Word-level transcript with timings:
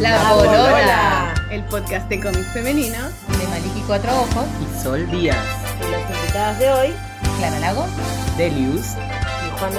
La 0.00 0.30
Polola. 0.30 1.34
El 1.50 1.62
podcast 1.64 2.08
de 2.08 2.20
cómic 2.20 2.44
femenino. 2.54 2.96
De 3.38 3.46
Maliki 3.48 3.82
Cuatro 3.86 4.10
Ojos. 4.10 4.46
Y 4.62 4.82
Sol 4.82 5.10
Díaz. 5.10 5.36
Y 5.78 5.90
las 5.90 6.00
invitadas 6.10 6.58
de 6.58 6.70
hoy, 6.70 6.88
Clara 7.36 7.58
Lago. 7.58 7.86
Delius. 8.38 8.86
y 8.86 9.58
Juan. 9.58 9.72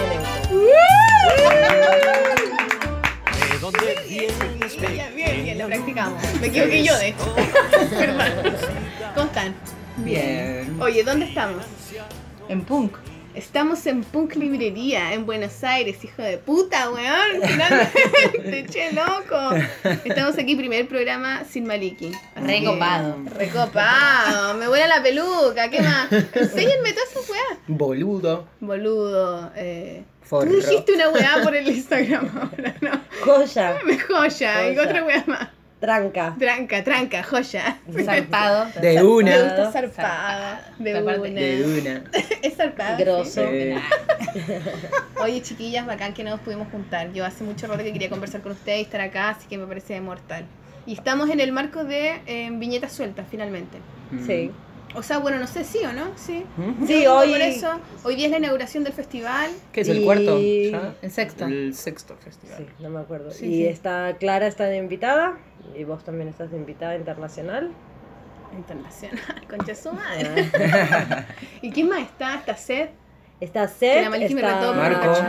¿De 3.49 3.59
dónde 3.59 3.98
vienes? 4.07 4.80
Bien, 4.80 5.16
bien, 5.16 5.44
bien, 5.44 5.57
lo 5.57 5.66
practicamos. 5.66 6.22
Me 6.40 6.48
equivoqué 6.48 6.84
yo 6.84 6.98
de 6.99 7.08
hecho. 7.08 7.35
¿Cómo 9.16 9.26
están? 9.26 9.55
Bien. 9.98 10.80
Oye, 10.80 11.03
¿dónde 11.03 11.26
estamos? 11.26 11.66
En 12.48 12.62
punk. 12.63 12.95
Estamos 13.34 13.86
en 13.88 14.04
Punk 14.04 14.36
Librería, 14.36 15.13
en 15.13 15.25
Buenos 15.25 15.63
Aires, 15.63 16.04
hijo 16.04 16.21
de 16.21 16.38
puta, 16.38 16.91
weón. 16.91 17.41
Finalmente, 17.48 18.66
che, 18.70 18.91
loco. 18.91 19.55
Estamos 20.04 20.38
aquí, 20.38 20.55
primer 20.55 20.88
programa 20.88 21.44
sin 21.49 21.66
Maliki. 21.66 22.12
Recopado. 22.35 23.16
Recopado. 23.38 24.55
Me 24.55 24.67
vuela 24.67 24.88
la 24.88 25.02
peluca, 25.02 25.70
¿qué 25.70 25.81
más? 25.81 26.12
Enséñenme 26.12 26.91
todas 26.91 27.12
esas 27.12 27.30
weas. 27.30 27.59
Boludo. 27.67 28.48
Boludo. 28.59 29.52
Eh. 29.55 30.04
Tú 30.21 30.27
Forro. 30.27 30.52
dijiste 30.52 30.93
una 30.93 31.09
weá 31.09 31.38
por 31.43 31.55
el 31.55 31.68
Instagram 31.70 32.29
ahora, 32.38 32.76
¿no? 32.82 33.02
Joya, 33.26 33.79
Me 33.85 33.98
joya. 33.99 34.70
Y 34.71 34.76
Joya. 34.76 34.88
otra 34.90 35.04
weá 35.05 35.23
más. 35.27 35.49
Tranca. 35.81 36.35
Tranca, 36.40 36.84
tranca, 36.84 37.23
joya. 37.23 37.80
Zarpado. 38.05 38.67
De 38.81 38.94
Me 38.95 39.03
una. 39.03 39.38
gusta 39.38 39.71
zarpada. 39.73 40.71
De 40.80 41.02
una. 41.02 41.17
De 41.17 41.63
una. 41.66 42.04
Es 42.41 42.55
zarpada. 42.55 42.95
Grosso. 42.98 43.41
Eh, 43.44 43.76
Oye, 45.21 45.41
chiquillas, 45.41 45.85
bacán 45.85 46.13
que 46.13 46.23
nos 46.23 46.40
pudimos 46.40 46.70
juntar. 46.71 47.12
Yo 47.12 47.26
hace 47.26 47.44
mucho 47.44 47.67
rato 47.67 47.84
que 47.84 47.91
quería 47.91 48.09
conversar 48.09 48.41
con 48.41 48.54
ustedes 48.54 48.80
y 48.80 48.81
estar 48.84 49.02
acá, 49.02 49.30
así 49.32 49.48
que 49.49 49.57
me 49.57 49.65
parece 49.65 49.99
mortal. 49.99 50.46
Y 50.85 50.93
estamos 50.93 51.29
en 51.29 51.40
el 51.41 51.52
marco 51.52 51.84
de 51.84 52.21
eh, 52.26 52.49
viñetas 52.54 52.93
sueltas, 52.93 53.26
finalmente. 53.29 53.77
Sí. 54.26 54.52
O 54.95 55.03
sea, 55.03 55.20
bueno, 55.20 55.39
no 55.39 55.47
sé, 55.47 55.63
sí 55.63 55.79
o 55.85 55.93
no, 55.93 56.11
sí. 56.17 56.43
¿Mm? 56.57 56.85
Sí, 56.85 57.05
hoy- 57.07 57.31
Por 57.31 57.41
eso, 57.41 57.79
hoy 58.03 58.15
día 58.15 58.25
es 58.25 58.31
la 58.31 58.37
inauguración 58.39 58.84
del 58.84 58.93
festival. 58.93 59.49
¿Qué 59.71 59.81
es 59.81 59.87
el 59.87 60.03
cuarto? 60.03 60.37
¿Ya? 60.39 60.95
El 61.01 61.11
sexto. 61.11 61.45
El 61.45 61.73
sexto 61.75 62.15
festival. 62.17 62.57
Sí, 62.57 62.65
no 62.79 62.89
me 62.89 62.99
acuerdo. 62.99 63.31
Sí, 63.31 63.45
y 63.45 63.49
sí. 63.57 63.67
está 63.67 64.17
Clara 64.19 64.47
está 64.47 64.66
de 64.66 64.78
invitada 64.78 65.38
y 65.78 65.84
vos 65.85 66.03
también 66.03 66.28
estás 66.28 66.51
de 66.51 66.57
invitada 66.57 66.95
internacional. 66.95 67.72
Internacional, 68.57 69.22
concha 69.50 69.73
su 69.75 69.89
Ah. 69.89 69.94
madre. 69.94 70.51
¿Y 71.62 71.72
quién 71.72 71.88
más 71.88 72.01
está? 72.01 72.35
Está 72.35 72.57
Seth. 72.57 72.89
Está 73.41 73.67
Seth, 73.67 74.07
la 74.09 74.17
está 74.17 74.72
Marco. 74.73 75.23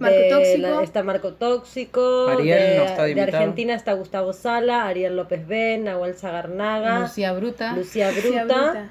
Marco 0.00 0.16
de 0.16 0.28
Tóxico. 0.30 0.58
la- 0.68 0.82
está 0.82 1.02
Marco 1.04 1.32
Tóxico. 1.34 2.26
Ariel 2.28 2.58
de, 2.70 2.76
no 2.78 2.84
está 2.84 3.04
de. 3.04 3.20
Argentina 3.22 3.74
está 3.74 3.92
Gustavo 3.92 4.32
Sala, 4.32 4.86
Ariel 4.86 5.16
López 5.16 5.46
Ben, 5.46 5.84
Nahuel 5.84 6.14
Zagarnaga, 6.16 7.00
Lucía 7.00 7.32
Bruta. 7.32 7.72
Lucía 7.74 8.10
Lucía 8.10 8.44
Bruta. 8.44 8.62
Bruta. 8.72 8.90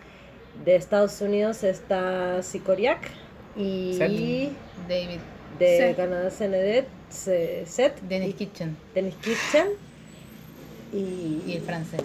De 0.63 0.75
Estados 0.77 1.19
Unidos 1.19 1.63
está 1.65 2.41
Sicoriac 2.43 3.11
y 3.57 3.95
Seth. 3.97 4.09
David. 4.09 5.19
de 5.59 5.77
Seth. 5.77 5.95
Canadá 5.97 6.29
Se- 7.09 7.65
Seth, 7.65 7.99
Dennis 8.03 8.35
Kitchen. 8.35 8.77
Dennis 8.93 9.15
Kitchen 9.15 9.67
Y 10.93 11.41
el 11.45 11.57
y, 11.57 11.59
francés. 11.59 12.01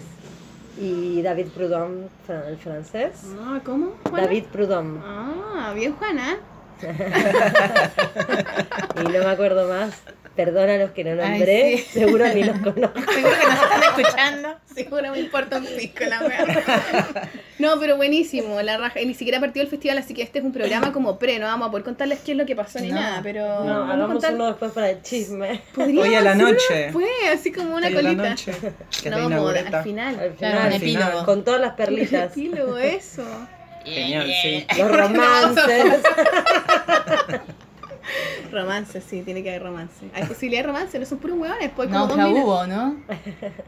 Y 0.81 1.21
David 1.21 1.47
Prudhomme, 1.49 2.07
fran- 2.27 2.47
el 2.47 2.57
francés. 2.57 3.11
Ah, 3.39 3.59
¿cómo? 3.63 3.93
Juana? 4.09 4.25
David 4.25 4.45
Prudhomme. 4.51 4.99
Ah, 5.05 5.71
bien, 5.75 5.93
Juana. 5.95 6.37
Y 8.99 9.03
no 9.03 9.09
me 9.19 9.25
acuerdo 9.29 9.67
más. 9.69 10.01
Perdona 10.45 10.73
a 10.73 10.77
los 10.77 10.91
que 10.91 11.03
no 11.03 11.11
Ay, 11.21 11.29
nombré, 11.29 11.77
sí. 11.77 11.99
seguro 11.99 12.25
ni 12.33 12.43
los 12.43 12.57
conozco. 12.59 12.99
Seguro 13.13 13.33
que 13.39 13.45
nos 13.47 13.61
están 13.63 13.83
escuchando. 13.83 14.57
Seguro 14.73 15.11
me 15.11 15.19
importa 15.19 15.57
un 15.57 15.65
pico 15.65 16.03
la 16.05 16.21
wea. 16.21 17.29
No, 17.59 17.79
pero 17.79 17.97
buenísimo, 17.97 18.59
la 18.61 18.77
raja. 18.77 19.01
Y 19.01 19.05
ni 19.05 19.13
siquiera 19.13 19.39
partió 19.39 19.61
el 19.61 19.67
festival, 19.67 19.97
así 19.99 20.13
que 20.13 20.23
este 20.23 20.39
es 20.39 20.45
un 20.45 20.51
programa 20.51 20.91
como 20.91 21.19
pre, 21.19 21.37
no 21.39 21.45
vamos 21.45 21.67
a 21.67 21.71
poder 21.71 21.83
contarles 21.83 22.19
qué 22.25 22.31
es 22.31 22.37
lo 22.37 22.45
que 22.45 22.55
pasó 22.55 22.79
ni 22.79 22.89
No. 22.89 22.95
nada, 22.95 23.19
pero 23.21 23.63
No, 23.63 23.83
hagamos 23.83 24.07
contar. 24.13 24.33
uno 24.33 24.47
después 24.47 24.71
para 24.71 24.89
el 24.89 25.01
chisme. 25.03 25.61
Hoy 25.77 26.15
a 26.15 26.21
la 26.21 26.33
noche. 26.35 26.73
después, 26.73 27.05
así 27.33 27.51
como 27.51 27.75
una 27.75 27.87
Hoy 27.87 27.93
a 27.93 28.01
la 28.01 28.09
colita. 28.09 28.29
noche, 28.29 28.51
que 29.03 29.09
no, 29.09 29.29
moda, 29.29 29.59
al 29.71 29.83
final. 29.83 30.19
Al 30.19 30.31
Claro, 30.35 30.57
final, 30.61 30.73
epílogo. 30.73 31.25
con 31.25 31.43
todas 31.43 31.61
las 31.61 31.71
El 31.71 31.75
perlitas. 31.75 32.31
epílogo, 32.31 32.77
eso. 32.77 33.23
Genial, 33.85 34.27
sí. 34.41 34.65
Los 34.77 34.91
romances. 34.97 36.01
Romance, 38.51 39.01
sí, 39.01 39.21
tiene 39.23 39.43
que 39.43 39.49
haber 39.49 39.63
romance. 39.63 40.05
Hay 40.13 40.23
posibilidad 40.25 40.61
de 40.63 40.67
romance, 40.67 40.99
no 40.99 41.05
son 41.05 41.17
puros 41.19 41.37
huevones, 41.37 41.71
pues 41.75 41.87
como 41.89 41.99
No, 41.99 42.07
dos 42.07 42.17
ya 42.17 42.27
hubo, 42.27 42.67
¿no? 42.67 42.95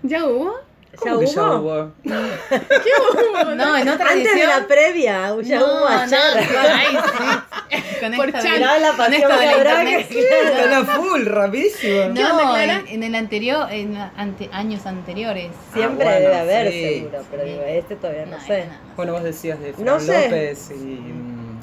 ¿Ya 0.03 0.25
hubo? 0.25 0.53
¿Ya 0.93 0.99
¿Cómo 0.99 1.19
que 1.21 1.25
ya 1.25 1.41
hubo? 1.41 1.59
hubo? 1.59 1.91
¿Qué 2.03 2.91
hubo? 2.99 3.55
No, 3.55 3.77
en 3.77 3.89
otra 3.89 4.11
Antes 4.11 4.35
de 4.35 4.45
la 4.45 4.67
previa, 4.67 5.35
ya 5.41 5.59
no, 5.59 5.65
hubo 5.65 5.89
no. 5.89 5.89
Ay, 5.89 6.97
sí. 7.17 7.79
Con 7.99 8.13
Por 8.15 8.31
chan. 8.33 8.43
Mirá 8.53 8.77
la 8.79 8.89
con 8.89 8.97
pasión 8.97 9.21
esto 9.23 9.39
de 9.39 9.45
la 9.45 9.57
internet. 9.57 10.07
Están 10.11 10.73
a 10.73 10.85
full, 10.85 11.25
rapidísimo. 11.25 12.13
¿Qué 12.13 12.23
onda, 12.25 12.43
No, 12.43 12.57
en, 12.57 12.87
en 12.87 13.03
el 13.03 13.15
anterior, 13.15 13.67
en 13.71 13.95
ante, 13.97 14.49
años 14.51 14.85
anteriores. 14.85 15.51
Siempre 15.73 16.05
Ah, 16.07 16.11
bueno, 16.11 16.19
debe 16.19 16.35
haber, 16.39 16.71
sí. 16.71 16.93
seguro, 16.99 17.23
pero 17.31 17.43
digo, 17.45 17.61
este 17.65 17.95
todavía 17.95 18.25
no, 18.25 18.37
No, 18.37 18.43
sé. 18.43 18.65
no, 18.65 18.73
no. 18.73 18.79
Bueno, 18.97 19.13
vos 19.13 19.23
decías 19.23 19.59
de 19.61 19.73
Fran 19.73 19.85
No 19.85 19.99
sé. 19.99 20.23
López 20.25 20.69
y, 20.71 20.73
mm, 20.75 21.59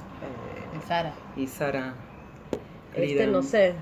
El 0.80 0.88
Sara. 0.88 1.08
eh, 1.10 1.12
y 1.40 1.46
Sara. 1.46 1.94
Este 2.94 3.26
no 3.26 3.42
sé. 3.42 3.74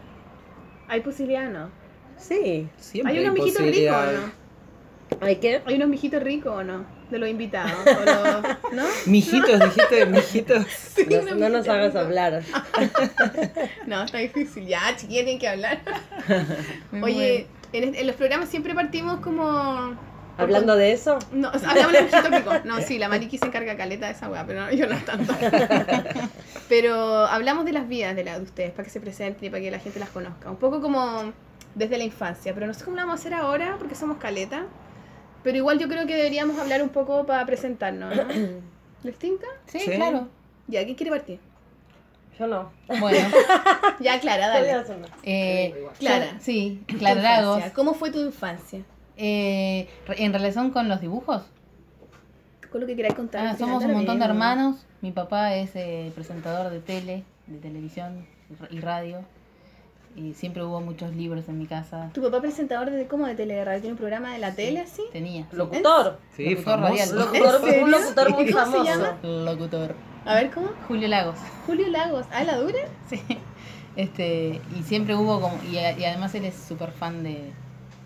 ¿Hay 0.89 1.01
posibilidad 1.01 1.49
no? 1.51 1.71
Sí. 2.17 2.69
Siempre 2.79 3.13
¿Hay 3.15 3.21
unos 3.25 3.35
mijitos 3.35 3.63
ricos 3.63 3.97
no? 4.13 4.49
¿Hay 5.27 5.37
qué? 5.37 5.63
¿Hay 5.65 5.75
unos 5.77 5.89
mijitos 5.89 6.23
ricos 6.23 6.53
o 6.53 6.63
no? 6.65 6.85
De 7.11 7.19
los 7.19 7.29
invitados. 7.31 7.73
¿o 7.87 8.05
los- 8.05 8.57
¿No? 8.73 8.85
Mijitos, 9.07 9.59
dijiste, 9.61 10.05
mijitos. 10.07 10.67
No, 11.09 11.19
unos 11.21 11.37
no 11.37 11.49
nos 11.49 11.69
hagas 11.69 11.97
hablar. 11.97 12.43
No, 13.87 14.03
está 14.03 14.19
difícil. 14.19 14.67
Ya, 14.67 14.95
chiquilla, 14.97 15.23
tienen 15.25 15.39
que 15.39 15.49
hablar. 15.49 15.81
Oye, 17.03 17.47
en, 17.73 17.95
en 17.95 18.07
los 18.07 18.17
programas 18.17 18.49
siempre 18.51 18.75
partimos 18.75 19.21
como... 19.21 19.97
Hablando 20.39 20.77
de 20.77 20.93
eso, 20.93 21.19
No, 21.33 21.51
o 21.53 21.59
sea, 21.59 21.71
hablamos 21.71 21.93
de 21.93 22.03
mijitos 22.03 22.31
ricos. 22.31 22.65
No, 22.65 22.81
sí, 22.81 22.99
la 22.99 23.09
Mariki 23.09 23.39
se 23.39 23.47
encarga 23.47 23.77
caleta 23.77 24.07
de 24.07 24.13
esa 24.13 24.31
weá, 24.31 24.47
pero 24.47 24.61
no, 24.63 24.73
yo 24.73 24.87
no 24.87 24.97
tanto. 24.99 25.35
Pero 26.69 27.27
hablamos 27.27 27.65
de 27.65 27.73
las 27.73 27.89
vidas 27.89 28.15
de, 28.17 28.25
la, 28.25 28.39
de 28.39 28.45
ustedes, 28.45 28.71
para 28.73 28.85
que 28.85 28.91
se 28.91 29.01
presenten 29.01 29.45
y 29.47 29.51
para 29.51 29.63
que 29.63 29.71
la 29.71 29.79
gente 29.79 29.99
las 29.99 30.11
conozca. 30.11 30.51
Un 30.51 30.57
poco 30.57 30.81
como 30.81 31.33
desde 31.75 31.99
la 31.99 32.05
infancia, 32.05 32.55
pero 32.55 32.67
no 32.67 32.75
sé 32.75 32.85
cómo 32.85 32.97
lo 32.97 33.03
vamos 33.03 33.19
a 33.19 33.21
hacer 33.21 33.35
ahora 33.35 33.77
porque 33.79 33.95
somos 33.95 34.19
caleta. 34.19 34.67
Pero 35.43 35.57
igual 35.57 35.79
yo 35.79 35.89
creo 35.89 36.07
que 36.07 36.15
deberíamos 36.17 36.59
hablar 36.59 36.83
un 36.83 36.89
poco 36.91 37.25
para 37.25 37.45
presentarnos, 37.47 38.15
¿no? 38.15 38.23
¿Les 39.05 39.17
tinca? 39.19 39.47
Sí, 39.67 39.79
Sí. 39.81 39.91
claro. 39.93 40.29
Ya, 40.67 40.85
¿quién 40.85 40.97
quiere 40.97 41.11
partir? 41.11 41.39
yo 42.39 42.47
no. 42.47 42.71
Bueno, 43.01 43.19
Ya, 44.01 44.21
Clara, 44.21 44.47
dale. 44.49 44.85
eh, 45.25 45.87
Clara. 45.99 46.37
sí, 46.41 46.83
Clara 46.99 47.21
Lagos. 47.21 47.65
¿Cómo 47.75 47.95
fue 47.95 48.13
tu 48.13 48.21
infancia? 48.21 48.83
Eh, 49.19 49.89
en 50.17 50.33
relación 50.33 50.71
con 50.71 50.89
los 50.89 51.01
dibujos, 51.01 51.43
Con 52.71 52.81
lo 52.83 52.87
que 52.87 52.95
queráis 52.97 53.15
contar. 53.15 53.47
ah, 53.47 53.57
somos 53.57 53.85
un 53.85 53.93
montón 53.93 54.19
de 54.21 54.25
hermanos. 54.25 54.77
Mi 55.01 55.11
papá 55.13 55.55
es 55.55 55.71
eh, 55.75 56.13
presentador 56.15 56.71
de 56.71 56.81
tele, 56.81 57.25
de 57.47 57.59
televisión 57.59 58.27
y 58.51 58.55
ra- 58.55 58.69
y 58.71 58.81
radio. 58.81 59.19
Y 60.17 60.35
siempre 60.35 60.65
hubo 60.65 60.81
muchos 60.81 61.15
libros 61.15 61.49
en 61.49 61.59
mi 61.59 61.67
casa. 61.67 62.11
¿Tu 62.15 62.21
papá 62.23 62.41
presentador 62.41 62.91
de 62.91 63.07
cómo 63.07 63.27
de 63.27 63.35
tele 63.37 63.55
de 63.55 63.65
radio? 63.65 63.81
¿Tiene 63.81 63.93
un 63.93 63.99
programa 63.99 64.33
de 64.33 64.39
la 64.39 64.53
tele 64.55 64.81
así? 64.81 65.03
Tenía. 65.13 65.47
Locutor. 65.53 66.19
Sí, 66.37 66.45
Locutor 66.51 66.65
famoso. 66.81 66.91
radial. 66.93 67.19
Locutor, 67.19 67.83
un 67.85 67.91
locutor 67.91 68.31
muy 68.35 68.43
¿Y 68.45 68.53
cómo 68.53 68.65
se 68.65 68.71
famoso. 68.73 68.85
llama? 68.85 69.19
Locutor. 69.23 69.95
A 70.25 70.35
ver, 70.35 70.51
¿cómo? 70.51 70.69
Julio 70.89 71.09
Lagos. 71.09 71.39
Julio 71.67 71.89
Lagos. 71.89 72.27
¿Ah, 72.33 72.45
la 72.45 72.57
dura? 72.59 72.79
Sí. 73.09 73.21
Este, 73.97 74.61
y 74.79 74.83
siempre 74.85 75.15
hubo 75.17 75.41
como. 75.41 75.59
Y, 75.71 75.79
a- 75.79 75.97
y 75.99 76.05
además 76.05 76.35
él 76.35 76.45
es 76.45 76.55
súper 76.55 76.91
fan 76.93 77.23
de, 77.23 77.51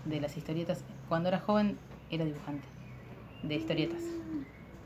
de 0.05 0.21
las 0.21 0.35
historietas. 0.37 0.83
Cuando 1.09 1.29
era 1.29 1.39
joven 1.39 1.77
era 2.09 2.25
dibujante 2.25 2.67
de 3.43 3.55
historietas. 3.55 4.01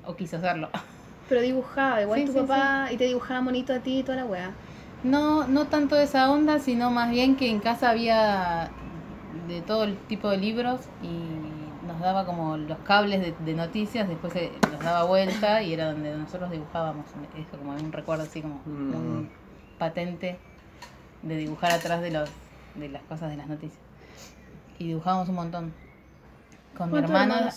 O 0.06 0.16
quiso 0.16 0.38
hacerlo. 0.38 0.70
Pero 1.30 1.42
dibujaba, 1.42 2.02
igual 2.02 2.22
Sí, 2.22 2.26
tu 2.28 2.32
sí, 2.34 2.40
papá, 2.40 2.88
y 2.92 2.98
te 2.98 3.04
dibujaba 3.06 3.42
monito 3.42 3.74
a 3.74 3.80
ti 3.80 4.00
y 4.00 4.04
toda 4.04 4.18
la 4.18 4.26
weá. 4.26 4.52
No, 5.04 5.46
no 5.48 5.68
tanto 5.68 5.96
de 5.96 6.04
esa 6.06 6.32
onda, 6.32 6.60
sino 6.60 6.90
más 6.90 7.10
bien 7.12 7.36
que 7.36 7.50
en 7.50 7.60
casa 7.60 7.90
había 7.90 8.70
de 9.48 9.62
todo 9.62 9.84
el 9.84 9.98
tipo 10.08 10.30
de 10.30 10.38
libros 10.38 10.82
y 11.04 11.86
nos 11.86 12.00
daba 12.00 12.26
como 12.26 12.58
los 12.58 12.78
cables 12.80 13.20
de, 13.22 13.34
de 13.46 13.54
noticias, 13.54 14.08
después 14.08 14.34
se 14.34 14.52
los 14.72 14.80
daba 14.80 15.04
vuelta 15.04 15.62
y 15.62 15.74
era 15.74 15.92
donde 15.92 16.16
nosotros 16.18 16.50
dibujábamos. 16.50 17.06
Eso 17.38 17.58
como 17.58 17.72
un 17.74 17.92
recuerdo 17.92 18.24
así 18.24 18.42
como 18.42 18.62
Mm. 18.66 18.96
un 18.96 19.30
patente 19.78 20.40
de 21.22 21.36
dibujar 21.38 21.72
atrás 21.72 22.02
de 22.02 22.12
los 22.12 22.30
de 22.76 22.90
las 22.90 23.02
cosas 23.04 23.30
de 23.30 23.38
las 23.38 23.48
noticias. 23.48 23.80
Y 24.80 24.88
dibujábamos 24.88 25.30
un 25.30 25.36
montón. 25.36 25.74
Con 26.78 26.88
mi 26.88 26.92
¿Cuántos 26.92 27.12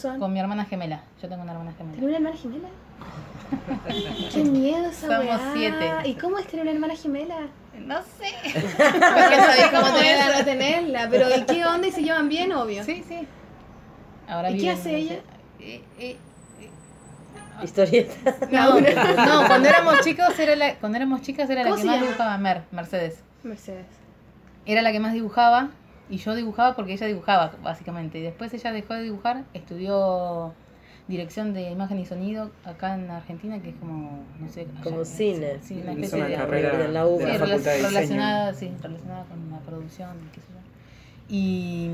hermana, 0.05 0.19
con 0.19 0.33
mi 0.33 0.41
hermana 0.41 0.65
gemela. 0.65 1.03
Yo 1.21 1.29
tengo 1.29 1.43
una 1.43 1.53
hermana 1.53 1.73
¿Tenés 1.73 1.95
gemela. 1.97 2.09
una 2.09 2.17
hermana 2.17 2.37
gemela? 2.37 2.69
Qué 4.33 4.45
miedo 4.45 4.87
esa 4.89 5.07
Somos 5.09 5.25
weá. 5.25 5.53
siete. 5.55 5.91
¿Y 6.05 6.15
cómo 6.15 6.39
es 6.39 6.47
tener 6.47 6.63
una 6.65 6.73
hermana 6.73 6.95
gemela? 6.97 7.37
No 7.79 7.99
sé. 8.03 8.33
Porque 8.43 9.37
sabéis 9.37 9.67
cómo 9.73 9.87
tenerla, 9.99 10.39
no 10.39 10.45
tenerla. 10.45 11.09
Pero 11.11 11.37
¿y 11.37 11.43
qué 11.45 11.67
onda? 11.67 11.89
¿Y 11.89 11.93
se 11.93 12.03
llevan 12.03 12.29
bien, 12.29 12.53
obvio? 12.53 12.85
Sí, 12.85 13.05
sí. 13.07 13.27
Ahora 14.29 14.51
¿Y 14.51 14.59
qué 14.59 14.71
hace 14.71 14.97
ella? 14.97 15.17
Eh, 15.59 15.83
eh, 15.99 16.17
Historieta. 17.63 18.15
no, 18.51 18.81
no, 18.81 19.47
cuando 19.47 19.69
éramos 19.69 20.01
chicos 20.01 20.39
era 20.39 20.57
la, 20.57 20.77
cuando 20.77 20.97
éramos 20.97 21.21
chicas 21.23 21.51
era 21.51 21.63
la 21.63 21.71
¿Cómo 21.71 21.81
que 21.81 21.87
más 21.87 21.97
llama? 21.97 22.07
dibujaba 22.07 22.39
Mer, 22.39 22.63
Mercedes. 22.71 23.19
Mercedes. 23.43 23.87
Era 24.65 24.81
la 24.83 24.93
que 24.93 25.01
más 25.01 25.13
dibujaba 25.13 25.69
y 26.11 26.17
yo 26.19 26.35
dibujaba 26.35 26.75
porque 26.77 26.93
ella 26.95 27.07
dibujaba 27.07 27.53
básicamente. 27.63 28.19
Y 28.19 28.23
después 28.23 28.53
ella 28.53 28.73
dejó 28.73 28.95
de 28.95 29.03
dibujar, 29.03 29.45
estudió 29.55 30.53
dirección 31.09 31.53
de 31.55 31.71
imagen 31.71 31.99
y 31.99 32.07
sonido 32.07 32.51
acá 32.65 32.95
en 32.95 33.11
Argentina, 33.11 33.61
que 33.61 33.71
es 33.71 33.75
como, 33.77 34.23
no 34.39 34.49
sé, 34.49 34.61
allá- 34.63 34.81
Como 34.85 35.05
cine. 35.05 35.59
Sí, 35.63 35.81
una 35.83 35.93
Hizo 35.93 36.01
especie 36.03 36.19
una 36.21 36.29
de 36.29 36.35
carrera 36.37 36.77
de 36.79 36.89
la 36.89 37.07
UBA. 37.07 37.19
Sí, 37.19 37.25
de 37.25 37.27
la 37.33 37.35
rela- 37.35 37.39
Facultad 37.49 37.71
de 37.71 37.77
Diseño. 37.79 37.89
relacionada, 37.89 38.55
sí, 38.55 38.73
relacionada 38.83 39.25
con 39.25 39.51
la 39.51 39.59
producción, 39.61 40.17
qué 40.33 40.41
sé 40.41 40.47
yo. 40.49 41.35
Y 41.35 41.91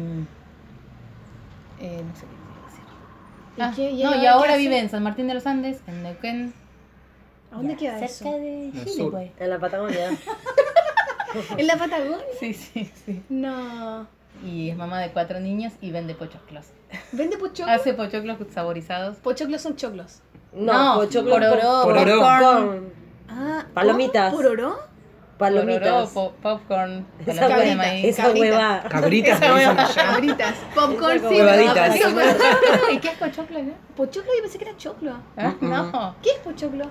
eh, 1.81 2.03
no 2.07 2.17
sé 2.17 2.27
qué 2.27 2.33
iba 2.35 2.63
a 2.63 2.67
decir. 2.67 2.85
¿Y 3.57 3.61
Ah, 3.61 3.73
qué- 3.75 3.91
y 3.91 4.03
no, 4.03 4.15
y 4.23 4.27
ahora 4.27 4.57
vive 4.57 4.79
en 4.79 4.89
San 4.91 5.03
Martín 5.03 5.27
de 5.29 5.35
los 5.35 5.47
Andes, 5.47 5.81
en 5.87 6.03
Neuquén. 6.03 6.53
¿A 7.53 7.57
dónde 7.57 7.77
queda 7.77 7.93
cerca 7.99 8.07
eso? 8.07 8.39
de 8.39 8.71
Chile, 8.85 9.09
pues. 9.11 9.31
En 9.39 9.51
la 9.51 9.59
Patagonia. 9.59 10.11
¿En 11.57 11.67
la 11.67 11.77
Patagonia? 11.77 12.19
Sí, 12.41 12.55
sí, 12.55 12.91
sí. 13.05 13.23
No. 13.29 14.07
Y 14.45 14.71
es 14.71 14.77
mamá 14.77 15.01
de 15.01 15.11
cuatro 15.13 15.41
niños 15.41 15.73
y 15.81 15.91
vende 15.91 16.15
pochoclos. 16.15 16.67
¿Vende 17.13 17.37
pochoclo? 17.39 17.73
Hace 17.73 17.95
pochoclos 17.95 18.37
saborizados. 18.53 19.17
Pochoclos 19.19 19.63
son 19.63 19.77
choclos. 19.77 20.21
No, 20.53 20.73
No, 20.73 20.95
pochoclo 21.01 21.33
pororó, 21.33 21.83
pororó. 21.85 22.19
popcorn, 22.21 22.93
Ah, 23.29 23.65
Palomitas. 23.75 24.33
¿Pororó? 24.33 24.79
Pororó, 25.39 25.57
Palomitas. 25.67 26.11
po- 26.11 26.33
popcorn, 26.43 27.07
Esa 27.27 27.33
de 27.49 27.49
cabrita, 27.55 27.77
maíz. 27.77 28.05
Esa 28.07 28.23
Cabrita. 28.23 28.47
hueva. 28.47 28.83
Cabritas 28.89 29.43
Esa 29.43 29.55
hueva. 29.55 29.89
Cabritas. 29.95 30.55
Popcorn, 30.75 31.19
sí. 31.19 31.25
huevaditas. 31.27 31.97
¿Y 32.93 32.99
qué 32.99 33.09
es 33.09 33.15
pochoclo? 33.19 33.63
no? 33.63 33.73
Pochoclo 33.97 34.33
yo 34.35 34.43
pensé 34.43 34.59
que 34.59 34.65
era 34.65 34.77
choclo. 34.77 35.13
¿Ah? 35.37 35.55
No, 35.61 36.15
¿Qué 36.23 36.31
es 36.31 36.39
pochoclo? 36.39 36.85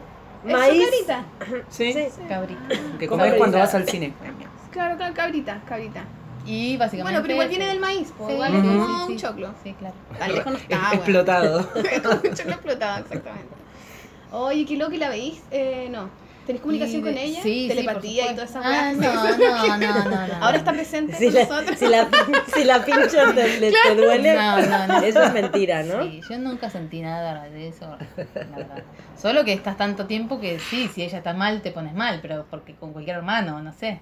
Maíz. 0.53 0.83
¿Es 0.83 1.05
cabrita? 1.07 1.25
Sí, 1.69 1.93
Sí. 1.93 2.05
cabrita. 2.27 2.61
que 2.99 3.07
comes 3.07 3.33
cuando 3.35 3.57
vas 3.59 3.73
al 3.75 3.87
cine. 3.87 4.13
Claro, 4.71 4.97
claro, 4.97 5.13
cabrita, 5.13 5.61
cabrita. 5.67 6.03
Y 6.45 6.77
básicamente. 6.77 7.03
Bueno, 7.03 7.21
pero 7.21 7.33
igual 7.33 7.47
viene 7.49 7.65
del 7.67 7.79
maíz, 7.79 8.11
po, 8.11 8.27
Sí, 8.27 8.33
igual 8.33 8.53
es 8.55 8.61
sí, 8.61 8.67
como 8.67 9.05
sí. 9.07 9.11
un 9.13 9.17
choclo. 9.17 9.53
Sí, 9.63 9.73
claro. 9.79 9.95
Tan 10.19 10.31
lejos 10.33 10.51
no 10.51 10.57
Es- 10.57 10.63
está, 10.63 10.93
explotado. 10.93 11.59
Un 11.75 12.35
choclo 12.35 12.51
explotado, 12.53 12.99
exactamente. 12.99 13.47
Oye, 14.31 14.65
qué 14.65 14.77
loco, 14.77 14.91
¿y 14.91 14.97
la 14.97 15.09
veís? 15.09 15.41
Eh, 15.51 15.87
no. 15.91 16.09
¿Tenés 16.45 16.61
comunicación 16.61 17.01
Y 17.01 17.03
con 17.03 17.17
ella? 17.17 17.41
Sí, 17.41 17.65
Telepatía 17.67 18.23
sí, 18.27 18.29
y 18.31 18.35
por 18.35 18.45
toda 18.45 18.45
esa 18.45 18.93
supuesto. 18.93 19.13
Ah, 19.15 19.77
no, 19.77 19.77
no, 19.77 20.03
no, 20.03 20.09
no, 20.09 20.27
no. 20.27 20.45
Ahora 20.45 20.57
está 20.57 20.73
presente 20.73 21.13
Si 21.15 21.25
con 21.25 21.33
la, 21.33 21.43
nosotros. 21.43 21.79
si 21.79 21.87
la, 21.87 22.07
si 22.53 22.63
la 22.63 22.85
pincha 22.85 23.33
te, 23.33 23.59
le- 23.59 23.71
te 23.71 23.95
duele, 23.95 24.33
No, 24.35 24.61
no, 24.61 24.87
no. 24.87 24.97
eso 25.01 25.23
es 25.23 25.33
mentira, 25.33 25.83
¿no? 25.83 26.03
Sí, 26.03 26.21
yo 26.29 26.37
nunca 26.37 26.69
sentí 26.69 27.01
nada 27.01 27.43
de 27.49 27.67
eso, 27.69 27.97
la 28.17 28.57
verdad. 28.57 28.83
Solo 29.17 29.43
que 29.43 29.53
estás 29.53 29.75
tanto 29.77 30.05
tiempo 30.05 30.39
que 30.39 30.59
sí, 30.59 30.87
si 30.93 31.01
ella 31.03 31.17
está 31.17 31.33
mal, 31.33 31.61
te 31.61 31.71
pones 31.71 31.93
mal, 31.95 32.19
pero 32.21 32.45
porque 32.49 32.75
con 32.75 32.93
cualquier 32.93 33.17
hermano, 33.17 33.61
no 33.61 33.73
sé. 33.73 33.99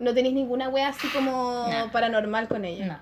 No 0.00 0.12
tenéis 0.14 0.34
ninguna 0.34 0.68
wea 0.68 0.88
así 0.88 1.06
como 1.08 1.68
No. 1.70 1.92
paranormal 1.92 2.48
con 2.48 2.64
ella. 2.64 2.86
No. 2.86 2.98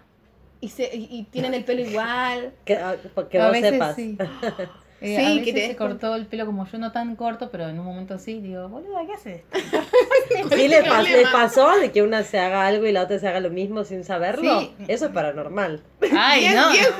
Y, 0.60 0.68
se, 0.68 0.94
y, 0.94 1.08
y 1.10 1.22
tienen 1.30 1.54
el 1.54 1.64
pelo 1.64 1.80
igual. 1.80 2.52
Que, 2.66 2.76
ah, 2.76 2.94
que 3.30 3.40
a 3.40 3.44
vos 3.44 3.52
veces 3.52 3.70
sepas. 3.70 3.96
sí. 3.96 4.18
Eh, 5.02 5.16
Sí, 5.16 5.24
a 5.24 5.28
que 5.44 5.52
veces 5.52 5.54
te 5.54 5.66
se 5.68 5.76
cortó 5.76 6.14
el 6.14 6.26
pelo 6.26 6.44
como 6.44 6.66
yo, 6.66 6.76
no 6.78 6.92
tan 6.92 7.16
corto, 7.16 7.50
pero 7.50 7.68
en 7.68 7.78
un 7.78 7.86
momento 7.86 8.18
sí, 8.18 8.40
digo, 8.40 8.68
boluda, 8.68 9.00
¿qué 9.06 9.14
haces? 9.14 9.42
Sí, 10.50 10.68
le, 10.68 10.80
pas- 10.82 10.88
problema? 10.94 11.16
le 11.16 11.22
pasó 11.32 11.70
de 11.78 11.90
que 11.90 12.02
una 12.02 12.22
se 12.22 12.38
haga 12.38 12.66
algo 12.66 12.86
y 12.86 12.92
la 12.92 13.02
otra 13.02 13.18
se 13.18 13.26
haga 13.26 13.40
lo 13.40 13.50
mismo 13.50 13.84
sin 13.84 14.04
saberlo. 14.04 14.60
Sí. 14.60 14.74
Eso 14.88 15.06
es 15.06 15.12
paranormal. 15.12 15.82
Ay, 16.16 16.48
no. 16.54 16.70
Eso 16.70 16.90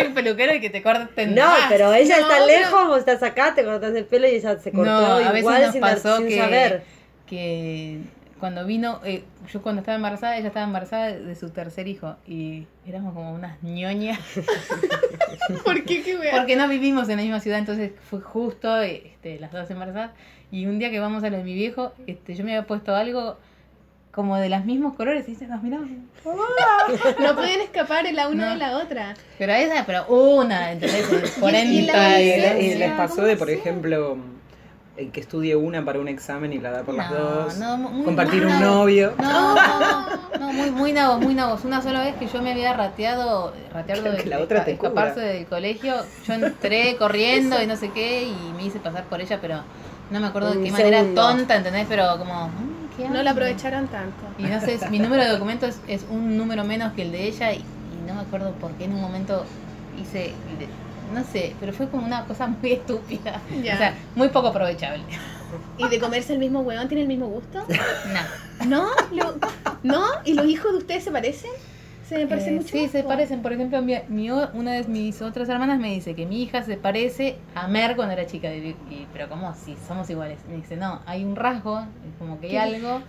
hay 0.00 0.06
un 0.08 0.14
peluquero 0.14 0.54
y 0.54 0.60
que 0.60 0.68
te 0.70 0.82
corten 0.82 1.34
No, 1.34 1.46
más. 1.46 1.66
pero 1.68 1.92
ella 1.94 2.16
no, 2.18 2.22
está 2.30 2.44
pero- 2.44 2.46
lejos, 2.58 2.86
vos 2.88 2.98
estás 2.98 3.22
acá, 3.22 3.54
te 3.54 3.64
cortas 3.64 3.94
el 3.94 4.04
pelo 4.04 4.26
y 4.28 4.32
ella 4.36 4.58
se 4.58 4.70
cortó 4.70 4.90
No, 4.90 4.96
a 5.16 5.18
veces 5.32 5.38
igual 5.40 5.62
nos 5.62 5.72
sin, 5.72 5.80
pasó 5.80 6.16
sin 6.18 6.28
que, 6.28 6.38
saber. 6.38 6.82
que 7.26 7.98
cuando 8.38 8.66
vino, 8.66 9.00
eh, 9.04 9.24
yo 9.52 9.62
cuando 9.62 9.80
estaba 9.80 9.96
embarazada, 9.96 10.36
ella 10.36 10.48
estaba 10.48 10.66
embarazada 10.66 11.12
de 11.12 11.34
su 11.34 11.50
tercer 11.50 11.88
hijo 11.88 12.16
y 12.26 12.66
éramos 12.86 13.14
como 13.14 13.32
unas 13.32 13.62
ñoñas 13.62 14.18
¿Por 15.64 15.84
qué? 15.84 16.02
¿Qué 16.02 16.18
porque 16.32 16.56
no 16.56 16.68
vivimos 16.68 17.08
en 17.08 17.16
la 17.16 17.22
misma 17.22 17.40
ciudad, 17.40 17.58
entonces 17.58 17.92
fue 18.10 18.20
justo 18.20 18.80
este, 18.80 19.38
las 19.40 19.52
dos 19.52 19.70
embarazadas 19.70 20.10
y 20.50 20.66
un 20.66 20.78
día 20.78 20.90
que 20.90 21.00
vamos 21.00 21.24
a 21.24 21.30
lo 21.30 21.38
de 21.38 21.44
mi 21.44 21.54
viejo, 21.54 21.92
este, 22.06 22.34
yo 22.34 22.44
me 22.44 22.52
había 22.54 22.66
puesto 22.66 22.94
algo 22.94 23.38
como 24.12 24.36
de 24.38 24.48
los 24.48 24.64
mismos 24.64 24.94
colores 24.94 25.28
y 25.28 25.32
dice, 25.32 25.46
nos 25.46 25.62
miramos. 25.62 25.90
No 27.20 27.34
pueden 27.34 27.60
escapar 27.60 28.10
la 28.14 28.28
una 28.28 28.46
No. 28.46 28.52
de 28.52 28.56
la 28.56 28.78
otra. 28.78 29.14
Pero 29.38 29.52
esa, 29.52 29.84
pero 29.84 30.06
una, 30.08 30.72
¿entendés? 30.72 31.06
y 31.36 31.40
40 31.40 31.92
la 31.92 32.20
Y, 32.58 32.64
y 32.64 32.74
les 32.76 32.92
pasó 32.92 33.16
¿cómo 33.16 33.26
de, 33.26 33.36
por 33.36 33.50
ejemplo, 33.50 34.16
el 34.96 35.10
que 35.12 35.20
estudie 35.20 35.54
una 35.56 35.84
para 35.84 36.00
un 36.00 36.08
examen 36.08 36.52
y 36.52 36.58
la 36.58 36.70
da 36.70 36.82
por 36.82 36.94
las 36.94 37.10
No, 37.10 37.16
dos. 37.18 37.56
no, 37.58 37.76
muy- 37.76 38.04
compartir 38.04 38.42
muy 38.44 38.52
un 38.52 38.60
nabos. 38.60 38.76
novio. 38.76 39.12
No, 39.18 39.54
no, 39.54 40.06
no, 40.40 40.52
muy, 40.52 40.70
muy 40.70 40.92
nabos, 40.92 41.20
muy 41.20 41.34
nabos. 41.34 41.64
Una 41.64 41.82
sola 41.82 42.00
vez 42.02 42.14
que 42.16 42.26
yo 42.26 42.40
me 42.42 42.52
había 42.52 42.72
rateado, 42.72 43.52
rateado 43.74 44.02
Claro 44.02 44.16
de, 44.16 44.22
que 44.22 44.28
la 44.30 44.38
otra 44.40 44.60
esca- 44.60 44.64
te 44.64 44.72
escaparse 44.72 45.14
cubra. 45.14 45.26
del 45.26 45.46
colegio. 45.46 45.94
Yo 46.26 46.34
entré 46.34 46.96
corriendo 46.98 47.62
y 47.62 47.66
no 47.66 47.76
sé 47.76 47.90
qué 47.90 48.24
y 48.24 48.52
me 48.56 48.64
hice 48.64 48.78
pasar 48.78 49.04
por 49.04 49.20
ella, 49.20 49.38
pero 49.40 49.60
no 50.10 50.20
me 50.20 50.26
acuerdo 50.28 50.52
de 50.54 50.62
qué 50.62 50.70
manera 50.70 51.02
tonta, 51.14 51.56
¿entendés? 51.56 51.86
Pero 51.88 52.16
como, 52.18 52.48
mm, 52.48 52.96
¿qué 52.96 53.08
No 53.08 53.22
la 53.22 53.32
aprovecharon 53.32 53.88
tanto. 53.88 54.16
Y 54.38 54.44
no 54.44 54.60
sé, 54.60 54.78
mi 54.90 54.98
número 54.98 55.24
de 55.24 55.28
documentos 55.32 55.76
es 55.88 56.06
un 56.10 56.36
número 56.38 56.64
menos 56.64 56.92
que 56.94 57.02
el 57.02 57.12
de 57.12 57.24
ella 57.24 57.52
y, 57.52 57.56
y 57.58 58.06
no 58.08 58.14
me 58.14 58.20
acuerdo 58.22 58.52
por 58.52 58.70
qué 58.72 58.84
en 58.84 58.94
un 58.94 59.00
momento 59.02 59.44
hice, 60.00 60.32
no 61.12 61.24
sé, 61.24 61.54
pero 61.60 61.72
fue 61.72 61.88
como 61.88 62.06
una 62.06 62.24
cosa 62.24 62.46
muy 62.62 62.72
estúpida. 62.72 63.40
Ya. 63.62 63.74
O 63.74 63.78
sea, 63.78 63.94
muy 64.14 64.28
poco 64.28 64.48
aprovechable. 64.48 65.02
¿Y 65.78 65.88
de 65.88 65.98
comerse 66.00 66.32
el 66.32 66.38
mismo 66.38 66.60
huevón 66.60 66.88
tiene 66.88 67.02
el 67.02 67.08
mismo 67.08 67.26
gusto? 67.28 67.64
No. 68.66 68.66
¿No? 68.66 68.88
¿No? 69.82 70.04
¿Y 70.24 70.34
los 70.34 70.46
hijos 70.46 70.72
de 70.72 70.78
ustedes 70.78 71.04
se 71.04 71.10
parecen? 71.10 71.50
Se 72.08 72.16
me 72.18 72.26
parecen 72.28 72.54
Eh, 72.54 72.56
mucho. 72.58 72.68
sí, 72.68 72.88
se 72.88 73.02
parecen. 73.02 73.42
Por 73.42 73.52
ejemplo, 73.52 73.82
mi, 73.82 74.30
una 74.30 74.72
de 74.72 74.84
mis 74.84 75.20
otras 75.22 75.48
hermanas 75.48 75.78
me 75.80 75.92
dice 75.92 76.14
que 76.14 76.24
mi 76.24 76.42
hija 76.42 76.62
se 76.62 76.76
parece 76.76 77.36
a 77.54 77.66
Mer 77.66 77.96
cuando 77.96 78.12
era 78.12 78.26
chica. 78.26 78.52
Y, 78.54 78.76
y- 78.90 79.06
pero 79.12 79.28
¿cómo? 79.28 79.54
Si 79.54 79.76
somos 79.88 80.08
iguales. 80.10 80.38
Me 80.48 80.56
dice, 80.56 80.76
no, 80.76 81.00
hay 81.06 81.24
un 81.24 81.34
rasgo, 81.34 81.84
como 82.18 82.38
que 82.40 82.46
hay 82.58 82.74
algo 82.74 83.00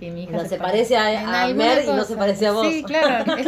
que 0.00 0.10
mi 0.10 0.24
hija 0.24 0.32
No, 0.32 0.44
se 0.46 0.56
parece 0.56 0.96
a- 0.96 1.42
a 1.44 1.48
Mer 1.48 1.84
y 1.84 1.88
no 1.92 2.04
se 2.04 2.16
parece 2.16 2.46
a 2.46 2.52
vos. 2.52 2.66
Sí, 2.66 2.82
claro, 2.82 3.32
es 3.38 3.46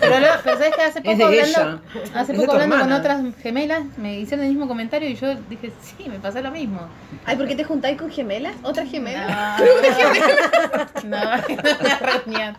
pero, 0.00 0.18
lo- 0.20 0.26
pero 0.42 0.56
sabes 0.58 0.74
que 0.74 0.82
hace 0.82 1.00
poco 1.00 1.24
hablando, 1.26 1.80
hace 2.14 2.34
poco 2.34 2.52
hablando 2.52 2.78
con 2.80 2.92
otras 2.92 3.22
gemelas, 3.40 3.82
me 3.96 4.18
hicieron 4.18 4.44
el 4.44 4.50
mismo 4.52 4.66
comentario 4.68 5.08
y 5.08 5.14
yo 5.14 5.34
dije, 5.48 5.72
sí, 5.80 6.08
me 6.08 6.18
pasó 6.18 6.40
lo 6.42 6.50
mismo. 6.50 6.80
Ay, 7.24 7.36
¿por 7.36 7.46
qué 7.46 7.54
te 7.54 7.64
juntáis 7.64 7.96
con 7.96 8.10
gemelas? 8.10 8.54
¿Otras 8.64 8.90
gemelas? 8.90 9.60
No, 9.60 9.66
no, 11.04 11.18
reunión. 12.00 12.56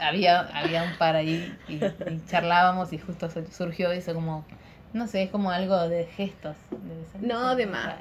Había, 0.00 0.40
había 0.54 0.82
un 0.82 0.92
par 0.98 1.16
ahí 1.16 1.56
y, 1.68 1.74
y 1.76 2.20
charlábamos 2.28 2.92
y 2.92 2.98
justo 2.98 3.30
su- 3.30 3.46
surgió 3.46 3.90
eso 3.92 4.12
como, 4.14 4.44
no 4.92 5.06
sé, 5.06 5.22
es 5.22 5.30
como 5.30 5.50
algo 5.50 5.88
de 5.88 6.06
gestos. 6.16 6.56
debe 6.70 7.06
ser, 7.12 7.22
No, 7.22 7.54
de 7.54 7.66
más. 7.66 7.94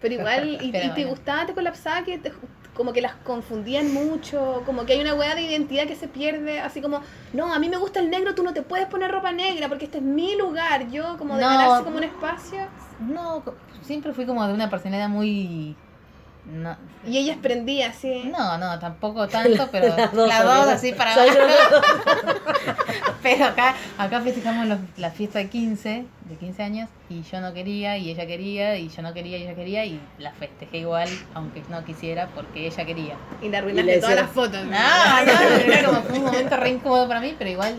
Pero 0.00 0.14
igual, 0.14 0.58
¿y, 0.60 0.70
Pero 0.70 0.86
y 0.86 0.90
te 0.90 1.04
gustaba, 1.06 1.46
te 1.46 1.54
colapsaba 1.54 2.04
que 2.04 2.18
te- 2.18 2.32
como 2.74 2.92
que 2.92 3.00
las 3.00 3.14
confundían 3.16 3.92
mucho? 3.92 4.62
Como 4.66 4.84
que 4.84 4.94
hay 4.94 5.00
una 5.00 5.14
hueá 5.14 5.34
de 5.34 5.42
identidad 5.42 5.86
que 5.86 5.96
se 5.96 6.08
pierde, 6.08 6.60
así 6.60 6.80
como, 6.80 7.00
no, 7.32 7.52
a 7.54 7.58
mí 7.58 7.68
me 7.68 7.76
gusta 7.76 8.00
el 8.00 8.10
negro, 8.10 8.34
tú 8.34 8.42
no 8.42 8.52
te 8.52 8.62
puedes 8.62 8.86
poner 8.86 9.10
ropa 9.10 9.32
negra 9.32 9.68
porque 9.68 9.84
este 9.86 9.98
es 9.98 10.04
mi 10.04 10.36
lugar. 10.36 10.90
Yo, 10.90 11.16
como 11.16 11.36
de 11.36 11.42
No. 11.42 11.48
ganarse 11.50 11.84
como 11.84 11.96
un 11.98 12.04
espacio. 12.04 12.58
No, 13.00 13.42
siempre 13.82 14.12
fui 14.12 14.26
como 14.26 14.46
de 14.46 14.52
una 14.54 14.68
personalidad 14.70 15.08
muy... 15.08 15.76
No, 16.46 16.76
Y 17.06 17.16
ellas 17.16 17.38
prendían 17.40 17.90
así. 17.92 18.24
no, 18.30 18.58
no, 18.58 18.78
tampoco 18.78 19.26
tanto, 19.28 19.68
pero 19.72 19.88
Las 19.96 20.12
dos, 20.12 20.28
dos, 20.28 20.30
amigas. 20.32 20.68
así 20.68 20.92
para 20.92 21.14
abajo. 21.14 21.38
Pero 23.22 23.46
acá, 23.46 23.74
acá 23.96 24.20
festejamos 24.20 24.66
los- 24.66 24.78
la 24.98 25.10
fiesta 25.10 25.38
de 25.38 25.48
15, 25.48 26.04
de 26.28 26.36
15 26.36 26.62
años, 26.62 26.88
y 27.08 27.22
yo 27.22 27.40
no 27.40 27.54
quería, 27.54 27.96
y 27.96 28.10
ella 28.10 28.26
quería, 28.26 28.76
y 28.76 28.88
yo 28.90 29.00
no 29.02 29.14
quería, 29.14 29.38
y 29.38 29.44
ella 29.44 29.54
quería, 29.54 29.84
y 29.86 29.98
la 30.18 30.32
festejé 30.32 30.78
igual, 30.78 31.08
aunque 31.32 31.62
no 31.70 31.82
quisiera, 31.84 32.28
porque 32.34 32.66
ella 32.66 32.84
quería. 32.84 33.14
Y 33.40 33.46
Y 33.48 33.54
arruinaste 33.54 34.00
todas 34.00 34.16
las 34.16 34.30
fotos. 34.30 34.64
No, 34.66 35.24
no, 35.24 35.40
era 35.72 35.84
como 35.84 36.02
fue 36.02 36.18
un 36.18 36.24
momento 36.24 36.56
re 36.58 36.68
incómodo 36.70 37.08
para 37.08 37.20
mí, 37.20 37.34
pero 37.38 37.50
igual, 37.50 37.76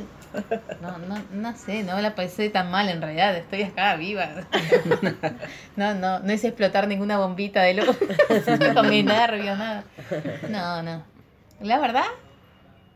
no, 0.81 0.97
no, 0.99 1.21
no 1.31 1.57
sé, 1.57 1.83
no 1.83 1.99
la 2.01 2.15
pasé 2.15 2.49
tan 2.49 2.69
mal 2.71 2.89
en 2.89 3.01
realidad, 3.01 3.35
estoy 3.37 3.63
acá 3.63 3.95
viva. 3.95 4.29
No, 5.75 5.93
no, 5.93 6.19
no 6.19 6.33
hice 6.33 6.47
explotar 6.47 6.87
ninguna 6.87 7.17
bombita 7.17 7.61
de 7.61 7.73
luz 7.75 7.97
con 8.75 8.89
mi 8.89 9.03
nervio, 9.03 9.55
nada. 9.55 9.83
No, 10.49 10.81
no. 10.83 11.03
La 11.61 11.79
verdad, 11.79 12.05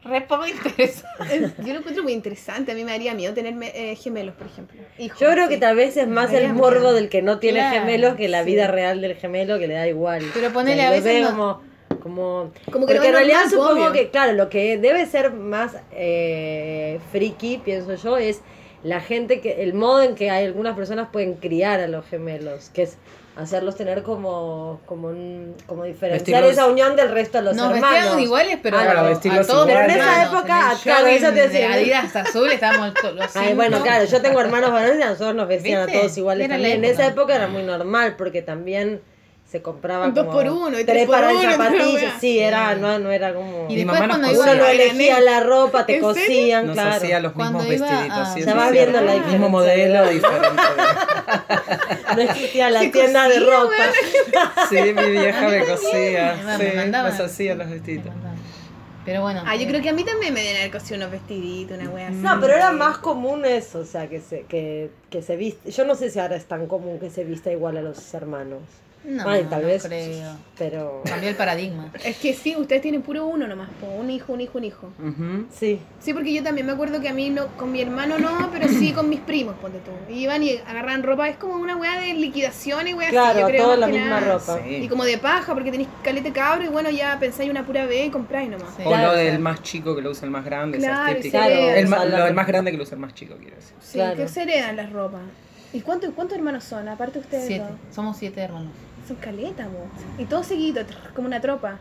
re 0.03 0.21
poco 0.21 0.45
interesante. 0.47 1.53
Yo 1.59 1.73
lo 1.73 1.79
encuentro 1.79 2.03
muy 2.03 2.13
interesante. 2.13 2.71
A 2.71 2.75
mí 2.75 2.83
me 2.85 2.91
daría 2.91 3.13
miedo 3.13 3.33
tener 3.33 3.53
eh, 3.61 3.95
gemelos, 3.95 4.35
por 4.35 4.47
ejemplo. 4.47 4.79
Hijos, 4.97 5.19
Yo 5.19 5.29
creo 5.31 5.49
que 5.49 5.57
tal 5.57 5.75
vez 5.75 5.97
es 5.97 6.07
más 6.07 6.31
el 6.33 6.53
morbo 6.53 6.93
del 6.93 7.09
que 7.09 7.21
no 7.21 7.39
tiene 7.39 7.59
Claro, 7.59 7.79
gemelos 7.81 8.15
que 8.15 8.27
la 8.29 8.43
sí. 8.43 8.51
vida 8.51 8.67
real 8.67 9.01
del 9.01 9.15
gemelo 9.15 9.59
que 9.59 9.67
le 9.67 9.73
da 9.73 9.87
igual. 9.87 10.23
Pero 10.33 10.51
ponele, 10.53 10.81
El 10.81 10.87
a 10.87 10.91
veces 10.91 11.21
no- 11.21 11.61
como, 11.99 12.51
como, 12.71 12.85
que 12.85 12.93
porque 12.95 13.07
en 13.09 13.13
realidad 13.13 13.43
supongo 13.49 13.71
obvio. 13.83 13.91
que, 13.91 14.09
claro, 14.09 14.33
lo 14.33 14.49
que 14.49 14.77
debe 14.77 15.05
ser 15.05 15.31
más 15.31 15.75
eh, 15.91 16.99
friki, 17.11 17.57
pienso 17.63 17.95
yo, 17.95 18.17
es 18.17 18.41
la 18.83 19.01
gente 19.01 19.41
que, 19.41 19.63
el 19.63 19.73
modo 19.73 20.01
en 20.03 20.15
que 20.15 20.29
hay 20.31 20.45
algunas 20.45 20.75
personas 20.75 21.09
pueden 21.11 21.33
criar 21.35 21.79
a 21.81 21.87
los 21.87 22.05
gemelos, 22.05 22.69
que 22.73 22.83
es 22.83 22.97
hacerlos 23.35 23.75
tener 23.77 24.03
como, 24.03 24.81
como, 24.85 25.07
un- 25.09 25.55
como 25.65 25.85
diferenciar 25.85 26.43
Vestirlos- 26.43 26.51
esa 26.51 26.67
unión 26.67 26.95
del 26.97 27.09
resto 27.09 27.37
de 27.37 27.45
los 27.45 27.55
Nos 27.55 27.73
hermanos. 27.73 27.91
vestían 28.01 28.19
iguales, 28.19 28.57
pero 28.61 28.77
Ah, 28.77 28.83
claro, 28.83 28.99
a 28.99 29.03
todos 29.13 29.25
iguales. 29.25 29.47
Pero 29.65 29.79
en 29.79 29.89
esa 29.91 30.23
época, 30.25 30.71
en 30.73 30.77
claro, 30.79 31.07
eso 31.07 31.27
te 31.27 31.41
decía. 31.47 31.67
de 31.69 31.73
Adidas 31.73 32.15
azul 32.17 32.51
estábamos 32.51 32.93
los 33.15 33.35
Ay, 33.37 33.53
bueno, 33.53 33.81
claro, 33.81 34.03
yo 34.05 34.21
tengo 34.21 34.41
hermanos 34.41 34.71
varones 34.73 34.99
y 34.99 35.03
a 35.03 35.09
nosotros 35.11 35.35
nos 35.35 35.47
vestían 35.47 35.85
¿Viste? 35.85 35.97
a 35.97 36.01
todos 36.01 36.17
iguales 36.17 36.45
Era 36.45 36.55
también. 36.55 36.83
En 36.83 36.91
esa 36.91 37.05
época 37.07 37.33
era 37.35 37.47
muy 37.47 37.63
normal 37.63 38.15
porque 38.17 38.41
también 38.41 38.99
se 39.51 39.61
compraba 39.63 40.05
Un 40.07 40.13
dos 40.13 40.25
como 40.25 40.37
por 40.37 40.47
uno 40.47 40.79
y 40.79 40.83
tres 40.85 41.07
por 41.07 41.15
pares 41.15 41.31
uno 41.37 41.41
de 41.43 41.51
zapatillas. 41.51 41.93
wea. 42.03 42.19
Sí, 42.19 42.37
era, 42.39 42.75
no, 42.75 42.99
no 42.99 43.09
era 43.11 43.33
como... 43.33 43.65
Y 43.67 43.73
Mi 43.73 43.75
después 43.77 43.99
mamá 44.01 44.17
nos 44.19 44.31
cuando 44.33 44.43
iba 44.43 44.53
Uno 44.53 44.65
elegía 44.67 45.19
la 45.21 45.39
ropa, 45.39 45.85
te 45.87 45.99
cosían, 45.99 46.67
Nos 46.67 46.73
claro. 46.75 46.91
hacía 46.91 47.19
los 47.19 47.31
Cuando 47.33 47.59
mismos 47.59 47.77
iba 47.77 47.87
vestiditos. 47.89 48.27
a- 48.27 48.33
sí, 48.35 48.43
Se 48.43 48.51
sí, 48.51 48.55
va 48.57 48.67
sí. 48.67 48.71
viendo 48.73 49.01
la 49.01 49.13
El 49.15 49.25
mismo 49.25 49.49
modelo, 49.49 50.07
diferente. 50.09 50.47
No 52.15 52.21
existía 52.21 52.69
la 52.69 52.79
Se 52.81 52.87
tienda 52.89 53.27
de 53.27 53.35
cosía, 53.39 53.49
ropa. 53.59 54.67
Sí, 54.69 54.75
mi 54.93 55.11
vieja 55.11 55.47
me 55.47 55.65
cosía. 55.65 56.35
Me 56.57 56.57
Sí, 56.71 56.75
mandaban. 56.75 57.11
nos 57.11 57.19
hacía 57.19 57.55
los 57.55 57.69
vestiditos. 57.69 58.13
Me. 58.15 58.29
Pero 59.05 59.21
bueno. 59.21 59.41
Ah, 59.45 59.55
yo 59.55 59.67
creo 59.67 59.81
que 59.81 59.89
a 59.89 59.93
mí 59.93 60.03
también 60.03 60.33
me 60.33 60.41
deben 60.41 60.57
haber 60.57 60.71
cosido 60.71 60.97
unos 60.97 61.11
vestiditos, 61.11 61.77
una 61.79 61.89
wea 61.89 62.07
así. 62.09 62.17
No, 62.17 62.39
pero 62.41 62.53
era 62.53 62.71
más 62.71 62.97
común 62.97 63.45
eso, 63.45 63.79
o 63.79 63.85
sea, 63.85 64.07
que 64.07 64.19
se, 64.21 64.41
que, 64.41 64.89
que 65.09 65.21
se 65.21 65.35
viste. 65.35 65.71
Yo 65.71 65.85
no 65.85 65.95
sé 65.95 66.09
si 66.11 66.19
ahora 66.19 66.35
es 66.35 66.45
tan 66.45 66.67
común 66.67 66.99
que 66.99 67.09
se 67.09 67.23
vista 67.23 67.51
igual 67.51 67.77
a 67.77 67.81
los 67.81 68.13
hermanos. 68.13 68.59
No, 69.01 69.27
Ay, 69.29 69.45
tal 69.49 69.61
no 69.61 69.67
vez. 69.67 69.83
creo. 69.85 70.35
Pero. 70.57 71.01
Cambió 71.05 71.29
el 71.29 71.35
paradigma. 71.35 71.89
Es 72.03 72.17
que 72.17 72.33
sí, 72.33 72.55
ustedes 72.57 72.81
tienen 72.81 73.01
puro 73.01 73.25
uno 73.25 73.47
nomás, 73.47 73.69
po, 73.79 73.87
un 73.87 74.09
hijo, 74.09 74.33
un 74.33 74.41
hijo, 74.41 74.57
un 74.57 74.63
hijo. 74.65 74.87
Ujú. 74.99 75.45
Sí. 75.51 75.79
Sí, 75.99 76.13
porque 76.13 76.33
yo 76.33 76.43
también 76.43 76.67
me 76.67 76.73
acuerdo 76.73 76.99
que 76.99 77.07
a 77.07 77.13
mí 77.13 77.29
no, 77.29 77.47
con 77.55 77.71
mi 77.71 77.81
hermano 77.81 78.17
no, 78.19 78.49
pero 78.51 78.67
sí 78.67 78.91
con 78.91 79.07
mis 79.09 79.21
primos, 79.21 79.55
ponte 79.61 79.79
tú. 79.79 80.13
Iban 80.13 80.43
y 80.43 80.57
agarran 80.67 81.01
ropa, 81.03 81.29
es 81.29 81.37
como 81.37 81.53
una 81.55 81.77
weá 81.77 81.97
de 81.99 82.13
liquidación 82.13 82.87
y 82.89 82.93
weá 82.93 83.07
así, 83.07 83.15
Claro, 83.15 83.39
yo 83.39 83.47
creo 83.47 83.63
toda 83.63 83.77
la 83.77 83.85
que 83.87 83.93
misma 83.93 84.19
nada. 84.19 84.33
ropa. 84.37 84.59
Sí. 84.63 84.75
Y 84.75 84.87
como 84.89 85.05
de 85.05 85.17
paja, 85.17 85.53
porque 85.53 85.71
tenéis 85.71 85.89
calete 86.03 86.31
cabro 86.33 86.65
y 86.65 86.67
bueno, 86.67 86.89
ya 86.89 87.17
pensáis 87.19 87.49
una 87.49 87.65
pura 87.65 87.85
vez 87.85 88.07
y 88.07 88.09
compráis 88.09 88.49
nomás. 88.49 88.67
Sí. 88.75 88.83
O 88.85 88.89
Claro, 88.89 89.07
lo 89.11 89.13
sea. 89.15 89.23
del 89.31 89.39
más 89.39 89.63
chico 89.63 89.95
que 89.95 90.01
lo 90.01 90.11
usa 90.11 90.25
el 90.25 90.31
más 90.31 90.43
grande, 90.43 90.77
Claro, 90.77 91.15
el, 91.73 91.87
ma- 91.87 92.03
lo 92.05 92.25
del 92.25 92.33
más 92.33 92.47
grande 92.47 92.71
que 92.71 92.77
lo 92.77 92.83
usa 92.83 92.95
el 92.95 93.01
más 93.01 93.13
chico, 93.13 93.35
quiero 93.39 93.55
decir. 93.55 93.75
Sí, 93.79 93.93
Claro. 93.93 94.17
que 94.17 94.27
se 94.27 94.41
heredan 94.43 94.75
las 94.75 94.91
ropas. 94.91 95.21
¿Y 95.71 95.81
cuántos 95.81 96.11
cuántos 96.15 96.35
hermanos 96.37 96.63
son? 96.63 96.87
Aparte 96.89 97.19
ustedes 97.19 97.45
Siete. 97.45 97.63
dos. 97.63 97.95
Somos 97.95 98.17
siete 98.17 98.41
hermanos. 98.41 98.71
Son 99.09 99.17
caletas. 99.17 99.67
Y 100.17 100.25
todos 100.25 100.45
seguidos, 100.45 100.85
trrr, 100.87 101.13
como 101.13 101.27
una 101.27 101.41
tropa. 101.41 101.79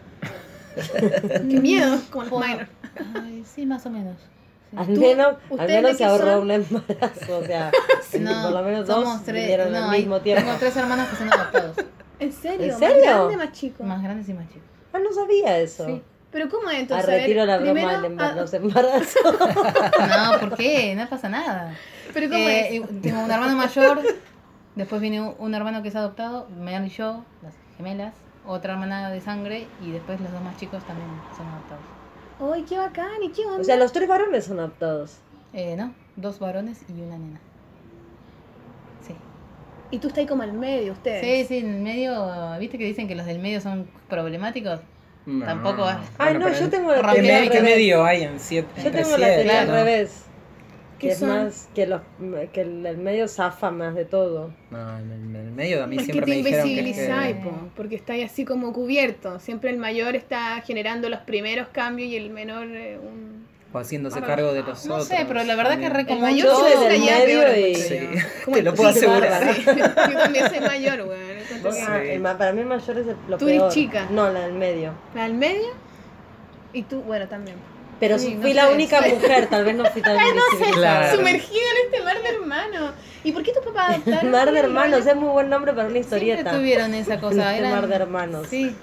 Qué 0.74 1.40
miedo, 1.60 1.98
como 2.10 2.24
los. 2.40 2.68
Ay, 3.14 3.44
sí, 3.54 3.66
más 3.66 3.84
o 3.86 3.90
menos. 3.90 4.16
Sí. 4.70 4.76
Al 4.76 4.86
¿Tú- 4.86 5.00
menos, 5.00 5.36
al 5.58 5.66
se 5.96 6.04
ahorró 6.04 6.32
son? 6.32 6.42
un 6.42 6.50
embarazo, 6.50 7.38
o 7.38 7.44
sea, 7.44 7.70
No, 8.20 8.42
por 8.42 8.52
lo 8.52 8.62
menos 8.62 8.86
dos 8.86 9.22
tres. 9.24 9.58
no, 9.58 9.64
al 9.78 9.90
hay- 9.90 10.00
mismo 10.00 10.20
tiempo. 10.20 10.42
Tengo 10.44 10.56
tres 10.58 10.76
hermanos 10.76 11.08
que 11.08 11.16
son 11.16 11.32
adoptados. 11.32 11.76
¿En 12.20 12.32
serio? 12.32 12.64
¿En 12.64 12.70
¿Más 12.70 12.78
serio? 12.78 13.02
grande, 13.04 13.36
más 13.36 13.52
chico? 13.52 13.84
Más 13.84 14.02
grandes 14.02 14.28
y 14.28 14.32
más 14.34 14.48
chicos. 14.48 14.62
Ah, 14.92 14.98
no 14.98 15.12
sabía 15.12 15.58
eso. 15.58 15.86
Sí. 15.86 16.02
Pero 16.32 16.48
¿cómo 16.50 16.68
es 16.70 16.76
A 16.76 16.80
entonces? 16.80 17.06
A 17.08 17.10
ver, 17.10 17.20
retiro 17.22 17.46
la 17.46 17.58
broma 17.58 17.92
del 18.00 18.12
embar- 18.12 18.30
ah, 18.32 18.36
los 18.36 18.52
embarazos. 18.54 19.22
No, 20.32 20.40
¿por 20.40 20.56
qué? 20.58 20.94
No 20.94 21.08
pasa 21.08 21.28
nada. 21.28 21.74
Pero 22.12 22.28
¿cómo 22.28 22.40
Eh, 22.48 22.76
es? 22.76 23.00
Tengo 23.02 23.20
un 23.20 23.30
hermano 23.30 23.56
mayor, 23.56 24.00
después 24.78 25.00
viene 25.00 25.20
un, 25.20 25.54
hermano 25.54 25.82
que 25.82 25.88
es 25.88 25.96
adoptado, 25.96 26.48
Megan 26.60 26.86
y 26.86 26.90
yo, 26.90 27.24
las 27.42 27.52
gemelas, 27.76 28.14
otra 28.46 28.74
hermana 28.74 29.10
de 29.10 29.20
sangre 29.20 29.66
y 29.80 29.90
después 29.90 30.20
los 30.20 30.30
dos 30.32 30.40
más 30.42 30.56
chicos 30.56 30.82
también 30.84 31.08
son 31.36 31.46
adoptados. 31.48 31.84
¡Ay, 32.54 32.62
qué 32.62 32.78
bacán! 32.78 33.22
¿Y 33.22 33.30
qué 33.30 33.44
onda? 33.44 33.60
O 33.60 33.64
sea, 33.64 33.76
los 33.76 33.92
tres 33.92 34.08
varones 34.08 34.44
son 34.44 34.60
adoptados. 34.60 35.16
Eh, 35.52 35.74
no, 35.76 35.92
dos 36.16 36.38
varones 36.38 36.78
y 36.88 36.92
una 37.02 37.18
nena. 37.18 37.40
Sí. 39.04 39.14
Y 39.90 39.98
tú 39.98 40.06
estás 40.08 40.20
ahí 40.20 40.26
como 40.26 40.44
al 40.44 40.52
medio, 40.52 40.92
ustedes. 40.92 41.20
Sí, 41.22 41.44
sí, 41.48 41.58
en 41.58 41.74
el 41.74 41.82
medio, 41.82 42.56
¿viste 42.60 42.78
que 42.78 42.84
dicen 42.84 43.08
que 43.08 43.16
los 43.16 43.26
del 43.26 43.40
medio 43.40 43.60
son 43.60 43.88
problemáticos? 44.08 44.80
No. 45.26 45.44
Tampoco 45.44 45.82
va. 45.82 46.00
Ay, 46.18 46.34
Bueno, 46.34 46.48
no, 46.48 46.54
yo 46.54 46.64
en- 46.64 46.70
tengo 46.70 46.92
la 46.92 47.00
¿Qué 47.00 47.02
¿Qué, 47.02 47.12
teoría 47.14 47.38
al 47.38 47.48
revés. 47.48 47.62
medio 47.64 48.04
hay 48.04 48.22
en 48.22 48.38
siete? 48.38 48.68
Yo 48.76 48.90
tengo 48.92 49.10
la 49.10 49.16
siete, 49.16 49.34
teoría 49.34 49.60
al 49.60 49.66
claro. 49.66 49.84
revés. 49.84 50.27
¿Qué 50.98 51.06
Que 51.08 51.12
es 51.12 51.18
son? 51.20 51.28
más, 51.28 51.68
que, 51.74 51.86
los, 51.86 52.00
que 52.52 52.62
el, 52.62 52.84
el 52.84 52.98
medio 52.98 53.28
zafa 53.28 53.70
más 53.70 53.94
de 53.94 54.04
todo. 54.04 54.50
No, 54.70 54.98
en 54.98 55.12
el, 55.12 55.36
el 55.36 55.52
medio 55.52 55.84
a 55.84 55.86
mí 55.86 55.96
Es 55.96 56.06
que 56.06 56.12
siempre 56.12 56.26
te 56.32 56.42
me 56.42 56.42
dijeron 56.48 56.64
que, 56.66 56.72
es 56.72 56.78
invisibilizáis, 56.80 57.36
que... 57.36 57.42
po, 57.42 57.52
porque 57.76 57.94
estáis 57.96 58.24
así 58.30 58.44
como 58.44 58.72
cubierto. 58.72 59.38
Siempre 59.38 59.70
el 59.70 59.76
mayor 59.78 60.16
está 60.16 60.60
generando 60.62 61.08
los 61.08 61.20
primeros 61.20 61.68
cambios 61.68 62.10
y 62.10 62.16
el 62.16 62.30
menor 62.30 62.66
eh, 62.66 62.98
un... 63.00 63.46
O 63.72 63.78
haciéndose 63.78 64.20
cargo 64.22 64.52
de 64.54 64.62
los 64.62 64.86
No 64.86 64.94
otros. 64.94 65.08
sé, 65.08 65.24
pero 65.28 65.44
la 65.44 65.54
verdad 65.54 65.78
que 65.78 65.88
también. 65.88 65.94
re 65.94 66.00
El 66.00 66.06
común 66.06 66.22
mayor 66.22 66.40
se 66.40 66.46
Yo 66.46 66.78
soy 66.80 66.88
del 66.88 67.00
medio 67.00 67.68
y- 67.68 67.74
Sí, 67.74 67.88
te 68.46 68.58
el- 68.58 68.64
lo 68.64 68.74
puedo 68.74 68.92
sí, 68.92 68.98
asegurar. 68.98 69.54
sí. 69.54 69.62
Yo 69.66 70.18
también 70.18 70.48
soy 70.48 70.60
mayor, 70.60 71.04
güey. 71.04 71.18
que- 71.18 71.82
Ah, 71.86 72.02
el 72.02 72.22
para 72.22 72.52
mí 72.54 72.60
el 72.62 72.66
mayor 72.66 72.98
es 72.98 73.06
el, 73.06 73.16
lo 73.28 73.36
Tú 73.36 73.46
eres 73.46 73.60
peor. 73.60 73.72
chica. 73.72 74.06
No, 74.10 74.32
la 74.32 74.40
del 74.40 74.54
medio. 74.54 74.92
¿La 75.14 75.24
del 75.24 75.34
medio? 75.34 75.68
Y 76.72 76.82
tú, 76.82 77.02
bueno, 77.02 77.28
también. 77.28 77.56
Pero 78.00 78.18
Sí, 78.18 78.38
fui 78.40 78.50
no 78.50 78.56
la 78.62 78.66
sé, 78.68 78.72
única 78.74 79.00
mujer, 79.00 79.46
tal 79.48 79.64
vez 79.64 79.74
no 79.76 79.84
fui 79.86 80.02
tan 80.02 80.16
visibilizada. 80.52 80.72
Claro. 81.00 81.16
Sumergida 81.16 81.58
en 81.58 81.84
este 81.92 82.04
mar 82.04 82.22
de 82.22 82.28
hermanos. 82.28 82.92
¿Y 83.24 83.32
por 83.32 83.42
qué 83.42 83.52
tus 83.52 83.64
papás 83.64 83.90
adoptaron? 83.96 84.30
Mar 84.30 84.52
de 84.52 84.58
hermanos, 84.60 85.04
es 85.06 85.16
muy 85.16 85.28
buen 85.30 85.48
nombre 85.50 85.72
para 85.72 85.88
una 85.88 85.94
Siempre 85.94 86.18
historieta. 86.18 86.50
tuvieron 86.52 86.94
esa 86.94 87.18
cosa. 87.20 87.50
Este 87.54 87.58
eran- 87.66 87.72
mar 87.72 87.88
de 87.88 87.94
hermanos. 87.96 88.46
Sí. 88.48 88.74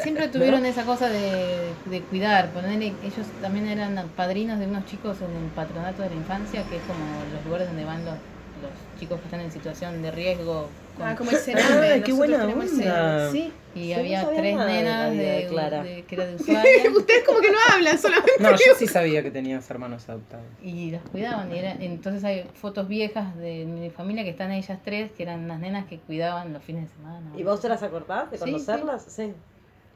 Siempre 0.00 0.28
tuvieron 0.28 0.64
esa 0.66 0.84
cosa 0.84 1.08
de, 1.08 1.70
de 1.86 2.00
cuidar. 2.02 2.50
Ponerle, 2.50 2.86
ellos 3.02 3.26
también 3.40 3.68
eran 3.68 4.08
padrinos 4.16 4.58
de 4.58 4.66
unos 4.66 4.84
chicos 4.86 5.18
en 5.20 5.36
el 5.44 5.50
patronato 5.54 6.02
de 6.02 6.10
la 6.10 6.14
infancia, 6.16 6.62
que 6.68 6.76
es 6.76 6.82
como 6.82 7.04
los 7.34 7.44
lugares 7.44 7.68
donde 7.68 7.84
van 7.84 8.04
los, 8.04 8.14
los 8.14 9.00
chicos 9.00 9.18
que 9.20 9.24
están 9.26 9.40
en 9.40 9.52
situación 9.52 10.02
de 10.02 10.10
riesgo. 10.10 10.68
Con- 10.96 11.06
Ah, 11.06 11.14
como 11.16 11.30
el 11.30 11.36
Sename. 11.38 11.92
Ah, 11.92 12.02
qué 12.04 12.12
buena 12.12 12.44
onda. 12.46 13.30
Sí. 13.30 13.52
y 13.74 13.78
Sí, 13.84 13.92
había 13.94 14.28
tres 14.28 14.56
nenas 14.56 15.10
de 15.12 15.16
de, 15.16 15.46
Clara. 15.48 15.82
de- 15.82 16.04
que 16.04 16.14
era 16.14 16.26
de 16.26 16.34
Ushuaia. 16.36 16.90
Ustedes 16.96 17.24
como 17.24 17.40
que 17.40 17.50
no 17.50 17.56
hablan 17.72 17.98
solamente. 17.98 18.32
No, 18.40 18.50
yo 18.52 18.74
sí 18.76 18.86
sabía 18.86 19.22
que 19.22 19.30
tenías 19.30 19.68
hermanos 19.70 20.08
adoptados. 20.08 20.44
y 20.62 20.90
las 20.90 21.02
cuidaban. 21.02 21.54
Y 21.54 21.58
era- 21.58 21.72
entonces 21.80 22.22
hay 22.24 22.44
fotos 22.54 22.86
viejas 22.88 23.34
de 23.38 23.64
mi 23.64 23.88
familia 23.90 24.24
que 24.24 24.30
están 24.30 24.52
ellas 24.52 24.78
tres, 24.84 25.10
que 25.12 25.22
eran 25.22 25.48
las 25.48 25.58
nenas 25.58 25.86
que 25.86 25.98
cuidaban 25.98 26.52
los 26.52 26.62
fines 26.62 26.88
de 26.90 26.94
semana. 26.96 27.30
¿Y 27.36 27.42
vos 27.42 27.60
te 27.60 27.68
las 27.68 27.82
acordás 27.82 28.30
de 28.30 28.36
Sí, 28.38 28.44
conocerlas? 28.44 29.04
Sí. 29.08 29.32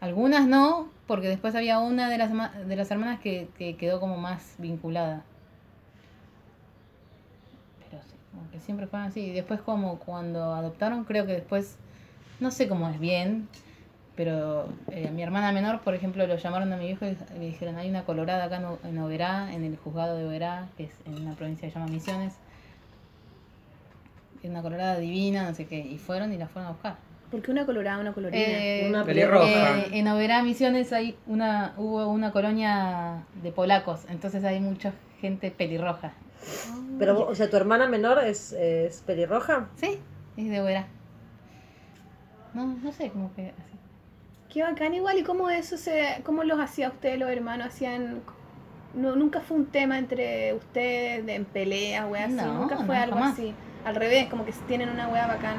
Algunas 0.00 0.46
no, 0.46 0.90
porque 1.06 1.28
después 1.28 1.54
había 1.54 1.78
una 1.78 2.10
de 2.10 2.18
las, 2.18 2.30
de 2.68 2.76
las 2.76 2.90
hermanas 2.90 3.18
que, 3.20 3.48
que 3.58 3.76
quedó 3.76 3.98
como 4.00 4.16
más 4.18 4.54
vinculada. 4.58 5.24
Pero 7.90 8.02
sí, 8.02 8.14
como 8.30 8.44
que 8.56 8.60
siempre 8.64 8.86
fueron 8.86 9.08
así. 9.08 9.20
Y 9.20 9.32
después 9.32 9.60
como 9.60 9.98
cuando 9.98 10.54
adoptaron, 10.54 11.04
creo 11.04 11.26
que 11.26 11.32
después, 11.32 11.76
no 12.40 12.50
sé 12.50 12.68
cómo 12.68 12.88
es 12.88 12.98
bien, 12.98 13.48
pero 14.16 14.68
eh, 14.90 15.08
a 15.08 15.10
mi 15.10 15.22
hermana 15.22 15.52
menor, 15.52 15.80
por 15.80 15.94
ejemplo, 15.94 16.26
lo 16.26 16.36
llamaron 16.36 16.72
a 16.72 16.76
mi 16.76 16.86
viejo 16.86 17.04
y 17.06 17.16
le 17.38 17.46
dijeron, 17.46 17.76
hay 17.76 17.88
una 17.90 18.04
colorada 18.04 18.44
acá 18.44 18.62
en 18.84 18.98
Oberá, 18.98 19.52
en 19.52 19.62
el 19.64 19.76
juzgado 19.76 20.16
de 20.16 20.26
Oberá, 20.26 20.68
que 20.76 20.84
es 20.84 20.92
en 21.06 21.22
una 21.22 21.34
provincia 21.34 21.68
que 21.68 21.72
se 21.72 21.78
llama 21.78 21.90
Misiones. 21.92 22.34
Es 24.42 24.50
una 24.50 24.62
colorada 24.62 24.98
divina, 24.98 25.48
no 25.48 25.54
sé 25.54 25.66
qué. 25.66 25.78
Y 25.78 25.98
fueron 25.98 26.32
y 26.32 26.38
la 26.38 26.46
fueron 26.48 26.68
a 26.68 26.72
buscar. 26.72 26.96
Porque 27.30 27.50
una 27.50 27.66
colorada, 27.66 27.98
una 27.98 28.12
colorina. 28.12 28.42
Eh, 28.42 28.86
Una 28.88 29.04
pelirroja. 29.04 29.78
eh, 29.80 29.88
en 29.92 30.06
Oberá 30.08 30.42
Misiones 30.42 30.92
hay 30.92 31.16
una, 31.26 31.74
hubo 31.76 32.06
una 32.08 32.30
colonia 32.30 33.24
de 33.42 33.50
polacos, 33.50 34.04
entonces 34.08 34.44
hay 34.44 34.60
mucha 34.60 34.92
gente 35.20 35.50
pelirroja. 35.50 36.12
Pero, 36.98 37.14
vos- 37.14 37.26
o 37.30 37.34
sea, 37.34 37.50
¿tu 37.50 37.56
hermana 37.56 37.86
menor 37.88 38.22
es, 38.24 38.52
es 38.52 39.00
pelirroja? 39.02 39.68
Sí, 39.76 39.98
es 40.36 40.48
de 40.50 40.60
Oberá. 40.60 40.86
No, 42.54 42.66
no 42.82 42.92
sé, 42.92 43.10
como 43.10 43.32
que 43.34 43.48
así. 43.50 43.76
Qué 44.52 44.62
bacán 44.62 44.94
igual. 44.94 45.18
¿Y 45.18 45.22
cómo 45.22 45.50
eso 45.50 45.76
se, 45.76 46.20
cómo 46.24 46.42
los 46.44 46.58
hacía 46.58 46.88
ustedes 46.88 47.18
los 47.18 47.28
hermanos? 47.28 47.68
Hacían 47.68 48.22
no, 48.94 49.14
nunca 49.14 49.40
fue 49.40 49.58
un 49.58 49.66
tema 49.66 49.98
entre 49.98 50.54
ustedes 50.54 51.26
de, 51.26 51.34
en 51.34 51.44
peleas, 51.44 52.06
wea 52.10 52.24
así. 52.24 52.34
No, 52.34 52.54
nunca 52.60 52.76
fue 52.78 52.96
no, 52.96 53.02
algo 53.02 53.16
jamás. 53.16 53.34
así. 53.34 53.54
Al 53.84 53.94
revés, 53.94 54.28
como 54.30 54.44
que 54.46 54.52
tienen 54.66 54.88
una 54.88 55.08
wea 55.08 55.26
bacán. 55.26 55.56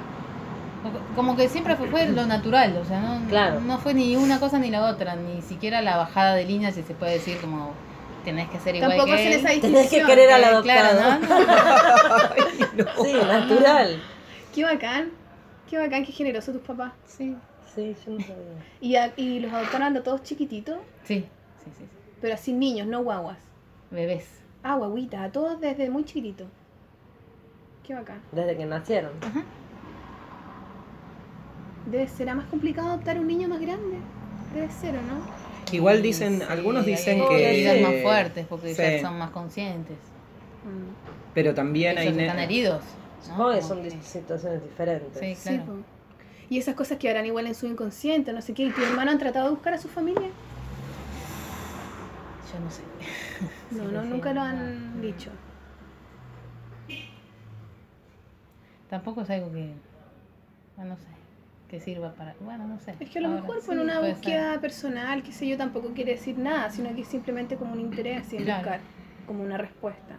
Como 1.15 1.35
que 1.35 1.49
siempre 1.49 1.75
fue, 1.75 1.87
fue 1.89 2.07
lo 2.07 2.25
natural, 2.25 2.77
o 2.77 2.85
sea, 2.85 2.99
no, 3.01 3.27
Claro. 3.27 3.59
no 3.59 3.77
fue 3.77 3.93
ni 3.93 4.15
una 4.15 4.39
cosa 4.39 4.57
ni 4.57 4.69
la 4.71 4.85
otra, 4.89 5.15
ni 5.15 5.41
siquiera 5.41 5.81
la 5.81 5.97
bajada 5.97 6.33
de 6.35 6.45
línea, 6.45 6.71
si 6.71 6.81
se 6.83 6.93
puede 6.93 7.13
decir, 7.13 7.37
como 7.41 7.71
tenés 8.27 8.49
que 8.49 8.59
ser 8.59 8.75
igual 8.75 8.91
Tampoco 8.91 9.07
que 9.07 9.13
hacen 9.13 9.31
él. 9.33 9.45
esa 9.45 9.61
Tenés 9.61 9.89
que 9.89 10.03
querer 10.03 10.29
al 10.31 10.43
adoptado. 10.43 10.99
Claro, 10.99 11.19
¿no? 11.21 12.85
Sí, 13.05 13.13
natural. 13.13 14.01
Qué 14.53 14.63
bacán. 14.65 15.11
Qué 15.69 15.77
bacán, 15.77 16.05
qué 16.05 16.11
generoso 16.11 16.51
tus 16.51 16.61
papás. 16.61 16.91
Sí, 17.05 17.35
Sí, 17.73 17.95
yo 18.05 18.11
no 18.13 18.19
sabía. 18.19 18.35
Y, 18.81 18.95
a- 18.95 19.13
y 19.15 19.39
los 19.39 19.53
adoptaron 19.53 19.95
a 19.95 20.01
todos 20.03 20.23
chiquititos, 20.23 20.77
sí, 21.03 21.19
sí, 21.63 21.65
sí, 21.65 21.71
sí. 21.77 21.85
pero 22.19 22.33
así 22.33 22.51
niños, 22.51 22.87
no 22.87 23.03
guaguas. 23.03 23.37
Bebés. 23.91 24.27
Ah, 24.63 24.75
guaguitas, 24.75 25.21
a 25.21 25.31
todos 25.31 25.61
desde 25.61 25.89
muy 25.89 26.03
chiquititos. 26.03 26.47
Qué 27.85 27.93
bacán. 27.93 28.19
Desde 28.33 28.57
que 28.57 28.65
nacieron. 28.65 29.11
Ajá. 29.21 29.43
Debe 31.85 32.07
ser 32.07 32.33
más 32.35 32.45
complicado 32.47 32.89
adoptar 32.89 33.17
un 33.19 33.27
niño 33.27 33.47
más 33.47 33.59
grande. 33.61 33.97
Debe 34.53 34.69
ser, 34.71 34.95
¿o 34.97 35.01
no? 35.01 35.46
Igual 35.71 36.01
dicen, 36.01 36.39
Sí, 36.39 36.45
algunos 36.49 36.85
dicen 36.85 37.21
hay 37.21 37.27
que... 37.27 37.49
heridas 37.51 37.81
más 37.81 38.01
fuertes 38.01 38.45
porque 38.47 38.73
Sí. 38.75 38.81
ya 38.81 39.01
son 39.01 39.17
más 39.17 39.31
conscientes. 39.31 39.97
Mm. 40.63 41.33
Pero 41.33 41.53
también 41.53 41.97
Ellos 41.97 42.15
hay... 42.17 42.21
están 42.23 42.39
heridos. 42.39 42.81
¿no? 43.37 43.61
Son 43.61 43.83
que- 43.83 43.91
situaciones 44.01 44.63
diferentes. 44.63 45.19
Sí, 45.19 45.49
claro. 45.49 45.83
Y 46.49 46.57
esas 46.59 46.75
cosas 46.75 46.97
que 46.97 47.09
harán 47.09 47.25
igual 47.25 47.45
en 47.47 47.55
su 47.55 47.67
inconsciente, 47.67 48.31
no 48.31 48.41
sé 48.41 48.53
qué. 48.53 48.63
¿Y 48.63 48.69
tu 48.71 48.81
hermano 48.81 49.11
han 49.11 49.17
tratado 49.19 49.45
de 49.47 49.51
buscar 49.51 49.73
a 49.73 49.77
su 49.77 49.89
familia? 49.89 50.29
Yo 52.53 52.59
no 52.63 52.71
sé. 52.71 52.81
No, 53.69 53.83
no, 53.91 54.01
nunca 54.03 54.31
lo 54.33 54.41
han 54.41 55.01
dicho. 55.01 55.29
Tampoco 58.89 59.21
es 59.21 59.29
algo 59.29 59.51
que. 59.51 59.73
No 60.77 60.95
sé. 60.95 61.07
Que 61.69 61.81
sirva 61.81 62.13
para. 62.13 62.33
Bueno, 62.39 62.65
no 62.65 62.79
sé. 62.79 62.93
Es 62.99 63.09
que 63.09 63.19
a 63.19 63.21
lo 63.21 63.27
Ahora 63.27 63.41
mejor 63.41 63.59
sí, 63.61 63.67
por 63.67 63.77
una 63.77 63.99
búsqueda 63.99 64.61
personal, 64.61 65.21
qué 65.21 65.33
sé 65.33 65.47
yo, 65.47 65.57
tampoco 65.57 65.89
quiere 65.93 66.13
decir 66.13 66.37
nada, 66.37 66.69
sino 66.69 66.93
que 66.95 67.01
es 67.01 67.07
simplemente 67.07 67.57
como 67.57 67.73
un 67.73 67.81
interés 67.81 68.31
en 68.33 68.43
Claro. 68.45 68.61
buscar 68.63 68.79
como 69.25 69.43
una 69.43 69.57
respuesta. 69.57 70.15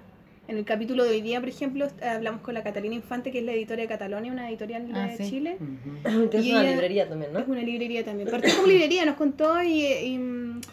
En 0.47 0.57
el 0.59 0.65
capítulo 0.65 1.05
de 1.05 1.11
hoy 1.11 1.21
día, 1.23 1.41
por 1.41 1.49
ejemplo, 1.49 1.87
hablamos 2.03 2.41
con 2.43 2.55
la 2.55 2.63
Catalina 2.63 2.95
Infante, 2.95 3.31
que 3.31 3.39
es 3.41 3.45
la 3.45 3.53
editora 3.53 3.83
de 3.83 3.89
Catalonia, 3.89 4.33
una 4.33 4.49
editorial 4.49 4.91
Ah, 4.95 5.07
de 5.07 5.17
sí. 5.17 5.31
Chile. 5.31 5.57
Ujú. 5.61 6.29
Que 6.31 6.39
es 6.39 6.45
Y 6.47 6.53
una 6.53 6.63
librería 6.65 7.09
también, 7.09 7.33
¿no? 7.33 7.39
Es 7.39 7.49
una 7.49 7.63
librería 7.63 8.05
también. 8.05 8.29
Partió 8.31 8.55
como 8.55 8.67
librería, 8.69 9.05
nos 9.07 9.17
contó 9.17 9.63
y, 9.63 9.85
y, 9.85 10.21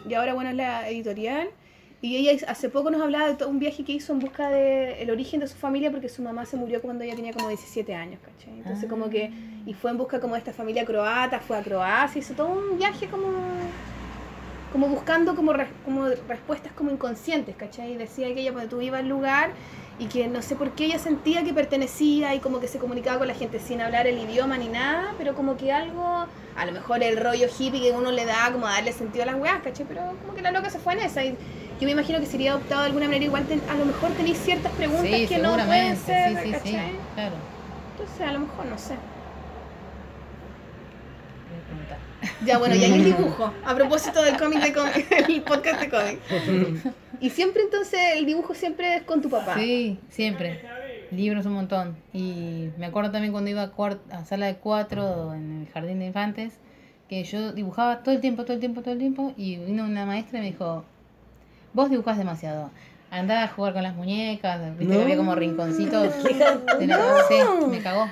y 0.10 0.14
ahora, 0.14 0.34
bueno, 0.34 0.50
es 0.50 0.56
la 0.58 0.90
editorial. 0.90 1.48
Y 2.02 2.18
ella 2.18 2.34
hace 2.48 2.70
poco 2.70 2.92
nos 2.92 3.02
hablaba 3.02 3.28
de 3.30 3.34
todo 3.36 3.50
un 3.50 3.58
viaje 3.58 3.84
que 3.84 3.94
hizo 3.94 4.14
en 4.14 4.20
busca 4.20 4.50
del 4.50 5.10
origen 5.10 5.40
de 5.40 5.48
su 5.48 5.56
familia 5.56 5.90
porque 5.92 6.08
su 6.10 6.22
mamá 6.22 6.46
se 6.46 6.56
murió 6.58 6.82
cuando 6.82 7.04
ella 7.04 7.16
tenía 7.16 7.34
como 7.34 7.48
17 7.48 7.96
años, 7.96 8.20
¿cachai? 8.24 8.54
Entonces, 8.60 8.90
como 8.90 9.10
que. 9.10 9.32
Y 9.66 9.74
fue 9.74 9.90
en 9.92 9.98
busca 9.98 10.20
como 10.20 10.34
de 10.36 10.40
esta 10.40 10.54
familia 10.54 10.86
croata, 10.86 11.40
fue 11.40 11.58
a 11.58 11.64
Croacia, 11.64 12.20
hizo 12.20 12.34
todo 12.36 12.48
un 12.50 12.78
viaje 12.78 13.08
como. 13.08 13.28
Como 14.72 14.88
buscando 14.90 15.36
como, 15.36 15.54
res- 15.54 15.70
como 15.86 16.08
respuestas 16.28 16.74
como 16.74 16.92
inconscientes, 16.92 17.56
¿cachai? 17.56 17.94
Y 17.94 17.98
decía 17.98 18.28
que 18.34 18.42
ella 18.42 18.52
cuando 18.52 18.70
tú 18.76 18.82
ibas 18.82 19.00
al 19.00 19.08
lugar 19.08 19.52
y 20.00 20.08
que 20.08 20.28
no 20.28 20.42
sé 20.42 20.58
por 20.58 20.72
qué 20.72 20.86
ella 20.88 21.00
sentía 21.00 21.46
que 21.46 21.54
pertenecía 21.54 22.36
y 22.36 22.40
como 22.40 22.60
que 22.60 22.68
se 22.68 22.78
comunicaba 22.78 23.20
con 23.20 23.30
la 23.30 23.34
gente 23.34 23.60
sin 23.60 23.80
hablar 23.80 24.06
el 24.06 24.20
idioma 24.20 24.58
ni 24.58 24.68
nada, 24.68 25.14
pero 25.18 25.34
como 25.34 25.56
que 25.56 25.72
algo, 25.72 26.26
a 26.58 26.66
lo 26.66 26.72
mejor 26.74 27.02
el 27.04 27.16
rollo 27.16 27.48
hippie 27.58 27.80
que 27.82 27.92
uno 27.94 28.12
le 28.12 28.26
da 28.26 28.52
como 28.52 28.66
darle 28.68 28.92
sentido 28.92 29.24
a 29.24 29.28
las 29.28 29.36
weas, 29.40 29.62
¿cachai? 29.64 29.86
Pero 29.88 30.02
como 30.22 30.36
que 30.36 30.42
la 30.42 30.52
loca 30.52 30.70
se 30.70 30.80
fue 30.80 30.92
en 30.94 31.00
esa 31.00 31.24
y 31.24 31.38
yo 31.80 31.86
me 31.86 31.92
imagino 31.92 32.20
que 32.20 32.26
sería 32.26 32.52
adoptado 32.52 32.82
de 32.82 32.88
alguna 32.88 33.06
manera, 33.08 33.26
igual 33.26 33.46
ten- 33.46 33.62
a 33.70 33.74
lo 33.76 33.86
mejor 33.86 34.12
tenéis 34.12 34.38
ciertas 34.40 34.72
preguntas 34.74 35.06
Sí, 35.08 35.28
que 35.28 35.38
no 35.40 35.54
pueden 35.56 35.98
ser, 35.98 36.38
sí, 36.44 36.54
sí. 36.64 36.78
Claro. 37.16 37.36
Entonces 37.92 38.22
a 38.28 38.32
lo 38.32 38.40
mejor 38.40 38.66
no 38.66 38.78
sé. 38.78 38.96
Voy 41.50 41.60
a 41.60 41.66
preguntar. 41.68 41.98
Ya 42.46 42.58
bueno, 42.58 42.76
y 42.76 42.84
hay 42.84 42.94
el 42.94 43.04
dibujo, 43.18 43.54
a 43.66 43.76
propósito 43.76 44.22
del 44.24 44.38
cómic 44.38 44.62
de 44.64 44.74
cómic, 44.74 45.08
el 45.30 45.42
podcast 45.42 45.82
de 45.82 45.90
cómic. 45.90 46.20
Y 47.20 47.30
siempre 47.30 47.62
entonces 47.64 48.00
el 48.16 48.26
dibujo 48.26 48.54
siempre 48.54 48.96
es 48.98 49.04
con 49.04 49.22
tu 49.22 49.30
papá. 49.30 49.56
Sí, 49.56 50.00
siempre. 50.10 50.62
Libros 51.12 51.46
un 51.46 51.54
montón. 51.54 51.96
Y 52.14 52.70
me 52.78 52.88
acuerdo 52.88 53.12
también 53.12 53.32
cuando 53.32 53.50
iba 53.50 53.62
a, 53.64 54.18
a 54.18 54.26
sala 54.26 54.48
de 54.48 54.56
cuatro 54.56 55.34
en 55.34 55.62
el 55.62 55.74
jardín 55.74 56.00
de 56.00 56.08
infantes, 56.08 56.54
que 57.08 57.24
yo 57.24 57.52
dibujaba 57.54 58.00
todo 58.02 58.16
el 58.16 58.22
tiempo, 58.22 58.44
todo 58.44 58.54
el 58.54 58.60
tiempo, 58.60 58.82
todo 58.82 58.94
el 58.94 59.00
tiempo, 59.00 59.34
y 59.38 59.58
vino 59.58 59.84
una 59.86 60.06
maestra 60.06 60.40
y 60.40 60.42
me 60.42 60.48
dijo, 60.48 60.84
vos 61.76 61.90
dibujás 61.90 62.18
demasiado. 62.18 62.72
Andá 63.12 63.44
a 63.44 63.48
jugar 63.50 63.74
con 63.74 63.84
las 63.84 63.94
muñecas, 63.96 64.60
viste 64.78 64.88
que 64.94 64.98
No. 64.98 65.04
había 65.04 65.18
como 65.18 65.36
rinconcitos. 65.36 66.24
de 66.80 66.88
la- 66.88 66.98
Sí, 67.28 67.36
me 67.70 67.80
cagó. 67.80 68.08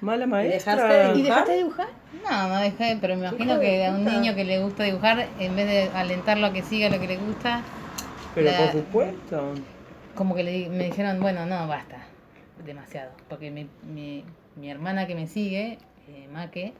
Mala 0.00 0.26
dejaste 0.26 0.70
maestra. 0.70 1.12
de 1.12 1.18
¿Y 1.18 1.22
dejaste 1.22 1.50
de 1.52 1.58
dibujar? 1.58 1.88
No, 2.24 2.48
no 2.48 2.56
dejé, 2.60 2.96
pero 3.00 3.16
me 3.16 3.26
imagino 3.28 3.58
que 3.60 3.84
a 3.84 3.90
un 3.90 4.04
niño 4.04 4.34
que 4.34 4.44
le 4.44 4.62
gusta 4.62 4.84
dibujar, 4.84 5.26
en 5.40 5.56
vez 5.56 5.66
de 5.66 5.90
alentarlo 5.96 6.46
a 6.46 6.52
que 6.52 6.62
siga 6.62 6.88
lo 6.88 7.00
que 7.00 7.08
le 7.08 7.16
gusta, 7.16 7.62
Pero 8.34 8.50
La- 8.50 8.58
por 8.58 8.72
supuesto. 8.72 9.54
como 10.14 10.34
que 10.36 10.44
le, 10.44 10.52
di- 10.52 10.68
me 10.68 10.84
dijeron, 10.84 11.20
bueno, 11.20 11.46
no, 11.46 11.66
basta, 11.66 11.96
demasiado. 12.64 13.10
Porque 13.28 13.50
mi, 13.50 13.68
mi, 13.92 14.24
mi 14.56 14.70
hermana 14.70 15.06
que 15.08 15.14
me 15.16 15.26
sigue, 15.26 15.78
eh, 16.08 16.28
Maque, 16.32 16.72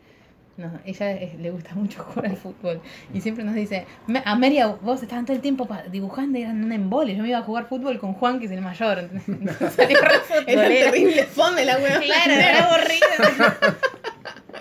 no, 0.58 0.70
ella 0.84 1.12
es- 1.12 1.34
le 1.38 1.50
gusta 1.50 1.74
mucho 1.74 2.02
jugar 2.04 2.26
al 2.30 2.36
fútbol. 2.36 2.80
Y 3.14 3.20
siempre 3.22 3.44
nos 3.44 3.54
dice, 3.54 3.86
"Me- 4.06 4.22
Amelia, 4.26 4.66
vos 4.66 5.02
estaban 5.02 5.24
todo 5.24 5.34
el 5.36 5.40
tiempo 5.42 5.66
dibujando 5.90 6.38
y 6.38 6.42
eran 6.42 6.62
un 6.62 6.72
embole. 6.72 7.16
Yo 7.16 7.22
me 7.22 7.28
iba 7.30 7.38
a 7.38 7.42
jugar 7.42 7.66
fútbol 7.66 7.98
con 7.98 8.12
Juan, 8.14 8.38
que 8.40 8.46
es 8.46 8.52
el 8.52 8.60
mayor. 8.60 8.98
Entonces, 9.26 9.78
Era 10.46 10.68
terrible 10.68 11.24
fome 11.24 11.64
la 11.64 11.78
wea. 11.78 12.00
Claro, 12.00 12.32
era 12.32 12.66
aburrido. 12.66 13.78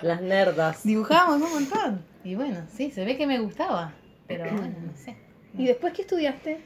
Las 0.02 0.22
nerdas. 0.22 0.84
Dibujábamos 0.84 1.42
un 1.42 1.54
montón. 1.54 2.06
Y 2.24 2.36
bueno, 2.36 2.60
sí, 2.72 2.92
se 2.92 3.04
ve 3.04 3.18
que 3.18 3.26
me 3.28 3.40
gustaba. 3.40 3.94
Pero 4.28 4.44
bueno, 4.52 4.76
no 4.86 4.96
sé. 4.96 5.18
¿Y 5.58 5.66
después 5.66 5.94
qué 5.94 6.04
estudiaste? 6.04 6.60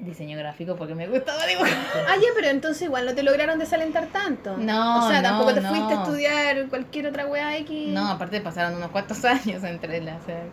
Diseño 0.00 0.38
gráfico 0.38 0.76
porque 0.76 0.94
me 0.94 1.08
gustaba 1.08 1.44
dibujar. 1.46 1.72
Ah, 2.08 2.14
ya, 2.16 2.28
pero 2.34 2.48
entonces 2.48 2.82
igual 2.82 3.04
no 3.06 3.14
te 3.14 3.22
lograron 3.24 3.58
desalentar 3.58 4.06
tanto. 4.06 4.56
No, 4.56 5.04
O 5.04 5.08
sea, 5.08 5.20
no, 5.22 5.28
tampoco 5.28 5.54
te 5.54 5.60
no. 5.60 5.68
fuiste 5.70 5.94
a 5.94 6.02
estudiar 6.02 6.68
cualquier 6.68 7.08
otra 7.08 7.26
wea 7.26 7.56
X. 7.58 7.88
No, 7.88 8.08
aparte 8.08 8.40
pasaron 8.40 8.76
unos 8.76 8.90
cuantos 8.90 9.24
años 9.24 9.64
entre 9.64 10.00
las... 10.00 10.22
eh, 10.28 10.44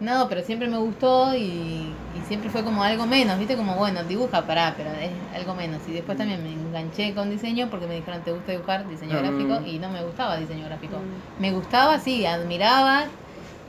No, 0.00 0.28
pero 0.28 0.42
siempre 0.42 0.66
me 0.66 0.78
gustó 0.78 1.34
y, 1.36 1.40
y 1.44 2.20
siempre 2.26 2.50
fue 2.50 2.64
como 2.64 2.82
algo 2.82 3.06
menos, 3.06 3.38
¿viste? 3.38 3.54
Como, 3.56 3.76
bueno, 3.76 4.02
dibuja, 4.02 4.44
pará, 4.46 4.74
pero 4.76 4.90
es 4.90 5.10
algo 5.36 5.54
menos. 5.54 5.80
Y 5.86 5.92
después 5.92 6.18
también 6.18 6.42
me 6.42 6.50
enganché 6.52 7.14
con 7.14 7.30
diseño 7.30 7.68
porque 7.70 7.86
me 7.86 7.94
dijeron, 7.94 8.22
¿te 8.22 8.32
gusta 8.32 8.50
dibujar 8.52 8.88
diseño 8.88 9.14
Mm. 9.20 9.22
gráfico? 9.22 9.66
Y 9.68 9.78
no 9.78 9.88
me 9.90 10.02
gustaba 10.02 10.36
diseño 10.36 10.64
gráfico. 10.66 10.96
Mm. 10.96 11.40
Me 11.42 11.52
gustaba, 11.52 12.00
sí, 12.00 12.26
admiraba, 12.26 13.04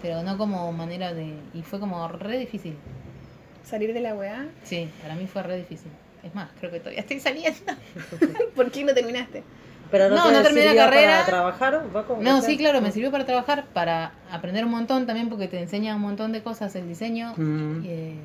pero 0.02 0.24
no 0.24 0.36
como 0.38 0.72
manera 0.72 1.14
de... 1.14 1.36
Y 1.54 1.62
fue 1.62 1.80
como 1.80 2.08
re 2.08 2.38
difícil. 2.40 2.76
Salir 3.64 3.94
de 3.94 4.02
la 4.02 4.16
weá. 4.16 4.48
Sí, 4.64 4.90
para 5.02 5.16
mí 5.16 5.28
fue 5.28 5.44
re 5.44 5.58
difícil. 5.58 5.92
Es 6.24 6.34
más, 6.36 6.50
creo 6.60 6.72
que 6.72 6.80
todavía 6.80 7.02
estoy 7.02 7.20
saliendo. 7.20 7.60
¿Por 8.56 8.72
qué 8.72 8.84
no 8.84 8.94
terminaste? 8.94 9.44
Pero 9.90 10.10
no, 10.10 10.16
No, 10.16 10.28
te 10.28 10.34
no 10.34 10.42
terminé 10.44 10.74
la 10.74 10.86
carrera. 10.86 11.12
para 11.12 11.26
trabajar. 11.26 11.84
¿Va 11.96 12.06
con 12.06 12.24
No, 12.24 12.42
sí, 12.42 12.58
claro, 12.58 12.80
me 12.82 12.92
sirvió 12.92 13.12
para 13.12 13.26
trabajar, 13.26 13.66
para 13.74 14.14
aprender 14.32 14.64
un 14.66 14.72
montón 14.72 15.06
también 15.06 15.30
porque 15.30 15.48
te 15.48 15.60
enseña 15.60 15.96
un 15.96 16.02
montón 16.02 16.32
de 16.32 16.42
cosas 16.44 16.76
el 16.76 16.88
diseño. 16.88 17.34
Mm. 17.38 17.84
y, 17.84 17.88
eh, 17.90 18.16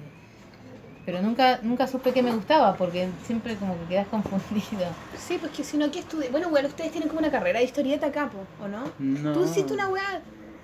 pero 1.04 1.22
nunca 1.22 1.60
nunca 1.62 1.86
supe 1.86 2.12
qué 2.12 2.20
me 2.20 2.32
gustaba 2.32 2.74
porque 2.76 3.08
siempre 3.24 3.54
como 3.56 3.78
que 3.80 3.86
quedas 3.86 4.06
confundido. 4.10 4.86
Sí, 5.16 5.38
pues 5.40 5.52
que 5.52 5.62
si 5.64 5.76
no, 5.76 5.90
¿qué 5.90 6.00
estudié? 6.00 6.28
Bueno, 6.30 6.50
bueno, 6.50 6.68
ustedes 6.68 6.90
tienen 6.90 7.08
como 7.08 7.20
una 7.20 7.30
carrera 7.30 7.60
de 7.60 7.64
historieta 7.64 8.10
capo, 8.12 8.38
¿o 8.62 8.68
no? 8.68 8.90
No. 8.98 9.32
Tú 9.32 9.44
hiciste 9.44 9.72
una 9.72 9.88
weá, 9.88 10.20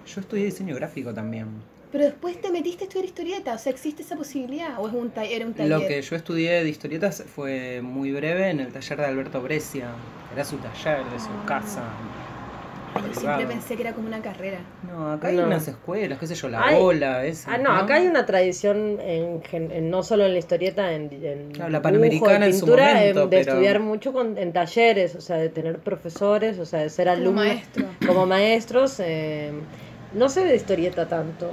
Yo 0.06 0.20
estudié 0.20 0.44
diseño 0.46 0.74
gráfico 0.74 1.14
también. 1.14 1.46
Pero 1.92 2.04
después 2.04 2.40
te 2.40 2.50
metiste 2.50 2.84
a 2.84 2.86
estudiar 2.86 3.04
historieta. 3.04 3.54
O 3.54 3.58
sea, 3.58 3.70
¿existe 3.70 4.02
esa 4.02 4.16
posibilidad? 4.16 4.78
¿O 4.78 4.88
es 4.88 4.94
un 4.94 5.12
era 5.16 5.46
un 5.46 5.54
taller? 5.54 5.70
Lo 5.70 5.86
que 5.86 6.00
yo 6.02 6.16
estudié 6.16 6.64
de 6.64 6.68
historietas 6.70 7.22
fue 7.34 7.80
muy 7.82 8.10
breve 8.12 8.48
en 8.50 8.60
el 8.60 8.72
taller 8.72 8.98
de 8.98 9.04
Alberto 9.04 9.40
Brescia. 9.42 9.90
Era 10.34 10.44
su 10.44 10.56
taller, 10.56 11.04
de 11.10 11.20
su 11.20 11.28
casa. 11.46 11.82
Ay, 12.94 13.02
yo 13.14 13.20
siempre 13.20 13.46
pensé 13.46 13.74
que 13.74 13.82
era 13.82 13.92
como 13.94 14.06
una 14.06 14.20
carrera. 14.20 14.58
No, 14.86 15.12
acá 15.12 15.28
hay 15.28 15.36
No. 15.36 15.46
unas 15.46 15.66
escuelas, 15.66 16.18
qué 16.18 16.26
sé 16.26 16.34
yo, 16.34 16.50
la 16.50 16.62
Hay- 16.62 16.76
ola, 16.78 17.24
esa. 17.24 17.54
Ah, 17.54 17.58
no, 17.58 17.72
acá 17.72 17.94
hay 17.94 18.06
una 18.06 18.26
tradición, 18.26 18.98
en, 19.00 19.42
gen- 19.44 19.70
en- 19.70 19.88
no 19.90 20.02
solo 20.02 20.26
en 20.26 20.32
la 20.34 20.38
historieta, 20.38 20.92
en, 20.92 21.04
en 21.10 21.52
Claro, 21.52 21.70
la 21.70 21.78
dibujo, 21.78 21.82
Panamericana 21.82 22.46
en 22.46 22.52
su 22.52 22.60
pintura, 22.66 22.94
momento, 22.94 23.22
em, 23.22 23.30
de 23.30 23.36
pero- 23.38 23.50
estudiar 23.52 23.80
mucho 23.80 24.12
con, 24.12 24.36
en 24.36 24.52
talleres, 24.52 25.14
o 25.14 25.22
sea, 25.22 25.36
de 25.36 25.48
tener 25.48 25.78
profesores, 25.78 26.58
o 26.58 26.66
sea, 26.66 26.80
de 26.80 26.90
ser 26.90 27.06
Como 27.08 27.16
alumnos. 27.18 27.44
maestro. 27.46 27.86
Como 28.06 28.26
maestros. 28.26 29.00
eh, 29.00 29.52
no 30.14 30.28
sé 30.28 30.44
de 30.44 30.54
historieta 30.56 31.08
tanto, 31.08 31.50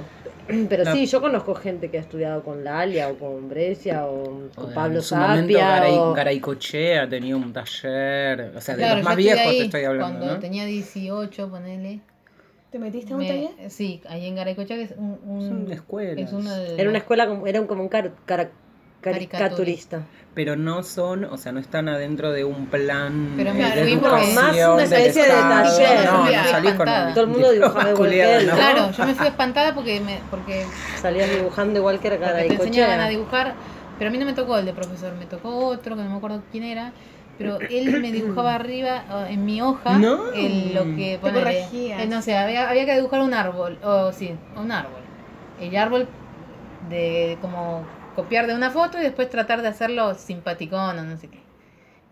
pero 0.68 0.92
sí, 0.92 1.06
yo 1.06 1.20
conozco 1.20 1.54
gente 1.54 1.90
que 1.90 1.98
ha 1.98 2.00
estudiado 2.00 2.42
con 2.42 2.62
Lalia 2.64 3.08
o 3.08 3.16
con 3.18 3.48
Brescia 3.48 4.06
o 4.06 4.48
con 4.54 4.70
O 4.70 4.74
Pablo 4.74 4.96
en 4.98 5.02
su. 5.02 5.14
Garay, 5.14 5.92
o- 5.96 6.12
Garaycochea 6.12 7.08
tenía 7.08 7.36
un 7.36 7.52
taller, 7.52 8.52
o 8.56 8.60
sea, 8.60 8.76
de 8.76 8.94
los 8.94 9.02
más 9.02 9.16
viejos 9.16 9.40
ahí 9.46 9.58
te 9.58 9.64
estoy 9.64 9.84
hablando, 9.84 10.18
Cuando 10.18 10.34
¿no? 10.34 10.40
tenía 10.40 10.64
18, 10.64 11.48
ponele. 11.50 12.00
¿Te 12.70 12.78
metiste 12.78 13.10
en 13.10 13.14
un 13.16 13.22
me- 13.22 13.28
taller? 13.28 13.70
Sí, 13.70 14.00
ahí 14.08 14.26
en 14.26 14.36
Garaycocha 14.36 14.74
que 14.76 14.82
es 14.82 14.94
un, 14.96 15.18
un- 15.26 15.48
Son 15.48 15.72
escuelas. 15.72 16.18
es 16.18 16.32
uno 16.32 16.54
de 16.54 16.80
Era 16.80 16.88
una 16.88 16.98
escuela, 16.98 17.26
como, 17.26 17.46
era 17.48 17.60
un- 17.60 17.66
como 17.66 17.82
un 17.82 17.88
car- 17.88 18.12
caricaturista. 19.00 20.02
Pero 20.34 20.54
no 20.56 20.82
son, 20.84 21.24
o 21.24 21.36
sea, 21.36 21.50
no 21.52 21.58
están 21.58 21.88
adentro 21.88 22.30
de 22.30 22.44
un 22.44 22.66
plan 22.66 23.34
Pero 23.36 23.50
eh, 23.50 23.54
me 23.54 23.70
de 23.74 23.92
educación 23.92 24.34
Más 24.34 24.54
una 24.56 24.76
del 24.76 24.92
especie 24.92 25.22
de 25.24 25.28
Estado. 25.28 25.48
taller. 25.76 26.04
No, 26.06 26.24
no 26.26 26.44
salís 26.50 26.74
con. 26.74 26.86
Todo 26.86 27.20
el 27.22 27.26
mundo 27.26 27.50
dibujaba 27.50 27.80
igual 27.90 27.94
que 27.94 27.98
culiada, 28.16 28.36
él. 28.38 28.46
¿no? 28.46 28.54
Claro, 28.54 28.90
yo 28.92 29.06
me 29.06 29.14
fui 29.14 29.26
espantada 29.26 29.74
porque 29.74 30.00
me, 30.00 30.20
porque 30.30 30.64
Salías 31.00 31.30
dibujando 31.30 31.78
igual 31.80 31.98
que 31.98 32.16
Garay 32.16 32.48
te 32.48 32.54
enseñaban 32.54 33.00
a 33.00 33.08
dibujar, 33.08 33.54
pero 33.98 34.08
a 34.08 34.12
mí 34.12 34.18
no 34.18 34.26
me 34.26 34.32
tocó 34.34 34.56
el 34.58 34.66
de 34.66 34.72
profesor, 34.72 35.14
me 35.18 35.26
tocó 35.26 35.66
otro 35.66 35.96
que 35.96 36.02
no 36.02 36.10
me 36.10 36.16
acuerdo 36.16 36.42
quién 36.52 36.62
era, 36.64 36.92
pero 37.36 37.58
él 37.68 38.00
me 38.00 38.12
dibujaba 38.12 38.54
arriba 38.54 39.26
en 39.28 39.44
mi 39.44 39.60
hoja 39.62 39.98
No. 39.98 40.32
el- 40.32 40.74
lo 40.74 40.84
que 40.96 41.18
ponele, 41.20 41.40
corregías. 41.40 42.02
eh, 42.02 42.06
no 42.06 42.22
sé, 42.22 42.36
había, 42.36 42.68
había 42.70 42.84
que 42.86 42.94
dibujar 42.94 43.20
un 43.22 43.34
árbol, 43.34 43.78
o 43.82 44.12
sí, 44.12 44.32
un 44.56 44.70
árbol. 44.70 45.00
El 45.60 45.76
árbol 45.76 46.06
de 46.88 47.36
como 47.40 47.82
copiar 48.14 48.46
de 48.46 48.54
una 48.54 48.70
foto 48.70 48.98
y 48.98 49.02
después 49.02 49.28
tratar 49.30 49.62
de 49.62 49.68
hacerlo 49.68 50.14
simpaticón 50.14 50.98
o 50.98 51.02
no 51.02 51.16
sé 51.16 51.28
qué. 51.28 51.38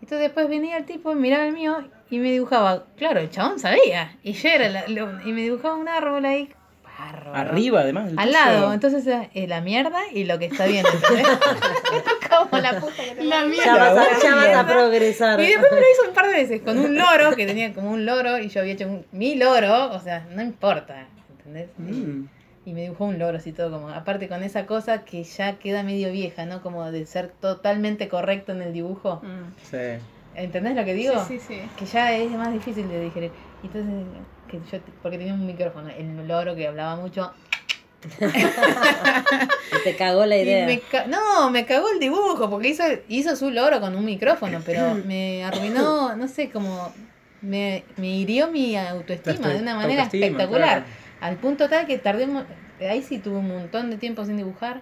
Entonces 0.01 0.19
después 0.19 0.47
venía 0.47 0.77
el 0.77 0.85
tipo 0.85 1.11
y 1.11 1.15
miraba 1.15 1.45
el 1.45 1.53
mío 1.53 1.87
y 2.09 2.19
me 2.19 2.31
dibujaba, 2.31 2.85
claro, 2.97 3.19
el 3.19 3.29
chabón 3.29 3.59
sabía, 3.59 4.17
y 4.23 4.33
yo 4.33 4.49
era 4.49 4.69
la- 4.69 4.87
lo- 4.87 5.21
y 5.27 5.33
me 5.33 5.41
dibujaba 5.41 5.75
un 5.75 5.87
árbol 5.89 6.23
ahí, 6.25 6.49
bárbaro. 6.83 7.35
Arriba, 7.35 7.81
además. 7.81 8.11
Al 8.17 8.31
lado, 8.31 8.73
entonces 8.73 9.05
es 9.33 9.49
la 9.49 9.61
mierda 9.61 9.99
y 10.13 10.23
lo 10.23 10.39
que 10.39 10.45
está 10.45 10.65
bien. 10.65 10.85
Como 12.29 12.61
la 12.61 12.79
puta 12.79 13.03
que 13.03 13.11
te 13.15 13.23
La 13.23 13.43
mierda. 13.45 13.65
Ya 13.65 13.75
vas, 13.77 13.97
a, 13.97 14.19
ya 14.21 14.35
vas 14.35 14.55
a 14.55 14.67
progresar. 14.67 15.39
Y 15.41 15.47
después 15.47 15.71
me 15.71 15.79
lo 15.79 15.85
hizo 15.91 16.07
un 16.09 16.13
par 16.13 16.27
de 16.27 16.33
veces 16.33 16.61
con 16.61 16.77
un 16.79 16.95
loro, 16.97 17.35
que 17.35 17.45
tenía 17.45 17.73
como 17.73 17.91
un 17.91 18.05
loro, 18.05 18.37
y 18.39 18.49
yo 18.49 18.61
había 18.61 18.73
hecho 18.73 18.87
un, 18.87 19.05
mi 19.11 19.35
loro, 19.35 19.91
o 19.91 19.99
sea, 19.99 20.25
no 20.31 20.41
importa, 20.41 21.07
¿entendés? 21.37 21.69
Mm. 21.77 22.25
Y 22.69 22.73
me 22.73 22.81
dibujó 22.83 23.05
un 23.05 23.17
loro 23.17 23.37
así 23.39 23.51
todo 23.51 23.71
como, 23.71 23.89
aparte 23.89 24.27
con 24.27 24.43
esa 24.43 24.67
cosa 24.67 25.03
que 25.03 25.23
ya 25.23 25.57
queda 25.57 25.81
medio 25.81 26.11
vieja, 26.11 26.45
¿no? 26.45 26.61
Como 26.61 26.91
de 26.91 27.03
ser 27.07 27.29
totalmente 27.41 28.07
correcto 28.09 28.51
en 28.51 28.61
el 28.61 28.73
dibujo. 28.73 29.21
Mm. 29.23 29.53
Sí. 29.71 29.99
¿Entendés 30.35 30.75
lo 30.75 30.85
que 30.85 30.93
digo? 30.93 31.13
Sí, 31.27 31.39
sí, 31.39 31.45
sí. 31.47 31.61
Que 31.75 31.85
ya 31.87 32.15
es 32.15 32.29
más 32.33 32.53
difícil 32.53 32.87
de 32.87 32.99
digerir. 33.05 33.31
Y 33.63 33.65
Entonces, 33.65 33.91
que 34.47 34.59
yo, 34.71 34.83
porque 35.01 35.17
tenía 35.17 35.33
un 35.33 35.47
micrófono, 35.47 35.89
el 35.89 36.27
loro 36.27 36.55
que 36.55 36.67
hablaba 36.67 36.95
mucho. 36.95 37.31
Te 39.83 39.95
cagó 39.95 40.27
la 40.27 40.37
idea. 40.37 40.67
me 40.67 40.79
ca- 40.79 41.07
no, 41.07 41.49
me 41.49 41.65
cagó 41.65 41.89
el 41.91 41.99
dibujo, 41.99 42.51
porque 42.51 42.67
hizo, 42.69 42.83
hizo 43.07 43.35
su 43.35 43.49
loro 43.49 43.81
con 43.81 43.95
un 43.95 44.05
micrófono, 44.05 44.61
pero 44.63 44.93
me 45.05 45.43
arruinó, 45.43 46.15
no 46.15 46.27
sé, 46.27 46.51
como 46.51 46.93
me, 47.41 47.83
me 47.97 48.07
hirió 48.09 48.51
mi 48.51 48.75
autoestima 48.77 49.49
de 49.49 49.59
una 49.63 49.75
manera 49.75 50.03
espectacular. 50.03 50.83
claro. 50.83 50.98
Al 51.21 51.35
punto 51.37 51.67
tal 51.69 51.85
que 51.85 51.97
tardé, 51.97 52.25
un 52.25 52.45
ahí 52.81 53.01
sí 53.03 53.19
tuve 53.19 53.37
un 53.37 53.47
montón 53.47 53.89
de 53.89 53.97
tiempo 53.97 54.25
sin 54.25 54.37
dibujar. 54.37 54.81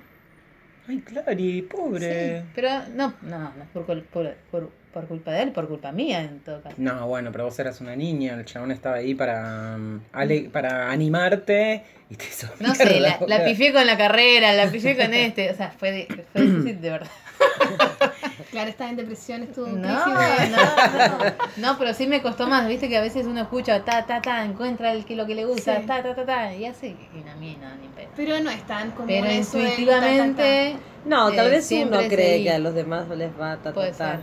Ay, 0.88 1.00
Clary, 1.02 1.64
pobre. 1.64 2.42
Sí, 2.42 2.48
pero 2.56 2.70
no, 2.96 3.14
no, 3.24 3.40
no 3.40 3.64
es 3.64 3.70
por, 3.74 3.86
cul- 3.86 4.04
por, 4.06 4.34
por, 4.50 4.70
por 4.94 5.06
culpa 5.08 5.32
de 5.32 5.44
él, 5.44 5.52
por 5.52 5.68
culpa 5.68 5.92
mía 5.92 6.22
en 6.22 6.40
todo 6.40 6.62
caso. 6.62 6.76
No, 6.78 7.06
bueno, 7.08 7.32
pero 7.32 7.44
vos 7.46 7.60
eras 7.60 7.82
una 7.82 7.96
niña, 7.96 8.36
el 8.36 8.46
chabón 8.46 8.72
estaba 8.72 8.96
ahí 8.98 9.14
para, 9.14 9.76
um, 9.76 10.00
ale- 10.14 10.50
para 10.50 10.90
animarte 10.90 11.84
y 12.10 12.16
te 12.16 12.26
hizo 12.26 12.48
No 12.62 12.74
sé, 12.74 13.00
la, 13.02 13.20
la 13.28 13.44
pifié 13.44 13.74
con 13.74 13.86
la 13.86 13.98
carrera, 13.98 14.54
la 14.54 14.72
pifié 14.72 14.96
con 14.96 15.14
este, 15.14 15.52
o 15.52 15.56
sea, 15.56 15.72
fue, 15.72 15.92
de- 15.92 16.26
fue 16.32 16.42
difícil 16.44 16.80
de 16.82 16.90
verdad. 16.90 17.12
Claro, 18.52 18.70
estás 18.70 18.90
en 18.92 18.96
depresión, 18.98 19.44
estuvo 19.44 19.66
un 19.66 19.82
No, 19.82 20.06
no, 20.08 20.14
no. 20.14 21.34
No, 21.58 21.78
pero 21.78 21.94
sí 21.94 22.08
me 22.08 22.22
costó 22.22 22.48
más, 22.48 22.68
viste 22.68 22.88
que 22.88 22.98
a 22.98 23.02
veces 23.02 23.26
uno 23.26 23.42
escucha 23.42 23.84
ta, 23.84 24.06
ta, 24.06 24.22
ta, 24.22 24.44
encuentra 24.46 24.94
el 24.94 25.06
que 25.06 25.16
lo 25.16 25.26
que 25.28 25.36
le 25.36 25.46
gusta, 25.46 25.82
Sí. 25.82 25.86
ta, 25.88 26.02
ta, 26.02 26.16
ta, 26.16 26.26
ta, 26.26 26.54
y 26.56 26.66
hace, 26.66 26.88
y 26.88 27.30
a 27.30 27.36
mí 27.36 27.58
no, 27.60 27.68
ni 27.82 27.88
pedo. 27.90 28.10
Pero 28.16 28.40
no 28.40 28.50
es 28.50 28.66
tan 28.66 28.92
común 28.92 29.08
Pero 29.08 29.26
eso 29.28 29.60
intuitivamente, 29.60 30.78
No, 31.06 31.32
tal 31.34 31.48
eh, 31.48 31.50
vez 31.50 31.72
uno 31.72 31.98
cree 32.08 32.32
seguí. 32.34 32.44
que 32.46 32.52
a 32.52 32.60
los 32.60 32.74
demás 32.74 33.08
les 33.10 33.32
va 33.40 33.52
a 33.54 33.58
ta, 33.58 33.64
ta, 33.64 33.74
puede 33.74 33.92
ta. 33.92 34.12
ser. 34.12 34.20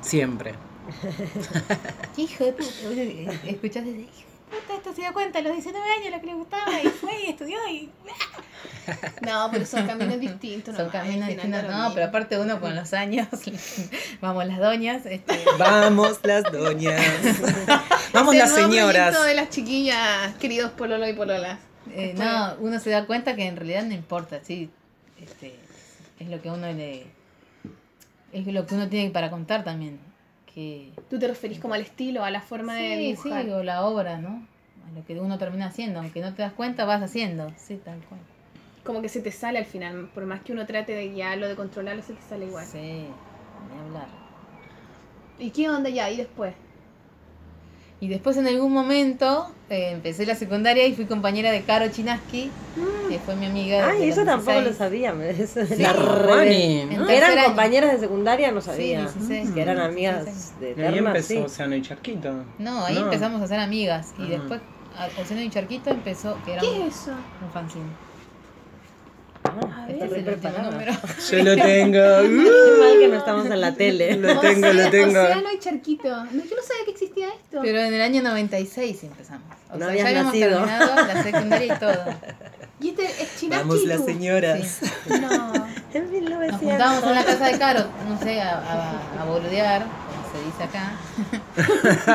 Siempre. 0.00 0.54
Hijo 2.16 2.44
de 2.44 2.52
puta, 2.52 2.68
escuchás 3.46 3.84
desde, 3.84 4.00
hijo 4.00 4.10
de 4.10 4.23
puta, 4.60 4.74
esto 4.76 4.94
se 4.94 5.02
dio 5.02 5.12
cuenta 5.12 5.38
a 5.38 5.42
los 5.42 5.52
19 5.52 5.86
años 5.90 6.10
lo 6.12 6.20
que 6.20 6.26
le 6.26 6.34
gustaba, 6.34 6.80
y 6.82 6.88
fue 6.88 7.22
y 7.22 7.30
estudió, 7.30 7.58
y 7.70 7.90
ta- 8.06 9.12
No, 9.22 9.48
pero 9.50 9.66
son 9.66 9.86
caminos 9.86 10.20
distintos. 10.20 10.76
son 10.76 10.88
caminos 10.90 11.28
distintos. 11.28 11.62
No, 11.64 11.92
pero 11.94 12.06
aparte 12.06 12.38
uno 12.38 12.60
con 12.60 12.74
los 12.76 12.92
años, 12.94 13.28
vamos 14.20 14.46
las 14.46 14.58
doñas, 14.58 15.04
este, 15.06 15.44
Vamos 15.58 16.18
las 16.22 16.44
doñas. 16.52 17.00
Vamos 18.12 18.34
las 18.36 18.50
nuevo 18.52 18.70
señoras. 18.70 19.24
de 19.24 19.34
las 19.34 19.50
chiquillas, 19.50 20.34
queridos 20.36 20.70
pololo 20.72 21.08
y 21.08 21.14
pololas. 21.14 21.58
Eh, 21.90 22.14
no, 22.16 22.54
uno 22.60 22.78
se 22.78 22.90
da 22.90 23.06
cuenta 23.06 23.34
que 23.34 23.46
en 23.46 23.56
realidad 23.56 23.82
no 23.84 23.92
importa, 23.94 24.40
sí, 24.42 24.70
este, 25.20 25.54
es 26.20 26.28
lo 26.28 26.40
que 26.40 26.48
uno 26.50 26.72
le, 26.72 27.06
es 28.32 28.46
lo 28.46 28.66
que 28.66 28.74
uno 28.76 28.88
tiene 28.88 29.10
para 29.10 29.30
contar 29.30 29.64
también, 29.64 29.98
que 30.54 30.92
Tú 31.10 31.18
te 31.18 31.26
referís 31.28 31.58
como 31.58 31.74
al 31.74 31.80
estilo, 31.82 32.24
a 32.24 32.30
la 32.30 32.40
forma 32.40 32.74
de 32.74 32.96
sí, 32.96 33.16
sí, 33.22 33.28
dibujar. 33.28 33.48
o 33.50 33.62
la 33.62 33.84
obra, 33.84 34.18
¿no? 34.18 34.46
A 34.88 34.98
lo 34.98 35.04
que 35.04 35.18
uno 35.18 35.38
termina 35.38 35.66
haciendo, 35.66 36.00
aunque 36.00 36.20
no 36.20 36.32
te 36.34 36.42
das 36.42 36.52
cuenta, 36.52 36.84
vas 36.84 37.02
haciendo, 37.02 37.52
sí, 37.56 37.80
tal 37.84 37.98
cual. 38.08 38.20
Como 38.84 39.00
que 39.02 39.08
se 39.08 39.20
te 39.20 39.32
sale 39.32 39.58
al 39.58 39.64
final. 39.64 40.10
Por 40.14 40.26
más 40.26 40.42
que 40.42 40.52
uno 40.52 40.66
trate 40.66 40.92
de 40.92 41.08
guiarlo, 41.08 41.48
de 41.48 41.56
controlarlo, 41.56 42.02
se 42.02 42.12
te 42.12 42.22
sale 42.22 42.46
igual. 42.46 42.66
Sí, 42.66 42.78
ni 42.78 43.80
hablar. 43.86 44.08
¿Y 45.38 45.50
qué 45.50 45.68
onda 45.70 45.88
ya? 45.90 46.10
¿Y 46.10 46.16
después? 46.18 46.54
Y 48.04 48.08
después 48.08 48.36
en 48.36 48.46
algún 48.46 48.70
momento 48.70 49.46
eh, 49.70 49.88
empecé 49.92 50.26
la 50.26 50.34
secundaria 50.34 50.86
y 50.86 50.94
fui 50.94 51.06
compañera 51.06 51.50
de 51.50 51.62
Caro 51.62 51.88
Chinaski, 51.88 52.50
que 53.08 53.18
fue 53.18 53.34
mi 53.34 53.46
amiga. 53.46 53.88
Ay, 53.88 54.10
eso 54.10 54.26
tampoco 54.26 54.60
lo 54.60 54.68
16. 54.68 54.76
sabía. 54.76 55.14
Sí, 55.14 55.82
la 55.82 55.94
Que 55.94 57.06
tercer 57.06 57.16
eran 57.16 57.38
año. 57.38 57.46
compañeras 57.46 57.92
de 57.92 57.98
secundaria, 58.00 58.52
no 58.52 58.60
Sí, 58.60 58.66
sabía. 58.66 59.00
16. 59.00 59.50
Que 59.52 59.62
eran 59.62 59.76
Sí, 59.78 59.82
amigas 59.84 60.52
sí. 60.58 60.64
de 60.66 60.82
Y 60.82 60.84
ahí 60.86 60.98
empezó 60.98 61.28
sí. 61.28 61.36
Océano 61.38 61.76
y 61.76 61.80
Charquito. 61.80 62.44
No, 62.58 62.84
ahí 62.84 62.94
No. 62.94 63.04
empezamos 63.04 63.40
a 63.40 63.46
ser 63.46 63.58
amigas 63.60 64.12
y 64.18 64.24
Ah. 64.24 64.26
después 64.28 64.60
Océano 65.22 65.42
y 65.42 65.48
Charquito 65.48 65.88
empezó, 65.88 66.36
que 66.44 66.52
era 66.52 66.60
¿Qué 66.60 66.86
es 66.86 66.94
eso? 66.94 67.12
un 67.42 67.50
fanzine. 67.54 67.86
Ah, 69.62 69.86
está 69.88 70.06
preparada. 70.08 70.70
número. 70.70 70.92
Yo 71.30 71.42
lo 71.42 71.56
tengo. 71.56 72.00
Qué 72.22 72.28
mal 72.80 72.98
que 72.98 73.08
no 73.08 73.16
estamos 73.16 73.46
en 73.46 73.60
la 73.60 73.72
tele. 73.74 74.16
Lo 74.16 74.40
tengo, 74.40 74.72
lo 74.72 74.90
tengo. 74.90 75.20
Océano 75.22 75.52
y 75.54 75.58
charquito. 75.58 76.08
No, 76.08 76.30
yo 76.44 76.56
no 76.56 76.62
sabía 76.62 76.84
que 76.84 76.90
existía 76.92 77.28
esto. 77.28 77.60
Pero 77.62 77.78
en 77.80 77.94
el 77.94 78.00
año 78.02 78.22
96 78.22 79.04
empezamos. 79.04 79.42
O 79.72 79.76
No 79.76 79.86
sea, 79.86 79.94
ya 79.96 80.06
habíamos 80.08 80.32
nacido. 80.34 80.50
terminado 80.58 81.06
la 81.06 81.22
secundaria 81.24 81.74
y 81.74 81.78
todo. 81.78 82.04
¿Y 82.80 82.88
este 82.90 83.04
es 83.04 83.36
chinaski? 83.40 83.68
Vamos 83.68 83.84
las 83.84 84.04
señoras. 84.04 84.78
No. 85.08 85.52
En 85.94 86.02
Nos 86.02 86.10
1900. 86.12 86.60
juntábamos 86.60 87.04
en 87.04 87.14
la 87.14 87.24
casa 87.24 87.46
de 87.46 87.58
Caro, 87.58 87.84
no 88.08 88.18
sé, 88.18 88.40
a, 88.40 88.58
a, 88.58 89.22
a 89.22 89.24
boludear, 89.26 89.82
como 89.82 90.32
se 90.32 90.44
dice 90.44 90.64
acá. 90.64 90.92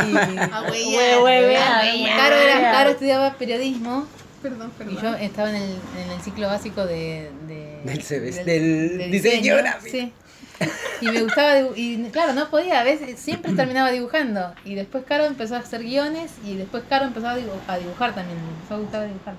y, 0.05 0.37
A 0.37 0.61
Hue- 0.63 0.71
huevear. 0.71 1.23
huevear, 1.23 1.71
A 1.73 1.81
huevear. 1.85 2.17
Caro, 2.17 2.35
era, 2.35 2.71
Caro 2.71 2.89
estudiaba 2.89 3.33
periodismo 3.35 4.05
Perdón, 4.41 4.71
perdón. 4.77 4.93
y 4.97 5.01
yo 5.01 5.13
estaba 5.15 5.49
en 5.49 5.55
el, 5.57 5.71
en 5.97 6.11
el 6.11 6.21
ciclo 6.21 6.47
básico 6.47 6.85
de, 6.85 7.29
de- 7.47 7.81
Del 7.83 8.01
CBS, 8.01 8.43
del 8.45 9.11
diseño 9.11 9.11
diseño, 9.11 9.55
gráfico. 9.57 9.91
Sí. 9.91 10.13
Y 11.01 11.05
me 11.07 11.21
gustaba, 11.23 11.57
y 11.75 12.03
claro, 12.11 12.33
no 12.33 12.49
podía, 12.49 12.81
a 12.81 12.83
veces 12.83 13.17
siempre 13.19 13.53
terminaba 13.53 13.91
dibujando. 13.91 14.53
Y 14.65 14.75
después 14.75 15.05
Caro 15.05 15.23
empezó 15.25 15.55
a 15.55 15.59
hacer 15.59 15.81
guiones 15.83 16.31
y 16.45 16.55
después 16.55 16.83
Caro 16.89 17.05
empezó 17.05 17.29
a, 17.29 17.37
dibu- 17.37 17.51
a 17.67 17.77
dibujar 17.77 18.13
también, 18.13 18.37
me 18.41 18.49
empezó 18.49 18.75
a 18.75 18.77
gustar 18.79 19.07
dibujar. 19.07 19.35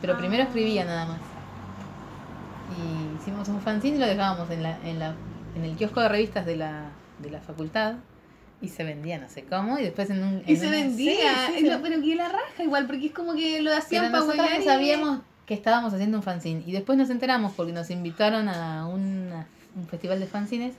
Pero 0.00 0.16
primero 0.18 0.42
escribía 0.44 0.84
nada 0.84 1.06
más. 1.06 1.18
Y 2.78 3.20
hicimos 3.20 3.48
un 3.48 3.60
fanzine 3.60 3.96
y 3.96 4.00
lo 4.00 4.06
dejábamos 4.06 4.50
en, 4.50 4.62
la, 4.62 4.78
en, 4.84 4.98
la, 4.98 5.14
en 5.56 5.64
el 5.64 5.76
kiosco 5.76 6.00
de 6.00 6.08
revistas 6.08 6.46
de 6.46 6.56
la, 6.56 6.84
de 7.18 7.30
la 7.30 7.40
facultad. 7.40 7.94
Y 8.62 8.68
se 8.68 8.84
vendía 8.84 9.18
no 9.18 9.28
sé 9.28 9.42
cómo. 9.44 9.78
Y 9.78 9.82
después 9.82 10.08
en 10.10 10.22
un... 10.22 10.42
Y 10.46 10.52
en 10.52 10.60
se 10.60 10.68
una- 10.68 10.76
vendía. 10.76 11.46
Sí, 11.48 11.52
sí, 11.58 11.66
Lo- 11.68 11.82
pero 11.82 12.00
que 12.00 12.14
la 12.14 12.28
raja 12.28 12.62
igual, 12.62 12.86
porque 12.86 13.06
es 13.06 13.12
como 13.12 13.34
que 13.34 13.60
lo 13.60 13.70
Pero 13.70 13.76
hacían 13.82 14.12
para 14.12 14.24
nosotros 14.24 14.48
y- 14.60 14.64
sabíamos 14.64 15.20
que 15.46 15.54
estábamos 15.54 15.92
haciendo 15.92 16.16
un 16.18 16.22
fanzine. 16.22 16.62
Y 16.66 16.72
después 16.72 16.96
nos 16.96 17.10
enteramos 17.10 17.52
porque 17.54 17.72
nos 17.72 17.90
invitaron 17.90 18.48
a 18.48 18.86
una- 18.86 19.46
un 19.74 19.86
festival 19.88 20.20
de 20.20 20.26
fanzines 20.26 20.74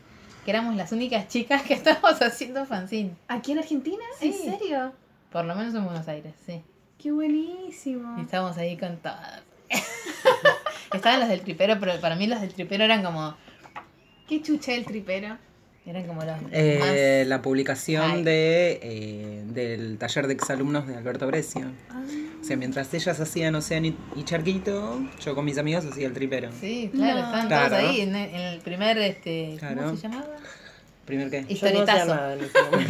que 0.46 0.52
éramos 0.52 0.76
las 0.76 0.92
únicas 0.92 1.28
chicas 1.28 1.62
que 1.64 1.74
estábamos 1.74 2.22
haciendo 2.22 2.66
fanzine. 2.66 3.12
¿Aquí 3.28 3.52
en 3.52 3.60
Argentina? 3.60 4.04
Sí. 4.20 4.28
¿En 4.28 4.58
serio? 4.60 4.94
Por 5.32 5.46
lo 5.46 5.54
menos 5.56 5.76
en 5.76 5.84
Buenos 5.84 6.08
Aires, 6.08 6.34
sí. 6.46 6.62
Qué 6.98 7.12
buenísimo. 7.12 8.18
Y 8.18 8.22
estábamos 8.22 8.58
ahí 8.58 8.78
con 8.78 8.96
todas. 8.98 9.42
Estaban 10.94 11.20
los 11.20 11.28
del 11.30 11.42
tripero, 11.42 11.78
pero 11.80 12.00
para 12.00 12.16
mí 12.16 12.28
los 12.28 12.40
del 12.40 12.54
tripero 12.54 12.84
eran 12.84 13.04
como. 13.04 13.36
Qué 14.28 14.42
chucha 14.42 14.74
el 14.74 14.86
tripero. 14.86 15.38
Eran 15.86 16.04
como 16.08 16.22
los 16.24 16.36
Eh, 16.52 17.26
la 17.28 17.42
publicación 17.42 18.10
Ay. 18.12 18.24
de, 18.24 18.80
eh, 18.82 19.44
del 19.48 19.98
taller 19.98 20.28
de 20.28 20.34
exalumnos 20.34 20.88
de 20.88 20.96
Alberto 20.96 21.28
Brescia. 21.28 21.68
O 22.42 22.44
sea, 22.46 22.56
mientras 22.56 22.94
ellas 22.94 23.20
hacían 23.20 23.54
Océano 23.56 23.88
y, 24.16 24.24
Charquito, 24.24 25.02
yo 25.20 25.36
con 25.36 25.44
mis 25.46 25.58
amigos 25.58 25.86
hacía 25.86 26.08
el 26.08 26.14
tripero. 26.14 26.50
Sí, 26.60 26.90
claro, 26.94 27.20
No. 27.20 27.26
estaban 27.26 27.48
Claro. 27.48 27.76
todos 27.78 27.90
ahí 27.90 28.02
en, 28.02 28.16
el 28.16 28.60
primer. 28.62 28.98
este 28.98 29.56
Claro. 29.60 29.82
¿Cómo 29.84 29.96
se 29.98 30.04
llamaba? 30.04 30.26
¿Primer 31.06 31.30
qué? 31.30 31.42
Yo 31.54 31.72
no 31.74 31.80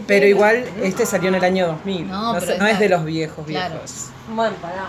Pero 0.06 0.26
igual, 0.26 0.64
este 0.82 1.04
salió 1.04 1.28
en 1.28 1.34
el 1.34 1.44
año 1.44 1.66
2000. 1.66 2.08
No, 2.08 2.32
No, 2.32 2.40
pero 2.40 2.52
sé- 2.52 2.58
no 2.58 2.66
es 2.66 2.78
de 2.78 2.88
los 2.88 3.04
viejos 3.04 3.44
Claro. 3.46 3.74
viejos. 3.74 4.06
Bueno, 4.34 4.56
pará. 4.62 4.84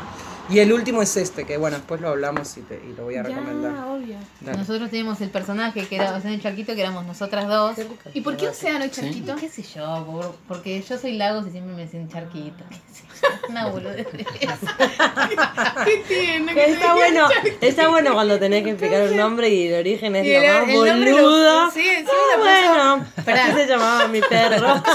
Y 0.50 0.60
el 0.60 0.74
último 0.74 1.02
es 1.02 1.16
este, 1.18 1.46
que 1.46 1.58
bueno, 1.58 1.78
después 1.78 2.02
lo 2.02 2.10
hablamos 2.10 2.58
y, 2.58 2.62
te, 2.62 2.76
y 2.76 2.94
lo 2.98 3.04
voy 3.04 3.16
a 3.16 3.24
Ya, 3.24 3.30
recomendar. 3.30 3.72
obvio. 3.88 4.16
Dale. 4.42 4.58
Nosotros 4.58 4.90
teníamos 4.90 5.22
el 5.22 5.30
personaje 5.30 5.86
que 5.88 5.96
era 5.96 6.16
Océano 6.16 6.36
y 6.38 6.42
Charquito, 6.42 6.74
que 6.76 6.82
éramos 6.82 7.06
nosotras 7.06 7.48
dos. 7.48 7.76
¿Y 8.14 8.22
por 8.22 8.36
qué 8.38 8.48
océano 8.50 8.86
y 8.86 8.90
charquito? 8.90 9.36
¿Qué 9.36 9.50
sé 9.50 9.62
yo? 9.64 10.06
por- 10.10 10.36
porque 10.48 10.82
yo 10.82 10.98
soy 10.98 11.14
Lagos 11.18 11.46
y 11.48 11.52
siempre 11.52 11.74
me 11.76 11.82
decían 11.86 12.10
Charquito. 12.10 12.64
yo, 12.70 13.50
Una 13.50 13.68
boludez. 13.68 14.08
¿Qué 15.86 16.04
tiene? 16.08 16.54
Que 16.54 16.72
está 16.72 16.94
bueno, 16.96 17.28
está 17.62 17.88
bueno 17.90 18.14
cuando 18.14 18.40
tenés 18.40 18.64
que 18.64 18.72
explicar 18.72 19.04
un 19.04 19.18
nombre 19.18 19.50
y 19.50 19.68
el 19.68 19.80
origen 19.80 20.16
es 20.16 20.26
lo 20.26 20.40
más 20.48 20.68
lo- 20.68 20.74
boludo. 21.18 21.72
sí, 21.72 21.82
sí, 21.82 22.06
Ah, 22.12 22.38
bueno, 22.38 23.06
así 23.44 23.52
se 23.54 23.68
llamaba 23.68 24.08
mi 24.08 24.22
perro. 24.22 24.82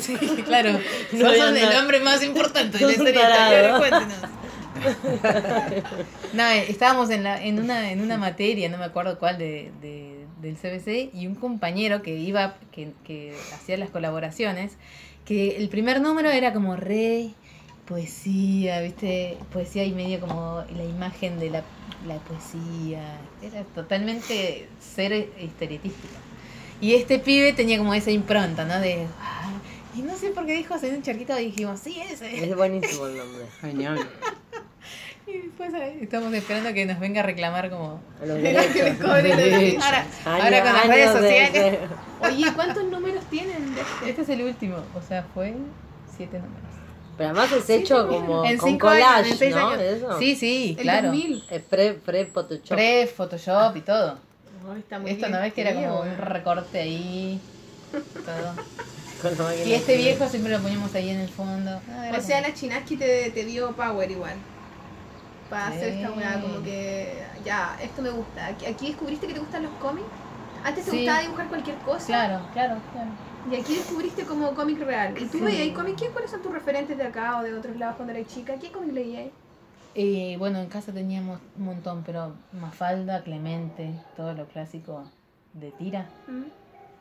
Sí, 0.00 0.16
claro. 0.44 0.72
No, 1.12 1.26
Sos 1.28 1.36
ya 1.36 1.48
el 1.50 1.76
hombre 1.78 2.00
más 2.00 2.22
importante 2.22 2.78
de 2.78 2.94
Sos 2.94 3.04
historia. 3.20 3.78
tarado. 3.78 3.78
Cuéntenos. 3.78 4.30
No, 6.32 6.46
estábamos 6.48 7.10
en, 7.10 7.22
la, 7.24 7.42
en, 7.42 7.58
una, 7.60 7.92
en 7.92 8.00
una 8.00 8.16
materia, 8.18 8.68
no 8.68 8.78
me 8.78 8.84
acuerdo 8.84 9.18
cuál, 9.18 9.38
de, 9.38 9.70
de- 9.80 10.22
del 10.40 10.56
CBC, 10.56 11.14
y 11.14 11.26
un 11.28 11.36
compañero 11.36 12.02
que 12.02 12.16
iba, 12.16 12.56
que, 12.72 12.92
que 13.04 13.32
hacía 13.54 13.76
las 13.76 13.90
colaboraciones, 13.90 14.72
que 15.24 15.56
el 15.58 15.68
primer 15.68 16.00
número 16.00 16.30
era 16.30 16.52
como 16.52 16.74
re 16.74 17.30
poesía, 17.86 18.80
¿viste? 18.80 19.36
Poesía 19.52 19.84
y 19.84 19.92
medio 19.92 20.18
como 20.20 20.64
la 20.76 20.82
imagen 20.84 21.38
de 21.38 21.50
la, 21.50 21.62
la 22.08 22.16
poesía. 22.16 23.18
Era 23.42 23.62
totalmente 23.74 24.68
ser 24.80 25.12
estereotípica. 25.38 26.18
Y 26.80 26.94
este 26.94 27.20
pibe 27.20 27.52
tenía 27.52 27.78
como 27.78 27.94
esa 27.94 28.10
impronta, 28.10 28.64
¿no? 28.64 28.80
De. 28.80 29.06
"Ah", 29.20 29.51
y 29.94 30.02
no 30.02 30.16
sé 30.16 30.30
por 30.30 30.46
qué 30.46 30.54
dijo 30.54 30.74
hacer 30.74 30.94
un 30.94 31.02
charquito 31.02 31.38
y 31.38 31.46
dijimos, 31.46 31.80
sí, 31.80 32.00
ese. 32.00 32.44
Es 32.50 32.56
buenísimo 32.56 33.06
el 33.06 33.16
nombre. 33.18 33.44
Genial. 33.60 34.08
Y 35.24 35.38
después 35.38 35.72
eh, 35.72 35.98
estamos 36.02 36.34
esperando 36.34 36.74
que 36.74 36.84
nos 36.84 36.98
venga 36.98 37.20
a 37.20 37.22
reclamar 37.22 37.70
como. 37.70 38.00
A 38.20 38.26
los 38.26 38.36
Que 38.42 38.52
les 38.52 38.74
derechos. 38.74 39.06
cobre 39.06 39.28
los 39.28 39.36
derechos. 39.38 39.84
Ahora, 39.84 39.98
Años- 40.00 40.26
ahora 40.26 40.62
con 40.64 40.72
las 40.72 40.84
años 40.84 40.88
redes 40.96 41.12
de- 41.14 41.20
sociales. 41.20 41.52
de- 41.52 42.28
Oye, 42.28 42.52
¿cuántos 42.56 42.84
números 42.86 43.24
tienen 43.30 43.74
de 43.74 43.80
este? 43.82 44.10
Este 44.10 44.22
es 44.22 44.28
el 44.30 44.42
último, 44.42 44.76
o 44.96 45.00
sea, 45.00 45.22
fue 45.32 45.54
siete 46.16 46.38
números. 46.38 46.58
Pero 47.16 47.30
además 47.30 47.52
es 47.52 47.70
hecho 47.70 48.08
como 48.08 48.44
En 48.44 48.58
con 48.58 48.68
cinco 48.68 48.88
años, 48.88 49.04
collage, 49.06 49.30
en 49.30 49.38
seis 49.38 49.54
¿no? 49.54 49.68
años. 49.68 49.80
Eso. 49.82 50.18
Sí, 50.18 50.34
sí, 50.34 50.74
El 50.76 50.82
claro. 50.82 51.08
2000. 51.08 51.44
Es 51.50 51.62
pre, 51.62 51.92
pre 51.94 52.26
Photoshop. 52.26 52.68
Pre, 52.76 53.06
Photoshop 53.06 53.76
y 53.76 53.80
todo. 53.82 54.18
Oh, 54.68 54.74
está 54.74 54.98
muy 54.98 55.12
Esto 55.12 55.26
bien. 55.26 55.32
no 55.32 55.40
ves 55.40 55.52
que 55.54 55.60
era 55.60 55.74
como 55.74 56.02
Sí, 56.02 56.08
un 56.10 56.16
recorte 56.18 56.80
ahí. 56.80 57.40
Todo. 57.92 58.54
Y 59.66 59.72
este 59.72 59.96
viejo 59.96 60.26
siempre 60.28 60.52
lo 60.52 60.60
poníamos 60.60 60.94
ahí 60.94 61.10
en 61.10 61.20
el 61.20 61.28
fondo. 61.28 61.70
Ah, 61.90 62.10
O 62.16 62.20
sea, 62.20 62.38
como- 62.38 62.48
la 62.48 62.54
Chinaski 62.54 62.96
te, 62.96 63.30
te 63.30 63.44
dio 63.44 63.72
power 63.72 64.10
igual. 64.10 64.34
Para 65.48 65.68
hacer 65.68 65.88
esta 65.94 66.10
weá, 66.12 66.40
como 66.40 66.62
que 66.62 67.22
ya, 67.44 67.76
esto 67.82 68.02
me 68.02 68.10
gusta. 68.10 68.46
Aquí, 68.46 68.66
aquí 68.66 68.86
descubriste 68.88 69.26
que 69.26 69.34
te 69.34 69.40
gustan 69.40 69.62
los 69.64 69.72
cómics. 69.74 70.06
Antes 70.64 70.84
te 70.84 70.90
Sí. 70.90 70.96
gustaba 70.98 71.20
dibujar 71.20 71.48
cualquier 71.48 71.76
cosa. 71.78 72.06
Claro, 72.06 72.40
claro, 72.52 72.76
claro. 72.92 73.10
Y 73.50 73.56
aquí 73.60 73.74
descubriste 73.74 74.24
como 74.24 74.54
cómic 74.54 74.78
real. 74.80 75.14
¿Y 75.20 75.26
tú 75.26 75.38
Sí. 75.38 75.44
veías 75.44 75.76
cómic? 75.76 75.96
¿Qué- 75.96 76.08
¿Cuáles 76.08 76.30
son 76.30 76.42
tus 76.42 76.52
referentes 76.52 76.96
de 76.96 77.04
acá 77.04 77.38
o 77.38 77.42
de 77.42 77.54
otros 77.54 77.76
lados 77.76 77.96
cuando 77.96 78.14
eras 78.14 78.32
chica? 78.32 78.54
¿Qué 78.60 78.70
cómic 78.70 78.92
leías? 78.92 79.26
Y 79.94 80.36
bueno, 80.36 80.58
en 80.60 80.68
casa 80.68 80.90
teníamos 80.92 81.38
un 81.58 81.64
montón, 81.66 82.02
pero 82.06 82.34
Mafalda, 82.52 83.22
Clemente, 83.22 83.90
todo 84.16 84.32
lo 84.32 84.46
clásico 84.46 85.04
de 85.52 85.70
tira. 85.72 86.06
¿Mm? 86.28 86.44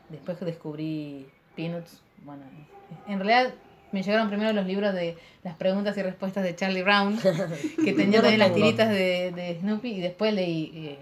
Después 0.10 0.38
que 0.38 0.46
descubrí 0.46 1.30
Peanuts, 1.56 2.02
bueno, 2.24 2.44
en 3.08 3.20
realidad 3.20 3.54
me 3.92 4.04
llegaron 4.04 4.30
primero 4.30 4.54
los 4.54 4.66
libros 4.66 4.94
de 4.94 5.18
las 5.44 5.56
preguntas 5.56 5.98
y 5.98 6.02
respuestas 6.02 6.44
de 6.44 6.56
Charlie 6.56 6.82
Brown, 6.84 7.18
que 7.84 7.94
tenía 7.94 8.22
también 8.22 8.40
las 8.40 8.54
tiritas 8.54 8.90
de, 8.90 9.32
de 9.36 9.58
Snoopy, 9.60 9.90
y 9.90 10.02
después 10.02 10.34
leí, 10.34 10.72
eh, 10.74 10.98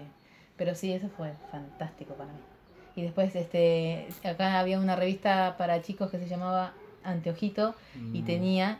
pero 0.56 0.74
sí, 0.74 0.92
eso 0.92 1.08
fue 1.16 1.32
fantástico 1.50 2.14
para 2.14 2.32
mí. 2.32 2.38
Y 2.96 3.02
después 3.02 3.34
este 3.36 4.08
acá 4.24 4.58
había 4.58 4.80
una 4.80 4.96
revista 4.96 5.56
para 5.56 5.80
chicos 5.82 6.10
que 6.10 6.18
se 6.18 6.26
llamaba 6.28 6.72
Anteojito 7.04 7.74
Mm. 7.94 8.16
y 8.16 8.22
tenía 8.22 8.78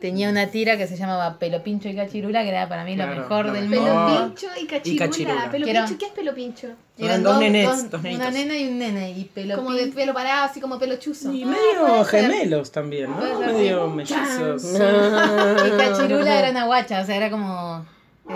Tenía 0.00 0.28
una 0.30 0.46
tira 0.48 0.76
que 0.76 0.86
se 0.86 0.96
llamaba 0.96 1.38
Pelo 1.38 1.62
Pincho 1.62 1.88
y 1.88 1.94
Cachirula, 1.96 2.42
que 2.42 2.48
era 2.48 2.68
para 2.68 2.84
mí 2.84 2.94
Claro, 2.94 3.14
lo 3.14 3.20
mejor 3.22 3.46
lo 3.46 3.52
del. 3.52 3.68
Pelo 3.68 3.82
mundo. 3.82 4.26
pincho 4.34 4.46
y 4.60 4.66
cachirula. 4.66 5.06
cachirula. 5.06 5.50
Pelo 5.50 5.66
pincho, 5.66 5.98
¿qué 5.98 6.04
es 6.06 6.12
pelo 6.12 6.34
pincho? 6.34 6.68
Eran 6.98 7.22
dos 7.22 7.38
nenes, 7.38 7.90
dos 7.90 8.00
una 8.02 8.30
nena 8.30 8.56
y 8.56 8.68
un 8.68 8.78
nene. 8.78 9.10
Y 9.12 9.24
pelo 9.24 9.56
Como 9.56 9.72
de 9.72 9.86
pelo 9.88 10.12
parado, 10.12 10.44
así 10.44 10.60
como 10.60 10.78
pelo 10.78 10.96
chuzo. 10.96 11.32
Y 11.32 11.44
Ah, 11.44 11.46
medio 11.46 12.04
gemelos 12.04 12.70
también, 12.72 13.12
Puede 13.12 13.32
¿no? 13.32 13.38
ser, 13.40 13.52
Medio 13.52 13.88
mellizos. 13.88 14.64
Y 14.74 15.70
Cachirula 15.78 16.38
era 16.38 16.50
una 16.50 16.66
guacha, 16.66 17.00
o 17.00 17.04
sea, 17.06 17.16
era 17.16 17.30
como, 17.30 17.84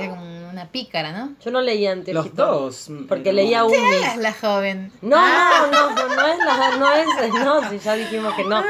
era 0.03 0.11
como 0.11 0.51
una 0.51 0.67
pícara, 0.71 1.13
¿no? 1.13 1.35
Yo 1.45 1.51
no 1.51 1.61
leía 1.61 1.91
Los 1.91 1.99
anteojito. 1.99 2.47
dos. 2.47 2.89
Porque 3.09 3.33
leía 3.33 3.65
Umi. 3.65 3.75
Es 3.77 4.17
la 4.19 4.33
joven. 4.33 4.93
No, 5.03 5.17
no, 5.17 5.67
no, 5.71 5.91
no, 5.95 6.15
no 6.15 6.27
es 6.27 6.39
la, 6.39 6.77
no 6.79 6.93
es, 6.93 7.35
no, 7.45 7.71
si 7.71 7.79
ya 7.79 7.95
dijimos 7.95 8.35
que 8.35 8.45
no. 8.45 8.63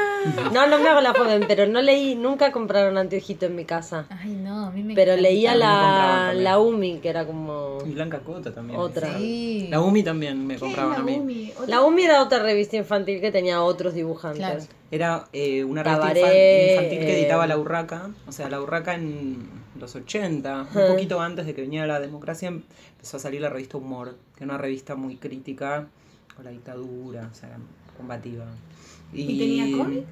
No, 0.51 0.67
no 0.67 0.79
me 0.79 0.89
hago 0.89 1.01
la 1.01 1.13
joven, 1.13 1.45
pero 1.47 1.67
no 1.67 1.81
leí, 1.81 2.15
nunca 2.15 2.51
compraron 2.51 2.97
anteojito 2.97 3.45
en 3.45 3.55
mi 3.55 3.65
casa. 3.65 4.05
Ay, 4.09 4.31
no, 4.31 4.65
a 4.67 4.71
mí 4.71 4.81
me 4.83 4.95
Pero 4.95 5.11
encanta. 5.13 5.29
leía 5.29 5.55
la, 5.55 6.33
la 6.33 6.57
Umi, 6.59 6.99
que 6.99 7.09
era 7.09 7.25
como 7.25 7.77
Y 7.85 7.91
Blanca 7.91 8.19
Cota 8.19 8.51
también. 8.53 8.79
Otra. 8.79 9.17
Sí. 9.17 9.67
La 9.69 9.81
Umi 9.81 10.01
también 10.03 10.45
me 10.45 10.55
¿Qué 10.55 10.55
es 10.55 10.61
compraban 10.61 10.91
la 10.93 10.97
a 10.99 11.03
mí. 11.03 11.17
Umi? 11.17 11.53
La 11.67 11.81
Umi 11.81 12.03
era 12.03 12.21
otra 12.23 12.39
revista 12.39 12.75
infantil 12.77 13.21
que 13.21 13.31
tenía 13.31 13.61
otros 13.61 13.93
dibujantes. 13.93 14.39
Claro. 14.39 14.63
Era 14.91 15.25
eh, 15.33 15.63
una 15.63 15.83
revista 15.83 16.09
infantil 16.11 16.99
que 16.99 17.19
editaba 17.19 17.45
La 17.47 17.57
Urraca. 17.57 18.09
O 18.27 18.31
sea, 18.31 18.49
La 18.49 18.61
Urraca 18.61 18.93
en 18.95 19.64
los 19.79 19.95
80, 19.95 20.67
un 20.73 20.87
poquito 20.87 21.19
antes 21.21 21.45
de 21.45 21.53
que 21.53 21.61
viniera 21.61 21.85
la 21.85 21.99
democracia, 21.99 22.47
empezó 22.47 23.17
a 23.17 23.19
salir 23.19 23.41
la 23.41 23.49
revista 23.49 23.77
Humor, 23.77 24.17
que 24.35 24.43
era 24.43 24.53
una 24.53 24.61
revista 24.61 24.95
muy 24.95 25.17
crítica 25.17 25.87
con 26.35 26.45
la 26.45 26.51
dictadura, 26.51 27.29
o 27.31 27.35
sea, 27.35 27.57
combativa. 27.97 28.45
¿Y 29.13 29.37
tenía 29.37 29.77
cómic? 29.77 30.05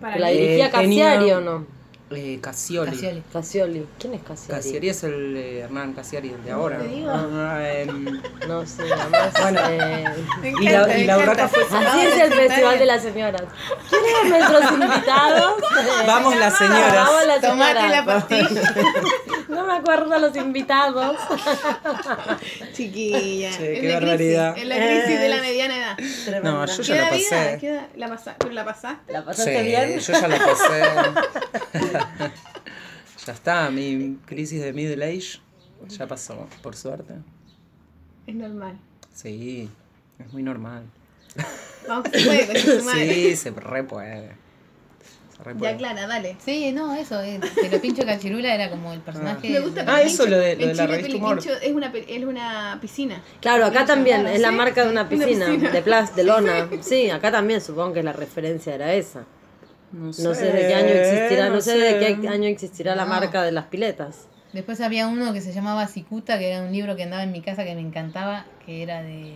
Para 0.00 0.18
¿La 0.18 0.28
dirigía 0.28 0.68
Eh, 0.68 0.70
Casiari 0.70 1.30
o 1.32 1.40
no? 1.40 1.79
Eh, 2.12 2.40
Cassioli. 2.42 2.90
Casioli. 2.90 3.22
Casioli. 3.32 3.86
¿Quién 3.96 4.14
es 4.14 4.22
Casiari? 4.22 4.60
Cassiari 4.62 4.88
es 4.88 5.04
el 5.04 5.36
eh, 5.36 5.60
Hernán 5.60 5.92
Cassiari, 5.92 6.30
el 6.30 6.42
de 6.42 6.50
ahora. 6.50 6.78
te 6.78 6.88
digo. 6.88 7.08
Ah, 7.12 7.60
em, 7.62 8.20
No 8.48 8.66
sé, 8.66 8.82
además. 8.92 9.32
Bueno. 9.40 9.60
eh, 9.68 10.04
y 10.60 10.68
la, 10.68 10.98
y 10.98 11.04
la 11.04 11.18
Urraca 11.18 11.46
fue... 11.46 11.62
así 11.62 12.00
es 12.00 12.18
el 12.18 12.32
Festival 12.32 12.78
de 12.80 12.86
las 12.86 13.02
Señoras. 13.02 13.42
¿Quiénes 13.88 14.10
eran 14.10 14.28
nuestros 14.28 14.72
invitados? 14.72 15.54
Vamos 16.06 16.36
las 16.36 16.58
señoras. 16.58 16.94
Vamos 16.94 17.26
las 17.28 17.40
Tomate 17.40 17.88
la 17.88 18.04
pastilla. 18.04 18.74
No 19.50 19.66
me 19.66 19.72
acuerdo 19.74 20.16
los 20.20 20.36
invitados. 20.36 21.16
Chiquilla. 22.72 23.50
Che, 23.50 23.74
En 23.76 23.80
qué 23.82 23.88
la 23.88 23.94
barbaridad. 23.98 24.52
Crisis, 24.54 24.62
en 24.62 24.68
la 24.68 24.86
crisis 24.86 25.20
de 25.20 25.28
la 25.28 25.36
mediana 25.40 25.76
edad. 25.76 25.98
No, 26.44 26.66
yo 26.66 26.82
ya 26.82 26.94
¿Qué 26.94 27.00
la 27.00 27.10
vida? 27.10 27.28
pasé. 27.30 27.58
¿Qué 27.60 27.70
da- 27.72 27.88
la 27.96 28.08
pasa- 28.08 28.36
¿Pero 28.38 28.52
la 28.52 28.64
pasaste? 28.64 29.12
¿La 29.12 29.20
Sí, 29.20 29.26
pasaste 29.26 29.62
bien? 29.62 29.98
yo 29.98 30.12
ya 30.12 30.28
la 30.28 30.38
pasé. 30.38 30.82
ya 33.26 33.32
está, 33.32 33.70
mi 33.70 34.16
crisis 34.26 34.60
de 34.62 34.72
middle 34.72 35.04
age 35.04 35.40
ya 35.88 36.06
pasó, 36.06 36.46
por 36.62 36.76
suerte. 36.76 37.14
Es 38.26 38.34
normal. 38.34 38.78
Sí, 39.14 39.68
es 40.18 40.32
muy 40.32 40.42
normal. 40.42 40.84
Vamos 41.88 42.06
se 42.12 42.24
puede, 42.24 42.46
con 42.46 42.56
su 42.80 42.84
madre. 42.84 43.14
Sí, 43.14 43.36
se 43.36 43.50
re 43.50 43.82
puede. 43.84 44.28
Se 45.36 45.42
re 45.42 45.54
puede. 45.54 45.72
Ya, 45.72 45.78
Clara, 45.78 46.06
dale. 46.06 46.36
Sí, 46.44 46.70
no, 46.72 46.94
eso, 46.94 47.20
eh, 47.22 47.40
Pelo 47.54 47.80
Pincho 47.80 48.02
y 48.02 48.04
Cachirula 48.06 48.54
era 48.54 48.68
como 48.70 48.92
el 48.92 49.00
personaje. 49.00 49.48
Me 49.50 49.60
gusta 49.60 49.84
Ah, 49.86 50.02
eso, 50.02 50.26
lo 50.26 50.36
de- 50.38 50.56
lo 50.56 50.66
de 50.66 50.74
la 50.74 50.86
revista 50.86 51.16
Humor. 51.16 51.38
Es 51.62 51.72
una, 51.72 51.90
pe- 51.90 52.14
es 52.14 52.24
una 52.24 52.78
piscina. 52.80 53.22
Claro, 53.40 53.64
acá 53.64 53.86
también, 53.86 54.20
Claro, 54.20 54.34
es 54.36 54.40
la 54.42 54.52
marca 54.52 54.84
de 54.84 54.90
una 54.90 55.00
Una 55.02 55.08
piscina, 55.08 55.46
piscina. 55.46 55.70
de 55.70 55.82
plas, 55.82 56.14
de 56.14 56.24
lona. 56.24 56.68
Sí, 56.82 57.08
acá 57.10 57.32
también 57.32 57.60
supongo 57.62 57.94
que 57.94 58.02
la 58.02 58.12
referencia 58.12 58.74
era 58.74 58.92
esa. 58.92 59.24
No 59.92 60.06
No 60.06 60.12
sé 60.12 60.52
de 60.52 60.68
qué 60.68 60.74
año 60.74 60.88
existirá, 60.88 61.48
no 61.48 61.60
sé 61.60 61.78
de 61.78 62.18
qué 62.20 62.28
año 62.28 62.48
existirá 62.48 62.94
la 62.94 63.04
marca 63.06 63.42
de 63.42 63.52
las 63.52 63.66
piletas. 63.66 64.28
Después 64.52 64.80
había 64.80 65.06
uno 65.06 65.32
que 65.32 65.40
se 65.40 65.52
llamaba 65.52 65.86
Cicuta, 65.86 66.38
que 66.38 66.50
era 66.50 66.62
un 66.62 66.72
libro 66.72 66.96
que 66.96 67.04
andaba 67.04 67.22
en 67.22 67.30
mi 67.30 67.40
casa 67.40 67.64
que 67.64 67.74
me 67.74 67.80
encantaba, 67.80 68.46
que 68.66 68.82
era 68.82 69.02
de... 69.02 69.34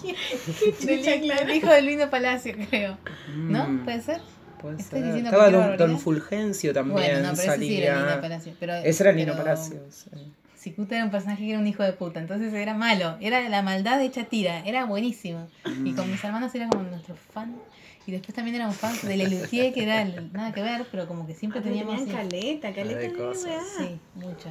Del 0.86 1.50
hijo 1.54 1.70
del 1.70 1.86
Vino 1.86 2.10
Palacio, 2.10 2.54
creo. 2.68 2.98
¿No? 3.36 3.68
Mm, 3.68 3.84
¿Puede 3.84 4.00
ser? 4.02 4.20
puede 4.60 4.82
ser. 4.82 5.04
Estaba 5.16 5.50
don, 5.50 5.76
don 5.76 5.98
Fulgencio 5.98 6.72
también 6.72 6.94
Bueno, 6.94 7.28
no, 7.28 7.34
pero 7.36 7.52
ese 7.52 7.58
sí 7.58 7.82
era 7.82 7.94
el 7.94 8.00
salía. 8.00 8.20
Palacio. 8.20 8.52
Pero, 8.60 8.74
Ese 8.74 9.02
era 9.02 9.10
el 9.10 9.16
Nino 9.16 9.32
pero 9.32 9.44
Palacio. 9.44 9.80
sí. 9.90 10.10
Cicuta 10.60 10.94
era 10.94 11.04
un 11.04 11.10
personaje 11.10 11.42
que 11.44 11.50
era 11.50 11.58
un 11.58 11.66
hijo 11.66 11.82
de 11.82 11.94
puta, 11.94 12.20
entonces 12.20 12.52
era 12.52 12.74
malo, 12.74 13.16
era 13.20 13.48
la 13.48 13.62
maldad 13.62 13.98
hecha 14.02 14.24
tira, 14.24 14.58
era 14.66 14.84
buenísimo. 14.84 15.48
Y 15.84 15.94
con 15.94 16.10
mis 16.10 16.22
hermanos 16.22 16.54
era 16.54 16.68
como 16.68 16.82
nuestro 16.84 17.14
fan. 17.16 17.54
Y 18.06 18.12
después 18.12 18.34
también 18.34 18.56
éramos 18.56 18.76
fans 18.76 19.02
de 19.06 19.16
Lelutier, 19.16 19.72
que 19.72 19.82
era 19.84 20.02
el- 20.02 20.30
nada 20.34 20.52
que 20.52 20.60
ver, 20.62 20.86
pero 20.90 21.06
como 21.08 21.26
que 21.26 21.34
siempre 21.34 21.60
Ah, 21.60 21.64
teníamos... 21.64 21.96
tenían 22.00 22.16
caleta, 22.16 22.74
caleta 22.74 22.98
de 23.00 23.12
cosas. 23.12 23.64
Sí, 23.78 23.98
mucho. 24.14 24.48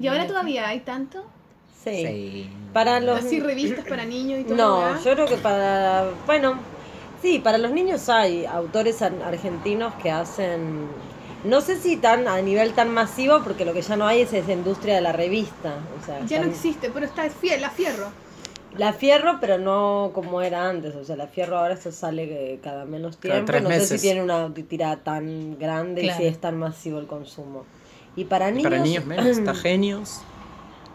¿Y 0.00 0.06
ahora 0.06 0.26
todavía 0.26 0.66
hay 0.68 0.80
tanto? 0.80 1.26
Sí. 1.84 2.06
Sí. 2.06 2.50
Para 2.72 3.00
los 3.00 3.18
Así 3.18 3.38
revistas 3.40 3.84
para 3.84 4.06
niños 4.06 4.40
y 4.40 4.44
todo. 4.44 4.56
No, 4.56 5.04
yo 5.04 5.12
creo 5.12 5.26
que 5.26 5.36
para. 5.36 6.08
Bueno, 6.26 6.58
Sí, 7.20 7.38
para 7.38 7.56
los 7.56 7.70
niños 7.72 8.10
hay 8.10 8.44
autores 8.44 9.00
ar- 9.00 9.22
argentinos 9.24 9.94
que 9.94 10.10
hacen, 10.10 10.86
no 11.44 11.60
sé 11.60 11.76
si 11.78 11.96
tan 11.96 12.26
a 12.28 12.40
nivel 12.42 12.72
tan 12.72 12.92
masivo, 12.92 13.42
porque 13.44 13.64
lo 13.64 13.72
que 13.72 13.82
ya 13.82 13.96
no 13.96 14.06
hay 14.06 14.22
es 14.22 14.32
esa 14.32 14.52
industria 14.52 14.94
de 14.96 15.00
la 15.02 15.12
revista. 15.12 15.74
O 16.00 16.04
sea, 16.04 16.24
Ya 16.26 16.40
no 16.42 16.50
existe, 16.50 16.90
pero 16.92 17.06
está 17.06 17.28
fiel, 17.30 17.60
la 17.60 17.70
fierro. 17.70 18.08
La 18.76 18.92
Fierro, 18.92 19.38
pero 19.40 19.56
no 19.56 20.10
como 20.12 20.42
era 20.42 20.68
antes. 20.68 20.96
O 20.96 21.04
sea, 21.04 21.14
la 21.14 21.28
Fierro 21.28 21.58
ahora 21.58 21.76
se 21.76 21.92
sale 21.92 22.24
eh, 22.54 22.58
cada 22.60 22.84
menos 22.84 23.16
Cada 23.18 23.34
tiempo. 23.34 23.46
tres 23.52 23.62
no 23.62 23.70
sé 23.70 23.86
si 23.86 24.02
tiene 24.02 24.20
una 24.20 24.52
tirada 24.52 24.96
tan 24.96 25.56
grande 25.60 26.04
y 26.04 26.10
si 26.10 26.24
es 26.24 26.40
tan 26.40 26.58
masivo 26.58 26.98
el 26.98 27.06
consumo. 27.06 27.66
Y 28.16 28.24
para 28.24 28.48
Y 28.50 28.54
niños. 28.54 28.70
para 28.72 28.82
niños 28.82 29.06
menos, 29.06 29.26
está 29.26 29.54
genios. 29.54 30.22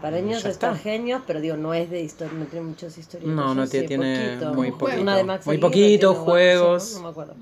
Para 0.01 0.19
niños 0.19 0.43
está 0.43 0.71
está. 0.71 0.75
genios, 0.75 1.21
pero 1.25 1.39
digo, 1.39 1.55
no 1.55 1.73
es 1.73 1.89
de 1.89 2.01
historia, 2.01 2.37
no 2.37 2.45
tiene 2.47 2.65
muchas 2.65 2.97
historias. 2.97 3.29
No, 3.31 3.55
no 3.55 3.65
tiene- 3.65 3.87
tiene 3.87 4.27
poquito. 4.29 4.53
muy 4.53 4.71
poquito. 4.71 5.01
Una 5.01 5.15
de 5.15 5.23
Max 5.23 5.45
Muy 5.45 5.57
poquito, 5.57 6.15
juegos. 6.15 6.95
No 6.95 7.03
me 7.03 7.09
acuerdo. 7.09 7.35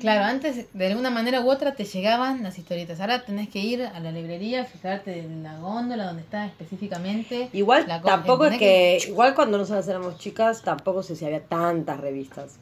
Claro, 0.00 0.24
antes 0.24 0.66
de 0.72 0.86
alguna 0.86 1.10
manera 1.10 1.40
u 1.40 1.50
otra 1.50 1.74
te 1.74 1.84
llegaban 1.84 2.42
las 2.42 2.58
historietas. 2.58 3.00
Ahora 3.00 3.24
tenés 3.24 3.48
que 3.48 3.58
ir 3.58 3.82
a 3.82 3.98
la 4.00 4.12
librería, 4.12 4.64
fijarte 4.64 5.18
en 5.20 5.42
la 5.42 5.58
góndola 5.58 6.04
donde 6.06 6.22
está 6.22 6.46
específicamente. 6.46 7.48
Igual 7.52 7.84
la 7.88 8.00
co- 8.00 8.06
tampoco 8.08 8.44
es 8.46 8.58
que, 8.58 8.98
igual 9.08 9.34
cuando 9.34 9.58
nosotras 9.58 9.88
éramos 9.88 10.18
chicas, 10.18 10.62
tampoco 10.62 11.02
sé 11.02 11.16
si 11.16 11.24
había 11.24 11.40
tantas 11.42 11.98
revistas. 12.00 12.56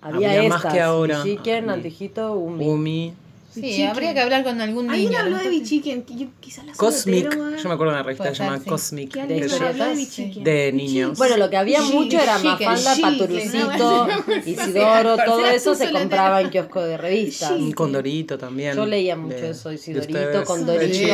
Había, 0.00 0.28
Había 0.30 0.42
estas, 0.44 0.64
más 0.64 0.72
que 0.72 0.80
ahora. 0.80 1.22
Chicken, 1.22 1.70
Ah, 1.70 1.72
Antijito, 1.74 2.32
Umi. 2.34 2.66
Umi, 2.66 3.14
Sí, 3.50 3.82
habría 3.82 4.12
que 4.14 4.20
hablar 4.20 4.44
con 4.44 4.60
algún 4.60 4.90
Alguien 4.90 5.08
niño. 5.10 5.20
habló 5.20 5.36
¿no? 5.38 5.42
de 5.42 5.48
Bichiquen, 5.48 6.02
que 6.02 6.16
yo 6.16 6.26
quizás 6.38 6.66
la 6.66 6.72
Cosmic. 6.74 7.22
soltero, 7.24 7.42
weón. 7.42 7.56
Yo 7.56 7.68
me 7.68 7.74
acuerdo 7.74 7.92
de 7.92 7.96
una 7.98 8.02
revista 8.04 8.24
Puede 8.24 8.34
llamada 8.36 8.56
ser, 8.58 8.64
sí. 8.64 8.70
Cosmic 8.70 9.12
de, 9.14 9.20
alguien 9.22 9.40
de 9.40 10.40
de 10.44 10.50
de 10.66 10.72
niños. 10.72 11.18
Bueno, 11.18 11.36
lo 11.38 11.50
que 11.50 11.56
había 11.56 11.80
mucho 11.82 12.20
era 12.20 12.38
Mafalda, 12.38 12.94
Paturucito, 13.00 14.06
¿no? 14.06 14.08
Isidoro, 14.46 15.16
todo 15.24 15.46
eso 15.46 15.74
se 15.74 15.90
compraba 15.90 16.40
en 16.42 16.50
kiosco 16.50 16.82
de 16.82 16.96
revistas. 16.98 17.48
Sí. 17.48 17.54
Un 17.62 17.72
Condorito 17.72 18.36
también. 18.38 18.76
Yo 18.76 18.86
leía 18.86 19.16
mucho 19.16 19.34
de- 19.36 19.50
eso, 19.50 19.70
de 19.70 19.76
Isidorito. 19.76 20.44
Condorito, 20.44 20.94
Sí, 20.94 21.06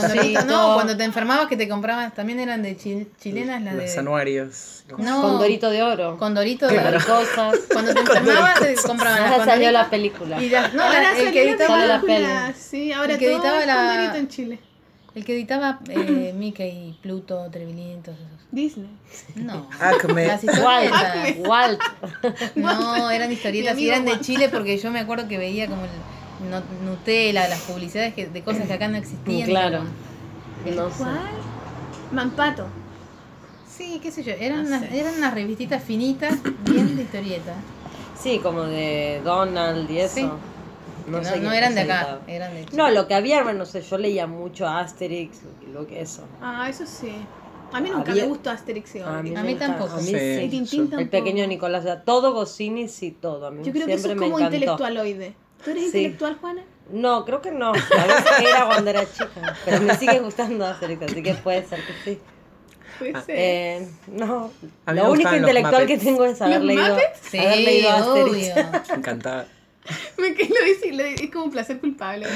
Paturucito. 0.00 0.44
No, 0.44 0.74
cuando 0.74 0.96
te 0.96 1.04
enfermabas 1.04 1.48
que 1.48 1.56
te 1.56 1.68
comprabas, 1.68 2.14
también 2.14 2.40
eran 2.40 2.62
de 2.62 2.76
chi- 2.76 3.06
chilenas 3.20 3.62
las 3.62 3.74
Los 3.74 3.92
de... 3.92 3.98
anuarios. 3.98 4.84
los- 4.88 5.00
No, 5.00 5.22
Condorito 5.22 5.70
de 5.70 5.82
oro. 5.82 6.16
Condorito. 6.18 6.68
Cosas. 6.68 7.58
Cuando 7.72 7.94
te 7.94 8.00
enfermabas 8.00 8.60
te 8.60 8.74
compraban 8.86 9.22
las 9.22 9.32
Ahora 9.32 9.44
salió 9.44 9.70
la 9.72 9.88
película. 9.90 10.42
Y 10.42 10.48
las, 10.50 10.74
no, 10.74 10.82
el 10.92 11.32
que 11.32 11.44
la 11.76 12.00
peli. 12.00 12.26
Sí, 12.58 12.92
ahora 12.92 13.12
El 13.14 13.18
que 13.18 13.26
todo 13.26 13.36
editaba 13.36 13.60
es 13.60 13.66
la- 13.66 13.74
Condorito 13.76 14.16
en 14.16 14.28
Chile. 14.28 14.58
el 15.14 15.24
que 15.24 15.32
editaba 15.34 15.80
eh, 15.88 16.32
Mickey, 16.36 16.98
Pluto, 17.02 17.48
Trevelin, 17.50 18.02
todos 18.02 18.18
esos. 18.18 18.30
Disney. 18.52 18.90
No. 19.36 19.68
Acme. 19.78 20.26
Las 20.26 20.42
Walt. 20.44 20.92
Walt. 21.46 21.80
No, 22.56 23.10
eran 23.10 23.30
historietas 23.30 23.78
y 23.78 23.88
eran 23.88 24.04
de. 24.04 24.18
Chile 24.20 24.48
porque 24.48 24.76
yo 24.78 24.90
me 24.90 24.98
acuerdo 25.00 25.28
que 25.28 25.38
veía 25.38 25.66
como 25.68 25.82
el 25.84 26.50
no- 26.50 26.62
Nutella, 26.90 27.48
las 27.48 27.60
publicidades 27.60 28.14
que, 28.14 28.26
de 28.26 28.42
cosas 28.42 28.66
que 28.66 28.72
acá 28.72 28.88
no 28.88 28.96
existían. 28.96 29.48
Claro. 29.48 29.82
pero- 30.64 30.76
No 30.84 30.90
sé. 30.90 30.96
¿Cuál? 30.98 31.18
Mampato. 32.12 32.66
Sí, 33.68 33.98
qué 34.02 34.10
sé 34.10 34.22
yo, 34.24 34.32
eran, 34.32 34.62
No 34.62 34.68
unas, 34.68 34.80
sé. 34.90 35.00
eran 35.00 35.14
unas 35.14 35.32
revistitas 35.32 35.82
finitas, 35.82 36.34
bien 36.64 36.96
de 36.96 37.02
historieta. 37.02 37.54
Sí, 38.20 38.38
como 38.42 38.62
de 38.64 39.22
Donald 39.24 39.90
y 39.90 40.00
eso. 40.00 40.14
Sí. 40.16 40.28
No, 41.10 41.18
No, 41.18 41.24
sé 41.24 41.40
no 41.40 41.52
eran 41.52 41.74
de 41.74 41.80
acá, 41.82 42.20
eran 42.26 42.54
de 42.54 42.64
Chile. 42.66 42.76
No, 42.76 42.90
lo 42.90 43.06
que 43.08 43.14
había, 43.14 43.42
bueno, 43.42 43.60
no 43.60 43.66
sé, 43.66 43.82
yo 43.82 43.98
leía 43.98 44.26
mucho 44.26 44.66
Asterix, 44.66 45.40
lo 45.72 45.86
que 45.86 46.00
eso. 46.00 46.24
Ah, 46.40 46.68
eso 46.68 46.84
sí. 46.86 47.12
A 47.72 47.80
mí 47.80 47.88
nunca 47.90 48.10
Había- 48.10 48.24
me 48.24 48.30
gustó 48.30 48.50
Asterix 48.50 48.94
y 48.96 48.98
A 49.00 49.10
Obelix. 49.20 49.38
A 49.38 49.42
mí 49.44 49.54
tampoco. 49.54 49.92
A 49.94 49.96
mí 49.98 50.02
Sí. 50.02 50.10
Sí. 50.18 50.48
Tintín 50.50 50.64
yo- 50.64 50.76
tampoco. 50.82 51.00
El 51.02 51.08
pequeño 51.08 51.46
Nicolás, 51.46 51.80
o 51.82 51.86
sea, 51.86 52.02
todo 52.02 52.32
Goscinny, 52.32 52.88
sí, 52.88 53.12
todo. 53.12 53.46
A 53.46 53.50
mí 53.52 53.62
Yo 53.64 53.72
creo 53.72 53.86
que 53.86 53.92
eso 53.94 54.06
siempre 54.08 54.26
es 54.26 54.30
me 54.32 54.34
como 54.34 54.44
intelectualoide. 54.44 55.34
¿Tú 55.64 55.70
eres 55.70 55.82
Sí. 55.82 55.86
intelectual, 55.98 56.36
Juana? 56.40 56.62
No, 56.90 57.24
creo 57.24 57.40
que 57.40 57.52
no. 57.52 57.68
A 57.68 57.72
veces 57.72 58.26
era 58.40 58.66
cuando 58.66 58.90
era 58.90 59.02
chica. 59.12 59.56
Pero 59.64 59.80
me 59.82 59.94
sigue 59.96 60.18
gustando 60.18 60.66
Asterix, 60.66 61.02
así 61.02 61.22
que 61.22 61.34
puede 61.34 61.64
ser 61.64 61.78
que 61.86 61.92
sí. 62.04 62.18
Puede 62.98 63.12
Ah. 63.14 63.22
ser. 63.22 63.34
Eh, 63.38 63.88
no, 64.08 64.50
lo 64.86 65.10
único 65.12 65.34
intelectual 65.36 65.86
que 65.86 65.96
tengo 65.98 66.24
es 66.24 66.42
haber 66.42 66.56
¿Los 66.58 66.64
leído, 66.66 66.88
Muppets? 66.88 67.20
Sí, 67.22 67.38
haber 67.38 67.58
leído 67.58 67.90
Asterix. 67.90 68.50
obvio. 68.50 68.94
Encantaba. 68.96 69.44
Me 70.18 70.34
que 70.34 70.44
lo 70.44 70.64
dice, 70.64 70.92
lo- 70.92 71.02
es 71.04 71.30
como 71.30 71.46
un 71.46 71.50
placer 71.50 71.80
culpable. 71.80 72.26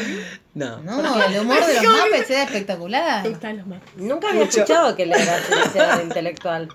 ¿no? 0.54 0.78
No. 0.82 1.02
No, 1.02 1.22
el 1.22 1.40
humor 1.40 1.64
de 1.64 1.74
los 1.74 1.84
Muppets 2.04 2.30
era 2.30 2.42
espectacular. 2.44 3.22
Me 3.22 3.28
gustan 3.30 3.56
los 3.58 3.66
Muppets. 3.66 3.96
Nunca 3.96 4.28
había 4.30 4.44
escuchado 4.44 4.96
que 4.96 5.06
leer 5.06 5.28
Asterix 5.28 5.76
era 5.76 6.02
intelectual. 6.02 6.68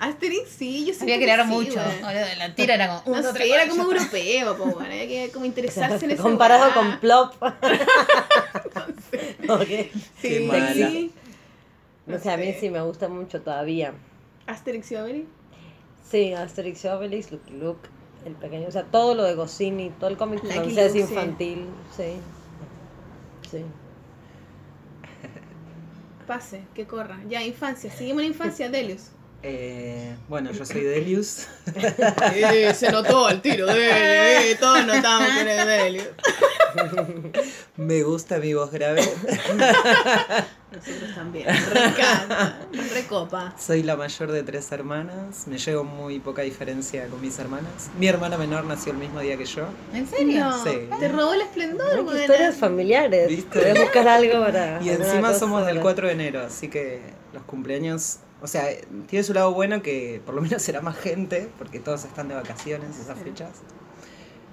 Asterix 0.00 0.48
sí, 0.50 0.80
yo 0.80 0.92
siento 0.94 1.04
Había 1.04 1.18
que 1.20 1.26
leer 1.26 1.42
sí, 1.42 1.46
mucho. 1.46 1.80
La 2.38 2.54
tira 2.54 2.74
era 2.74 3.02
como. 3.02 3.16
No 3.16 3.32
sé, 3.32 3.48
era 3.54 3.68
como 3.68 3.82
europeo, 3.84 4.56
po, 4.58 4.64
bueno, 4.64 4.80
había 4.86 5.06
que 5.06 5.30
como 5.32 5.44
interesarse 5.46 6.04
en 6.04 6.10
ese 6.12 6.22
Comparado 6.22 6.74
con 6.74 6.98
Plop. 6.98 7.34
Ok. 9.48 9.66
Qué 9.66 9.90
Sí, 10.20 10.40
mala. 10.46 10.72
sí. 10.72 11.12
No 12.06 12.18
sé, 12.18 12.30
a 12.30 12.36
mí 12.36 12.54
sí 12.58 12.68
me 12.70 12.80
gusta 12.82 13.08
mucho 13.08 13.40
todavía. 13.42 13.94
Asterix 14.46 14.90
y 14.92 14.96
Obelix. 14.96 15.26
Sí, 16.10 16.32
Asterix 16.34 16.84
y 16.84 16.88
Obelix, 16.88 17.30
Lucky 17.32 17.52
Luke, 17.54 17.88
el 18.24 18.34
pequeño, 18.34 18.68
o 18.68 18.70
sea, 18.70 18.84
todo 18.84 19.14
lo 19.14 19.22
de 19.24 19.34
Goscinny, 19.34 19.90
todo 19.90 20.10
el 20.10 20.16
cómic 20.16 20.44
francés 20.44 20.94
infantil, 20.94 21.66
sí. 21.96 22.16
Sí. 23.50 23.64
Pase, 26.26 26.62
que 26.74 26.86
corra. 26.86 27.20
Ya, 27.28 27.42
infancia. 27.42 27.90
Seguimos 27.90 28.22
la 28.22 28.28
infancia, 28.28 28.70
Delius. 28.70 29.10
Eh, 29.46 30.16
bueno, 30.26 30.52
yo 30.52 30.64
soy 30.64 30.80
Delius. 30.80 31.46
Eh, 32.34 32.72
se 32.74 32.90
notó 32.90 33.28
el 33.28 33.42
tiro, 33.42 33.66
Delius. 33.66 33.92
Eh, 33.94 34.56
todos 34.58 34.86
notamos 34.86 35.28
que 35.34 35.40
eres 35.42 35.66
Delius. 35.66 36.08
Me 37.76 38.02
gusta 38.02 38.38
mi 38.38 38.54
voz 38.54 38.70
grave. 38.72 39.02
Nosotros 40.72 41.14
también. 41.14 41.46
Recanta. 41.46 42.58
Recopa. 42.92 43.54
Soy 43.58 43.82
la 43.82 43.96
mayor 43.96 44.32
de 44.32 44.42
tres 44.42 44.72
hermanas. 44.72 45.46
Me 45.46 45.58
llevo 45.58 45.84
muy 45.84 46.18
poca 46.20 46.42
diferencia 46.42 47.06
con 47.08 47.20
mis 47.20 47.38
hermanas. 47.38 47.90
Mi 47.98 48.08
hermana 48.08 48.36
menor 48.38 48.64
nació 48.64 48.92
el 48.92 48.98
mismo 48.98 49.20
día 49.20 49.36
que 49.36 49.44
yo. 49.44 49.66
¿En 49.92 50.06
serio? 50.08 50.50
Sí. 50.64 50.88
te 50.98 51.08
robó 51.08 51.34
el 51.34 51.42
esplendor, 51.42 52.02
buena. 52.02 52.20
historias 52.22 52.56
familiares. 52.56 53.28
¿Viste? 53.28 53.58
Voy 53.60 53.78
a 53.78 53.82
buscar 53.84 54.08
algo 54.08 54.40
para. 54.42 54.82
Y 54.82 54.88
encima 54.88 55.34
somos 55.34 55.64
del 55.66 55.76
para- 55.76 55.82
4 55.82 56.06
de 56.08 56.12
enero, 56.14 56.40
así 56.44 56.68
que 56.68 57.02
los 57.32 57.42
cumpleaños, 57.44 58.18
o 58.44 58.46
sea, 58.46 58.68
tiene 59.08 59.22
su 59.22 59.32
lado 59.32 59.54
bueno 59.54 59.80
que 59.80 60.20
por 60.26 60.34
lo 60.34 60.42
menos 60.42 60.60
será 60.60 60.82
más 60.82 60.98
gente, 60.98 61.48
porque 61.56 61.80
todos 61.80 62.04
están 62.04 62.28
de 62.28 62.34
vacaciones 62.34 62.98
esas 62.98 63.18
fechas. 63.18 63.52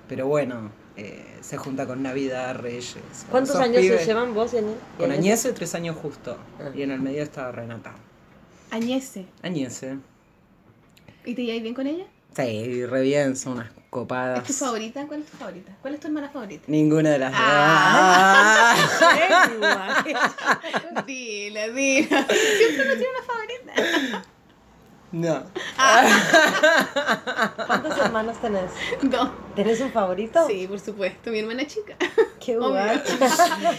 Pero 0.07 0.27
bueno, 0.27 0.71
eh, 0.95 1.25
se 1.41 1.57
junta 1.57 1.85
con 1.85 2.01
Navidad, 2.01 2.55
Reyes. 2.55 2.95
¿Cuántos 3.29 3.57
años 3.57 3.83
se 3.83 4.05
llevan 4.05 4.33
vos 4.33 4.53
y 4.53 4.59
Añez? 4.59 4.77
Con 4.97 5.11
Añese 5.11 5.51
tres 5.51 5.75
años 5.75 5.97
justo. 6.01 6.37
Ah. 6.61 6.71
Y 6.73 6.83
en 6.83 6.91
el 6.91 7.01
medio 7.01 7.21
está 7.21 7.51
Renata. 7.51 7.93
Añese. 8.69 9.25
Añese. 9.41 9.97
¿Y 11.25 11.35
te 11.35 11.43
llevas 11.43 11.61
bien 11.61 11.75
con 11.75 11.85
ella? 11.85 12.05
Sí, 12.33 12.85
re 12.85 13.01
bien, 13.01 13.35
son 13.35 13.53
unas 13.53 13.73
copadas. 14.01 14.39
¿Es 14.39 14.57
tu 14.57 14.65
favorita? 14.65 15.05
¿Cuál 15.05 15.19
es 15.19 15.25
tu 15.27 15.37
favorita? 15.37 15.71
¿Cuál 15.81 15.93
es 15.93 15.99
tu 15.99 16.07
hermana 16.07 16.29
favorita? 16.29 16.63
Ninguna 16.67 17.11
de 17.11 17.19
las 17.19 17.33
Ah. 17.35 18.75
dos. 20.01 21.05
dila, 21.05 21.67
dila. 21.67 22.25
Siempre 22.27 22.85
no 22.85 22.93
tiene 22.93 23.07
una 23.09 23.23
favorita. 23.27 24.23
No. 25.11 25.43
¿Cuántos 27.67 27.97
hermanos 27.97 28.39
tenés? 28.41 28.71
No. 29.01 29.29
¿Tenés 29.55 29.81
un 29.81 29.91
favorito? 29.91 30.47
Sí, 30.47 30.67
por 30.67 30.79
supuesto. 30.79 31.31
Mi 31.31 31.39
hermana 31.39 31.67
chica. 31.67 31.97
Qué 32.39 32.55
guay. 32.57 33.01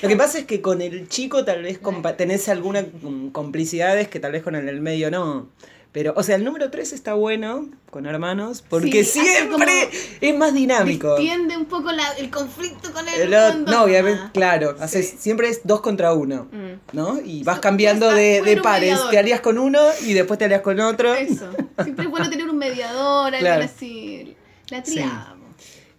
Lo 0.03 0.09
que 0.11 0.17
pasa 0.17 0.41
es 0.41 0.45
que 0.45 0.61
con 0.61 0.83
el 0.83 1.09
chico 1.09 1.43
tal 1.47 1.63
vez 1.63 1.81
compa- 1.81 2.17
tenés 2.17 2.51
alguna 2.51 2.83
mm, 2.83 3.29
complicidades 3.31 4.09
que 4.09 4.21
tal 4.21 4.33
vez 4.33 4.43
con 4.43 4.55
el 4.57 4.67
del 4.67 4.83
medio 4.83 5.11
no. 5.11 5.49
Pero, 5.93 6.15
o 6.17 6.23
sea, 6.23 6.37
el 6.37 6.45
número 6.45 6.71
3 6.71 6.93
está 6.95 7.13
bueno 7.13 7.69
con 7.91 8.07
hermanos 8.07 8.65
porque 8.67 9.05
Sí, 9.05 9.21
siempre 9.21 9.91
es 10.23 10.35
más 10.37 10.55
dinámico. 10.55 11.17
Distiende 11.19 11.55
un 11.59 11.67
poco 11.67 11.93
la- 11.93 12.13
el 12.13 12.31
conflicto 12.31 12.91
con 12.95 13.07
el 13.07 13.33
El 13.33 13.55
mundo. 13.57 13.71
no, 13.73 13.83
obviamente, 13.85 14.23
Ah. 14.25 14.31
claro, 14.33 14.75
haces, 14.81 15.11
Sí. 15.11 15.17
siempre 15.21 15.49
es 15.51 15.61
dos 15.65 15.83
contra 15.83 16.15
uno, 16.15 16.49
Mm. 16.51 16.97
¿no? 16.97 17.21
Y 17.23 17.43
vas 17.45 17.61
cambiando 17.61 18.11
de, 18.11 18.59
pares. 18.63 18.99
Te 19.11 19.19
alías 19.19 19.41
con 19.43 19.59
uno 19.59 19.81
y 20.07 20.15
después 20.15 20.39
te 20.39 20.47
alías 20.47 20.63
con 20.63 20.81
otro. 20.81 21.13
Eso. 21.13 21.51
Siempre 21.83 22.07
es 22.07 22.11
bueno 22.11 22.31
tener 22.31 22.49
un 22.49 22.57
mediador, 22.57 23.37
Claro. 23.37 23.65
así. 23.65 24.35
La 24.71 24.83
Sí. 24.83 24.93
triamos. 24.93 25.39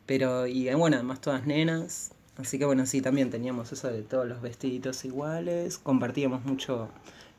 Pero, 0.08 0.48
y 0.48 0.70
eh, 0.70 0.76
bueno, 0.76 0.96
además 0.98 1.22
todas 1.22 1.46
nenas. 1.46 2.10
Así 2.38 2.58
que 2.58 2.66
bueno, 2.66 2.88
sí, 2.88 3.00
también 3.02 3.30
teníamos 3.30 3.72
eso 3.72 3.90
de 3.90 4.02
todos 4.02 4.26
los 4.28 4.42
vestiditos 4.42 5.06
iguales. 5.06 5.78
Compartíamos 5.78 6.44
mucho 6.46 6.90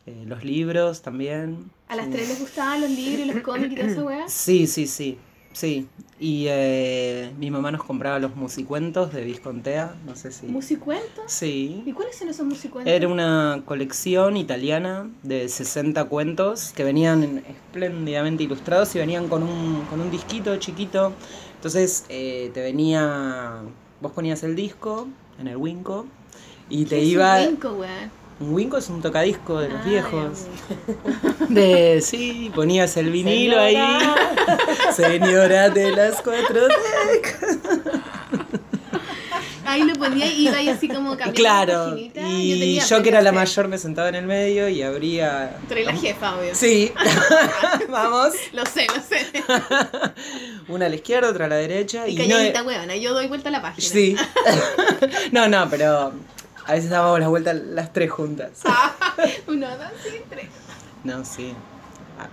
eh, 0.06 0.22
los 0.26 0.44
libros 0.44 1.00
también. 1.02 1.70
¿A 1.94 1.96
las 1.96 2.11
tres 2.11 2.28
les 2.28 2.40
gustaban 2.40 2.80
los 2.80 2.90
libros 2.90 3.20
y 3.20 3.33
los 3.33 3.42
cómics 3.42 3.72
y 3.72 3.76
toda 3.76 3.88
esa 3.88 4.03
weá? 4.03 4.28
Sí, 4.28 4.66
sí, 4.66 4.86
sí. 4.88 5.16
Sí. 5.53 5.86
Y 6.18 6.47
eh, 6.49 7.30
mi 7.38 7.49
mamá 7.53 7.70
nos 7.70 7.84
compraba 7.84 8.18
los 8.18 8.34
musicuentos 8.34 9.12
de 9.12 9.22
Viscontea. 9.24 9.95
No 10.05 10.16
sé 10.16 10.32
si. 10.32 10.47
¿Musicuentos? 10.47 11.24
¿Y 11.26 11.82
Sí. 11.84 11.92
cuáles 11.95 12.16
son 12.16 12.28
esos 12.28 12.45
musicuentos? 12.45 12.92
Era 12.92 13.07
una 13.07 13.62
colección 13.64 14.36
italiana 14.36 15.09
de 15.22 15.49
60 15.49 16.05
cuentos 16.07 16.72
que 16.74 16.82
venían 16.82 17.45
espléndidamente 17.49 18.42
ilustrados 18.42 18.92
y 18.97 18.99
venían 18.99 19.28
con 19.28 19.45
un, 19.45 19.82
con 19.88 20.01
un 20.01 20.11
disquito 20.11 20.57
chiquito. 20.57 21.12
Entonces 21.55 22.05
eh, 22.09 22.51
te 22.53 22.61
venía, 22.61 23.62
vos 24.01 24.11
ponías 24.11 24.42
el 24.42 24.57
disco 24.57 25.07
en 25.38 25.47
el 25.47 25.57
Winco 25.57 26.07
y 26.68 26.84
te 26.86 26.97
¿Qué 26.97 27.03
es 27.03 27.09
iba... 27.11 27.36
un 27.42 27.59
weón? 27.78 28.11
Un 28.41 28.53
Winco 28.53 28.76
es 28.78 28.89
un 28.89 29.01
tocadisco 29.01 29.61
de 29.61 29.68
los 29.68 29.78
Ah, 29.80 29.85
viejos. 29.89 30.47
De, 31.49 32.01
sí, 32.03 32.51
ponías 32.55 32.97
el 32.97 33.11
vinilo 33.11 33.61
ahí. 33.61 33.76
Señora 34.95 35.70
de 35.70 35.93
las 35.93 36.20
cuatro 36.20 36.66
décadas. 37.12 37.59
Ahí 39.66 39.82
lo 39.82 39.95
ponía 39.95 40.26
y 40.26 40.47
iba 40.47 40.59
ahí 40.59 40.68
así 40.68 40.87
como 40.89 41.16
cambiando 41.16 41.35
Claro, 41.35 41.99
y 41.99 42.11
tenía 42.11 42.85
yo 42.85 43.03
que 43.03 43.09
era 43.09 43.22
la 43.22 43.32
mayor 43.32 43.66
me 43.66 43.78
sentaba 43.78 44.11
en 44.11 44.14
el 44.14 44.26
medio 44.26 44.68
y 44.68 44.82
abría... 44.82 45.57
Tú 45.66 45.72
eres 45.72 45.87
la 45.87 45.95
jefa, 45.97 46.37
obvio. 46.37 46.55
Sí, 46.55 46.93
vamos. 47.89 48.35
Lo 48.53 48.64
sé, 48.66 48.87
lo 48.95 49.03
sé. 49.03 49.26
Una 50.68 50.87
a 50.87 50.89
la 50.91 50.95
izquierda, 50.95 51.30
otra 51.30 51.47
a 51.47 51.49
la 51.49 51.57
derecha. 51.57 52.07
Y 52.07 52.12
Y 52.12 52.16
no, 52.28 52.35
calladita, 52.37 52.62
weona. 52.62 52.95
Yo 52.97 53.14
doy 53.14 53.26
vuelta 53.26 53.49
a 53.49 53.53
la 53.53 53.62
página. 53.62 53.89
Sí. 53.89 54.14
no, 55.32 55.49
no, 55.49 55.68
pero 55.70 56.12
a 56.66 56.72
veces 56.74 56.90
dábamos 56.90 57.20
la 57.20 57.28
vuelta 57.28 57.52
las 57.54 57.92
tres 57.92 58.10
juntas. 58.10 58.62
Uno, 59.48 59.68
dos, 59.68 59.86
y 60.14 60.28
tres. 60.28 60.46
No, 61.04 61.24
sí. 61.24 61.52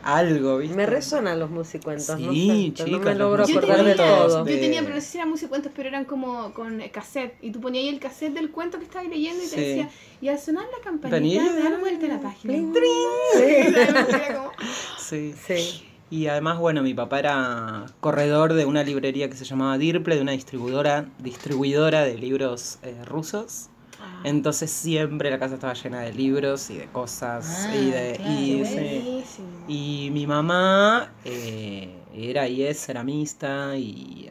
A- 0.03 0.17
algo, 0.19 0.59
¿viste? 0.59 0.75
Me 0.75 0.85
resuenan 0.85 1.39
los 1.39 1.49
musicuentos, 1.49 2.05
Sí, 2.05 2.71
no 2.77 2.85
no 2.85 2.99
me 2.99 3.15
logro 3.15 3.47
Yo 3.47 3.57
acordar 3.57 3.83
de 3.83 3.95
tenía, 3.95 4.15
todo. 4.15 4.43
de- 4.43 4.53
yo 4.55 4.59
tenía, 4.61 4.81
pero 4.83 4.93
no 4.95 5.01
sé 5.01 5.07
si 5.07 5.17
eran 5.17 5.29
musicuentos, 5.31 5.71
pero 5.75 5.89
eran 5.89 6.05
como 6.05 6.53
con 6.53 6.79
cassette. 6.91 7.33
Y 7.41 7.51
tú 7.51 7.59
ponías 7.61 7.83
ahí 7.83 7.89
el 7.89 7.99
cassette 7.99 8.33
del 8.35 8.51
cuento 8.51 8.77
que 8.77 8.83
estabas 8.85 9.07
leyendo 9.09 9.43
y 9.43 9.47
te 9.47 9.55
Sí. 9.55 9.61
decía, 9.61 9.89
y 10.21 10.27
al 10.27 10.37
sonar 10.39 10.65
la 10.65 10.83
campanita, 10.83 11.41
Campanilla. 11.43 11.69
dar 11.69 11.79
vuelta 11.79 12.05
a 12.05 12.09
la 12.09 12.19
página. 12.21 12.53
Pling, 12.53 12.73
Era 13.41 14.35
como- 14.37 14.51
Sí. 14.99 15.33
Sí. 15.47 15.87
Y 16.11 16.27
además, 16.27 16.59
bueno, 16.59 16.83
mi 16.83 16.93
papá 16.93 17.17
era 17.19 17.85
corredor 18.01 18.53
de 18.53 18.65
una 18.65 18.83
librería 18.83 19.29
que 19.29 19.35
se 19.35 19.45
llamaba 19.45 19.77
Dirple, 19.79 20.15
de 20.15 20.21
una 20.21 20.33
distribuidora, 20.33 21.05
distribuidora 21.19 22.03
de 22.03 22.17
libros 22.19 22.77
eh, 22.83 22.95
rusos. 23.05 23.69
Ah, 24.01 24.21
Entonces 24.23 24.71
siempre 24.71 25.29
la 25.29 25.39
casa 25.39 25.55
estaba 25.55 25.73
llena 25.73 26.01
de 26.01 26.13
libros 26.13 26.69
y 26.69 26.77
de 26.77 26.87
cosas. 26.87 27.67
Ah, 27.69 27.75
y 27.75 27.91
de, 27.91 28.13
claro, 28.17 29.21
y, 29.67 30.09
mi 30.11 30.27
mamá 30.27 31.11
eh, 31.23 31.95
era 32.13 32.47
y 32.47 32.63
es 32.63 32.85
ceramista 32.85 33.77
y 33.77 34.29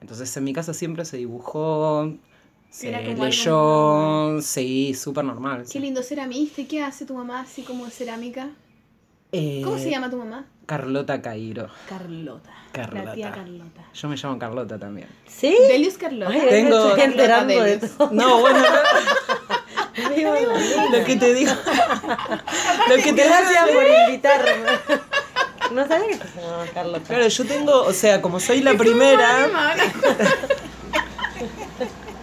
entonces 0.00 0.36
en 0.36 0.44
mi 0.44 0.52
casa 0.52 0.74
siempre 0.74 1.04
se 1.04 1.16
dibujó, 1.16 2.12
se 2.70 2.94
algo 2.94 3.24
leyó, 3.24 4.40
sí, 4.42 4.94
súper 4.94 5.24
normal. 5.24 5.64
Qué 5.70 5.78
lindo 5.78 6.02
ceramista. 6.02 6.60
¿Y 6.60 6.64
qué 6.64 6.82
hace 6.82 7.06
tu 7.06 7.14
mamá 7.14 7.40
así 7.40 7.62
como 7.62 7.88
cerámica? 7.88 8.50
Eh, 9.30 9.60
¿Cómo 9.62 9.78
se 9.78 9.90
llama 9.90 10.10
tu 10.10 10.16
mamá? 10.16 10.46
Carlota 10.66 11.22
Cairo. 11.22 11.68
Carlota. 11.88 12.61
Carlota. 12.72 13.04
La 13.04 13.12
tía 13.14 13.30
Carlota. 13.30 13.82
Yo 13.94 14.08
me 14.08 14.16
llamo 14.16 14.38
Carlota 14.38 14.78
también. 14.78 15.08
¿Sí? 15.26 15.56
Delius 15.68 15.98
Carlota. 15.98 16.32
Ay, 16.32 16.40
Tengo- 16.48 16.96
Carlota 16.96 17.44
de 17.44 17.78
todo. 17.78 18.08
No, 18.12 18.38
bueno, 18.40 18.58
lo 20.92 21.04
que 21.04 21.16
te 21.16 21.34
digo. 21.34 21.52
lo 22.88 22.96
que 22.96 23.12
te 23.12 23.24
Gracias 23.24 23.64
por 23.68 23.84
invitarme. 24.08 24.50
No 25.72 25.86
sabía 25.88 26.08
que 26.08 26.14
se 26.28 26.40
llamaba 26.40 26.64
Carlota. 26.74 27.04
Claro, 27.06 27.28
yo 27.28 27.44
tengo, 27.46 27.82
o 27.82 27.92
sea, 27.92 28.20
como 28.20 28.40
soy 28.40 28.60
la 28.60 28.74
primera, 28.74 29.46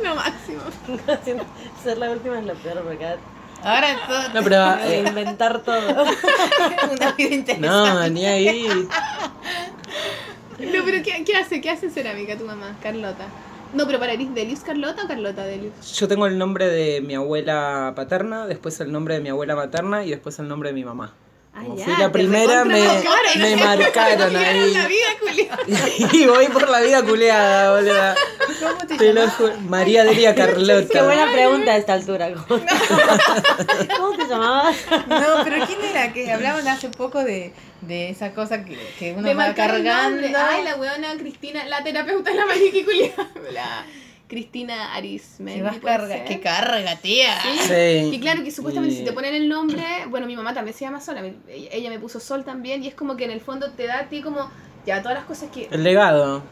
Lo 0.04 0.16
máximo. 0.16 0.62
Ser 1.84 1.98
la 1.98 2.10
última 2.12 2.40
es 2.40 2.46
lo 2.46 2.54
peor 2.56 2.82
porque 2.84 3.16
Ahora 3.62 3.88
todo. 4.08 4.30
no, 4.34 4.42
pero 4.44 4.76
eh, 4.90 5.04
inventar 5.06 5.62
todo. 5.62 5.80
una 6.92 7.12
vida 7.12 7.36
interesante. 7.36 7.68
no, 7.68 8.08
ni 8.10 8.26
ahí. 8.26 8.88
No, 10.74 10.84
pero 10.86 11.04
¿qué, 11.04 11.24
qué 11.26 11.36
hace? 11.36 11.62
¿Qué 11.62 11.70
hace 11.70 11.90
cerámica 11.90 12.38
tu 12.38 12.46
mamá, 12.46 12.78
Carlota? 12.82 13.26
No, 13.74 13.86
pero 13.86 14.00
para 14.00 14.14
¿eres 14.14 14.34
Delius 14.34 14.62
Carlota 14.62 15.04
o 15.04 15.08
Carlota 15.08 15.44
Delius? 15.46 15.94
Yo 15.98 16.08
tengo 16.08 16.26
el 16.26 16.38
nombre 16.38 16.68
de 16.68 17.02
mi 17.02 17.14
abuela 17.16 17.94
paterna, 17.96 18.48
después 18.48 18.80
el 18.80 18.92
nombre 18.92 19.14
de 19.16 19.20
mi 19.22 19.30
abuela 19.30 19.56
materna 19.56 20.04
y 20.06 20.10
después 20.10 20.40
el 20.40 20.48
nombre 20.48 20.70
de 20.70 20.74
mi 20.74 20.84
mamá. 20.84 21.14
Ah, 21.54 21.62
Como 21.64 21.78
ya, 21.78 21.86
fui 21.86 21.94
la 21.98 22.12
primera, 22.12 22.64
me, 22.66 22.82
me 23.38 23.56
marcaron 23.64 24.36
ahí. 24.36 24.74
la 24.74 24.88
vida, 24.88 25.08
culiao. 25.20 25.58
y 26.14 26.26
voy 26.28 26.48
por 26.48 26.68
la 26.70 26.82
vida 26.82 27.04
culeada, 27.04 27.76
boluda. 27.76 28.16
¿Cómo 28.60 28.78
te, 28.88 28.98
Te 28.98 29.14
lo 29.14 29.22
llamas? 29.22 29.36
juro. 29.36 29.54
María 29.62 30.04
Delia 30.04 30.36
Qué 30.36 30.42
Carlota. 30.42 31.04
buena 31.04 31.32
pregunta 31.32 31.72
a 31.72 31.78
esta 31.78 31.94
altura. 31.94 32.30
¿Cómo, 32.48 32.62
¿Cómo 33.98 34.18
te 34.18 34.28
llamabas? 34.28 34.76
No, 35.08 35.44
pero 35.44 35.66
¿quién 35.66 35.80
era? 35.90 36.12
Que 36.14 36.32
hablaban 36.32 36.68
hace 36.68 36.90
poco 36.90 37.24
de, 37.24 37.54
de 37.82 38.10
esa 38.10 38.34
cosa 38.34 38.66
que, 38.66 38.78
que 38.98 39.14
uno 39.14 39.28
De 39.28 39.34
va 39.34 39.54
cargando. 39.54 40.28
Ay, 40.38 40.64
la 40.64 40.76
weona 40.76 41.16
Cristina, 41.18 41.66
la 41.66 41.84
terapeuta 41.84 42.32
de 42.32 42.38
la 42.38 42.44
culiao. 42.46 43.28
La 43.52 43.86
Cristina 44.28 44.94
Arismendi. 44.94 45.70
Que 45.72 45.80
carga, 45.80 46.24
que 46.26 46.40
carga, 46.40 46.96
tía. 46.98 47.42
Sí. 47.42 47.58
Sí. 47.68 48.10
Y 48.16 48.20
claro 48.20 48.44
que 48.44 48.52
supuestamente 48.52 48.96
si 48.96 49.04
te 49.04 49.12
ponen 49.12 49.34
el 49.34 49.50
nombre, 49.50 49.84
bueno, 50.10 50.28
mi 50.28 50.36
mamá 50.36 50.54
también 50.54 50.76
se 50.78 50.86
llama 50.86 51.02
Sol, 51.02 51.16
mí- 51.22 51.68
ella 51.72 51.90
me 51.90 51.98
puso 52.00 52.20
Sol 52.20 52.44
también, 52.46 52.84
y 52.84 52.88
es 52.90 52.94
como 52.94 53.18
que 53.18 53.24
en 53.26 53.32
el 53.32 53.42
fondo 53.42 53.72
te 53.72 53.88
da 53.88 54.00
a 54.02 54.04
ti 54.10 54.22
como, 54.22 54.52
ya, 54.86 55.02
todas 55.02 55.18
las 55.18 55.26
cosas 55.26 55.50
que... 55.52 55.68
El 55.72 55.84
legado. 55.84 56.44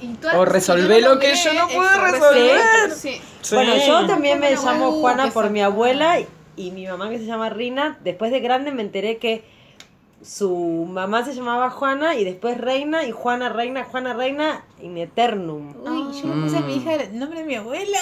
Y 0.00 0.16
O 0.34 0.44
no 0.44 1.00
lo 1.00 1.18
que 1.18 1.34
yo 1.34 1.52
no 1.54 1.68
pude 1.68 1.86
eso, 1.86 2.00
resolver. 2.00 2.90
Sí. 2.92 3.20
Sí. 3.40 3.54
Bueno, 3.54 3.74
yo 3.76 4.06
también 4.06 4.38
me 4.40 4.54
llamo 4.54 4.90
uh, 4.90 5.00
Juana 5.00 5.30
por 5.30 5.50
mi 5.50 5.62
abuela 5.62 6.18
y 6.56 6.70
mi 6.70 6.86
mamá 6.86 7.08
que 7.10 7.18
se 7.18 7.26
llama 7.26 7.48
Rina. 7.48 7.98
Después 8.04 8.30
de 8.30 8.40
grande 8.40 8.72
me 8.72 8.82
enteré 8.82 9.18
que 9.18 9.44
su 10.22 10.86
mamá 10.90 11.24
se 11.24 11.34
llamaba 11.34 11.70
Juana 11.70 12.16
y 12.16 12.24
después 12.24 12.58
Reina 12.58 13.04
y 13.04 13.12
Juana 13.12 13.48
Reina, 13.48 13.84
Juana 13.84 14.14
Reina 14.14 14.64
in 14.82 14.98
eternum. 14.98 15.74
Uy, 15.82 16.20
yo 16.20 16.34
le 16.34 16.42
puse 16.42 16.56
a 16.58 16.60
mi 16.60 16.76
hija 16.76 16.94
el 16.94 17.18
nombre 17.18 17.40
de 17.40 17.46
mi 17.46 17.54
abuela. 17.54 17.98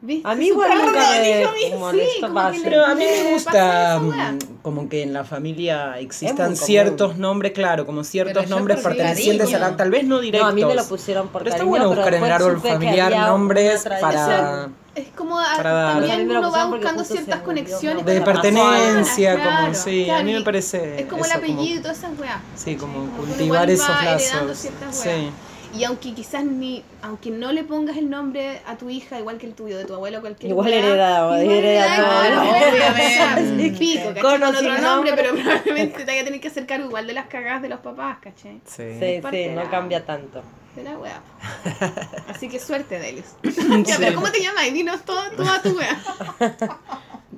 ¿Viste? 0.00 0.28
A 0.28 0.34
mí 0.36 0.46
igual 0.46 0.70
nunca 0.78 1.00
me 1.10 1.76
molestó 1.76 2.52
sí, 2.52 2.60
Pero 2.62 2.84
a 2.86 2.94
mí 2.94 3.04
me 3.04 3.32
gusta 3.32 3.98
mm, 4.00 4.38
como 4.62 4.88
que 4.88 5.02
en 5.02 5.12
la 5.12 5.24
familia 5.24 5.98
existan 5.98 6.54
ciertos 6.54 7.16
nombres, 7.18 7.50
claro, 7.52 7.84
como 7.84 8.04
ciertos 8.04 8.48
nombres 8.48 8.80
pertenecientes 8.80 9.52
a 9.54 9.58
la, 9.58 9.76
tal 9.76 9.90
vez 9.90 10.04
no 10.04 10.16
No, 10.16 10.20
directos. 10.20 10.50
a 10.50 10.54
mí 10.54 10.64
me 10.64 10.74
lo 10.76 10.84
pusieron 10.86 11.28
por 11.28 11.42
pero 11.42 11.50
está 11.50 11.58
cariño, 11.64 11.70
bueno 11.70 11.88
buscar 11.88 12.14
en 12.14 12.24
el 12.24 12.32
árbol 12.32 12.60
familiar 12.60 13.10
nombres 13.12 13.84
para. 14.00 14.68
Es 14.94 15.08
como 15.16 15.38
a- 15.38 15.56
Para 15.56 15.72
dar. 15.72 15.96
A 15.96 16.00
mí 16.00 16.08
también 16.08 16.30
uno 16.30 16.50
va 16.50 16.64
buscando 16.66 17.04
ciertas 17.04 17.40
conexiones. 17.40 18.04
de 18.04 18.20
pertenencia, 18.20 19.34
como 19.34 19.74
sí, 19.74 20.04
claro, 20.04 20.20
a 20.20 20.24
mí 20.24 20.32
me 20.32 20.42
parece 20.42 21.00
Es 21.00 21.06
como 21.06 21.24
el 21.24 21.30
eso, 21.30 21.38
apellido 21.38 21.78
y 21.78 21.82
todas 21.82 21.98
esas 21.98 22.18
weas. 22.18 22.38
Sí, 22.56 22.76
como 22.76 23.08
cultivar 23.16 23.68
esos 23.70 23.88
lazos. 23.88 24.56
ciertas 24.58 24.96
Sí. 24.96 25.30
Y 25.76 25.84
aunque 25.84 26.14
quizás 26.14 26.44
ni, 26.44 26.82
aunque 27.02 27.30
no 27.30 27.52
le 27.52 27.62
pongas 27.62 27.96
el 27.98 28.08
nombre 28.08 28.60
a 28.66 28.76
tu 28.76 28.88
hija, 28.88 29.18
igual 29.18 29.36
que 29.38 29.46
el 29.46 29.54
tuyo, 29.54 29.76
de 29.76 29.84
tu 29.84 29.94
abuelo, 29.94 30.20
cualquier 30.20 30.50
Igual 30.50 30.68
wea, 30.70 30.78
hereda, 30.78 31.18
igual 31.24 31.40
hereda 31.42 31.84
hereda, 31.84 31.96
todo. 31.96 32.06
claro, 32.06 32.50
Obviamente. 32.50 33.22
obviamente. 33.34 33.78
Pico, 33.78 34.08
¿cachai? 34.08 34.22
Con 34.22 34.42
otro 34.42 34.62
nombre, 34.62 34.80
nombre. 34.82 35.12
pero 35.14 35.34
probablemente 35.34 35.98
te 35.98 36.04
vaya 36.06 36.22
a 36.22 36.24
tener 36.24 36.40
que 36.40 36.48
hacer 36.48 36.66
cargo 36.66 36.86
igual 36.86 37.06
de 37.06 37.12
las 37.12 37.26
cagadas 37.26 37.60
de 37.62 37.68
los 37.68 37.80
papás, 37.80 38.18
¿cachai? 38.22 38.60
Sí. 38.64 38.82
Sí, 38.98 39.20
sí, 39.22 39.30
de 39.30 39.52
no 39.54 39.64
la- 39.64 39.70
cambia 39.70 40.04
tanto. 40.06 40.42
De 40.74 40.84
la 40.84 40.96
wea. 40.98 41.20
Así 42.28 42.48
que 42.48 42.58
suerte, 42.60 42.98
Delius. 42.98 43.26
Ya, 43.84 43.96
pero 43.98 44.14
¿cómo 44.14 44.30
te 44.30 44.40
llamas? 44.40 44.66
Y 44.66 44.70
dinos 44.70 45.02
todo, 45.02 45.20
toda 45.32 45.60
tu 45.60 45.76
wea. 45.76 45.98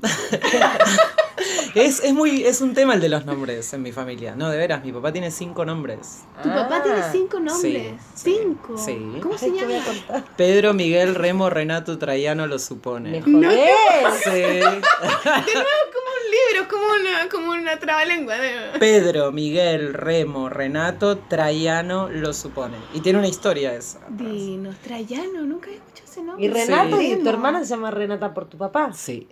Es, 1.75 2.03
es 2.03 2.13
muy, 2.13 2.43
es 2.45 2.61
un 2.61 2.75
tema 2.75 2.95
el 2.95 3.01
de 3.01 3.09
los 3.09 3.25
nombres 3.25 3.73
en 3.73 3.83
mi 3.83 3.93
familia. 3.93 4.35
No, 4.35 4.51
de 4.51 4.59
veras, 4.59 4.85
mi 4.85 4.93
papá 4.93 5.13
tiene 5.13 5.31
cinco 5.31 5.65
nombres. 5.65 6.23
Tu 6.43 6.49
papá 6.49 6.79
Ah. 6.79 6.83
tiene 6.83 6.99
cinco 7.13 7.39
nombres. 7.39 7.93
Sí, 8.15 8.37
cinco. 8.43 8.77
sí. 8.77 8.99
¿Cómo 9.23 9.39
se 9.39 9.51
llama? 9.53 9.75
Pedro, 10.37 10.75
Miguel, 10.75 11.15
Remo, 11.15 11.49
Renato, 11.49 11.97
Traiano 11.97 12.47
lo 12.49 12.59
supone. 12.59 13.11
¡Me 13.13 13.23
jodés! 13.23 13.63
Sí. 14.25 14.31
De 14.31 14.61
nuevo, 14.61 14.81
como 15.95 16.11
un 16.11 16.31
libro, 16.31 16.69
como 16.69 16.85
una, 17.01 17.29
como 17.31 17.53
una 17.53 17.79
trabalengua. 17.79 18.37
De... 18.37 18.79
Pedro, 18.81 19.31
Miguel, 19.33 19.95
Remo, 19.95 20.49
Renato, 20.49 21.19
Traiano 21.19 22.09
lo 22.09 22.33
supone. 22.35 22.77
Y 22.95 23.01
tiene 23.01 23.19
una 23.21 23.29
historia 23.29 23.73
esa. 23.75 24.01
Dinos, 24.09 24.75
Trayano, 24.79 25.43
nunca 25.43 25.67
había 25.69 25.79
escuchado 25.79 26.11
ese 26.11 26.23
nombre. 26.23 26.45
Y 26.45 26.49
Renato, 26.49 26.99
Sí. 26.99 27.13
y 27.13 27.17
tu 27.23 27.29
hermana 27.29 27.61
se 27.65 27.71
llama 27.71 27.91
Renata 27.93 28.35
por 28.35 28.47
tu 28.47 28.59
papá. 28.59 28.93
Sí. 28.93 29.29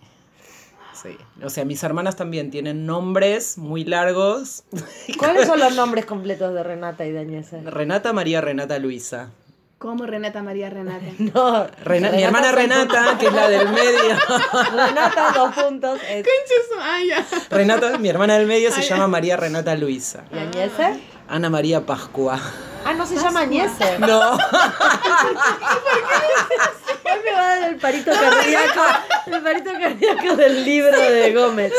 Sí. 1.02 1.16
O 1.42 1.50
sea, 1.50 1.64
mis 1.64 1.82
hermanas 1.82 2.16
también 2.16 2.50
tienen 2.50 2.86
nombres 2.86 3.58
muy 3.58 3.84
largos. 3.84 4.64
¿Cuáles 5.18 5.46
son 5.46 5.60
los 5.60 5.74
nombres 5.74 6.04
completos 6.06 6.54
de 6.54 6.62
Renata 6.62 7.06
y 7.06 7.12
de 7.12 7.20
Añese? 7.20 7.60
Renata, 7.62 8.12
María, 8.12 8.40
Renata, 8.40 8.78
Luisa. 8.78 9.30
¿Cómo 9.78 10.06
Renata 10.06 10.42
María 10.42 10.70
Renata? 10.70 11.06
No, 11.18 11.66
Rena- 11.84 12.10
mi 12.10 12.22
hermana 12.24 12.50
Renata, 12.50 13.16
que 13.16 13.26
es 13.28 13.32
la 13.32 13.48
del 13.48 13.68
medio. 13.68 14.16
Renata, 14.72 15.32
dos 15.36 15.54
puntos. 15.54 16.00
Es... 16.08 16.26
Ah. 16.80 16.98
Renata, 17.50 17.96
mi 17.98 18.08
hermana 18.08 18.38
del 18.38 18.48
medio 18.48 18.72
se 18.72 18.80
Ay, 18.80 18.88
llama 18.88 19.06
María 19.06 19.36
Renata 19.36 19.76
Luisa. 19.76 20.24
¿Y 20.34 20.38
Añese? 20.38 21.00
Ana 21.28 21.48
María 21.48 21.86
Pascua. 21.86 22.40
Ah, 22.84 22.94
no 22.94 23.06
se 23.06 23.16
llama 23.16 23.40
Añese. 23.40 23.98
No. 24.00 24.36
Hoy 27.10 27.20
me 27.24 27.32
va 27.32 27.40
a 27.52 27.58
dar 27.60 27.68
el 27.70 27.76
parito 27.76 28.10
cardíaco, 28.12 28.80
el 29.26 29.42
parito 29.42 29.72
cardíaco 29.72 30.36
del 30.36 30.64
libro 30.64 30.98
de 31.00 31.32
Gómez. 31.32 31.72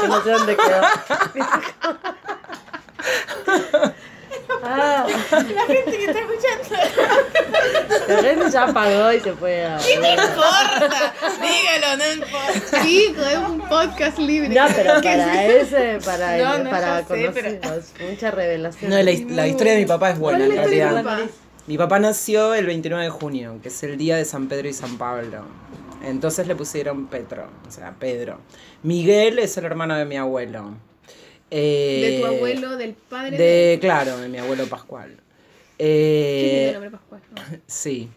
Que 0.00 0.08
no 0.08 0.22
sé 0.22 0.30
dónde 0.30 0.56
quedó. 0.56 0.80
Ah, 4.64 5.06
La 5.32 5.62
gente 5.66 5.90
que 5.96 6.04
está 6.04 6.20
escuchando. 6.20 6.76
La 8.08 8.22
gente 8.22 8.50
ya 8.50 8.66
pagó 8.68 9.12
y 9.12 9.20
se 9.20 9.32
fue 9.32 9.64
a. 9.66 9.78
importa? 9.90 11.12
Dígalo, 11.40 11.96
no 11.96 12.12
importa. 12.12 12.82
Chico, 12.82 13.22
es 13.22 13.38
un 13.38 13.60
podcast 13.68 14.18
libre. 14.18 14.48
No, 14.50 14.66
pero 14.74 15.00
para 15.02 15.46
ese, 15.46 15.98
para, 16.04 16.36
No, 16.38 16.54
el- 16.54 16.64
no, 16.64 16.70
para 16.70 17.00
ya 17.00 17.06
sé, 17.06 17.06
conocerlos, 17.06 17.84
mucha 18.08 18.30
revelación. 18.30 18.90
No, 18.90 18.96
la, 18.96 19.02
la 19.02 19.46
historia 19.46 19.72
de 19.74 19.78
mi 19.80 19.86
papá 19.86 20.10
es 20.10 20.18
buena, 20.18 20.38
¿Cuál 20.38 20.52
es 20.52 20.56
en 20.58 20.64
realidad. 20.64 21.18
Mi 21.66 21.78
papá 21.78 22.00
nació 22.00 22.54
el 22.54 22.66
29 22.66 23.04
de 23.04 23.10
junio, 23.10 23.60
que 23.62 23.68
es 23.68 23.82
el 23.84 23.96
día 23.96 24.16
de 24.16 24.24
San 24.24 24.48
Pedro 24.48 24.68
y 24.68 24.72
San 24.72 24.98
Pablo. 24.98 25.44
Entonces 26.04 26.48
le 26.48 26.56
pusieron 26.56 27.06
Petro, 27.06 27.46
o 27.68 27.70
sea, 27.70 27.94
Pedro. 27.98 28.40
Miguel 28.82 29.38
es 29.38 29.56
el 29.56 29.64
hermano 29.64 29.94
de 29.96 30.04
mi 30.04 30.16
abuelo. 30.16 30.74
De 31.50 32.16
Eh, 32.16 32.20
tu 32.20 32.26
abuelo, 32.26 32.76
del 32.76 32.94
padre 32.94 33.36
De, 33.36 33.78
claro, 33.80 34.18
de 34.18 34.28
mi 34.28 34.38
abuelo 34.38 34.66
Pascual. 34.66 35.16
Eh, 35.78 36.66
el 36.66 36.72
nombre 36.72 36.90
Pascual. 36.90 37.22
¿no? 37.30 37.42
sí. 37.66 38.08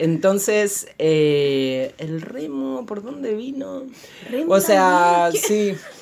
Entonces, 0.00 0.88
eh, 0.98 1.94
el 1.98 2.22
remo, 2.22 2.86
¿por 2.86 3.02
dónde 3.02 3.34
vino? 3.34 3.84
Remo 4.30 4.54
O 4.54 4.60
sea, 4.60 5.30
sí. 5.32 5.74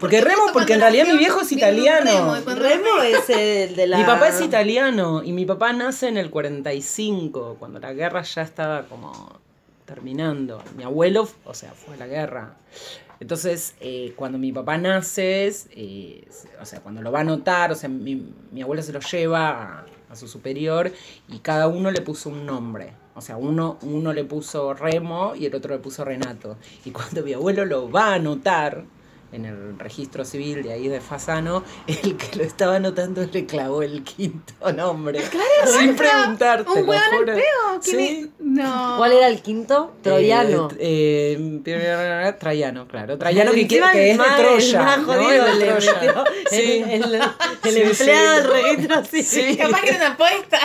Porque 0.00 0.20
remo, 0.22 0.44
porque 0.52 0.72
en 0.72 0.80
realidad 0.80 1.06
mi 1.06 1.18
viejo 1.18 1.42
es 1.42 1.52
italiano. 1.52 2.34
remo, 2.46 3.02
es 3.02 3.28
el 3.28 3.76
de 3.76 3.86
la. 3.86 3.98
Mi 3.98 4.04
papá 4.04 4.28
es 4.28 4.40
italiano 4.40 5.22
y 5.22 5.32
mi 5.32 5.44
papá 5.44 5.72
nace 5.72 6.08
en 6.08 6.16
el 6.16 6.30
45, 6.30 7.56
cuando 7.58 7.78
la 7.78 7.92
guerra 7.92 8.22
ya 8.22 8.42
estaba 8.42 8.84
como 8.84 9.12
terminando. 9.84 10.62
Mi 10.76 10.84
abuelo, 10.84 11.28
o 11.44 11.54
sea, 11.54 11.72
fue 11.72 11.94
a 11.94 11.98
la 11.98 12.06
guerra. 12.06 12.56
Entonces, 13.20 13.74
eh, 13.80 14.14
cuando 14.16 14.38
mi 14.38 14.50
papá 14.50 14.78
nace, 14.78 15.52
eh, 15.72 16.26
o 16.60 16.64
sea, 16.64 16.80
cuando 16.80 17.02
lo 17.02 17.12
va 17.12 17.18
a 17.18 17.22
anotar, 17.22 17.70
o 17.70 17.74
sea, 17.74 17.90
mi, 17.90 18.32
mi 18.50 18.62
abuelo 18.62 18.82
se 18.82 18.94
lo 18.94 19.00
lleva 19.00 19.50
a, 19.50 19.86
a 20.08 20.16
su 20.16 20.26
superior 20.26 20.90
y 21.28 21.40
cada 21.40 21.68
uno 21.68 21.90
le 21.90 22.00
puso 22.00 22.30
un 22.30 22.46
nombre. 22.46 22.94
O 23.14 23.20
sea, 23.20 23.36
uno, 23.36 23.78
uno 23.82 24.14
le 24.14 24.24
puso 24.24 24.72
Remo 24.72 25.34
y 25.36 25.44
el 25.44 25.54
otro 25.54 25.74
le 25.74 25.80
puso 25.80 26.04
Renato. 26.04 26.56
Y 26.86 26.90
cuando 26.90 27.22
mi 27.22 27.34
abuelo 27.34 27.66
lo 27.66 27.90
va 27.90 28.12
a 28.12 28.14
anotar 28.14 28.84
en 29.32 29.44
el 29.44 29.78
registro 29.78 30.24
civil 30.24 30.62
de 30.62 30.72
ahí 30.72 30.88
de 30.88 31.00
Fasano, 31.00 31.62
el 31.86 32.16
que 32.16 32.36
lo 32.36 32.44
estaba 32.44 32.76
anotando 32.76 33.24
le 33.32 33.46
clavó 33.46 33.82
el 33.82 34.02
quinto 34.02 34.54
nombre. 34.72 35.20
sin 35.66 35.94
preguntarte. 35.96 36.70
Un 36.70 36.86
lo 36.86 36.90
weón 36.90 37.02
al 37.02 37.24
peo. 37.24 37.80
¿Qué 37.84 37.90
Sí. 37.90 38.30
No. 38.38 38.94
¿Cuál 38.98 39.12
era 39.12 39.28
el 39.28 39.40
quinto? 39.42 39.94
Troyano. 40.02 40.68
Eh, 40.78 41.60
eh, 41.64 42.34
Traiano, 42.38 42.88
claro. 42.88 43.16
Traiano 43.18 43.52
que, 43.52 43.68
que 43.68 44.10
es 44.10 44.18
de 44.18 44.24
Troya. 44.24 44.94
el 44.94 45.06
¿no? 45.06 45.28
de 45.28 45.66
Troya. 45.66 46.24
Sí. 46.50 46.84
el, 46.88 47.04
el, 47.04 47.14
el 47.14 47.22
Sí, 47.72 47.80
empleado 47.80 48.34
del 48.34 48.50
registro 48.50 49.04
civil. 49.04 49.24
Sí. 49.24 49.56
Capaz 49.60 49.80
que 49.82 49.88
era 49.88 49.96
una 49.98 50.08
apuesta. 50.08 50.58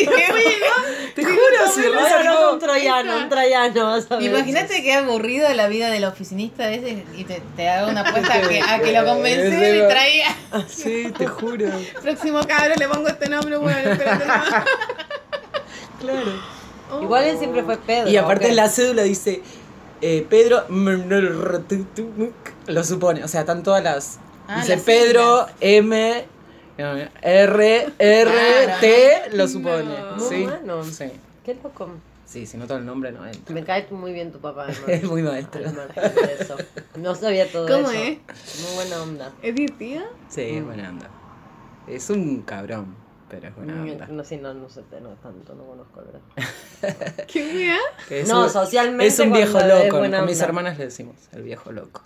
Y 0.00 0.06
me 0.06 1.12
Te 1.14 1.24
juro, 1.24 1.72
si 1.74 1.82
con 1.82 2.54
un 2.54 2.58
troyano, 2.58 3.16
un 3.18 3.28
troyano, 3.28 3.84
vas 3.86 4.10
a 4.10 4.16
ver. 4.16 4.24
Imagínate 4.24 4.82
que 4.82 4.92
aburrido 4.94 5.52
la 5.54 5.68
vida 5.68 5.90
del 5.90 6.04
oficinista 6.04 6.70
ese 6.70 7.04
y 7.16 7.24
te, 7.24 7.42
te 7.56 7.68
una 7.82 8.00
apuesta 8.02 8.34
a 8.34 8.48
que, 8.48 8.60
a 8.60 8.80
que 8.80 8.92
lo 8.92 9.04
convencí 9.04 9.56
y 9.56 9.88
traía. 9.88 10.36
Sí, 10.68 11.12
te 11.16 11.26
juro. 11.26 11.66
Próximo 12.02 12.40
cabrón 12.46 12.76
le 12.78 12.88
pongo 12.88 13.08
este 13.08 13.28
nombre, 13.28 13.56
bueno, 13.56 13.90
espérate. 13.90 14.26
no. 14.26 14.34
Claro. 16.00 16.32
Oh. 16.92 17.02
Igual 17.02 17.24
él 17.24 17.38
siempre 17.38 17.62
fue 17.62 17.78
Pedro. 17.78 18.10
Y 18.10 18.16
aparte 18.18 18.44
¿ok? 18.44 18.50
en 18.50 18.56
la 18.56 18.68
cédula 18.68 19.02
dice 19.04 19.40
eh, 20.02 20.26
Pedro 20.28 20.66
lo 20.68 22.84
supone, 22.84 23.24
o 23.24 23.28
sea, 23.28 23.40
están 23.40 23.62
todas 23.62 23.82
las 23.82 24.18
Ah, 24.46 24.60
dice 24.60 24.76
las 24.76 24.84
Pedro 24.84 25.46
M 25.60 26.26
R 26.76 27.10
R 27.22 27.92
Claro, 27.98 28.80
T 28.80 29.22
lo 29.32 29.48
supone. 29.48 29.84
No. 30.16 30.28
Sí. 30.28 30.44
bueno. 30.44 30.84
Sí. 30.84 31.06
Qué 31.44 31.56
loco. 31.62 31.88
Sí, 32.34 32.46
si 32.46 32.56
no 32.56 32.66
todo 32.66 32.78
el 32.78 32.84
nombre 32.84 33.12
no 33.12 33.24
entra. 33.24 33.54
Me 33.54 33.62
cae 33.62 33.86
muy 33.92 34.12
bien 34.12 34.32
tu 34.32 34.40
papá. 34.40 34.66
Es 34.88 35.04
muy 35.04 35.22
maestro. 35.22 35.60
Eso. 35.64 36.56
No 36.96 37.14
sabía 37.14 37.46
todo 37.50 37.68
¿Cómo 37.68 37.90
eso. 37.92 38.02
es? 38.02 38.18
Muy 38.66 38.74
buena 38.74 39.02
onda. 39.02 39.32
¿Es 39.40 39.54
divertida? 39.54 40.02
Sí, 40.28 40.40
es 40.40 40.64
buena 40.64 40.88
onda. 40.90 41.08
Es 41.86 42.10
un 42.10 42.42
cabrón, 42.42 42.96
pero 43.30 43.46
es 43.46 43.54
buena 43.54 43.80
onda. 43.80 44.06
No 44.08 44.24
sé, 44.24 44.38
no, 44.38 44.52
no 44.52 44.68
sé, 44.68 44.82
no 45.00 45.10
tanto, 45.10 45.54
no 45.54 45.64
conozco 45.64 46.00
el 46.00 46.06
verdad. 46.06 47.24
¿Qué? 47.28 47.76
Es 48.10 48.28
No, 48.28 48.42
un- 48.42 48.50
socialmente 48.50 49.06
Es 49.06 49.18
un 49.20 49.32
viejo 49.32 49.60
loco. 49.60 50.00
Con 50.00 50.26
mis 50.26 50.40
hermanas 50.40 50.76
le 50.76 50.86
decimos 50.86 51.14
el 51.30 51.44
viejo 51.44 51.70
loco. 51.70 52.02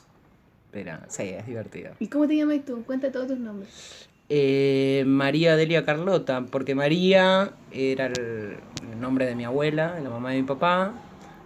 Pero 0.71 0.93
sí, 1.09 1.23
es 1.23 1.47
divertido. 1.47 1.93
¿Y 2.01 2.09
cómo 2.09 2.29
te 2.29 2.37
llamas 2.37 2.63
tú? 2.67 2.85
Cuenta 2.85 3.11
todos 3.11 3.29
tus 3.29 3.39
nombres. 3.39 4.08
Eh, 4.31 5.05
María 5.07 5.57
Delia 5.57 5.85
Carlota, 5.87 6.45
porque 6.51 6.75
María 6.75 7.53
era 7.73 8.07
el, 8.07 8.59
nombre 9.01 9.27
de 9.27 9.35
mi 9.35 9.45
abuela, 9.45 9.99
la 10.01 10.11
mamá 10.11 10.33
de 10.33 10.43
mi 10.43 10.47
papá. 10.47 10.93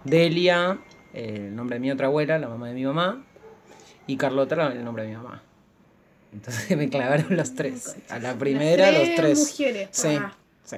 Delia, 0.03 0.79
el 1.13 1.55
nombre 1.55 1.75
de 1.75 1.79
mi 1.79 1.91
otra 1.91 2.07
abuela, 2.07 2.37
la 2.37 2.49
mamá 2.49 2.67
de 2.67 2.73
mi 2.73 2.85
mamá. 2.85 3.23
Y 4.05 4.17
Carlota, 4.17 4.71
el 4.73 4.83
nombre 4.83 5.03
de 5.03 5.09
mi 5.09 5.15
mamá. 5.15 5.41
Entonces 6.33 6.75
me 6.77 6.89
clavaron 6.89 7.37
los 7.37 7.55
tres. 7.55 7.95
A 8.09 8.19
la 8.19 8.33
primera, 8.37 8.91
los 8.91 9.15
tres. 9.15 9.39
mujeres. 9.39 9.89
Sí, 9.91 10.17
Ah. 10.19 10.35
sí. 10.63 10.77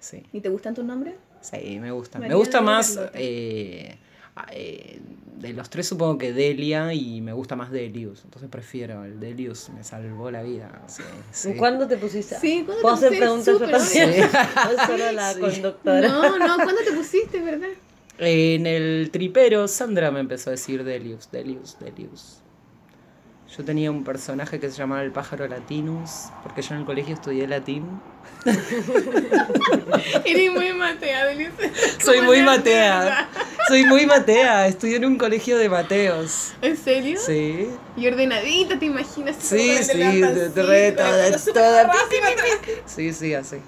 Sí. 0.00 0.22
¿Y 0.32 0.40
te 0.40 0.48
gustan 0.48 0.74
tus 0.74 0.84
nombres? 0.84 1.14
Sí, 1.40 1.78
me 1.80 1.90
gusta. 1.90 2.18
María 2.18 2.34
me 2.34 2.38
gusta 2.38 2.60
más. 2.60 2.98
Eh, 3.14 3.96
ah, 4.36 4.46
eh, 4.52 5.00
de 5.40 5.52
los 5.52 5.70
tres, 5.70 5.86
supongo 5.86 6.18
que 6.18 6.32
Delia 6.32 6.92
y 6.92 7.20
me 7.20 7.32
gusta 7.32 7.54
más 7.56 7.70
Delius. 7.70 8.22
Entonces 8.24 8.50
prefiero 8.50 9.04
el 9.04 9.20
Delius, 9.20 9.68
me 9.70 9.84
salvó 9.84 10.30
la 10.30 10.42
vida. 10.42 10.82
Sí, 10.86 11.02
sí. 11.30 11.54
¿Cuándo 11.54 11.86
te 11.86 11.96
pusiste? 11.96 12.36
Sí, 12.40 12.64
¿cuándo 12.64 12.82
¿Puedo 12.82 12.98
te 12.98 13.06
hacer 13.06 13.18
pusiste? 13.20 13.52
preguntas 13.52 13.70
yo 13.70 13.78
también? 13.78 14.30
No 14.78 14.86
solo 14.86 15.12
la 15.12 15.34
Sí. 15.34 15.40
conductora. 15.40 16.08
No, 16.08 16.38
no, 16.38 16.54
¿cuándo 16.56 16.82
te 16.84 16.92
pusiste, 16.92 17.40
verdad? 17.40 17.68
En 18.18 18.66
el 18.66 19.10
tripero, 19.12 19.68
Sandra 19.68 20.10
me 20.10 20.20
empezó 20.20 20.50
a 20.50 20.52
decir 20.52 20.82
Delius, 20.82 21.30
Delius, 21.30 21.76
Delius. 21.78 22.38
Yo 23.56 23.64
tenía 23.64 23.90
un 23.90 24.04
personaje 24.04 24.60
que 24.60 24.68
se 24.70 24.76
llamaba 24.76 25.02
el 25.02 25.10
pájaro 25.12 25.46
latinus, 25.48 26.10
porque 26.42 26.60
yo 26.62 26.74
en 26.74 26.80
el 26.80 26.86
colegio 26.86 27.14
estudié 27.14 27.46
latín. 27.46 27.86
Eres 30.24 30.52
muy 30.52 30.72
matea, 30.74 31.26
Delice. 31.26 31.72
Soy 32.00 32.18
¿Cómo 32.18 32.28
muy 32.28 32.42
matea. 32.42 33.28
Soy 33.68 33.84
muy 33.84 34.06
matea. 34.06 34.66
Estudié 34.66 34.96
en 34.96 35.04
un 35.04 35.18
colegio 35.18 35.56
de 35.58 35.68
mateos. 35.68 36.52
¿En 36.62 36.76
serio? 36.76 37.18
Sí. 37.24 37.68
Y 37.96 38.06
ordenadita, 38.08 38.78
¿te 38.78 38.86
imaginas? 38.86 39.36
Sí, 39.38 39.76
sí, 39.82 39.98
tancita, 39.98 40.62
re- 40.62 40.92
toda- 40.92 41.36
toda-. 41.52 41.92
Sí, 42.86 43.12
sí, 43.12 43.34
así. 43.34 43.58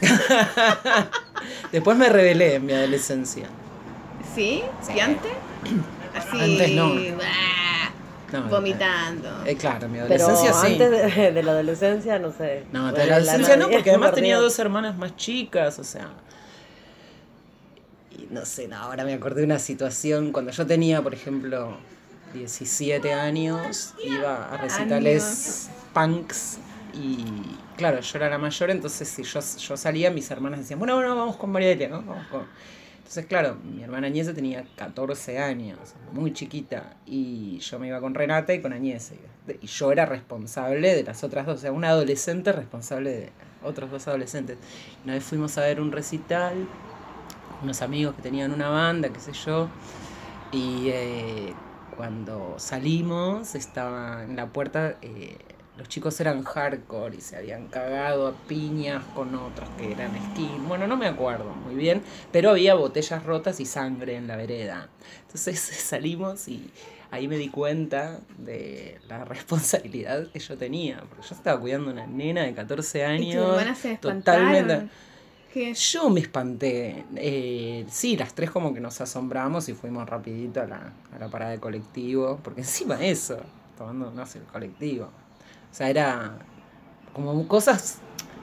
Después 1.72 1.96
me 1.96 2.08
rebelé 2.08 2.54
en 2.56 2.66
mi 2.66 2.72
adolescencia. 2.72 3.46
¿Sí? 4.34 4.62
¿Y 4.94 5.00
antes? 5.00 5.32
Así. 6.14 6.40
Antes 6.40 6.70
no. 6.72 6.94
vomitando. 8.50 9.44
Eh, 9.46 9.56
claro, 9.56 9.88
mi 9.88 9.98
Pero 10.06 10.26
adolescencia 10.26 10.52
sí. 10.54 10.66
antes 10.72 11.14
de, 11.16 11.32
de 11.32 11.42
la 11.42 11.52
adolescencia, 11.52 12.18
no 12.18 12.32
sé. 12.32 12.64
No, 12.72 12.92
de 12.92 13.06
la 13.06 13.16
adolescencia 13.16 13.56
no, 13.56 13.68
porque 13.70 13.90
además 13.90 14.12
tenía 14.12 14.36
dos 14.38 14.58
hermanas 14.58 14.96
más 14.96 15.16
chicas, 15.16 15.78
o 15.78 15.84
sea. 15.84 16.08
No 18.30 18.44
sé, 18.44 18.68
no, 18.68 18.76
ahora 18.76 19.04
me 19.04 19.14
acordé 19.14 19.40
de 19.40 19.46
una 19.46 19.58
situación 19.58 20.32
cuando 20.32 20.52
yo 20.52 20.66
tenía, 20.66 21.02
por 21.02 21.14
ejemplo, 21.14 21.78
17 22.34 23.12
años, 23.14 23.94
iba 24.04 24.52
a 24.52 24.56
recitales 24.58 25.70
punks 25.94 26.58
y 26.92 27.24
claro, 27.76 28.00
yo 28.00 28.18
era 28.18 28.28
la 28.28 28.38
mayor, 28.38 28.70
entonces 28.70 29.08
si 29.08 29.22
yo, 29.22 29.40
yo 29.40 29.76
salía, 29.76 30.10
mis 30.10 30.30
hermanas 30.30 30.60
decían, 30.60 30.78
bueno, 30.78 30.94
bueno, 30.96 31.16
vamos 31.16 31.36
con 31.36 31.50
María 31.50 31.68
Delia, 31.68 31.88
¿no? 31.88 32.02
Vamos 32.02 32.26
con... 32.26 32.42
Entonces, 32.98 33.24
claro, 33.24 33.56
mi 33.64 33.82
hermana 33.82 34.08
Añese 34.08 34.34
tenía 34.34 34.66
14 34.76 35.38
años, 35.38 35.78
muy 36.12 36.34
chiquita, 36.34 36.96
y 37.06 37.58
yo 37.60 37.78
me 37.78 37.88
iba 37.88 38.00
con 38.00 38.14
Renata 38.14 38.52
y 38.52 38.60
con 38.60 38.74
Añese. 38.74 39.16
Y 39.62 39.66
yo 39.66 39.90
era 39.92 40.04
responsable 40.04 40.94
de 40.94 41.04
las 41.04 41.24
otras 41.24 41.46
dos, 41.46 41.56
o 41.56 41.60
sea, 41.62 41.72
una 41.72 41.88
adolescente 41.88 42.52
responsable 42.52 43.10
de 43.10 43.32
otros 43.62 43.90
dos 43.90 44.06
adolescentes. 44.08 44.58
Una 45.04 45.14
vez 45.14 45.24
fuimos 45.24 45.56
a 45.56 45.62
ver 45.62 45.80
un 45.80 45.90
recital, 45.90 46.68
unos 47.62 47.82
amigos 47.82 48.14
que 48.14 48.22
tenían 48.22 48.52
una 48.52 48.68
banda, 48.68 49.08
qué 49.10 49.20
sé 49.20 49.32
yo, 49.32 49.68
y 50.52 50.88
eh, 50.88 51.54
cuando 51.96 52.54
salimos, 52.58 53.54
estaba 53.54 54.22
en 54.24 54.36
la 54.36 54.46
puerta, 54.46 54.96
eh, 55.02 55.36
los 55.76 55.88
chicos 55.88 56.18
eran 56.20 56.42
hardcore 56.42 57.16
y 57.16 57.20
se 57.20 57.36
habían 57.36 57.68
cagado 57.68 58.26
a 58.28 58.32
piñas 58.48 59.02
con 59.14 59.34
otros 59.34 59.68
que 59.78 59.92
eran 59.92 60.10
skin. 60.32 60.66
Bueno, 60.68 60.86
no 60.88 60.96
me 60.96 61.06
acuerdo 61.06 61.52
muy 61.64 61.74
bien, 61.76 62.02
pero 62.32 62.50
había 62.50 62.74
botellas 62.74 63.24
rotas 63.24 63.60
y 63.60 63.64
sangre 63.64 64.16
en 64.16 64.26
la 64.26 64.36
vereda. 64.36 64.88
Entonces 65.22 65.58
salimos 65.60 66.48
y 66.48 66.70
ahí 67.10 67.28
me 67.28 67.36
di 67.36 67.48
cuenta 67.48 68.20
de 68.38 68.98
la 69.08 69.24
responsabilidad 69.24 70.26
que 70.32 70.40
yo 70.40 70.56
tenía, 70.56 71.00
porque 71.08 71.28
yo 71.28 71.34
estaba 71.34 71.60
cuidando 71.60 71.90
a 71.90 71.92
una 71.92 72.06
nena 72.06 72.42
de 72.42 72.54
14 72.54 72.98
Y 72.98 73.02
años. 73.02 73.44
tus 73.44 73.52
hermanas 73.58 73.78
se 73.78 73.96
totalmente. 73.98 74.88
Yo 75.74 76.10
me 76.10 76.20
espanté. 76.20 77.04
Eh, 77.16 77.84
sí, 77.90 78.16
las 78.16 78.34
tres 78.34 78.50
como 78.50 78.72
que 78.74 78.80
nos 78.80 79.00
asombramos 79.00 79.68
y 79.68 79.74
fuimos 79.74 80.08
rapidito 80.08 80.60
a 80.62 80.66
la, 80.66 80.92
a 81.14 81.18
la 81.18 81.28
parada 81.28 81.52
de 81.52 81.58
colectivo, 81.58 82.38
porque 82.42 82.60
encima 82.66 82.96
de 82.96 83.10
eso, 83.10 83.38
tomando, 83.76 84.10
no 84.10 84.26
sé, 84.26 84.38
el 84.38 84.44
colectivo. 84.44 85.04
O 85.06 85.74
sea, 85.74 85.90
era 85.90 86.32
como 87.14 87.46
cosas 87.48 87.98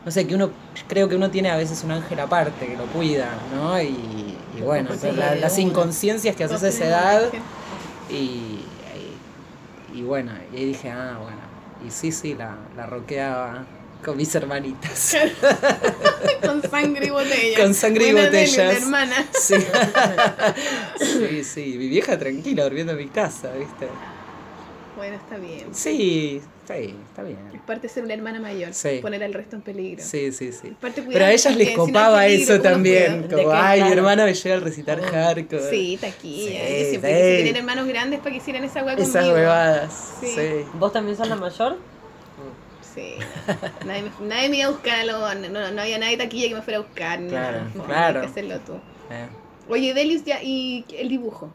no 0.05 0.11
sé, 0.11 0.27
que 0.27 0.35
uno, 0.35 0.51
creo 0.87 1.09
que 1.09 1.15
uno 1.15 1.31
tiene 1.31 1.49
a 1.49 1.55
veces 1.57 1.83
un 1.83 1.89
ángel 1.91 2.19
aparte 2.19 2.67
que 2.67 2.77
lo 2.77 2.85
cuida, 2.87 3.27
¿no? 3.55 3.81
Y, 3.81 4.37
y 4.55 4.61
bueno, 4.61 4.89
la- 5.17 5.33
las 5.33 5.57
inconsciencias 5.57 6.35
que 6.35 6.43
haces 6.43 6.61
a 6.61 6.67
esa 6.67 6.85
edad. 6.85 7.21
Y, 8.09 8.13
y, 8.13 8.65
y 9.95 10.01
bueno, 10.03 10.31
y 10.53 10.57
ahí 10.57 10.65
dije, 10.65 10.91
ah, 10.91 11.17
bueno. 11.21 11.39
Y 11.87 11.89
sí, 11.89 12.11
sí, 12.11 12.35
la, 12.35 12.55
la 12.77 12.85
roqueaba 12.85 13.65
con 14.05 14.15
mis 14.17 14.33
hermanitas. 14.35 15.17
Con 16.41 16.61
sangre 16.61 17.07
y 17.07 17.09
botella. 17.09 17.59
Con 17.59 17.73
sangre 17.73 18.07
y 18.07 18.13
botellas. 18.13 18.57
la 18.57 18.71
hermana. 18.73 19.27
Sí. 19.33 19.55
sí, 20.99 21.43
sí, 21.43 21.75
mi 21.77 21.87
vieja 21.87 22.17
tranquila 22.17 22.63
durmiendo 22.65 22.91
en 22.93 22.99
mi 22.99 23.07
casa, 23.07 23.51
¿viste? 23.53 23.87
Bueno, 24.95 25.15
está 25.15 25.37
bien. 25.37 25.73
Sí, 25.73 26.41
está 26.61 27.23
bien. 27.23 27.37
Es 27.53 27.61
parte 27.61 27.87
de 27.87 27.93
ser 27.93 28.03
una 28.03 28.13
hermana 28.13 28.39
mayor. 28.39 28.73
Sí. 28.73 28.99
Poner 29.01 29.23
al 29.23 29.33
resto 29.33 29.55
en 29.55 29.61
peligro. 29.63 30.03
Sí, 30.03 30.31
sí, 30.31 30.51
sí. 30.51 30.69
Parte 30.79 31.01
de 31.01 31.07
Pero 31.07 31.17
cuidar 31.17 31.23
a 31.23 31.33
ellas 31.33 31.55
les 31.55 31.71
copaba 31.71 32.21
peligro, 32.21 32.53
eso 32.53 32.61
también. 32.61 33.23
cuida. 33.23 33.35
¿De 33.37 33.43
Como, 33.43 33.55
ay, 33.55 33.83
mi 33.83 33.91
hermana 33.91 34.25
me 34.25 34.33
llega 34.33 34.55
al 34.55 34.61
recitar 34.61 35.01
hardcore. 35.01 35.69
Sí, 35.69 35.97
taquilla. 35.99 36.67
Sí, 36.67 36.83
Yo 36.83 36.89
siempre 36.91 37.43
sí. 37.43 37.57
hermanos 37.57 37.87
grandes 37.87 38.19
para 38.19 38.31
que 38.31 38.37
hicieran 38.37 38.63
esa 38.63 38.83
hueá 38.83 38.95
conmigo. 38.95 39.09
Esas 39.19 39.27
huevadas. 39.27 40.13
Sí. 40.21 40.27
Sí. 40.35 40.65
¿Vos 40.75 40.93
también 40.93 41.17
sos 41.17 41.27
la 41.27 41.35
mayor? 41.35 41.77
Sí. 42.95 43.13
nadie, 43.85 44.03
me, 44.03 44.27
nadie 44.27 44.49
me 44.49 44.57
iba 44.57 44.67
a 44.67 44.71
buscar, 44.71 45.05
no, 45.05 45.35
no, 45.35 45.71
no 45.71 45.81
había 45.81 45.97
nadie 45.99 46.17
taquilla 46.17 46.47
que 46.49 46.55
me 46.55 46.61
fuera 46.61 46.79
a 46.79 46.81
buscar. 46.83 47.27
Claro. 47.27 47.59
No, 47.75 47.83
claro. 47.83 48.21
Hay 48.21 48.25
que 48.25 48.31
hacerlo 48.31 48.59
tú. 48.61 48.73
Eh. 49.11 49.27
Oye, 49.69 49.93
Delius, 49.93 50.23
ya, 50.23 50.41
y 50.41 50.85
el 50.97 51.09
dibujo. 51.09 51.53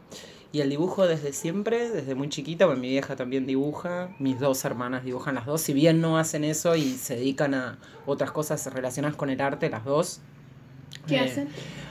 Y 0.53 0.59
el 0.59 0.69
dibujo 0.69 1.07
desde 1.07 1.31
siempre, 1.31 1.89
desde 1.89 2.13
muy 2.13 2.27
chiquita, 2.27 2.65
pues 2.67 2.77
mi 2.77 2.89
vieja 2.89 3.15
también 3.15 3.45
dibuja, 3.45 4.09
mis 4.19 4.37
dos 4.39 4.65
hermanas 4.65 5.05
dibujan 5.05 5.35
las 5.35 5.45
dos, 5.45 5.61
si 5.61 5.71
bien 5.73 6.01
no 6.01 6.17
hacen 6.17 6.43
eso 6.43 6.75
y 6.75 6.91
se 6.91 7.15
dedican 7.15 7.53
a 7.53 7.79
otras 8.05 8.31
cosas 8.31 8.65
relacionadas 8.73 9.15
con 9.15 9.29
el 9.29 9.39
arte, 9.39 9.69
las 9.69 9.85
dos. 9.85 10.19
¿Qué 11.07 11.15
Eh, 11.15 11.19
hacen? 11.21 11.47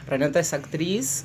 Renata 0.07 0.41
es 0.41 0.53
actriz 0.53 1.25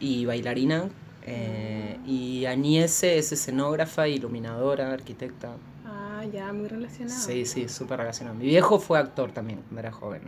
y 0.00 0.24
bailarina, 0.24 0.88
eh, 1.26 1.98
y 2.06 2.46
Añese 2.46 3.18
es 3.18 3.32
escenógrafa, 3.32 4.08
iluminadora, 4.08 4.92
arquitecta. 4.92 5.50
Ah, 6.22 6.26
ya, 6.26 6.52
muy 6.52 6.68
relacionado. 6.68 7.18
Sí, 7.18 7.44
sí, 7.44 7.68
súper 7.68 7.98
relacionado. 7.98 8.36
Mi 8.38 8.46
viejo 8.46 8.78
fue 8.78 8.98
actor 8.98 9.32
también 9.32 9.60
cuando 9.62 9.80
era 9.80 9.90
joven. 9.92 10.22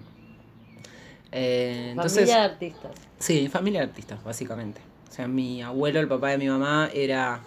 Eh, 1.30 1.90
entonces, 1.90 2.16
Familia 2.28 2.36
de 2.38 2.44
artistas. 2.52 2.92
Sí, 3.18 3.48
familia 3.48 3.80
de 3.80 3.86
artistas, 3.86 4.22
básicamente. 4.24 4.80
O 5.08 5.12
sea, 5.12 5.28
mi 5.28 5.62
abuelo, 5.62 6.00
el 6.00 6.08
papá 6.08 6.30
de 6.30 6.38
mi 6.38 6.48
mamá, 6.48 6.90
era 6.92 7.40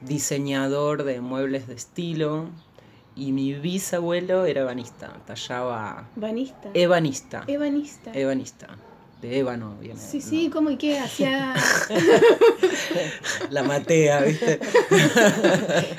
diseñador 0.00 1.02
de 1.04 1.20
muebles 1.20 1.66
de 1.66 1.74
estilo 1.74 2.48
y 3.16 3.32
mi 3.32 3.54
bisabuelo 3.54 4.46
era 4.46 4.62
ebanista, 4.62 5.12
tallaba 5.26 6.08
Banista. 6.16 6.70
ebanista, 6.74 7.44
Ebanista. 7.46 8.12
ebanista, 8.14 8.68
de 9.20 9.38
ébano 9.38 9.76
viene. 9.80 10.00
Sí, 10.00 10.18
¿no? 10.18 10.24
sí, 10.24 10.50
¿cómo 10.50 10.70
y 10.70 10.76
qué? 10.76 10.98
Hacía. 10.98 11.54
La 13.50 13.62
matea, 13.62 14.20
¿viste? 14.22 14.60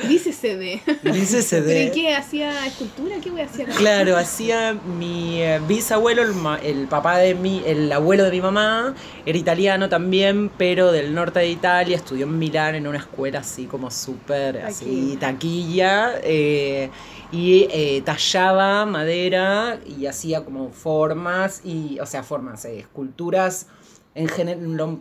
Dícese 0.08 0.58
de. 0.58 0.82
Dícese 1.04 1.62
¿Pero 1.62 1.80
y 1.80 1.86
de... 1.86 1.92
qué? 1.92 2.16
¿Hacía 2.16 2.66
escultura? 2.66 3.16
¿Qué 3.22 3.30
voy 3.32 3.42
a 3.42 3.46
hacer? 3.46 3.68
Claro, 3.70 4.18
hacía 4.18 4.74
mi 4.74 5.42
eh, 5.42 5.60
bisabuelo, 5.68 6.24
el, 6.24 6.34
ma- 6.34 6.60
el 6.64 6.88
papá 6.88 7.18
de 7.18 7.36
mi, 7.36 7.62
el 7.66 7.92
abuelo 7.92 8.24
de 8.24 8.32
mi 8.32 8.42
mamá, 8.42 8.96
era 9.26 9.38
italiano 9.38 9.90
también, 9.90 10.50
pero 10.58 10.92
del 10.92 11.14
norte 11.14 11.40
de 11.40 11.50
Italia, 11.50 11.96
estudió 11.98 12.26
en 12.26 12.40
Milán 12.40 12.76
en 12.76 12.88
una 12.88 12.98
escuela 13.00 13.40
así 13.40 13.66
como 13.66 13.92
súper, 13.92 14.60
así, 14.60 15.18
taquilla, 15.20 16.14
eh, 16.24 16.90
y 17.32 17.68
eh, 17.72 18.02
tallaba 18.06 18.86
madera 18.86 19.80
y 19.86 20.06
hacía 20.06 20.44
como 20.44 20.70
formas, 20.72 21.62
y, 21.66 22.00
o 22.00 22.06
sea, 22.06 22.24
formas, 22.24 22.66
eh, 22.66 22.80
esculturas. 22.80 23.68
En 24.14 24.28
general, 24.28 25.00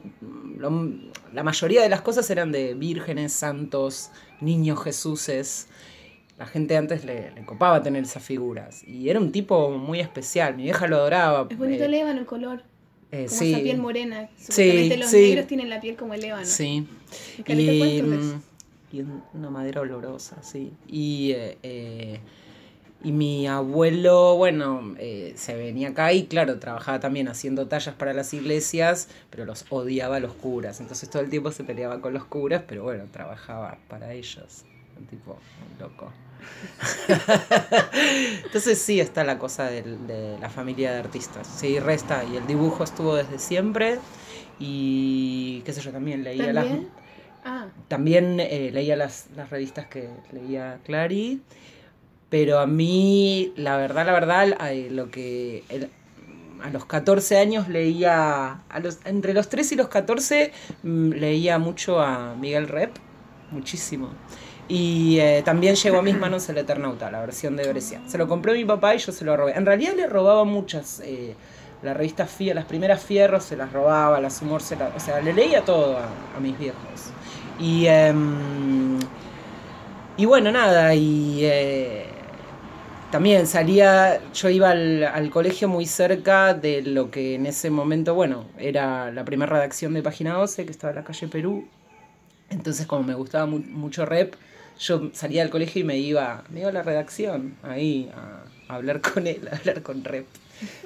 la 1.32 1.42
mayoría 1.42 1.82
de 1.82 1.88
las 1.88 2.00
cosas 2.00 2.30
eran 2.30 2.52
de 2.52 2.74
vírgenes, 2.74 3.32
santos, 3.32 4.10
niños 4.40 4.82
Jesuses. 4.84 5.66
La 6.38 6.46
gente 6.46 6.76
antes 6.76 7.04
le, 7.04 7.32
le 7.32 7.44
copaba 7.44 7.82
tener 7.82 8.04
esas 8.04 8.22
figuras. 8.22 8.82
Y 8.86 9.08
era 9.10 9.18
un 9.18 9.32
tipo 9.32 9.70
muy 9.72 10.00
especial. 10.00 10.56
Mi 10.56 10.62
vieja 10.62 10.86
lo 10.86 10.96
adoraba. 10.96 11.46
Es 11.50 11.58
bonito 11.58 11.82
eh, 11.82 11.86
el 11.86 11.94
ébano, 11.94 12.20
el 12.20 12.26
color. 12.26 12.62
eh, 13.10 13.26
Como 13.26 13.38
sí, 13.38 13.52
esa 13.52 13.62
piel 13.62 13.78
morena. 13.78 14.30
Supuestamente 14.38 14.96
los 14.96 15.10
sí. 15.10 15.16
negros 15.16 15.46
tienen 15.48 15.68
la 15.68 15.80
piel 15.80 15.96
como 15.96 16.14
el 16.14 16.24
ébano. 16.24 16.46
Sí. 16.46 16.86
Y 17.38 17.42
y 18.92 19.04
una 19.34 19.50
madera 19.50 19.80
olorosa, 19.80 20.42
sí. 20.42 20.72
Y, 20.86 21.32
eh, 21.32 21.58
eh, 21.62 22.20
y 23.02 23.12
mi 23.12 23.46
abuelo, 23.46 24.36
bueno, 24.36 24.94
eh, 24.98 25.32
se 25.36 25.54
venía 25.54 25.88
acá 25.90 26.12
y 26.12 26.26
claro, 26.26 26.58
trabajaba 26.58 27.00
también 27.00 27.28
haciendo 27.28 27.66
tallas 27.66 27.94
para 27.94 28.12
las 28.12 28.34
iglesias, 28.34 29.08
pero 29.30 29.44
los 29.46 29.64
odiaba 29.70 30.16
a 30.16 30.20
los 30.20 30.34
curas. 30.34 30.80
Entonces 30.80 31.08
todo 31.08 31.22
el 31.22 31.30
tiempo 31.30 31.50
se 31.50 31.64
peleaba 31.64 32.00
con 32.00 32.12
los 32.12 32.24
curas, 32.24 32.62
pero 32.66 32.82
bueno, 32.82 33.04
trabajaba 33.10 33.78
para 33.88 34.12
ellos. 34.12 34.64
Un 34.98 35.06
tipo 35.06 35.38
loco. 35.78 36.12
Entonces 38.44 38.78
sí 38.78 39.00
está 39.00 39.24
la 39.24 39.38
cosa 39.38 39.64
de, 39.64 40.36
la 40.38 40.50
familia 40.50 40.92
de 40.92 40.98
artistas. 40.98 41.46
Sí, 41.46 41.78
resta. 41.78 42.24
Y 42.24 42.36
el 42.36 42.46
dibujo 42.46 42.84
estuvo 42.84 43.14
desde 43.14 43.38
siempre. 43.38 43.98
Y 44.58 45.62
qué 45.64 45.72
sé 45.72 45.80
yo, 45.80 45.90
también 45.90 46.22
leía 46.22 46.52
¿También? 46.52 46.90
Ah, 47.44 47.68
también 47.88 48.38
eh, 48.40 48.70
leía 48.72 48.96
las, 48.96 49.28
las 49.34 49.50
revistas 49.50 49.86
que 49.86 50.10
leía 50.32 50.78
Clary, 50.84 51.42
pero 52.28 52.58
a 52.58 52.66
mí, 52.66 53.52
la 53.56 53.76
verdad, 53.76 54.06
la 54.06 54.12
verdad, 54.12 54.48
eh, 54.70 54.88
lo 54.90 55.10
que 55.10 55.64
a 56.62 56.70
los 56.70 56.84
14 56.84 57.38
años 57.38 57.68
leía, 57.68 58.62
a 58.68 58.80
los, 58.80 58.98
entre 59.06 59.32
los 59.34 59.48
3 59.48 59.72
y 59.72 59.76
los 59.76 59.88
14 59.88 60.52
mm, 60.82 61.10
leía 61.12 61.58
mucho 61.58 62.00
a 62.00 62.34
Miguel 62.34 62.68
Rep, 62.68 62.96
muchísimo. 63.50 64.10
Y 64.68 65.18
eh, 65.18 65.42
también 65.44 65.74
llegó 65.74 65.98
a 65.98 66.02
mis 66.02 66.16
manos 66.16 66.48
el 66.48 66.58
Eternauta, 66.58 67.10
la 67.10 67.20
versión 67.20 67.56
de 67.56 67.68
Brescia. 67.68 68.02
Se 68.06 68.18
lo 68.18 68.28
compró 68.28 68.52
mi 68.52 68.64
papá 68.64 68.94
y 68.94 68.98
yo 68.98 69.10
se 69.12 69.24
lo 69.24 69.36
robé. 69.36 69.52
En 69.56 69.66
realidad 69.66 69.94
le 69.96 70.06
robaba 70.06 70.44
muchas. 70.44 71.00
eh, 71.04 71.36
la 71.82 71.94
revista 71.94 72.26
Fierro, 72.26 72.56
las 72.56 72.66
primeras 72.66 73.02
Fierros 73.02 73.44
se 73.44 73.56
las 73.56 73.72
robaba, 73.72 74.20
las 74.20 74.42
Humor 74.42 74.62
se 74.62 74.76
las... 74.76 74.94
O 74.94 75.00
sea, 75.00 75.20
le 75.20 75.32
leía 75.32 75.64
todo 75.64 75.96
a 75.98 76.40
mis 76.40 76.58
viejos. 76.58 77.14
Y, 77.60 77.86
em, 77.86 78.98
y 80.16 80.24
bueno, 80.26 80.52
nada, 80.52 80.94
y 80.94 81.40
eh, 81.44 82.04
también 83.10 83.46
salía, 83.46 84.20
yo 84.32 84.48
iba 84.50 84.70
al, 84.70 85.04
al 85.04 85.30
colegio 85.30 85.68
muy 85.68 85.86
cerca 85.86 86.54
de 86.54 86.82
lo 86.82 87.10
que 87.10 87.34
en 87.34 87.46
ese 87.46 87.70
momento, 87.70 88.14
bueno, 88.14 88.44
era 88.58 89.10
la 89.12 89.24
primera 89.24 89.52
redacción 89.52 89.94
de 89.94 90.02
Página 90.02 90.34
12, 90.34 90.64
que 90.64 90.70
estaba 90.70 90.92
en 90.92 90.96
la 90.96 91.04
calle 91.04 91.28
Perú. 91.28 91.68
Entonces, 92.50 92.86
como 92.86 93.04
me 93.04 93.14
gustaba 93.14 93.46
mu- 93.46 93.60
mucho 93.60 94.06
rep, 94.06 94.34
yo 94.80 95.10
salía 95.14 95.42
del 95.42 95.50
colegio 95.50 95.82
y 95.82 95.84
me 95.84 95.98
iba, 95.98 96.44
me 96.50 96.60
iba 96.60 96.70
a 96.70 96.72
la 96.72 96.82
redacción, 96.82 97.54
ahí, 97.62 98.10
a, 98.14 98.72
a 98.72 98.76
hablar 98.76 99.00
con 99.14 99.26
él, 99.26 99.48
a 99.52 99.56
hablar 99.56 99.82
con 99.82 100.04
rep. 100.04 100.26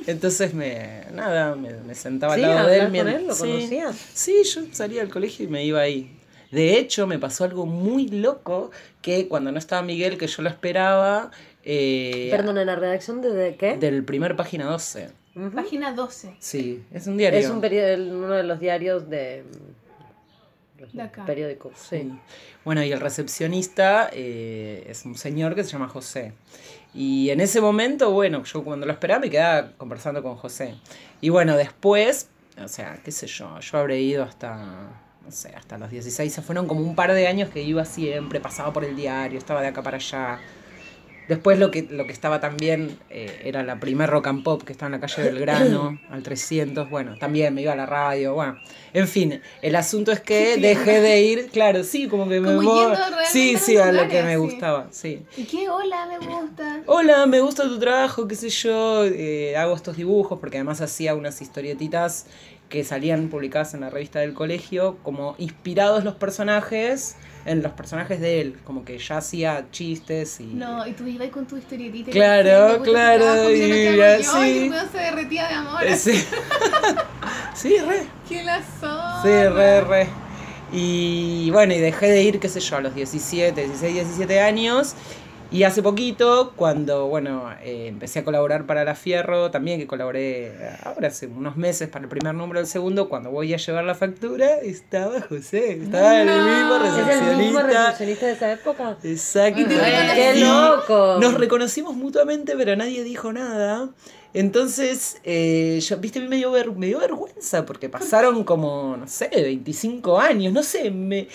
Entonces, 0.06 0.54
me, 0.54 1.04
nada, 1.12 1.56
me, 1.56 1.70
me 1.86 1.94
sentaba 1.94 2.34
al 2.34 2.42
lado 2.42 2.68
de 2.68 2.78
él. 2.78 2.92
él, 2.96 3.26
¿lo 3.28 3.34
sí. 3.34 3.40
conocías? 3.40 3.96
Sí, 4.14 4.42
yo 4.44 4.62
salía 4.72 5.00
del 5.02 5.10
colegio 5.10 5.46
y 5.46 5.48
me 5.48 5.64
iba 5.64 5.80
ahí. 5.80 6.10
De 6.54 6.78
hecho, 6.78 7.06
me 7.06 7.18
pasó 7.18 7.44
algo 7.44 7.66
muy 7.66 8.08
loco 8.08 8.70
que 9.02 9.28
cuando 9.28 9.52
no 9.52 9.58
estaba 9.58 9.82
Miguel, 9.82 10.16
que 10.16 10.26
yo 10.26 10.42
lo 10.42 10.48
esperaba, 10.48 11.30
eh, 11.64 12.28
Perdón, 12.30 12.58
¿en 12.58 12.66
la 12.66 12.76
redacción 12.76 13.22
de, 13.22 13.30
de 13.30 13.56
qué? 13.56 13.76
del 13.76 14.04
primer 14.04 14.36
página 14.36 14.66
12. 14.66 15.10
Ujú. 15.34 15.50
página 15.50 15.92
12. 15.92 16.36
Sí, 16.38 16.84
es 16.92 17.06
un 17.06 17.16
diario. 17.16 17.38
Es 17.38 17.50
un 17.50 17.58
uno 17.58 18.34
de 18.34 18.42
los 18.44 18.60
diarios 18.60 19.08
de... 19.08 19.44
De 20.92 21.02
acá. 21.02 21.24
Periódicos, 21.24 21.72
sí. 21.78 22.00
Sí. 22.00 22.12
Bueno, 22.64 22.82
y 22.84 22.92
el 22.92 23.00
recepcionista 23.00 24.10
eh, 24.12 24.84
es 24.88 25.04
un 25.06 25.16
señor 25.16 25.54
que 25.54 25.64
se 25.64 25.70
llama 25.70 25.88
José. 25.88 26.32
Y 26.92 27.30
en 27.30 27.40
ese 27.40 27.60
momento, 27.60 28.10
bueno, 28.12 28.44
yo 28.44 28.62
cuando 28.62 28.84
lo 28.86 28.92
esperaba 28.92 29.20
me 29.20 29.30
quedaba 29.30 29.72
conversando 29.78 30.22
con 30.22 30.36
José. 30.36 30.74
Y 31.20 31.30
bueno, 31.30 31.56
después, 31.56 32.28
o 32.62 32.68
sea, 32.68 33.00
qué 33.02 33.10
sé 33.12 33.26
yo, 33.26 33.58
yo 33.60 33.78
habré 33.78 34.00
ido 34.00 34.22
hasta, 34.24 35.03
no 35.24 35.30
sé, 35.32 35.52
hasta 35.56 35.78
los 35.78 35.90
16. 35.90 36.32
Se 36.32 36.42
fueron 36.42 36.66
como 36.66 36.80
un 36.80 36.94
par 36.94 37.12
de 37.12 37.26
años 37.26 37.48
que 37.50 37.62
iba 37.62 37.84
siempre, 37.84 38.40
pasaba 38.40 38.72
por 38.72 38.84
el 38.84 38.94
diario, 38.96 39.38
estaba 39.38 39.62
de 39.62 39.68
acá 39.68 39.82
para 39.82 39.96
allá. 39.96 40.38
Después 41.26 41.58
lo 41.58 41.70
que, 41.70 41.88
lo 41.90 42.04
que 42.06 42.12
estaba 42.12 42.38
también 42.38 42.98
eh, 43.08 43.40
era 43.44 43.62
la 43.62 43.80
primer 43.80 44.10
rock 44.10 44.26
and 44.26 44.42
pop 44.42 44.62
que 44.62 44.72
estaba 44.72 44.88
en 44.94 45.00
la 45.00 45.06
calle 45.06 45.22
Belgrano, 45.22 45.98
al 46.10 46.22
300. 46.22 46.90
Bueno, 46.90 47.16
también 47.18 47.54
me 47.54 47.62
iba 47.62 47.72
a 47.72 47.76
la 47.76 47.86
radio. 47.86 48.34
Bueno, 48.34 48.58
en 48.92 49.08
fin, 49.08 49.40
el 49.62 49.74
asunto 49.76 50.12
es 50.12 50.20
que 50.20 50.58
dejé 50.58 51.00
de 51.00 51.22
ir, 51.22 51.48
claro, 51.50 51.82
sí, 51.82 52.08
como 52.08 52.28
que 52.28 52.40
me 52.42 52.54
Como 52.54 52.88
realmente 52.90 53.24
Sí, 53.30 53.56
sí, 53.56 53.78
a 53.78 53.90
lo 53.90 54.06
que 54.06 54.22
me 54.22 54.32
sí. 54.32 54.36
gustaba, 54.36 54.88
sí. 54.90 55.22
¿Y 55.38 55.44
qué? 55.44 55.66
Hola, 55.70 56.06
me 56.06 56.18
gusta. 56.26 56.82
Hola, 56.84 57.24
me 57.24 57.40
gusta 57.40 57.62
tu 57.62 57.78
trabajo, 57.78 58.28
qué 58.28 58.34
sé 58.34 58.50
yo, 58.50 59.06
eh, 59.06 59.56
hago 59.56 59.74
estos 59.74 59.96
dibujos 59.96 60.38
porque 60.38 60.58
además 60.58 60.82
hacía 60.82 61.14
unas 61.14 61.40
historietitas 61.40 62.26
que 62.68 62.84
salían 62.84 63.28
publicadas 63.28 63.74
en 63.74 63.80
la 63.80 63.90
revista 63.90 64.20
del 64.20 64.34
colegio, 64.34 64.98
como 65.02 65.34
inspirados 65.38 66.04
los 66.04 66.14
personajes 66.14 67.16
en 67.46 67.62
los 67.62 67.72
personajes 67.72 68.20
de 68.20 68.40
él, 68.40 68.58
como 68.64 68.84
que 68.84 68.98
ya 68.98 69.18
hacía 69.18 69.66
chistes 69.70 70.40
y... 70.40 70.44
No, 70.44 70.86
y 70.86 70.92
tú 70.92 71.06
ibas 71.06 71.28
con 71.28 71.46
tu 71.46 71.56
historietita. 71.56 72.10
y 72.10 72.12
Claro, 72.12 72.78
pues, 72.78 72.90
claro, 72.90 73.50
y 73.50 73.60
mira 73.60 74.18
sí. 74.18 74.70
y 74.72 74.88
se 74.90 74.98
derretía 74.98 75.48
de 75.48 75.54
amor. 75.54 75.84
Eh, 75.84 75.96
Sí, 75.96 76.12
sí, 77.54 77.76
re. 77.86 78.06
¡Qué 78.28 78.42
la 78.42 78.62
zorra! 78.62 79.22
Sí, 79.22 79.28
re, 79.28 79.80
re. 79.82 80.08
Y 80.72 81.50
bueno, 81.50 81.74
y 81.74 81.78
dejé 81.78 82.08
de 82.08 82.22
ir, 82.22 82.40
qué 82.40 82.48
sé 82.48 82.60
yo, 82.60 82.76
a 82.76 82.80
los 82.80 82.94
17, 82.94 83.62
16, 83.62 83.94
17 83.94 84.40
años. 84.40 84.94
Y 85.54 85.62
hace 85.62 85.82
poquito, 85.82 86.52
cuando, 86.56 87.06
bueno, 87.06 87.48
eh, 87.62 87.86
empecé 87.86 88.18
a 88.18 88.24
colaborar 88.24 88.66
para 88.66 88.82
La 88.84 88.94
Fierro, 88.96 89.50
también 89.52 89.78
que 89.78 89.86
colaboré 89.86 90.48
eh, 90.48 90.70
ahora 90.82 91.08
hace 91.08 91.26
unos 91.28 91.56
meses 91.56 91.88
para 91.88 92.02
el 92.04 92.08
primer 92.08 92.34
número 92.34 92.58
del 92.58 92.66
segundo, 92.66 93.08
cuando 93.08 93.30
voy 93.30 93.54
a 93.54 93.56
llevar 93.56 93.84
la 93.84 93.94
factura, 93.94 94.56
estaba 94.62 95.20
José, 95.20 95.72
estaba 95.82 96.20
el 96.22 96.26
mismo 96.28 96.74
¿Es 96.84 97.08
el 97.20 97.36
mismo 97.36 97.60
recepcionista. 97.60 97.62
recepcionista 97.86 98.26
de 98.26 98.32
esa 98.32 98.52
época? 98.52 98.98
Exacto. 99.04 99.62
¡Qué 99.68 100.34
loco! 100.44 101.18
Nos 101.20 101.34
reconocimos 101.34 101.94
mutuamente, 101.94 102.54
pero 102.56 102.74
nadie 102.74 103.04
dijo 103.04 103.32
nada. 103.32 103.90
Entonces, 104.32 105.18
eh, 105.22 105.78
yo, 105.80 105.98
viste, 105.98 106.18
a 106.18 106.22
mí 106.22 106.28
me 106.28 106.36
dio, 106.36 106.50
ver- 106.50 106.72
me 106.72 106.86
dio 106.88 106.98
vergüenza 106.98 107.64
porque 107.64 107.88
pasaron 107.88 108.42
como, 108.42 108.96
no 108.96 109.06
sé, 109.06 109.30
25 109.32 110.18
años, 110.18 110.52
no 110.52 110.64
sé. 110.64 110.90
Me... 110.90 111.28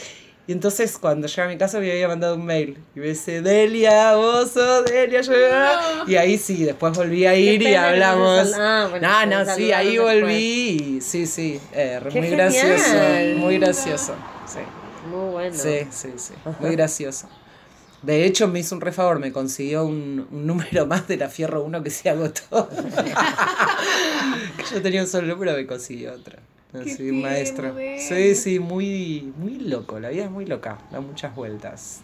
Y 0.49 0.51
entonces, 0.51 0.97
cuando 0.97 1.27
llegué 1.27 1.41
a 1.43 1.47
mi 1.47 1.59
casa, 1.59 1.79
me 1.79 1.91
había 1.91 2.07
mandado 2.07 2.33
un 2.33 2.43
mail. 2.43 2.75
Y 2.95 2.99
me 2.99 3.09
dice, 3.09 3.43
Delia, 3.43 4.15
vos 4.15 4.49
sos 4.49 4.83
Delia, 4.83 5.21
yo. 5.21 5.31
Y 6.07 6.15
ahí 6.15 6.39
sí, 6.39 6.63
después 6.63 6.97
volví 6.97 7.23
a 7.27 7.35
ir 7.35 7.61
y 7.61 7.75
hablamos. 7.75 8.51
ah, 8.55 8.87
bueno, 8.89 9.07
no, 9.27 9.55
sí, 9.55 9.71
ahí 9.71 9.97
después. 9.97 10.21
volví. 10.21 10.95
Y 10.97 11.01
sí, 11.01 11.27
sí, 11.27 11.59
eh, 11.71 11.99
¡Qué 12.11 12.19
muy 12.19 12.29
genial! 12.29 12.51
gracioso. 12.51 13.37
Muy 13.37 13.59
gracioso. 13.59 14.15
Sí. 14.47 14.57
Muy 15.11 15.31
bueno. 15.33 15.55
Sí, 15.55 15.87
sí, 15.91 16.13
sí. 16.17 16.33
Muy 16.59 16.71
gracioso. 16.71 17.29
De 18.01 18.25
hecho, 18.25 18.47
me 18.47 18.61
hizo 18.61 18.73
un 18.73 18.81
re 18.81 18.91
favor, 18.91 19.19
me 19.19 19.31
consiguió 19.31 19.85
un, 19.85 20.27
un 20.31 20.47
número 20.47 20.87
más 20.87 21.07
de 21.07 21.17
la 21.17 21.29
Fierro 21.29 21.61
1 21.61 21.83
que 21.83 21.91
se 21.91 22.09
agotó. 22.09 22.67
Yo 24.73 24.81
tenía 24.81 25.01
un 25.01 25.07
solo 25.07 25.27
número, 25.27 25.53
me 25.53 25.67
consiguió 25.67 26.11
otro. 26.11 26.39
Qué 26.71 26.91
Así, 26.91 27.03
de 27.03 27.95
él. 27.95 27.99
Sí, 27.99 28.35
sí, 28.35 28.59
muy, 28.59 29.33
muy 29.37 29.59
loco. 29.59 29.99
La 29.99 30.09
vida 30.09 30.25
es 30.25 30.31
muy 30.31 30.45
loca, 30.45 30.77
da 30.91 31.01
muchas 31.01 31.35
vueltas. 31.35 32.01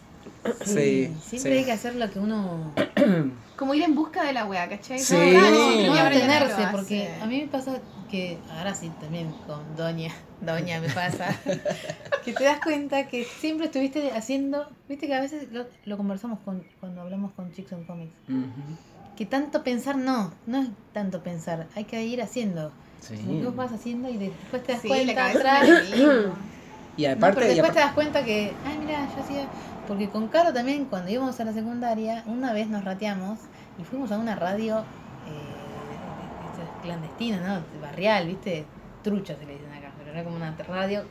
Sí, 0.64 1.14
Siempre 1.22 1.52
sí. 1.52 1.58
hay 1.58 1.64
que 1.64 1.72
hacer 1.72 1.94
lo 1.94 2.10
que 2.10 2.18
uno 2.18 2.72
Como 3.56 3.74
ir 3.74 3.84
en 3.84 3.94
busca 3.94 4.22
de 4.24 4.32
la 4.32 4.44
wea, 4.44 4.68
¿cachai? 4.68 4.98
Sí. 4.98 5.14
No, 5.14 5.40
no 5.40 5.86
no 5.86 6.04
detenerse, 6.10 6.62
porque 6.72 7.08
a 7.20 7.26
mí 7.26 7.40
me 7.40 7.48
pasa 7.48 7.80
que 8.10 8.38
ahora 8.50 8.74
sí 8.74 8.90
también 9.00 9.32
con 9.46 9.76
Doña, 9.76 10.12
Doña 10.40 10.80
me 10.80 10.90
pasa, 10.90 11.34
que 12.24 12.32
te 12.32 12.44
das 12.44 12.60
cuenta 12.60 13.08
que 13.08 13.24
siempre 13.24 13.66
estuviste 13.66 14.12
haciendo, 14.12 14.68
viste 14.88 15.06
que 15.06 15.14
a 15.14 15.20
veces 15.20 15.50
lo, 15.52 15.66
lo 15.86 15.96
conversamos 15.96 16.38
con, 16.40 16.62
cuando 16.80 17.00
hablamos 17.00 17.32
con 17.32 17.52
Chicks 17.52 17.72
on 17.72 17.84
Comics, 17.84 18.12
que 19.16 19.24
tanto 19.24 19.64
pensar 19.64 19.96
no, 19.96 20.32
no 20.46 20.62
es 20.62 20.68
tanto 20.92 21.22
pensar, 21.22 21.66
hay 21.74 21.84
que 21.84 22.04
ir 22.04 22.20
haciendo. 22.22 22.72
Sí. 23.08 23.40
Vos 23.44 23.54
vas 23.54 23.72
haciendo 23.72 24.08
y 24.08 24.16
después 24.18 24.62
te 24.64 24.72
das 24.72 24.82
Sí, 24.82 24.88
la 24.88 24.94
cuenta 24.96 25.26
atrás. 25.26 25.68
Y 26.96 27.04
No, 27.04 27.12
aparte, 27.12 27.40
pero 27.40 27.52
y 27.52 27.54
después 27.54 27.72
te 27.72 27.80
das 27.80 27.92
cuenta 27.92 28.24
que, 28.24 28.54
ay, 28.64 28.78
mira, 28.78 29.06
yo 29.14 29.20
hacía. 29.20 29.46
Porque 29.86 30.08
con 30.08 30.28
Caro 30.28 30.52
también, 30.52 30.86
cuando 30.86 31.10
íbamos 31.10 31.38
a 31.38 31.44
la 31.44 31.52
secundaria, 31.52 32.24
una 32.26 32.52
vez 32.52 32.68
nos 32.68 32.84
rateamos 32.84 33.38
y 33.78 33.84
fuimos 33.84 34.10
a 34.12 34.18
una 34.18 34.34
radio 34.34 34.78
eh, 34.78 35.66
clandestina, 36.82 37.36
¿no? 37.38 37.80
Barrial, 37.82 38.26
¿viste? 38.26 38.64
Trucha 39.04 39.36
se 39.36 39.44
le 39.44 39.52
dicen 39.52 39.72
acá, 39.72 39.92
pero 39.98 40.10
era 40.10 40.24
como 40.24 40.36
una 40.36 40.56
radio 40.56 41.04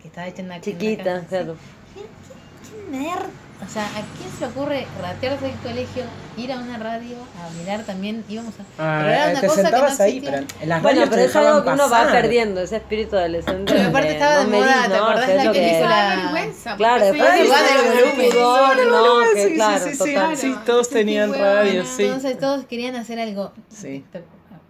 que 0.00 0.08
estaba 0.08 0.28
hecha 0.28 0.42
en 0.42 0.46
en 0.46 0.52
una 0.52 0.60
Chiquita, 0.60 1.20
sí. 1.22 1.26
claro. 1.28 1.56
¿Qué 1.94 2.96
nerd? 2.96 3.30
O 3.62 3.72
sea, 3.72 3.84
¿a 3.86 4.00
quién 4.16 4.30
se 4.36 4.40
le 4.40 4.46
ocurre 4.46 4.86
ratearse 5.00 5.44
del 5.44 5.54
colegio, 5.56 6.04
ir 6.36 6.50
a 6.50 6.58
una 6.58 6.78
radio 6.78 7.16
a 7.38 7.50
mirar 7.58 7.84
también? 7.84 8.24
Íbamos 8.28 8.54
a. 8.58 8.62
Ah, 8.78 8.98
pero 9.02 9.12
era 9.12 9.30
una 9.30 9.40
te 9.40 9.46
cosa 9.46 9.60
que 9.60 9.68
sentabas 9.68 9.98
no 9.98 10.04
ahí, 10.04 10.20
pero 10.20 10.36
en 10.38 10.68
las 10.68 10.82
Bueno, 10.82 11.00
radios 11.00 11.08
pero 11.10 11.22
te 11.22 11.28
es 11.28 11.36
algo 11.36 11.64
que 11.64 11.70
uno 11.70 11.90
va 11.90 12.06
perdiendo, 12.10 12.60
ese 12.62 12.76
espíritu 12.76 13.16
adolescente. 13.16 13.72
Pero 13.72 13.88
aparte 13.90 14.08
de, 14.08 14.14
estaba 14.14 14.36
de 14.38 14.44
no 14.44 14.50
moda, 14.50 14.82
¿te 14.82 14.88
no, 14.88 14.94
acordás 15.04 15.24
que 15.26 15.30
es 15.30 15.36
la 15.36 15.44
lo 15.44 15.52
que 15.52 15.60
que 15.60 16.22
vergüenza. 16.22 16.76
Claro, 16.76 17.04
después 17.04 17.32
de 17.32 17.38
de 17.38 17.48
volumen. 17.48 18.88
no, 18.88 19.20
Sí, 19.20 19.34
que 19.34 19.54
claro, 19.54 19.84
sí, 19.84 19.90
sí, 19.94 19.98
total. 19.98 20.36
sí, 20.36 20.54
todos 20.66 20.86
Sí, 20.88 20.94
tenían 20.94 21.32
radio, 21.34 21.84
sí. 21.84 22.04
Entonces 22.04 22.38
todos 22.38 22.64
querían 22.64 22.96
hacer 22.96 23.20
algo. 23.20 23.52
Sí. 23.68 24.04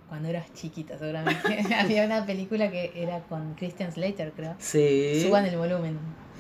Cuando 0.09 0.29
eras 0.29 0.53
chiquita, 0.55 0.99
seguramente. 0.99 1.65
Había 1.79 2.05
una 2.05 2.27
película 2.27 2.71
que 2.73 2.93
era 2.97 3.21
con 3.29 3.55
Christian 3.55 3.93
Slater, 3.93 4.33
creo. 4.33 4.57
Sí. 4.59 5.23
Suban 5.25 5.47
el 5.47 5.57
volumen. 5.57 5.99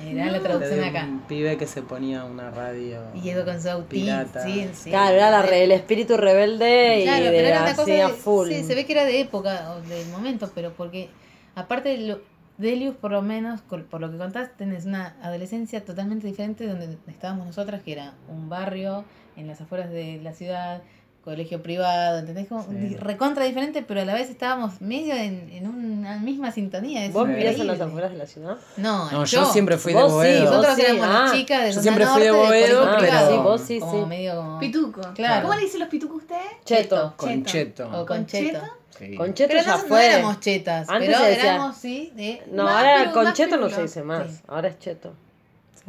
Era 0.09 0.26
la 0.26 0.32
La 0.32 0.40
traducción 0.40 0.80
de 0.80 0.86
acá. 0.86 1.05
un 1.05 1.20
pibe 1.20 1.57
que 1.57 1.66
se 1.66 1.82
ponía 1.82 2.24
una 2.24 2.51
radio. 2.51 3.01
Y 3.14 3.20
llegó 3.20 3.44
con 3.44 3.61
su. 3.61 3.68
Sí, 3.90 4.68
sí. 4.72 4.90
Claro, 4.90 5.14
era 5.16 5.30
la 5.30 5.42
re- 5.42 5.64
el 5.64 5.72
espíritu 5.72 6.16
rebelde 6.16 7.01
Claro, 7.05 7.24
y 7.24 7.28
pero 7.28 7.42
de 7.42 7.48
era 7.48 7.61
una 7.61 7.66
así 7.70 7.76
cosa. 7.76 7.92
de- 7.92 8.09
full. 8.09 8.48
Sí, 8.48 8.64
se 8.64 8.74
ve 8.74 8.86
que 8.86 8.92
era 8.92 9.05
de 9.05 9.20
época 9.20 9.72
o 9.72 9.80
del 9.88 10.07
momento, 10.09 10.51
pero 10.55 10.72
porque. 10.72 11.09
Aparte 11.55 11.90
de 11.90 11.98
lo. 11.98 12.20
Delius, 12.59 12.94
por 12.94 13.11
lo 13.11 13.22
menos, 13.22 13.62
por 13.62 14.01
lo 14.03 14.11
que 14.11 14.18
contaste, 14.18 14.53
tenés 14.59 14.84
una 14.84 15.16
adolescencia 15.22 15.82
totalmente 15.82 16.26
diferente 16.26 16.64
de 16.66 16.70
donde 16.70 16.98
estábamos 17.07 17.46
nosotras, 17.46 17.82
que 17.82 17.92
era 17.92 18.12
un 18.28 18.51
barrio 18.51 19.05
en 19.38 19.46
las 19.46 19.62
afueras 19.62 19.88
de 19.90 20.20
la 20.22 20.34
ciudad, 20.34 20.82
colegio 21.23 21.62
privado, 21.62 22.18
¿entendés? 22.18 22.49
Como 22.49 22.62
Sí. 22.64 22.97
recontra 22.97 23.45
diferente, 23.45 23.83
pero 23.83 24.01
a 24.01 24.05
la 24.05 24.14
vez 24.14 24.31
estábamos 24.31 24.81
medio 24.81 25.14
en, 25.14 25.51
en 25.51 25.66
una 25.68 26.18
misma 26.18 26.51
sintonía. 26.51 27.05
es 27.05 27.12
¿Vos 27.12 27.29
vivías 27.29 27.57
en 27.59 27.66
las 27.66 27.81
afueras 27.81 28.11
de 28.12 28.18
la 28.18 28.27
ciudad? 28.27 28.57
No, 28.77 29.11
No, 29.11 29.25
yo, 29.25 29.45
siempre 29.47 29.77
fui 29.77 29.93
de 29.93 30.01
sí, 30.03 30.09
Boedo. 30.09 30.41
vos 30.43 30.51
Nosotros 30.51 30.75
sí, 30.77 30.83
éramos 30.83 31.09
las 31.09 31.31
ah. 31.31 31.35
chicas 31.35 31.62
de 31.64 31.73
Yo 31.73 31.83
siempre 31.83 32.07
fui 32.07 32.23
de 32.23 32.31
Boedo, 32.31 32.97
pero-. 32.99 33.29
Sí, 33.31 33.37
vos 33.37 33.61
sí, 33.61 33.81
Como 33.81 34.03
sí. 34.03 34.07
medio 34.09 34.37
como... 34.37 34.59
Pituco. 34.59 35.01
Claro. 35.14 35.43
¿Cómo 35.43 35.55
le 35.55 35.61
dicen 35.62 35.81
los 35.81 35.89
pitucos 35.89 36.14
a 36.14 36.18
ustedes? 36.23 36.64
Cheto. 36.64 37.14
Con 37.16 37.45
cheto. 37.45 37.91
O 37.93 38.07
con 38.07 38.27
cheto. 38.27 38.61
Sí. 38.99 39.14
Con 39.14 39.33
cheto 39.35 39.49
Pero 39.49 39.62
ya 39.64 39.77
no, 39.89 39.97
éramos 39.99 40.41
chetas, 40.41 40.89
Antes 40.91 41.09
pero 41.16 41.25
éramos, 41.25 41.77
sí, 41.77 42.12
de... 42.14 42.43
No, 42.51 42.64
Más 42.64 42.75
ahora 42.77 43.05
piru- 43.05 43.12
con 43.12 43.25
más 43.25 43.35
cheto 43.35 43.57
no 43.57 43.71
se 43.71 43.83
dice 43.83 44.03
más. 44.03 44.27
Sí. 44.31 44.41
Ahora 44.49 44.68
es 44.68 44.79
cheto. 44.79 45.14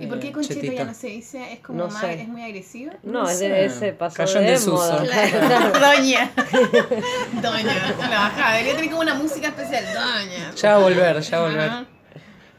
¿Y 0.01 0.07
por 0.07 0.19
qué 0.19 0.31
con 0.31 0.43
cheto 0.43 0.55
Chetito. 0.55 0.73
ya 0.73 0.83
no 0.85 0.93
se 0.93 1.07
dice? 1.07 1.53
¿Es 1.53 1.59
como 1.59 1.77
No 1.79 1.87
más, 1.89 2.01
sé. 2.01 2.21
es 2.21 2.27
muy 2.27 2.41
agresivo? 2.43 2.91
No, 3.03 3.23
No 3.23 3.29
es 3.29 3.37
sé. 3.39 3.49
de 3.49 3.65
ese 3.65 3.93
paso 3.93 4.17
Cayó 4.17 4.39
en 4.39 4.45
de 4.45 4.51
desuso. 4.51 4.75
moda. 4.75 5.03
Claro. 5.03 5.79
Doña. 5.79 6.31
Doña, 7.41 7.95
la 7.99 8.09
bajada. 8.19 8.51
Debería 8.53 8.75
tener 8.75 8.89
como 8.89 9.01
una 9.01 9.15
música 9.15 9.47
especial. 9.49 9.85
Doña. 9.93 10.51
Ya 10.55 10.69
va 10.71 10.75
a 10.75 10.79
volver, 10.79 11.19
ya 11.21 11.39
va 11.39 11.45
a 11.45 11.49
volver. 11.49 11.69
Ajá. 11.69 11.79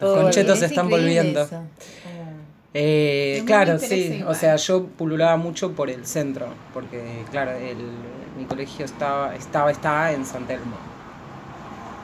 Los 0.00 0.10
Todo 0.14 0.22
conchetos 0.22 0.58
se 0.58 0.64
Es 0.66 0.70
están 0.72 0.88
volviendo. 0.88 1.42
eso. 1.42 1.62
Eh, 2.74 3.42
claro, 3.46 3.78
sí. 3.78 3.94
igual. 4.18 4.32
O 4.32 4.34
sea, 4.34 4.56
yo 4.56 4.86
pululaba 4.86 5.36
mucho 5.36 5.72
por 5.72 5.90
el 5.90 6.06
centro, 6.06 6.46
porque 6.72 7.22
claro, 7.30 7.50
el, 7.52 7.76
mi 8.38 8.44
colegio 8.46 8.84
estaba, 8.86 9.34
estaba, 9.34 9.70
está 9.70 10.12
en 10.12 10.24
San 10.24 10.46
Telmo. 10.46 10.76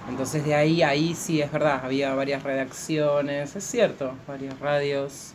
Entonces 0.08 0.44
de 0.44 0.54
ahí, 0.54 0.82
ahí 0.82 1.14
sí 1.14 1.40
es 1.40 1.52
verdad, 1.52 1.80
había 1.84 2.14
varias 2.14 2.42
redacciones, 2.42 3.54
es 3.54 3.64
cierto, 3.64 4.14
varias 4.26 4.58
radios. 4.58 5.34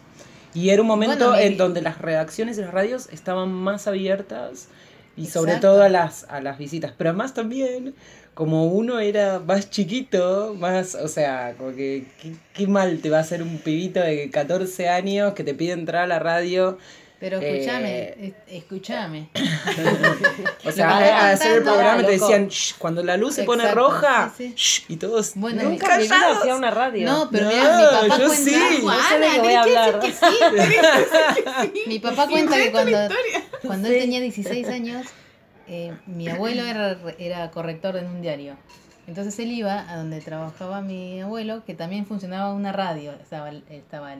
Y 0.53 0.69
era 0.69 0.81
un 0.81 0.87
momento 0.87 1.29
Bueno, 1.29 1.39
en 1.39 1.57
donde 1.57 1.81
las 1.81 1.99
redacciones 1.99 2.57
y 2.57 2.61
las 2.61 2.71
radios 2.71 3.09
estaban 3.11 3.51
más 3.51 3.87
abiertas 3.87 4.67
y 5.15 5.27
sobre 5.27 5.57
todo 5.57 5.83
a 5.83 5.89
las, 5.89 6.25
a 6.29 6.41
las 6.41 6.57
visitas. 6.57 6.93
Pero 6.97 7.11
además 7.11 7.33
también, 7.33 7.95
como 8.33 8.65
uno 8.65 8.99
era 8.99 9.39
más 9.39 9.69
chiquito, 9.69 10.55
más, 10.57 10.95
o 10.95 11.07
sea, 11.07 11.53
como 11.57 11.71
que 11.71 12.05
qué, 12.21 12.35
qué 12.53 12.67
mal 12.67 12.99
te 12.99 13.09
va 13.09 13.17
a 13.17 13.21
hacer 13.21 13.43
un 13.43 13.59
pibito 13.59 13.99
de 13.99 14.29
14 14.29 14.89
años 14.89 15.33
que 15.33 15.43
te 15.43 15.53
pide 15.53 15.73
entrar 15.73 16.03
a 16.03 16.07
la 16.07 16.19
radio. 16.19 16.77
Pero 17.23 17.39
Eh, 17.39 17.55
escúchame, 17.55 18.15
es- 18.27 18.33
escúchame. 18.47 19.29
O 20.65 20.71
sea, 20.73 20.87
que 20.97 21.03
a, 21.05 21.29
hacer 21.31 21.51
el 21.57 21.63
programa 21.63 22.03
te 22.05 22.11
decían, 22.11 22.49
"Shh, 22.49 22.73
cuando 22.77 23.01
la 23.01 23.15
luz 23.15 23.35
se 23.35 23.43
pone 23.45 23.63
Exacto, 23.63 23.79
roja, 23.81 24.33
sí, 24.37 24.47
sí. 24.49 24.53
shh", 24.55 24.91
y 24.91 24.97
todos, 24.97 25.31
Bueno, 25.35 25.63
"No, 25.63 25.69
mi- 25.69 25.75
Mi 25.75 25.79
vida 25.79 25.87
callados". 25.87 26.37
hacía 26.39 26.55
una 26.55 26.69
radio. 26.71 27.07
No, 27.09 27.29
pero 27.31 27.45
No, 27.45 27.51
mira, 27.51 27.77
mi 27.77 27.83
papá 28.09 28.17
yo 28.19 28.27
cuenta... 28.27 28.35
sí. 28.35 28.51
No 28.51 28.59
sé 28.59 28.75
de 28.75 28.81
Juana, 28.81 29.27
qué 29.31 29.39
voy 29.39 29.53
a 29.53 29.63
que 29.63 29.77
hablar. 29.77 29.99
que 30.01 30.11
sí, 30.11 30.25
que 31.71 31.71
que. 31.83 31.87
Mi 31.87 31.99
papá 31.99 32.27
cuenta 32.27 32.57
que 32.57 32.71
cuando, 32.71 32.97
cuando 33.65 33.87
él 33.87 33.99
tenía 33.99 34.19
16 34.19 34.67
años, 34.67 35.07
eh, 35.69 35.93
mi 36.05 36.27
abuelo 36.27 36.63
era, 36.65 36.97
era 37.19 37.51
corrector 37.51 37.95
en 37.95 38.07
un 38.07 38.21
diario. 38.21 38.57
Entonces 39.07 39.39
él 39.39 39.51
iba 39.53 39.89
a 39.89 39.95
donde 39.95 40.19
trabajaba 40.19 40.81
mi 40.81 41.21
abuelo, 41.21 41.63
que 41.65 41.73
también 41.73 42.05
funcionaba 42.05 42.53
una 42.53 42.73
radio. 42.73 43.13
Estaba, 43.13 43.49
estaba 43.69 44.13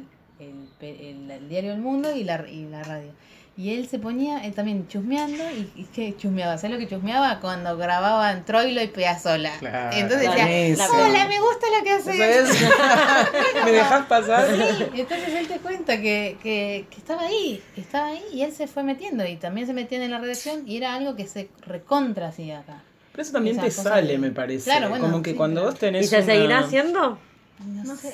el, 0.45 0.87
el 0.87 1.31
el- 1.31 1.49
diario 1.49 1.73
El 1.73 1.79
Mundo 1.81 2.15
y 2.15 2.23
la, 2.23 2.45
y 2.49 2.65
la 2.67 2.83
radio. 2.83 3.11
Y 3.55 3.75
él 3.75 3.87
se 3.87 3.99
ponía 3.99 4.43
él 4.45 4.53
también 4.53 4.87
chusmeando. 4.87 5.43
¿Y, 5.51 5.71
y 5.75 5.83
qué 5.93 6.15
chusmeaba? 6.17 6.57
¿Sabes 6.57 6.71
lo 6.71 6.79
que 6.79 6.87
chusmeaba? 6.87 7.39
Cuando 7.39 7.77
grababan 7.77 8.45
Troilo 8.45 8.81
y 8.81 8.87
Piazzolla. 8.87 9.51
Claro, 9.59 9.95
Entonces 9.95 10.27
decía, 10.27 10.87
hola, 10.91 11.27
me 11.27 11.39
gusta 11.39 11.67
lo 11.77 11.83
que 11.83 11.91
haces. 11.91 12.59
¿Me 13.65 13.71
dejas 13.71 14.05
pasar? 14.07 14.47
Sí, 14.49 14.99
entonces 15.01 15.29
él 15.35 15.47
te 15.47 15.59
cuenta 15.59 16.01
que, 16.01 16.37
que, 16.41 16.87
que 16.89 16.97
estaba 16.97 17.21
ahí, 17.27 17.61
que 17.75 17.81
estaba 17.81 18.07
ahí 18.07 18.23
y 18.33 18.41
él 18.41 18.51
se 18.53 18.65
fue 18.65 18.81
metiendo 18.81 19.23
y 19.25 19.35
también 19.35 19.67
se 19.67 19.73
metían 19.73 20.01
en 20.01 20.09
la 20.11 20.17
redacción 20.19 20.63
y 20.67 20.77
era 20.77 20.95
algo 20.95 21.15
que 21.15 21.27
se 21.27 21.49
recontra 21.67 22.29
hacía 22.29 22.61
acá. 22.61 22.81
Pero 23.11 23.21
eso 23.21 23.33
también 23.33 23.57
Esa 23.57 23.65
te 23.65 23.71
sale, 23.71 24.13
de- 24.13 24.17
me 24.17 24.31
parece. 24.31 24.63
Claro, 24.65 24.89
bueno, 24.89 25.05
Como 25.05 25.21
que 25.21 25.31
sí, 25.31 25.37
cuando 25.37 25.61
pero- 25.61 25.71
vos 25.71 25.79
tenés 25.79 26.05
¿Y 26.05 26.07
se 26.09 26.17
una- 26.17 26.25
seguirá 26.25 26.59
haciendo? 26.59 27.19
No 27.59 27.95
sé. 27.95 28.13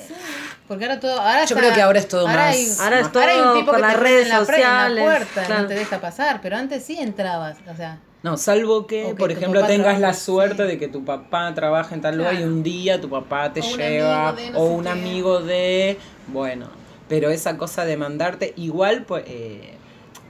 Porque 0.68 0.84
ahora 0.84 1.00
todo. 1.00 1.18
Ahora 1.18 1.38
Yo 1.40 1.42
está- 1.44 1.56
creo 1.58 1.74
que 1.74 1.82
ahora 1.82 1.98
es 1.98 2.08
todo 2.08 2.26
más- 2.26 2.36
Hay, 2.36 2.66
Ahora 2.80 3.00
es 3.00 3.06
ahora 3.06 3.32
hay 3.32 3.40
un 3.40 3.54
tipo 3.54 3.66
por 3.66 3.76
que 3.76 3.80
las 3.80 3.94
te 3.94 4.00
redes 4.00 4.22
en 4.24 4.28
la, 4.28 4.44
pre- 4.44 4.56
en 4.56 4.62
la 4.62 4.68
sociales, 4.68 5.04
puerta, 5.04 5.44
claro. 5.46 5.62
no 5.62 5.68
te 5.68 5.74
deja 5.74 6.00
pasar, 6.00 6.40
pero 6.42 6.56
antes 6.56 6.84
sí 6.84 6.98
entrabas. 6.98 7.56
O 7.72 7.74
sea, 7.76 7.98
No, 8.22 8.36
salvo 8.36 8.86
que, 8.86 9.14
por 9.18 9.32
ejemplo, 9.32 9.64
tengas 9.66 9.98
la 9.98 10.12
suerte 10.14 10.62
sí. 10.64 10.68
de 10.68 10.78
que 10.78 10.88
tu 10.88 11.04
papá 11.04 11.52
trabaje 11.54 11.94
en 11.94 12.00
tal 12.02 12.18
lugar 12.18 12.34
y 12.34 12.42
un 12.44 12.62
día 12.62 13.00
tu 13.00 13.08
papá 13.08 13.52
te 13.52 13.60
O 13.60 13.76
lleva, 13.76 14.28
amigo 14.28 14.36
de 14.42 14.50
no 14.52 14.58
o 14.58 14.64
un 14.66 14.82
qué. 14.84 14.88
amigo 14.90 15.40
de. 15.40 15.98
Bueno, 16.28 16.68
pero 17.08 17.30
esa 17.30 17.56
cosa 17.56 17.84
de 17.84 17.96
mandarte, 17.96 18.52
igual, 18.56 19.04
pues. 19.04 19.24
eh, 19.26 19.74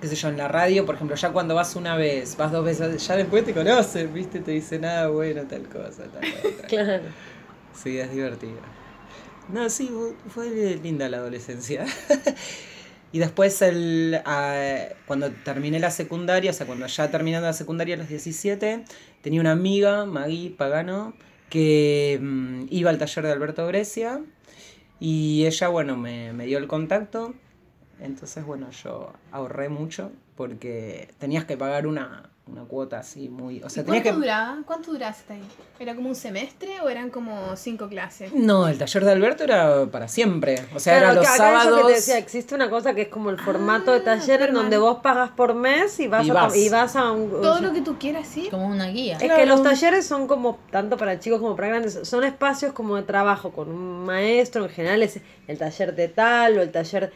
qué 0.00 0.06
sé 0.08 0.14
yo, 0.16 0.28
en 0.28 0.38
la 0.38 0.48
radio, 0.48 0.86
por 0.86 0.94
ejemplo, 0.94 1.14
ya 1.14 1.28
cuando 1.30 1.54
vas 1.54 1.76
una 1.76 1.94
vez, 1.94 2.34
vas 2.38 2.50
dos 2.52 2.64
veces, 2.64 3.06
ya 3.06 3.16
después 3.16 3.44
te 3.44 3.52
conocen, 3.52 4.14
¿viste? 4.14 4.40
Te 4.40 4.52
dicen, 4.52 4.86
ah, 4.86 5.08
bueno, 5.08 5.42
tal 5.42 5.64
cosa, 5.68 6.04
tal 6.04 6.24
otra. 6.54 6.66
Claro. 6.68 7.02
Sí, 7.74 7.98
es 7.98 8.10
divertido. 8.10 8.56
No, 9.52 9.68
sí, 9.70 9.88
fu- 9.88 10.14
fue 10.28 10.78
linda 10.82 11.08
la 11.08 11.18
adolescencia. 11.18 11.84
y 13.12 13.18
después, 13.18 13.60
el, 13.62 14.20
cuando 15.06 15.30
terminé 15.32 15.80
la 15.80 15.90
secundaria, 15.90 16.50
o 16.50 16.54
sea, 16.54 16.66
cuando 16.66 16.86
ya 16.86 17.10
terminando 17.10 17.46
la 17.46 17.52
secundaria 17.52 17.94
a 17.96 17.98
los 17.98 18.08
17, 18.08 18.84
tenía 19.22 19.40
una 19.40 19.52
amiga, 19.52 20.04
Maggie 20.06 20.50
Pagano, 20.50 21.14
que 21.48 22.18
mm, 22.22 22.66
iba 22.70 22.90
al 22.90 22.98
taller 22.98 23.24
de 23.26 23.32
Alberto 23.32 23.66
Grecia. 23.66 24.20
Y 25.00 25.46
ella, 25.46 25.68
bueno, 25.68 25.96
me, 25.96 26.32
me 26.32 26.46
dio 26.46 26.58
el 26.58 26.68
contacto. 26.68 27.34
Entonces, 28.00 28.44
bueno, 28.44 28.70
yo 28.70 29.12
ahorré 29.32 29.68
mucho 29.68 30.12
porque 30.36 31.08
tenías 31.18 31.44
que 31.44 31.56
pagar 31.56 31.86
una, 31.86 32.30
una 32.50 32.64
cuota 32.64 32.98
así 32.98 33.28
muy... 33.28 33.62
O 33.62 33.70
sea, 33.70 33.82
¿Y 33.82 33.86
tenías 33.86 34.02
¿Cuánto 34.02 34.20
que... 34.20 34.24
duraba? 34.26 34.58
¿Cuánto 34.66 34.92
duraste 34.92 35.32
ahí? 35.34 35.42
¿Era 35.78 35.94
como 35.94 36.08
un 36.08 36.14
semestre 36.14 36.80
o 36.82 36.88
eran 36.88 37.10
como 37.10 37.56
cinco 37.56 37.88
clases? 37.88 38.32
No, 38.34 38.66
el 38.68 38.76
taller 38.78 39.04
de 39.04 39.12
Alberto 39.12 39.44
era 39.44 39.86
para 39.86 40.08
siempre. 40.08 40.56
O 40.74 40.80
sea, 40.80 40.98
Claro, 40.98 41.12
era 41.12 41.14
los 41.14 41.24
eso 41.24 41.32
que 41.32 41.38
sábados. 41.38 41.86
te 41.86 41.92
decía, 41.92 42.18
existe 42.18 42.54
una 42.54 42.68
cosa 42.70 42.94
que 42.94 43.02
es 43.02 43.08
como 43.08 43.30
el 43.30 43.38
formato 43.38 43.92
de 43.92 44.00
taller 44.00 44.42
en 44.42 44.54
donde 44.54 44.76
vos 44.78 44.98
pagas 45.02 45.30
por 45.30 45.54
mes 45.54 45.98
y 46.00 46.08
vas, 46.08 46.26
Y 46.26 46.30
a, 46.30 46.34
vas. 46.34 46.56
y 46.56 46.68
vas 46.68 46.96
a 46.96 47.12
un... 47.12 47.30
Todo 47.30 47.60
lo 47.60 47.72
que 47.72 47.80
tú 47.80 47.96
quieras, 47.98 48.26
sí. 48.26 48.48
como 48.50 48.66
una 48.66 48.88
guía. 48.88 49.16
Es 49.20 49.32
que 49.32 49.46
los 49.46 49.62
talleres 49.62 50.06
son 50.06 50.26
como, 50.26 50.58
tanto 50.70 50.96
para 50.96 51.18
chicos 51.20 51.40
como 51.40 51.56
para 51.56 51.68
grandes, 51.68 52.00
son 52.02 52.24
espacios 52.24 52.72
como 52.72 52.96
de 52.96 53.02
trabajo 53.02 53.50
con 53.52 53.68
un 53.70 54.04
maestro, 54.04 54.64
en 54.64 54.70
general 54.70 55.02
es 55.02 55.20
el 55.46 55.58
taller 55.58 55.94
de 55.94 56.08
tal 56.08 56.58
o 56.58 56.62
el 56.62 56.70
taller 56.70 57.12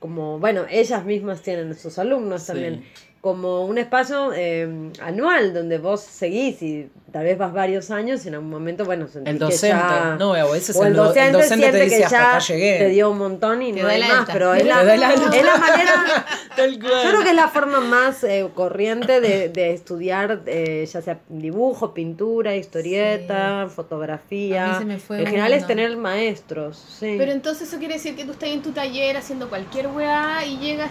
como, 0.00 0.38
bueno, 0.38 0.62
ellas 0.70 1.04
mismas 1.04 1.42
tienen 1.42 1.76
sus 1.76 1.98
alumnos 1.98 2.42
Sí. 2.42 2.46
también, 2.48 2.84
como 3.20 3.64
un 3.66 3.78
espacio 3.78 4.32
eh, 4.34 4.90
anual 5.02 5.52
donde 5.52 5.78
vos 5.78 6.00
seguís 6.00 6.62
y 6.62 6.88
tal 7.12 7.24
vez 7.24 7.36
vas 7.36 7.52
varios 7.52 7.90
años 7.90 8.24
y 8.24 8.28
en 8.28 8.34
algún 8.34 8.50
momento, 8.50 8.84
bueno, 8.84 9.08
sentís 9.08 9.32
El 9.32 9.38
que 9.38 9.44
docente. 9.44 9.76
ya- 9.76 10.16
No, 10.18 10.30
o 10.30 10.54
ese 10.54 10.72
es 10.72 10.78
o 10.78 10.82
el 10.82 10.88
el, 10.88 10.94
do- 10.94 11.02
el 11.02 11.08
docente, 11.08 11.32
docente 11.32 11.66
te 11.66 11.70
siente 11.72 11.84
dice 11.84 11.98
que 11.98 12.04
hasta 12.04 12.16
ya 12.18 12.28
acá 12.30 12.38
llegué. 12.40 12.78
te 12.78 12.88
dio 12.90 13.10
un 13.10 13.18
montón 13.18 13.62
y 13.62 13.72
Te 13.72 13.82
no 13.82 13.88
hay 13.88 14.00
más, 14.02 14.10
alta. 14.20 14.32
pero 14.32 14.54
es 14.54 14.62
Te 14.62 14.68
la, 14.68 14.94
es 14.94 15.00
la 15.00 15.56
manera... 15.58 16.26
Tal 16.56 16.78
cual. 16.80 16.92
Yo 17.04 17.10
creo 17.10 17.22
que 17.22 17.30
es 17.30 17.36
la 17.36 17.48
forma 17.48 17.80
más 17.80 18.24
eh, 18.24 18.48
corriente 18.54 19.20
de, 19.20 19.48
de 19.48 19.72
estudiar, 19.72 20.40
eh, 20.46 20.88
ya 20.92 21.00
sea 21.02 21.20
dibujo, 21.28 21.94
pintura, 21.94 22.56
historieta, 22.56 23.68
fotografía. 23.74 24.64
A 24.64 24.72
mí 24.72 24.78
se 24.80 24.84
me 24.84 24.98
fue 24.98 25.20
en 25.20 25.26
general 25.26 25.52
es 25.52 25.66
tener 25.66 25.96
maestros, 25.96 26.76
sí. 26.98 27.14
Pero 27.18 27.32
entonces 27.32 27.68
eso 27.68 27.78
quiere 27.78 27.94
decir 27.94 28.16
que 28.16 28.24
tú 28.24 28.32
estás 28.32 28.48
en 28.48 28.62
tu 28.62 28.72
taller 28.72 29.16
haciendo 29.16 29.48
cualquier 29.48 29.86
weá 29.88 30.44
y 30.44 30.58
llegas 30.58 30.90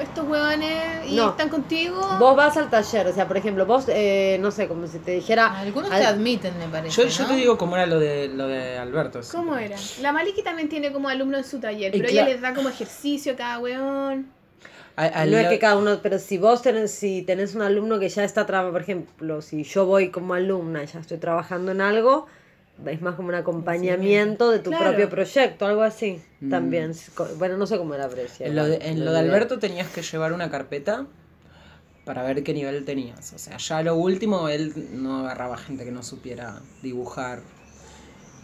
estos 0.00 0.28
weones 0.28 1.06
y 1.08 1.16
No. 1.16 1.30
están 1.30 1.48
contigo. 1.48 2.00
Vos 2.18 2.36
vas 2.36 2.56
al 2.56 2.70
taller, 2.70 3.06
o 3.06 3.12
sea, 3.12 3.26
por 3.26 3.36
ejemplo, 3.36 3.66
vos, 3.66 3.84
eh, 3.88 4.38
no 4.40 4.50
sé, 4.50 4.68
como 4.68 4.86
si 4.86 4.98
te 4.98 5.12
dijera... 5.12 5.58
Algunos 5.60 5.90
al- 5.90 6.00
te 6.00 6.06
admiten, 6.06 6.56
me 6.58 6.68
parece. 6.68 7.02
Yo, 7.02 7.08
yo 7.08 7.26
te 7.26 7.34
digo 7.34 7.58
cómo 7.58 7.76
era 7.76 7.86
lo 7.86 7.98
de, 7.98 8.28
lo 8.28 8.46
de 8.48 8.78
Alberto. 8.78 9.20
¿Cómo 9.32 9.56
era? 9.56 9.76
La 10.00 10.12
Maliki 10.12 10.42
también 10.42 10.68
tiene 10.68 10.92
como 10.92 11.08
alumno 11.08 11.38
en 11.38 11.44
su 11.44 11.58
taller, 11.58 11.94
Y 11.94 11.98
pero 11.98 12.10
ella 12.10 12.24
les 12.24 12.40
da 12.40 12.54
como 12.54 12.68
ejercicio 12.68 13.32
a 13.32 13.36
cada. 13.36 13.58
A- 13.58 15.04
al- 15.04 15.30
No 15.30 15.38
es 15.38 15.48
que 15.48 15.58
cada 15.58 15.76
uno, 15.76 16.00
pero 16.02 16.18
si 16.18 16.38
vos 16.38 16.62
tenés, 16.62 16.90
si 16.92 17.22
tenés 17.22 17.54
un 17.54 17.62
alumno 17.62 18.00
que 18.00 18.08
ya 18.08 18.24
está 18.24 18.46
trabajando, 18.46 18.72
por 18.72 18.82
ejemplo, 18.82 19.42
si 19.42 19.62
yo 19.62 19.86
voy 19.86 20.10
como 20.10 20.34
alumna 20.34 20.82
y 20.82 20.86
ya 20.86 20.98
estoy 20.98 21.18
trabajando 21.18 21.70
en 21.70 21.80
algo, 21.80 22.26
es 22.86 23.00
más 23.02 23.14
como 23.16 23.28
un 23.28 23.34
acompañamiento 23.34 24.50
de 24.50 24.60
tu 24.60 24.70
Claro. 24.70 24.88
propio 24.88 25.08
proyecto, 25.10 25.66
algo 25.66 25.82
así. 25.82 26.22
Mm. 26.40 26.50
También. 26.50 26.92
Bueno, 27.38 27.56
no 27.56 27.66
sé 27.66 27.78
cómo 27.78 27.94
era 27.94 28.06
Brescia. 28.06 28.46
En 28.46 28.54
lo 28.56 28.66
de, 28.66 28.76
en 28.76 29.04
lo 29.04 29.12
de. 29.12 29.18
Alberto 29.18 29.58
tenías 29.58 29.88
que 29.88 30.02
llevar 30.02 30.32
una 30.32 30.50
carpeta 30.50 31.06
para 32.04 32.22
ver 32.22 32.42
qué 32.42 32.54
nivel 32.54 32.84
tenías. 32.84 33.32
O 33.32 33.38
sea, 33.38 33.56
ya 33.58 33.82
lo 33.82 33.96
último, 33.96 34.48
él 34.48 34.72
no 34.92 35.18
agarraba 35.20 35.56
gente 35.58 35.84
que 35.84 35.90
no 35.92 36.02
supiera 36.02 36.60
dibujar. 36.82 37.40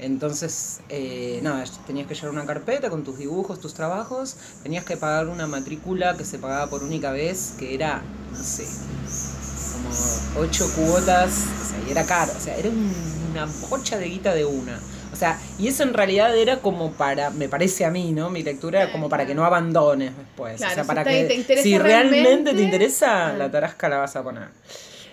Entonces, 0.01 0.81
eh, 0.89 1.39
nada, 1.43 1.65
tenías 1.87 2.09
que 2.09 2.15
llevar 2.15 2.31
una 2.31 2.45
carpeta 2.47 2.91
con 2.91 3.05
tus 3.05 3.17
dibujos, 3.17 3.61
tus 3.61 3.75
trabajos. 3.75 4.37
Tenías 4.65 4.85
que 4.85 4.97
pagar 4.97 5.29
una 5.29 5.47
matrícula 5.47 6.17
que 6.17 6.25
se 6.25 6.39
pagaba 6.39 6.69
por 6.69 6.83
única 6.83 7.13
vez, 7.13 7.55
que 7.59 7.75
era, 7.75 8.03
no 8.33 8.37
sé, 8.37 8.67
como 9.75 10.43
ocho 10.47 10.71
cuotas. 10.75 11.31
O 11.63 11.65
sea, 11.69 11.79
y 11.87 11.91
era 11.91 12.05
caro. 12.05 12.33
O 12.37 12.41
sea, 12.41 12.57
era 12.57 12.69
un- 12.71 12.93
una 13.33 13.47
bocha 13.69 13.99
de 13.99 14.07
guita 14.09 14.33
de 14.35 14.45
una. 14.45 14.79
O 15.13 15.17
sea, 15.17 15.39
y 15.59 15.69
eso 15.69 15.85
en 15.85 15.95
realidad 15.95 16.37
era 16.37 16.57
como 16.59 16.93
para, 16.93 17.31
me 17.31 17.49
parece 17.49 17.85
a 17.85 17.91
mí, 17.91 18.11
¿no? 18.13 18.31
Mi 18.31 18.43
lectura 18.43 18.83
era 18.83 18.93
como 18.93 19.09
para 19.09 19.25
que 19.27 19.35
no 19.35 19.45
abandones 19.45 20.17
después. 20.17 20.57
Claro, 20.57 20.73
o 20.73 20.75
sea, 20.75 20.83
si 20.85 20.89
para 20.89 21.05
te- 21.05 21.29
que 21.29 21.45
te 21.45 21.63
si 21.63 21.79
realmente, 21.79 22.23
realmente, 22.25 22.55
te 22.55 22.63
interesa, 22.63 23.29
ah. 23.29 23.33
la 23.35 23.49
tarasca 23.51 23.89
la 23.89 23.99
vas 23.99 24.17
a 24.17 24.23
poner. 24.25 24.49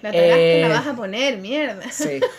La 0.01 0.11
tarasca 0.11 0.35
Eh, 0.37 0.59
la 0.61 0.69
vas 0.69 0.87
a 0.87 0.95
poner, 0.95 1.37
mierda. 1.37 1.83
Sí. 1.91 2.19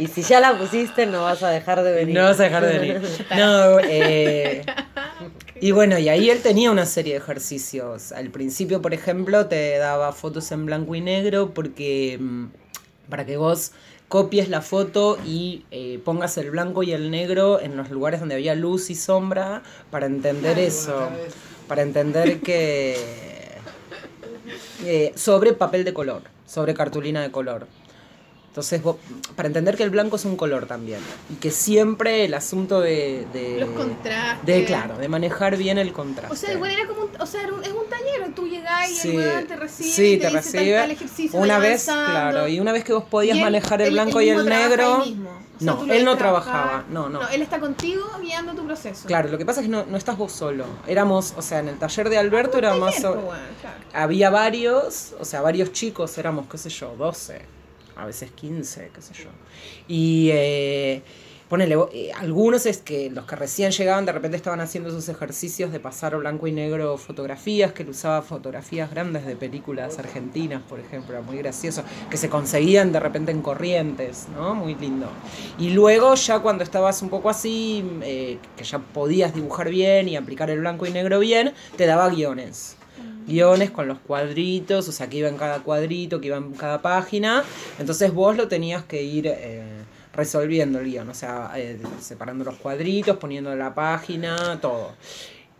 Y 0.00 0.06
si 0.06 0.22
ya 0.22 0.38
la 0.38 0.56
pusiste, 0.56 1.06
no 1.06 1.24
vas 1.24 1.42
a 1.42 1.48
dejar 1.50 1.82
de 1.82 1.90
venir. 1.92 2.14
No 2.14 2.22
vas 2.22 2.38
a 2.38 2.44
dejar 2.44 2.64
de 2.64 2.78
venir. 2.78 3.02
No, 3.36 3.80
eh, 3.80 4.64
y 5.60 5.72
bueno, 5.72 5.98
y 5.98 6.08
ahí 6.08 6.30
él 6.30 6.42
tenía 6.42 6.70
una 6.70 6.86
serie 6.86 7.14
de 7.14 7.18
ejercicios. 7.18 8.12
Al 8.12 8.30
principio, 8.30 8.80
por 8.82 8.94
ejemplo, 8.94 9.46
te 9.46 9.76
daba 9.78 10.12
fotos 10.12 10.50
en 10.52 10.66
blanco 10.66 10.94
y 10.94 11.00
negro 11.00 11.52
porque 11.54 12.18
mm, 12.20 12.46
para 13.08 13.24
que 13.26 13.36
vos 13.36 13.72
copies 14.08 14.48
la 14.48 14.62
foto 14.62 15.18
y 15.26 15.64
eh, 15.70 16.00
pongas 16.04 16.38
el 16.38 16.50
blanco 16.50 16.82
y 16.82 16.92
el 16.92 17.10
negro 17.10 17.60
en 17.60 17.76
los 17.76 17.90
lugares 17.90 18.20
donde 18.20 18.34
había 18.36 18.54
luz 18.54 18.90
y 18.90 18.94
sombra 18.94 19.62
para 19.90 20.06
entender 20.06 20.58
eso. 20.58 21.08
Para 21.66 21.82
entender 21.82 22.40
que... 22.40 22.96
eh, 24.84 25.12
sobre 25.14 25.52
papel 25.52 25.84
de 25.84 25.92
color, 25.92 26.22
sobre 26.46 26.74
cartulina 26.74 27.22
de 27.22 27.30
color. 27.30 27.66
Entonces, 28.58 28.82
vos- 28.82 28.96
para 29.36 29.46
entender 29.46 29.76
que 29.76 29.84
el 29.84 29.90
blanco 29.90 30.16
es 30.16 30.24
un 30.24 30.36
color 30.36 30.66
también. 30.66 30.98
Y 31.30 31.36
que 31.36 31.52
siempre 31.52 32.24
el 32.24 32.34
asunto 32.34 32.80
de. 32.80 33.24
de 33.32 33.60
Los 33.60 33.70
contrastes. 33.70 34.44
De, 34.44 34.64
claro, 34.64 34.98
de 34.98 35.08
manejar 35.08 35.56
bien 35.56 35.78
el 35.78 35.92
contraste. 35.92 36.32
O 36.34 36.36
sea, 36.36 36.52
igual 36.54 36.72
era 36.72 36.88
como 36.88 37.02
un, 37.02 37.10
o 37.20 37.24
sea, 37.26 37.42
es 37.42 37.48
un 37.72 37.88
taller, 37.88 38.34
tú 38.34 38.48
llegás 38.48 38.90
y 38.90 38.94
Sí, 38.96 39.16
el 39.16 39.46
te 39.46 39.54
recibe, 39.54 39.88
sí, 39.90 40.06
y 40.14 40.16
te 40.18 40.26
te, 40.28 40.36
dice 40.36 40.42
tal, 40.42 40.42
recibe. 40.42 40.76
tal 40.76 40.90
ejercicio, 40.90 41.38
Una 41.38 41.58
vez, 41.60 41.88
avanzando. 41.88 42.10
claro, 42.10 42.48
y 42.48 42.58
una 42.58 42.72
vez 42.72 42.82
que 42.82 42.92
vos 42.94 43.04
podías 43.04 43.36
él- 43.36 43.44
manejar 43.44 43.80
el 43.80 43.86
él- 43.88 43.92
blanco 43.94 44.18
él 44.18 44.26
y 44.26 44.30
el 44.30 44.44
negro. 44.44 44.98
O 44.98 45.04
sea, 45.04 45.14
No, 45.74 45.92
él 45.92 46.04
no 46.04 46.16
trabajar. 46.16 46.52
trabajaba, 46.52 46.84
no, 46.90 47.08
no. 47.08 47.28
él 47.28 47.42
está 47.42 47.58
contigo 47.60 48.04
guiando 48.20 48.54
tu 48.54 48.64
proceso. 48.64 49.06
Claro, 49.06 49.28
lo 49.28 49.38
que 49.38 49.44
pasa 49.46 49.60
es 49.60 49.66
que 49.66 49.70
no, 49.72 49.84
no 49.86 49.96
estás 49.96 50.16
vos 50.18 50.32
solo. 50.32 50.64
Éramos, 50.88 51.34
o 51.36 51.42
sea, 51.42 51.60
en 51.60 51.68
el 51.68 51.78
taller 51.78 52.08
de 52.10 52.18
Alberto 52.18 52.58
era 52.58 52.74
más. 52.74 52.94
Taller, 52.96 53.18
o- 53.18 53.26
pues, 53.26 53.38
claro. 53.60 53.76
había 53.92 54.30
varios, 54.30 55.14
o 55.20 55.24
sea, 55.24 55.40
varios 55.42 55.72
chicos, 55.72 56.16
éramos, 56.18 56.46
qué 56.48 56.58
sé 56.58 56.70
yo, 56.70 56.94
12, 56.96 57.42
a 57.98 58.06
veces 58.06 58.30
15, 58.30 58.90
qué 58.94 59.02
sé 59.02 59.12
yo. 59.12 59.28
Y 59.88 60.30
eh, 60.32 61.02
ponele, 61.48 61.76
eh, 61.92 62.12
algunos 62.16 62.64
es 62.64 62.78
que 62.78 63.10
los 63.10 63.24
que 63.24 63.34
recién 63.34 63.72
llegaban 63.72 64.06
de 64.06 64.12
repente 64.12 64.36
estaban 64.36 64.60
haciendo 64.60 64.90
sus 64.90 65.08
ejercicios 65.08 65.72
de 65.72 65.80
pasar 65.80 66.16
blanco 66.16 66.46
y 66.46 66.52
negro 66.52 66.96
fotografías, 66.96 67.72
que 67.72 67.82
él 67.82 67.90
usaba 67.90 68.22
fotografías 68.22 68.90
grandes 68.90 69.26
de 69.26 69.34
películas 69.34 69.98
argentinas, 69.98 70.62
por 70.62 70.78
ejemplo, 70.78 71.14
era 71.14 71.22
muy 71.22 71.38
gracioso, 71.38 71.82
que 72.08 72.16
se 72.16 72.28
conseguían 72.28 72.92
de 72.92 73.00
repente 73.00 73.32
en 73.32 73.42
corrientes, 73.42 74.28
¿no? 74.34 74.54
Muy 74.54 74.76
lindo. 74.76 75.08
Y 75.58 75.70
luego 75.70 76.14
ya 76.14 76.38
cuando 76.38 76.62
estabas 76.62 77.02
un 77.02 77.08
poco 77.08 77.30
así, 77.30 77.84
eh, 78.02 78.38
que 78.56 78.62
ya 78.62 78.78
podías 78.78 79.34
dibujar 79.34 79.70
bien 79.70 80.08
y 80.08 80.16
aplicar 80.16 80.50
el 80.50 80.60
blanco 80.60 80.86
y 80.86 80.92
negro 80.92 81.18
bien, 81.18 81.52
te 81.76 81.86
daba 81.86 82.08
guiones 82.10 82.77
guiones 83.28 83.70
con 83.70 83.86
los 83.86 83.98
cuadritos, 84.00 84.88
o 84.88 84.92
sea, 84.92 85.08
que 85.08 85.18
iba 85.18 85.28
en 85.28 85.36
cada 85.36 85.60
cuadrito, 85.60 86.20
que 86.20 86.26
iba 86.28 86.36
en 86.38 86.52
cada 86.54 86.82
página. 86.82 87.44
Entonces 87.78 88.12
vos 88.12 88.36
lo 88.36 88.48
tenías 88.48 88.84
que 88.84 89.02
ir 89.02 89.26
eh, 89.28 89.62
resolviendo 90.14 90.80
el 90.80 90.86
guion, 90.86 91.08
o 91.08 91.14
sea, 91.14 91.52
eh, 91.56 91.78
separando 92.00 92.44
los 92.44 92.56
cuadritos, 92.56 93.16
poniendo 93.18 93.54
la 93.54 93.74
página, 93.74 94.58
todo. 94.60 94.92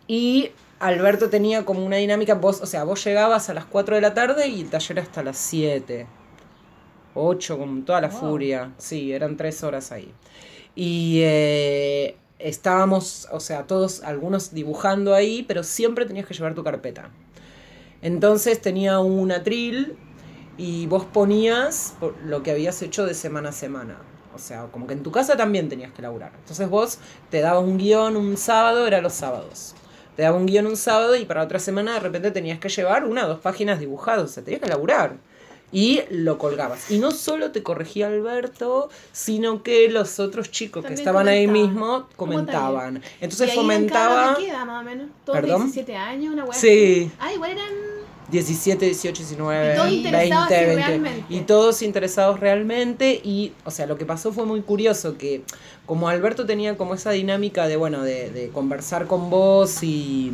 Y 0.07 0.51
Alberto 0.79 1.29
tenía 1.29 1.65
como 1.65 1.85
una 1.85 1.97
dinámica, 1.97 2.33
vos, 2.35 2.59
o 2.61 2.65
sea, 2.65 2.83
vos 2.83 3.03
llegabas 3.05 3.49
a 3.49 3.53
las 3.53 3.65
4 3.65 3.95
de 3.95 4.01
la 4.01 4.13
tarde 4.13 4.47
y 4.47 4.61
el 4.61 4.69
taller 4.69 4.99
hasta 4.99 5.23
las 5.23 5.37
7. 5.37 6.07
8 7.15 7.57
con 7.57 7.85
toda 7.85 8.01
la 8.01 8.07
Wow. 8.09 8.19
furia. 8.19 8.71
Sí, 8.77 9.11
eran 9.13 9.37
3 9.37 9.63
horas 9.63 9.91
ahí. 9.91 10.11
Y 10.75 11.21
eh, 11.23 12.15
estábamos, 12.37 13.27
o 13.31 13.39
sea, 13.39 13.67
todos, 13.67 14.03
algunos 14.03 14.53
dibujando 14.53 15.13
ahí, 15.13 15.43
pero 15.47 15.63
siempre 15.63 16.05
tenías 16.05 16.25
que 16.25 16.33
llevar 16.33 16.55
tu 16.55 16.63
carpeta. 16.63 17.09
Entonces 18.01 18.61
tenía 18.61 18.99
un 18.99 19.31
atril 19.31 19.97
y 20.57 20.87
vos 20.87 21.05
ponías 21.05 21.95
lo 22.25 22.43
que 22.43 22.51
habías 22.51 22.81
hecho 22.81 23.05
de 23.05 23.13
semana 23.13 23.49
a 23.49 23.53
semana. 23.53 23.97
O 24.33 24.39
sea, 24.39 24.67
como 24.71 24.87
que 24.87 24.93
en 24.93 25.03
tu 25.03 25.11
casa 25.11 25.35
también 25.35 25.69
tenías 25.69 25.91
que 25.91 26.01
laburar. 26.01 26.31
Entonces 26.39 26.69
vos 26.69 26.99
te 27.29 27.41
dabas 27.41 27.63
un 27.63 27.77
guion 27.77 28.15
un 28.15 28.37
sábado, 28.37 28.87
era 28.87 29.01
los 29.01 29.13
sábados. 29.13 29.75
Te 30.15 30.23
daba 30.23 30.37
un 30.37 30.45
guion 30.45 30.67
un 30.67 30.77
sábado 30.77 31.15
y 31.15 31.25
para 31.25 31.43
otra 31.43 31.59
semana 31.59 31.93
de 31.93 31.99
repente 32.01 32.31
tenías 32.31 32.59
que 32.59 32.69
llevar 32.69 33.05
una 33.05 33.25
o 33.25 33.29
dos 33.29 33.39
páginas 33.39 33.79
dibujadas. 33.79 34.23
O 34.23 34.27
sea, 34.27 34.43
tenías 34.43 34.61
que 34.61 34.69
laburar. 34.69 35.17
Y 35.71 36.01
lo 36.09 36.37
colgabas. 36.37 36.89
Y 36.89 36.97
no 36.99 37.11
solo 37.11 37.51
te 37.51 37.61
corregía 37.61 38.07
Alberto, 38.07 38.89
sino 39.11 39.61
que 39.61 39.89
los 39.89 40.19
otros 40.19 40.49
chicos 40.49 40.83
que 40.83 40.93
estaban 40.93 41.27
ahí 41.27 41.47
mismo 41.47 42.07
comentaban. 42.15 43.03
Entonces 43.21 43.47
¿Y 43.47 43.51
ahí 43.51 43.55
fomentaba 43.57 44.35
de 44.35 44.45
qué 44.45 44.49
edad, 44.49 44.65
más 44.65 44.81
o 44.81 44.85
menos? 44.85 45.07
¿Todos 45.25 45.39
¿Perdón? 45.39 45.63
17 45.63 45.95
años, 45.95 46.33
una 46.33 46.51
Sí. 46.53 47.11
Ah, 47.19 47.33
igual 47.33 47.51
eran... 47.51 47.73
17, 48.31 48.85
18, 48.85 49.23
19, 49.23 49.73
Y 49.73 49.75
todos 49.75 49.89
20, 49.89 50.07
interesados 50.07 50.45
así 50.45 50.65
20. 50.65 50.75
realmente. 50.75 51.33
Y 51.33 51.39
todos 51.41 51.81
interesados 51.81 52.39
realmente. 52.39 53.21
Y, 53.23 53.53
o 53.65 53.71
sea, 53.71 53.87
lo 53.87 53.97
que 53.97 54.05
pasó 54.05 54.31
fue 54.31 54.45
muy 54.45 54.61
curioso 54.61 55.17
que 55.17 55.43
como 55.87 56.09
Alberto 56.09 56.45
tenía 56.45 56.77
como 56.77 56.93
esa 56.93 57.09
dinámica 57.09 57.67
de, 57.67 57.75
bueno, 57.75 58.03
de, 58.03 58.29
de 58.29 58.49
conversar 58.49 59.07
con 59.07 59.31
vos 59.31 59.81
y, 59.81 60.31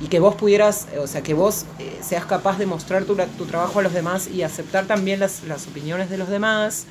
y 0.00 0.08
que 0.08 0.18
vos 0.20 0.34
pudieras, 0.34 0.88
o 0.98 1.06
sea, 1.06 1.22
que 1.22 1.34
vos 1.34 1.64
eh, 1.78 1.98
seas 2.02 2.24
capaz 2.24 2.58
de 2.58 2.66
mostrar 2.66 3.04
tu, 3.04 3.14
tu 3.16 3.46
trabajo 3.46 3.78
a 3.78 3.82
los 3.82 3.92
demás 3.92 4.28
y 4.28 4.42
aceptar 4.42 4.86
también 4.86 5.20
las, 5.20 5.44
las 5.44 5.66
opiniones 5.66 6.10
de 6.10 6.18
los 6.18 6.28
demás. 6.28 6.86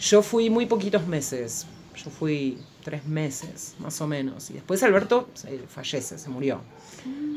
Yo 0.00 0.22
fui 0.22 0.50
muy 0.50 0.66
poquitos 0.66 1.06
meses. 1.06 1.66
Yo 1.94 2.10
fui 2.10 2.58
tres 2.82 3.04
meses, 3.06 3.74
más 3.78 4.00
o 4.00 4.06
menos. 4.06 4.50
Y 4.50 4.54
después 4.54 4.82
Alberto 4.82 5.28
eh, 5.46 5.64
fallece, 5.68 6.18
se 6.18 6.28
murió. 6.30 6.60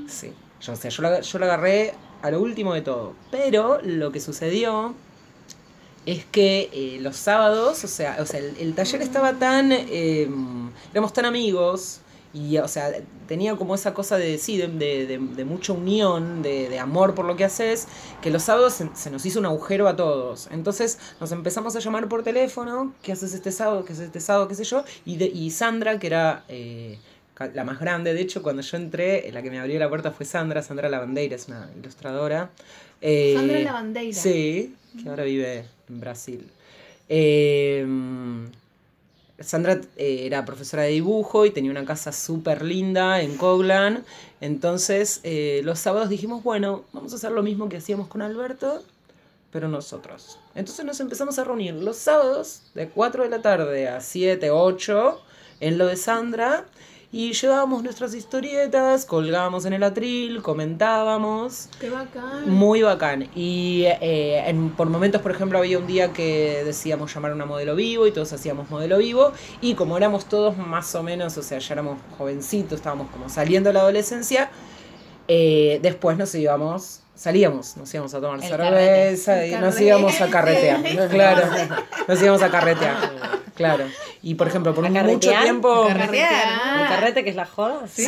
Sí. 0.07 0.31
O 0.67 0.75
sea, 0.75 0.89
yo 0.89 1.01
lo, 1.01 1.21
yo 1.21 1.39
lo 1.39 1.45
agarré 1.45 1.93
a 2.21 2.31
lo 2.31 2.41
último 2.41 2.73
de 2.73 2.81
todo. 2.81 3.13
Pero 3.31 3.79
lo 3.83 4.11
que 4.11 4.21
sucedió 4.21 4.95
es 6.05 6.25
que 6.25 6.69
eh, 6.71 6.99
los 7.01 7.17
sábados, 7.17 7.83
o 7.83 7.87
sea, 7.87 8.17
o 8.19 8.25
sea 8.25 8.39
el, 8.39 8.73
taller 8.73 9.01
estaba 9.01 9.33
tan. 9.33 9.71
eh, 9.71 10.29
éramos 10.91 11.13
tan 11.13 11.25
amigos. 11.25 11.99
Y, 12.33 12.57
o 12.57 12.67
sea, 12.67 12.91
tenía 13.27 13.55
como 13.55 13.75
esa 13.75 13.93
cosa 13.93 14.17
de, 14.17 14.39
sí, 14.39 14.57
de, 14.57 14.67
de, 14.67 15.05
de- 15.05 15.19
de 15.19 15.45
mucha 15.45 15.71
unión, 15.73 16.41
de, 16.41 16.67
de 16.67 16.79
amor 16.79 17.13
por 17.13 17.25
lo 17.25 17.35
que 17.35 17.43
haces, 17.45 17.87
que 18.23 18.31
los 18.31 18.41
sábados 18.43 18.73
se, 18.73 18.89
se 18.95 19.11
nos 19.11 19.23
hizo 19.25 19.39
un 19.39 19.45
agujero 19.45 19.87
a 19.87 19.95
todos. 19.95 20.47
Entonces 20.51 20.97
nos 21.19 21.31
empezamos 21.31 21.75
a 21.75 21.79
llamar 21.79 22.07
por 22.09 22.23
teléfono, 22.23 22.93
¿qué 23.03 23.11
haces 23.11 23.33
este 23.35 23.51
sábado? 23.51 23.85
¿Qué 23.85 23.93
haces 23.93 24.05
este 24.05 24.19
sábado? 24.19 24.47
¿Qué 24.47 24.55
sé 24.55 24.63
yo? 24.63 24.83
Y, 25.05 25.17
de, 25.17 25.25
y 25.27 25.51
Sandra, 25.51 25.99
que 25.99 26.07
era 26.07 26.43
eh, 26.49 26.97
la 27.53 27.63
más 27.63 27.79
grande, 27.79 28.15
de 28.15 28.21
hecho, 28.21 28.41
cuando 28.41 28.63
yo 28.63 28.77
entré, 28.77 29.29
la 29.31 29.43
que 29.43 29.51
me 29.51 29.59
abrió 29.59 29.77
la 29.77 29.89
puerta 29.89 30.11
fue 30.11 30.25
Sandra, 30.25 30.63
Sandra 30.63 30.89
Lavandeira, 30.89 31.35
es 31.35 31.47
una 31.47 31.69
ilustradora. 31.79 32.49
Eh, 32.99 33.33
Sandra 33.35 33.59
Lavandeira. 33.59 34.17
Sí, 34.19 34.73
que 35.01 35.07
ahora 35.09 35.23
vive 35.23 35.65
en 35.87 35.99
Brasil. 35.99 36.49
Eh, 37.09 37.85
Sandra 39.39 39.81
eh, 39.97 40.25
era 40.25 40.45
profesora 40.45 40.83
de 40.83 40.89
dibujo 40.89 41.45
y 41.45 41.51
tenía 41.51 41.71
una 41.71 41.85
casa 41.85 42.11
súper 42.11 42.61
linda 42.63 43.21
en 43.21 43.35
Coglan. 43.37 44.05
Entonces, 44.41 45.19
eh, 45.23 45.61
los 45.63 45.79
sábados 45.79 46.09
dijimos, 46.09 46.43
bueno, 46.43 46.83
vamos 46.93 47.13
a 47.13 47.15
hacer 47.15 47.31
lo 47.31 47.43
mismo 47.43 47.69
que 47.69 47.77
hacíamos 47.77 48.07
con 48.07 48.21
Alberto, 48.21 48.83
pero 49.51 49.67
nosotros. 49.67 50.39
Entonces 50.55 50.85
nos 50.85 50.99
empezamos 50.99 51.39
a 51.39 51.43
reunir 51.43 51.73
los 51.73 51.97
sábados 51.97 52.63
de 52.75 52.89
4 52.89 53.23
de 53.23 53.29
la 53.29 53.41
tarde 53.41 53.87
a 53.87 54.01
7, 54.01 54.51
8 54.51 55.21
en 55.59 55.77
lo 55.77 55.87
de 55.87 55.95
Sandra 55.95 56.65
y 57.15 57.31
llevábamos 57.33 57.83
nuestras 57.83 58.15
historietas, 58.15 59.05
colgábamos 59.05 59.65
en 59.65 59.73
el 59.73 59.83
atril, 59.83 60.41
comentábamos. 60.41 61.69
Qué 61.79 61.89
bacán. 61.91 62.49
Muy 62.49 62.81
bacán. 62.81 63.29
Y 63.35 63.83
eh, 63.85 64.43
en- 64.49 64.71
por 64.71 64.89
momentos, 64.89 65.21
por 65.21 65.29
ejemplo, 65.31 65.59
había 65.59 65.77
un 65.77 65.85
día 65.85 66.11
que 66.11 66.63
decíamos 66.65 67.13
llamar 67.13 67.31
a 67.31 67.35
una 67.35 67.45
modelo 67.45 67.75
vivo 67.75 68.07
y 68.07 68.11
todos 68.11 68.33
hacíamos 68.33 68.69
modelo 68.71 68.97
vivo. 68.97 69.31
Y 69.61 69.75
como 69.75 69.95
éramos 69.95 70.25
todos 70.25 70.57
más 70.57 70.95
o 70.95 71.03
menos, 71.03 71.37
o 71.37 71.43
sea, 71.43 71.59
ya 71.59 71.73
éramos 71.75 71.99
jovencitos, 72.17 72.79
estábamos 72.79 73.11
como 73.11 73.29
saliendo 73.29 73.69
de 73.69 73.75
la 73.75 73.81
adolescencia, 73.81 74.49
eh, 75.27 75.79
después 75.83 76.17
nos 76.17 76.33
íbamos, 76.33 77.02
salíamos, 77.15 77.77
nos 77.77 77.93
íbamos 77.93 78.13
a 78.13 78.21
tomar 78.21 78.39
El 78.39 78.49
cerveza 78.49 79.33
carrete. 79.33 79.55
y 79.55 79.59
nos 79.59 79.79
íbamos 79.79 80.21
a 80.21 80.29
carretear. 80.29 80.83
claro, 81.09 81.47
nos 82.07 82.21
íbamos 82.21 82.41
a 82.41 82.49
carretear. 82.49 82.95
Claro. 83.55 83.85
Y 84.21 84.35
por 84.35 84.47
ejemplo, 84.47 84.73
por 84.73 84.85
¿A 84.85 84.89
mucho 84.89 85.31
tiempo. 85.31 85.87
Carretear. 85.87 86.81
¿El 86.81 86.87
carrete 86.87 87.23
que 87.23 87.29
es 87.29 87.35
la 87.35 87.45
joda? 87.45 87.87
Sí. 87.87 88.05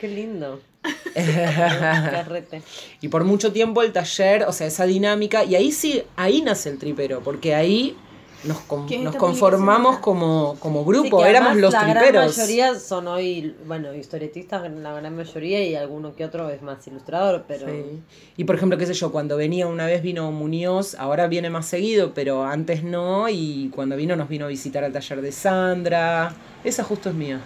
Qué 0.00 0.08
lindo. 0.08 0.60
carrete. 1.14 2.62
Y 3.00 3.08
por 3.08 3.24
mucho 3.24 3.52
tiempo 3.52 3.82
el 3.82 3.92
taller, 3.92 4.44
o 4.44 4.52
sea, 4.52 4.66
esa 4.66 4.84
dinámica, 4.86 5.44
y 5.44 5.56
ahí 5.56 5.72
sí, 5.72 6.04
ahí 6.16 6.42
nace 6.42 6.70
el 6.70 6.78
tripero, 6.78 7.20
porque 7.20 7.54
ahí 7.54 7.96
nos, 8.44 8.58
con- 8.60 8.86
¿Qué 8.86 8.96
es 8.96 9.02
nos 9.02 9.16
conformamos 9.16 9.98
como, 9.98 10.56
como 10.60 10.80
Sí, 10.84 10.88
grupo, 10.88 11.22
que 11.22 11.30
éramos 11.30 11.56
los 11.56 11.72
la 11.72 11.80
triperos. 11.84 12.12
gran 12.12 12.26
mayoría 12.28 12.78
son 12.78 13.08
hoy, 13.08 13.56
bueno, 13.66 13.92
historietistas, 13.94 14.70
la 14.70 14.92
gran 14.94 15.16
mayoría, 15.16 15.64
y 15.64 15.74
alguno 15.74 16.14
que 16.14 16.24
otro 16.24 16.48
es 16.50 16.62
más 16.62 16.86
ilustrador, 16.86 17.44
pero... 17.48 17.66
Sí. 17.66 18.00
Y 18.36 18.44
por 18.44 18.56
ejemplo, 18.56 18.78
qué 18.78 18.86
sé 18.86 18.94
yo, 18.94 19.10
cuando 19.10 19.36
venía 19.36 19.66
una 19.66 19.86
vez 19.86 20.02
vino 20.02 20.30
Muñoz, 20.30 20.94
ahora 20.94 21.26
viene 21.26 21.50
más 21.50 21.66
seguido, 21.66 22.14
pero 22.14 22.44
antes 22.44 22.84
no, 22.84 23.28
y 23.28 23.70
cuando 23.74 23.96
vino 23.96 24.14
nos 24.16 24.28
vino 24.28 24.44
a 24.44 24.48
visitar 24.48 24.84
al 24.84 24.92
taller 24.92 25.20
de 25.20 25.32
Sandra. 25.32 26.32
Esa 26.64 26.84
justo 26.84 27.08
es 27.10 27.14
mía. 27.14 27.40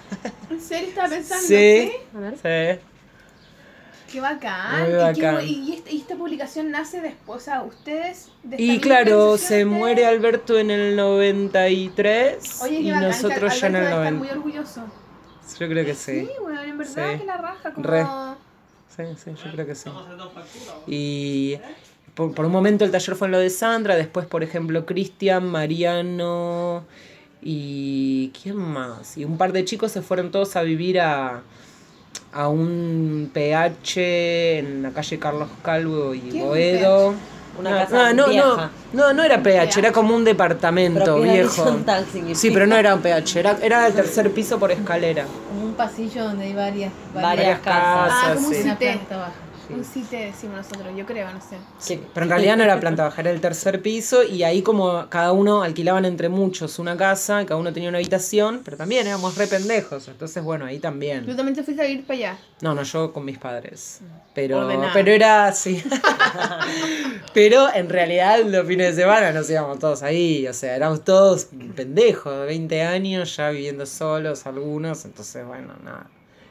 ¿En 0.50 0.60
serio 0.60 0.88
estaba 0.88 1.08
pensando? 1.08 1.46
Sí. 1.46 1.90
¿sí? 1.90 1.92
A 2.16 2.20
ver. 2.20 2.78
Sí. 2.78 2.82
Qué 4.12 4.20
bacán. 4.20 4.82
Muy 4.82 5.48
¿Y, 5.48 5.64
qué 5.66 5.74
esta, 5.74 5.90
y 5.90 5.98
esta 5.98 6.16
publicación 6.16 6.70
nace 6.70 7.00
después, 7.00 7.42
sea, 7.42 7.62
ustedes... 7.62 8.28
de 8.42 8.56
Y 8.58 8.78
claro, 8.78 9.38
se 9.38 9.64
muere 9.64 10.04
Alberto 10.04 10.58
en 10.58 10.70
el 10.70 10.94
93 10.96 12.60
Oye, 12.62 12.80
y 12.80 12.90
bacán, 12.90 13.08
nosotros 13.08 13.58
ya 13.60 13.66
en 13.68 13.76
el 13.76 13.82
debe 13.84 13.94
estar 13.94 14.12
90. 14.12 14.18
muy 14.18 14.28
orgulloso. 14.28 14.82
Yo 15.58 15.68
creo 15.68 15.84
que 15.84 15.94
sí. 15.94 16.20
Sí, 16.20 16.30
bueno, 16.40 16.62
en 16.62 16.78
verdad 16.78 17.12
Sí. 17.12 17.18
que 17.20 17.24
la 17.24 17.36
raja 17.38 17.72
como... 17.72 17.88
Re. 17.88 18.04
Sí, 18.94 19.02
sí, 19.24 19.30
yo 19.42 19.52
creo 19.52 19.66
que 19.66 19.74
sí. 19.74 19.90
Y 20.86 21.58
por, 22.14 22.34
por 22.34 22.44
un 22.44 22.52
momento 22.52 22.84
el 22.84 22.90
taller 22.90 23.16
fue 23.16 23.28
en 23.28 23.32
lo 23.32 23.38
de 23.38 23.48
Sandra, 23.48 23.96
después, 23.96 24.26
por 24.26 24.42
ejemplo, 24.42 24.84
Cristian, 24.84 25.46
Mariano 25.48 26.84
y. 27.40 28.30
¿Quién 28.42 28.56
más? 28.56 29.16
Y 29.16 29.24
un 29.24 29.38
par 29.38 29.52
de 29.52 29.64
chicos 29.64 29.92
se 29.92 30.02
fueron 30.02 30.30
todos 30.30 30.54
a 30.56 30.62
vivir 30.62 31.00
a, 31.00 31.42
a 32.32 32.48
un 32.48 33.30
PH 33.32 34.58
en 34.58 34.82
la 34.82 34.90
calle 34.90 35.18
Carlos 35.18 35.48
Calvo 35.62 36.14
y 36.14 36.20
¿Qué 36.20 36.28
es 36.28 36.34
un 36.34 36.40
Boedo. 36.48 37.14
Una 37.58 37.70
No, 37.70 37.76
casa 37.76 38.12
no, 38.14 38.26
no, 38.26 38.28
vieja. 38.30 38.70
no, 38.94 39.12
no 39.12 39.22
era 39.22 39.42
PH, 39.42 39.78
era 39.78 39.92
como 39.92 40.16
un 40.16 40.24
departamento 40.24 41.20
viejo. 41.20 41.62
horizontal. 41.62 42.06
Sí, 42.32 42.50
pero 42.50 42.66
no 42.66 42.76
era 42.76 42.94
un 42.94 43.02
PH, 43.02 43.38
era, 43.40 43.58
era 43.60 43.86
el 43.86 43.92
tercer 43.92 44.30
piso 44.32 44.58
por 44.58 44.72
escalera. 44.72 45.26
Como 45.48 45.66
un 45.66 45.74
pasillo 45.74 46.24
donde 46.24 46.44
hay 46.46 46.54
varias, 46.54 46.92
Varias 47.14 47.60
casas. 47.60 48.12
Ah, 48.24 48.32
como 48.36 48.48
un 48.48 48.54
sí. 48.54 48.62
Una 48.62 48.78
planta 48.78 49.16
baja. 49.18 49.32
Un 49.74 49.84
cité 49.84 50.26
decimos 50.26 50.56
nosotros, 50.56 50.92
yo 50.96 51.04
creo, 51.06 51.32
no 51.32 51.40
sé. 51.40 51.56
Sí, 51.78 52.00
pero 52.14 52.24
en 52.24 52.30
realidad 52.30 52.56
no 52.56 52.64
era 52.64 52.78
planta 52.80 53.04
baja, 53.04 53.20
era 53.22 53.30
el 53.30 53.40
tercer 53.40 53.82
piso 53.82 54.22
y 54.22 54.42
ahí 54.42 54.62
como 54.62 55.08
cada 55.08 55.32
uno 55.32 55.62
alquilaban 55.62 56.04
entre 56.04 56.28
muchos 56.28 56.78
una 56.78 56.96
casa, 56.96 57.44
cada 57.46 57.58
uno 57.60 57.72
tenía 57.72 57.88
una 57.88 57.98
habitación, 57.98 58.60
pero 58.64 58.76
también 58.76 59.06
éramos 59.06 59.36
re 59.36 59.46
pendejos, 59.46 60.08
entonces 60.08 60.42
bueno, 60.42 60.64
ahí 60.66 60.76
Tú 60.76 60.82
también. 60.82 61.24
también 61.36 61.54
te 61.54 61.62
fuiste 61.62 61.82
a 61.82 61.86
ir 61.88 62.04
para 62.04 62.18
allá. 62.18 62.38
No, 62.60 62.74
no, 62.74 62.82
yo 62.82 63.12
con 63.12 63.24
mis 63.24 63.38
padres. 63.38 64.00
Pero, 64.34 64.60
Ordenado. 64.60 64.90
pero 64.94 65.10
era 65.12 65.46
así. 65.46 65.82
pero 67.34 67.72
en 67.74 67.88
realidad 67.88 68.40
los 68.44 68.66
fines 68.66 68.94
de 68.96 69.02
semana 69.02 69.32
nos 69.32 69.48
íbamos 69.50 69.78
todos 69.78 70.02
ahí, 70.02 70.46
o 70.46 70.52
sea, 70.52 70.76
éramos 70.76 71.04
todos 71.04 71.48
pendejos, 71.76 72.32
de 72.40 72.46
20 72.46 72.82
años 72.82 73.36
ya 73.36 73.50
viviendo 73.50 73.86
solos 73.86 74.46
algunos, 74.46 75.04
entonces 75.04 75.46
bueno, 75.46 75.74
nada. 75.84 76.06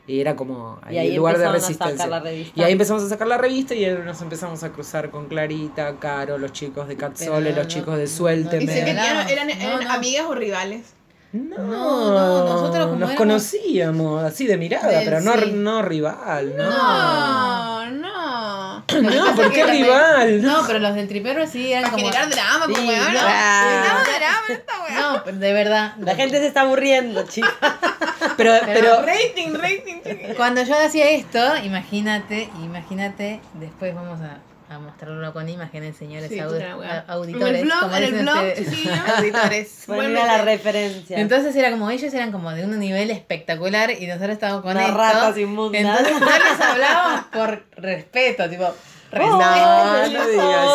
Y 0.07 0.19
era 0.19 0.35
como 0.35 0.79
ahí 0.83 0.95
Y 0.95 0.99
ahí 0.99 1.07
el 1.09 1.15
lugar 1.17 1.37
de 1.37 1.45
empezaron 1.45 1.55
a 1.55 1.67
resistencia. 1.67 1.97
sacar 1.97 2.09
la 2.09 2.19
revista. 2.19 2.59
Y 2.59 2.63
ahí 2.63 2.71
empezamos 2.73 3.03
a 3.03 3.09
sacar 3.09 3.27
la 3.27 3.37
revista 3.37 3.75
y 3.75 3.85
ahí 3.85 3.97
nos 4.03 4.21
empezamos 4.21 4.63
a 4.63 4.69
cruzar 4.71 5.09
con 5.11 5.27
Clarita, 5.27 5.95
Caro, 5.99 6.37
los 6.37 6.51
chicos 6.51 6.87
de 6.87 6.97
Catzole, 6.97 7.51
los 7.51 7.63
no- 7.65 7.67
chicos 7.67 7.97
de 7.97 8.03
¿Y 8.03 8.07
Suélteme. 8.07 8.65
se 8.73 8.79
querían, 8.85 8.97
eran, 9.29 9.47
No, 9.47 9.53
eran 9.53 9.83
no. 9.85 9.91
amigas 9.93 10.25
o 10.27 10.35
rivales? 10.35 10.93
No, 11.33 11.57
No, 11.59 12.09
no, 12.11 12.43
nosotros 12.43 12.85
como 12.87 12.99
nos 12.99 13.09
éramos- 13.11 13.15
conocíamos 13.15 14.23
así 14.23 14.47
de 14.47 14.57
mirada, 14.57 14.87
De- 14.89 15.05
pero 15.05 15.21
no, 15.21 15.33
sí. 15.35 15.51
no 15.53 15.81
rival, 15.81 16.57
no. 16.57 16.69
No, 16.69 17.91
no. 17.91 18.83
No, 19.01 19.35
¿por 19.35 19.51
qué 19.53 19.65
rival? 19.65 20.41
No, 20.41 20.63
pero 20.67 20.79
los 20.79 20.93
del 20.95 21.07
tripero 21.07 21.47
sí 21.47 21.71
eran 21.71 21.83
Para 21.83 21.93
como... 21.95 22.05
generar 22.11 22.29
drama, 22.29 22.65
pues 22.65 22.77
Sí, 22.77 22.87
weón. 22.87 23.13
no. 23.13 23.19
Generamos 23.19 24.03
drama 24.19 24.41
esta 24.49 24.73
weá. 24.83 24.99
No, 25.13 25.23
pero 25.23 25.37
de 25.37 25.53
verdad. 25.53 25.93
La 25.99 26.15
gente 26.15 26.39
se 26.39 26.47
está 26.47 26.61
aburriendo, 26.61 27.23
chicos. 27.23 27.49
Pero, 28.43 28.65
pero, 28.65 29.01
Rating, 29.05 29.53
rating. 29.53 30.33
Cuando 30.35 30.63
yo 30.63 30.75
hacía 30.77 31.09
esto, 31.11 31.39
imagínate, 31.63 32.49
imagínate, 32.63 33.39
después 33.55 33.93
vamos 33.95 34.19
a, 34.21 34.39
a 34.73 34.79
mostrarlo 34.79 35.33
con 35.33 35.47
imágenes, 35.49 35.97
señores 35.97 36.29
Sí, 36.29 36.37
au- 36.39 36.49
puta 36.51 36.77
weá. 36.77 37.05
a- 37.07 37.13
auditores. 37.13 37.47
En 37.49 37.55
el 37.55 37.65
blog, 37.65 37.93
en 37.95 38.03
el 38.03 38.21
blog, 38.21 38.53
chiquillos. 38.55 38.99
Auditores. 39.17 39.83
Mira 39.87 40.25
la 40.25 40.37
referencia. 40.43 41.19
Entonces 41.19 41.55
era 41.55 41.71
como 41.71 41.89
ellos 41.89 42.13
eran 42.13 42.31
como 42.31 42.51
de 42.51 42.63
un 42.65 42.79
nivel 42.79 43.11
espectacular 43.11 43.91
y 43.91 44.07
nosotros 44.07 44.31
estábamos 44.31 44.61
con 44.63 44.71
Unas 44.71 44.85
esto. 44.87 44.97
ratas 44.97 45.37
inmundas. 45.37 45.81
Entonces 45.81 46.19
no 46.19 46.25
les 46.51 46.61
hablábamos 46.61 47.25
por 47.33 47.63
respeto, 47.77 48.49
tipo, 48.49 48.73
No, 49.13 49.37
no 49.37 50.07
digas 50.09 50.27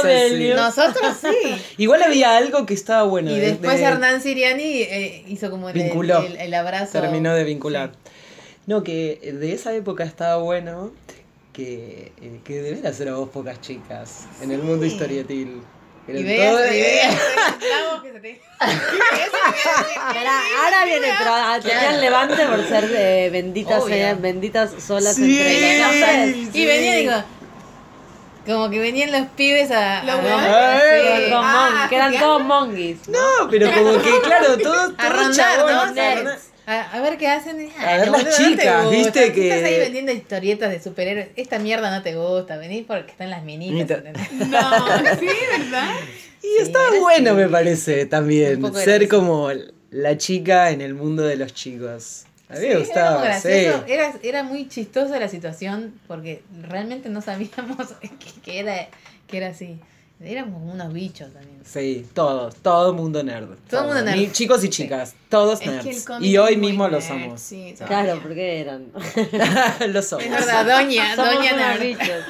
así. 0.04 0.52
Nosotros 0.54 1.16
sí. 1.20 1.64
Igual 1.78 2.02
había 2.02 2.36
algo 2.36 2.66
que 2.66 2.74
estaba 2.74 3.02
bueno. 3.04 3.30
Y 3.30 3.34
de- 3.38 3.46
después 3.52 3.78
de- 3.78 3.84
Hernán 3.84 4.20
Siriani 4.20 4.82
eh, 4.82 5.24
hizo 5.28 5.50
como 5.50 5.68
el, 5.68 5.74
Vinculó. 5.74 6.20
el, 6.22 6.36
el 6.36 6.54
abrazo. 6.54 7.00
terminó 7.00 7.34
de 7.34 7.44
vincular. 7.44 7.92
No, 8.66 8.82
que 8.82 9.20
de 9.40 9.52
esa 9.52 9.72
época 9.74 10.04
estaba 10.04 10.36
bueno 10.42 10.90
que, 11.52 12.12
eh, 12.20 12.40
que 12.44 12.60
de 12.60 12.74
veras 12.74 13.00
éramos 13.00 13.28
pocas 13.30 13.60
chicas 13.60 14.26
en 14.42 14.50
el 14.50 14.62
mundo 14.62 14.84
historietil. 14.84 15.62
Eran 16.08 16.20
Y 16.20 16.24
veas, 16.24 16.52
y 16.72 16.78
veas, 16.78 17.16
que 18.02 18.12
se 18.12 18.20
te- 18.20 18.40
Ahora, 20.00 20.40
ahora 20.62 20.84
viene, 20.84 21.06
pero 21.18 21.30
ah, 21.32 21.58
tenían 21.62 22.00
levante 22.00 22.46
por 22.46 22.64
ser 22.68 22.88
eh, 22.94 23.28
benditas, 23.30 23.82
eh, 23.90 24.16
benditas 24.18 24.70
solas 24.82 25.16
Sí, 25.16 25.36
entre 25.38 25.76
ellas. 25.76 26.28
sí. 26.32 26.50
Y 26.52 26.66
venía, 26.66 26.96
digo, 26.96 27.12
como 28.46 28.70
que 28.70 28.78
venían 28.78 29.12
los 29.12 29.26
pibes 29.36 29.70
a. 29.70 30.02
Los 30.04 30.14
a-. 30.16 30.78
Ay. 30.78 31.00
sí. 31.24 31.30
Todos 31.30 31.44
Ah, 31.46 31.70
mon- 31.80 31.88
que 31.88 31.96
eran 31.96 32.12
¿qué? 32.12 32.18
todos 32.18 32.42
monguis. 32.44 33.08
No, 33.08 33.48
pero 33.50 33.70
como 33.72 33.92
que 34.00 34.20
claro, 34.22 34.56
todos 34.58 34.92
A 34.98 35.08
todo 35.08 35.22
rondar, 35.22 36.24
¿no? 36.24 36.30
a. 36.30 36.36
A, 36.68 36.80
a 36.96 37.00
ver 37.00 37.16
qué 37.16 37.28
hacen. 37.28 37.70
A 37.78 37.96
ver 37.98 38.08
las 38.08 38.36
chicas, 38.36 38.90
¿viste? 38.90 39.32
Que- 39.32 39.50
Estás 39.50 39.70
ahí 39.70 39.78
vendiendo 39.78 40.10
historietas 40.10 40.70
de 40.70 40.82
superhéroes. 40.82 41.28
Esta 41.36 41.60
mierda 41.60 41.96
no 41.96 42.02
te 42.02 42.16
gusta. 42.16 42.56
Venís 42.56 42.84
porque 42.86 43.12
están 43.12 43.30
las 43.30 43.44
minitas. 43.44 44.02
No, 44.32 44.86
sí, 45.20 45.28
¿verdad? 45.58 45.90
Y 46.42 46.46
Sí, 46.46 46.48
estaba 46.62 46.88
era 46.88 46.98
bueno, 47.00 47.30
así. 47.32 47.40
me 47.40 47.48
parece, 47.48 48.06
también. 48.06 48.74
Ser 48.74 49.06
como 49.08 49.50
la 49.90 50.18
chica 50.18 50.70
en 50.70 50.80
el 50.80 50.94
mundo 50.94 51.22
de 51.22 51.36
los 51.36 51.54
chicos. 51.54 52.24
A 52.48 52.52
mí 52.54 52.60
Sí, 52.60 52.66
me 52.66 52.82
era 52.82 53.20
gracioso. 53.22 53.84
sí. 53.86 53.92
Era, 53.92 54.12
era 54.22 54.42
muy 54.44 54.68
chistosa 54.68 55.18
la 55.18 55.28
situación 55.28 55.98
porque 56.06 56.42
realmente 56.62 57.08
no 57.08 57.20
sabíamos 57.20 57.76
que, 58.00 58.40
que 58.42 58.60
era, 58.60 58.88
que 59.26 59.36
era 59.38 59.48
así. 59.48 59.78
Éramos 60.18 60.54
como 60.60 60.72
unos 60.72 60.94
bichos 60.94 61.30
también. 61.34 61.58
Sí, 61.62 62.06
todos, 62.14 62.54
todo 62.56 62.94
mundo 62.94 63.22
nerd. 63.22 63.50
Todo 63.68 63.84
mundo 63.84 64.02
nerd. 64.02 64.16
Ni 64.16 64.32
chicos 64.32 64.60
y 64.64 64.68
Sí. 64.68 64.84
chicas, 64.84 65.14
todos 65.28 65.60
Es 65.60 65.68
que 65.68 65.76
el 65.80 65.84
nerds. 65.84 66.06
Y 66.22 66.38
hoy 66.38 66.56
mismo 66.56 66.84
lo 66.88 66.98
nerd, 67.00 67.06
somos. 67.08 67.40
Sí, 67.40 67.74
Claro, 67.86 68.18
porque 68.22 68.60
eran. 68.60 68.86
lo 69.88 70.00
somos. 70.02 70.24
Es 70.24 70.30
verdad, 70.30 70.64
doña, 70.64 71.16
Somos 71.16 71.34
doña 71.34 71.56
Nerd. 71.56 71.82
bichos. 71.82 72.24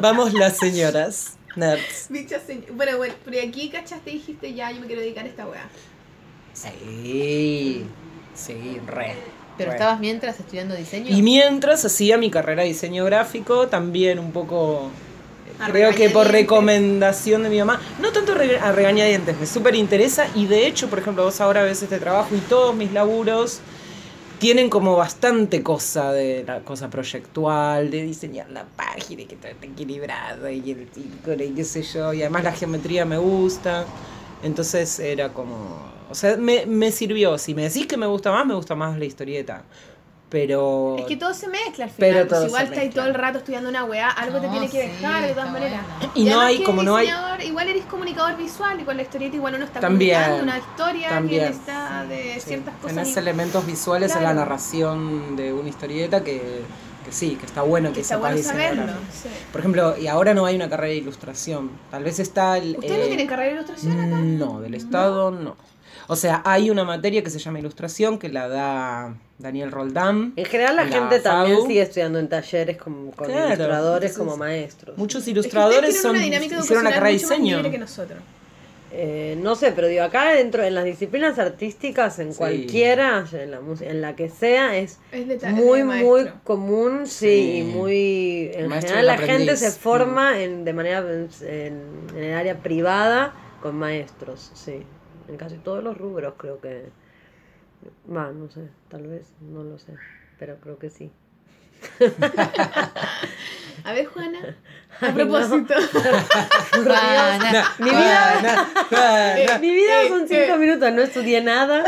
Vamos 0.00 0.32
las 0.34 0.58
señoras 0.58 1.36
nerds. 1.56 2.06
Bicha 2.08 2.38
señ- 2.38 2.66
Bueno, 2.72 2.98
bueno, 2.98 3.14
pero 3.24 3.38
aquí 3.48 3.68
cachaste 3.68 4.10
y 4.10 4.14
dijiste 4.14 4.54
ya, 4.54 4.70
yo 4.70 4.80
me 4.80 4.86
quiero 4.86 5.00
dedicar 5.02 5.24
a 5.24 5.28
esta 5.28 5.44
weá. 5.48 5.68
Sí, 6.52 7.84
sí, 8.34 8.80
re. 8.86 9.16
Pero 9.56 9.72
estabas 9.72 10.00
mientras 10.00 10.38
estudiando 10.40 10.74
diseño. 10.74 11.16
Y 11.16 11.22
mientras 11.22 11.84
hacía 11.84 12.18
mi 12.18 12.30
carrera 12.30 12.62
de 12.62 12.68
diseño 12.68 13.04
gráfico, 13.04 13.68
también 13.68 14.18
un 14.18 14.32
poco, 14.32 14.90
A 15.60 15.68
creo 15.70 15.94
que 15.94 16.10
por 16.10 16.28
recomendación 16.30 17.42
de 17.44 17.50
mi 17.50 17.58
mamá, 17.58 17.80
no 18.00 18.10
tanto 18.10 18.34
re- 18.34 18.58
a 18.58 18.72
regañadientes, 18.72 19.38
me 19.38 19.46
súper 19.46 19.74
interesa 19.76 20.26
y 20.34 20.46
de 20.46 20.66
hecho, 20.66 20.88
por 20.90 20.98
ejemplo, 20.98 21.24
vos 21.24 21.40
ahora 21.40 21.62
ves 21.62 21.82
este 21.82 21.98
trabajo 21.98 22.34
y 22.34 22.38
todos 22.38 22.74
mis 22.74 22.92
laburos 22.92 23.60
tienen 24.40 24.68
como 24.68 24.96
bastante 24.96 25.62
cosa 25.62 26.12
de 26.12 26.44
la 26.46 26.60
cosa 26.60 26.90
proyectual, 26.90 27.90
de 27.90 28.02
diseñar 28.02 28.50
la 28.50 28.64
página 28.64 29.22
y 29.22 29.26
que 29.26 29.36
todo 29.36 29.48
esté 29.52 29.66
equilibrado 29.68 30.50
y 30.50 30.70
el 30.72 31.40
y 31.40 31.48
qué 31.54 31.64
sé 31.64 31.82
yo, 31.82 32.12
y 32.12 32.20
además 32.22 32.42
la 32.44 32.52
geometría 32.52 33.04
me 33.04 33.16
gusta, 33.16 33.86
entonces 34.42 34.98
era 34.98 35.28
como, 35.30 35.78
o 36.14 36.16
sea, 36.16 36.36
me, 36.36 36.64
me 36.66 36.92
sirvió, 36.92 37.36
si 37.38 37.54
me 37.54 37.62
decís 37.62 37.88
que 37.88 37.96
me 37.96 38.06
gusta 38.06 38.30
más, 38.30 38.46
me 38.46 38.54
gusta 38.54 38.76
más 38.76 38.96
la 38.96 39.04
historieta, 39.04 39.64
pero... 40.28 40.94
Es 40.98 41.06
que 41.06 41.16
todo 41.16 41.34
se 41.34 41.48
mezcla 41.48 41.86
al 41.86 41.90
final. 41.90 41.96
Pero 41.98 42.18
pues 42.20 42.28
todo 42.30 42.46
igual 42.46 42.70
mezcla. 42.70 42.90
todo 42.92 43.06
el 43.06 43.14
rato 43.14 43.38
estudiando 43.38 43.68
una 43.68 43.84
weá, 43.84 44.10
algo 44.10 44.40
te 44.40 44.46
No, 44.46 44.52
tiene 44.52 44.68
que 44.70 44.82
sí, 44.82 44.88
dejar 45.00 45.22
de 45.26 45.32
todas 45.32 45.50
maneras. 45.52 45.80
bueno. 45.98 46.12
Y 46.14 46.24
no 46.24 46.40
hay- 46.40 46.62
como 46.62 46.82
no 46.84 46.96
hay- 46.96 47.08
Igual 47.44 47.68
eres 47.68 47.84
comunicador 47.86 48.36
visual, 48.36 48.80
igual 48.80 48.96
la 48.96 49.02
historieta 49.02 49.34
igual 49.36 49.54
uno 49.56 49.64
está 49.64 49.80
También, 49.80 50.20
comunicando 50.22 50.42
una 50.52 50.58
historia 50.58 51.08
también. 51.08 51.44
que 51.46 51.50
está 51.50 52.04
de 52.08 52.34
Sí, 52.34 52.40
ciertas 52.40 52.74
cosas. 52.76 52.94
Tenés 52.96 53.16
y- 53.16 53.18
elementos 53.18 53.66
visuales 53.66 54.10
en 54.12 54.22
la 54.22 54.30
Claro. 54.30 54.38
narración 54.40 55.34
de 55.36 55.52
una 55.52 55.68
historieta 55.68 56.22
que, 56.24 56.62
que 57.04 57.12
sí, 57.12 57.36
que 57.38 57.44
está 57.46 57.62
bueno 57.62 57.88
que, 57.90 57.96
que 57.96 58.00
está 58.00 58.16
bueno 58.16 58.42
saberlo. 58.42 58.84
sí. 59.12 59.28
Por 59.52 59.60
ejemplo, 59.60 59.96
y 59.98 60.06
ahora 60.06 60.32
no 60.32 60.46
hay 60.46 60.56
una 60.56 60.70
carrera 60.70 60.88
de 60.90 60.96
ilustración. 60.96 61.70
Tal 61.90 62.02
vez 62.02 62.18
está 62.18 62.56
el. 62.56 62.76
¿Ustedes 62.76 62.98
no 62.98 63.04
eh, 63.04 63.08
tienen 63.08 63.26
carrera 63.26 63.48
de 63.50 63.54
ilustración 63.56 64.00
acá? 64.00 64.16
No, 64.16 64.60
del 64.60 64.74
Estado 64.74 65.30
no. 65.30 65.56
O 66.08 66.16
sea, 66.16 66.42
hay 66.44 66.70
una 66.70 66.84
materia 66.84 67.22
que 67.22 67.30
se 67.30 67.38
llama 67.38 67.58
ilustración 67.60 68.18
que 68.18 68.28
la 68.28 68.48
da 68.48 69.14
Daniel 69.38 69.70
Roldán. 69.72 70.32
En 70.36 70.44
general 70.44 70.76
la 70.76 70.84
La 70.84 70.90
gente 70.90 71.20
también 71.20 71.66
sigue 71.66 71.82
estudiando 71.82 72.18
en 72.18 72.28
talleres 72.28 72.76
con, 72.76 73.10
con 73.12 73.26
Claro, 73.26 73.46
ilustradores 73.54 74.10
entonces- 74.12 74.18
como 74.18 74.36
maestros. 74.36 74.98
Muchos 74.98 75.20
Es 75.20 75.24
que 75.24 75.30
ilustradores 75.32 76.00
son, 76.00 76.12
una 76.12 76.20
dinámica 76.20 76.58
hicieron 76.58 76.84
la 76.84 76.90
educacional 76.90 76.92
carrera 76.94 77.06
de 77.08 77.12
mucho 77.14 77.28
más 77.28 77.38
diseño. 77.62 77.70
que 77.70 77.78
nosotros. 77.78 78.18
Eh, 78.96 79.36
no 79.42 79.56
sé, 79.56 79.72
pero 79.72 79.88
digo, 79.88 80.04
acá 80.04 80.34
dentro, 80.34 80.62
en 80.62 80.72
las 80.76 80.84
disciplinas 80.84 81.36
artísticas, 81.40 82.20
en 82.20 82.30
Sí. 82.32 82.38
cualquiera, 82.38 83.24
en 83.32 83.50
la, 83.50 83.58
en 83.80 84.00
la 84.00 84.14
que 84.14 84.28
sea, 84.28 84.76
es 84.76 84.98
Es 85.10 85.26
de 85.26 85.36
ta- 85.36 85.50
muy, 85.50 85.78
de 85.80 85.84
muy 85.84 86.26
común, 86.44 87.00
sí, 87.06 87.12
Sí. 87.26 87.56
y 87.58 87.62
muy... 87.64 88.50
En 88.54 88.68
Maestro 88.68 88.90
general 88.94 89.06
la 89.06 89.12
aprendiz. 89.14 89.36
gente 89.48 89.56
se 89.56 89.70
forma 89.72 90.40
en, 90.40 90.64
de 90.64 90.72
manera, 90.74 90.98
en, 91.00 91.28
en 92.16 92.22
el 92.22 92.34
área 92.34 92.58
privada 92.58 93.34
con 93.60 93.74
maestros, 93.74 94.52
sí. 94.54 94.84
En 95.28 95.36
casi 95.36 95.56
todos 95.56 95.82
los 95.82 95.96
rubros 95.96 96.34
creo 96.36 96.60
que... 96.60 96.90
Va, 98.10 98.32
no 98.32 98.50
sé, 98.50 98.68
tal 98.88 99.06
vez, 99.06 99.34
no 99.40 99.62
lo 99.62 99.78
sé, 99.78 99.94
pero 100.38 100.56
creo 100.60 100.78
que 100.78 100.90
sí. 100.90 101.10
A 103.84 103.92
ver, 103.92 104.06
Juana, 104.06 104.56
a 105.00 105.12
propósito. 105.12 105.74
Juana, 106.72 107.74
Mi 107.78 107.90
vida, 107.90 109.58
mi 109.60 109.74
vida 109.74 110.02
eh, 110.02 110.08
son 110.08 110.22
eh. 110.22 110.26
cinco 110.28 110.58
minutos, 110.58 110.92
no 110.92 111.02
estudié 111.02 111.42
nada. 111.42 111.84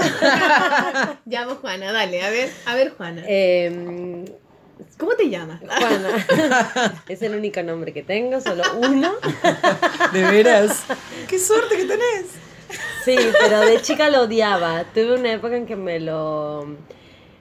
ya 1.25 1.47
vos, 1.47 1.59
Juana, 1.59 1.93
dale, 1.93 2.23
a 2.23 2.31
ver, 2.31 2.51
a 2.67 2.75
ver, 2.75 2.91
Juana. 2.97 3.23
Eh, 3.27 4.25
¿Cómo 4.99 5.15
te 5.15 5.31
llamas? 5.31 5.61
Juana. 5.61 6.27
es 7.09 7.23
el 7.23 7.35
único 7.35 7.63
nombre 7.63 7.93
que 7.93 8.03
tengo, 8.03 8.41
solo 8.41 8.63
uno. 8.77 9.15
De 10.13 10.23
veras. 10.23 10.85
Qué 11.29 11.39
suerte 11.39 11.77
que 11.77 11.85
tenés. 11.85 12.46
Sí, 13.07 13.17
pero 13.41 13.61
de 13.61 13.81
chica 13.81 14.11
lo 14.11 14.23
odiaba. 14.25 14.85
Tuve 14.93 15.15
una 15.15 15.33
época 15.33 15.57
en 15.57 15.65
que 15.67 15.77
me 15.77 15.99
lo... 16.01 16.67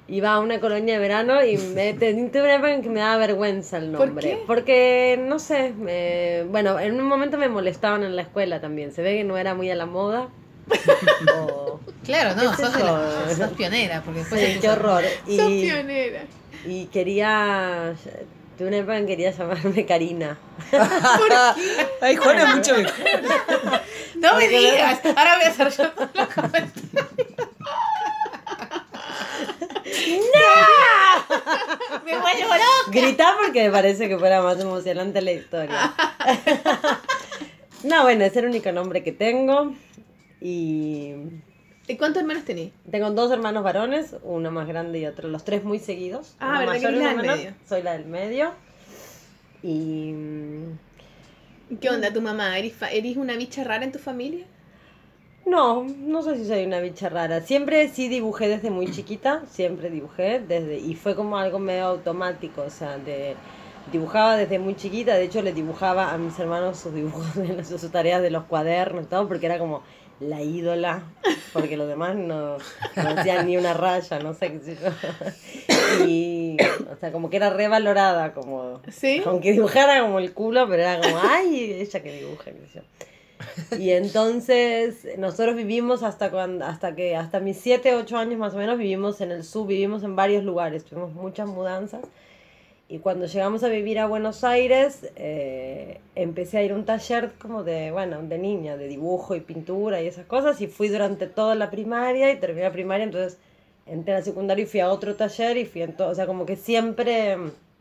Iba 0.07 0.33
a 0.33 0.39
una 0.39 0.59
colonia 0.59 0.93
de 0.93 0.99
verano 0.99 1.43
y 1.43 1.57
me, 1.57 1.93
te- 1.99 2.13
tuve 2.13 2.41
una 2.43 2.53
época 2.55 2.73
en 2.73 2.81
que 2.83 2.89
me 2.89 2.99
daba 2.99 3.17
vergüenza 3.17 3.77
el 3.79 3.89
¿Por 3.91 4.07
nombre. 4.07 4.29
qué? 4.29 4.43
Porque, 4.45 5.19
no 5.21 5.39
sé, 5.39 5.73
me- 5.73 6.43
bueno, 6.49 6.79
en 6.79 6.93
un 7.01 7.07
momento 7.07 7.37
me 7.39 7.49
molestaban 7.49 8.03
en 8.03 8.15
la 8.15 8.21
escuela 8.21 8.61
también. 8.61 8.91
Se 8.93 9.01
ve 9.01 9.17
que 9.17 9.23
no 9.23 9.35
era 9.37 9.55
muy 9.55 9.69
a 9.71 9.75
la 9.75 9.85
moda. 9.87 10.29
O- 11.35 11.79
Claro, 12.05 12.35
no, 12.35 12.41
¿Qué 12.55 12.61
es 12.63 12.69
sos, 12.69 13.39
la- 13.39 13.47
pionera. 13.49 14.01
Porque 14.03 14.19
después 14.19 14.39
Sí, 14.41 14.53
se 14.53 14.59
qué 14.59 14.69
horror. 14.69 15.03
Sos 15.25 15.47
pionera. 15.47 16.21
y 16.67 16.85
quería... 16.85 17.95
Tuve 18.57 18.69
una 18.69 18.77
época 18.77 19.05
quería 19.05 19.31
llamarme 19.31 19.85
Karina. 19.85 20.37
Ay, 22.01 22.15
Juana 22.15 22.43
es 22.43 22.55
mucho 22.55 22.75
mejor. 22.75 23.81
No 24.15 24.37
me 24.37 24.47
digas, 24.47 25.01
ahora 25.03 25.35
voy 25.35 25.45
a 25.45 25.49
hacer 25.49 25.69
yo 25.71 25.91
todos 25.91 26.09
los 26.13 26.27
comentarios. 26.27 26.73
¡No! 30.33 30.49
¡Me 32.05 32.17
vuelvo 32.17 32.53
loca! 32.53 32.91
Grita 32.91 33.35
porque 33.41 33.63
me 33.65 33.71
parece 33.71 34.07
que 34.07 34.17
fuera 34.17 34.41
más 34.41 34.59
emocionante 34.59 35.21
la 35.21 35.31
historia. 35.33 35.93
no, 37.83 38.03
bueno, 38.03 38.23
es 38.23 38.35
el 38.37 38.45
único 38.45 38.71
nombre 38.71 39.03
que 39.03 39.11
tengo. 39.11 39.73
Y 40.39 41.13
¿Y 41.87 41.97
cuántos 41.97 42.21
hermanos 42.21 42.45
tenés? 42.45 42.71
tengo 42.91 43.11
dos 43.11 43.31
hermanos 43.31 43.63
varones, 43.63 44.15
uno 44.23 44.51
más 44.51 44.67
grande 44.67 44.99
y 44.99 45.05
otro, 45.05 45.27
los 45.29 45.43
tres 45.43 45.63
muy 45.63 45.79
seguidos. 45.79 46.35
Ah, 46.39 46.59
¿verdad 46.59 46.79
que 46.79 46.87
mayor 46.87 46.87
eres 46.87 47.01
la 47.01 47.09
del 47.09 47.19
medio? 47.19 47.53
Soy 47.67 47.81
la 47.81 47.93
del 47.93 48.05
medio. 48.05 48.51
Y 49.63 50.13
¿Qué 51.79 51.89
onda 51.91 52.11
tu 52.11 52.21
mamá? 52.21 52.57
¿Eres, 52.57 52.73
fa- 52.79 52.91
¿Eres 52.91 53.17
una 53.17 53.35
bicha 53.37 53.63
rara 53.63 53.85
en 53.85 53.91
tu 53.91 53.99
familia? 53.99 54.47
no, 55.45 55.83
no 55.83 56.21
sé 56.23 56.37
si 56.37 56.45
soy 56.45 56.65
una 56.65 56.79
bicha 56.79 57.09
rara. 57.09 57.41
Siempre 57.41 57.87
sí 57.89 58.07
dibujé 58.09 58.47
desde 58.47 58.71
muy 58.71 58.89
chiquita, 58.89 59.45
siempre 59.47 59.89
dibujé 59.89 60.39
desde 60.39 60.77
y 60.79 60.95
fue 60.95 61.15
como 61.15 61.37
algo 61.37 61.59
medio 61.59 61.85
automático, 61.85 62.63
o 62.63 62.69
sea, 62.69 62.97
de 62.97 63.37
dibujaba 63.85 64.35
desde 64.37 64.57
muy 64.57 64.75
chiquita, 64.75 65.13
de 65.15 65.25
hecho 65.25 65.43
le 65.43 65.53
dibujaba 65.53 66.11
a 66.11 66.17
mis 66.17 66.39
hermanos 66.39 66.79
sus 66.79 66.93
dibujos, 66.95 67.27
sus 67.67 67.91
tareas 67.91 68.21
de 68.23 68.31
los 68.31 68.45
cuadernos 68.45 69.05
y 69.05 69.07
todo, 69.07 69.27
porque 69.27 69.45
era 69.45 69.59
como 69.59 69.83
la 70.19 70.41
ídola, 70.41 71.03
porque 71.53 71.77
los 71.77 71.87
demás 71.87 72.15
no, 72.15 72.57
no 72.57 73.09
hacían 73.09 73.47
ni 73.47 73.57
una 73.57 73.73
raya, 73.73 74.19
no 74.19 74.33
sé 74.33 74.51
qué 74.53 74.59
sé 74.59 74.75
yo. 74.75 76.05
Y, 76.07 76.57
o 76.91 76.95
sea, 76.97 77.11
como 77.11 77.29
que 77.29 77.37
era 77.37 77.49
revalorada, 77.49 78.33
como, 78.33 78.81
¿Sí? 78.91 79.21
aunque 79.25 79.51
dibujara 79.51 80.01
como 80.01 80.19
el 80.19 80.33
culo, 80.33 80.67
pero 80.67 80.81
era 80.81 81.01
como, 81.01 81.19
ay, 81.21 81.73
ella 81.79 82.01
que 82.01 82.11
dibuja, 82.11 82.45
qué 82.45 82.67
sé 82.67 82.79
yo. 82.79 83.77
Y 83.77 83.91
entonces 83.91 85.07
nosotros 85.17 85.55
vivimos 85.55 86.03
hasta 86.03 86.31
cuando, 86.31 86.65
hasta 86.65 86.95
que, 86.95 87.15
hasta 87.15 87.39
mis 87.39 87.57
7, 87.57 87.95
8 87.95 88.17
años 88.17 88.39
más 88.39 88.53
o 88.53 88.57
menos 88.57 88.77
vivimos 88.77 89.21
en 89.21 89.31
el 89.31 89.43
sur, 89.43 89.67
vivimos 89.67 90.03
en 90.03 90.15
varios 90.15 90.43
lugares, 90.43 90.85
tuvimos 90.85 91.13
muchas 91.13 91.47
mudanzas. 91.47 92.01
Y 92.87 92.99
cuando 92.99 93.25
llegamos 93.25 93.63
a 93.63 93.67
vivir 93.67 93.97
a 93.97 94.05
Buenos 94.05 94.43
Aires, 94.43 95.09
eh, 95.15 95.99
empecé 96.13 96.59
a 96.59 96.63
ir 96.63 96.71
a 96.71 96.75
un 96.75 96.85
taller 96.85 97.31
como 97.39 97.63
de, 97.63 97.89
bueno, 97.91 98.21
de 98.21 98.37
niña, 98.37 98.77
de 98.77 98.87
dibujo 98.87 99.35
y 99.35 99.39
pintura 99.39 100.01
y 100.03 100.07
esas 100.07 100.25
cosas. 100.27 100.61
Y 100.61 100.67
fui 100.67 100.89
durante 100.89 101.25
toda 101.25 101.55
la 101.55 101.71
primaria 101.71 102.31
y 102.31 102.35
terminé 102.39 102.63
la 102.63 102.71
primaria, 102.71 103.03
entonces 103.05 103.39
entré 103.87 104.13
a 104.13 104.19
la 104.19 104.23
secundaria 104.23 104.63
y 104.63 104.67
fui 104.67 104.81
a 104.81 104.89
otro 104.91 105.15
taller 105.15 105.57
y 105.57 105.65
fui 105.65 105.81
en 105.81 105.93
todo, 105.93 106.09
o 106.09 106.15
sea, 106.15 106.27
como 106.27 106.45
que 106.45 106.55
siempre... 106.55 107.37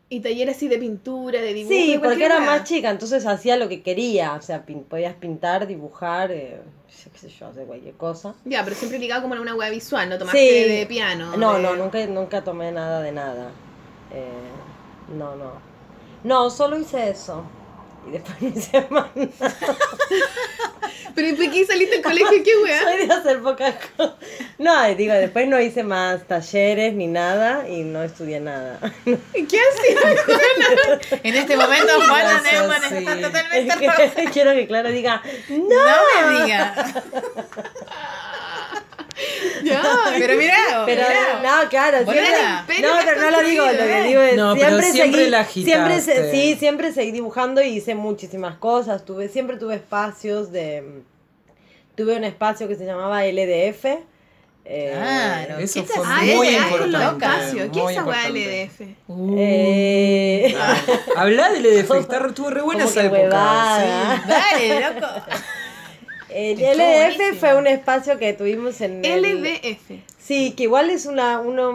Y 0.07 0.19
talleres 0.19 0.57
así 0.57 0.67
de 0.67 0.77
pintura, 0.77 1.41
de 1.41 1.51
dibujo. 1.53 1.73
Sí, 1.73 1.99
porque 2.01 2.25
era 2.25 2.39
más 2.39 2.63
chica, 2.63 2.91
entonces 2.91 3.25
hacía 3.25 3.57
lo 3.57 3.67
que 3.67 3.81
quería, 3.81 4.33
o 4.33 4.41
sea, 4.41 4.63
pin- 4.63 4.83
podías 4.83 5.15
pintar, 5.15 5.65
dibujar, 5.65 6.31
eh, 6.31 6.59
qué 7.11 7.17
sé 7.19 7.29
yo, 7.29 7.47
hacer 7.47 7.65
cualquier 7.65 7.95
cosa. 7.95 8.35
Ya, 8.45 8.63
pero 8.63 8.75
siempre 8.75 8.99
ligado 8.99 9.23
como 9.23 9.33
a 9.33 9.41
una 9.41 9.55
hueá 9.55 9.71
visual, 9.71 10.07
no 10.07 10.19
tomaste 10.19 10.37
Sí. 10.39 10.69
de 10.75 10.85
piano. 10.85 11.35
No, 11.37 11.55
de- 11.55 11.61
no, 11.63 11.75
nunca, 11.75 12.05
nunca 12.05 12.43
tomé 12.43 12.71
nada 12.71 13.01
de 13.01 13.11
nada. 13.11 13.49
Eh, 14.13 14.21
no, 15.09 15.35
no. 15.35 15.51
No, 16.23 16.49
solo 16.49 16.79
hice 16.79 17.09
eso. 17.09 17.43
Y 18.07 18.11
después 18.11 18.35
no 18.41 18.47
hice 18.49 18.87
más 18.89 19.07
nada. 19.15 19.55
Pero 21.13 21.27
¿y 21.29 21.33
por 21.33 21.49
qué 21.49 21.65
saliste 21.65 21.95
del 21.95 22.03
colegio? 22.03 22.43
¿Qué 22.43 22.51
hueá? 22.61 22.83
Soy 22.83 23.07
de 23.07 23.13
hacer 23.13 23.41
pocas 23.41 23.75
cosas. 23.95 24.15
No, 24.57 24.89
y 24.89 24.95
digo, 24.95 25.13
después 25.13 25.47
no 25.47 25.59
hice 25.61 25.83
más 25.83 26.27
talleres 26.27 26.93
ni 26.93 27.07
nada 27.07 27.69
y 27.69 27.83
no 27.83 28.03
estudié 28.03 28.41
nada. 28.41 28.79
¿Qué 29.05 29.59
hacías? 29.59 31.19
En 31.23 31.35
este 31.35 31.55
momento 31.55 31.93
Juana 32.07 32.41
Neumann 32.41 32.81
sí. 32.89 32.95
está 32.97 33.13
Es 33.15 33.21
totalmente 33.21 33.85
roja. 33.87 34.15
que 34.15 34.25
quiero 34.25 34.51
que 34.51 34.67
Clara 34.67 34.89
diga, 34.89 35.21
no. 35.49 35.57
No 35.57 36.31
me 36.31 36.43
digas. 36.43 36.95
Ya, 39.63 39.81
Pero 40.19 40.35
mirá, 40.37 40.55
Pero 40.85 41.01
mirá. 41.07 41.41
no, 41.63 41.69
claro, 41.69 41.97
siempre- 41.99 42.25
pero 42.67 42.87
no, 42.95 42.99
pero 43.05 43.21
no 43.21 43.31
lo 43.31 43.41
digo, 43.47 43.65
lo 43.65 43.71
que 43.71 44.03
digo 44.03 44.21
es 44.21 44.35
No, 44.35 44.53
pero 44.55 44.81
siempre, 44.81 44.91
siempre 44.91 45.19
seguí, 45.21 45.29
la 45.31 45.45
siempre 45.45 46.01
sí, 46.31 46.55
siempre 46.59 46.91
seguí 46.93 47.11
dibujando 47.11 47.61
y 47.61 47.67
hice 47.77 47.95
muchísimas 47.95 48.55
cosas, 48.57 49.05
tuve 49.05 49.29
siempre 49.29 49.57
tuve 49.57 49.75
espacios 49.75 50.51
de 50.51 51.01
tuve 51.95 52.17
un 52.17 52.25
espacio 52.25 52.67
que 52.67 52.75
se 52.75 52.85
llamaba 52.85 53.23
LDF. 53.25 53.85
eh, 54.65 54.91
Claro. 54.93 55.59
Eso 55.59 55.81
¿Qué 55.81 55.87
te 55.87 55.93
fue 55.93 56.03
Ah, 56.05 56.21
muy 56.35 56.51
ya, 56.51 56.57
importante. 56.67 57.69
¿Qué 57.71 57.79
es 57.79 57.89
esa 57.91 57.99
importante. 57.99 58.63
LDF? 58.65 58.81
Uh, 59.07 59.35
eh, 59.39 60.55
Habla 61.15 61.49
del 61.51 61.65
EDF, 61.67 61.91
está 61.99 62.19
re- 62.19 62.29
estuvo 62.29 62.49
re 62.49 62.61
buena 62.61 62.83
esa 62.83 63.03
época. 63.03 63.79
sí. 63.79 64.27
Dale, 64.27 64.79
loco. 64.93 65.07
El 66.35 66.59
LDF 66.59 67.17
buenísimo. 67.17 67.39
fue 67.39 67.55
un 67.55 67.67
espacio 67.67 68.17
que 68.17 68.33
tuvimos 68.33 68.81
en 68.81 69.03
el- 69.05 69.21
LDF. 69.23 69.91
Sí, 70.17 70.51
que 70.57 70.63
igual 70.63 70.89
es 70.89 71.05
una, 71.05 71.39
uno, 71.39 71.69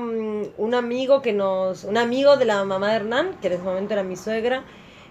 un 0.58 0.74
amigo 0.74 1.22
que 1.22 1.32
nos, 1.32 1.84
un 1.84 1.96
amigo 1.96 2.36
de 2.36 2.44
la 2.44 2.64
mamá 2.64 2.90
de 2.90 2.96
Hernán, 2.96 3.36
que 3.40 3.46
en 3.46 3.54
ese 3.54 3.62
momento 3.62 3.94
era 3.94 4.02
mi 4.02 4.16
suegra, 4.16 4.64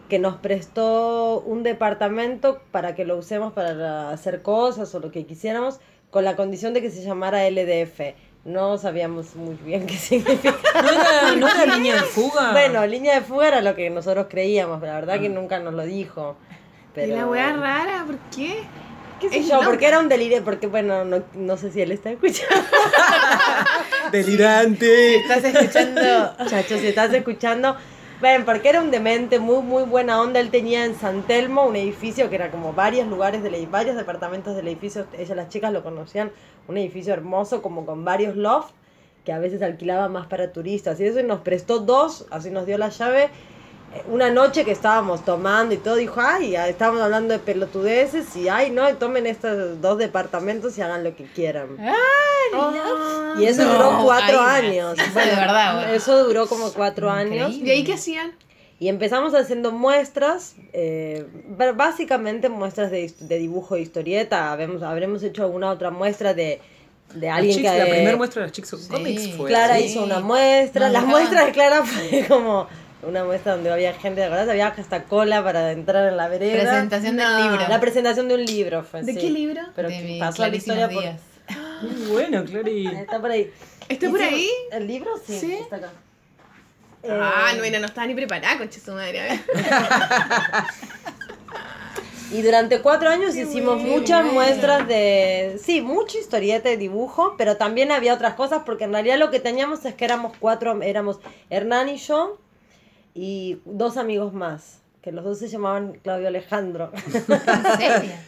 que 0.09 0.19
nos 0.19 0.35
prestó 0.37 1.39
un 1.45 1.63
departamento 1.63 2.61
para 2.71 2.95
que 2.95 3.05
lo 3.05 3.17
usemos 3.17 3.53
para 3.53 4.09
hacer 4.11 4.41
cosas 4.41 4.93
o 4.93 4.99
lo 4.99 5.11
que 5.11 5.25
quisiéramos, 5.25 5.79
con 6.09 6.25
la 6.25 6.35
condición 6.35 6.73
de 6.73 6.81
que 6.81 6.89
se 6.91 7.01
llamara 7.03 7.47
LDF. 7.49 8.15
No 8.45 8.77
sabíamos 8.77 9.35
muy 9.35 9.55
bien 9.63 9.85
qué 9.87 9.95
significa. 9.95 10.55
¿No 10.73 10.89
era, 10.89 11.35
¿No 11.35 11.47
era 11.47 11.75
línea 11.75 11.95
de 11.95 12.01
fuga? 12.01 12.51
Bueno, 12.51 12.85
línea 12.87 13.15
de 13.15 13.21
fuga 13.21 13.47
era 13.49 13.61
lo 13.61 13.75
que 13.75 13.89
nosotros 13.89 14.27
creíamos, 14.29 14.79
pero 14.79 14.93
la 14.93 14.99
verdad 14.99 15.19
que 15.21 15.29
nunca 15.29 15.59
nos 15.59 15.73
lo 15.73 15.83
dijo. 15.85 16.35
Pero... 16.93 17.13
¿Y 17.13 17.15
la 17.15 17.27
hueá 17.27 17.53
rara? 17.55 18.03
¿Por 18.05 18.17
qué? 18.35 18.57
¿Qué 19.19 19.29
sé 19.29 19.43
yo? 19.43 19.55
loca. 19.55 19.65
Porque 19.67 19.87
era 19.87 19.99
un 19.99 20.09
delirio, 20.09 20.43
porque 20.43 20.67
bueno, 20.67 21.05
no, 21.05 21.23
no 21.33 21.57
sé 21.57 21.71
si 21.71 21.81
él 21.81 21.91
está 21.91 22.11
escuchando. 22.11 22.55
Delirante. 24.11 25.17
Estás 25.17 25.43
escuchando. 25.43 26.01
Chacho, 26.47 26.77
si 26.77 26.87
estás 26.87 27.13
escuchando, 27.13 27.75
ven, 28.21 28.45
porque 28.45 28.69
era 28.69 28.81
un 28.81 28.91
demente, 28.91 29.39
muy, 29.39 29.61
muy 29.61 29.83
buena 29.83 30.21
onda. 30.21 30.39
Él 30.39 30.49
tenía 30.49 30.85
en 30.85 30.95
San 30.95 31.23
Telmo 31.23 31.65
un 31.65 31.75
edificio 31.75 32.29
que 32.29 32.35
era 32.35 32.51
como 32.51 32.73
varios 32.73 33.07
lugares, 33.07 33.43
del, 33.43 33.67
varios 33.67 33.95
departamentos 33.95 34.55
del 34.55 34.67
edificio. 34.67 35.05
Ellas, 35.17 35.35
las 35.35 35.49
chicas, 35.49 35.71
lo 35.71 35.83
conocían. 35.83 36.31
Un 36.67 36.77
edificio 36.77 37.13
hermoso, 37.13 37.61
como 37.61 37.85
con 37.85 38.05
varios 38.05 38.35
lofts, 38.35 38.73
que 39.25 39.33
a 39.33 39.39
veces 39.39 39.61
alquilaba 39.61 40.07
más 40.07 40.27
para 40.27 40.51
turistas. 40.51 40.99
Y 40.99 41.05
eso 41.05 41.19
y 41.19 41.23
nos 41.23 41.41
prestó 41.41 41.79
dos, 41.79 42.25
así 42.31 42.51
nos 42.51 42.65
dio 42.65 42.77
la 42.77 42.89
llave. 42.89 43.29
Eh, 43.95 44.03
Una 44.07 44.29
noche 44.29 44.65
que 44.65 44.71
estábamos 44.71 45.25
tomando 45.25 45.73
y 45.73 45.77
todo, 45.77 45.95
dijo, 45.95 46.21
ay, 46.21 46.55
estábamos 46.55 47.01
hablando 47.01 47.33
de 47.33 47.39
pelotudeces 47.39 48.35
y, 48.35 48.47
ay, 48.49 48.69
no, 48.71 48.87
tomen 48.97 49.25
estos 49.27 49.81
dos 49.81 49.97
departamentos 49.97 50.77
y 50.77 50.81
hagan 50.81 51.03
lo 51.03 51.15
que 51.15 51.23
quieran. 51.25 51.77
Y 53.39 53.45
eso 53.45 53.63
No, 53.63 53.73
duró 53.73 54.03
cuatro 54.03 54.39
ay, 54.41 54.67
años. 54.79 54.97
eso 54.99 55.19
de 55.19 55.25
verdad, 55.35 55.75
bueno. 55.75 55.93
Eso 55.93 56.23
duró 56.25 56.47
como 56.47 56.71
cuatro 56.73 57.09
años. 57.09 57.53
¿Y 57.55 57.69
ahí 57.69 57.83
qué 57.83 57.93
hacían? 57.93 58.33
Y 58.79 58.87
empezamos 58.87 59.35
haciendo 59.35 59.71
muestras, 59.71 60.55
eh, 60.71 61.25
básicamente 61.75 62.47
muestras 62.47 62.91
de, 62.91 63.13
de 63.19 63.37
dibujo 63.37 63.75
e 63.75 63.81
historieta. 63.81 64.51
Habremos, 64.51 64.83
habremos 64.83 65.21
hecho 65.23 65.43
alguna 65.43 65.69
otra 65.69 65.89
muestra 65.91 66.33
de, 66.33 66.61
de 67.13 67.29
alguien 67.29 67.57
Chicks- 67.57 67.71
que... 67.71 67.77
La 67.77 67.85
primera 67.85 68.15
muestra 68.17 68.41
de 68.41 68.47
las 68.47 68.55
Chicks 68.55 68.73
of 68.73 68.79
Sí. 68.81 68.87
Comics 68.89 69.35
fue. 69.35 69.47
Clara 69.49 69.79
hizo 69.79 70.01
una 70.03 70.21
muestra. 70.21 70.85
Nos 70.85 70.93
Las 70.93 71.03
muestras 71.05 71.45
de 71.47 71.51
Clara 71.51 71.83
fue 71.83 72.25
como 72.29 72.67
una 73.03 73.23
muestra 73.23 73.53
donde 73.53 73.71
había 73.71 73.93
gente, 73.93 74.21
¿te 74.21 74.25
acordás? 74.27 74.49
Había 74.49 74.67
hasta 74.67 75.03
cola 75.03 75.43
para 75.43 75.71
entrar 75.71 76.07
en 76.09 76.17
la 76.17 76.27
vereda. 76.27 76.63
Presentación 76.63 77.15
No. 77.15 77.35
del 77.37 77.51
libro. 77.51 77.67
La 77.69 77.79
presentación 77.79 78.27
de 78.27 78.35
un 78.35 78.45
libro 78.45 78.83
fue 78.83 79.03
¿De 79.03 79.13
sí. 79.13 79.19
qué 79.19 79.29
libro? 79.29 79.61
Pero 79.75 79.89
de 79.89 79.97
que 79.97 80.17
pasó 80.19 80.47
la 80.47 80.55
historia 80.55 80.89
por... 80.89 81.01
días. 81.01 81.21
Muy 81.81 82.11
bueno, 82.11 82.43
Clary. 82.45 82.87
Está 82.87 83.19
por 83.21 83.31
ahí. 83.31 83.51
¿Está 83.87 84.09
por 84.09 84.21
ahí? 84.21 84.49
¿El 84.71 84.87
libro? 84.87 85.11
Sí, 85.25 85.39
Sí. 85.39 85.53
está 85.53 85.77
acá. 85.77 85.89
Ah, 87.09 87.51
Eh, 87.53 87.57
no, 87.57 87.63
era, 87.63 87.79
no 87.79 87.85
estaba 87.85 88.05
ni 88.07 88.13
preparada, 88.13 88.57
concha 88.57 88.79
su 88.79 88.91
madre. 88.91 89.19
A 89.21 89.23
ver. 89.23 89.39
Y 92.31 92.43
durante 92.43 92.81
cuatro 92.81 93.09
años 93.09 93.35
hicimos 93.35 93.77
bueno. 93.81 93.89
muchas 93.97 94.19
bueno. 94.21 94.33
muestras 94.33 94.87
de, 94.87 95.59
sí, 95.63 95.81
mucha 95.81 96.19
historieta 96.19 96.69
de 96.69 96.77
dibujo, 96.77 97.33
pero 97.39 97.57
también 97.57 97.91
había 97.91 98.13
otras 98.13 98.35
cosas 98.35 98.61
porque 98.67 98.83
en 98.83 98.93
realidad 98.93 99.17
lo 99.17 99.31
que 99.31 99.39
teníamos 99.39 99.83
es 99.85 99.95
que 99.95 100.05
éramos 100.05 100.33
cuatro, 100.39 100.79
éramos 100.83 101.17
Hernán 101.49 101.89
y 101.89 101.97
yo 101.97 102.37
y 103.13 103.59
dos 103.65 103.97
amigos 103.97 104.33
más, 104.33 104.79
que 105.01 105.11
los 105.11 105.23
dos 105.23 105.39
se 105.39 105.47
llamaban 105.47 105.93
Claudio 106.03 106.27
Alejandro. 106.27 106.91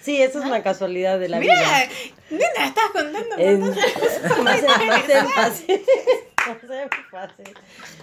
Sí, 0.02 0.22
eso 0.22 0.40
es 0.40 0.46
una 0.46 0.64
casualidad 0.64 1.20
de 1.20 1.30
la 1.30 1.40
Mira, 1.40 1.54
vida. 1.54 1.90
nena, 2.32 2.66
estás 2.68 2.90
contando. 2.92 3.36
En- 3.38 3.60
más, 3.62 3.78
más 4.44 5.10
énfasis. 5.10 5.82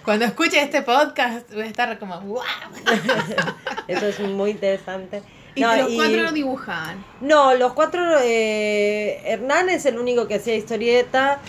Cuando 0.05 0.25
escuche 0.25 0.61
este 0.61 0.81
podcast 0.81 1.51
voy 1.53 1.63
a 1.63 1.65
estar 1.65 1.99
como, 1.99 2.19
wow. 2.21 2.41
Eso 3.87 4.07
es 4.07 4.19
muy 4.21 4.51
interesante. 4.51 5.21
Y 5.55 5.61
No, 5.61 5.75
los 5.75 5.91
y- 5.91 5.95
cuatro 5.95 6.21
lo 6.23 6.31
dibujaban. 6.31 7.03
No, 7.21 7.53
los 7.55 7.73
cuatro, 7.73 8.01
eh, 8.21 9.21
Hernán 9.25 9.69
es 9.69 9.85
el 9.85 9.97
único 9.99 10.27
que 10.27 10.35
hacía 10.35 10.55
historieta. 10.55 11.39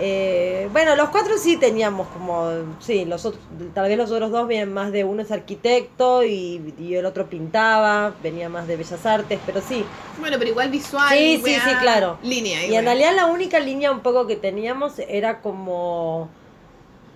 Eh, 0.00 0.68
bueno, 0.72 0.94
los 0.96 1.08
cuatro 1.08 1.36
sí 1.38 1.56
teníamos 1.56 2.08
como, 2.08 2.50
sí, 2.80 3.04
los 3.04 3.24
otros, 3.24 3.42
tal 3.74 3.88
vez 3.88 3.98
los 3.98 4.10
otros 4.10 4.30
dos 4.30 4.46
vienen 4.46 4.72
más 4.72 4.92
de 4.92 5.04
uno 5.04 5.22
es 5.22 5.30
arquitecto 5.30 6.24
y, 6.24 6.74
y 6.78 6.94
el 6.94 7.04
otro 7.04 7.26
pintaba, 7.28 8.14
venía 8.22 8.48
más 8.48 8.66
de 8.66 8.76
bellas 8.76 9.04
artes, 9.04 9.40
pero 9.44 9.60
sí. 9.60 9.84
Bueno, 10.20 10.36
pero 10.38 10.50
igual 10.50 10.70
visual. 10.70 11.08
Sí, 11.10 11.42
sí, 11.44 11.54
sí, 11.54 11.74
claro. 11.80 12.18
Línea. 12.22 12.66
Y 12.66 12.74
en 12.74 12.84
realidad 12.84 13.14
la 13.16 13.26
única 13.26 13.58
línea 13.58 13.90
un 13.90 14.00
poco 14.00 14.26
que 14.26 14.36
teníamos 14.36 14.98
era 14.98 15.40
como 15.40 16.28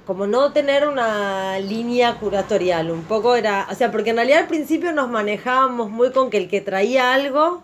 como 0.06 0.26
no 0.26 0.52
tener 0.52 0.88
una 0.88 1.58
línea 1.60 2.16
curatorial, 2.18 2.90
un 2.90 3.04
poco 3.04 3.36
era, 3.36 3.68
o 3.70 3.74
sea, 3.74 3.92
porque 3.92 4.10
en 4.10 4.16
realidad 4.16 4.40
al 4.40 4.48
principio 4.48 4.92
nos 4.92 5.08
manejábamos 5.08 5.90
muy 5.90 6.10
con 6.10 6.28
que 6.28 6.38
el 6.38 6.48
que 6.48 6.60
traía 6.60 7.14
algo, 7.14 7.62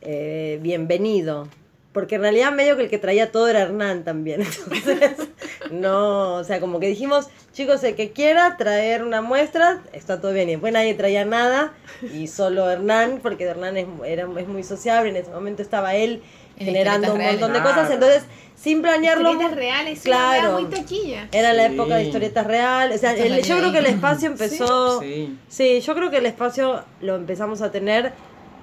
eh, 0.00 0.58
bienvenido, 0.60 1.46
porque 1.92 2.14
en 2.16 2.22
realidad 2.22 2.52
medio 2.52 2.76
que 2.76 2.84
el 2.84 2.90
que 2.90 2.98
traía 2.98 3.30
todo 3.32 3.48
era 3.48 3.60
Hernán 3.62 4.04
también, 4.04 4.42
entonces, 4.70 5.28
no, 5.70 6.34
o 6.36 6.44
sea, 6.44 6.60
como 6.60 6.80
que 6.80 6.86
dijimos, 6.88 7.28
chicos, 7.52 7.82
el 7.84 7.94
que 7.94 8.12
quiera 8.12 8.56
traer 8.56 9.02
una 9.04 9.20
muestra, 9.22 9.82
está 9.92 10.20
todo 10.20 10.32
bien, 10.32 10.48
y 10.48 10.52
después 10.52 10.72
nadie 10.72 10.94
traía 10.94 11.24
nada, 11.24 11.72
y 12.14 12.26
solo 12.28 12.70
Hernán, 12.70 13.20
porque 13.22 13.44
Hernán 13.44 13.76
es, 13.76 13.86
era, 14.06 14.26
es 14.38 14.48
muy 14.48 14.62
sociable, 14.64 15.10
en 15.10 15.16
ese 15.16 15.30
momento 15.30 15.62
estaba 15.62 15.94
él 15.94 16.22
En 16.58 16.66
generando 16.66 17.14
un 17.14 17.20
montón 17.20 17.52
de 17.52 17.58
reales. 17.60 17.74
cosas, 17.76 17.90
entonces, 17.92 18.22
sin 18.56 18.80
planearlo, 18.80 19.30
Historietas 19.32 19.56
reales, 19.56 20.00
Claro. 20.02 20.56
weá 20.56 20.60
muy 20.60 20.70
taquilla. 20.70 21.28
era 21.32 21.52
la 21.52 21.66
época 21.66 21.96
de 21.96 22.04
historietas 22.04 22.46
real. 22.46 22.92
O 22.92 22.98
sea, 22.98 23.12
el- 23.16 23.42
yo 23.42 23.58
creo 23.58 23.72
que 23.72 23.78
el 23.78 23.86
espacio 23.86 24.28
empezó. 24.28 25.00
Sí. 25.00 25.36
Sí, 25.48 25.80
yo 25.80 25.94
creo 25.96 26.10
que 26.10 26.18
el 26.18 26.26
espacio 26.26 26.84
lo 27.00 27.16
empezamos 27.16 27.60
a 27.60 27.72
tener. 27.72 28.12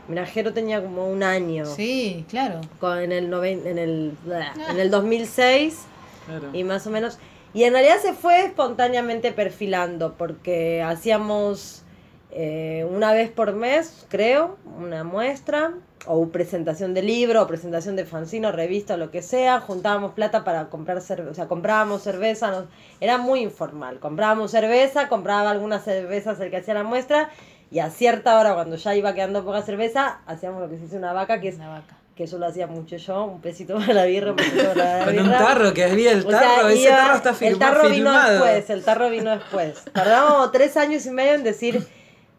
Mira, 0.10 0.26
Jero 0.26 0.52
tenía 0.54 0.82
como 0.84 1.08
un 1.10 1.24
año. 1.24 1.66
Sí, 1.66 2.26
claro. 2.30 2.60
con- 2.80 2.98
en, 3.00 3.12
el 3.12 3.30
noven- 3.30 3.66
en, 3.66 3.78
el, 3.78 4.14
en 4.70 4.80
el 4.80 4.90
2006 4.92 5.86
Claro. 6.26 6.50
y 6.54 6.64
más 6.64 6.86
o 6.88 6.90
menos. 6.90 7.18
Y 7.54 7.64
en 7.64 7.74
realidad 7.74 7.98
se 8.02 8.14
fue 8.14 8.42
espontáneamente 8.46 9.32
perfilando 9.32 10.14
porque 10.18 10.84
hacíamos 10.84 11.84
eh, 12.32 12.86
una 12.92 13.12
vez 13.14 13.32
por 13.32 13.54
mes, 13.54 14.06
creo, 14.10 14.58
una 14.80 15.04
muestra. 15.04 15.74
o 16.06 16.30
presentación 16.30 16.94
de 16.94 17.02
libro, 17.02 17.42
o 17.44 17.48
presentación 17.48 17.96
de 17.98 18.06
fanzino, 18.06 18.52
revista, 18.54 18.94
o 18.94 18.98
lo 18.98 19.12
que 19.12 19.22
sea, 19.22 19.60
juntábamos 19.60 20.14
plata 20.14 20.44
para 20.46 20.70
comprar 20.70 21.02
cerveza, 21.02 21.32
o 21.32 21.34
sea, 21.34 21.48
comprábamos 21.48 22.02
cerveza, 22.04 22.50
nos- 22.52 22.66
era 23.02 23.18
muy 23.18 23.42
informal, 23.42 24.00
comprábamos 24.00 24.50
cerveza, 24.52 25.10
compraba 25.10 25.50
algunas 25.52 25.84
cervezas 25.84 26.40
el 26.40 26.52
que 26.52 26.58
hacía 26.58 26.74
la 26.74 26.84
muestra, 26.84 27.30
y 27.72 27.80
a 27.80 27.90
cierta 27.90 28.40
hora, 28.40 28.54
cuando 28.56 28.76
ya 28.76 28.96
iba 28.96 29.14
quedando 29.14 29.44
poca 29.46 29.62
cerveza, 29.62 30.20
hacíamos 30.26 30.62
lo 30.62 30.70
que 30.70 30.78
se 30.78 30.84
dice 30.84 30.98
una 30.98 31.14
vaca, 31.14 31.40
que 31.40 31.50
es 31.50 31.56
Una 31.56 31.70
vaca. 31.70 31.96
que 32.16 32.24
eso 32.26 32.38
lo 32.38 32.48
hacía 32.48 32.68
mucho 32.68 32.98
yo, 32.98 33.26
un 33.26 33.42
pesito 33.42 33.76
para 33.78 33.94
la 33.94 34.06
birra, 34.06 34.32
un 34.32 34.36
pesito 34.38 34.70
para 34.74 35.00
la 35.00 35.06
Con 35.06 35.18
un 35.20 35.24
birra. 35.26 35.38
tarro, 35.38 35.74
que 35.74 35.84
había 35.86 36.12
el 36.12 36.26
O 36.26 36.30
sea, 36.30 36.40
tarro, 36.42 36.68
ese 36.70 36.82
iba- 36.84 36.96
tarro 36.98 37.16
está 37.18 37.34
firma- 37.34 37.52
El 37.54 37.60
tarro 37.60 37.90
vino 37.90 38.30
después, 38.30 38.70
el 38.70 38.84
tarro 38.84 39.10
vino 39.10 39.32
después. 39.32 39.84
Tardamos 39.94 40.52
tres 40.52 40.76
años 40.78 41.06
y 41.06 41.12
medio 41.12 41.34
en 41.34 41.44
decir, 41.44 41.88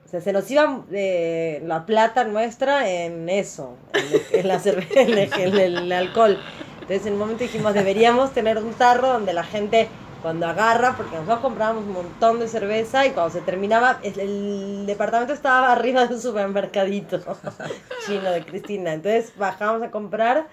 o 0.05 0.09
sea, 0.11 0.21
se 0.21 0.33
nos 0.33 0.51
iba 0.51 0.83
eh, 0.93 1.63
la 1.65 1.87
plata 1.87 2.25
nuestra 2.25 2.91
en 2.91 3.29
eso, 3.29 3.77
en, 3.95 4.41
en 4.41 4.49
la 4.49 4.59
cerve- 4.61 4.89
en 4.97 5.17
el, 5.17 5.33
en 5.33 5.59
el 5.77 5.93
alcohol. 5.93 6.39
Entonces 6.81 7.07
en 7.07 7.13
un 7.13 7.19
momento 7.21 7.45
dijimos, 7.45 7.73
deberíamos 7.73 8.33
tener 8.33 8.59
un 8.59 8.75
tarro 8.75 9.09
donde 9.13 9.33
la 9.33 9.45
gente 9.45 9.89
cuando 10.21 10.47
agarra, 10.47 10.95
porque 10.97 11.17
nosotros 11.17 11.41
comprábamos 11.41 11.85
un 11.85 11.93
montón 11.93 12.39
de 12.41 12.49
cerveza 12.49 13.07
y 13.07 13.11
cuando 13.11 13.33
se 13.33 13.41
terminaba, 13.41 13.99
el, 14.03 14.19
el 14.21 14.87
departamento 14.87 15.33
estaba 15.33 15.73
arriba 15.73 16.07
de 16.07 16.15
un 16.15 16.21
supermercadito 16.21 17.21
chino 18.07 18.31
de 18.31 18.45
Cristina. 18.45 18.93
Entonces 18.93 19.33
bajábamos 19.37 19.83
a 19.83 19.91
comprar 19.91 20.47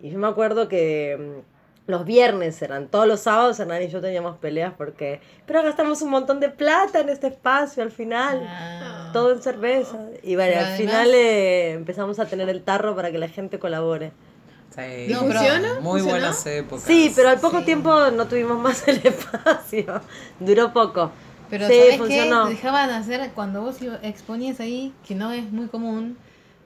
y 0.00 0.10
yo 0.10 0.18
me 0.18 0.26
acuerdo 0.26 0.68
que 0.68 1.42
mm, 1.46 1.90
los 1.90 2.04
viernes 2.04 2.60
eran, 2.62 2.88
todos 2.88 3.06
los 3.06 3.20
sábados 3.20 3.58
Hernán 3.60 3.82
y 3.82 3.88
yo 3.88 4.00
teníamos 4.00 4.38
peleas 4.38 4.74
porque, 4.76 5.20
pero 5.46 5.62
gastamos 5.62 6.02
un 6.02 6.10
montón 6.10 6.40
de 6.40 6.48
plata 6.48 7.00
en 7.00 7.08
este 7.08 7.28
espacio 7.28 7.82
al 7.82 7.92
final. 7.92 8.44
Ah. 8.46 9.10
Todo 9.12 9.32
en 9.32 9.40
cerveza. 9.40 9.98
Y 10.22 10.34
bueno, 10.34 10.58
al 10.58 10.76
final 10.76 11.14
eh, 11.14 11.72
empezamos 11.72 12.18
a 12.18 12.26
tener 12.26 12.48
el 12.48 12.62
tarro 12.62 12.94
para 12.94 13.10
que 13.10 13.18
la 13.18 13.28
gente 13.28 13.58
colabore. 13.58 14.12
Sí. 14.76 15.12
No, 15.12 15.20
pero- 15.26 15.32
¿Funciona? 15.40 15.68
Muy 15.74 15.82
¿Funcionó? 16.00 16.04
buenas 16.10 16.46
épocas. 16.46 16.84
Sí, 16.86 17.12
pero 17.16 17.28
al 17.30 17.40
poco 17.40 17.60
Sí. 17.60 17.64
tiempo 17.64 18.10
no 18.10 18.26
tuvimos 18.28 18.58
más 18.58 18.86
el 18.88 19.00
espacio. 19.04 20.00
Duró 20.40 20.72
poco. 20.72 21.10
Pero 21.48 21.66
sí, 21.68 21.74
¿sabés 21.74 21.96
funcionó. 21.98 22.42
qué? 22.44 22.50
Te 22.50 22.56
dejaban 22.56 22.90
hacer, 22.90 23.30
cuando 23.34 23.62
vos 23.62 23.76
exponías 24.02 24.60
ahí, 24.60 24.92
que 25.06 25.14
no 25.14 25.32
es 25.32 25.50
muy 25.52 25.68
común, 25.68 26.18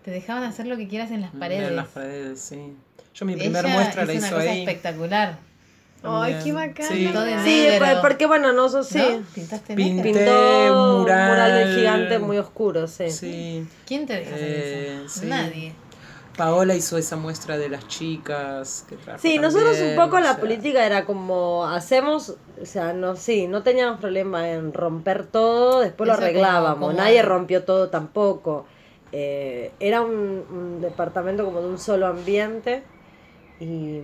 te 0.04 0.10
dejaban 0.10 0.42
hacer 0.44 0.66
lo 0.66 0.76
que 0.76 0.88
quieras 0.88 1.10
en 1.10 1.20
las 1.20 1.32
paredes. 1.32 1.68
En 1.68 1.76
las 1.76 1.88
paredes, 1.88 2.40
sí. 2.40 2.74
Yo 3.14 3.26
mi 3.26 3.36
primer 3.36 3.64
Ella 3.64 3.74
muestra 3.74 4.04
la 4.06 4.12
hizo 4.14 4.26
una 4.26 4.36
cosa 4.36 4.50
ahí. 4.50 4.60
espectacular. 4.60 5.38
Ay, 6.02 6.36
qué 6.42 6.52
bacán. 6.52 6.86
Sí. 6.88 7.04
De 7.04 7.42
Sí, 7.44 7.66
pues, 7.78 7.94
porque 8.00 8.24
bueno, 8.24 8.52
no 8.54 8.70
so- 8.70 8.82
sí. 8.82 8.96
¿No? 8.98 9.22
¿Pintaste 9.34 9.74
Pinté 9.74 10.70
un 10.70 11.00
mural. 11.02 11.28
mural 11.28 11.52
del 11.58 11.76
gigante 11.76 12.18
muy 12.18 12.38
oscuro, 12.38 12.88
sí. 12.88 13.10
Sí. 13.10 13.66
¿Quién 13.86 14.06
te 14.06 14.14
deja 14.14 14.34
hacer 14.34 14.48
Eh, 14.48 15.02
eso? 15.04 15.20
sí. 15.20 15.26
Nadie. 15.26 15.74
Paola 16.40 16.74
hizo 16.74 16.96
esa 16.96 17.16
muestra 17.16 17.58
de 17.58 17.68
las 17.68 17.86
chicas 17.86 18.86
que 18.88 18.96
trajo 18.96 19.18
Sí, 19.20 19.38
nosotros 19.38 19.76
un 19.82 19.94
poco 19.94 20.18
la 20.20 20.32
sea, 20.32 20.40
política 20.40 20.86
era 20.86 21.04
como 21.04 21.66
hacemos, 21.66 22.36
o 22.60 22.64
sea, 22.64 22.94
no, 22.94 23.14
sí, 23.16 23.46
no 23.46 23.62
teníamos 23.62 24.00
problema 24.00 24.48
en 24.50 24.72
romper 24.72 25.26
todo, 25.26 25.80
después 25.80 26.08
lo 26.08 26.14
Eso 26.14 26.22
arreglábamos, 26.22 26.78
como- 26.88 26.92
nadie 26.94 27.20
rompió 27.20 27.64
todo 27.64 27.90
tampoco. 27.90 28.64
Eh, 29.12 29.70
era 29.80 30.00
un, 30.00 30.44
un 30.50 30.80
departamento 30.80 31.44
como 31.44 31.60
de 31.60 31.68
un 31.68 31.78
solo 31.78 32.06
ambiente 32.06 32.82
y, 33.60 34.00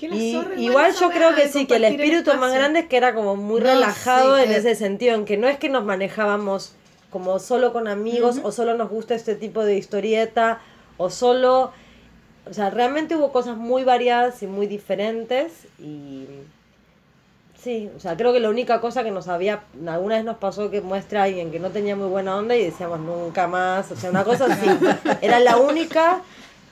y 0.00 0.36
igual 0.56 0.92
yo 0.98 1.10
creo 1.10 1.34
que 1.36 1.48
sí, 1.48 1.66
que 1.66 1.76
el 1.76 1.84
espíritu 1.84 2.34
más 2.34 2.52
grande 2.52 2.80
es 2.80 2.86
que 2.86 2.96
era 2.96 3.14
como 3.14 3.36
muy 3.36 3.60
No, 3.60 3.66
relajado 3.66 4.36
sí, 4.36 4.42
en 4.44 4.50
ese 4.52 4.74
sentido, 4.74 5.14
en 5.14 5.24
que 5.24 5.36
no 5.36 5.46
es 5.48 5.58
que 5.58 5.68
nos 5.68 5.84
manejábamos 5.84 6.72
como 7.10 7.38
solo 7.38 7.72
con 7.72 7.86
amigos 7.86 8.40
o 8.42 8.50
solo 8.50 8.74
nos 8.74 8.90
gusta 8.90 9.14
este 9.14 9.36
tipo 9.36 9.64
de 9.64 9.76
historieta 9.76 10.60
o 10.96 11.10
solo, 11.10 11.72
o 12.48 12.52
sea, 12.52 12.70
realmente 12.70 13.16
hubo 13.16 13.32
cosas 13.32 13.56
muy 13.56 13.84
variadas 13.84 14.42
y 14.42 14.46
muy 14.46 14.66
diferentes 14.66 15.52
y 15.78 16.26
sí, 17.62 17.90
o 17.96 18.00
sea, 18.00 18.16
creo 18.16 18.32
que 18.32 18.40
la 18.40 18.50
única 18.50 18.80
cosa 18.80 19.02
que 19.02 19.10
nos 19.10 19.28
había, 19.28 19.62
alguna 19.86 20.16
vez 20.16 20.24
nos 20.24 20.36
pasó 20.36 20.70
que 20.70 20.80
muestra 20.82 21.22
a 21.22 21.24
alguien 21.24 21.50
que 21.50 21.58
no 21.58 21.70
tenía 21.70 21.96
muy 21.96 22.08
buena 22.08 22.36
onda 22.36 22.54
y 22.54 22.64
decíamos 22.64 23.00
nunca 23.00 23.46
más, 23.46 23.90
o 23.90 23.96
sea, 23.96 24.10
una 24.10 24.24
cosa 24.24 24.46
así, 24.46 24.66
era 25.22 25.40
la 25.40 25.56
única, 25.56 26.20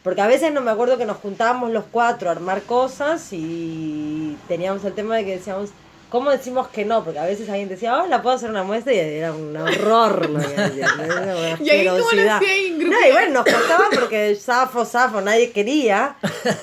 porque 0.05 0.20
a 0.20 0.27
veces 0.27 0.53
no 0.53 0.61
me 0.61 0.70
acuerdo 0.70 0.99
que 0.99 1.07
nos 1.07 1.16
juntábamos 1.16 1.70
los 1.70 1.85
cuatro 1.90 2.28
a 2.28 2.32
armar 2.32 2.62
cosas 2.62 3.32
y 3.32 4.36
teníamos 4.49 4.85
el 4.85 4.93
tema 4.93 5.16
de 5.16 5.24
que 5.24 5.36
decíamos, 5.36 5.70
¿cómo 6.12 6.30
decimos 6.30 6.68
que 6.68 6.84
no? 6.84 7.02
Porque 7.02 7.18
a 7.18 7.24
veces 7.24 7.48
alguien 7.48 7.70
decía, 7.70 8.02
oh, 8.02 8.06
la 8.06 8.20
puedo 8.20 8.36
hacer 8.36 8.51
una 8.51 8.62
muestra 8.62 8.93
y 8.93 8.98
era 8.98 9.32
un 9.32 9.56
horror 9.56 10.28
lo 10.28 10.40
que 10.40 10.47
decía, 10.48 10.86
era 11.02 11.36
una 11.36 11.59
Y 11.62 11.70
ahí 11.70 11.86
cómo 11.86 12.12
lo 12.12 12.32
hacía 12.32 12.55
en 12.55 12.78
grupo. 12.78 12.94
No, 12.94 13.09
y 13.09 13.12
bueno, 13.12 13.32
nos 13.32 13.44
costaba 13.44 13.84
porque 13.90 14.36
zafo, 14.36 14.84
zafo, 14.84 15.22
nadie 15.22 15.52
quería. 15.52 16.16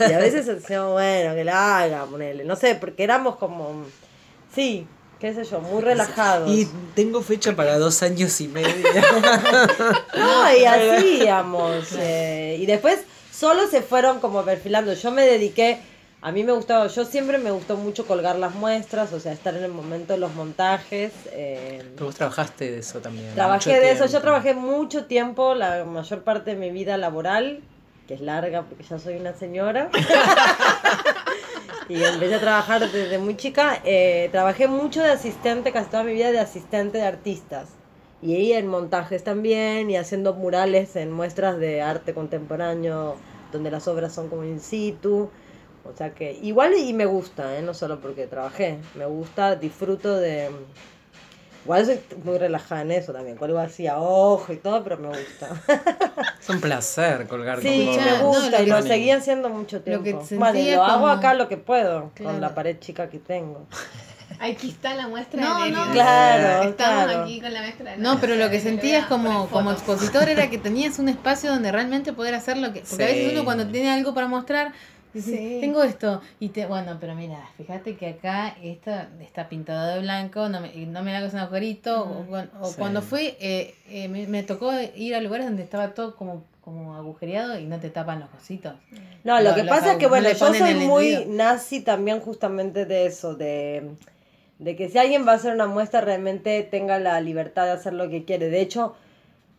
Y 0.07 0.13
a 0.13 0.19
veces 0.19 0.45
decíamos, 0.45 0.91
bueno, 0.93 1.33
que 1.33 1.43
la 1.43 1.79
haga, 1.79 2.05
ponele. 2.05 2.45
No 2.45 2.55
sé, 2.55 2.75
porque 2.75 3.03
éramos 3.03 3.37
como, 3.37 3.85
sí, 4.53 4.85
qué 5.19 5.33
sé 5.33 5.43
yo, 5.43 5.61
muy 5.61 5.81
relajados. 5.81 6.51
Y 6.51 6.67
tengo 6.93 7.23
fecha 7.23 7.55
para 7.55 7.79
dos 7.79 8.03
años 8.03 8.39
y 8.41 8.47
medio. 8.49 8.69
No, 10.15 10.55
y 10.55 10.65
hacíamos. 10.65 11.87
eh, 11.97 12.57
y 12.59 12.67
después 12.67 12.99
solo 13.31 13.67
se 13.67 13.81
fueron 13.81 14.19
como 14.19 14.43
perfilando. 14.43 14.93
Yo 14.93 15.09
me 15.09 15.25
dediqué, 15.25 15.79
a 16.21 16.31
mí 16.33 16.43
me 16.43 16.51
gustaba, 16.51 16.87
yo 16.87 17.05
siempre 17.05 17.37
me 17.37 17.51
gustó 17.51 17.77
mucho 17.77 18.05
colgar 18.05 18.35
las 18.37 18.53
muestras, 18.55 19.13
o 19.13 19.19
sea, 19.19 19.31
estar 19.31 19.55
en 19.55 19.63
el 19.63 19.71
momento 19.71 20.13
de 20.13 20.19
los 20.19 20.33
montajes. 20.35 21.13
eh, 21.31 21.81
Pero 21.95 22.07
vos 22.07 22.15
trabajaste 22.15 22.71
de 22.71 22.79
eso 22.79 22.99
también. 22.99 23.33
Trabajé 23.35 23.79
de 23.79 23.91
eso, 23.91 24.03
yo 24.03 24.09
tiempo. 24.09 24.21
trabajé 24.23 24.53
mucho 24.53 25.05
tiempo, 25.05 25.55
la 25.55 25.85
mayor 25.85 26.23
parte 26.23 26.51
de 26.51 26.57
mi 26.57 26.71
vida 26.71 26.97
laboral, 26.97 27.61
que 28.07 28.15
es 28.15 28.21
larga 28.21 28.63
porque 28.63 28.83
ya 28.83 28.99
soy 28.99 29.15
una 29.15 29.33
señora. 29.33 29.89
y 31.89 32.03
empecé 32.03 32.35
a 32.35 32.39
trabajar 32.39 32.81
desde 32.91 33.17
muy 33.17 33.35
chica. 33.37 33.79
eh, 33.85 34.29
trabajé 34.31 34.67
mucho 34.67 35.01
de 35.01 35.11
asistente, 35.11 35.71
casi 35.71 35.89
toda 35.89 36.03
mi 36.03 36.13
vida 36.13 36.31
de 36.31 36.39
asistente 36.39 36.97
de 36.99 37.05
artistas. 37.05 37.69
Y 38.21 38.35
ahí 38.35 38.51
en 38.53 38.67
montajes 38.67 39.23
también, 39.23 39.89
y 39.89 39.95
haciendo 39.95 40.33
murales 40.33 40.95
en 40.97 41.11
muestras 41.11 41.57
de 41.57 41.81
arte 41.81 42.13
contemporáneo, 42.13 43.15
donde 43.53 43.71
las 43.71 43.87
obras 43.87 44.13
son 44.13 44.27
como 44.27 44.43
in 44.43 44.59
situ. 44.59 45.29
O 45.93 45.97
sea 45.97 46.11
que 46.13 46.33
igual 46.41 46.73
y 46.77 46.93
me 46.93 47.05
gusta, 47.05 47.57
¿eh? 47.57 47.61
no 47.61 47.73
solo 47.73 47.99
porque 47.99 48.27
trabajé, 48.27 48.77
me 48.95 49.05
gusta, 49.05 49.55
disfruto 49.55 50.15
de... 50.17 50.49
Igual 51.65 51.85
soy 51.85 51.99
muy 52.23 52.37
relajada 52.37 52.81
en 52.83 52.91
eso 52.91 53.11
también, 53.11 53.35
cual 53.35 53.51
igual 53.51 53.65
hacía 53.67 53.99
ojo 53.99 54.51
y 54.53 54.57
todo, 54.57 54.81
pero 54.83 54.97
me 54.97 55.09
gusta. 55.09 55.49
Es 56.41 56.49
un 56.49 56.61
placer 56.61 57.27
colgar 57.27 57.61
Sí, 57.61 57.85
con 57.85 58.03
me 58.05 58.11
no, 58.17 58.27
gusta 58.27 58.59
lo 58.59 58.63
y 58.63 58.69
lo 58.69 58.75
que- 58.77 58.81
seguí 58.83 59.11
haciendo 59.11 59.49
mucho 59.49 59.77
lo 59.77 59.81
tiempo. 59.83 60.25
que 60.27 60.35
bueno, 60.37 60.57
y 60.57 60.71
lo 60.71 60.83
hago 60.83 61.07
acá 61.07 61.33
lo 61.33 61.47
que 61.49 61.57
puedo, 61.57 62.11
Claro. 62.15 62.31
con 62.31 62.41
la 62.41 62.55
pared 62.55 62.77
chica 62.79 63.09
que 63.09 63.19
tengo. 63.19 63.65
Aquí 64.39 64.69
está 64.69 64.93
la 64.95 65.09
muestra 65.09 65.41
No, 65.41 65.63
de 65.65 65.71
no. 65.71 65.91
Claro, 65.91 66.69
Estamos 66.69 67.03
claro. 67.05 67.23
aquí 67.23 67.41
con 67.41 67.53
la 67.53 67.61
muestra 67.61 67.91
de 67.91 67.97
No, 67.97 68.19
pero 68.21 68.35
lo 68.35 68.49
que 68.49 68.59
se 68.61 68.69
sentías 68.69 69.05
como, 69.07 69.47
como 69.49 69.71
expositor 69.71 70.29
era 70.29 70.49
que 70.49 70.57
tenías 70.69 70.97
un 70.97 71.09
espacio 71.09 71.51
donde 71.51 71.71
realmente 71.73 72.13
poder 72.13 72.35
hacer 72.35 72.55
lo 72.57 72.71
que... 72.71 72.81
Porque 72.89 73.03
a 73.03 73.07
veces 73.07 73.33
uno 73.33 73.43
cuando 73.43 73.67
tiene 73.67 73.91
algo 73.91 74.13
para 74.13 74.27
mostrar, 74.27 74.71
Sí. 75.13 75.57
tengo 75.59 75.81
esto. 75.83 76.21
Y 76.39 76.49
te, 76.49 76.65
bueno, 76.67 76.97
pero 76.99 77.15
mira, 77.15 77.39
fíjate 77.57 77.95
que 77.95 78.07
acá 78.09 78.55
esto 78.61 78.91
está 79.21 79.49
pintado 79.49 79.95
de 79.95 80.01
blanco, 80.01 80.49
no 80.49 80.61
me, 80.61 80.71
no 80.85 81.01
me 81.03 81.15
hagas 81.15 81.33
un 81.33 81.39
agujerito. 81.39 82.03
O, 82.03 82.25
cuan- 82.27 82.49
o 82.61 82.67
Sí. 82.67 82.75
cuando 82.77 83.01
fui, 83.01 83.33
eh, 83.39 83.73
eh, 83.89 84.07
me, 84.07 84.27
me 84.27 84.43
tocó 84.43 84.71
ir 84.95 85.15
a 85.15 85.21
lugares 85.21 85.47
donde 85.47 85.63
estaba 85.63 85.93
todo 85.95 86.15
como, 86.15 86.43
como 86.63 86.95
agujereado 86.95 87.57
y 87.59 87.65
no 87.65 87.79
te 87.79 87.89
tapan 87.89 88.19
los 88.19 88.29
cositos. 88.29 88.73
No, 89.23 89.39
lo 89.41 89.55
que 89.55 89.63
los 89.63 89.69
pasa 89.75 89.93
es 89.93 89.97
que, 89.97 90.07
bueno, 90.07 90.29
yo 90.29 90.35
soy 90.53 90.75
muy 90.75 91.07
entendido. 91.13 91.37
nazi 91.43 91.81
también 91.81 92.19
justamente 92.19 92.85
de 92.85 93.07
eso, 93.07 93.33
de, 93.35 93.89
de 94.59 94.75
que 94.75 94.89
si 94.89 94.97
alguien 94.99 95.27
va 95.27 95.31
a 95.31 95.35
hacer 95.35 95.53
una 95.55 95.65
muestra 95.65 96.01
realmente 96.01 96.61
tenga 96.63 96.99
la 96.99 97.19
libertad 97.19 97.65
de 97.65 97.71
hacer 97.71 97.93
lo 97.93 98.09
que 98.09 98.25
quiere. 98.25 98.49
De 98.49 98.61
hecho, 98.61 98.95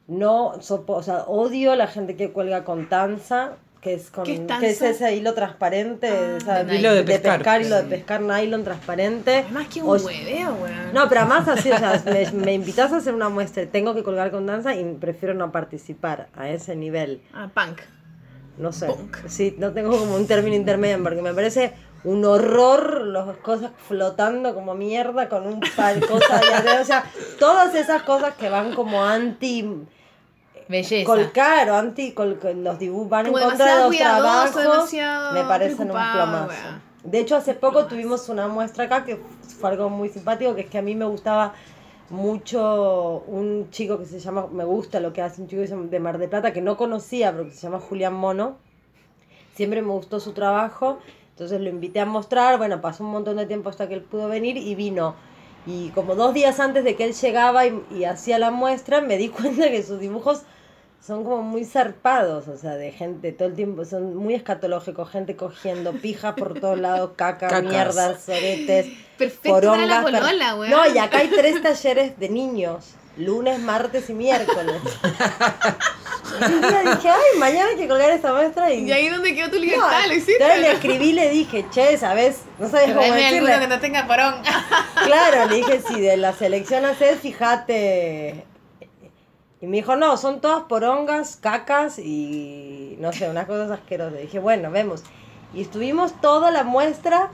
no, 0.06 0.54
sopo- 0.60 0.94
o 0.96 1.02
sea, 1.02 1.24
odio 1.24 1.74
la 1.76 1.86
gente 1.88 2.16
que 2.16 2.30
cuelga 2.30 2.64
con 2.64 2.88
tanza, 2.88 3.56
que 3.80 3.94
es 3.94 4.10
con 4.10 4.24
¿Qué 4.24 4.34
es 4.34 4.58
que 4.60 4.68
es 4.70 4.82
ese 4.82 5.14
hilo 5.16 5.32
transparente, 5.32 6.10
Ah, 6.46 6.64
de 6.64 6.76
hilo 6.76 6.92
de 6.94 7.02
pescar. 7.02 7.62
hilo 7.62 7.76
de 7.76 7.82
pescar, 7.84 8.20
nylon 8.20 8.62
transparente. 8.62 9.38
Además 9.38 9.68
que 9.68 9.82
un 9.82 9.88
O- 9.88 9.92
hueveo, 10.04 10.54
weón. 10.54 10.92
No, 10.92 11.08
pero 11.08 11.22
además 11.22 11.48
así, 11.48 11.70
o 11.72 11.78
sea, 11.78 12.02
me, 12.04 12.30
me 12.32 12.52
invitas 12.54 12.92
a 12.92 12.98
hacer 12.98 13.14
una 13.14 13.28
muestra 13.30 13.64
tengo 13.66 13.94
que 13.94 14.02
colgar 14.02 14.30
con 14.30 14.44
danza 14.46 14.74
y 14.74 14.84
prefiero 15.00 15.34
no 15.34 15.50
participar 15.50 16.28
a 16.36 16.50
ese 16.50 16.76
nivel. 16.76 17.22
Ah, 17.32 17.48
punk. 17.54 17.80
No 18.58 18.72
sé. 18.72 18.86
Punk. 18.86 19.16
Sí, 19.28 19.54
no 19.58 19.72
tengo 19.72 19.96
como 19.98 20.14
un 20.16 20.26
término 20.26 20.56
intermedio 20.56 21.02
porque 21.02 21.22
me 21.22 21.32
parece 21.32 21.72
un 22.04 22.24
horror 22.24 23.02
las 23.06 23.36
cosas 23.38 23.70
flotando 23.88 24.54
como 24.54 24.74
mierda 24.74 25.28
con 25.30 25.46
un 25.46 25.60
par 25.76 25.94
de 25.98 26.06
cosas. 26.06 26.42
O 26.80 26.84
sea, 26.84 27.04
todas 27.38 27.74
esas 27.74 28.02
cosas 28.02 28.34
que 28.34 28.48
van 28.50 28.74
como 28.74 29.02
anti 29.04 29.66
Belleza. 30.70 31.04
colcar 31.04 31.68
o 31.70 31.76
anti 31.76 32.12
col- 32.12 32.38
los 32.62 32.78
dibujos 32.78 33.08
van 33.08 33.26
en 33.26 33.32
Como 33.32 33.44
contra 33.44 33.64
de 33.66 33.70
demasiado 33.72 33.88
los 33.88 33.96
cuidadoso, 33.96 34.52
trabajos 34.52 34.62
demasiado 34.62 35.32
me 35.34 35.44
parecen 35.44 35.80
un 35.82 35.86
plomazo. 35.88 36.48
wea. 36.48 36.82
De 37.04 37.18
hecho, 37.18 37.36
hace 37.36 37.54
poco 37.54 37.86
tuvimos 37.86 38.28
una 38.28 38.46
muestra 38.48 38.84
acá 38.84 39.04
que 39.04 39.16
fue 39.58 39.70
algo 39.70 39.88
muy 39.90 40.08
simpático, 40.10 40.54
que 40.54 40.60
es 40.62 40.70
que 40.70 40.78
a 40.78 40.82
mí 40.82 40.94
me 40.94 41.06
gustaba 41.06 41.54
mucho 42.10 43.22
un 43.26 43.70
chico 43.70 43.98
que 43.98 44.04
se 44.04 44.18
llama, 44.20 44.46
me 44.52 44.64
gusta 44.64 45.00
lo 45.00 45.12
que 45.12 45.22
hace, 45.22 45.40
un 45.42 45.48
chico 45.48 45.62
de 45.62 46.00
Mar 46.00 46.18
de 46.18 46.28
Plata 46.28 46.52
que 46.52 46.60
no 46.60 46.76
conocía, 46.76 47.32
pero 47.32 47.44
que 47.46 47.52
se 47.52 47.60
llama 47.62 47.80
Julián 47.80 48.14
Mono. 48.14 48.56
Siempre 49.54 49.80
me 49.82 49.88
gustó 49.92 50.20
su 50.20 50.32
trabajo, 50.32 50.98
entonces 51.30 51.60
lo 51.60 51.68
invité 51.68 52.00
a 52.00 52.06
mostrar, 52.06 52.58
bueno, 52.58 52.80
pasó 52.80 53.04
un 53.04 53.10
montón 53.10 53.36
de 53.36 53.46
tiempo 53.46 53.68
hasta 53.70 53.88
que 53.88 53.94
él 53.94 54.02
pudo 54.02 54.28
venir 54.28 54.56
y 54.56 54.74
vino. 54.74 55.14
Y 55.66 55.90
como 55.90 56.14
dos 56.14 56.34
días 56.34 56.58
antes 56.60 56.84
de 56.84 56.96
que 56.96 57.04
él 57.04 57.12
llegaba 57.14 57.66
y, 57.66 57.82
y 57.90 58.04
hacía 58.04 58.38
la 58.38 58.50
muestra, 58.50 59.00
me 59.00 59.16
di 59.16 59.28
cuenta 59.30 59.70
que 59.70 59.82
sus 59.82 60.00
dibujos 60.00 60.42
son 61.04 61.24
como 61.24 61.42
muy 61.42 61.64
zarpados, 61.64 62.46
o 62.48 62.56
sea, 62.56 62.72
de 62.76 62.92
gente 62.92 63.32
todo 63.32 63.48
el 63.48 63.54
tiempo, 63.54 63.84
son 63.84 64.14
muy 64.16 64.34
escatológicos, 64.34 65.10
gente 65.10 65.34
cogiendo 65.36 65.92
pijas 65.92 66.34
por 66.34 66.60
todos 66.60 66.78
lados, 66.78 67.12
caca, 67.16 67.48
Cacas. 67.48 67.64
mierdas, 67.64 68.22
soretes, 68.24 68.86
Perfecto 69.16 69.50
para 69.70 69.86
la 69.86 70.02
porongas, 70.02 70.54
per-. 70.54 70.70
No, 70.70 70.86
y 70.94 70.98
acá 70.98 71.18
hay 71.18 71.28
tres 71.28 71.62
talleres 71.62 72.18
de 72.18 72.28
niños, 72.28 72.94
lunes, 73.16 73.58
martes 73.58 74.08
y 74.10 74.14
miércoles. 74.14 74.76
Y 76.30 76.44
un 76.44 76.60
día 76.60 76.80
dije, 76.94 77.08
ay, 77.08 77.38
mañana 77.40 77.70
hay 77.70 77.76
que 77.76 77.88
colgar 77.88 78.08
esta 78.10 78.32
muestra 78.32 78.72
y... 78.72 78.84
Y 78.84 78.92
ahí 78.92 79.08
donde 79.08 79.34
quedó 79.34 79.48
tu 79.50 79.56
No, 79.56 79.62
libertad, 79.62 80.06
lo 80.06 80.12
hiciste. 80.14 80.34
entonces 80.34 80.60
le 80.60 80.72
escribí 80.72 81.08
y 81.08 81.12
le 81.12 81.28
dije, 81.30 81.66
che, 81.72 81.98
¿sabes? 81.98 82.42
No 82.60 82.68
sabes 82.70 82.94
cómo 82.94 83.00
decirle. 83.12 83.58
que 83.58 83.66
no 83.66 83.80
tenga 83.80 84.06
porón. 84.06 84.36
Claro, 85.04 85.48
le 85.50 85.56
dije, 85.56 85.82
si 85.88 86.00
de 86.00 86.16
la 86.16 86.32
selección 86.32 86.84
haces, 86.84 87.18
fíjate. 87.18 88.44
Y 89.60 89.66
me 89.66 89.76
dijo, 89.76 89.94
no, 89.96 90.16
son 90.16 90.40
todas 90.40 90.62
porongas, 90.64 91.36
cacas 91.36 91.98
y 91.98 92.96
no 92.98 93.12
sé, 93.12 93.28
unas 93.28 93.46
cosas 93.46 93.70
asquerosas. 93.70 94.18
dije, 94.18 94.38
bueno, 94.38 94.70
vemos. 94.70 95.02
Y 95.52 95.60
estuvimos 95.60 96.18
toda 96.20 96.50
la 96.50 96.64
muestra 96.64 97.30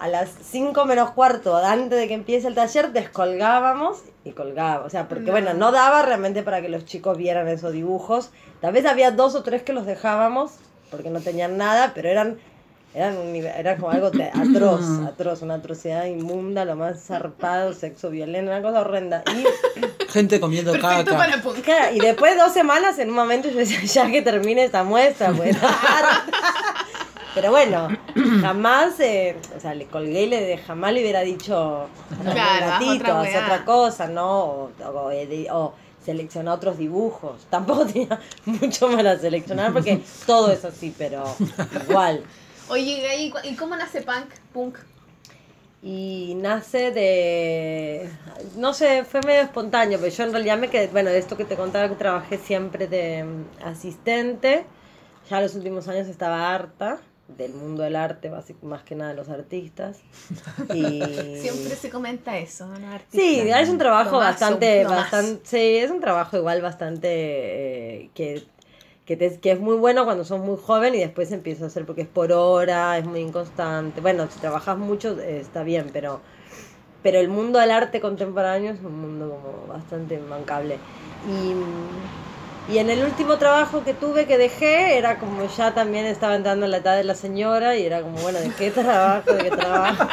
a 0.00 0.08
las 0.08 0.30
5 0.30 0.84
menos 0.86 1.10
cuarto, 1.10 1.56
antes 1.56 1.98
de 1.98 2.08
que 2.08 2.14
empiece 2.14 2.48
el 2.48 2.54
taller, 2.54 2.92
descolgábamos 2.92 4.02
y 4.24 4.32
colgábamos. 4.32 4.86
O 4.86 4.90
sea, 4.90 5.08
porque 5.08 5.30
bueno, 5.30 5.52
no 5.54 5.72
daba 5.72 6.02
realmente 6.02 6.42
para 6.42 6.62
que 6.62 6.70
los 6.70 6.86
chicos 6.86 7.18
vieran 7.18 7.46
esos 7.48 7.72
dibujos. 7.72 8.30
Tal 8.60 8.72
vez 8.72 8.86
había 8.86 9.10
dos 9.10 9.34
o 9.34 9.42
tres 9.42 9.62
que 9.62 9.74
los 9.74 9.86
dejábamos 9.86 10.52
porque 10.90 11.10
no 11.10 11.20
tenían 11.20 11.56
nada, 11.56 11.92
pero 11.94 12.08
eran 12.08 12.38
eran, 12.94 13.16
un 13.18 13.32
nivel- 13.32 13.52
era 13.56 13.76
como 13.76 13.90
algo 13.90 14.10
te- 14.10 14.30
atroz, 14.34 14.80
atroz, 15.08 15.42
una 15.42 15.54
atrocidad 15.54 16.06
inmunda, 16.06 16.64
lo 16.64 16.76
más 16.76 17.02
zarpado, 17.04 17.72
sexo 17.72 18.10
violento, 18.10 18.50
una 18.50 18.62
cosa 18.62 18.80
horrenda. 18.80 19.22
Y, 19.36 19.44
Gente 20.10 20.40
comiendo 20.40 20.72
Perfecto 20.72 21.12
caca. 21.12 21.16
para 21.16 21.42
punk. 21.42 21.60
claro, 21.62 21.94
y 21.94 22.00
después 22.00 22.34
de 22.34 22.40
dos 22.40 22.52
semanas, 22.52 22.98
en 22.98 23.10
un 23.10 23.14
momento 23.14 23.48
yo 23.48 23.58
decía, 23.58 23.80
ya 23.84 24.10
que 24.10 24.22
termine 24.22 24.64
esta 24.64 24.82
muestra, 24.82 25.30
pues. 25.32 25.56
Pero 27.34 27.50
bueno, 27.52 27.88
jamás, 28.40 28.98
eh, 28.98 29.36
o 29.56 29.60
sea, 29.60 29.72
le 29.74 29.86
colgué 29.86 30.22
y 30.22 30.26
le 30.26 30.40
de- 30.44 30.58
jamás 30.58 30.92
le 30.92 31.00
hubiera 31.00 31.20
dicho 31.20 31.86
"Haz 32.26 32.32
Claro, 32.32 32.66
gatito, 32.66 32.94
otra 32.94 33.20
haz 33.20 33.28
weá". 33.28 33.44
otra 33.44 33.64
cosa, 33.64 34.06
¿no? 34.08 34.40
O, 34.44 34.70
o, 35.52 35.72
seleccionar 36.04 36.54
otros 36.56 36.76
dibujos. 36.76 37.46
Tampoco 37.48 37.86
tenía 37.92 38.18
mucho 38.46 38.90
para 38.90 39.16
seleccionar 39.16 39.72
porque 39.72 40.00
todo 40.26 40.50
es 40.50 40.64
así, 40.64 40.92
pero 40.98 41.22
igual. 41.88 42.24
Oye, 42.70 43.32
¿y 43.44 43.56
cómo 43.56 43.74
nace 43.76 44.02
punk? 44.02 44.32
Punk. 44.52 44.78
Y 45.82 46.34
nace 46.36 46.92
de. 46.92 48.08
No 48.56 48.74
sé, 48.74 49.04
fue 49.04 49.20
medio 49.26 49.42
espontáneo, 49.42 49.98
pero 49.98 50.12
yo 50.12 50.24
en 50.24 50.32
realidad 50.32 50.58
me 50.58 50.68
quedé. 50.68 50.86
Bueno, 50.88 51.10
de 51.10 51.18
esto 51.18 51.36
que 51.36 51.44
te 51.44 51.56
contaba 51.56 51.88
que 51.88 51.96
trabajé 51.96 52.38
siempre 52.38 52.86
de 52.86 53.24
mm, 53.24 53.64
asistente. 53.64 54.66
Ya 55.28 55.40
los 55.40 55.54
últimos 55.54 55.88
años 55.88 56.06
estaba 56.06 56.54
harta 56.54 57.00
del 57.36 57.54
mundo 57.54 57.82
del 57.82 57.96
arte, 57.96 58.30
más 58.62 58.82
que 58.82 58.94
nada 58.94 59.10
de 59.10 59.16
los 59.16 59.28
artistas. 59.28 59.98
Y. 60.74 61.00
Siempre 61.40 61.76
se 61.76 61.90
comenta 61.90 62.38
eso, 62.38 62.66
¿no? 62.66 62.92
Artista. 62.92 63.18
Sí, 63.18 63.40
es 63.40 63.68
un 63.68 63.78
trabajo 63.78 64.18
bastante, 64.18 64.84
bastante, 64.84 65.40
sí, 65.44 65.76
es 65.76 65.90
un 65.90 66.00
trabajo 66.00 66.36
igual 66.36 66.60
bastante 66.60 67.08
eh, 67.08 68.10
que, 68.14 68.44
que, 69.10 69.16
te- 69.16 69.40
que 69.40 69.50
es 69.50 69.58
muy 69.58 69.74
bueno 69.76 70.04
cuando 70.04 70.24
sos 70.24 70.38
muy 70.38 70.56
joven 70.56 70.94
y 70.94 70.98
después 71.00 71.32
empieza 71.32 71.64
a 71.64 71.66
hacer 71.66 71.84
porque 71.84 72.02
es 72.02 72.06
por 72.06 72.30
hora, 72.30 72.96
es 72.96 73.04
muy 73.04 73.18
inconstante. 73.18 74.00
Bueno, 74.00 74.28
si 74.32 74.38
trabajas 74.38 74.78
mucho 74.78 75.18
eh, 75.18 75.40
está 75.40 75.64
bien, 75.64 75.90
pero, 75.92 76.20
pero 77.02 77.18
el 77.18 77.28
mundo 77.28 77.58
del 77.58 77.72
arte 77.72 78.00
contemporáneo 78.00 78.72
es 78.72 78.78
un 78.78 79.00
mundo 79.00 79.28
como 79.30 79.66
bastante 79.66 80.16
mancable. 80.20 80.78
Y, 81.28 82.72
y 82.72 82.78
en 82.78 82.88
el 82.88 83.02
último 83.02 83.36
trabajo 83.36 83.82
que 83.82 83.94
tuve 83.94 84.26
que 84.26 84.38
dejé 84.38 84.96
era 84.96 85.18
como 85.18 85.44
ya 85.56 85.74
también 85.74 86.06
estaba 86.06 86.36
entrando 86.36 86.66
en 86.66 86.70
la 86.70 86.76
edad 86.76 86.96
de 86.96 87.02
la 87.02 87.16
señora 87.16 87.74
y 87.76 87.84
era 87.84 88.02
como, 88.02 88.16
bueno, 88.20 88.38
¿de 88.38 88.50
qué 88.50 88.70
trabajo? 88.70 89.32
¿De 89.32 89.42
qué 89.42 89.50
trabajo? 89.50 90.04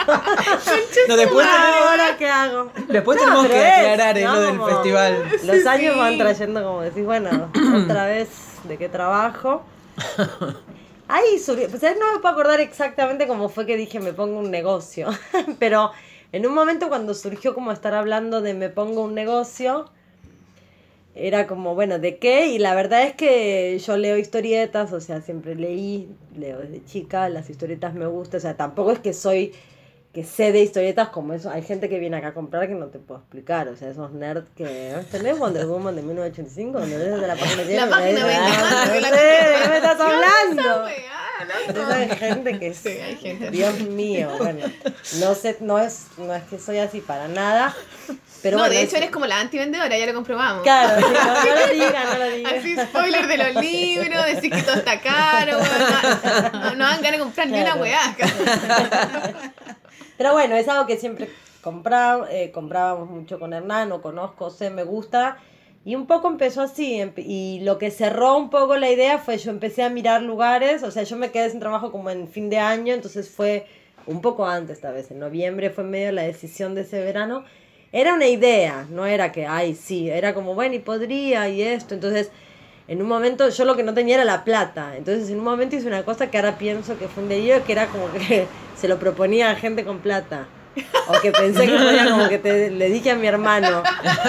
No, 1.07 1.17
después 1.17 1.45
tenemos, 1.45 1.87
¿Ahora 1.91 2.17
qué 2.17 2.27
hago? 2.27 2.71
después 2.87 3.17
No, 3.19 3.23
tenemos 3.25 3.45
que 3.45 3.59
es, 3.61 3.73
aclarar 3.77 4.17
en 4.17 4.23
¿no? 4.23 4.33
lo 4.33 4.41
del 4.41 4.49
Como- 4.57 4.67
festival. 4.69 5.23
Los 5.43 5.57
Sí, 5.61 5.67
años 5.67 5.93
sí. 5.93 5.99
van 5.99 6.17
trayendo 6.17 6.63
como 6.63 6.81
decís, 6.81 7.05
bueno, 7.05 7.29
otra 7.85 8.07
vez 8.07 8.27
de 8.67 8.77
qué 8.77 8.89
trabajo. 8.89 9.63
Ahí 11.07 11.39
surgió, 11.39 11.69
pues 11.69 11.81
no 11.81 12.13
me 12.13 12.19
puedo 12.19 12.33
acordar 12.33 12.59
exactamente 12.59 13.27
cómo 13.27 13.47
fue 13.47 13.65
que 13.65 13.77
dije 13.77 13.99
me 13.99 14.11
pongo 14.13 14.39
un 14.39 14.51
negocio, 14.51 15.07
pero 15.59 15.91
en 16.33 16.45
un 16.45 16.53
momento 16.53 16.89
cuando 16.89 17.13
surgió 17.13 17.53
como 17.53 17.71
estar 17.71 17.93
hablando 17.93 18.41
de 18.41 18.53
me 18.53 18.69
pongo 18.69 19.03
un 19.03 19.15
negocio, 19.15 19.85
era 21.15 21.47
como, 21.47 21.73
bueno, 21.73 21.97
¿de 21.97 22.17
qué? 22.17 22.47
Y 22.47 22.59
la 22.59 22.75
verdad 22.75 23.03
es 23.03 23.15
que 23.15 23.79
yo 23.79 23.97
leo 23.97 24.17
historietas, 24.17 24.93
o 24.93 24.99
sea, 24.99 25.21
siempre 25.21 25.55
leí, 25.55 26.07
leo 26.37 26.59
desde 26.59 26.85
chica, 26.85 27.27
las 27.29 27.49
historietas 27.49 27.93
me 27.95 28.05
gustan, 28.05 28.37
o 28.37 28.41
sea, 28.41 28.55
tampoco 28.55 28.91
es 28.91 28.99
que 28.99 29.13
soy, 29.13 29.53
que 30.17 30.23
sé 30.23 30.51
de 30.51 30.61
historietas 30.63 31.09
como 31.09 31.33
eso, 31.33 31.51
hay 31.51 31.61
gente 31.61 31.89
que 31.89 31.99
viene 31.99 32.17
acá 32.17 32.29
a 32.29 32.33
comprar 32.33 32.67
que 32.67 32.73
no 32.73 32.87
te 32.87 32.97
puedo 32.97 33.19
explicar, 33.19 33.67
o 33.67 33.75
sea, 33.77 33.87
esos 33.89 34.11
nerds 34.13 34.49
que. 34.57 34.95
¿tenés 35.11 35.37
Wonder 35.37 35.67
Woman 35.67 35.95
de 35.95 36.01
1985? 36.01 36.79
Donde 36.79 36.97
lees 36.97 37.21
de 37.21 37.27
la 37.27 37.35
página 37.35 37.63
La 37.85 37.87
página 37.87 38.25
de 38.25 38.39
24, 38.39 38.93
que 38.93 38.95
no 38.95 38.99
la 39.01 39.09
sé, 39.09 39.15
¿de 39.25 39.61
qué 39.61 39.69
me 39.69 39.75
estás 39.77 39.99
hablando? 39.99 40.63
loco. 40.63 41.91
esa 41.91 42.15
gente 42.15 42.57
que 42.57 42.67
es, 42.69 42.77
Sí, 42.77 42.89
hay 42.89 43.15
gente. 43.17 43.51
Dios 43.51 43.79
mío, 43.81 44.31
bueno, 44.39 44.65
no 45.19 45.35
sé, 45.35 45.55
no 45.59 45.77
es, 45.77 46.07
no 46.17 46.33
es 46.33 46.41
que 46.45 46.57
soy 46.57 46.79
así 46.79 46.99
para 46.99 47.27
nada, 47.27 47.75
pero 48.41 48.57
no, 48.57 48.63
bueno, 48.63 48.73
de 48.73 48.81
es- 48.81 48.87
hecho 48.89 48.97
eres 48.97 49.11
como 49.11 49.27
la 49.27 49.39
antivendedora, 49.39 49.95
ya 49.99 50.07
lo 50.07 50.15
comprobamos. 50.15 50.63
Claro, 50.63 50.99
sí, 50.99 51.13
no, 51.13 51.45
no 51.45 51.55
lo 51.67 51.73
digas, 51.73 52.05
no 52.11 52.17
lo 52.25 52.31
digas. 52.31 52.53
Así, 52.57 52.75
spoiler 52.75 53.27
de 53.27 53.37
los 53.37 53.55
libros, 53.63 54.25
decir 54.25 54.51
que 54.51 54.63
todo 54.63 54.77
está 54.77 54.99
caro, 54.99 55.59
weón, 55.59 56.51
no, 56.53 56.59
no, 56.59 56.75
no 56.75 56.85
dan 56.87 57.01
ganas 57.03 57.11
de 57.11 57.19
comprar 57.19 57.47
ni 57.49 57.61
una 57.61 57.73
Claro. 57.73 57.81
weá. 57.81 58.15
Pero 60.17 60.33
bueno, 60.33 60.55
es 60.55 60.67
algo 60.67 60.87
que 60.87 60.97
siempre 60.97 61.29
compra- 61.63 62.27
eh, 62.29 62.51
comprábamos 62.51 63.09
mucho 63.09 63.39
con 63.39 63.53
Hernán, 63.53 63.91
o 63.91 64.01
conozco, 64.01 64.49
sé, 64.49 64.69
me 64.69 64.83
gusta. 64.83 65.37
Y 65.85 65.95
un 65.95 66.05
poco 66.05 66.27
empezó 66.27 66.61
así, 66.61 67.01
y 67.17 67.61
lo 67.61 67.77
que 67.77 67.91
cerró 67.91 68.37
un 68.37 68.49
poco 68.49 68.75
la 68.75 68.91
idea 68.91 69.19
fue 69.19 69.37
yo 69.37 69.51
empecé 69.51 69.83
a 69.83 69.89
mirar 69.89 70.21
lugares, 70.21 70.83
o 70.83 70.91
sea, 70.91 71.03
yo 71.03 71.15
me 71.15 71.31
quedé 71.31 71.49
sin 71.49 71.61
trabajo 71.61 71.93
como 71.93 72.09
en 72.09 72.27
fin 72.27 72.49
de 72.49 72.57
año, 72.57 72.93
entonces 72.93 73.29
fue 73.29 73.65
un 74.05 74.21
poco 74.21 74.45
antes 74.45 74.77
esta 74.77 74.91
vez, 74.91 75.11
en 75.11 75.19
noviembre 75.19 75.69
fue 75.69 75.85
medio 75.85 76.11
la 76.11 76.23
decisión 76.23 76.75
de 76.75 76.81
ese 76.81 77.01
verano. 77.01 77.45
Era 77.93 78.13
una 78.13 78.27
idea, 78.27 78.85
no 78.89 79.05
era 79.05 79.31
que, 79.31 79.47
ay, 79.47 79.75
sí, 79.75 80.09
era 80.09 80.33
como, 80.33 80.55
bueno, 80.55 80.75
y 80.75 80.79
podría, 80.79 81.47
y 81.47 81.61
esto, 81.61 81.93
entonces 81.93 82.31
en 82.87 83.01
un 83.01 83.07
momento 83.07 83.49
yo 83.49 83.65
lo 83.65 83.75
que 83.75 83.83
no 83.83 83.93
tenía 83.93 84.15
era 84.15 84.25
la 84.25 84.43
plata. 84.43 84.95
Entonces 84.95 85.29
en 85.29 85.37
un 85.39 85.43
momento 85.45 85.75
hice 85.75 85.87
una 85.87 86.03
cosa 86.05 86.29
que 86.31 86.37
ahora 86.37 86.57
pienso 86.57 86.97
que 86.97 87.07
fue 87.07 87.23
un 87.23 87.29
delirio, 87.29 87.63
que 87.65 87.71
era 87.73 87.87
como 87.87 88.11
que 88.11 88.47
se 88.77 88.87
lo 88.87 88.97
proponía 88.99 89.51
a 89.51 89.55
gente 89.55 89.83
con 89.83 89.99
plata. 89.99 90.47
O 91.07 91.19
que 91.21 91.31
pensé 91.31 91.65
que 91.65 91.73
podía 91.75 92.07
como 92.07 92.29
que 92.29 92.37
te, 92.37 92.69
le 92.69 92.89
dije 92.89 93.09
a 93.11 93.15
mi 93.15 93.25
hermano. 93.25 93.81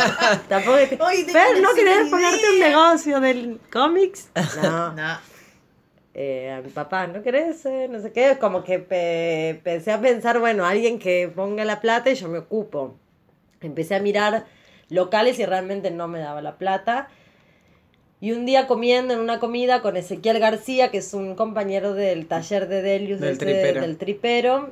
Tampoco 0.48 0.76
que, 0.88 0.98
Oye, 1.00 1.24
te 1.24 1.32
Fer, 1.32 1.60
¿no 1.60 1.74
querés 1.74 2.08
ponerte 2.08 2.48
un 2.48 2.56
idea". 2.56 2.68
negocio 2.68 3.20
del 3.20 3.60
cómics? 3.70 4.30
No. 4.62 4.92
No. 4.94 5.18
Eh, 6.14 6.50
a 6.50 6.60
mi 6.62 6.70
papá, 6.70 7.06
¿no 7.06 7.22
querés? 7.22 7.64
Eh, 7.66 7.86
no 7.90 8.00
sé 8.00 8.12
qué. 8.12 8.38
Como 8.40 8.64
que 8.64 8.78
pe- 8.78 9.50
empecé 9.50 9.92
a 9.92 10.00
pensar, 10.00 10.38
bueno, 10.40 10.64
alguien 10.64 10.98
que 10.98 11.30
ponga 11.34 11.64
la 11.64 11.80
plata 11.80 12.10
y 12.10 12.14
yo 12.14 12.28
me 12.28 12.38
ocupo. 12.38 12.96
Empecé 13.60 13.94
a 13.96 14.00
mirar 14.00 14.46
locales 14.88 15.38
y 15.38 15.44
realmente 15.44 15.90
no 15.90 16.08
me 16.08 16.18
daba 16.18 16.40
la 16.42 16.56
plata. 16.56 17.08
Y 18.20 18.32
un 18.32 18.46
día 18.46 18.66
comiendo 18.66 19.14
en 19.14 19.20
una 19.20 19.38
comida 19.38 19.80
con 19.80 19.96
Ezequiel 19.96 20.40
García, 20.40 20.90
que 20.90 20.98
es 20.98 21.14
un 21.14 21.36
compañero 21.36 21.94
del 21.94 22.26
taller 22.26 22.66
de 22.66 22.82
Delius, 22.82 23.20
Del 23.20 23.38
tripero. 23.38 23.80
del 23.80 23.96
tripero, 23.96 24.70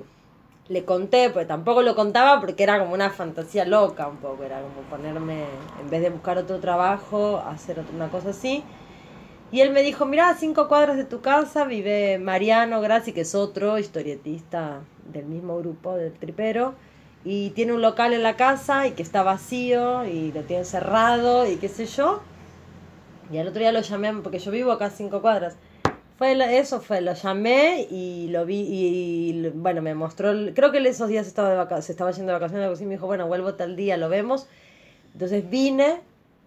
le 0.68 0.84
conté, 0.84 1.30
pues 1.30 1.46
tampoco 1.46 1.82
lo 1.82 1.94
contaba 1.94 2.40
porque 2.40 2.64
era 2.64 2.80
como 2.80 2.92
una 2.92 3.10
fantasía 3.10 3.64
loca 3.64 4.08
un 4.08 4.16
poco, 4.16 4.42
era 4.42 4.60
como 4.60 4.80
ponerme, 4.90 5.44
en 5.80 5.88
vez 5.88 6.02
de 6.02 6.10
buscar 6.10 6.38
otro 6.38 6.58
trabajo, 6.58 7.40
hacer 7.46 7.78
otra, 7.78 7.94
una 7.94 8.08
cosa 8.08 8.30
así. 8.30 8.64
Y 9.52 9.60
él 9.60 9.70
me 9.70 9.82
dijo, 9.82 10.06
mira, 10.06 10.28
a 10.28 10.34
cinco 10.34 10.66
cuadras 10.66 10.96
de 10.96 11.04
tu 11.04 11.20
casa 11.20 11.64
vive 11.64 12.18
Mariano 12.18 12.80
Graci, 12.80 13.12
que 13.12 13.20
es 13.20 13.36
otro 13.36 13.78
historietista 13.78 14.80
del 15.12 15.26
mismo 15.26 15.56
grupo, 15.58 15.94
del 15.94 16.12
tripero, 16.12 16.74
y 17.24 17.50
tiene 17.50 17.72
un 17.72 17.80
local 17.80 18.12
en 18.12 18.24
la 18.24 18.34
casa 18.34 18.88
y 18.88 18.90
que 18.92 19.04
está 19.04 19.22
vacío 19.22 20.04
y 20.04 20.32
lo 20.32 20.42
tiene 20.42 20.64
cerrado 20.64 21.48
y 21.48 21.56
qué 21.56 21.68
sé 21.68 21.86
yo. 21.86 22.22
Y 23.30 23.38
al 23.38 23.48
otro 23.48 23.60
día 23.60 23.72
lo 23.72 23.80
llamé, 23.80 24.12
porque 24.22 24.38
yo 24.38 24.50
vivo 24.50 24.72
acá 24.72 24.86
a 24.86 24.90
cinco 24.90 25.20
cuadras. 25.20 25.56
Fue 26.18 26.34
la- 26.34 26.52
eso 26.52 26.80
fue, 26.80 27.00
lo 27.02 27.12
llamé 27.12 27.86
y 27.90 28.28
lo 28.30 28.46
vi 28.46 28.60
y, 28.60 29.32
lo- 29.34 29.50
bueno, 29.52 29.82
me 29.82 29.94
mostró, 29.94 30.30
el- 30.30 30.54
creo 30.54 30.72
que 30.72 30.78
él 30.78 30.86
esos 30.86 31.08
días 31.08 31.26
estaba 31.26 31.82
se 31.82 31.92
estaba 31.92 32.10
yendo 32.12 32.32
de 32.32 32.38
vacaciones, 32.38 32.64
algo 32.64 32.74
así, 32.74 32.86
me 32.86 32.92
dijo, 32.94 33.06
bueno, 33.06 33.26
vuelvo 33.26 33.54
tal 33.54 33.76
día, 33.76 33.96
lo 33.96 34.08
vemos. 34.08 34.46
Entonces 35.12 35.48
vine, 35.50 36.00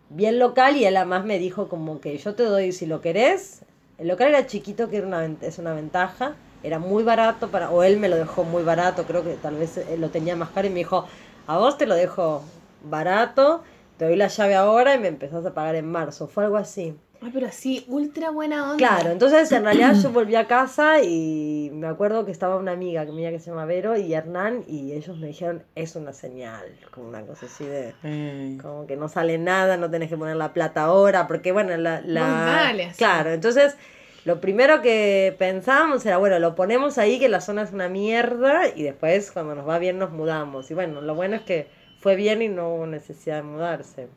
bien 0.09 0.39
local, 0.39 0.75
y 0.77 0.85
él 0.85 0.97
además 0.97 1.23
me 1.25 1.37
dijo 1.37 1.67
como 1.69 2.01
que 2.01 2.17
yo 2.17 2.33
te 2.33 2.43
doy 2.43 2.71
si 2.71 2.85
lo 2.87 3.01
querés. 3.01 3.61
El 3.99 4.07
local 4.07 4.29
era 4.29 4.47
chiquito, 4.47 4.89
que 4.89 4.97
era 4.97 5.07
una, 5.07 5.29
es 5.41 5.59
una 5.59 5.73
ventaja. 5.73 6.33
Era 6.63 6.79
muy 6.79 7.03
barato, 7.03 7.49
para 7.49 7.69
o 7.69 7.83
él 7.83 7.97
me 7.99 8.09
lo 8.09 8.15
dejó 8.17 8.43
muy 8.43 8.63
barato, 8.63 9.03
creo 9.05 9.23
que 9.23 9.35
tal 9.35 9.55
vez 9.55 9.77
él 9.77 10.01
lo 10.01 10.09
tenía 10.09 10.35
más 10.35 10.49
caro 10.49 10.67
y 10.67 10.71
me 10.71 10.79
dijo, 10.79 11.05
a 11.47 11.57
vos 11.57 11.77
te 11.77 11.85
lo 11.85 11.95
dejo 11.95 12.43
barato, 12.83 13.63
te 13.99 14.05
doy 14.05 14.15
la 14.15 14.29
llave 14.29 14.55
ahora 14.55 14.95
y 14.95 14.99
me 14.99 15.09
empezás 15.09 15.45
a 15.45 15.53
pagar 15.53 15.75
en 15.75 15.85
marzo. 15.85 16.27
Fue 16.27 16.45
algo 16.45 16.55
así. 16.55 16.95
Ay, 17.21 17.31
pero 17.33 17.47
así, 17.47 17.83
ultra 17.89 18.29
buena 18.29 18.71
onda. 18.71 18.77
Claro, 18.77 19.09
entonces 19.09 19.51
en 19.51 19.65
realidad 19.65 19.93
yo 19.93 20.09
volví 20.13 20.35
a 20.35 20.47
casa 20.47 21.03
y 21.03 21.69
me 21.73 21.85
acuerdo 21.85 22.25
que 22.25 22.31
estaba 22.31 22.55
una 22.55 22.71
amiga 22.71 23.03
mía 23.03 23.29
que 23.29 23.39
se 23.39 23.49
llama 23.49 23.65
Vero 23.65 23.97
y 23.97 24.13
Hernán 24.13 24.63
y 24.67 24.93
ellos 24.93 25.17
me 25.17 25.27
dijeron, 25.27 25.63
es 25.75 25.97
una 25.97 26.13
señal, 26.13 26.63
como 26.91 27.09
una 27.09 27.25
cosa 27.25 27.47
así 27.47 27.65
de... 27.65 27.93
Eh, 28.03 28.57
Como 28.61 28.87
que 28.87 28.95
no 28.95 29.09
sale 29.09 29.37
nada, 29.37 29.75
no 29.75 29.91
tenés 29.91 30.07
que 30.07 30.15
poner 30.15 30.37
la 30.37 30.53
plata 30.53 30.83
ahora, 30.83 31.27
porque 31.27 31.51
bueno, 31.51 31.75
la... 31.75 31.99
la... 31.99 32.73
Claro, 32.95 33.31
entonces 33.31 33.75
lo 34.23 34.39
primero 34.39 34.81
que 34.81 35.35
pensábamos 35.37 36.05
era, 36.05 36.17
bueno, 36.17 36.39
lo 36.39 36.55
ponemos 36.55 36.97
ahí, 36.97 37.19
que 37.19 37.27
la 37.27 37.41
zona 37.41 37.63
es 37.63 37.73
una 37.73 37.89
mierda, 37.89 38.69
y 38.73 38.83
después 38.83 39.31
cuando 39.31 39.55
nos 39.55 39.67
va 39.67 39.77
bien 39.77 39.99
nos 39.99 40.11
mudamos. 40.11 40.71
Y 40.71 40.73
bueno, 40.73 41.01
lo 41.01 41.15
bueno 41.15 41.35
es 41.35 41.41
que 41.41 41.67
fue 42.01 42.15
bien 42.15 42.41
y 42.41 42.47
no 42.47 42.69
hubo 42.75 42.85
necesidad 42.87 43.37
de 43.37 43.43
mudarse. 43.43 44.07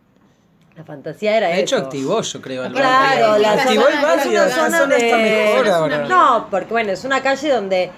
La 0.76 0.84
fantasía 0.84 1.36
era 1.36 1.48
de 1.48 1.60
hecho, 1.60 1.76
eso. 1.76 1.84
activó, 1.84 2.22
yo 2.22 2.40
creo. 2.40 2.64
el 2.64 2.72
Claro, 2.72 3.28
barrio. 3.32 3.38
la 3.42 3.52
activó 3.52 3.82
zona- 3.84 3.94
el 3.96 4.02
barrio. 4.02 4.42
es 4.44 4.54
una 4.54 4.64
zona 4.64 4.78
zona 4.78 4.96
está 4.96 5.16
de- 5.18 5.22
mejor 5.22 5.68
ahora. 5.68 5.98
No, 6.08 6.46
porque 6.50 6.70
bueno, 6.70 6.92
es 6.92 7.04
una 7.04 7.22
calle 7.22 7.50
donde 7.50 7.90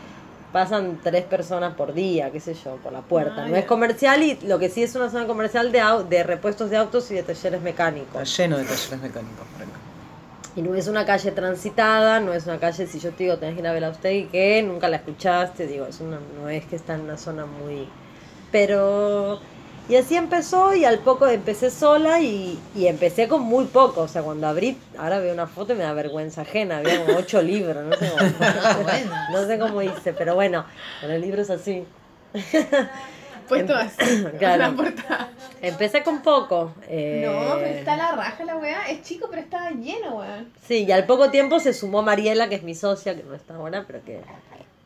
pasan 0.53 0.99
tres 1.03 1.25
personas 1.25 1.75
por 1.75 1.93
día, 1.95 2.31
qué 2.33 2.41
sé 2.41 2.55
yo, 2.55 2.77
por 2.77 2.93
la 2.93 3.01
puerta. 3.03 3.45
Ah, 3.45 3.49
no 3.49 3.57
es 3.57 3.65
comercial 3.65 4.23
y 4.23 4.39
lo 4.47 4.59
que 4.59 4.69
sí 4.71 4.83
es 4.83 4.95
una 4.97 5.09
zona 5.11 5.27
comercial 5.27 5.71
de, 5.73 5.83
de 6.09 6.23
repuestos 6.25 6.71
de 6.71 6.77
autos 6.77 7.11
y 7.11 7.15
de 7.15 7.23
talleres 7.23 7.45
Está 7.45 7.59
mecánicos. 7.61 8.37
lleno 8.37 8.57
de 8.59 8.65
talleres 8.65 9.01
mecánicos 9.03 9.47
por 9.53 9.63
acá. 9.63 9.71
Y 10.57 10.63
no 10.63 10.75
es 10.77 10.87
una 10.89 11.05
calle 11.05 11.33
transitada, 11.33 12.21
no 12.21 12.33
es 12.33 12.47
una 12.47 12.59
calle, 12.61 12.87
si 12.87 12.99
yo 13.01 13.11
te 13.11 13.25
digo, 13.25 13.37
tenés 13.39 13.55
que 13.57 13.61
ir 13.61 13.67
a 13.67 13.73
Belaustegui, 13.73 14.27
que 14.27 14.63
nunca 14.63 14.89
la 14.89 14.97
escuchaste, 14.97 15.67
digo, 15.67 15.87
es 15.87 16.01
una, 16.01 16.19
no 16.41 16.49
es 16.49 16.65
que 16.67 16.77
está 16.77 16.95
en 16.95 17.01
una 17.03 17.17
zona 17.17 17.47
muy... 17.47 17.89
Pero... 18.53 19.41
Y 19.87 19.97
así 19.97 20.17
empezó 20.17 20.75
y 20.75 20.87
al 20.87 21.01
poco 21.01 21.27
empecé 21.29 21.71
sola 21.71 22.19
y, 22.21 22.59
y 22.75 22.87
empecé 22.87 23.29
con 23.29 23.43
muy 23.43 23.67
poco. 23.67 24.01
O 24.03 24.09
sea, 24.09 24.23
cuando 24.23 24.47
abrí, 24.47 24.79
ahora 24.99 25.19
veo 25.19 25.35
una 25.35 25.47
foto 25.47 25.75
y 25.75 25.77
me 25.77 25.83
da 25.85 25.93
vergüenza 25.93 26.41
ajena. 26.43 26.79
Había 26.79 27.05
como 27.05 27.19
ocho 27.19 27.43
libros, 27.43 27.85
no 27.85 27.95
sé 27.97 28.11
cómo, 28.11 28.31
Ah, 28.41 28.79
bueno. 28.83 29.13
no 29.33 29.47
sé 29.47 29.59
cómo 29.59 29.83
hice, 29.83 30.15
pero 30.15 30.35
bueno, 30.35 30.65
con 31.03 31.11
el 31.11 31.21
libro 31.21 31.43
es 31.43 31.51
así. 31.51 31.85
Puesto 33.49 33.75
así. 33.75 34.25
Claro. 34.39 34.63
La 34.63 34.73
portada. 34.73 35.29
Empecé 35.61 36.03
con 36.03 36.23
poco. 36.23 36.73
eh, 36.89 37.25
No, 37.27 37.57
pero 37.57 37.67
está 37.67 37.95
la 37.97 38.13
raja 38.13 38.43
la 38.45 38.57
weá. 38.57 38.89
Es 38.89 39.03
chico, 39.03 39.27
pero 39.29 39.43
está 39.43 39.71
lleno, 39.71 40.17
weón. 40.17 40.49
Sí, 40.67 40.85
y 40.85 40.93
al 40.93 41.05
poco 41.05 41.31
tiempo 41.31 41.61
se 41.61 41.75
sumó 41.75 42.01
Mariela, 42.03 42.49
que 42.49 42.55
es 42.55 42.63
mi 42.63 42.75
socia, 42.75 43.15
que 43.15 43.23
no 43.23 43.35
está 43.35 43.57
ahora, 43.57 43.85
pero 43.87 44.03
que 44.03 44.21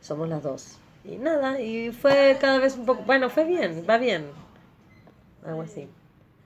somos 0.01 0.27
las 0.27 0.43
dos. 0.43 0.75
Y 1.05 1.15
nada, 1.15 1.61
y 1.61 1.91
fue 1.91 2.37
cada 2.41 2.57
vez 2.59 2.75
un 2.75 2.85
poco, 2.85 3.03
bueno, 3.05 3.29
fue 3.29 3.45
bien, 3.45 3.85
va 3.89 3.97
bien. 3.97 4.25
Algo 5.45 5.61
así. 5.61 5.87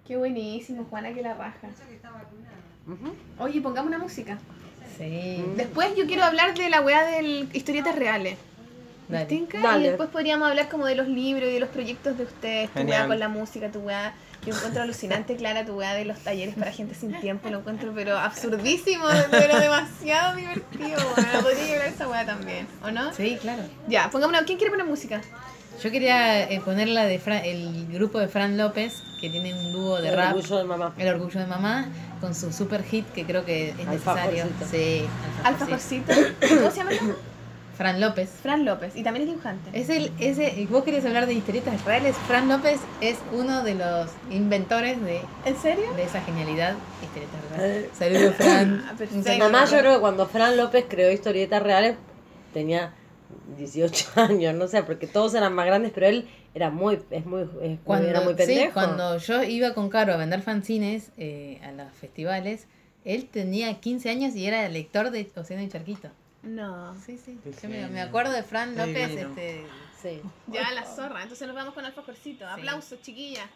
Qué 0.08 0.18
buenísimo, 0.18 0.86
Juana, 0.90 1.14
que 1.14 1.22
la 1.22 1.34
raja. 1.34 1.70
Oye, 3.40 3.62
pongamos 3.62 3.90
una 3.90 4.00
música. 4.00 4.38
Sí. 4.98 5.44
Después 5.56 5.96
yo 5.96 6.06
quiero 6.06 6.24
hablar 6.24 6.54
de 6.54 6.70
la 6.70 6.82
weá 6.82 7.04
de 7.06 7.48
historietas 7.54 7.96
reales. 7.96 8.38
Dale. 9.08 9.48
Dale. 9.62 9.80
Y 9.80 9.88
después 9.90 10.10
podríamos 10.10 10.50
hablar 10.50 10.70
como 10.70 10.86
de 10.86 10.96
los 10.96 11.08
libros 11.08 11.50
y 11.50 11.54
de 11.54 11.60
los 11.60 11.70
proyectos 11.70 12.18
de 12.18 12.24
ustedes, 12.24 12.70
tu 12.72 12.82
weá 12.82 13.08
con 13.08 13.20
la 13.20 13.30
música, 13.30 13.72
tu 13.72 13.80
weá. 13.80 14.14
Yo 14.46 14.54
encuentro 14.54 14.84
alucinante, 14.84 15.38
Clara, 15.38 15.66
tu 15.66 15.74
weá 15.74 15.94
de 15.94 16.04
los 16.04 16.20
talleres 16.20 16.56
para 16.56 16.72
gente 16.72 16.96
sin 16.96 17.18
tiempo, 17.22 17.50
lo 17.50 17.60
encuentro 17.60 17.94
pero 17.96 18.18
absurdísimo, 18.18 19.06
pero 19.32 19.58
demasiado 19.58 20.36
divertido, 20.36 21.00
weá. 21.18 21.42
Podría 21.42 21.64
hablar 21.64 21.82
de 21.84 21.88
esa 21.88 22.10
weá 22.10 22.26
también, 22.26 22.68
¿o 22.84 22.92
no? 22.92 23.14
Sí, 23.14 23.38
claro. 23.42 23.64
Ya, 23.88 24.10
pongamos 24.10 24.38
una. 24.38 24.46
¿Quién 24.46 24.58
quiere 24.58 24.72
poner 24.72 24.86
música? 24.86 25.22
Yo 25.84 25.92
quería 25.92 26.50
eh, 26.50 26.62
poner 26.64 26.88
la 26.88 27.04
de 27.06 27.20
Fra- 27.20 27.44
el 27.44 27.88
grupo 27.92 28.18
de 28.20 28.28
Fran 28.30 28.58
López, 28.58 29.04
que 29.20 29.30
tiene 29.30 29.54
un 29.54 29.74
dúo 29.74 30.02
de 30.02 30.10
El 30.10 30.16
rap, 30.16 30.36
orgullo 30.36 30.58
de 30.58 30.64
mamá. 30.64 30.94
El 30.98 31.08
Orgullo 31.10 31.40
de 31.42 31.46
Mamá, 31.46 31.88
con 32.22 32.34
su 32.34 32.54
super 32.54 32.84
hit 32.84 33.06
que 33.12 33.26
creo 33.26 33.44
que 33.44 33.72
es 33.72 33.88
necesario. 33.88 34.46
Sí, 34.72 35.04
Alfajorcito. 35.44 36.14
¿Cómo 36.50 36.72
se 36.72 36.78
llama? 36.78 36.92
Fran 37.78 38.00
López. 38.00 38.30
Fran 38.42 38.64
López. 38.66 38.96
Y 38.96 39.04
también 39.04 39.24
es 39.24 39.30
dibujante. 39.32 39.72
Es 39.78 39.90
el, 39.90 40.12
ese, 40.20 40.54
y 40.58 40.68
vos 40.68 40.84
querías 40.84 41.04
hablar 41.06 41.26
de 41.26 41.34
historietas 41.34 41.84
reales. 41.84 42.16
Fran 42.28 42.48
López 42.48 42.80
es 43.02 43.18
uno 43.34 43.64
de 43.64 43.76
los 43.76 44.10
inventores 44.30 45.02
de, 45.04 45.22
¿En 45.44 45.58
serio? 45.60 45.92
de 45.96 46.04
esa 46.04 46.22
genialidad 46.22 46.76
historietas 47.04 47.42
reales. 47.58 47.84
Eh. 47.86 47.90
Saludos, 47.98 48.36
Fran. 48.38 48.84
Ah. 48.90 48.94
Un 49.14 49.24
saludo. 49.24 49.50
Mamá, 49.50 49.66
yo 49.66 49.78
creo 49.80 49.94
que 49.96 50.00
cuando 50.00 50.28
Fran 50.28 50.56
López 50.56 50.86
creó 50.88 51.12
historietas 51.12 51.62
reales 51.62 51.98
tenía 52.54 52.94
18 53.58 54.08
años, 54.16 54.56
no 54.56 54.68
sé, 54.68 54.84
porque 54.84 55.08
todos 55.08 55.34
eran 55.36 55.54
más 55.54 55.66
grandes, 55.66 55.92
pero 55.94 56.08
él 56.08 56.28
era 56.54 56.70
muy, 56.70 57.00
es 57.12 57.26
muy, 57.26 57.44
es- 57.62 57.80
Cuando, 57.84 58.08
era 58.08 58.22
muy 58.22 58.34
sí, 58.34 58.38
pendejo. 58.38 58.74
cuando 58.74 59.18
yo 59.18 59.44
iba 59.44 59.74
con 59.74 59.90
Caro 59.90 60.14
a 60.14 60.18
vender 60.18 60.42
fanzines 60.42 61.10
eh, 61.18 61.60
a 61.64 61.72
los 61.72 61.92
festivales, 61.94 62.68
él 63.06 63.26
tenía 63.30 63.80
15 63.80 64.10
años 64.10 64.36
y 64.36 64.46
era 64.46 64.68
lector 64.70 65.10
de 65.12 65.30
Océano 65.36 65.64
y 65.64 65.70
Charquito. 65.70 66.10
No. 66.42 66.94
Sí, 67.06 67.18
sí. 67.18 67.38
Yo 67.62 67.70
me, 67.70 68.02
acuerdo 68.02 68.34
de 68.34 68.44
Fran 68.44 68.76
López. 68.78 69.10
divino. 69.10 69.30
Este, 69.30 69.66
Sí. 70.02 70.22
Ya 70.48 70.70
la 70.72 70.84
zorra. 70.84 71.22
Entonces 71.24 71.48
nos 71.48 71.56
vamos 71.56 71.74
con 71.74 71.86
Alfajorcito. 71.86 72.46
Aplausos, 72.46 73.02
chiquilla. 73.02 73.50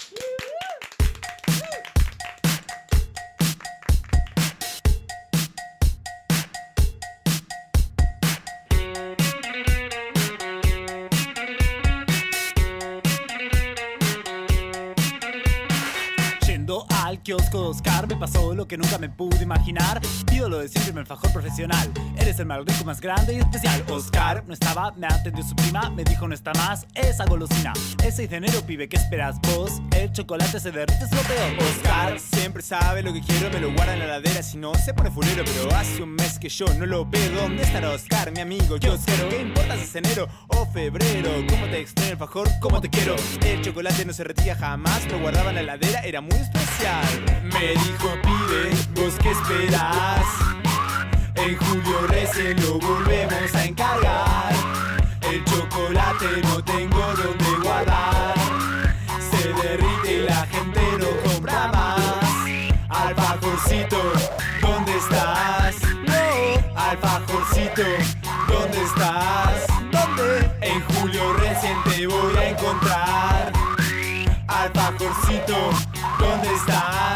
Kiosco 17.28 17.62
de 17.62 17.68
Oscar 17.68 18.08
me 18.08 18.16
pasó 18.16 18.56
lo 18.56 18.70
que 18.70 18.78
nunca 18.78 18.98
me 18.98 19.10
pude 19.10 19.44
imaginar 19.44 19.99
Pido 20.28 20.48
lo 20.48 20.60
de 20.60 20.70
siempre 20.70 20.91
en 20.94 20.99
el 20.99 21.06
fajor 21.06 21.30
profesional 21.34 21.91
Eres 22.18 22.40
el 22.40 22.45
más 22.45 22.60
rico, 22.60 22.86
más 22.86 23.02
grande 23.02 23.34
y 23.34 23.40
especial 23.40 23.84
Oscar 23.90 24.45
no 24.48 24.54
estaba, 24.54 24.94
me 24.94 25.08
atendió 25.08 25.44
su 25.44 25.54
prima 25.54 25.90
Me 25.90 26.06
dijo 26.06 26.26
no 26.26 26.34
está 26.34 26.54
más, 26.54 26.88
esa 26.95 27.26
golosina 27.26 27.74
Es 28.02 28.16
6 28.16 28.30
de 28.30 28.38
enero, 28.38 28.62
pibe, 28.62 28.88
¿qué 28.88 28.95
esperas 28.95 29.41
vos? 29.41 29.82
El 29.94 30.14
chocolate 30.14 30.58
se 30.62 30.72
derrite, 30.72 31.04
es 31.04 31.12
lo 31.12 31.22
peor 31.24 31.70
Oscar 31.70 32.18
siempre 32.48 32.64
sabe 32.64 33.04
lo 33.04 33.12
que 33.12 33.20
quiero, 33.20 33.49
me 33.49 33.60
lo 33.60 33.74
guarda 33.74 33.91
en 33.91 33.99
la 33.99 34.08
ladera, 34.08 34.41
si 34.41 34.58
no 34.58 34.74
se 34.74 34.94
pone 34.94 35.12
fulero, 35.12 35.44
pero 35.44 35.76
hace 35.76 36.02
un 36.02 36.12
mes 36.12 36.40
que 36.40 36.48
yo 36.48 36.66
no 36.76 36.86
lo 36.86 37.06
veo. 37.06 37.30
¿Dónde 37.32 37.64
estará 37.64 37.90
Oscar, 37.90 38.32
mi 38.32 38.40
amigo 38.40 38.80
kiosquero? 38.80 39.28
¿Qué 39.28 39.41
importa 39.41 39.76
si 39.76 39.84
es 39.84 39.95
enero 39.95 40.30
o 40.48 40.66
febrero? 40.68 41.30
¿Cómo 41.49 41.66
te 41.66 41.82
extraño 41.82 42.12
el 42.12 42.18
fajor? 42.18 42.48
¿Cómo 42.62 42.80
te 42.80 42.90
quiero? 42.90 43.18
El 43.45 43.62
chocolate 43.62 44.06
no 44.06 44.14
se 44.14 44.24
retira 44.24 44.56
jamás, 44.56 45.06
lo 45.12 45.20
guardaba 45.20 45.49
en 45.49 45.58
la 45.58 45.64
ladera, 45.64 45.99
era 46.06 46.22
muy 46.22 46.38
especial. 46.38 47.06
Me 47.53 47.68
dijo, 47.73 48.10
pibe, 48.22 48.72
¿vos 48.95 49.15
qué 49.22 49.31
esperás? 49.31 50.26
En 51.35 51.56
julio 51.57 52.07
recién 52.07 52.60
lo 52.61 52.80
volvemos 52.80 53.56
a 53.56 53.65
encargar. 53.65 54.53
El 55.22 55.44
chocolate 55.45 56.41
no 56.44 56.64
tengo 56.64 56.99
donde 57.15 57.57
guardar. 57.64 58.34
Se 59.31 59.49
derrite 59.53 60.14
y 60.14 60.19
la 60.26 60.45
gente 60.48 60.81
no 60.99 61.07
compra 61.30 61.68
más. 61.68 62.27
Alfajorcito, 62.89 63.98
¿dónde 64.61 64.98
estás? 64.98 65.76
No, 66.06 66.80
Alfajorcito, 66.81 67.84
¿dónde 68.48 68.81
estás? 68.84 69.68
¿Dónde? 69.91 70.52
En 70.61 70.81
julio 70.81 71.34
recién 71.34 71.77
te 71.84 72.07
voy 72.07 72.35
a 72.38 72.49
encontrar. 72.49 73.53
Alfajorcito, 74.48 75.69
¿dónde 76.19 76.53
estás? 76.56 77.06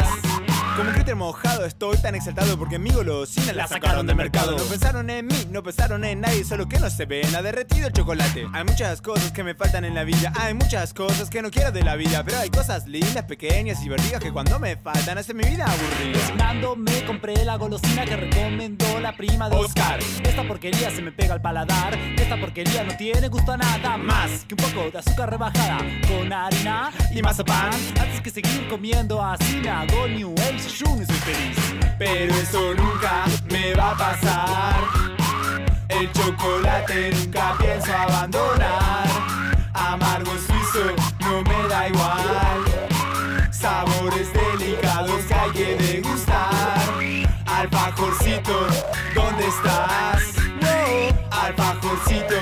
Críter 1.12 1.18
mojado 1.18 1.66
estoy 1.66 1.98
tan 1.98 2.16
exaltado 2.16 2.58
porque 2.58 2.80
mi 2.80 2.90
golosina 2.90 3.52
la 3.52 3.68
sacaron 3.68 4.08
del 4.08 4.16
mercado 4.16 4.56
No 4.56 4.64
pensaron 4.64 5.10
en 5.10 5.28
mí, 5.28 5.36
no 5.50 5.62
pensaron 5.62 6.06
en 6.06 6.22
nadie, 6.22 6.46
solo 6.46 6.70
que 6.70 6.80
no 6.80 6.90
se 6.90 7.06
ven 7.06 7.36
Ha 7.36 7.42
derretido 7.42 7.88
el 7.88 7.92
chocolate 7.92 8.48
Hay 8.54 8.64
muchas 8.64 9.02
cosas 9.02 9.34
que 9.34 9.44
me 9.44 9.54
faltan 9.54 9.84
en 9.84 9.94
la 9.94 10.06
vida 10.06 10.32
Hay 10.40 10.54
muchas 10.54 10.94
cosas 10.94 11.30
que 11.30 11.42
no 11.42 11.52
quiero 11.52 11.74
de 11.74 11.84
la 11.84 11.98
vida 11.98 12.24
Pero 12.24 12.38
hay 12.38 12.50
cosas 12.50 12.88
lindas, 12.88 13.26
pequeñas 13.26 13.82
y 13.82 13.84
divertidas 13.84 14.22
Que 14.22 14.32
cuando 14.32 14.58
me 14.58 14.78
faltan 14.78 15.18
hacen 15.18 15.36
mi 15.36 15.44
vida 15.44 15.66
aburrida 15.66 16.18
Cocinando 16.18 16.78
me 16.78 17.06
compré 17.06 17.44
la 17.44 17.58
golosina 17.58 18.06
que 18.06 18.16
recomendó 18.16 19.00
la 19.02 19.16
prima 19.18 19.50
de 19.50 19.56
Oscar. 19.56 20.00
Esta 20.24 20.48
porquería 20.48 20.92
se 20.92 21.02
me 21.02 21.12
pega 21.12 21.34
al 21.34 21.42
paladar. 21.42 21.98
Esta 22.18 22.40
porquería 22.40 22.84
no 22.84 22.96
tiene 22.96 23.28
gusto 23.28 23.52
a 23.52 23.58
nada 23.58 23.98
más 23.98 24.46
que 24.46 24.56
un 24.56 24.72
poco 24.72 24.92
de 24.92 25.00
azúcar 25.00 25.30
rebajada 25.30 25.80
con 26.08 26.32
harina 26.32 26.92
y 27.14 27.22
mazapán. 27.22 27.74
Antes 28.00 28.22
que 28.22 28.30
seguir 28.30 28.68
comiendo 28.70 29.24
así 29.24 29.58
me 29.58 29.70
hago 29.70 30.08
New 30.08 30.34
Age 30.40 30.70
soy 31.06 31.16
feliz. 31.18 31.58
Pero 31.98 32.34
eso 32.34 32.74
nunca 32.74 33.26
me 33.50 33.74
va 33.74 33.92
a 33.92 33.98
pasar. 33.98 34.82
El 35.90 36.12
chocolate 36.12 37.12
nunca 37.12 37.56
pienso 37.60 37.96
abandonar. 37.96 39.08
Amargo 39.74 40.32
suizo 40.32 40.96
no 41.20 41.42
me 41.44 41.68
da 41.68 41.88
igual. 41.88 42.82
Sabor 43.52 43.90
sabores 43.90 44.34
delicados 44.34 45.22
que 45.26 45.34
hay 45.34 45.52
que 45.52 45.76
degustar. 45.76 46.82
Alfajorcito, 47.46 48.68
¿dónde 49.14 49.48
estás? 49.48 50.24
Wow, 50.62 51.30
alfajorcito, 51.32 52.36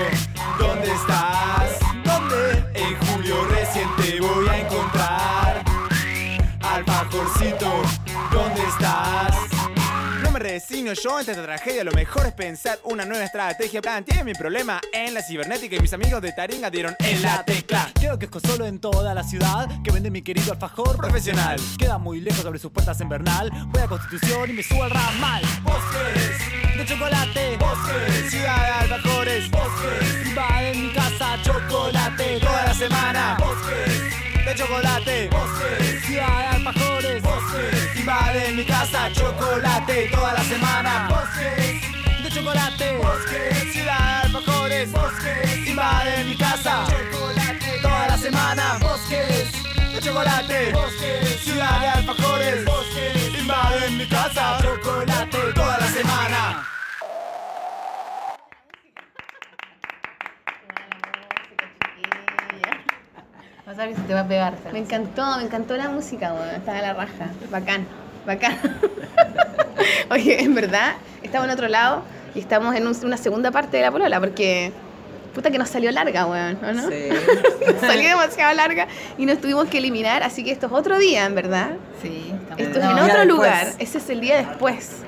yo 10.94 11.18
ante 11.18 11.32
esta 11.32 11.44
tragedia, 11.44 11.84
lo 11.84 11.92
mejor 11.92 12.26
es 12.26 12.34
pensar 12.34 12.80
una 12.84 13.06
nueva 13.06 13.26
estrategia. 13.26 13.82
Planteé 13.82 14.24
mi 14.24 14.34
problema 14.34 14.80
en 14.94 15.14
la 15.14 15.22
cibernética 15.22 15.76
y 15.76 15.80
mis 15.80 15.94
amigos 15.94 16.22
de 16.22 16.32
Taringa 16.32 16.70
dieron 16.70 16.96
en 17.00 17.22
la 17.22 17.44
tecla. 17.44 17.90
Creo 17.94 18.18
que 18.18 18.26
es 18.26 18.32
solo 18.44 18.66
en 18.66 18.80
toda 18.80 19.14
la 19.14 19.24
ciudad 19.24 19.68
que 19.84 19.92
vende 19.92 20.10
mi 20.10 20.22
querido 20.22 20.54
alfajor 20.54 20.98
Profesional. 20.98 21.60
Queda 21.78 21.98
muy 21.98 22.22
lejos 22.22 22.42
sobre 22.42 22.60
sus 22.60 22.72
puertas 22.72 23.00
en 23.02 23.10
Bernal. 23.10 23.52
Voy 23.68 23.82
a 23.82 23.88
Constitución 23.88 24.50
y 24.50 24.54
me 24.54 24.64
subo 24.64 24.84
al 24.84 24.92
ramal. 24.92 25.42
Bosques, 25.64 26.78
De 26.78 26.86
chocolate, 26.86 27.58
bosques, 27.58 28.32
ciudad 28.32 28.58
de 28.58 28.94
alfajores, 28.94 29.52
bosques, 29.52 30.28
invade 30.28 30.76
mi 30.76 30.90
casa 30.94 31.38
chocolate. 31.44 32.40
toda 32.40 32.64
la 32.66 32.74
semana, 32.74 33.38
bosques, 33.40 34.29
de 34.50 34.56
chocolate, 34.56 35.30
bosques, 35.30 36.06
Ciudad 36.06 36.40
de 36.40 36.46
alfajores, 36.58 37.22
bosques, 37.22 38.00
invade 38.00 38.52
mi 38.54 38.66
casa 38.66 39.12
chocolate 39.14 40.10
toda 40.12 40.34
la 40.34 40.44
semana, 40.44 41.08
bosques, 41.08 42.24
de 42.24 42.30
chocolate. 42.32 42.98
bosques, 42.98 43.74
ciudad 43.74 44.00
de 44.00 44.38
alfajores, 44.38 44.92
bosques, 44.92 45.68
invade 45.68 46.24
mi 46.24 46.36
casa 46.36 46.86
chocolate. 46.88 47.80
toda 47.82 48.08
la 48.08 48.18
semana, 48.18 48.78
bosques, 48.82 49.52
de 49.94 50.02
chocolate, 50.02 50.72
bosques, 50.74 51.40
ciudad 51.44 51.80
de 51.82 51.88
alfajores, 51.88 52.66
bosques, 52.66 53.40
invade 53.40 53.90
mi 53.92 54.08
casa 54.08 54.58
chocolate 54.62 55.38
toda 55.54 55.78
la 55.78 55.88
semana. 55.88 56.79
Ver 63.80 63.96
si 63.96 64.02
te 64.02 64.14
va 64.14 64.20
a 64.22 64.28
pegar. 64.28 64.54
Me 64.74 64.80
encantó, 64.80 65.38
me 65.38 65.44
encantó 65.44 65.78
la 65.78 65.88
música, 65.90 66.34
weón. 66.34 66.50
Estaba 66.56 66.80
a 66.80 66.82
la 66.82 66.94
raja. 66.94 67.28
Bacán, 67.50 67.88
bacán. 68.26 68.58
Oye, 70.12 70.42
en 70.44 70.54
verdad, 70.54 70.94
estamos 71.24 71.48
en 71.48 71.54
otro 71.54 71.68
lado 71.70 72.04
y 72.36 72.40
estamos 72.40 72.76
en 72.76 72.86
un- 72.88 73.06
una 73.06 73.18
segunda 73.18 73.52
parte 73.52 73.78
de 73.78 73.84
la 73.84 73.92
polola 73.92 74.20
porque. 74.20 74.72
Puta 75.34 75.52
que 75.52 75.60
nos 75.60 75.70
salió 75.70 75.92
larga, 75.92 76.26
weón, 76.26 76.58
¿o 76.66 76.74
no? 76.74 76.90
Sí. 76.90 77.08
Nos 77.72 77.80
salió 77.82 78.10
demasiado 78.10 78.52
larga 78.56 78.88
y 79.18 79.26
nos 79.28 79.40
tuvimos 79.40 79.68
que 79.70 79.78
eliminar, 79.78 80.24
así 80.24 80.44
que 80.44 80.52
esto 80.52 80.66
es 80.66 80.72
otro 80.74 80.98
día, 80.98 81.26
en 81.26 81.36
verdad. 81.36 81.70
Sí, 82.02 82.34
estamos 82.34 82.60
Esto 82.60 82.80
es 82.80 82.86
No, 82.86 82.92
en 82.92 82.98
otro 82.98 83.06
después. 83.06 83.28
lugar. 83.28 83.68
Ese 83.78 83.98
es 84.00 84.10
el 84.10 84.22
día 84.22 84.38
después. 84.38 85.04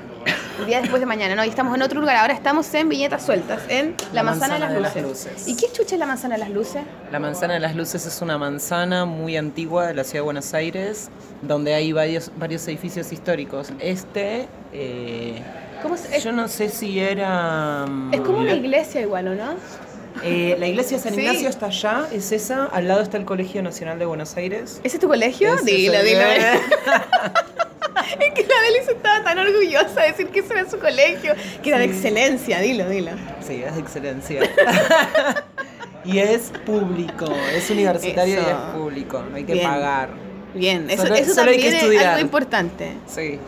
El 0.60 0.66
día 0.68 0.80
después 0.82 1.00
de 1.00 1.06
mañana, 1.08 1.34
¿no? 1.36 1.44
Y 1.44 1.50
estamos 1.50 1.74
en 1.76 1.82
otro 1.82 2.00
lugar. 2.00 2.18
Ahora 2.18 2.34
estamos 2.34 2.72
en 2.76 2.88
Viñetas 2.90 3.26
Sueltas, 3.26 3.62
en 3.68 3.96
La, 4.14 4.18
La 4.18 4.24
Manzana, 4.24 4.60
Manzana 4.60 4.68
de, 4.70 4.76
de 4.76 4.82
las 4.82 4.96
las 4.96 5.04
luces. 5.04 5.48
¿Y 5.48 5.56
qué 5.56 5.68
chucha 5.72 5.96
es 5.96 6.00
La 6.00 6.06
Manzana 6.06 6.36
de 6.36 6.40
las 6.42 6.50
Luces? 6.52 6.84
La 7.12 7.20
Manzana 7.20 7.56
de 7.56 7.60
las 7.62 7.76
Luces 7.76 8.06
es 8.06 8.22
una 8.22 8.38
manzana 8.38 9.06
muy 9.06 9.38
antigua 9.38 9.88
de 9.88 9.94
la 9.96 10.04
ciudad 10.04 10.20
de 10.20 10.26
Buenos 10.26 10.54
Aires, 10.54 11.10
donde 11.42 11.74
hay 11.74 11.92
varios, 11.94 12.32
varios 12.38 12.68
edificios 12.68 13.12
históricos. 13.12 13.70
Este, 13.80 14.48
eh, 14.74 15.42
¿Cómo 15.82 15.98
se- 15.98 16.16
es, 16.16 16.24
yo 16.24 16.32
no 16.32 16.48
sé 16.48 16.70
si 16.70 17.00
era... 17.00 17.86
mm, 17.88 18.14
es 18.14 18.22
como 18.22 18.38
una 18.40 18.54
iglesia 18.54 19.02
igual, 19.02 19.30
¿o 19.30 19.36
no? 19.36 19.54
Eh, 20.24 20.56
la 20.60 20.68
iglesia 20.68 20.98
de 20.98 21.04
San 21.04 21.14
Sí. 21.16 21.22
Ignacio 21.22 21.50
está 21.50 21.68
allá, 21.68 22.06
es 22.12 22.32
esa. 22.34 22.66
Al 22.66 22.88
lado 22.88 23.02
está 23.02 23.18
el 23.18 23.26
Colegio 23.26 23.64
Nacional 23.64 23.98
de 23.98 24.06
Buenos 24.06 24.36
Aires. 24.36 24.80
¿Ese 24.84 24.98
es 24.98 25.02
tu 25.02 25.08
colegio? 25.08 25.54
Ese 25.56 25.66
dilo, 25.66 26.04
dilo. 26.04 26.20
es 28.20 28.34
que 28.34 28.42
la 28.48 28.62
Delis 28.62 28.88
estaba 28.90 29.24
tan 29.24 29.40
orgullosa 29.40 30.02
de 30.02 30.08
decir 30.08 30.28
que 30.28 30.40
ese 30.40 30.54
era 30.54 30.70
su 30.70 30.80
colegio, 30.80 31.34
que 31.64 31.70
era 31.70 31.80
de 31.80 31.86
excelencia, 31.86 32.60
dilo, 32.60 32.88
dilo. 32.90 33.12
Sí, 33.46 33.62
es 33.64 33.74
de 33.76 33.82
excelencia. 33.82 34.42
y 36.06 36.20
es 36.20 36.52
público, 36.66 37.26
es 37.54 37.70
universitario 37.70 38.36
y 38.36 38.40
Eso. 38.40 38.50
es 38.50 38.76
público, 38.76 39.24
no 39.30 39.36
hay 39.36 39.44
que 39.44 39.54
Bien. 39.54 39.68
pagar. 39.68 40.10
Bien, 40.54 40.90
eso, 40.90 41.04
Solo- 41.04 41.16
eso 41.16 41.34
solo 41.34 41.52
hay 41.52 41.58
que 41.58 41.72
también 41.72 42.02
es 42.02 42.08
algo 42.08 42.22
importante. 42.22 42.94
Sí. 43.08 43.40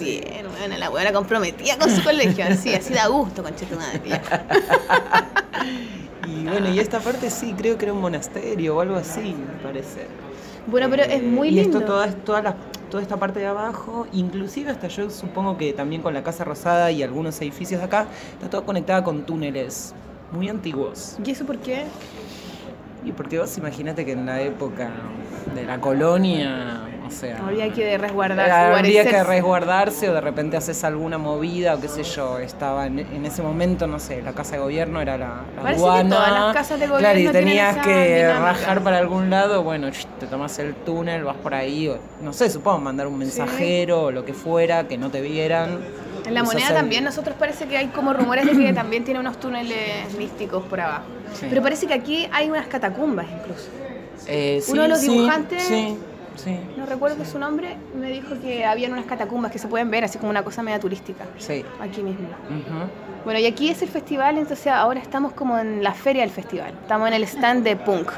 Bien, 0.00 0.46
bueno, 0.58 0.78
la 0.78 0.88
buena 0.88 1.12
comprometida 1.12 1.76
con 1.76 1.90
su 1.94 2.02
colegio, 2.04 2.44
así, 2.48 2.72
así 2.74 2.94
da 2.94 3.08
gusto, 3.08 3.42
concha 3.42 3.66
tu 3.66 3.76
madre. 3.76 4.00
ya. 4.06 4.46
Y 6.26 6.44
bueno, 6.46 6.70
y 6.70 6.78
esta 6.78 7.00
parte 7.00 7.28
sí, 7.30 7.54
creo 7.56 7.76
que 7.76 7.84
era 7.86 7.92
un 7.92 8.00
monasterio 8.00 8.76
o 8.76 8.80
algo 8.80 8.96
así, 8.96 9.34
me 9.34 9.62
parece. 9.62 10.06
Bueno, 10.66 10.88
pero 10.90 11.02
es 11.02 11.22
muy 11.22 11.48
y 11.48 11.50
lindo. 11.52 11.78
esto, 11.78 11.92
toda, 11.92 12.12
toda, 12.12 12.42
la, 12.42 12.56
toda 12.90 13.02
esta 13.02 13.16
parte 13.16 13.40
de 13.40 13.46
abajo, 13.46 14.06
inclusive 14.12 14.70
hasta 14.70 14.88
yo 14.88 15.10
supongo 15.10 15.58
que 15.58 15.72
también 15.72 16.02
con 16.02 16.14
la 16.14 16.22
Casa 16.22 16.44
Rosada 16.44 16.90
y 16.90 17.02
algunos 17.02 17.40
edificios 17.40 17.80
de 17.80 17.86
acá, 17.86 18.06
está 18.34 18.48
todo 18.48 18.64
conectada 18.64 19.02
con 19.02 19.22
túneles 19.22 19.94
muy 20.30 20.48
antiguos. 20.48 21.16
¿Y 21.24 21.30
eso 21.30 21.44
por 21.44 21.58
qué? 21.58 21.84
Y 23.04 23.12
porque 23.12 23.38
vos 23.38 23.58
imagínate 23.58 24.04
que 24.04 24.12
en 24.12 24.26
la 24.26 24.40
época 24.40 24.90
de 25.54 25.64
la 25.64 25.80
colonia, 25.80 26.82
sea... 27.12 27.38
Habría 27.38 27.72
que 27.72 27.96
resguardarse, 27.98 28.50
Habría 28.52 29.04
que 29.04 29.22
resguardarse 29.22 30.08
o 30.10 30.14
de 30.14 30.20
repente 30.20 30.56
haces 30.56 30.82
alguna 30.84 31.18
movida 31.18 31.74
o 31.74 31.80
qué 31.80 31.88
sé 31.88 32.02
yo. 32.02 32.38
Estaba 32.38 32.86
en, 32.86 32.98
en 33.00 33.24
ese 33.26 33.42
momento, 33.42 33.86
no 33.86 33.98
sé, 33.98 34.22
la 34.22 34.32
casa 34.32 34.52
de 34.56 34.58
gobierno 34.62 35.00
era 35.00 35.16
la, 35.16 35.42
la 35.56 35.62
Parece 35.62 35.80
que 35.82 35.88
aduana. 35.88 36.16
todas 36.16 36.30
las 36.32 36.54
casas 36.54 36.80
de 36.80 36.86
Claro, 36.86 37.18
y 37.18 37.28
tenías 37.28 37.76
que 37.78 38.16
dinámica. 38.16 38.40
rajar 38.40 38.80
para 38.82 38.98
algún 38.98 39.30
lado. 39.30 39.62
Bueno, 39.62 39.88
te 40.18 40.26
tomas 40.26 40.58
el 40.58 40.74
túnel, 40.74 41.24
vas 41.24 41.36
por 41.36 41.54
ahí. 41.54 41.88
O, 41.88 41.98
no 42.20 42.32
sé, 42.32 42.50
supongo 42.50 42.78
mandar 42.78 43.06
un 43.06 43.18
mensajero 43.18 44.04
o 44.04 44.10
lo 44.10 44.24
que 44.24 44.34
fuera, 44.34 44.88
que 44.88 44.98
no 44.98 45.10
te 45.10 45.20
vieran. 45.20 45.78
En 46.26 46.34
la 46.34 46.44
moneda 46.44 46.68
también 46.72 47.02
nosotros 47.04 47.34
parece 47.38 47.66
que 47.66 47.76
hay 47.76 47.88
como 47.88 48.12
rumores 48.12 48.46
de 48.46 48.52
que 48.64 48.72
también 48.72 49.04
tiene 49.04 49.18
unos 49.20 49.40
túneles 49.40 50.14
místicos 50.16 50.62
por 50.64 50.80
abajo. 50.80 51.04
Sí. 51.34 51.46
Pero 51.48 51.62
parece 51.62 51.86
que 51.86 51.94
aquí 51.94 52.28
hay 52.32 52.48
unas 52.48 52.66
catacumbas 52.68 53.26
incluso. 53.26 53.68
Eh, 54.28 54.62
Uno 54.68 54.82
de 54.82 54.88
los 54.88 55.00
dibujantes- 55.02 55.62
Sí, 55.62 55.96
sí, 56.36 56.58
No 56.76 56.86
recuerdo 56.86 57.24
su 57.24 57.38
nombre, 57.38 57.76
me 57.94 58.10
dijo 58.10 58.40
que 58.40 58.64
habían 58.64 58.92
unas 58.92 59.06
catacumbas 59.06 59.52
que 59.52 59.58
se 59.58 59.68
pueden 59.68 59.90
ver, 59.90 60.04
así 60.04 60.18
como 60.18 60.30
una 60.30 60.42
cosa 60.42 60.62
media 60.62 60.80
turística, 60.80 61.24
sí. 61.38 61.64
aquí 61.80 62.02
mismo. 62.02 62.28
Bueno, 63.24 63.38
y 63.38 63.46
aquí 63.46 63.68
es 63.68 63.82
el 63.82 63.88
festival, 63.88 64.38
entonces 64.38 64.66
ahora 64.66 65.00
estamos 65.00 65.32
como 65.32 65.58
en 65.58 65.82
la 65.82 65.92
feria 65.92 66.22
del 66.22 66.30
festival. 66.30 66.72
Estamos 66.82 67.08
en 67.08 67.14
el 67.14 67.24
stand 67.24 67.64
de 67.64 67.76
punk. 67.76 68.10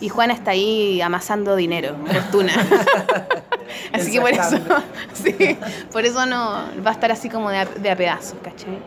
Y 0.00 0.08
Juana 0.08 0.34
está 0.34 0.50
ahí 0.50 1.00
amasando 1.00 1.54
dinero, 1.54 1.96
fortuna. 2.12 2.52
así 3.92 4.10
que 4.10 4.20
por 4.20 4.30
eso, 4.30 4.58
sí, 5.14 5.56
por 5.92 6.04
eso 6.04 6.26
no 6.26 6.64
va 6.84 6.90
a 6.90 6.92
estar 6.92 7.12
así 7.12 7.28
como 7.28 7.50
de 7.50 7.58
a, 7.58 7.64
de 7.66 7.90
a 7.90 7.96
pedazos, 7.96 8.36
¿cachai? 8.42 8.78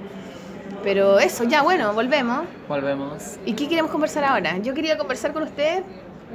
Pero 0.85 1.17
eso, 1.17 1.45
ya, 1.45 1.63
bueno, 1.63 1.93
volvemos. 1.93 2.45
Volvemos. 2.67 3.37
¿Y 3.43 3.53
qué 3.53 3.67
queremos 3.67 3.89
conversar 3.89 4.23
ahora? 4.23 4.59
Yo 4.59 4.75
quería 4.75 4.97
conversar 4.99 5.33
con 5.33 5.41
usted, 5.41 5.83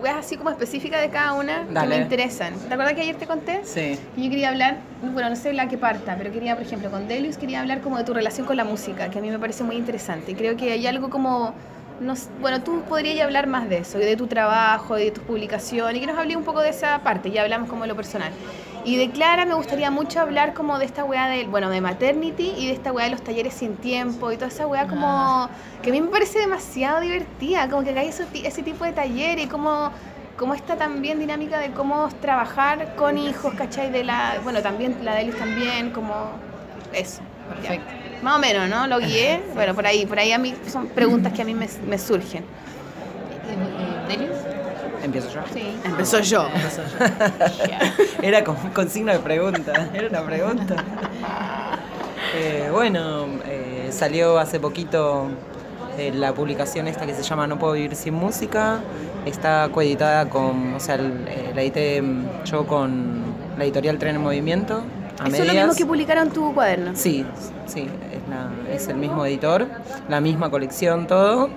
weas 0.03 0.17
así 0.17 0.37
como 0.37 0.51
específicas 0.51 1.01
de 1.01 1.11
cada 1.11 1.33
una 1.33 1.67
que 1.67 1.87
me 1.87 1.97
interesan. 1.97 2.55
¿Te 2.55 2.75
acuerdas 2.75 2.95
que 2.95 3.03
ayer 3.03 3.17
te 3.17 3.27
conté? 3.27 3.61
Sí. 3.65 3.99
Y 4.17 4.25
Yo 4.25 4.31
quería 4.31 4.49
hablar, 4.49 4.79
bueno, 5.03 5.31
no 5.31 5.37
sé 5.37 5.53
la 5.53 5.69
que 5.69 5.79
parta, 5.79 6.17
pero 6.17 6.33
quería, 6.33 6.57
por 6.57 6.65
ejemplo, 6.65 6.91
con 6.91 7.09
Delius 7.09 7.37
quería 7.37 7.61
hablar 7.61 7.81
como 7.81 7.99
de 7.99 8.05
tu 8.05 8.15
relación 8.15 8.47
con 8.47 8.57
la 8.57 8.65
música, 8.65 9.11
que 9.11 9.19
a 9.19 9.23
mí 9.23 9.31
me 9.31 9.39
parece 9.39 9.65
muy 9.65 9.77
interesante. 9.77 10.35
Creo 10.35 10.57
que 10.57 10.73
hay 10.73 10.87
algo 10.87 11.11
como, 11.11 11.55
no 12.01 12.15
bueno, 12.41 12.63
tú 12.63 12.83
podrías 12.83 13.25
hablar 13.25 13.47
más 13.47 13.69
de 13.69 13.79
eso, 13.79 13.99
de 13.99 14.17
tu 14.17 14.27
trabajo, 14.27 14.97
de 14.97 15.11
tus 15.11 15.25
publicaciones, 15.25 15.97
y 15.97 16.01
que 16.01 16.07
nos 16.07 16.19
hablé 16.19 16.37
un 16.37 16.45
poco 16.45 16.61
de 16.61 16.71
esa 16.71 16.99
parte, 17.01 17.31
ya 17.31 17.43
hablamos 17.43 17.69
como 17.69 17.83
de 17.83 17.89
lo 17.89 17.97
personal. 17.97 18.33
Y 18.85 18.97
de 18.97 19.11
Clara 19.11 19.45
me 19.45 19.55
gustaría 19.55 19.91
mucho 19.91 20.21
hablar 20.21 20.55
como 20.55 20.79
de 20.79 20.87
esta 20.87 21.05
weá 21.05 21.29
de, 21.29 21.47
bueno, 21.47 21.69
de 21.69 21.81
maternity 21.81 22.55
y 22.57 22.67
de 22.67 22.73
esta 22.73 22.93
weá 22.93 23.05
de 23.05 23.11
los 23.11 23.23
talleres 23.23 23.55
sin 23.55 23.77
tiempo 23.77 24.33
y 24.33 24.37
toda 24.37 24.49
esa 24.49 24.67
weá 24.67 24.87
como 24.87 25.49
que 25.83 25.91
a 25.91 25.93
mí 25.93 26.01
me 26.01 26.09
parece 26.09 26.39
demasiado 26.39 27.01
divertida, 27.01 27.69
como 27.69 27.85
que 27.85 27.91
hay 27.91 28.09
ese, 28.09 28.27
ese 28.43 28.63
tipo 28.63 28.85
de 28.85 28.93
taller 28.93 29.39
y 29.39 29.47
como 29.47 29.91
como 30.41 30.55
esta 30.55 30.77
también 30.77 31.19
dinámica 31.19 31.59
de 31.59 31.71
cómo 31.73 32.09
trabajar 32.23 32.97
con 32.97 33.19
hijos, 33.19 33.53
¿cachai? 33.53 33.91
De 33.91 34.03
la, 34.03 34.41
bueno, 34.43 34.63
también 34.63 34.97
la 35.03 35.15
de 35.17 35.25
ellos 35.25 35.37
también, 35.37 35.91
como 35.91 36.15
eso. 36.95 37.21
ya. 37.63 37.69
Perfecto. 37.69 37.93
Más 38.23 38.37
o 38.37 38.39
menos, 38.39 38.67
¿no? 38.71 38.87
Lo 38.87 39.01
guié. 39.01 39.43
Bueno, 39.55 39.75
por 39.75 39.87
ahí, 39.87 40.07
por 40.07 40.19
ahí 40.19 40.33
a 40.33 40.39
mí 40.39 40.55
son 40.67 40.87
preguntas 40.89 41.35
que 41.35 41.43
a 41.43 41.45
mí 41.45 41.53
me, 41.53 41.69
me 41.87 41.99
surgen. 41.99 42.45
Eh, 42.45 44.09
¿Delius? 44.09 44.39
Empiezo 45.03 45.29
yo. 45.31 45.41
Sí. 45.53 45.75
Empezó 45.85 46.21
yo. 46.21 46.49
Era 48.23 48.45
con, 48.45 48.57
con 48.75 48.89
signo 48.89 49.13
de 49.13 49.19
pregunta. 49.19 49.89
Era 49.95 50.09
una 50.09 50.23
pregunta. 50.23 50.77
Eh, 52.37 52.69
bueno, 52.73 53.27
eh, 53.47 53.89
salió 53.91 54.39
hace 54.39 54.61
poquito 54.61 55.27
eh, 55.99 56.13
la 56.15 56.33
publicación 56.33 56.87
esta 56.87 57.07
que 57.07 57.15
se 57.15 57.23
llama 57.23 57.47
No 57.47 57.59
puedo 57.59 57.73
vivir 57.75 57.97
sin 57.97 58.15
música. 58.15 58.81
Está 59.27 59.69
coeditada 59.73 60.29
con, 60.29 60.75
o 60.75 60.81
sea, 60.81 60.97
la 60.97 61.61
edité 61.63 62.01
mm, 62.01 62.45
yo 62.45 62.67
con 62.67 63.23
la 63.59 63.65
editorial 63.65 63.99
Tren 63.99 64.17
en 64.17 64.23
Movimiento. 64.23 64.83
A 65.19 65.29
Eso 65.29 65.43
es 65.43 65.47
lo 65.47 65.53
mismo 65.53 65.75
que 65.75 65.85
publicaron 65.85 66.31
tu 66.31 66.55
cuaderno. 66.55 66.93
Sí, 66.95 67.27
sí, 67.67 67.81
es, 68.13 68.29
la- 68.31 68.75
es 68.75 68.89
el 68.89 68.97
mismo 68.97 69.27
editor, 69.27 69.67
la 70.09 70.21
misma 70.23 70.51
colección, 70.51 71.07
todo. 71.07 71.51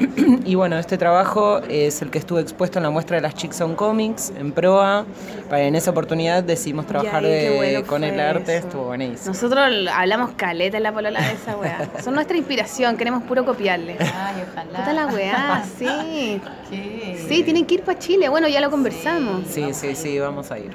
y 0.46 0.54
bueno, 0.54 0.78
este 0.78 0.96
trabajo 0.98 1.60
es 1.68 2.00
el 2.02 2.10
que 2.10 2.18
estuvo 2.18 2.38
expuesto 2.38 2.78
en 2.78 2.84
la 2.84 2.90
muestra 2.90 3.16
de 3.16 3.22
las 3.22 3.34
Chicks 3.34 3.60
on 3.60 3.74
Comics 3.76 4.32
en 4.38 4.52
Proa. 4.52 5.04
Para- 5.48 5.62
En 5.62 5.74
esa 5.74 5.90
oportunidad 5.90 6.42
decidimos 6.42 6.86
trabajar 6.86 7.24
ahí, 7.24 7.30
de- 7.30 7.56
bueno 7.56 7.86
con 7.86 8.02
el 8.04 8.18
arte, 8.18 8.56
eso. 8.56 8.66
estuvo 8.66 8.84
buenísimo. 8.86 9.34
Nosotros 9.34 9.60
hablamos 9.92 10.30
caleta 10.36 10.78
en 10.78 10.82
la 10.84 10.92
polola 10.92 11.20
de 11.20 11.32
esa 11.34 11.56
weá. 11.56 11.88
Son 12.02 12.14
nuestra 12.14 12.36
inspiración, 12.36 12.96
queremos 12.96 13.22
puro 13.24 13.44
copiarle. 13.44 13.96
Ay, 14.00 14.42
ojalá. 14.50 14.78
Puta 14.78 14.92
la 14.92 15.06
weá, 15.08 15.64
sí. 15.78 16.40
¿Qué? 16.70 17.24
Sí, 17.28 17.42
tienen 17.42 17.66
que 17.66 17.74
ir 17.74 17.82
para 17.82 17.98
Chile. 17.98 18.28
Bueno, 18.28 18.48
ya 18.48 18.60
lo 18.60 18.70
conversamos. 18.70 19.42
Sí, 19.48 19.72
sí, 19.74 19.94
sí, 19.94 20.18
vamos 20.18 20.50
a 20.50 20.58
ir. 20.58 20.70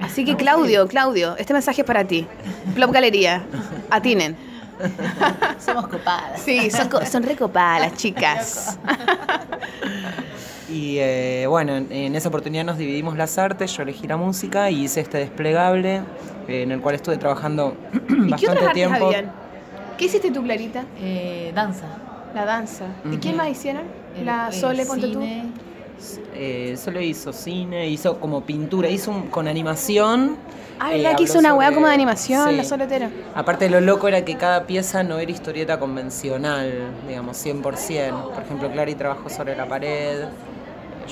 Así 0.00 0.24
que 0.24 0.36
Claudio, 0.36 0.86
Claudio, 0.86 1.36
este 1.38 1.52
mensaje 1.52 1.80
es 1.80 1.86
para 1.86 2.04
ti. 2.04 2.26
Plop 2.74 2.92
Galería, 2.92 3.42
atinen. 3.90 4.36
Somos 5.64 5.88
copadas. 5.88 6.40
Sí, 6.42 6.70
son, 6.70 6.88
son 7.06 7.22
recopadas 7.22 7.80
las 7.80 7.94
chicas. 7.94 8.78
Y 10.70 10.98
eh, 10.98 11.46
bueno, 11.48 11.76
en, 11.76 12.14
esa 12.14 12.28
oportunidad 12.28 12.62
nos 12.62 12.76
dividimos 12.76 13.16
las 13.16 13.38
artes, 13.38 13.74
yo 13.74 13.82
elegí 13.84 14.06
la 14.06 14.18
música 14.18 14.70
y 14.70 14.84
hice 14.84 15.00
este 15.00 15.16
desplegable 15.16 16.02
eh, 16.46 16.62
en 16.62 16.72
el 16.72 16.80
cual 16.82 16.94
estuve 16.94 17.16
trabajando 17.16 17.74
¿Y 17.92 17.96
qué 17.96 18.12
otras 18.12 18.30
bastante 18.30 18.58
artes 18.58 18.74
tiempo. 18.74 19.06
habían? 19.06 19.32
¿Qué 19.96 20.04
hiciste 20.04 20.30
tú, 20.30 20.42
Clarita? 20.42 20.84
Eh, 21.00 21.52
danza. 21.54 21.86
La 22.34 22.44
danza. 22.44 22.84
¿Y 23.10 23.16
quién 23.16 23.36
más 23.36 23.48
hicieron? 23.48 23.84
El- 24.14 24.26
La 24.26 24.48
el 24.48 24.52
Sole, 24.52 24.84
ponte 24.84 25.08
tú. 25.08 25.22
Eh, 26.34 26.76
solo 26.82 27.00
hizo 27.00 27.32
cine, 27.32 27.88
hizo 27.88 28.18
como 28.20 28.42
pintura, 28.42 28.88
hizo 28.88 29.10
un- 29.10 29.28
con 29.28 29.48
animación. 29.48 30.36
Ah, 30.80 30.92
eh, 30.94 30.98
¿verdad 31.02 31.16
que 31.16 31.24
hizo 31.24 31.38
una 31.40 31.54
weá 31.54 31.72
como 31.72 31.88
de 31.88 31.94
animación, 31.94 32.50
sí. 32.50 32.56
la 32.56 32.64
Soletera? 32.64 33.10
Aparte 33.34 33.68
lo 33.68 33.80
loco 33.80 34.06
era 34.06 34.24
que 34.24 34.36
cada 34.36 34.64
pieza 34.64 35.02
no 35.02 35.18
era 35.18 35.30
historieta 35.32 35.80
convencional, 35.80 36.72
digamos, 37.08 37.36
100%. 37.36 38.30
Por 38.32 38.42
ejemplo, 38.44 38.70
Clary 38.70 38.94
trabajó 38.94 39.28
sobre 39.28 39.56
la 39.56 39.66
pared. 39.66 40.26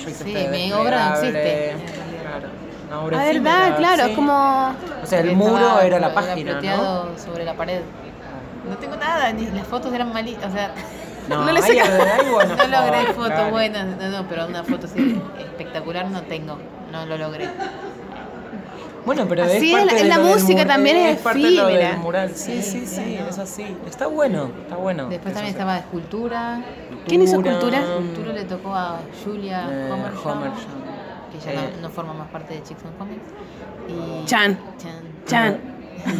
Yo 0.01 0.09
hice 0.09 0.23
Sí, 0.23 0.33
este 0.35 0.49
mi 0.51 0.71
obra 0.71 1.09
no 1.09 1.15
existe. 1.15 1.73
Claro, 2.21 2.47
una 2.87 3.01
obra 3.01 3.19
Ah, 3.19 3.25
verdad, 3.25 3.77
claro, 3.77 4.03
sí. 4.05 4.09
es 4.11 4.15
como... 4.15 4.75
O 5.03 5.05
sea, 5.05 5.19
el 5.19 5.35
muro 5.35 5.81
era 5.81 5.99
la 5.99 6.13
página, 6.13 6.61
¿no? 6.61 7.17
sobre 7.17 7.43
la 7.43 7.53
pared. 7.55 7.81
No 8.69 8.77
tengo 8.77 8.95
nada, 8.95 9.31
ni 9.33 9.47
las 9.47 9.67
fotos 9.67 9.93
eran 9.93 10.13
malitas. 10.13 10.49
O 10.49 10.53
sea, 10.53 10.71
No, 11.29 11.45
No 11.45 11.51
le 11.51 11.59
hay- 11.59 11.77
saca- 11.77 12.15
hay 12.19 12.29
buenas 12.31 12.57
no 12.57 12.67
logré 12.67 13.13
claro. 13.13 13.49
buenas. 13.51 13.97
No, 13.97 14.09
no, 14.09 14.27
pero 14.29 14.47
una 14.47 14.63
foto 14.63 14.85
así 14.87 15.21
espectacular 15.39 16.09
no 16.09 16.21
tengo. 16.23 16.57
No 16.91 17.05
lo 17.05 17.17
logré. 17.17 17.49
Bueno, 19.05 19.25
pero 19.29 19.43
es 19.45 19.51
parte 19.71 19.85
la- 19.85 19.91
en 19.91 19.97
de 19.97 20.03
la 20.05 20.17
lo 20.17 20.23
del 20.25 20.33
música 20.33 20.65
también 20.65 20.97
es 20.97 21.17
parte 21.19 21.39
de 21.39 21.51
lo 21.51 21.67
efímera. 21.69 21.89
del 21.91 21.99
mural. 21.99 22.31
Sí, 22.35 22.61
sí, 22.61 22.85
sí, 22.85 23.17
es 23.29 23.37
así. 23.39 23.65
Está 23.87 24.07
bueno, 24.07 24.51
está 24.63 24.75
bueno. 24.75 25.07
Después 25.07 25.33
también 25.33 25.53
estaba 25.53 25.77
escultura. 25.77 26.61
¿Quién 27.07 27.21
hizo 27.23 27.37
escultura? 27.39 27.79
Escultura 27.79 28.33
le 28.33 28.43
tocó 28.43 28.75
a 28.75 28.99
Julia 29.23 29.65
Eh, 29.69 29.91
Homersham. 29.91 30.51
que 31.31 31.39
ya 31.39 31.53
Eh. 31.53 31.73
no, 31.75 31.87
no 31.87 31.89
forma 31.89 32.13
más 32.13 32.27
parte 32.29 32.55
de 32.55 32.63
Chicks 32.63 32.83
on 32.83 32.91
Comics. 32.97 33.21
Y 33.87 34.25
Chan. 34.25 34.57
Chan. 34.77 35.01
Chan. 35.25 35.59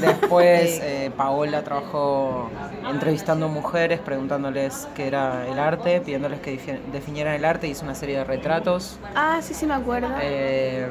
Después 0.01 0.79
eh, 0.83 1.11
Paola 1.15 1.63
trabajó 1.63 2.49
entrevistando 2.89 3.47
mujeres, 3.47 3.99
preguntándoles 3.99 4.87
qué 4.95 5.07
era 5.07 5.47
el 5.47 5.57
arte, 5.59 6.01
pidiéndoles 6.01 6.39
que 6.41 6.57
defi- 6.59 6.79
definieran 6.91 7.33
el 7.35 7.45
arte, 7.45 7.67
hizo 7.67 7.83
una 7.83 7.95
serie 7.95 8.17
de 8.17 8.23
retratos. 8.23 8.99
Ah, 9.15 9.39
sí, 9.41 9.53
sí 9.53 9.65
me 9.65 9.73
acuerdo. 9.73 10.09
Eh, 10.21 10.87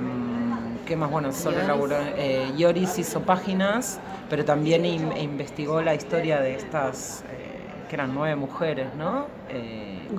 ¿Qué 0.87 0.97
más? 0.97 1.11
Bueno, 1.11 1.33
solo 1.33 1.57
Yoris. 1.57 1.69
laburó. 1.69 1.97
eh, 2.17 2.53
Yoris 2.57 2.99
hizo 2.99 3.21
páginas, 3.23 3.99
pero 4.31 4.45
también 4.45 4.85
in- 4.85 5.17
investigó 5.17 5.83
la 5.83 5.95
historia 5.95 6.41
de 6.41 6.55
estas, 6.55 7.25
que 7.89 7.95
eran 7.97 8.15
nueve 8.15 8.37
mujeres, 8.37 8.89
¿no? 8.97 9.27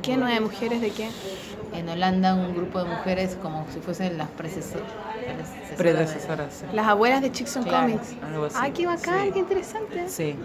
¿Qué? 0.02 0.18
¿Nueve 0.18 0.40
mujeres 0.42 0.82
de 0.82 0.92
qué? 0.92 1.10
En 1.74 1.88
Holanda 1.90 2.34
un 2.34 2.56
grupo 2.56 2.80
de 2.84 2.86
mujeres 2.90 3.38
como 3.42 3.66
si 3.72 3.80
fuesen 3.80 4.18
las 4.18 4.28
predecesor- 4.30 4.82
predecesoras. 5.26 5.70
de- 5.70 5.76
predecesoras. 5.76 6.54
sí. 6.54 6.66
Las 6.74 6.88
abuelas 6.88 7.22
de 7.22 7.32
Chicks 7.32 7.56
on 7.58 7.64
Claro, 7.64 7.88
Comics. 7.88 8.16
algo 8.26 8.46
así. 8.46 8.56
Ay, 8.60 8.72
qué 8.72 8.86
bacán, 8.88 9.26
Sí. 9.26 9.32
qué 9.34 9.40
interesante. 9.40 10.10
Sí. 10.10 10.36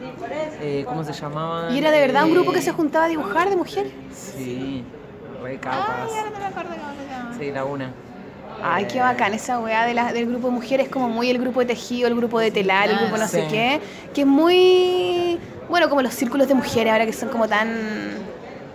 Eh, 0.61 0.85
¿Cómo 0.87 1.05
se 1.05 1.13
llamaban? 1.13 1.75
¿Y 1.75 1.79
era 1.79 1.91
de 1.91 2.01
verdad 2.01 2.25
un 2.25 2.31
Eh, 2.31 2.35
grupo 2.35 2.53
que 2.53 2.61
se 2.63 2.73
juntaba 2.73 3.07
a 3.07 3.09
dibujar 3.09 3.49
de 3.49 3.57
mujeres? 3.57 3.93
Sí, 4.13 4.85
re 5.43 5.59
capas. 5.59 6.09
no 6.33 6.39
me 6.39 6.45
acuerdo 6.47 6.71
cómo 6.71 6.93
se 7.01 7.09
llama. 7.11 7.35
Sí, 7.39 7.51
la 7.53 7.65
una. 7.65 7.93
Ay, 8.65 8.85
qué 8.87 9.01
bacán 9.01 9.33
esa 9.35 9.59
weá 9.59 9.87
de 9.87 9.95
la- 9.95 10.13
del 10.13 10.27
grupo 10.27 10.49
de 10.49 10.53
mujeres, 10.55 10.89
como 10.89 11.09
muy 11.09 11.31
el 11.31 11.39
grupo 11.39 11.61
de 11.61 11.67
tejido, 11.67 12.07
el 12.09 12.15
grupo 12.15 12.39
de 12.39 12.51
telar, 12.51 12.91
el 12.91 12.99
grupo 12.99 13.17
no 13.17 13.27
sé 13.27 13.47
qué, 13.49 13.81
que 14.15 14.21
es 14.21 14.27
muy, 14.27 15.39
bueno, 15.69 15.89
como 15.89 16.03
los 16.03 16.13
círculos 16.15 16.47
de 16.47 16.55
mujeres 16.55 16.93
ahora 16.93 17.07
que 17.07 17.13
son 17.13 17.29
como 17.31 17.49
tan... 17.49 17.69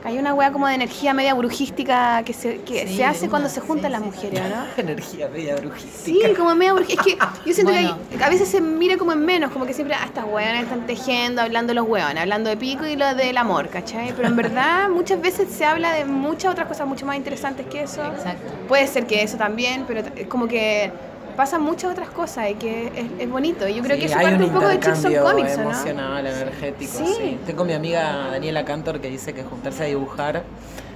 Hay 0.04 0.18
una 0.20 0.34
weá 0.34 0.52
como 0.52 0.68
de 0.68 0.76
energía 0.76 1.14
media 1.14 1.34
brujística 1.34 2.24
que 2.24 2.32
se, 2.32 2.62
que 2.62 2.88
Sí, 2.88 2.98
se 2.98 3.04
hace 3.04 3.24
una- 3.26 3.30
cuando 3.32 3.50
se 3.50 3.60
juntan 3.60 3.92
sí, 3.92 3.92
las 3.92 4.02
sí, 4.02 4.06
mujeres, 4.06 4.42
¿no? 4.50 4.66
Energía 4.82 5.28
media 5.28 5.56
brujística. 5.56 6.28
Sí, 6.30 6.34
como 6.36 6.56
media 6.56 6.74
brujística. 6.74 7.32
Es 7.34 7.40
que 7.40 7.50
yo 7.50 7.54
siento 7.56 7.74
Bueno. 7.74 7.98
que 8.10 8.16
hay- 8.16 8.24
a 8.24 8.30
veces 8.30 8.48
se 8.48 8.62
mira 8.62 8.96
como 8.98 9.12
en 9.12 9.26
menos, 9.26 9.52
como 9.52 9.66
que 9.66 9.74
siempre, 9.74 9.96
ah, 10.00 10.06
estas 10.06 10.26
weones 10.26 10.64
están 10.64 10.86
tejiendo, 10.86 11.42
hablando 11.42 11.74
los 11.74 11.88
weones, 11.88 12.18
hablando 12.22 12.50
de 12.50 12.58
pico 12.58 12.86
y 12.86 12.96
lo 12.96 13.16
del 13.16 13.38
amor, 13.38 13.68
¿cachai? 13.70 14.14
Pero 14.16 14.28
en 14.30 14.36
verdad 14.38 14.88
muchas 14.90 15.20
veces 15.20 15.50
se 15.50 15.66
habla 15.66 15.92
de 15.94 16.06
muchas 16.06 16.52
otras 16.54 16.68
cosas 16.68 16.88
mucho 16.88 17.06
más 17.06 17.18
interesantes 17.18 17.66
que 17.66 17.82
eso. 17.82 18.06
Exacto. 18.06 18.54
Puede 18.68 18.88
ser 18.88 19.08
que 19.08 19.24
eso 19.24 19.36
también, 19.38 19.84
pero 19.88 20.02
es 20.16 20.28
como 20.28 20.48
que 20.48 20.92
pasan 21.38 21.62
muchas 21.62 21.92
otras 21.92 22.10
cosas 22.10 22.50
y 22.50 22.56
que 22.56 22.88
es, 22.88 23.06
es 23.22 23.30
bonito. 23.30 23.66
Yo 23.68 23.82
creo 23.84 23.96
Sí, 23.96 24.02
que 24.02 24.06
eso 24.08 24.18
hay 24.18 24.26
parte 24.26 24.44
un 24.44 24.50
un 24.50 24.54
poco 24.56 24.68
de 24.68 24.74
Chicks 24.80 24.88
on 24.88 24.96
intercambio 25.12 25.24
Comics, 25.32 25.54
¿o 25.54 25.58
¿no? 25.58 25.64
emocional, 25.70 26.28
energético. 26.28 26.92
Sí. 26.98 27.06
Sí. 27.18 27.40
Tengo 27.46 27.64
mi 27.64 27.74
amiga 27.74 28.28
Daniela 28.32 28.66
Cantor 28.66 29.00
que 29.00 29.10
dice 29.10 29.34
que 29.34 29.44
juntarse 29.44 29.84
a 29.84 29.86
dibujar 29.86 30.44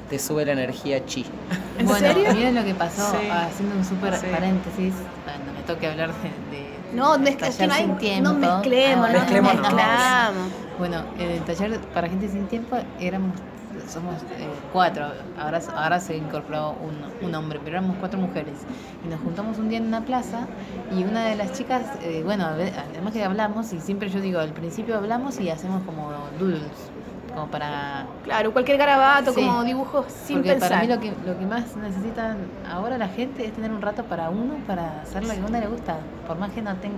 te 0.10 0.20
sube 0.20 0.44
la 0.46 0.52
energía 0.52 1.06
chi. 1.06 1.26
¿En 1.80 1.86
bueno, 1.86 2.06
serio? 2.08 2.34
miren 2.34 2.56
lo 2.56 2.66
que 2.66 2.74
pasó, 2.74 3.12
Sí. 3.12 3.30
haciendo 3.30 3.76
un 3.78 3.86
súper 3.86 4.14
Sí. 4.18 4.26
paréntesis, 4.30 4.94
cuando 5.24 5.54
me 5.54 5.62
toque 5.66 5.88
hablar 5.88 6.12
de... 6.16 6.58
de 6.58 6.68
No, 6.94 7.16
es 7.16 7.56
que- 7.56 7.68
no 7.68 7.74
hay- 7.74 7.84
sin 7.84 7.92
no 7.92 7.98
tiempo. 7.98 8.34
mezclemos, 8.34 9.06
Ah, 9.10 9.14
no 9.14 9.20
Mezclemos, 9.20 9.56
no. 9.56 9.62
mezclamos. 9.62 10.48
Bueno, 10.78 11.04
en 11.18 11.30
el 11.30 11.40
taller 11.44 11.80
para 11.94 12.10
gente 12.10 12.28
sin 12.28 12.46
tiempo 12.48 12.78
éramos 13.00 13.36
somos 13.88 14.16
eh, 14.38 14.48
cuatro, 14.74 15.06
ahora, 15.40 15.60
ahora 15.76 16.00
se 16.00 16.18
incorporó 16.18 16.72
un, 16.82 17.26
un 17.28 17.36
hombre, 17.36 17.60
pero 17.64 17.78
éramos 17.78 17.98
cuatro 18.00 18.20
mujeres. 18.20 18.56
Y 19.06 19.08
nos 19.10 19.20
juntamos 19.22 19.58
un 19.58 19.70
día 19.70 19.78
en 19.80 19.88
una 19.88 20.02
plaza 20.02 20.48
y 20.96 21.04
una 21.04 21.26
de 21.26 21.36
las 21.36 21.54
chicas, 21.54 21.84
eh, 22.02 22.22
bueno, 22.24 22.46
además 22.46 23.14
que 23.14 23.24
hablamos, 23.24 23.74
y 23.74 23.80
siempre 23.80 24.10
yo 24.10 24.20
digo, 24.22 24.40
al 24.40 24.54
principio 24.54 24.98
hablamos 24.98 25.40
y 25.40 25.50
hacemos 25.50 25.84
como 25.84 26.12
doodles, 26.40 26.62
como 27.34 27.48
para... 27.48 28.06
Claro, 28.24 28.52
cualquier 28.54 28.78
garabato, 28.78 29.34
Sí. 29.34 29.46
como 29.46 29.64
dibujos 29.64 30.06
sin 30.26 30.38
Porque 30.38 30.52
pensar. 30.52 30.70
para 30.70 30.82
mí 30.82 30.88
lo 30.88 31.00
que, 31.00 31.14
lo 31.26 31.38
que 31.40 31.46
más 31.46 31.76
necesitan 31.78 32.38
ahora 32.70 32.98
la 32.98 33.08
gente 33.08 33.46
es 33.46 33.54
tener 33.54 33.72
un 33.72 33.82
rato 33.82 34.04
para 34.04 34.30
uno, 34.30 34.56
para 34.68 35.02
hacer 35.02 35.24
lo 35.24 35.34
que 35.34 35.40
a 35.40 35.46
uno 35.46 35.60
le 35.60 35.68
gusta. 35.68 35.96
Por 36.28 36.38
más 36.38 36.52
que 36.52 36.62
no, 36.62 36.76
ten- 36.76 36.92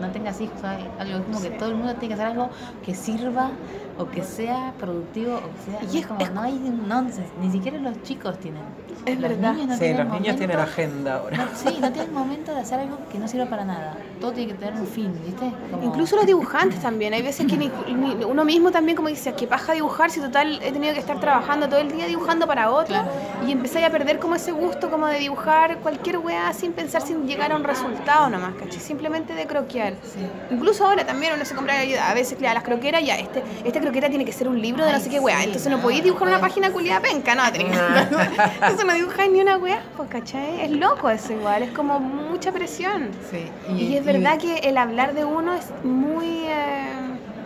no 0.00 0.10
tengas 0.10 0.40
hijos, 0.40 0.62
hay 0.64 0.88
algo 0.98 1.24
como 1.24 1.40
que 1.40 1.50
todo 1.50 1.68
el 1.70 1.74
mundo 1.76 1.94
tiene 1.94 2.08
que 2.14 2.20
hacer 2.20 2.26
algo 2.32 2.50
que 2.84 2.94
sirva 2.94 3.50
o 3.98 4.06
que 4.08 4.22
sea 4.22 4.72
productivo 4.78 5.36
o 5.36 5.40
que 5.40 5.70
sea... 5.70 5.92
Y 5.92 5.98
es- 5.98 6.06
como, 6.06 6.20
es- 6.20 6.32
no 6.32 6.40
hay 6.42 6.52
nonsense, 6.86 7.30
ni 7.40 7.50
siquiera 7.50 7.78
los 7.78 8.00
chicos 8.02 8.38
tienen. 8.38 8.62
Es 9.06 9.18
Los 9.20 9.30
verdad. 9.30 9.52
niños 9.54 9.68
no 9.68 9.74
sí, 9.74 9.80
tienen 9.80 10.08
los 10.08 10.20
niños 10.20 10.36
tienen 10.36 10.58
agenda 10.58 11.14
ahora. 11.16 11.36
no, 11.38 11.44
sí, 11.54 11.78
no 11.80 11.92
tienen 11.92 12.12
momento 12.12 12.52
de 12.54 12.60
hacer 12.60 12.80
algo 12.80 12.98
que 13.10 13.18
no 13.18 13.26
sirva 13.28 13.46
para 13.46 13.64
nada. 13.64 13.96
Todo 14.20 14.32
tiene 14.32 14.52
que 14.52 14.58
tener 14.58 14.74
un 14.80 14.86
fin, 14.86 15.12
¿viste? 15.24 15.52
Como- 15.70 15.82
Incluso 15.84 16.16
los 16.16 16.26
dibujantes 16.26 16.80
también. 16.80 17.14
Hay 17.14 17.22
veces 17.22 17.46
que 17.46 17.56
ni- 17.56 17.70
ni- 17.94 18.24
uno 18.24 18.44
mismo 18.44 18.70
también 18.70 18.96
como 18.96 19.08
dice, 19.08 19.32
que 19.34 19.46
paja 19.46 19.72
dibujar 19.72 20.10
si 20.10 20.20
total 20.20 20.60
he 20.62 20.72
tenido 20.72 20.92
que 20.94 21.00
estar 21.00 21.18
trabajando 21.20 21.68
todo 21.68 21.80
el 21.80 21.90
día 21.90 22.06
dibujando 22.06 22.46
para 22.46 22.70
otro 22.70 22.86
Claro. 22.88 23.08
Y 23.46 23.52
empecé 23.52 23.84
a 23.84 23.90
perder 23.90 24.18
como 24.18 24.34
ese 24.34 24.52
gusto 24.52 24.90
como 24.90 25.06
de 25.06 25.18
dibujar 25.18 25.78
cualquier 25.78 26.18
weá 26.18 26.52
sin 26.52 26.72
pensar, 26.72 27.02
sin 27.02 27.26
llegar 27.26 27.52
a 27.52 27.56
un 27.56 27.64
resultado 27.64 28.28
nomás, 28.28 28.54
¿cachai? 28.54 28.80
Simplemente 28.80 29.34
de 29.34 29.46
croquear. 29.46 29.94
Sí. 30.02 30.20
Incluso 30.50 30.86
ahora 30.86 31.06
también 31.06 31.32
uno 31.34 31.44
se 31.44 31.54
compra 31.54 31.74
a 31.80 32.14
veces 32.14 32.38
a 32.42 32.54
las 32.54 32.62
croqueras, 32.62 33.04
ya, 33.04 33.16
este, 33.16 33.42
esta 33.64 33.80
croquera 33.80 34.08
tiene 34.08 34.24
que 34.24 34.32
ser 34.32 34.48
un 34.48 34.60
libro 34.60 34.84
de 34.84 34.92
no 34.92 35.00
sé 35.00 35.08
qué 35.08 35.20
weá. 35.20 35.38
sí, 35.38 35.44
Entonces 35.44 35.70
no 35.70 35.76
no, 35.78 35.82
podéis 35.82 36.02
dibujar 36.02 36.28
una 36.28 36.40
página 36.40 36.70
culiada 36.70 37.00
penca, 37.00 37.34
no, 37.34 37.50
tenés 37.52 37.76
que 37.76 38.66
Eso 38.74 38.84
no 38.84 38.92
dibujáis 38.92 39.30
ni 39.30 39.40
una 39.40 39.56
weá, 39.56 39.82
pues, 39.96 40.08
¿cachai? 40.08 40.60
Es 40.60 40.70
loco 40.70 41.08
eso 41.10 41.32
igual, 41.32 41.62
es 41.62 41.72
como 41.72 42.00
mucha 42.00 42.52
presión. 42.52 43.10
Sí, 43.30 43.50
Y, 43.72 43.96
es 43.96 44.04
verdad 44.04 44.38
que 44.38 44.58
el 44.68 44.76
hablar 44.76 45.14
de 45.14 45.24
uno 45.24 45.54
es 45.54 45.66
muy... 45.84 46.44
eh, 46.46 46.97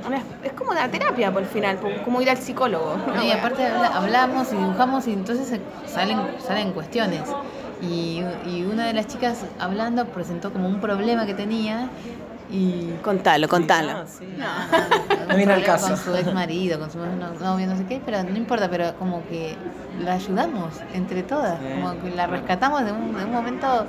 una- 0.07 0.23
es 0.43 0.53
como 0.53 0.73
la 0.74 0.89
terapia 0.89 1.33
por 1.33 1.43
el 1.43 1.49
final, 1.49 1.79
como 2.05 2.20
ir 2.23 2.31
al 2.31 2.39
psicólogo. 2.39 2.97
No, 3.07 3.12
una 3.15 3.24
y 3.24 3.31
aparte 3.33 3.66
habla- 3.66 3.89
hablamos 3.97 4.53
y 4.53 4.57
dibujamos 4.57 5.07
y 5.09 5.12
entonces 5.12 5.61
salen, 5.87 6.19
salen 6.45 6.73
cuestiones. 6.73 7.23
Y, 7.83 8.23
y 8.47 8.62
una 8.70 8.87
de 8.87 8.93
las 8.93 9.07
chicas 9.09 9.45
hablando 9.59 10.05
presentó 10.07 10.53
como 10.53 10.69
un 10.69 10.81
problema 10.81 11.27
que 11.27 11.35
tenía 11.35 11.89
y 12.51 12.93
Contalo, 13.03 13.49
contalo. 13.49 14.05
Sí. 14.07 14.24
un 14.27 15.29
No 15.29 15.37
viene 15.37 15.53
al 15.55 15.65
caso. 15.65 15.89
con 15.89 15.97
su 15.97 16.15
ex 16.15 16.33
marido, 16.35 16.79
con 16.79 16.91
su 16.93 16.99
no- 16.99 17.33
novio, 17.41 17.66
no 17.66 17.77
sé 17.77 17.85
qué, 17.87 18.01
pero 18.05 18.23
no 18.23 18.37
importa, 18.37 18.69
pero 18.70 18.95
como 18.99 19.27
que 19.27 19.57
la 20.05 20.12
ayudamos 20.15 20.74
entre 20.93 21.23
todas, 21.23 21.59
Sí. 21.59 21.81
como 21.81 22.01
que 22.03 22.11
la 22.15 22.27
rescatamos 22.27 22.85
de 22.85 22.93
un, 22.93 23.16
de 23.16 23.24
un 23.24 23.33
momento 23.33 23.87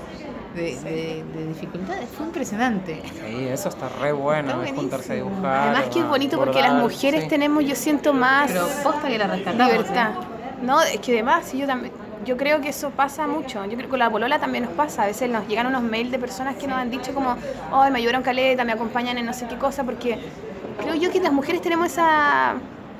de, 0.55 0.75
de, 0.81 1.23
de 1.35 1.47
dificultades. 1.47 2.09
Fue 2.09 2.25
impresionante. 2.25 3.01
Sí, 3.03 3.47
eso 3.47 3.69
está 3.69 3.89
re 4.01 4.11
bueno, 4.11 4.63
Está 4.63 4.75
juntarse 4.75 5.13
a 5.13 5.15
dibujar. 5.15 5.69
Además 5.69 5.93
que 5.93 5.99
es 5.99 6.07
bonito 6.07 6.37
porque 6.37 6.61
las 6.61 6.73
mujeres 6.73 7.23
sí. 7.23 7.29
tenemos, 7.29 7.65
yo 7.65 7.75
siento 7.75 8.13
más 8.13 8.51
Pero 8.51 8.67
posta 8.83 9.07
que 9.07 9.17
la 9.17 9.35
libertad. 9.35 10.11
¿eh? 10.11 10.13
No, 10.61 10.81
es 10.81 10.99
que 10.99 11.13
además, 11.13 11.51
yo 11.53 11.67
también, 11.67 11.93
yo 12.25 12.37
creo 12.37 12.61
que 12.61 12.69
eso 12.69 12.89
pasa 12.91 13.27
mucho. 13.27 13.63
Yo 13.65 13.71
creo 13.71 13.83
que 13.83 13.89
con 13.89 13.99
la 13.99 14.09
polola 14.09 14.39
también 14.39 14.65
nos 14.65 14.73
pasa. 14.73 15.03
A 15.03 15.07
veces 15.07 15.29
nos 15.29 15.47
llegan 15.47 15.67
unos 15.67 15.83
mails 15.83 16.11
de 16.11 16.19
personas 16.19 16.55
que 16.55 16.67
nos 16.67 16.77
han 16.77 16.89
dicho 16.89 17.13
como, 17.13 17.35
ay, 17.71 17.91
me 17.91 17.99
ayudaron 17.99 18.23
caleta, 18.23 18.63
me 18.63 18.71
acompañan 18.71 19.17
en 19.17 19.25
no 19.25 19.33
sé 19.33 19.47
qué 19.47 19.57
cosa, 19.57 19.83
porque 19.83 20.19
creo 20.81 20.95
yo 20.95 21.11
que 21.11 21.19
las 21.19 21.33
mujeres 21.33 21.61
tenemos 21.61 21.87
esa, 21.87 22.53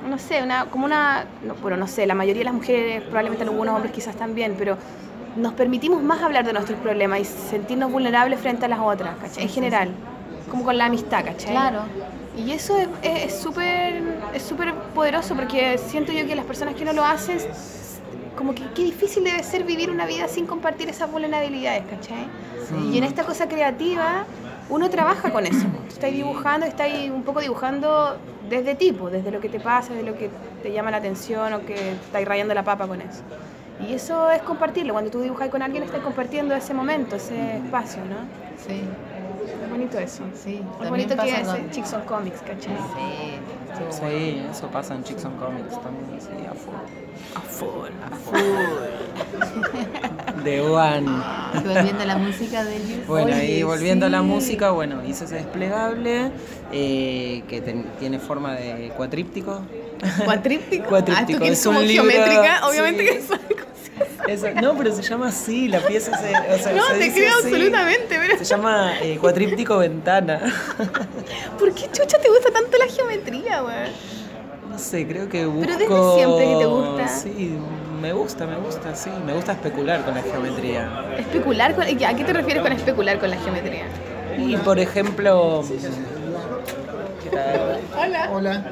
no 0.08 0.18
sé, 0.18 0.42
una, 0.42 0.66
como 0.66 0.84
una, 0.84 1.24
no, 1.42 1.54
bueno, 1.54 1.76
no 1.76 1.86
sé, 1.86 2.06
la 2.06 2.14
mayoría 2.14 2.40
de 2.40 2.44
las 2.44 2.54
mujeres, 2.54 3.02
probablemente 3.02 3.44
algunos 3.44 3.74
hombres 3.74 3.92
quizás 3.92 4.14
también, 4.16 4.56
pero 4.58 4.76
nos 5.36 5.52
permitimos 5.54 6.02
más 6.02 6.22
hablar 6.22 6.44
de 6.44 6.52
nuestros 6.52 6.78
problemas 6.80 7.20
y 7.20 7.24
sentirnos 7.24 7.90
vulnerables 7.90 8.40
frente 8.40 8.66
a 8.66 8.68
las 8.68 8.80
otras, 8.80 9.16
¿cachai? 9.18 9.42
En 9.44 9.48
general, 9.48 9.88
como 10.50 10.64
con 10.64 10.78
la 10.78 10.86
amistad, 10.86 11.24
¿cachai? 11.24 11.50
Claro. 11.52 11.80
Y 12.36 12.50
eso 12.52 12.76
es- 12.78 12.88
es 13.02 13.24
es 13.26 13.38
súper 13.40 14.02
es 14.34 14.42
súper 14.42 14.74
poderoso 14.94 15.34
porque 15.34 15.78
siento 15.78 16.12
yo 16.12 16.26
que 16.26 16.34
las 16.34 16.44
personas 16.44 16.74
que 16.74 16.84
no 16.84 16.92
lo 16.92 17.04
hacen, 17.04 17.38
como 18.36 18.54
que 18.54 18.62
qué 18.74 18.82
difícil 18.84 19.22
debe 19.24 19.42
ser 19.44 19.64
vivir 19.64 19.90
una 19.90 20.06
vida 20.06 20.26
sin 20.28 20.46
compartir 20.46 20.88
esas 20.88 21.10
vulnerabilidades, 21.10 21.84
¿cachai? 21.88 22.26
Y 22.92 22.98
en 22.98 23.04
esta 23.04 23.22
cosa 23.24 23.46
creativa, 23.48 24.24
uno 24.68 24.88
trabaja 24.90 25.30
con 25.30 25.46
eso. 25.46 25.66
Tú 25.88 25.94
estás 25.94 26.10
dibujando, 26.10 26.66
estás 26.66 26.88
un 27.12 27.22
poco 27.22 27.40
dibujando 27.40 28.16
desde 28.48 28.74
tipo, 28.74 29.10
desde 29.10 29.30
lo 29.30 29.40
que 29.40 29.48
te 29.48 29.60
pasa, 29.60 29.92
desde 29.92 30.06
lo 30.10 30.16
que 30.18 30.30
te 30.62 30.72
llama 30.72 30.90
la 30.90 30.96
atención 30.96 31.52
o 31.52 31.60
que 31.64 31.92
estás 31.92 32.24
rayando 32.24 32.54
la 32.54 32.64
papa 32.64 32.86
con 32.88 33.00
eso. 33.00 33.22
Y 33.88 33.94
eso 33.94 34.30
es 34.30 34.42
compartirlo. 34.42 34.92
Cuando 34.92 35.10
tú 35.10 35.20
dibujas 35.20 35.48
con 35.48 35.62
alguien, 35.62 35.82
estás 35.84 36.00
compartiendo 36.00 36.54
ese 36.54 36.72
momento, 36.74 37.16
ese 37.16 37.56
espacio, 37.56 38.02
¿no? 38.04 38.16
Sí, 38.66 38.82
Es 39.62 39.70
bonito 39.70 39.98
eso. 39.98 40.22
sí. 40.34 40.60
Es 40.82 40.88
bonito 40.90 41.16
que 41.16 41.30
es 41.30 41.46
con- 41.48 41.70
Chicks 41.70 41.92
on 41.92 42.02
Comics, 42.02 42.40
¿cachai? 42.40 42.76
Sí. 42.76 43.38
Sí, 43.90 44.42
eso 44.50 44.68
pasa 44.68 44.94
en 44.94 45.02
Chicks 45.02 45.24
on 45.24 45.32
Comics 45.36 45.72
también, 45.82 46.20
sí, 46.20 46.28
a 46.48 46.54
full. 46.54 47.90
A 48.06 48.10
full. 48.16 48.44
The 50.44 50.60
One. 50.60 51.06
Y 51.54 51.66
volviendo 51.68 52.02
a 52.02 52.06
la 52.06 52.16
música 52.18 52.64
de 52.64 52.78
Luis. 52.78 53.06
Bueno, 53.06 53.26
Oye, 53.28 53.58
y 53.58 53.62
volviendo 53.62 54.06
a 54.06 54.08
la 54.08 54.22
música, 54.22 54.70
bueno, 54.70 55.04
hice 55.04 55.24
ese 55.24 55.36
desplegable 55.36 56.30
eh, 56.72 57.42
que 57.48 57.60
ten- 57.60 57.86
tiene 57.98 58.18
forma 58.18 58.54
de 58.54 58.92
cuatríptico. 58.96 59.62
¿Cuatríptico? 60.24 60.84
Cuatríptico, 60.88 61.38
Ah, 61.38 61.46
tú 61.46 61.52
es 61.52 61.66
un 61.66 61.74
como 61.74 61.86
libro, 61.86 62.04
geométrica, 62.08 62.66
obviamente 62.68 63.02
sí. 63.06 63.08
que 63.08 63.22
se 63.22 63.34
Eso- 64.28 64.46
no, 64.60 64.76
pero 64.76 64.92
se 64.94 65.02
llama 65.02 65.28
así, 65.28 65.68
la 65.68 65.80
pieza 65.80 66.16
se. 66.18 66.30
o 66.30 66.58
sea, 66.58 66.72
No, 66.72 66.86
se 66.86 66.94
te 66.94 67.04
dice 67.04 67.14
creo 67.20 67.34
así. 67.38 67.46
absolutamente, 67.48 68.08
pero 68.18 68.38
Se 68.38 68.44
llama 68.44 68.92
eh, 69.00 69.18
cuatríptico 69.20 69.78
ventana. 69.78 70.40
¿por 71.58 71.72
qué 71.74 71.82
chucha 71.92 72.18
te 72.18 72.28
gusta 72.28 72.50
tanto 72.52 72.76
la 72.78 72.86
geometría, 72.86 73.60
güey? 73.60 73.74
No 74.70 74.78
sé, 74.78 75.06
creo 75.06 75.28
que 75.28 75.46
busco. 75.46 75.60
Pero 75.60 75.78
desde 75.78 76.14
siempre 76.14 76.44
que 76.46 76.56
te 76.58 76.66
gusta. 76.66 77.08
Sí, 77.08 77.56
me 78.00 78.12
gusta, 78.12 78.46
me 78.46 78.56
gusta, 78.56 78.94
sí. 78.96 79.10
Me 79.24 79.32
gusta 79.34 79.52
especular 79.52 80.04
con 80.04 80.14
la 80.14 80.22
geometría. 80.22 81.04
Especular 81.18 81.74
con... 81.74 81.84
¿A 81.84 81.86
qué 82.16 82.24
te 82.24 82.32
refieres 82.32 82.62
con 82.62 82.72
especular 82.72 83.18
con 83.20 83.30
la 83.30 83.36
geometría? 83.36 83.84
Y 84.38 84.56
por 84.56 84.78
ejemplo. 84.80 85.62
¿Qué 87.22 87.30
tal? 87.30 87.80
Hola. 87.96 88.30
Hola, 88.32 88.64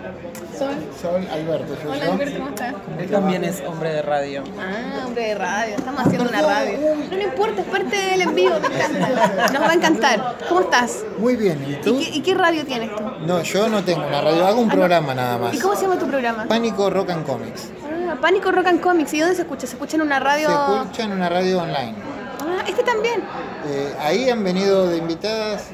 Sol. 0.59 0.75
Sol 1.01 1.27
Alberto, 1.33 1.75
soy 1.83 1.91
Hola, 1.93 2.05
yo. 2.07 2.13
Alberto, 2.13 2.37
¿cómo 2.39 2.49
estás? 2.51 2.75
Él 2.99 3.11
también 3.11 3.45
es 3.45 3.63
hombre 3.67 3.91
de 3.93 4.03
radio. 4.03 4.45
Ah, 4.59 5.07
hombre 5.07 5.29
de 5.29 5.35
radio. 5.35 5.75
Estamos 5.77 6.01
haciendo 6.07 6.29
una 6.29 6.43
radio. 6.43 6.79
No 7.11 7.17
me 7.17 7.23
importa, 7.25 7.61
es 7.63 7.67
parte 7.69 7.97
del 7.97 8.21
envío, 8.23 8.53
me 8.61 8.67
encanta. 8.67 9.53
Nos 9.53 9.63
va 9.63 9.71
a 9.71 9.75
encantar. 9.75 10.37
¿Cómo 10.49 10.61
estás? 10.61 11.05
Muy 11.19 11.37
bien, 11.37 11.65
¿y 11.69 11.73
¿Y 11.73 11.77
tú? 11.77 11.99
qué, 11.99 12.11
y 12.11 12.21
qué 12.23 12.35
radio 12.35 12.65
tienes 12.65 12.95
tú? 12.95 13.03
No, 13.27 13.43
yo 13.43 13.69
no 13.69 13.83
tengo 13.85 14.07
una 14.07 14.21
radio, 14.21 14.47
hago 14.47 14.61
un 14.61 14.69
programa 14.69 15.15
nada 15.15 15.39
más. 15.39 15.55
¿Y 15.55 15.59
cómo 15.61 15.75
se 15.75 15.83
llama 15.83 15.99
tu 15.99 16.07
programa? 16.07 16.47
Pánico 16.47 16.91
Rock 16.91 17.11
and 17.11 17.27
Comics. 17.27 17.71
Ah, 17.85 18.17
Pánico 18.21 18.51
Rock 18.53 18.67
and 18.67 18.81
Comics. 18.81 19.13
¿Y 19.15 19.21
dónde 19.21 19.35
se 19.37 19.43
escucha? 19.43 19.67
¿Se 19.67 19.75
escucha 19.75 19.97
en 19.97 20.03
una 20.03 20.21
radio? 20.21 20.49
Se 20.49 20.55
escucha 20.83 21.03
en 21.05 21.13
una 21.13 21.29
radio 21.29 21.63
online. 21.63 21.95
Ah, 22.41 22.65
este 22.69 22.83
también. 22.83 23.21
Eh, 23.69 23.95
ahí 24.01 24.29
han 24.29 24.43
venido 24.45 24.87
de 24.89 24.99
invitadas. 24.99 25.65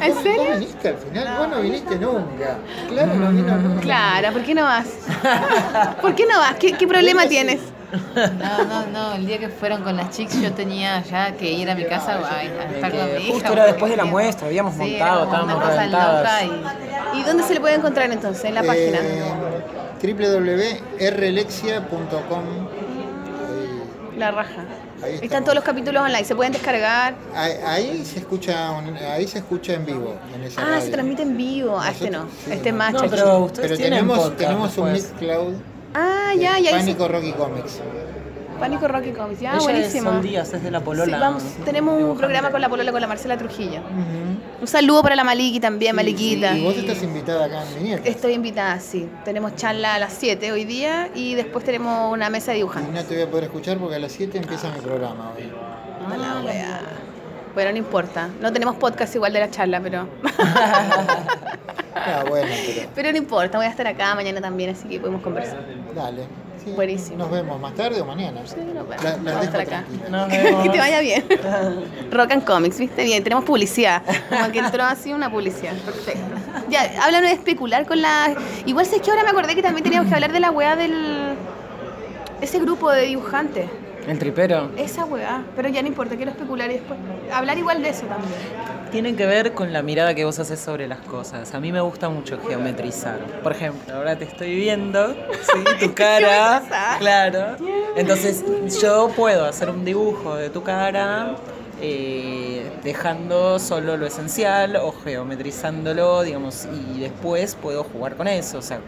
¿En 0.00 0.14
¿Vos- 0.14 0.22
serio? 0.22 0.42
¿Vos 0.44 0.58
viniste 0.58 0.88
al 0.88 0.96
final? 0.96 1.38
Vos 1.38 1.48
no 1.48 1.60
viniste 1.60 1.96
nunca. 1.98 2.58
Claro, 2.88 3.14
no 3.14 3.30
vino 3.30 3.56
nunca. 3.56 3.80
Clara, 3.80 4.32
¿por 4.32 4.42
qué 4.42 4.54
no 4.54 4.62
vas? 4.64 4.86
¿Por 6.00 6.14
qué 6.14 6.26
no 6.26 6.38
vas? 6.38 6.54
¿Qué, 6.56 6.72
qué 6.74 6.86
problema 6.86 7.26
tienes? 7.26 7.60
No, 8.14 8.64
no, 8.66 8.86
no. 8.86 9.14
El 9.14 9.26
día 9.26 9.38
que 9.38 9.48
fueron 9.48 9.82
con 9.82 9.96
las 9.96 10.10
chicas 10.10 10.40
yo 10.40 10.52
tenía 10.52 11.02
ya 11.02 11.32
que 11.32 11.50
ir 11.50 11.68
a 11.68 11.74
mi 11.74 11.84
casa 11.86 12.12
a, 12.14 12.18
a 12.36 12.42
estar 12.44 12.90
con 12.92 13.04
mi 13.16 13.22
hija. 13.24 13.32
justo 13.32 13.52
era 13.52 13.64
después 13.66 13.90
de 13.90 13.96
la 13.96 14.04
muestra, 14.04 14.46
habíamos 14.46 14.74
Sí, 14.74 14.78
montado, 14.80 15.24
estábamos 15.24 15.66
reventadas. 15.66 16.42
y 16.44 17.18
¿Y 17.18 17.22
dónde 17.24 17.42
se 17.42 17.54
le 17.54 17.60
puede 17.60 17.74
encontrar 17.74 18.10
entonces? 18.12 18.44
En 18.44 18.54
la 18.54 18.62
página. 18.62 18.98
Eh, 19.02 19.24
www.rlexia.com 21.00 22.44
Ahí- 23.48 24.18
La 24.18 24.30
raja. 24.30 24.64
Ahí 25.02 25.14
Están 25.14 25.24
estamos. 25.24 25.44
todos 25.44 25.54
los 25.56 25.64
capítulos 25.64 26.02
online, 26.02 26.24
se 26.24 26.34
pueden 26.36 26.52
descargar. 26.52 27.14
Ahí, 27.34 27.52
ahí 27.66 28.04
se 28.04 28.18
escucha 28.18 28.70
un- 28.72 28.96
ahí 28.96 29.26
se 29.26 29.38
escucha 29.38 29.72
en 29.74 29.86
vivo 29.86 30.16
en 30.34 30.42
esa 30.44 30.60
Ah, 30.60 30.64
radio. 30.70 30.80
se 30.82 30.90
transmite 30.90 31.22
en 31.22 31.36
vivo. 31.36 31.78
Ah, 31.80 31.90
este 31.90 32.10
no. 32.10 32.24
Sí, 32.44 32.52
Este 32.52 32.68
es 32.68 32.74
no. 32.74 32.78
más 32.78 32.92
No, 32.92 33.00
pero 33.08 33.50
Pero 33.54 33.76
tenemos, 33.76 34.18
podcast 34.18 34.36
tenemos 34.38 34.78
un 34.78 34.92
después. 34.92 35.12
Mixcloud 35.20 35.54
Ah, 35.94 36.32
ya, 36.38 36.58
ya. 36.58 36.70
Pánico 36.72 37.08
Rocky 37.08 37.32
Comics. 37.32 37.80
Pánico 38.60 38.86
Rocky 38.88 39.10
Comics. 39.12 39.40
Ya, 39.40 39.52
Ella 39.54 39.60
buenísimo. 39.62 40.10
es 40.10 40.14
Sol 40.16 40.22
Díaz, 40.22 40.52
es 40.54 40.62
de 40.62 40.70
la 40.70 40.78
Sí, 40.78 40.84
Polola. 40.84 41.18
vamos, 41.18 41.42
tenemos 41.64 42.02
un 42.02 42.16
programa 42.16 42.50
con 42.50 42.60
la 42.60 42.68
polola 42.68 42.92
con 42.92 43.00
la 43.00 43.06
Marcela 43.06 43.36
Trujillo. 43.38 43.80
Un 44.60 44.66
saludo 44.66 45.02
para 45.02 45.16
la 45.16 45.24
Maliki 45.24 45.58
también, 45.60 45.96
Maliquita. 45.96 46.56
Y 46.56 46.62
vos 46.62 46.76
estás 46.76 47.02
invitada 47.02 47.46
acá 47.46 47.62
en 47.66 47.82
Viñeta. 47.82 48.08
Estoy 48.08 48.34
invitada, 48.34 48.78
sí. 48.78 49.08
Tenemos 49.24 49.56
charla 49.56 49.94
a 49.94 49.98
las 49.98 50.12
7 50.12 50.52
hoy 50.52 50.64
día 50.64 51.08
y 51.14 51.34
después 51.34 51.64
tenemos 51.64 52.12
una 52.12 52.28
mesa 52.30 52.52
de 52.52 52.58
Y 52.58 52.60
dibujantes. 52.60 52.92
no 52.94 53.02
te 53.04 53.14
voy 53.14 53.24
a 53.24 53.30
poder 53.30 53.44
escuchar 53.44 53.78
porque 53.78 53.96
a 53.96 53.98
las 53.98 54.12
7 54.12 54.38
empieza 54.38 54.70
mi 54.70 54.80
programa 54.80 55.32
hoy. 55.36 55.50
A 56.12 56.16
la 56.16 56.40
wea. 56.44 56.80
Bueno, 57.54 57.72
no 57.72 57.78
importa. 57.78 58.28
No 58.40 58.52
tenemos 58.52 58.76
podcast 58.76 59.14
igual 59.16 59.32
de 59.32 59.40
la 59.40 59.50
charla, 59.50 59.80
pero. 59.80 60.06
Ah, 61.92 62.24
bueno, 62.28 62.46
pero 62.66 62.88
pero 62.94 63.12
no 63.12 63.18
importa, 63.18 63.58
voy 63.58 63.66
a 63.66 63.70
estar 63.70 63.86
acá 63.86 64.14
mañana 64.14 64.40
también, 64.40 64.70
así 64.70 64.88
que 64.88 65.00
podemos 65.00 65.20
conversar. 65.22 65.58
dale. 65.94 66.22
Sí, 66.64 66.70
Buenísimo. 66.72 67.16
Nos 67.18 67.30
vemos 67.30 67.58
más 67.60 67.74
tarde 67.74 68.00
o 68.00 68.04
mañana. 68.04 68.40
Sí, 68.44 68.56
nos 68.74 68.86
vemos. 68.88 69.02
La- 69.24 69.40
dejo 69.40 69.56
acá. 69.56 69.64
tranquilas. 69.84 70.10
Nos 70.10 70.28
vemos. 70.30 70.62
que 70.64 70.68
te 70.70 70.78
vaya 70.78 71.00
bien. 71.00 71.24
Rock 72.10 72.32
and 72.32 72.44
Comics, 72.44 72.78
¿viste? 72.78 73.02
Bien, 73.04 73.22
tenemos 73.24 73.44
publicidad. 73.44 74.02
Como 74.28 74.52
que 74.52 74.58
entró 74.58 74.84
así 74.84 75.12
una 75.12 75.30
publicidad. 75.30 75.72
Perfecto. 75.78 76.20
Ya, 76.68 76.82
háblanos 77.02 77.30
de 77.30 77.36
especular 77.36 77.86
con 77.86 78.02
la. 78.02 78.34
Igual 78.66 78.84
sé 78.86 79.00
que 79.00 79.10
ahora 79.10 79.22
me 79.24 79.30
acordé 79.30 79.54
que 79.54 79.62
también 79.62 79.84
teníamos 79.84 80.08
que 80.08 80.14
hablar 80.14 80.32
de 80.32 80.40
la 80.40 80.50
weá 80.50 80.76
del. 80.76 81.34
Ese 82.40 82.58
grupo 82.58 82.90
de 82.90 83.02
dibujantes. 83.02 83.68
El 84.10 84.18
tripero. 84.18 84.70
Esa 84.76 85.04
weá. 85.04 85.44
Pero 85.54 85.68
ya 85.68 85.82
no 85.82 85.88
importa, 85.88 86.16
quiero 86.16 86.32
especular 86.32 86.70
y 86.70 86.74
después. 86.74 86.98
Hablar 87.32 87.58
igual 87.58 87.82
de 87.82 87.90
eso 87.90 88.06
también. 88.06 88.34
Tiene 88.90 89.14
que 89.14 89.24
ver 89.24 89.54
con 89.54 89.72
la 89.72 89.82
mirada 89.82 90.14
que 90.14 90.24
vos 90.24 90.38
haces 90.40 90.58
sobre 90.58 90.88
las 90.88 90.98
cosas. 91.00 91.54
A 91.54 91.60
mí 91.60 91.70
me 91.70 91.80
gusta 91.80 92.08
mucho 92.08 92.38
geometrizar. 92.46 93.18
Por 93.42 93.52
ejemplo, 93.52 93.94
ahora 93.94 94.16
te 94.16 94.24
estoy 94.24 94.56
viendo, 94.56 95.14
¿sí? 95.14 95.64
tu 95.86 95.94
cara. 95.94 96.62
Claro. 96.98 97.56
Entonces, 97.96 98.44
yo 98.82 99.10
puedo 99.14 99.44
hacer 99.44 99.70
un 99.70 99.84
dibujo 99.84 100.34
de 100.34 100.50
tu 100.50 100.62
cara. 100.62 101.36
eh, 101.82 102.70
dejando 102.84 103.58
solo 103.58 103.96
lo 103.96 104.06
esencial 104.06 104.76
o 104.76 104.92
geometrizándolo, 104.92 106.22
digamos, 106.22 106.66
y 106.66 107.00
después 107.00 107.54
puedo 107.54 107.84
jugar 107.84 108.16
con 108.16 108.28
eso, 108.28 108.58
o 108.58 108.62
sea, 108.62 108.80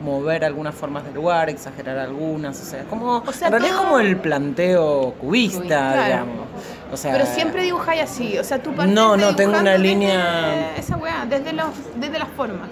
mover 0.00 0.44
algunas 0.44 0.74
formas 0.74 1.04
del 1.04 1.14
lugar, 1.14 1.48
exagerar 1.48 1.98
algunas, 1.98 2.60
o 2.60 2.64
sea, 2.64 2.84
como 2.84 3.18
O 3.26 3.32
sea, 3.32 3.46
en 3.48 3.52
realidad 3.52 3.74
es 3.76 3.80
como 3.80 3.98
el 4.00 4.16
planteo 4.16 5.14
cubista, 5.20 5.62
Claro. 5.66 6.04
digamos. 6.04 6.46
O 6.92 6.96
sea, 6.96 7.12
Pero 7.12 7.26
siempre 7.26 7.62
dibujáis 7.62 8.02
así. 8.02 8.36
O 8.38 8.44
sea, 8.44 8.62
tú 8.62 8.72
No, 8.72 9.16
de 9.16 9.22
no, 9.22 9.36
tengo 9.36 9.52
una 9.58 9.72
desde 9.72 9.78
línea- 9.84 10.76
Esa 10.76 10.96
weá, 10.96 11.26
desde, 11.28 11.52
los, 11.52 11.66
desde 11.96 12.18
las 12.18 12.28
formas. 12.30 12.70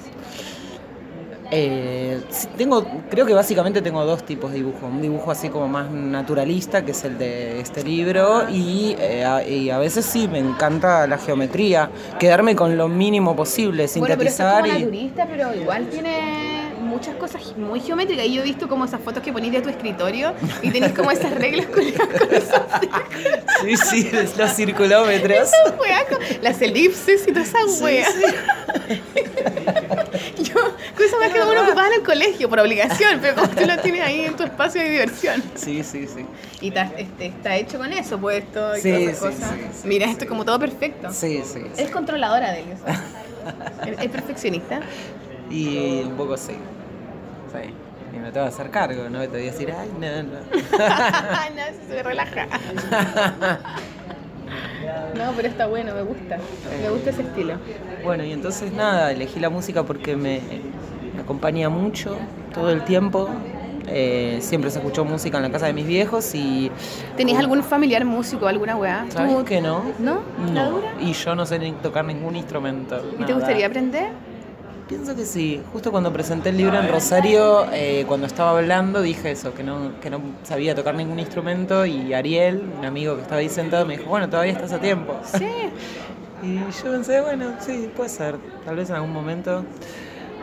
Eh, 1.54 2.18
tengo, 2.56 2.86
creo 3.10 3.26
que 3.26 3.34
básicamente 3.34 3.82
tengo 3.82 4.02
dos 4.06 4.24
tipos 4.24 4.52
de 4.52 4.58
dibujo. 4.58 4.86
Un 4.86 5.02
dibujo 5.02 5.30
así 5.30 5.50
como 5.50 5.68
más 5.68 5.90
naturalista, 5.90 6.82
que 6.82 6.92
es 6.92 7.04
el 7.04 7.18
de 7.18 7.60
este 7.60 7.84
libro, 7.84 8.48
y, 8.48 8.96
eh, 8.98 9.22
a, 9.24 9.46
y 9.46 9.68
a 9.68 9.76
veces 9.78 10.06
sí 10.06 10.28
me 10.28 10.38
encanta 10.38 11.06
la 11.06 11.18
geometría, 11.18 11.90
quedarme 12.18 12.56
con 12.56 12.78
lo 12.78 12.88
mínimo 12.88 13.36
posible, 13.36 13.86
Bueno, 13.96 14.16
pero 14.16 14.28
es 14.30 14.34
sintetizar 14.34 14.62
como 14.62 14.66
y... 14.74 14.78
naturista, 14.80 15.26
pero 15.30 15.54
igual 15.54 15.86
tiene 15.88 16.61
muchas 16.92 17.16
cosas 17.16 17.56
muy 17.56 17.80
geométricas. 17.80 18.26
Y 18.26 18.34
yo 18.34 18.42
he 18.42 18.44
visto 18.44 18.68
como 18.68 18.84
esas 18.84 19.00
fotos 19.00 19.22
que 19.22 19.32
ponís 19.32 19.52
de 19.52 19.60
tu 19.62 19.68
escritorio 19.68 20.32
y 20.62 20.70
tenés 20.70 20.92
como 20.92 21.10
esas 21.10 21.32
reglas 21.34 21.66
con, 21.66 21.84
con 21.90 22.34
esos 22.34 22.60
Sí, 23.62 23.76
sí, 23.76 24.10
los 24.38 24.50
circulómetros. 24.54 25.50
las 26.40 26.60
elipses 26.62 27.22
y 27.26 27.32
toda 27.32 27.42
esa 27.44 27.58
weá. 27.84 28.06
Yo, 30.42 30.54
cosas 30.96 31.18
más 31.20 31.32
que 31.32 31.40
uno 31.42 31.62
ocupaba 31.62 31.86
en 31.88 31.94
el 31.94 32.02
colegio 32.02 32.48
por 32.48 32.60
obligación, 32.60 33.18
pero 33.20 33.34
como 33.36 33.48
tú 33.48 33.64
lo 33.66 33.78
tienes 33.78 34.02
ahí 34.02 34.24
en 34.24 34.36
tu 34.36 34.42
espacio 34.42 34.82
de 34.82 34.88
diversión. 34.90 35.42
Sí, 35.54 35.82
sí, 35.84 36.06
sí. 36.06 36.26
Y 36.60 36.68
está, 36.68 36.90
este, 36.96 37.26
está 37.26 37.56
hecho 37.56 37.78
con 37.78 37.92
eso, 37.92 38.18
puesto 38.18 38.76
y 38.76 38.80
Sí, 38.80 38.88
todas 38.90 39.02
esas 39.02 39.18
sí, 39.34 39.40
cosas. 39.40 39.50
sí, 39.50 39.66
sí, 39.82 39.88
Mira, 39.88 40.06
sí. 40.06 40.12
esto 40.12 40.24
es 40.24 40.28
como 40.30 40.44
todo 40.44 40.58
perfecto. 40.58 41.10
Sí, 41.12 41.42
sí. 41.44 41.60
sí. 41.74 41.82
Es 41.82 41.90
controladora 41.90 42.52
de 42.52 42.60
él. 42.60 42.66
¿Es, 43.86 44.00
es 44.04 44.10
perfeccionista? 44.10 44.80
Y 45.50 46.02
un 46.04 46.16
poco 46.16 46.36
sí. 46.36 46.52
Sí. 47.52 47.70
y 48.14 48.18
me 48.18 48.30
tengo 48.32 48.46
que 48.46 48.52
hacer 48.54 48.70
cargo, 48.70 49.08
¿no? 49.10 49.22
Y 49.22 49.26
te 49.28 49.36
voy 49.38 49.48
a 49.48 49.52
decir, 49.52 49.72
ay, 49.78 49.90
no, 50.00 50.22
no. 50.22 50.38
no, 50.50 51.62
eso 51.62 51.80
se 51.88 51.94
me 51.94 52.02
relaja. 52.02 52.46
No, 55.16 55.32
pero 55.36 55.48
está 55.48 55.66
bueno, 55.66 55.94
me 55.94 56.02
gusta. 56.02 56.38
Me 56.82 56.90
gusta 56.90 57.10
ese 57.10 57.22
estilo. 57.22 57.54
Bueno, 58.04 58.24
y 58.24 58.32
entonces 58.32 58.72
nada, 58.72 59.12
elegí 59.12 59.38
la 59.40 59.50
música 59.50 59.82
porque 59.84 60.16
me, 60.16 60.40
me 61.14 61.20
acompaña 61.22 61.68
mucho 61.68 62.16
todo 62.52 62.70
el 62.70 62.82
tiempo. 62.84 63.28
Eh, 63.86 64.38
siempre 64.40 64.70
se 64.70 64.78
escuchó 64.78 65.04
música 65.04 65.36
en 65.38 65.44
la 65.44 65.50
casa 65.50 65.66
de 65.66 65.72
mis 65.72 65.86
viejos 65.86 66.34
y. 66.34 66.70
¿Tenías 67.16 67.38
algún 67.38 67.62
familiar 67.62 68.04
músico, 68.04 68.46
alguna 68.46 68.76
weá? 68.76 69.06
¿Sabes 69.10 69.34
¿Tú- 69.36 69.44
que 69.44 69.60
no? 69.60 69.82
¿No? 69.98 70.20
¿La 70.54 70.64
No. 70.64 70.70
dura? 70.72 70.92
Y 71.00 71.12
yo 71.12 71.34
no 71.34 71.46
sé 71.46 71.58
ni 71.58 71.72
tocar 71.72 72.04
ningún 72.04 72.34
instrumento. 72.36 73.00
¿Y 73.18 73.24
te 73.24 73.32
gustaría 73.34 73.66
aprender? 73.66 74.10
Pienso 74.92 75.16
que 75.16 75.24
sí. 75.24 75.58
Justo 75.72 75.90
cuando 75.90 76.12
presenté 76.12 76.50
el 76.50 76.58
libro 76.58 76.78
en 76.78 76.86
Rosario, 76.86 77.64
eh, 77.72 78.04
cuando 78.06 78.26
estaba 78.26 78.58
hablando, 78.58 79.00
dije 79.00 79.30
eso, 79.30 79.54
que 79.54 79.62
no, 79.62 79.98
que 80.02 80.10
no 80.10 80.20
sabía 80.42 80.74
tocar 80.74 80.94
ningún 80.94 81.18
instrumento 81.18 81.86
y 81.86 82.12
Ariel, 82.12 82.62
un 82.78 82.84
amigo 82.84 83.16
que 83.16 83.22
estaba 83.22 83.40
ahí 83.40 83.48
sentado, 83.48 83.86
me 83.86 83.96
dijo, 83.96 84.10
bueno, 84.10 84.28
todavía 84.28 84.52
estás 84.52 84.70
a 84.72 84.78
tiempo. 84.78 85.18
Sí. 85.24 85.46
Y 86.42 86.56
yo 86.56 86.90
pensé, 86.90 87.20
bueno, 87.20 87.54
sí, 87.60 87.88
puede 87.96 88.10
ser, 88.10 88.34
tal 88.64 88.74
vez 88.74 88.90
en 88.90 88.96
algún 88.96 89.12
momento. 89.12 89.64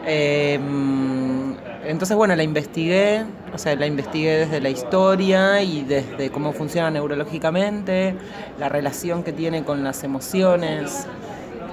Eh, 0.06 0.58
mm, 0.58 1.54
entonces, 1.84 2.16
bueno, 2.16 2.36
la 2.38 2.44
investigué, 2.44 3.26
o 3.54 3.58
sea, 3.58 3.76
la 3.76 3.86
investigué 3.86 4.38
desde 4.38 4.62
la 4.62 4.70
historia 4.70 5.62
y 5.62 5.84
desde 5.84 6.32
cómo 6.32 6.54
funciona 6.54 6.90
neurológicamente, 6.90 8.16
la 8.58 8.70
relación 8.70 9.24
que 9.24 9.34
tiene 9.34 9.66
con 9.66 9.84
las 9.84 10.06
emociones, 10.06 11.06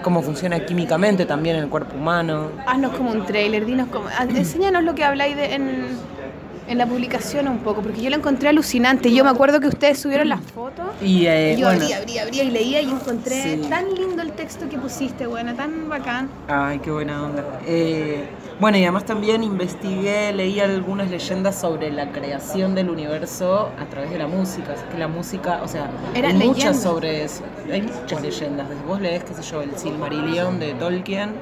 cómo 0.07 0.23
funciona 0.23 0.61
químicamente 0.61 1.27
también 1.27 1.57
el 1.57 1.69
cuerpo 1.69 1.97
humano. 1.97 2.53
Haznos 2.65 2.93
como 2.93 3.11
un 3.11 3.27
trailer, 3.27 3.67
dinos 3.67 3.89
como, 3.89 4.07
ah, 4.07 4.23
enséñanos 4.23 4.85
lo 4.85 4.95
que 4.95 5.03
habláis 5.03 5.35
de, 5.35 5.55
en, 5.55 5.99
en 6.69 6.79
la 6.79 6.87
publicación 6.87 7.49
un 7.49 7.59
poco, 7.59 7.81
porque 7.83 8.01
yo 8.03 8.11
lo 8.11 8.17
encontré 8.17 8.49
alucinante. 8.49 9.13
Yo 9.13 9.23
me 9.25 9.31
acuerdo 9.31 9.61
que 9.61 9.69
ustedes 9.69 9.99
subieron 10.01 10.29
las 10.29 10.41
fotos. 10.41 10.87
Y 11.03 11.27
eh, 11.27 11.55
y 11.57 11.61
yo 11.61 11.67
bueno, 11.67 11.83
abría, 11.83 11.99
abría, 11.99 12.23
abría 12.23 12.43
y 12.45 12.51
leía 12.51 12.81
y 12.83 12.91
encontré 12.91 13.43
Sí. 13.43 13.67
tan 13.69 13.95
lindo 13.95 14.23
el 14.23 14.33
texto 14.33 14.69
que 14.69 14.79
pusiste, 14.79 15.27
bueno, 15.27 15.55
tan 15.55 15.89
bacán. 15.89 16.29
Ay, 16.49 16.79
qué 16.81 16.91
buena 16.91 17.23
onda. 17.25 17.45
Eh, 17.67 18.25
bueno, 18.59 18.79
y 18.79 18.83
además 18.85 19.05
también 19.05 19.43
investigué, 19.45 20.33
leí 20.33 20.61
algunas 20.61 21.11
leyendas 21.11 21.61
sobre 21.61 21.91
la 21.93 22.11
creación 22.11 22.75
del 22.75 22.89
universo 22.91 23.71
a 23.79 23.85
través 23.87 24.11
de 24.11 24.19
la 24.19 24.27
música. 24.27 24.73
Así 24.73 24.83
que 24.91 24.99
la 24.99 25.09
música, 25.09 25.61
o 25.63 25.69
sea, 25.69 25.91
Eran 26.15 26.41
hay 26.41 26.49
muchas 26.49 26.81
sobre 26.83 27.25
eso. 27.25 27.43
Hay 27.71 27.83
muchas 27.83 28.23
leyendas. 28.23 28.69
Desde 28.69 28.83
vos 28.85 29.01
lees, 29.01 29.25
qué 29.25 29.35
sé 29.35 29.43
yo, 29.43 29.61
el 29.63 29.77
Silmarillion 29.77 30.59
de 30.59 30.73
Tolkien, 30.75 31.35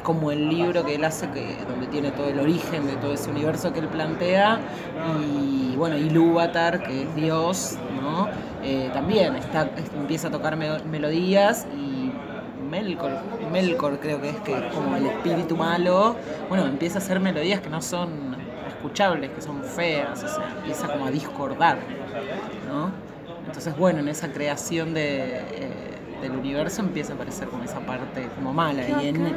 es 0.00 0.02
como 0.02 0.30
el 0.32 0.48
libro 0.48 0.84
que 0.84 0.94
él 0.94 1.04
hace, 1.04 1.28
que, 1.30 1.56
donde 1.68 1.86
tiene 1.88 2.10
todo 2.10 2.26
el 2.28 2.40
origen 2.40 2.86
de 2.86 2.94
todo 2.96 3.12
ese 3.12 3.30
universo 3.30 3.70
que 3.72 3.80
él 3.80 3.88
plantea. 3.88 4.58
Y 5.22 5.76
bueno, 5.76 5.96
Ilúvatar, 5.98 6.82
que 6.82 7.02
es 7.02 7.14
Dios, 7.14 7.76
¿no? 8.00 8.28
Eh, 8.62 8.90
también 8.94 9.36
está, 9.36 9.64
es- 9.76 9.90
empieza 9.94 10.28
a 10.28 10.30
tocar 10.30 10.56
me- 10.56 10.78
melodías 10.84 11.66
y 11.76 12.10
Melkor, 12.70 13.10
Melkor 13.52 13.98
creo 13.98 14.20
que 14.20 14.30
es 14.30 14.36
que 14.40 14.54
como 14.74 14.96
el 14.96 15.06
espíritu 15.06 15.56
malo, 15.56 16.16
bueno, 16.48 16.66
empieza 16.66 16.98
a 16.98 17.02
hacer 17.02 17.18
melodías 17.20 17.60
que 17.60 17.68
no 17.68 17.82
son 17.82 18.36
escuchables, 18.68 19.30
que 19.30 19.42
son 19.42 19.62
feas, 19.64 20.22
o 20.22 20.28
sea, 20.28 20.48
empieza 20.58 20.86
como 20.88 21.06
a 21.06 21.10
discordar, 21.10 21.78
¿no? 22.68 22.90
Entonces, 23.46 23.76
bueno, 23.76 23.98
en 23.98 24.08
esa 24.08 24.28
creación 24.32 24.94
de, 24.94 25.38
eh, 25.38 25.98
del 26.20 26.32
universo 26.32 26.80
empieza 26.82 27.12
a 27.12 27.16
aparecer 27.16 27.48
como 27.48 27.64
esa 27.64 27.80
parte 27.80 28.28
como 28.36 28.52
mala. 28.52 28.82
Y 29.02 29.08
en, 29.08 29.32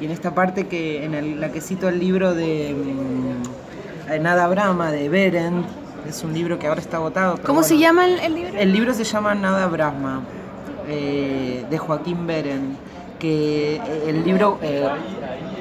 y 0.00 0.04
en 0.04 0.10
esta 0.10 0.34
parte 0.34 0.66
que 0.66 1.04
en 1.04 1.14
el- 1.14 1.40
la 1.40 1.50
que 1.52 1.60
cito 1.60 1.88
el 1.88 1.98
libro 1.98 2.34
de 2.34 2.74
mm, 2.74 4.22
Nada 4.22 4.46
Brahma, 4.48 4.90
de 4.90 5.08
Berend, 5.08 5.64
es 6.08 6.22
un 6.24 6.32
libro 6.34 6.58
que 6.58 6.66
ahora 6.66 6.80
está 6.80 6.96
agotado. 6.98 7.36
¿Cómo 7.36 7.60
bueno. 7.60 7.62
se 7.68 7.78
llama 7.78 8.06
el, 8.06 8.18
el 8.20 8.34
libro? 8.34 8.58
El 8.58 8.72
libro 8.72 8.94
se 8.94 9.04
llama 9.04 9.34
Nada 9.34 9.66
Brahma, 9.68 10.22
eh, 10.88 11.64
de 11.70 11.78
Joaquín 11.78 12.26
Beren, 12.26 12.76
que 13.18 13.76
eh, 13.76 14.04
el 14.08 14.24
libro 14.24 14.58
eh, 14.62 14.88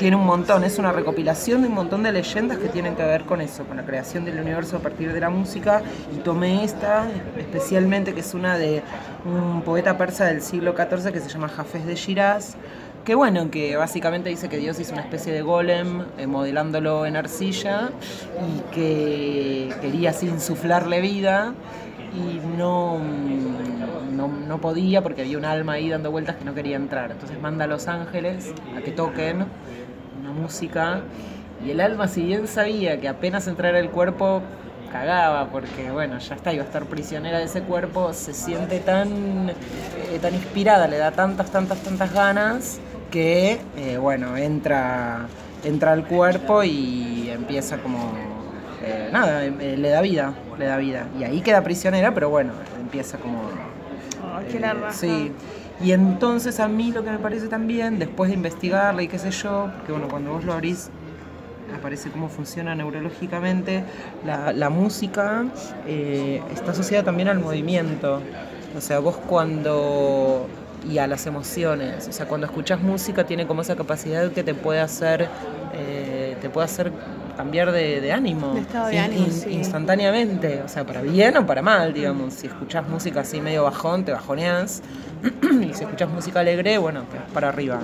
tiene 0.01 0.15
un 0.15 0.25
montón, 0.25 0.63
es 0.63 0.79
una 0.79 0.91
recopilación 0.91 1.61
de 1.61 1.67
un 1.67 1.75
montón 1.75 2.01
de 2.01 2.11
leyendas 2.11 2.57
que 2.57 2.69
tienen 2.69 2.95
que 2.95 3.03
ver 3.03 3.21
con 3.21 3.39
eso, 3.39 3.65
con 3.65 3.77
la 3.77 3.85
creación 3.85 4.25
del 4.25 4.39
universo 4.39 4.77
a 4.77 4.79
partir 4.79 5.13
de 5.13 5.19
la 5.19 5.29
música, 5.29 5.83
y 6.11 6.17
tomé 6.21 6.63
esta 6.63 7.07
especialmente, 7.37 8.15
que 8.15 8.21
es 8.21 8.33
una 8.33 8.57
de 8.57 8.81
un 9.25 9.61
poeta 9.61 9.99
persa 9.99 10.25
del 10.25 10.41
siglo 10.41 10.73
XIV 10.75 11.13
que 11.13 11.19
se 11.19 11.29
llama 11.29 11.49
Jafes 11.49 11.85
de 11.85 11.93
Shiraz, 11.93 12.55
que 13.05 13.13
bueno, 13.13 13.51
que 13.51 13.77
básicamente 13.77 14.29
dice 14.29 14.49
que 14.49 14.57
Dios 14.57 14.79
hizo 14.79 14.93
una 14.93 15.03
especie 15.03 15.33
de 15.33 15.43
golem 15.43 16.05
eh, 16.17 16.25
modelándolo 16.25 17.05
en 17.05 17.15
arcilla 17.15 17.91
y 18.39 18.73
que 18.73 19.69
quería 19.81 20.09
así 20.09 20.25
insuflarle 20.25 20.99
vida 20.99 21.53
y 22.11 22.39
no, 22.57 22.97
mm, 22.97 24.17
no, 24.17 24.27
no 24.27 24.57
podía 24.59 25.03
porque 25.03 25.21
había 25.21 25.37
un 25.37 25.45
alma 25.45 25.73
ahí 25.73 25.89
dando 25.89 26.09
vueltas 26.09 26.37
que 26.37 26.43
no 26.43 26.55
quería 26.55 26.75
entrar. 26.75 27.11
Entonces 27.11 27.39
manda 27.39 27.65
a 27.65 27.67
los 27.67 27.87
ángeles 27.87 28.51
a 28.75 28.81
que 28.81 28.91
toquen 28.91 29.45
música 30.31 31.01
y 31.65 31.71
el 31.71 31.81
alma 31.81 32.07
si 32.07 32.23
bien 32.23 32.47
sabía 32.47 32.99
que 32.99 33.07
apenas 33.07 33.47
entrara 33.47 33.79
el 33.79 33.89
cuerpo 33.89 34.41
cagaba 34.91 35.47
porque 35.49 35.91
bueno 35.91 36.17
ya 36.19 36.35
está 36.35 36.53
iba 36.53 36.63
a 36.63 36.65
estar 36.65 36.85
prisionera 36.85 37.39
de 37.39 37.45
ese 37.45 37.61
cuerpo 37.61 38.13
se 38.13 38.33
siente 38.33 38.79
tan 38.79 39.49
eh, 39.49 40.19
tan 40.21 40.33
inspirada 40.33 40.87
le 40.87 40.97
da 40.97 41.11
tantas 41.11 41.51
tantas 41.51 41.81
tantas 41.81 42.13
ganas 42.13 42.79
que 43.09 43.59
eh, 43.77 43.97
bueno 43.97 44.35
entra 44.37 45.27
entra 45.63 45.93
al 45.93 46.05
cuerpo 46.05 46.63
y 46.63 47.29
empieza 47.29 47.77
como 47.77 48.13
eh, 48.83 49.09
nada 49.11 49.45
eh, 49.45 49.77
le 49.77 49.89
da 49.89 50.01
vida 50.01 50.33
le 50.57 50.65
da 50.65 50.77
vida 50.77 51.07
y 51.19 51.23
ahí 51.23 51.41
queda 51.41 51.61
prisionera 51.61 52.13
pero 52.13 52.29
bueno 52.29 52.53
empieza 52.79 53.17
como 53.17 53.43
qué 54.51 54.59
la 54.59 54.73
raja. 54.73 54.93
Sí. 54.93 55.31
Y 55.83 55.93
entonces 55.93 56.59
a 56.59 56.67
mí 56.67 56.91
lo 56.91 57.03
que 57.03 57.11
me 57.11 57.17
parece 57.17 57.47
también, 57.47 57.97
después 57.97 58.29
de 58.29 58.35
investigarla 58.35 59.01
y 59.01 59.07
qué 59.07 59.17
sé 59.17 59.31
yo, 59.31 59.71
porque 59.75 59.91
bueno, 59.91 60.07
cuando 60.07 60.31
vos 60.31 60.43
lo 60.43 60.53
abrís 60.53 60.89
aparece 61.75 62.11
cómo 62.11 62.29
funciona 62.29 62.75
neurológicamente, 62.75 63.83
la, 64.25 64.69
música 64.69 65.45
eh, 65.87 66.41
está 66.53 66.71
asociada 66.71 67.03
también 67.03 67.27
al 67.27 67.39
movimiento. 67.39 68.21
O 68.77 68.81
sea, 68.81 68.99
vos 68.99 69.15
cuando... 69.15 70.47
y 70.89 70.97
a 70.97 71.07
las 71.07 71.25
emociones. 71.25 72.07
O 72.07 72.11
sea, 72.11 72.27
cuando 72.27 72.47
escuchás 72.47 72.81
música 72.81 73.25
tiene 73.25 73.47
como 73.47 73.61
esa 73.61 73.75
capacidad 73.75 74.31
que 74.31 74.43
te 74.43 74.53
puede 74.53 74.79
hacer, 74.79 75.27
eh, 75.73 76.37
te 76.41 76.49
puede 76.49 76.65
hacer 76.65 76.91
cambiar 77.41 77.71
de, 77.71 78.01
de 78.01 78.11
ánimo. 78.11 78.53
De 78.53 78.59
estado 78.61 78.87
de 78.87 78.95
In- 78.95 79.01
ánimo, 79.01 79.25
in- 79.25 79.31
sí. 79.31 79.49
instantáneamente, 79.51 80.61
o 80.63 80.67
sea, 80.67 80.85
para 80.85 81.01
bien 81.01 81.35
o 81.37 81.45
para 81.47 81.63
mal, 81.63 81.91
digamos. 81.91 82.35
Si 82.35 82.45
escuchás 82.47 82.87
música 82.87 83.21
así 83.21 83.41
medio 83.41 83.63
bajón, 83.63 84.05
te 84.05 84.11
bajoneás. 84.11 84.83
y 85.69 85.73
si 85.73 85.83
escuchás 85.83 86.07
música 86.09 86.39
alegre, 86.41 86.77
bueno, 86.77 87.01
te 87.11 87.17
vas 87.17 87.31
para 87.33 87.49
arriba. 87.49 87.79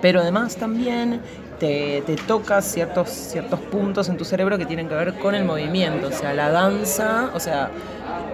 Pero 0.00 0.20
además 0.20 0.56
también 0.56 1.20
te, 1.58 2.02
te 2.06 2.16
toca 2.16 2.62
ciertos, 2.62 3.10
ciertos 3.10 3.60
puntos 3.60 4.08
en 4.08 4.16
tu 4.16 4.24
cerebro 4.24 4.56
que 4.56 4.64
tienen 4.64 4.88
que 4.88 4.94
ver 4.94 5.18
con 5.18 5.34
el 5.34 5.44
movimiento. 5.44 6.06
O 6.08 6.12
sea, 6.12 6.32
la 6.32 6.48
danza, 6.50 7.28
o 7.34 7.40
sea, 7.40 7.68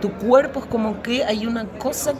tu 0.00 0.12
cuerpo 0.12 0.60
es 0.60 0.66
como 0.66 1.02
que 1.02 1.24
hay 1.24 1.46
una 1.46 1.64
cosa 1.64 2.12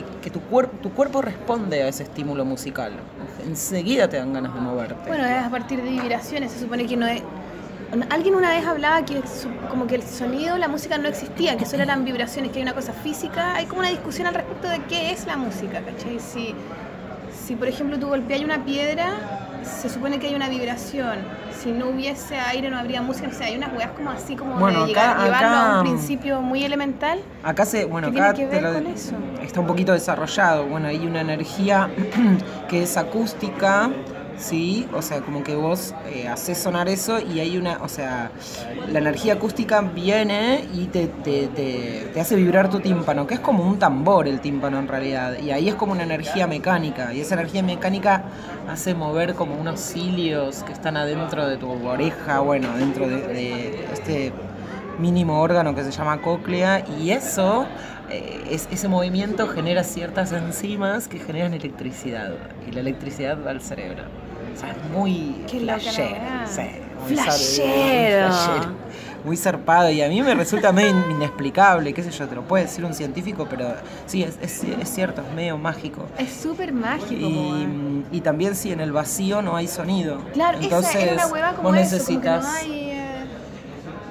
que, 0.00 0.04
que 0.22 0.30
tu, 0.30 0.40
cuerpo 0.40 0.76
tu 0.78 0.90
cuerpo 0.90 1.22
responde 1.22 1.82
a 1.82 1.88
ese 1.88 2.02
estímulo 2.04 2.44
musical. 2.44 2.92
Enseguida 3.46 4.08
te 4.08 4.16
dan 4.16 4.32
ganas 4.32 4.54
de 4.54 4.60
moverte. 4.60 5.08
Bueno, 5.08 5.24
es 5.24 5.44
a 5.44 5.50
partir 5.50 5.82
de 5.82 5.90
vibraciones, 5.90 6.52
se 6.52 6.60
supone 6.60 6.86
que 6.86 6.96
no 6.96 7.06
es... 7.06 7.22
Alguien 8.08 8.34
una 8.34 8.48
vez 8.48 8.66
hablaba 8.66 9.04
que 9.04 9.20
como 9.68 9.86
que 9.86 9.96
el 9.96 10.02
sonido, 10.02 10.56
la 10.56 10.68
música 10.68 10.96
no 10.96 11.08
existía, 11.08 11.58
que 11.58 11.66
solo 11.66 11.82
eran 11.82 12.06
vibraciones, 12.06 12.50
que 12.50 12.58
hay 12.58 12.62
una 12.62 12.74
cosa 12.74 12.94
física, 12.94 13.54
hay 13.54 13.66
como 13.66 13.80
una 13.80 13.90
discusión 13.90 14.26
al 14.26 14.34
respecto 14.34 14.66
de 14.68 14.78
qué 14.84 15.12
es 15.12 15.26
la 15.26 15.36
música, 15.36 15.82
¿cachai? 15.82 16.18
Si, 16.18 16.54
si 17.44 17.54
por 17.54 17.68
ejemplo 17.68 17.98
tú 17.98 18.08
golpeas 18.08 18.40
una 18.42 18.64
piedra, 18.64 19.41
se 19.64 19.88
supone 19.88 20.18
que 20.18 20.28
hay 20.28 20.34
una 20.34 20.48
vibración, 20.48 21.18
si 21.58 21.70
no 21.72 21.88
hubiese 21.88 22.38
aire 22.38 22.70
no 22.70 22.78
habría 22.78 23.02
música, 23.02 23.28
o 23.28 23.32
sea, 23.32 23.46
hay 23.46 23.56
unas 23.56 23.72
weas 23.76 23.90
como 23.92 24.10
así, 24.10 24.34
como 24.36 24.56
Bueno, 24.56 24.80
de 24.82 24.86
llegar, 24.88 25.10
acá- 25.10 25.24
llevarlo 25.24 25.56
a 25.56 25.76
un 25.80 25.86
principio 25.86 26.40
muy 26.40 26.64
elemental. 26.64 27.20
Acá 27.42 27.64
se, 27.64 27.84
bueno, 27.84 28.10
¿Qué 28.12 28.20
acá 28.20 28.34
tiene 28.34 28.50
que 28.50 28.56
te 28.56 28.62
ver 28.62 28.72
lo- 28.72 28.78
con 28.84 28.92
eso? 28.92 29.14
está 29.42 29.60
un 29.60 29.66
poquito 29.66 29.92
desarrollado. 29.92 30.66
Bueno, 30.66 30.88
hay 30.88 31.06
una 31.06 31.20
energía 31.20 31.88
que 32.68 32.82
es 32.82 32.96
acústica, 32.96 33.90
sí, 34.42 34.86
o 34.92 35.00
sea, 35.02 35.20
como 35.20 35.42
que 35.42 35.54
vos 35.54 35.94
eh, 36.06 36.28
haces 36.28 36.58
sonar 36.58 36.88
eso 36.88 37.18
y 37.20 37.40
hay 37.40 37.56
una, 37.56 37.78
o 37.82 37.88
sea, 37.88 38.30
la 38.90 38.98
energía 38.98 39.34
acústica 39.34 39.80
viene 39.80 40.64
y 40.74 40.86
te, 40.86 41.06
te, 41.06 41.46
te- 41.48 42.20
hace 42.20 42.36
vibrar 42.36 42.68
tu 42.68 42.80
tímpano, 42.80 43.26
que 43.26 43.34
es 43.34 43.40
como 43.40 43.64
un 43.64 43.78
tambor 43.78 44.26
el 44.28 44.40
tímpano 44.40 44.78
en 44.78 44.88
realidad. 44.88 45.38
Y 45.40 45.50
ahí 45.50 45.68
es 45.68 45.74
como 45.76 45.92
una 45.92 46.02
energía 46.02 46.46
mecánica 46.46 47.14
y 47.14 47.20
esa 47.20 47.34
energía 47.34 47.62
mecánica 47.62 48.24
hace 48.68 48.94
mover 48.94 49.34
como 49.34 49.54
unos 49.54 49.80
cilios 49.80 50.62
que 50.64 50.72
están 50.72 50.96
adentro 50.96 51.48
de 51.48 51.56
tu 51.56 51.70
oreja, 51.86 52.40
bueno, 52.40 52.68
dentro 52.76 53.08
de, 53.08 53.16
de 53.28 53.84
este 53.92 54.32
mínimo 54.98 55.40
órgano 55.40 55.74
que 55.74 55.82
se 55.84 55.90
llama 55.90 56.20
cóclea 56.20 56.84
y 57.00 57.10
eso, 57.10 57.66
eh, 58.10 58.44
es- 58.50 58.68
ese 58.70 58.88
movimiento 58.88 59.46
genera 59.48 59.84
ciertas 59.84 60.32
enzimas 60.32 61.08
que 61.08 61.18
generan 61.18 61.54
electricidad 61.54 62.32
y 62.68 62.72
la 62.72 62.80
electricidad 62.80 63.38
va 63.44 63.50
al 63.52 63.62
cerebro. 63.62 64.02
O 64.54 64.58
sea, 64.60 64.70
es 64.70 64.90
muy 64.92 65.42
Qué 65.50 65.60
flashero, 65.60 66.16
sí, 66.46 66.62
muy 67.06 67.16
Flashero. 67.16 67.68
muy 67.68 68.28
flashero, 68.28 68.82
Muy 69.24 69.36
zarpado 69.36 69.88
y 69.90 70.02
a 70.02 70.08
mí 70.08 70.20
me 70.20 70.34
resulta 70.34 70.72
medio 70.72 70.90
in- 70.90 71.10
inexplicable, 71.12 71.92
qué 71.94 72.02
sé 72.02 72.10
yo, 72.10 72.26
te 72.28 72.34
lo 72.34 72.42
puede 72.42 72.64
decir 72.64 72.84
un 72.84 72.92
científico, 72.92 73.46
pero 73.48 73.74
sí, 74.06 74.22
es, 74.24 74.36
es- 74.42 74.64
es 74.64 74.88
cierto, 74.88 75.22
es 75.28 75.32
medio 75.34 75.56
mágico. 75.58 76.06
Es 76.18 76.30
súper 76.32 76.72
mágico. 76.72 77.14
Y, 78.10 78.20
también 78.20 78.54
si 78.56 78.72
en 78.72 78.80
el 78.80 78.90
vacío 78.92 79.40
no 79.42 79.56
hay 79.56 79.68
sonido. 79.68 80.18
Claro, 80.32 80.58
Entonces, 80.60 80.94
esa 80.96 81.04
era 81.04 81.14
una 81.14 81.26
hueva 81.28 81.52
como 81.54 81.68
vos 81.68 81.78
eso, 81.78 81.94
necesitas... 81.94 82.44
como 82.44 82.58
que 82.58 82.68
no 82.68 82.74
hay, 82.74 82.90
eh, 82.90 83.24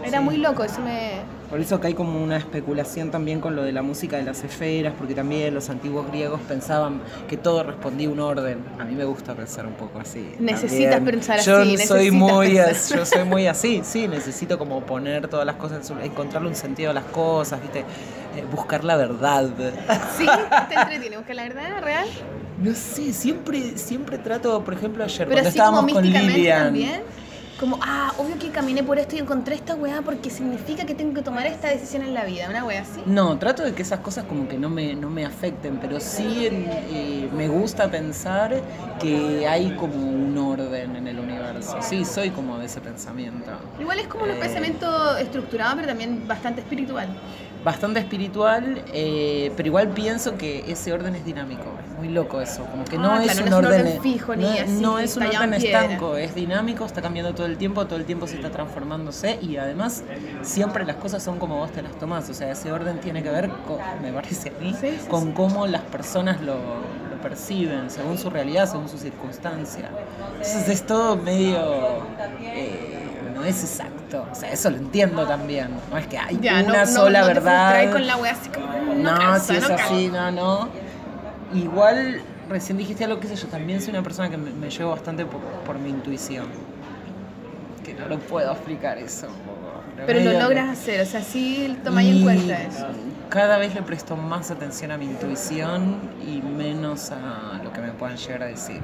Era 0.06 0.18
Sí. 0.20 0.24
muy 0.24 0.38
loco, 0.38 0.64
eso 0.64 0.82
me... 0.82 1.12
Por 1.52 1.60
eso 1.60 1.80
que 1.82 1.88
hay 1.88 1.94
como 1.94 2.24
una 2.24 2.38
especulación 2.38 3.12
también 3.12 3.42
con 3.42 3.56
lo 3.58 3.64
de 3.64 3.74
la 3.74 3.82
música 3.82 4.16
de 4.16 4.24
las 4.24 4.42
esferas, 4.44 4.94
porque 4.98 5.14
también 5.14 5.54
los 5.54 5.70
antiguos 5.70 6.08
griegos 6.08 6.40
pensaban 6.48 7.02
que 7.28 7.36
todo 7.36 7.62
respondía 7.64 8.08
a 8.08 8.12
un 8.12 8.20
orden. 8.22 8.60
A 8.80 8.86
mí 8.86 8.96
me 8.96 9.04
gusta 9.04 9.36
pensar 9.36 9.66
un 9.68 9.74
poco 9.74 10.00
así. 10.00 10.34
Necesitas 10.40 10.96
también. 10.96 11.18
pensar 11.18 11.40
yo 11.42 11.58
así, 11.58 11.78
Soy 11.86 12.06
necesitas 12.06 12.14
muy 12.14 12.48
pensar. 12.56 12.98
yo 13.00 13.06
soy 13.06 13.24
muy 13.26 13.48
así, 13.48 13.82
sí, 13.84 14.08
necesito 14.08 14.58
como 14.58 14.82
poner 14.86 15.28
todas 15.28 15.46
las 15.46 15.58
cosas, 15.58 15.80
en 15.80 15.84
su- 15.84 16.00
encontrarle 16.02 16.48
un 16.48 16.56
sentido 16.56 16.92
a 16.92 16.94
las 16.94 17.04
cosas, 17.06 17.62
¿viste? 17.62 17.80
Eh, 17.80 18.46
buscar 18.50 18.86
la 18.86 18.96
verdad. 18.96 19.50
Sí, 20.18 20.26
te 20.70 20.76
entretiene, 20.76 21.18
buscar 21.18 21.36
la 21.36 21.44
verdad 21.44 21.82
real. 21.84 22.08
No 22.64 22.74
sé, 22.74 23.12
siempre, 23.12 23.78
siempre 23.78 24.18
trato, 24.20 24.64
por 24.64 24.74
ejemplo, 24.74 25.04
ayer 25.04 25.28
Pero 25.28 25.32
cuando 25.32 25.50
estábamos 25.50 25.92
con 25.92 26.04
Lilian. 26.06 26.64
también. 26.68 27.02
Como, 27.62 27.78
ah, 27.82 28.12
obvio 28.18 28.38
que 28.40 28.50
caminé 28.50 28.84
por 28.84 28.98
esto 28.98 29.16
y 29.16 29.20
encontré 29.20 29.54
esta 29.56 29.76
weá 29.76 30.02
porque 30.02 30.30
significa 30.32 30.84
que 30.84 30.96
tengo 30.96 31.14
que 31.14 31.22
tomar 31.22 31.46
esta 31.46 31.68
decisión 31.70 32.02
en 32.02 32.14
la 32.16 32.26
vida. 32.26 32.48
Una 32.50 32.66
weá 32.66 32.82
así. 32.82 33.02
No, 33.06 33.38
trato 33.38 33.62
de 33.64 33.74
que 33.74 33.84
esas 33.84 34.00
cosas 34.00 34.26
como 34.26 34.48
que 34.48 34.58
no 34.58 34.68
me, 34.68 34.96
no 34.96 35.12
me 35.12 35.24
afecten, 35.26 35.78
pero 35.80 36.00
sí 36.00 36.48
eh, 36.50 37.30
me 37.34 37.48
gusta 37.48 37.90
pensar 37.92 38.60
que 39.00 39.48
hay 39.48 39.76
como 39.76 39.94
un 39.96 40.36
orden 40.38 40.96
en 40.96 41.08
el 41.08 41.20
universo. 41.20 41.78
Sí, 41.82 42.04
soy 42.04 42.32
como 42.32 42.58
de 42.58 42.66
ese 42.66 42.82
pensamiento. 42.82 43.52
Igual 43.80 44.00
es 44.00 44.08
como 44.08 44.24
un 44.24 44.32
Eh. 44.32 44.38
pensamiento 44.42 45.18
estructurado, 45.18 45.76
pero 45.76 45.88
también 45.90 46.28
bastante 46.28 46.62
espiritual. 46.62 47.08
Bastante 47.64 48.00
espiritual, 48.00 48.82
eh, 48.92 49.52
pero 49.56 49.68
igual 49.68 49.90
pienso 49.90 50.36
que 50.36 50.64
ese 50.72 50.92
orden 50.94 51.14
es 51.14 51.24
dinámico. 51.24 51.66
Es 51.92 51.96
muy 52.00 52.08
loco 52.10 52.42
eso. 52.42 52.64
Como 52.66 52.84
que 52.86 52.98
no, 52.98 53.12
Ah, 53.12 53.24
es, 53.24 53.40
claro, 53.40 53.44
un 53.44 53.50
no 53.52 53.58
es 53.60 53.62
un 53.62 53.66
orden, 53.66 53.82
orden 53.88 54.02
fijo 54.02 54.36
ni 54.36 54.44
no, 54.46 54.50
así, 54.50 54.82
no 54.82 54.98
es 55.00 55.16
un 55.16 55.24
orden 55.28 55.54
estanco, 55.54 56.16
es 56.18 56.34
dinámico, 56.34 56.86
está 56.88 57.04
cambiando 57.04 57.36
todo 57.36 57.46
el 57.46 57.51
tiempo, 57.58 57.86
todo 57.88 57.98
el 58.00 58.06
tiempo 58.06 58.28
se 58.28 58.36
está 58.36 58.52
transformándose 58.52 59.38
y 59.42 59.58
además 59.58 60.04
siempre 60.42 60.86
las 60.86 60.98
cosas 60.98 61.24
son 61.24 61.40
como 61.40 61.58
vos 61.58 61.72
te 61.72 61.82
las 61.82 61.98
tomás. 61.98 62.30
O 62.30 62.34
sea, 62.34 62.52
ese 62.52 62.72
orden 62.72 63.00
tiene 63.00 63.24
que 63.24 63.30
ver, 63.32 63.50
con, 63.68 63.86
me 64.02 64.12
parece 64.14 64.50
a 64.50 64.54
mí, 64.60 64.74
Sí, 64.74 65.00
sí, 65.00 65.08
con 65.08 65.34
cómo 65.34 65.68
las 65.68 65.84
personas 65.84 66.42
lo, 66.42 66.56
lo 67.10 67.22
perciben, 67.22 67.90
según 67.90 68.18
su 68.18 68.30
realidad, 68.30 68.68
según 68.68 68.90
su 68.90 68.98
circunstancia. 68.98 69.98
Entonces 70.38 70.68
es 70.70 70.86
todo 70.86 71.16
medio... 71.18 72.08
eh, 72.40 73.30
no 73.34 73.44
es 73.44 73.64
exacto, 73.64 74.28
o 74.32 74.36
sea, 74.36 74.52
eso 74.52 74.70
lo 74.70 74.78
entiendo 74.78 75.26
también. 75.28 75.84
No 75.90 75.98
es 75.98 76.08
que 76.08 76.18
hay 76.18 76.40
Ya, 76.42 76.62
una 76.64 76.86
no, 76.86 76.86
sola 76.86 77.22
no 77.22 77.28
verdad. 77.28 77.42
frustráis 77.44 77.90
con 77.92 78.08
la 78.08 78.18
weá 78.18 78.32
así 78.34 78.50
como, 78.50 78.68
no, 78.96 79.18
calza, 79.18 79.40
si 79.40 79.56
es 79.56 79.70
así, 79.70 80.10
no, 80.10 80.32
no. 80.32 80.70
Igual, 81.50 82.22
recién 82.50 82.78
dijiste 82.78 83.04
algo, 83.06 83.20
qué 83.20 83.28
sé 83.28 83.36
yo, 83.36 83.48
también 83.48 83.82
soy 83.82 83.92
una 83.92 84.04
persona 84.04 84.30
que 84.30 84.38
me, 84.38 84.52
me 84.52 84.70
llevo 84.70 84.92
bastante 84.92 85.26
por, 85.26 85.42
por 85.66 85.80
mi 85.80 85.90
intuición. 85.90 86.48
Que 87.84 87.94
no 87.94 88.08
lo 88.08 88.20
puedo 88.20 88.52
explicar 88.52 88.98
eso. 88.98 89.28
Pero 90.06 90.20
lo 90.22 90.40
logras 90.40 90.70
hacer, 90.70 91.02
o 91.02 91.06
sea, 91.06 91.22
sí 91.22 91.78
tomáis 91.84 92.16
en 92.16 92.24
cuenta 92.24 92.62
eso. 92.64 92.88
Cada 93.30 93.58
vez 93.58 93.74
le 93.76 93.82
presto 93.82 94.16
más 94.18 94.52
atención 94.52 94.92
a 94.92 94.98
mi 94.98 95.06
intuición 95.06 95.98
y 96.26 96.42
menos 96.42 97.12
a 97.12 97.62
lo 97.64 97.72
que 97.72 97.82
me 97.82 97.92
puedan 97.92 98.18
llegar 98.18 98.44
a 98.44 98.48
decir. 98.48 98.82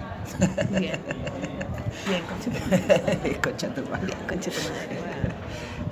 Bien. 0.72 0.99
Bien, 2.07 2.22
concha 2.30 2.49
tu 2.52 2.60
madre, 2.69 3.40
Concha 3.41 3.68
tu 3.69 3.82
madre. 3.90 4.14
concha 4.30 4.52
tu 4.52 4.61
madre. 4.61 4.99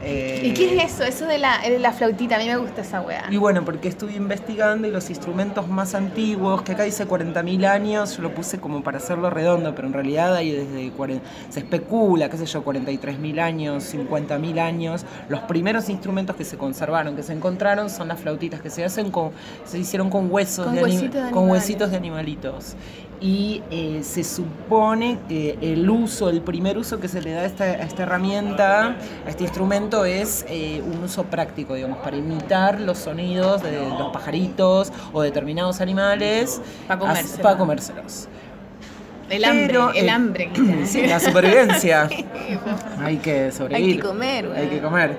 Eh, 0.08 0.42
¿Y 0.44 0.54
qué 0.54 0.78
es 0.78 0.94
eso? 0.94 1.04
Eso 1.04 1.26
de 1.26 1.40
la, 1.40 1.60
de 1.62 1.80
la 1.80 1.92
flautita, 1.92 2.36
a 2.36 2.40
mí 2.40 2.46
me 2.46 2.58
gusta 2.58 2.82
esa 2.82 3.02
weá. 3.02 3.26
Y 3.32 3.38
bueno, 3.38 3.66
porque 3.66 3.88
estuve 3.88 4.14
investigando 4.14 4.88
y 4.88 4.92
los 4.92 5.10
instrumentos 5.10 5.68
más 5.68 5.96
antiguos, 5.96 6.62
que 6.62 6.74
acá 6.74 6.84
dice 6.84 7.08
40.000 7.08 7.66
años, 7.66 8.16
yo 8.18 8.22
lo 8.22 8.34
puse 8.36 8.60
como 8.60 8.84
para 8.84 9.00
hacerlo 9.00 9.32
redondo, 9.32 9.74
pero 9.74 9.88
en 9.88 9.94
realidad 9.94 10.36
hay 10.36 10.52
desde 10.52 10.92
40, 10.92 11.26
se 11.50 11.60
especula, 11.62 12.30
qué 12.30 12.38
sé 12.38 12.46
yo, 12.46 12.64
43.000 12.64 13.40
años, 13.40 13.94
50.000 13.96 14.60
años. 14.60 15.06
Los 15.28 15.40
primeros 15.42 15.90
instrumentos 15.90 16.36
que 16.36 16.44
se 16.46 16.56
conservaron, 16.58 17.16
que 17.16 17.24
se 17.24 17.34
encontraron, 17.34 17.90
son 17.90 18.08
las 18.08 18.20
flautitas 18.20 18.62
que 18.62 18.70
se 18.70 18.86
hacen 18.86 19.10
con, 19.10 19.32
se 19.66 19.80
hicieron 19.80 20.12
con 20.12 20.32
huesos, 20.32 20.66
Con 20.66 20.76
de, 20.76 20.82
ani- 20.82 20.92
huesitos 20.94 21.26
de 21.26 21.32
con 21.32 21.50
huesitos 21.50 21.90
de 21.90 21.98
animalitos. 21.98 22.76
Y 23.26 23.64
eh, 23.72 24.02
se 24.04 24.24
supone 24.24 25.18
que 25.28 25.58
el 25.60 25.90
uso, 25.90 26.30
el 26.30 26.42
primer 26.42 26.78
uso 26.78 27.00
que 27.00 27.08
se 27.08 27.24
le 27.24 27.32
da 27.32 27.42
a 27.42 27.46
esta, 27.46 27.64
a 27.64 27.82
esta 27.82 28.04
herramienta, 28.04 28.98
a 29.26 29.30
este 29.30 29.42
instrumento, 29.42 30.06
es 30.06 30.46
eh, 30.48 30.84
un 30.86 31.04
uso 31.04 31.24
práctico, 31.24 31.74
digamos, 31.74 31.98
para 31.98 32.18
imitar 32.18 32.80
los 32.80 33.00
sonidos 33.00 33.64
de 33.64 33.90
los 33.90 34.14
pajaritos 34.14 34.94
o 35.12 35.24
determinados 35.24 35.82
animales. 35.82 36.62
Pa' 36.88 37.00
comérselo. 37.00 37.42
Para 37.42 37.58
comérselos. 37.58 38.28
El 39.28 39.44
hambre, 39.44 39.68
Pero, 39.70 39.92
el 39.92 40.06
eh, 40.06 40.12
hambre. 40.12 40.52
Sí, 40.86 41.08
la 41.08 41.20
supervivencia. 41.20 42.08
Hay 43.00 43.18
que 43.18 43.52
sobrevivir. 43.52 43.96
Hay 43.96 43.98
que 43.98 44.08
comer, 44.08 44.52
Hay 44.56 44.68
que 44.68 44.82
comer. 44.82 45.18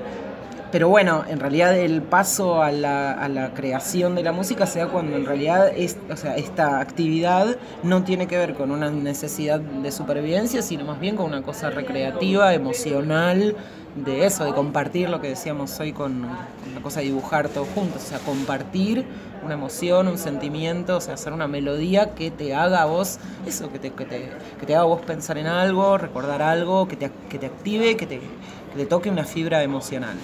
Pero 0.72 0.88
bueno, 0.88 1.24
en 1.28 1.38
realidad 1.38 1.76
el 1.76 2.02
paso 2.02 2.62
a 2.62 2.72
la, 2.72 3.12
a 3.12 3.28
la 3.28 3.54
creación 3.54 4.14
de 4.14 4.22
la 4.22 4.32
música 4.32 4.66
se 4.66 4.80
da 4.80 4.88
cuando 4.88 5.16
en 5.16 5.24
realidad 5.24 5.68
es, 5.74 5.96
o 6.10 6.16
sea, 6.16 6.36
esta 6.36 6.80
actividad 6.80 7.56
no 7.82 8.02
tiene 8.02 8.26
que 8.26 8.36
ver 8.36 8.54
con 8.54 8.70
una 8.70 8.90
necesidad 8.90 9.60
de 9.60 9.92
supervivencia, 9.92 10.62
sino 10.62 10.84
más 10.84 10.98
bien 10.98 11.16
con 11.16 11.26
una 11.26 11.42
cosa 11.42 11.70
recreativa, 11.70 12.52
emocional, 12.52 13.56
de 13.96 14.26
eso, 14.26 14.44
de 14.44 14.52
compartir 14.52 15.08
lo 15.08 15.20
que 15.20 15.28
decíamos 15.28 15.78
hoy 15.80 15.92
con, 15.92 16.22
la 16.22 16.82
cosa 16.82 17.00
de 17.00 17.06
dibujar 17.06 17.48
todos 17.48 17.68
juntos, 17.74 18.02
o 18.04 18.06
sea, 18.06 18.18
compartir 18.18 19.06
una 19.42 19.54
emoción, 19.54 20.08
un 20.08 20.18
sentimiento, 20.18 20.96
o 20.96 21.00
sea, 21.00 21.14
hacer 21.14 21.32
una 21.32 21.48
melodía 21.48 22.14
que 22.14 22.30
te 22.30 22.54
haga 22.54 22.82
a 22.82 22.86
vos, 22.86 23.18
eso, 23.46 23.72
que 23.72 23.78
te, 23.78 23.90
que 23.92 24.04
te, 24.04 24.30
que 24.60 24.66
te 24.66 24.74
haga 24.74 24.84
vos 24.84 25.00
pensar 25.00 25.38
en 25.38 25.46
algo, 25.46 25.96
recordar 25.96 26.42
algo, 26.42 26.86
que 26.88 26.96
te, 26.96 27.10
que 27.30 27.38
te 27.38 27.46
active, 27.46 27.96
que 27.96 28.06
te, 28.06 28.18
que 28.18 28.76
te 28.76 28.86
toque 28.86 29.08
una 29.08 29.24
fibra 29.24 29.62
emocional. 29.62 30.16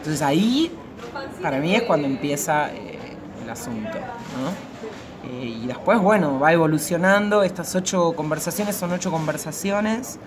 Entonces 0.00 0.22
ahí, 0.22 0.72
para 1.42 1.58
mí 1.58 1.74
es 1.74 1.82
cuando 1.82 2.06
empieza 2.06 2.72
eh, 2.72 2.98
el 3.44 3.50
asunto, 3.50 3.90
¿no? 3.90 5.30
Eh, 5.30 5.58
y 5.62 5.66
después, 5.66 6.00
bueno, 6.00 6.40
va 6.40 6.52
evolucionando. 6.52 7.42
Estas 7.42 7.74
ocho 7.74 8.14
conversaciones 8.16 8.76
son 8.76 8.92
ocho 8.92 9.10
conversaciones 9.10 10.18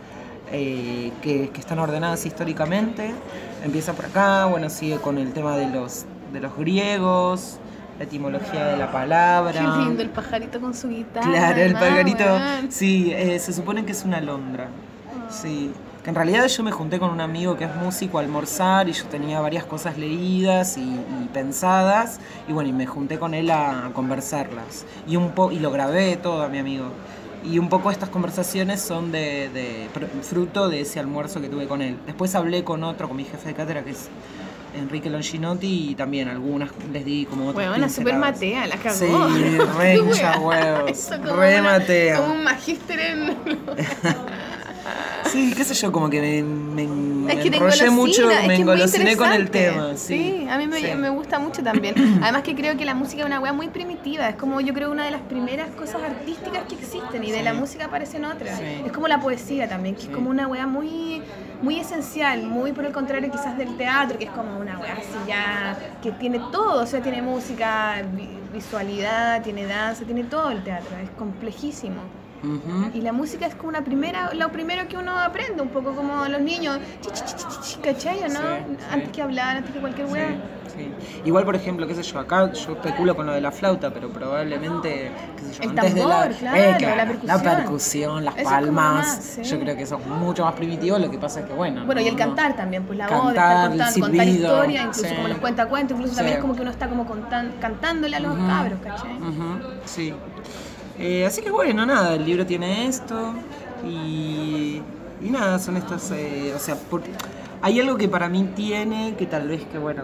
eh, 0.51 1.11
que, 1.23 1.49
que 1.49 1.59
están 1.59 1.79
ordenadas 1.79 2.23
históricamente. 2.27 3.11
Empieza 3.63 3.93
por 3.93 4.05
acá, 4.05 4.45
bueno, 4.45 4.69
sigue 4.69 4.97
con 4.97 5.17
el 5.17 5.33
tema 5.33 5.57
de 5.57 5.67
los, 5.69 6.05
de 6.31 6.39
los 6.39 6.55
griegos, 6.55 7.57
la 7.97 8.03
etimología 8.03 8.65
de 8.67 8.77
la 8.77 8.91
palabra. 8.91 9.53
Qué 9.53 9.83
lindo 9.85 10.03
el 10.03 10.09
pajarito 10.11 10.61
con 10.61 10.75
su 10.75 10.89
guitarra. 10.89 11.27
Claro, 11.27 11.61
el 11.61 11.73
pajarito. 11.73 12.25
Sí, 12.69 13.11
eh, 13.11 13.39
se 13.39 13.53
supone 13.53 13.83
que 13.85 13.93
es 13.93 14.03
una 14.03 14.17
alondra. 14.17 14.67
Sí. 15.29 15.71
Que 16.03 16.09
en 16.09 16.15
realidad 16.15 16.47
yo 16.47 16.63
me 16.63 16.71
junté 16.71 16.99
con 16.99 17.11
un 17.11 17.21
amigo 17.21 17.55
que 17.55 17.63
es 17.63 17.75
músico 17.75 18.17
a 18.17 18.21
almorzar 18.21 18.89
y 18.89 18.91
yo 18.91 19.05
tenía 19.05 19.39
varias 19.39 19.63
cosas 19.63 19.97
leídas 19.97 20.77
y, 20.77 20.81
y 20.81 21.29
pensadas. 21.33 22.19
Y 22.47 22.51
bueno, 22.51 22.69
y 22.69 22.73
me 22.73 22.85
junté 22.85 23.17
con 23.19 23.33
él 23.33 23.49
a 23.49 23.91
conversarlas. 23.93 24.85
Y, 25.07 25.15
un 25.15 25.31
po 25.31 25.51
y 25.51 25.59
lo 25.59 25.71
grabé 25.71 26.17
todo 26.17 26.43
a 26.43 26.49
mi 26.49 26.57
amigo. 26.57 26.91
Y 27.45 27.59
un 27.59 27.67
poco 27.69 27.91
estas 27.91 28.09
conversaciones 28.09 28.81
son 28.81 29.11
de, 29.11 29.89
fruto 30.21 30.69
de 30.69 30.81
ese 30.81 30.99
almuerzo 30.99 31.41
que 31.41 31.49
tuve 31.49 31.67
con 31.67 31.81
él. 31.81 31.97
Después 32.05 32.35
hablé 32.35 32.63
con 32.63 32.83
otro, 32.83 33.07
con 33.07 33.17
mi 33.17 33.25
jefe 33.25 33.49
de 33.49 33.53
cátedra, 33.53 33.83
que 33.83 33.91
es 33.91 34.07
Enrique 34.75 35.09
Longinotti, 35.09 35.89
y 35.91 35.95
también 35.95 36.29
algunas 36.29 36.69
les 36.91 37.03
di 37.03 37.25
como 37.25 37.49
otras 37.49 37.67
Weón, 37.67 37.81
la 37.81 37.89
super 37.89 38.17
matea, 38.17 38.67
la 38.67 38.77
cagó. 38.77 38.95
Sí, 38.95 39.07
re 39.77 39.99
huevos, 39.99 41.09
re 41.37 41.61
matea. 41.61 42.17
Como 42.17 42.33
un 42.33 42.43
magíster 42.43 42.99
en... 42.99 43.37
Sí, 45.31 45.53
qué 45.55 45.63
sé 45.63 45.73
yo, 45.73 45.91
como 45.91 46.09
que 46.09 46.19
me, 46.21 46.43
me, 46.43 47.33
Es 47.33 47.39
que 47.39 47.47
enrollé 47.55 47.89
mucho, 47.89 48.29
es 48.29 48.47
me 48.47 48.55
engolosiné 48.55 49.15
con 49.15 49.31
el 49.31 49.49
tema. 49.49 49.95
Sí, 49.95 50.45
a 50.49 50.57
mí 50.57 50.67
me, 50.67 50.79
Sí. 50.79 50.87
me 50.95 51.09
gusta 51.09 51.39
mucho 51.39 51.63
también. 51.63 51.95
Además 52.21 52.43
que 52.43 52.53
creo 52.55 52.75
que 52.77 52.85
la 52.85 52.93
música 52.93 53.21
es 53.21 53.25
una 53.27 53.39
weá 53.39 53.53
muy 53.53 53.69
primitiva. 53.69 54.27
Es 54.29 54.35
como 54.35 54.59
yo 54.61 54.73
creo 54.73 54.91
una 54.91 55.05
de 55.05 55.11
las 55.11 55.21
primeras 55.21 55.69
cosas 55.71 56.01
artísticas 56.03 56.63
que 56.67 56.75
existen 56.75 57.23
y 57.23 57.31
de 57.31 57.37
Sí. 57.39 57.43
la 57.43 57.53
música 57.53 57.85
aparecen 57.85 58.25
otras. 58.25 58.59
Es 58.59 58.91
como 58.91 59.07
la 59.07 59.19
poesía 59.19 59.67
también, 59.69 59.95
que 59.95 60.03
es 60.03 60.09
como 60.09 60.29
una 60.29 60.47
weá 60.47 60.67
muy, 60.67 61.21
muy 61.61 61.79
esencial, 61.79 62.43
muy 62.43 62.71
por 62.73 62.85
el 62.85 62.91
contrario 62.91 63.31
quizás 63.31 63.57
del 63.57 63.77
teatro, 63.77 64.17
que 64.17 64.25
es 64.25 64.31
como 64.31 64.57
una 64.59 64.77
weá 64.79 64.93
así 64.93 65.17
ya, 65.27 65.77
que 66.01 66.11
tiene 66.11 66.39
todo, 66.51 66.83
o 66.83 66.85
sea, 66.85 67.01
tiene 67.01 67.21
música, 67.21 68.01
vi- 68.15 68.29
visualidad, 68.53 69.41
tiene 69.43 69.65
danza, 69.65 70.03
tiene 70.03 70.23
todo 70.25 70.49
el 70.51 70.63
teatro, 70.63 70.95
es 71.01 71.09
complejísimo. 71.11 72.01
Y 72.93 73.01
la 73.01 73.13
música 73.13 73.45
es 73.45 73.55
como 73.55 73.69
una 73.69 73.83
primera, 73.83 74.33
lo 74.33 74.49
primero 74.51 74.87
que 74.87 74.97
uno 74.97 75.17
aprende, 75.17 75.61
un 75.61 75.69
poco 75.69 75.95
como 75.95 76.25
los 76.25 76.41
niños, 76.41 76.77
¿cachai 77.83 78.19
no? 78.21 78.29
Sí, 78.29 78.77
Antes 78.91 79.09
que 79.09 79.21
hablar, 79.21 79.57
antes 79.57 79.71
que 79.73 79.79
cualquier 79.79 80.07
weá. 80.07 80.27
sí. 80.75 80.91
Igual, 81.25 81.45
por 81.45 81.55
ejemplo, 81.55 81.87
qué 81.87 81.95
sé 81.95 82.03
yo, 82.03 82.19
acá 82.19 82.51
yo 82.51 82.73
especulo 82.73 83.15
con 83.15 83.27
lo 83.27 83.33
de 83.33 83.39
la 83.41 83.51
flauta, 83.51 83.93
pero 83.93 84.09
probablemente, 84.09 85.11
qué 85.37 85.41
sé 85.45 85.53
yo, 85.53 85.63
El 85.63 85.69
antes 85.79 85.95
de 85.95 86.01
la, 86.05 86.29
claro, 86.29 86.95
la 86.97 87.05
percusión. 87.05 87.41
percusión, 87.55 88.25
las 88.25 88.37
Eso 88.37 88.49
palmas, 88.49 89.07
más, 89.37 89.49
yo 89.49 89.59
creo 89.59 89.75
que 89.77 89.83
eso 89.83 89.97
es 89.99 90.05
mucho 90.07 90.43
más 90.43 90.53
primitivo, 90.55 90.97
lo 90.99 91.09
que 91.09 91.17
pasa 91.17 91.41
es 91.41 91.45
que, 91.45 91.53
bueno. 91.53 91.85
Bueno, 91.85 92.01
y 92.01 92.07
el 92.07 92.15
cantar 92.17 92.55
también, 92.57 92.83
pues 92.83 92.97
la 92.97 93.07
voz, 93.07 93.27
Cantar, 93.33 93.33
estar 93.35 93.63
el 93.63 93.69
contando, 93.69 93.99
contar 94.01 94.25
silbido, 94.25 94.47
historias, 94.55 94.85
incluso 94.97 95.15
como 95.15 95.27
los 95.29 95.37
cuentacuentos, 95.37 95.95
incluso 95.95 96.11
Sí. 96.13 96.17
también 96.17 96.37
es 96.37 96.41
como 96.41 96.55
que 96.55 96.61
uno 96.61 96.71
está 96.71 96.87
como 96.89 97.05
contan- 97.07 97.51
cantándole 97.61 98.15
a 98.17 98.19
los 98.19 98.35
cabros, 98.35 98.79
¿cachai? 98.83 99.11
Sí. 99.85 100.13
Eh, 100.99 101.25
así 101.25 101.41
que 101.41 101.49
bueno, 101.51 101.85
nada, 101.85 102.13
el 102.15 102.25
libro 102.25 102.45
tiene 102.45 102.87
esto 102.87 103.33
y, 103.85 104.81
y 105.21 105.29
nada, 105.29 105.57
son 105.59 105.77
estas, 105.77 106.11
eh, 106.11 106.53
o 106.55 106.59
sea, 106.59 106.75
por- 106.75 107.01
hay 107.61 107.79
algo 107.79 107.97
que 107.97 108.07
para 108.07 108.29
mí 108.29 108.49
tiene, 108.55 109.15
que 109.17 109.25
tal 109.25 109.47
vez 109.47 109.63
que 109.71 109.77
bueno, 109.77 110.03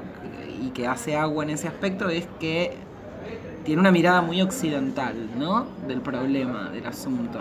y 0.61 0.70
que 0.70 0.88
hace 0.88 1.16
agua 1.16 1.44
en 1.44 1.52
ese 1.52 1.68
aspecto, 1.68 2.10
es 2.10 2.26
que 2.40 2.74
tiene 3.66 3.82
una 3.82 3.91
mirada 3.91 4.22
muy 4.22 4.41
occidental, 4.41 5.14
¿no? 5.38 5.68
Del 5.88 6.02
problema, 6.02 6.70
del 6.72 6.86
asunto. 6.88 7.40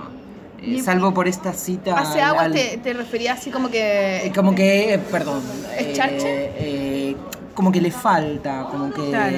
Eh, 0.60 0.82
salvo 0.82 1.14
por 1.14 1.28
esta 1.28 1.52
cita... 1.52 1.96
Hace 1.98 2.20
agua 2.20 2.42
al- 2.42 2.52
te, 2.52 2.78
te 2.78 2.92
refería 2.92 3.32
así 3.34 3.50
como 3.50 3.68
eh, 3.72 4.20
que... 4.24 4.32
como 4.34 4.54
que, 4.54 4.94
eh, 4.94 4.98
perdón. 4.98 5.40
¿Es 5.78 5.86
eh, 5.86 5.92
charche? 5.94 6.50
eh, 6.58 7.16
como 7.54 7.70
que 7.72 7.80
le 7.80 7.90
falta, 7.92 8.66
como 8.70 8.92
que. 8.92 9.08
Claro, 9.10 9.36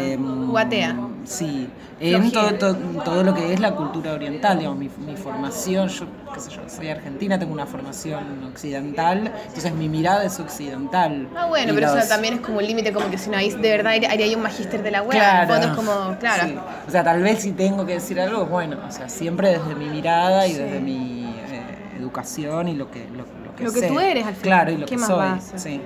guatea. 0.49 0.97
Sí. 1.25 1.69
En 2.01 2.33
todo, 2.33 2.55
todo, 2.55 2.75
todo 3.05 3.23
lo 3.23 3.35
que 3.35 3.53
es 3.53 3.61
la 3.61 3.75
cultura 3.77 4.13
oriental, 4.15 4.59
digamos, 4.59 4.79
mi, 4.79 4.89
mi 5.07 5.17
formación, 5.17 5.89
yo, 5.89 6.07
qué 6.33 6.41
sé 6.41 6.51
yo, 6.51 6.63
soy 6.67 6.89
argentina, 6.89 7.39
tengo 7.39 7.53
una 7.53 7.67
formación 7.67 8.43
occidental, 8.51 9.31
entonces 9.49 9.75
mi 9.75 9.89
mirada 9.91 10.25
es 10.25 10.41
occidental. 10.41 11.29
Ah, 11.37 11.47
bueno, 11.47 11.73
Y 11.73 11.75
pero 11.75 11.89
los- 11.89 11.99
eso 11.99 12.09
también 12.09 12.35
es 12.35 12.41
como 12.41 12.61
el 12.61 12.69
límite, 12.69 12.93
como 12.93 13.11
que 13.11 13.19
si 13.19 13.29
no 13.29 13.37
hay, 13.37 13.51
de 13.51 13.71
verdad 13.71 13.93
haría 14.09 14.35
un 14.37 14.43
magíster 14.43 14.83
de 14.83 14.91
la 14.91 15.03
web. 15.03 15.11
Claro. 15.11 15.55
En 15.55 15.63
el 15.63 15.69
fondo 15.75 15.83
es 15.83 15.89
como, 16.01 16.19
claro. 16.19 16.45
Sí. 16.49 16.55
O 16.89 16.91
sea, 16.91 17.05
tal 17.05 17.23
vez 17.23 17.41
si 17.43 17.53
tengo 17.53 17.85
que 17.85 17.93
decir 17.95 18.19
algo, 18.19 18.47
bueno, 18.47 18.79
o 18.89 18.91
sea, 18.91 19.09
siempre 19.11 19.51
desde 19.51 19.75
mi 19.75 19.87
mirada 19.91 20.47
y 20.47 20.55
desde 20.55 20.81
mi 20.81 21.25
eh, 21.51 21.99
educación 21.99 22.69
y 22.69 22.77
lo 22.77 22.91
que, 22.91 23.07
lo, 23.11 23.19
lo 23.45 23.55
que 23.57 23.65
Lo 23.65 23.73
que 23.75 23.81
sé. 23.81 23.89
tú 23.89 24.01
eres, 24.01 24.25
al 24.27 24.35
final. 24.37 24.43
Claro, 24.43 24.73
y 24.73 24.77
lo 24.79 24.87
¿Qué 24.87 24.95
que 24.95 25.01
más 25.03 25.09
soy. 25.45 25.59
Sí. 25.59 25.81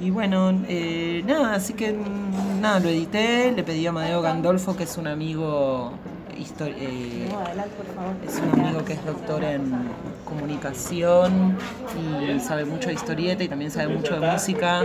Y 0.00 0.10
bueno, 0.10 0.52
eh, 0.68 1.22
nada, 1.24 1.54
así 1.54 1.72
que 1.72 1.92
mm, 1.92 2.53
nada, 2.64 2.80
lo 2.80 2.88
edité, 2.88 3.52
le 3.52 3.62
pedí 3.62 3.86
a 3.86 3.90
Amadeo 3.90 4.22
Gandolfo, 4.22 4.74
que 4.74 4.84
es 4.84 4.96
un 4.96 5.06
amigo 5.06 5.92
eh, 6.66 7.28
es 8.26 8.40
un 8.40 8.60
amigo 8.60 8.84
que 8.84 8.94
es 8.94 9.04
doctor 9.04 9.44
en 9.44 9.70
comunicación 10.24 11.58
y 11.94 12.40
sabe 12.40 12.64
mucho 12.64 12.88
de 12.88 12.94
historieta 12.94 13.44
y 13.44 13.48
también 13.48 13.70
sabe 13.70 13.88
mucho 13.88 14.18
de 14.18 14.26
música. 14.26 14.82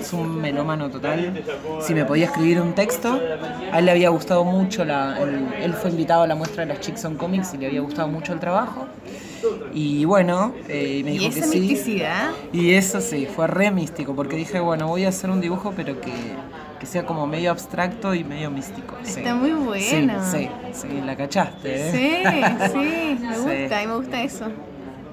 Es 0.00 0.12
un 0.14 0.40
melómano 0.40 0.90
total. 0.90 1.42
Si 1.80 1.94
me 1.94 2.06
podía 2.06 2.24
escribir 2.24 2.60
un 2.60 2.74
texto, 2.74 3.20
a 3.70 3.78
él 3.78 3.84
le 3.84 3.90
había 3.90 4.08
gustado 4.08 4.44
mucho, 4.44 4.84
la, 4.84 5.18
él, 5.20 5.46
él 5.60 5.74
fue 5.74 5.90
invitado 5.90 6.22
a 6.22 6.26
la 6.26 6.34
muestra 6.34 6.64
de 6.64 6.72
las 6.72 6.80
Chicks 6.80 7.04
on 7.04 7.16
Comics 7.16 7.52
y 7.52 7.58
le 7.58 7.66
había 7.66 7.82
gustado 7.82 8.08
mucho 8.08 8.32
el 8.32 8.40
trabajo. 8.40 8.86
Y 9.74 10.04
bueno, 10.06 10.54
eh, 10.68 11.02
me 11.04 11.14
Y 11.14 11.18
dijo 11.18 11.34
que 11.34 11.40
esa 11.40 11.48
sí. 11.50 11.60
misticidad. 11.60 12.30
Y 12.52 12.72
eso 12.74 13.00
sí, 13.00 13.26
fue 13.26 13.46
re 13.46 13.70
místico, 13.70 14.14
porque 14.14 14.36
dije, 14.36 14.60
bueno, 14.60 14.88
voy 14.88 15.04
a 15.04 15.10
hacer 15.10 15.30
un 15.30 15.40
dibujo, 15.40 15.72
pero 15.76 16.00
que, 16.00 16.12
que 16.84 16.90
sea 16.90 17.06
como 17.06 17.26
medio 17.26 17.50
abstracto 17.50 18.14
y 18.14 18.24
medio 18.24 18.50
místico. 18.50 18.94
sí. 19.04 19.20
Está 19.20 19.34
muy 19.34 19.52
bueno. 19.52 20.22
Sí, 20.30 20.50
sí, 20.72 20.82
sí, 20.82 21.00
la 21.02 21.16
cachaste, 21.16 21.88
¿eh? 21.88 21.90
Sí, 21.90 22.68
sí, 22.72 23.18
me 23.22 23.34
Sí. 23.34 23.40
gusta, 23.40 23.82
y 23.82 23.86
me 23.86 23.94
gusta 23.96 24.22
eso. 24.22 24.46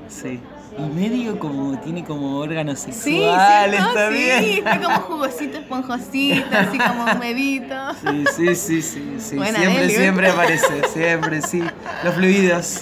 Sí. 0.10 0.42
Y 0.78 0.82
medio 0.82 1.40
como, 1.40 1.78
tiene 1.80 2.04
como 2.04 2.40
órganos 2.40 2.80
Sí, 2.80 2.92
sexuales 2.92 3.76
¿cierto? 3.80 3.94
también. 3.94 4.44
Sí, 4.44 4.58
está 4.60 4.82
como 4.82 4.96
jugosito, 5.08 5.58
esponjosito, 5.60 6.58
así 6.58 6.78
como 6.78 7.06
humedito. 7.06 7.76
Sí, 8.02 8.26
sí, 8.36 8.56
sí, 8.56 8.82
sí, 8.82 9.16
sí. 9.20 9.36
Buena, 9.38 9.60
siempre, 9.60 9.90
siempre 9.90 10.30
aparece, 10.30 10.88
siempre, 10.94 11.42
sí. 11.42 11.64
Los 12.04 12.14
fluidos. 12.16 12.82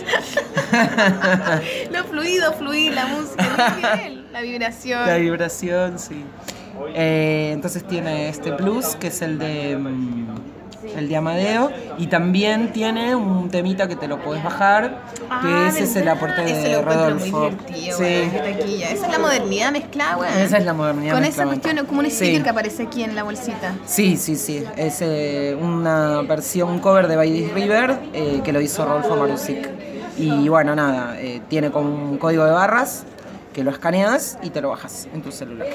Lo 1.91 2.03
fluido, 2.05 2.53
fluir, 2.53 2.93
la 2.93 3.05
música, 3.05 4.09
la 4.31 4.41
vibración. 4.41 5.05
La 5.05 5.17
vibración, 5.17 5.99
sí. 5.99 6.23
Eh, 6.95 7.51
entonces 7.53 7.83
tiene 7.85 8.29
este 8.29 8.51
plus, 8.53 8.95
que 8.95 9.07
es 9.07 9.21
el 9.21 9.37
de 9.39 9.77
mm, 9.77 10.27
el 10.97 11.09
de 11.09 11.15
Amadeo, 11.17 11.69
y 11.97 12.07
también 12.07 12.71
tiene 12.71 13.13
un 13.13 13.49
temita 13.49 13.87
que 13.87 13.95
te 13.97 14.07
lo 14.07 14.17
puedes 14.23 14.43
bajar, 14.43 15.01
que 15.41 15.47
Ah, 15.47 15.67
ese 15.69 15.83
es 15.83 15.95
el 15.97 16.07
aporte 16.07 16.41
de 16.41 16.73
lo 16.73 16.81
Rodolfo. 16.83 17.51
muy 17.51 17.91
sí. 17.91 18.03
Esa 18.03 19.05
es 19.05 19.11
la 19.11 19.19
modernidad 19.19 19.71
mezclada. 19.73 20.41
Esa 20.41 20.57
es 20.57 20.65
la 20.65 20.73
modernidad 20.73 21.13
Con 21.13 21.25
esa 21.25 21.45
mezclada. 21.45 21.47
cuestión, 21.61 21.85
como 21.85 21.99
un 21.99 22.05
Sí. 22.07 22.11
sticker 22.15 22.43
que 22.43 22.49
aparece 22.49 22.83
aquí 22.83 23.03
en 23.03 23.13
la 23.13 23.23
bolsita. 23.23 23.73
Sí, 23.85 24.15
sí, 24.17 24.35
sí. 24.35 24.63
Es 24.77 24.99
eh, 25.01 25.55
una 25.61 26.21
versión, 26.21 26.69
un 26.69 26.79
cover 26.79 27.07
de 27.07 27.17
By 27.17 27.29
This 27.31 27.53
River 27.53 27.99
eh, 28.13 28.41
que 28.43 28.51
lo 28.53 28.61
hizo 28.61 28.85
Rodolfo 28.85 29.15
Marusic. 29.17 29.69
Y 30.17 30.47
bueno, 30.49 30.75
nada, 30.75 31.19
eh, 31.19 31.41
tiene 31.49 31.71
como 31.71 31.89
un 31.93 32.17
código 32.17 32.45
de 32.45 32.51
barras 32.51 33.03
que 33.53 33.63
lo 33.63 33.71
escaneas 33.71 34.37
y 34.41 34.49
te 34.49 34.61
lo 34.61 34.69
bajas 34.69 35.07
en 35.13 35.21
tu 35.21 35.31
celular. 35.31 35.67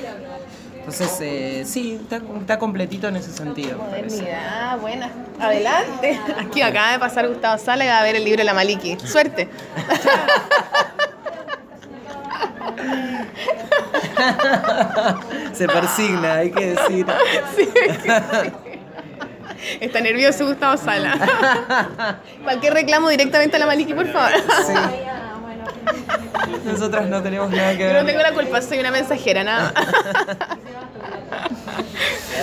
Entonces, 0.85 1.19
eh, 1.23 1.62
sí, 1.65 1.98
está, 2.02 2.20
está 2.39 2.59
completito 2.59 3.09
en 3.09 3.16
ese 3.16 3.32
sentido. 3.32 3.78
Modernidad, 3.78 4.78
buena. 4.78 5.09
Adelante. 5.40 6.20
Aquí 6.39 6.61
acaba 6.61 6.93
de 6.93 6.98
pasar 6.98 7.27
Gustavo 7.27 7.56
Sala 7.56 7.86
y 7.86 7.89
va 7.89 8.01
a 8.01 8.02
ver 8.02 8.16
el 8.16 8.24
libro 8.24 8.40
de 8.40 8.44
la 8.44 8.52
Maliki. 8.52 8.98
Suerte. 8.98 9.48
Se 15.55 15.66
persigna, 15.66 16.35
hay 16.35 16.51
que 16.51 16.74
decir. 16.74 17.06
Está 19.81 20.02
nervioso 20.02 20.47
Gustavo 20.47 20.77
Sala. 20.77 22.20
Cualquier 22.43 22.74
reclamo 22.74 23.09
directamente 23.09 23.56
a 23.56 23.61
la 23.61 23.66
Maliki, 23.66 23.94
por 23.94 24.12
favor. 24.12 24.32
Sí. 24.66 24.74
Nosotras 26.65 27.09
no 27.09 27.23
tenemos 27.23 27.51
nada 27.51 27.73
que 27.77 27.85
Yo 27.85 27.89
no 27.89 27.94
ver. 27.94 28.06
tengo 28.06 28.23
la 28.23 28.32
culpa, 28.32 28.61
soy 28.62 28.78
una 28.78 28.90
mensajera, 28.90 29.44
nada. 29.44 29.73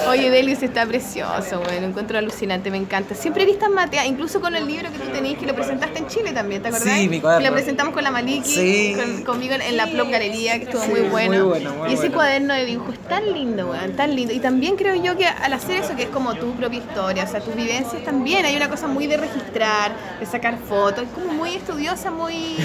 Oye, 0.09 0.29
Delis 0.29 0.61
está 0.63 0.85
precioso, 0.85 1.59
bueno, 1.59 1.87
encuentro 1.87 2.17
alucinante, 2.17 2.71
me 2.71 2.77
encanta. 2.77 3.13
Siempre 3.15 3.43
eres 3.43 3.59
tan 3.59 3.73
matea, 3.73 4.05
incluso 4.05 4.41
con 4.41 4.55
el 4.55 4.65
libro 4.65 4.91
que 4.91 4.97
tú 4.97 5.09
tenías 5.11 5.37
que 5.37 5.45
lo 5.45 5.53
presentaste 5.53 5.99
en 5.99 6.07
Chile 6.07 6.31
también, 6.33 6.61
¿te 6.61 6.69
acordás? 6.69 6.89
Sí, 6.97 7.07
mi 7.07 7.21
cuaderno. 7.21 7.43
Que 7.45 7.49
lo 7.49 7.55
presentamos 7.55 7.93
con 7.93 8.03
la 8.03 8.11
Maliki, 8.11 8.43
Sí. 8.49 8.95
con- 8.97 9.23
conmigo 9.23 9.53
en 9.53 9.77
la 9.77 9.87
Plop 9.87 10.09
Galería, 10.09 10.57
que 10.57 10.63
estuvo 10.65 10.81
Sí, 10.81 10.89
muy 10.89 11.01
muy 11.01 11.09
bueno. 11.09 11.45
bueno, 11.47 11.73
muy 11.75 11.89
y 11.89 11.93
ese 11.93 12.01
bueno. 12.03 12.15
cuaderno 12.15 12.53
de 12.53 12.65
dibujo 12.65 12.91
es 12.91 12.99
tan 13.07 13.31
lindo, 13.31 13.69
weón, 13.69 13.95
tan 13.95 14.15
lindo. 14.15 14.33
Y 14.33 14.39
también 14.39 14.75
creo 14.75 14.95
yo 14.95 15.15
que 15.17 15.27
al 15.27 15.53
hacer 15.53 15.77
eso, 15.81 15.95
que 15.95 16.03
es 16.03 16.09
como 16.09 16.33
tu 16.35 16.51
propia 16.55 16.79
historia, 16.79 17.23
o 17.25 17.27
sea, 17.27 17.39
tus 17.39 17.55
vivencias 17.55 18.03
también, 18.03 18.45
hay 18.45 18.55
una 18.55 18.69
cosa 18.69 18.87
muy 18.87 19.07
de 19.07 19.17
registrar, 19.17 19.91
de 20.19 20.25
sacar 20.25 20.57
fotos, 20.57 21.03
es 21.03 21.09
como 21.11 21.31
muy 21.33 21.55
estudiosa, 21.55 22.09
muy... 22.11 22.57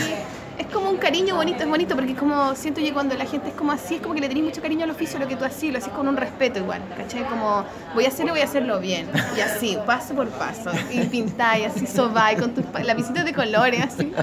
Es 0.59 0.67
como 0.69 0.91
un 0.91 0.97
cariño 0.97 1.37
bonito, 1.37 1.63
es 1.63 1.69
bonito 1.69 1.95
porque 1.95 2.13
es 2.13 2.19
como, 2.19 2.55
siento 2.55 2.81
yo 2.81 2.95
cuando 2.95 3.15
la 3.15 3.27
gente 3.27 3.49
es 3.49 3.55
como 3.55 3.73
así, 3.73 3.97
es 3.97 4.01
como 4.01 4.15
que 4.15 4.21
le 4.21 4.29
tenés 4.29 4.45
mucho 4.45 4.63
cariño 4.63 4.85
al 4.85 4.91
oficio, 4.91 5.19
lo 5.19 5.29
que 5.29 5.37
tú 5.37 5.45
así, 5.45 5.71
lo 5.71 5.79
haces 5.79 5.93
con 5.93 6.09
un 6.09 6.17
respeto 6.17 6.59
igual, 6.59 6.81
¿cachai? 6.97 7.25
Como, 7.25 7.65
voy 7.95 8.05
a 8.07 8.09
hacerlo, 8.09 8.33
voy 8.33 8.41
a 8.41 8.45
hacerlo 8.45 8.81
bien, 8.81 9.07
y 9.37 9.41
así, 9.41 9.77
paso 9.87 10.15
por 10.15 10.29
paso, 10.29 10.71
y 10.91 11.01
pintáis, 11.01 11.67
así 11.67 11.87
sobáis 11.87 12.41
con 12.41 12.55
tus 12.55 12.65
lapicitos 12.85 13.25
de 13.25 13.35
colores, 13.35 13.81
así, 13.83 14.07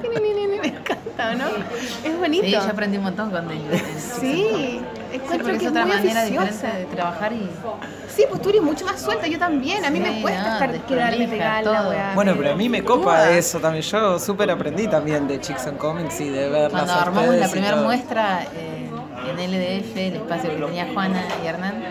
me 0.62 0.68
encanta, 0.68 1.36
¿no? 1.36 1.46
Es 2.04 2.18
bonito. 2.18 2.46
Sí, 2.46 2.52
yo 2.52 2.62
aprendí 2.62 2.98
un 2.98 3.04
montón 3.04 3.30
con 3.30 3.48
Deli. 3.48 3.62
Sí, 3.98 4.34
Sí, 4.54 4.80
encuentro 5.16 5.44
porque 5.44 5.58
que 5.60 5.66
es 5.66 5.72
otra 5.72 5.86
muy 5.86 5.96
manera 5.96 6.24
diferente 6.26 6.68
de 6.68 6.86
trabajar 6.86 7.34
y 7.34 7.50
Sí, 8.16 8.26
pues 8.30 8.42
tú 8.42 8.50
eres 8.50 8.62
mucho 8.62 8.86
más 8.86 9.02
suelta, 9.02 9.26
yo 9.28 9.40
también. 9.40 9.84
A 9.86 9.90
mí 9.90 10.00
me 10.00 10.14
Sí, 10.16 10.22
cuesta 10.22 10.44
no, 10.48 10.54
estar 10.54 10.86
quedarme 10.86 11.28
pegada. 11.28 12.12
Bueno, 12.16 12.36
pero 12.38 12.52
a 12.52 12.56
mí 12.56 12.70
me 12.70 12.84
copa 12.84 13.30
eso 13.32 13.60
también. 13.60 13.84
Yo 13.84 14.20
súper 14.20 14.52
aprendí 14.52 14.88
también 14.88 15.28
de 15.28 15.40
Chicks 15.42 15.66
and 15.68 15.78
Comics 15.78 16.20
y 16.22 16.30
de 16.30 16.50
verlas 16.50 16.72
Cuando 16.72 16.94
armamos 16.94 17.36
la 17.36 17.48
primera 17.48 17.76
muestra 17.78 18.44
eh, 18.56 18.90
en 19.30 19.52
LDF, 19.52 19.98
el 19.98 20.16
espacio 20.18 20.50
que 20.52 20.56
tenía 20.64 20.88
Juana 20.94 21.24
y 21.44 21.48
Hernán, 21.48 21.84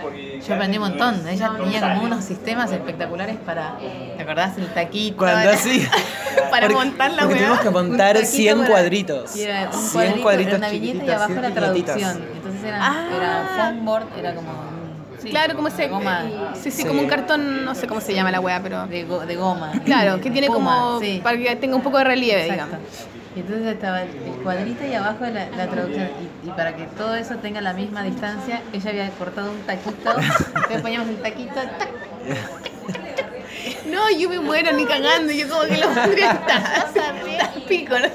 yo 0.46 0.54
aprendí 0.54 0.76
un 0.78 0.82
montón. 0.88 1.26
Ella 1.28 1.52
tenía 1.56 1.80
como 1.80 2.02
unos 2.04 2.24
sistemas 2.24 2.70
espectaculares 2.70 3.36
para, 3.44 3.76
¿te 4.16 4.22
acordás? 4.22 4.56
El 4.58 4.66
taquito. 4.68 5.16
Cuando 5.18 5.50
así. 5.50 5.86
Para 6.50 6.66
Porque- 6.68 6.74
montar 6.84 7.10
la 7.12 7.22
porque 7.22 7.34
weá. 7.34 7.42
tuvimos 7.44 7.60
que 7.60 7.70
montar 7.70 8.14
taquito 8.14 8.30
100 8.32 8.56
para- 8.58 8.70
cuadritos. 8.70 9.36
Y 9.36 9.42
era 9.42 9.66
un 9.66 9.72
100 9.72 9.90
cuadrito, 9.92 10.22
cuadritos 10.22 10.48
era 10.54 10.56
una 10.58 10.68
viñeta 10.70 11.04
y 11.04 11.10
abajo 11.10 11.26
100 11.32 11.42
la 11.42 11.48
viñetitas. 11.48 11.96
traducción. 11.96 12.41
Entonces 12.64 12.68
era, 12.68 12.78
Ah. 12.80 13.08
era 13.16 13.48
foam 13.56 13.84
board, 13.84 14.06
era 14.18 14.34
como... 14.34 14.52
sí, 15.20 15.30
Claro, 15.30 15.54
como 15.56 15.68
ese. 15.68 15.88
Goma, 15.88 16.22
sí, 16.54 16.70
sí, 16.70 16.82
Sí. 16.82 16.84
como 16.88 17.00
un 17.00 17.08
cartón, 17.08 17.64
no 17.64 17.74
sé 17.74 17.86
cómo 17.86 18.00
se 18.00 18.14
llama 18.14 18.30
la 18.30 18.40
weá, 18.40 18.60
pero. 18.62 18.86
de, 18.86 19.04
go- 19.04 19.24
de 19.26 19.36
goma. 19.36 19.72
Claro, 19.84 20.20
que 20.20 20.30
tiene 20.30 20.46
Espuma, 20.48 20.76
como. 20.80 21.00
sí. 21.00 21.20
Para 21.22 21.36
que 21.38 21.56
tenga 21.56 21.76
un 21.76 21.82
poco 21.82 21.98
de 21.98 22.04
relieve, 22.04 22.46
Exacto. 22.46 22.64
digamos. 22.66 22.88
Y 23.34 23.40
entonces 23.40 23.66
estaba 23.66 24.02
el 24.02 24.10
el 24.10 24.32
cuadrito 24.42 24.84
y 24.84 24.92
abajo 24.94 25.24
la, 25.24 25.48
la 25.56 25.66
traducción. 25.66 26.08
Y, 26.44 26.48
y 26.48 26.50
para 26.52 26.76
que 26.76 26.84
todo 26.84 27.14
eso 27.14 27.36
tenga 27.36 27.60
la 27.62 27.72
misma 27.72 28.02
distancia, 28.02 28.60
ella 28.74 28.90
había 28.90 29.08
cortado 29.10 29.50
un 29.52 29.60
taquito. 29.62 30.10
Entonces 30.54 30.82
poníamos 30.82 31.08
el 31.08 31.16
taquito. 31.22 31.54
tac, 31.54 31.88
No, 33.86 34.10
yo 34.10 34.28
me 34.28 34.38
muero 34.40 34.72
ni 34.72 34.84
cagando, 34.84 35.32
yo 35.32 35.48
como 35.48 35.62
que 35.62 35.76
lo 35.78 35.88
pondría 35.94 36.30
hasta. 36.32 36.84
pico, 37.68 37.94
¿no? 37.98 38.06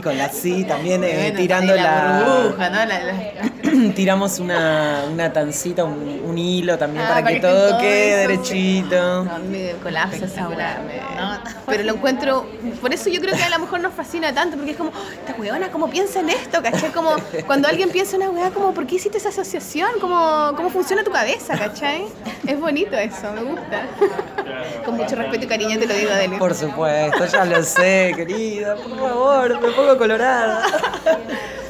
Y 0.00 0.02
con 0.02 0.16
la 0.16 0.30
sí 0.30 0.64
también 0.64 1.04
eh, 1.04 1.12
Bueno, 1.14 1.38
tirando 1.38 1.74
la. 1.76 2.22
burbuja, 2.42 2.70
¿no? 2.70 2.76
La- 2.86 3.00
la- 3.04 3.92
tiramos 3.94 4.38
una, 4.38 5.04
una 5.12 5.30
tancita, 5.30 5.84
un, 5.84 6.22
un 6.24 6.38
hilo 6.38 6.78
también 6.78 7.04
Ah, 7.04 7.08
para, 7.08 7.20
para 7.22 7.28
que 7.34 7.40
que 7.42 7.46
todo 7.46 7.68
todo 7.68 7.78
quede 7.80 8.16
derechito. 8.16 9.24
No, 9.24 9.38
me 9.40 9.72
colapsa 9.82 10.48
me- 10.48 11.20
No. 11.20 11.38
Pero 11.66 11.82
lo 11.82 11.92
encuentro. 11.96 12.46
Por 12.80 12.94
eso 12.94 13.10
yo 13.10 13.20
creo 13.20 13.36
que 13.36 13.42
a 13.42 13.50
lo 13.50 13.58
mejor 13.58 13.80
nos 13.80 13.92
fascina 13.92 14.32
tanto, 14.32 14.56
porque 14.56 14.70
es 14.72 14.76
como, 14.78 14.88
"Oh, 14.90 15.12
esta 15.12 15.38
weona, 15.38 15.68
¿cómo 15.70 15.90
piensa 15.90 16.20
en 16.20 16.30
esto? 16.30 16.62
¿Cachai? 16.62 16.90
Como 16.92 17.14
cuando 17.46 17.68
alguien 17.68 17.90
piensa 17.90 18.16
en 18.16 18.22
una 18.22 18.30
weá, 18.30 18.50
como, 18.50 18.72
¿por 18.72 18.86
qué 18.86 18.94
hiciste 18.94 19.18
esa 19.18 19.28
asociación? 19.28 19.90
¿Cómo, 20.00 20.52
cómo 20.56 20.70
funciona 20.70 21.04
tu 21.04 21.10
cabeza? 21.10 21.58
¿Cachai? 21.58 22.04
Es 22.46 22.58
bonito 22.58 22.96
eso, 22.96 23.30
me 23.34 23.42
gusta. 23.42 23.82
Con 24.84 24.96
mucho 24.96 25.14
respeto 25.14 25.44
y 25.44 25.48
cariño 25.48 25.78
te 25.78 25.86
lo 25.86 25.94
digo, 25.94 26.10
Adele. 26.10 26.38
Por 26.38 26.54
supuesto, 26.54 27.26
ya 27.26 27.44
lo 27.44 27.62
sé, 27.62 28.12
querida. 28.16 28.74
Por 28.76 28.98
favor, 28.98 29.60
me 29.60 29.68
pongo 29.70 29.89
colorada. 29.98 30.62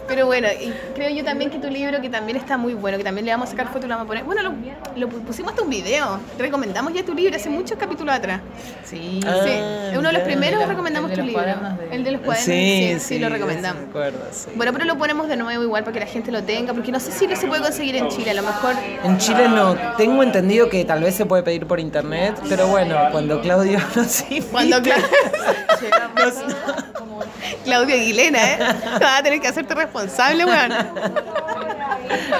Pero 0.08 0.26
bueno, 0.26 0.48
y 0.48 0.72
creo 0.96 1.08
yo 1.10 1.24
también 1.24 1.52
que 1.52 1.58
tu 1.60 1.68
libro, 1.70 2.00
que 2.00 2.08
también 2.10 2.36
está 2.36 2.56
muy 2.56 2.74
bueno, 2.74 2.98
que 2.98 3.04
también 3.04 3.26
le 3.26 3.30
vamos 3.30 3.46
a 3.46 3.50
sacar 3.52 3.68
fotos 3.68 3.84
y 3.84 3.86
lo 3.86 3.94
vamos 3.94 4.06
a 4.06 4.08
poner. 4.08 4.24
Bueno, 4.24 4.42
lo, 4.42 4.52
lo 4.96 5.08
pusimos 5.08 5.52
hasta 5.52 5.62
un 5.62 5.70
video. 5.70 6.18
Te 6.36 6.42
recomendamos 6.42 6.92
ya 6.92 7.04
tu 7.04 7.14
libro 7.14 7.36
hace 7.36 7.48
muchos 7.48 7.78
capítulos 7.78 8.12
atrás. 8.12 8.40
Sí. 8.84 9.20
Ah, 9.24 9.34
sí, 9.44 9.50
es 9.92 9.96
uno 9.96 10.08
de 10.08 10.14
los 10.14 10.22
primeros 10.22 10.66
recomendamos 10.66 11.12
tu 11.12 11.22
libro. 11.22 11.40
de- 11.44 11.94
El 11.94 12.02
de 12.02 12.10
los 12.10 12.22
cuadernos, 12.22 12.44
Sí, 12.44 12.90
sí, 12.94 13.00
sí, 13.00 13.18
lo 13.20 13.28
recomendamos. 13.28 13.82
me 13.84 13.88
acuerdo, 13.88 14.18
sí. 14.32 14.48
Bueno, 14.56 14.72
pero 14.72 14.84
lo 14.84 14.98
ponemos 14.98 15.28
de 15.28 15.36
nuevo 15.36 15.62
igual 15.62 15.84
para 15.84 15.94
que 15.94 16.00
la 16.00 16.06
gente 16.06 16.32
lo 16.32 16.42
tenga, 16.42 16.74
porque 16.74 16.90
no 16.90 16.98
sé 16.98 17.12
si 17.12 17.28
lo 17.28 17.36
se 17.36 17.46
puede 17.46 17.62
conseguir 17.62 17.94
en 17.94 18.08
Chile, 18.08 18.32
a 18.32 18.34
lo 18.34 18.42
mejor. 18.42 18.74
En 19.04 19.16
Chile 19.18 19.48
no, 19.48 19.76
tengo 19.96 20.24
entendido 20.24 20.68
que 20.68 20.84
tal 20.84 21.04
vez 21.04 21.14
se 21.14 21.24
puede 21.24 21.44
pedir 21.44 21.66
por 21.68 21.78
internet, 21.78 22.34
pero 22.48 22.66
bueno, 22.66 22.96
cuando 23.12 23.40
Claudio 23.42 23.78
nos 23.94 24.22
invite- 24.28 24.50
Cuando 24.50 24.78
Cla- 24.78 24.96
Claudio 27.64 27.94
Aguilera, 27.94 28.52
¿eh? 28.54 28.58
Vas 29.00 29.20
a 29.20 29.22
tener 29.22 29.40
que 29.40 29.48
hacerte 29.48 29.74
responsable, 29.74 30.44
weón. 30.44 30.72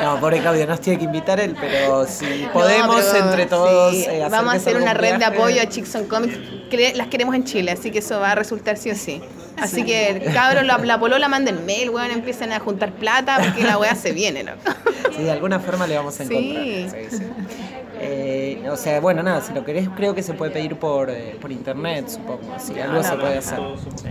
No, 0.02 0.18
pobre 0.20 0.40
Claudio, 0.40 0.66
nos 0.66 0.80
tiene 0.80 0.98
que 0.98 1.04
invitar 1.04 1.38
él, 1.40 1.56
pero 1.60 2.06
si 2.06 2.46
podemos 2.52 2.96
No, 3.04 3.12
pero 3.12 3.24
entre 3.24 3.46
todos 3.46 3.94
sí, 3.94 4.04
eh, 4.08 4.26
vamos 4.30 4.54
a 4.54 4.56
hacer 4.56 4.76
una 4.76 4.92
un 4.92 4.98
red 4.98 5.16
de 5.16 5.24
apoyo 5.24 5.60
a 5.62 5.66
Chickson 5.66 6.06
Comics. 6.06 6.38
Las 6.94 7.08
queremos 7.08 7.34
en 7.34 7.44
Chile, 7.44 7.72
así 7.72 7.90
que 7.90 7.98
eso 8.00 8.18
va 8.20 8.32
a 8.32 8.34
resultar 8.34 8.76
sí 8.76 8.90
o 8.90 8.94
sí. 8.94 9.20
Así 9.58 9.84
que, 9.84 10.30
cabros, 10.32 10.64
la, 10.64 10.78
la 10.78 10.98
polola 10.98 11.28
manden 11.28 11.66
mail, 11.66 11.90
weón, 11.90 12.10
empiecen 12.10 12.52
a 12.52 12.60
juntar 12.60 12.92
plata 12.92 13.38
porque 13.44 13.62
la 13.64 13.76
weá 13.78 13.94
se 13.94 14.12
viene, 14.12 14.42
¿no? 14.42 14.52
Sí, 15.14 15.22
de 15.22 15.30
alguna 15.30 15.60
forma 15.60 15.86
le 15.86 15.96
vamos 15.96 16.18
a 16.18 16.24
Sí. 16.24 16.32
encontrar. 16.34 17.10
Sí, 17.10 17.16
sí. 17.18 17.24
Eh, 18.02 18.66
o 18.70 18.76
sea, 18.76 18.98
bueno, 19.00 19.22
nada, 19.22 19.40
si 19.42 19.52
lo 19.52 19.64
querés, 19.64 19.88
creo 19.94 20.14
que 20.14 20.22
se 20.22 20.32
puede 20.32 20.50
pedir 20.50 20.76
por, 20.76 21.10
eh, 21.10 21.36
por 21.40 21.52
internet, 21.52 22.08
supongo. 22.08 22.40
Si 22.58 22.78
algo 22.80 23.02
se 23.02 23.16
puede 23.16 23.38
hacer. 23.38 23.58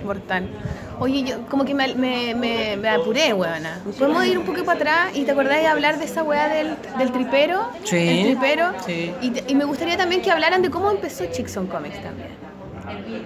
Mortal. 0.04 0.48
Oye, 1.00 1.24
yo 1.24 1.42
como 1.48 1.66
que 1.66 1.74
me, 1.74 1.96
me, 1.96 2.36
me, 2.36 2.78
me 2.78 2.90
apuré, 2.90 3.34
weona. 3.34 3.82
¿Podemos 3.98 4.26
ir 4.26 4.38
un 4.38 4.46
poco 4.46 4.64
para 4.64 4.78
atrás 4.80 5.12
y 5.16 5.24
te 5.24 5.32
acordás 5.32 5.58
de 5.60 5.68
hablar 5.68 5.98
de 5.98 6.06
esa 6.06 6.24
weá 6.24 6.50
del, 6.50 6.76
del 6.98 7.12
tripero? 7.12 7.70
Sí. 7.84 7.98
El 7.98 8.38
tripero. 8.38 8.74
Sí. 8.86 9.12
Y, 9.22 9.34
y 9.52 9.56
me 9.56 9.66
gustaría 9.66 9.98
también 9.98 10.22
que 10.22 10.30
hablaran 10.30 10.62
de 10.62 10.70
cómo 10.70 10.92
empezó 10.92 11.26
Chickson 11.26 11.68
Comics 11.68 12.02
también. 12.04 12.49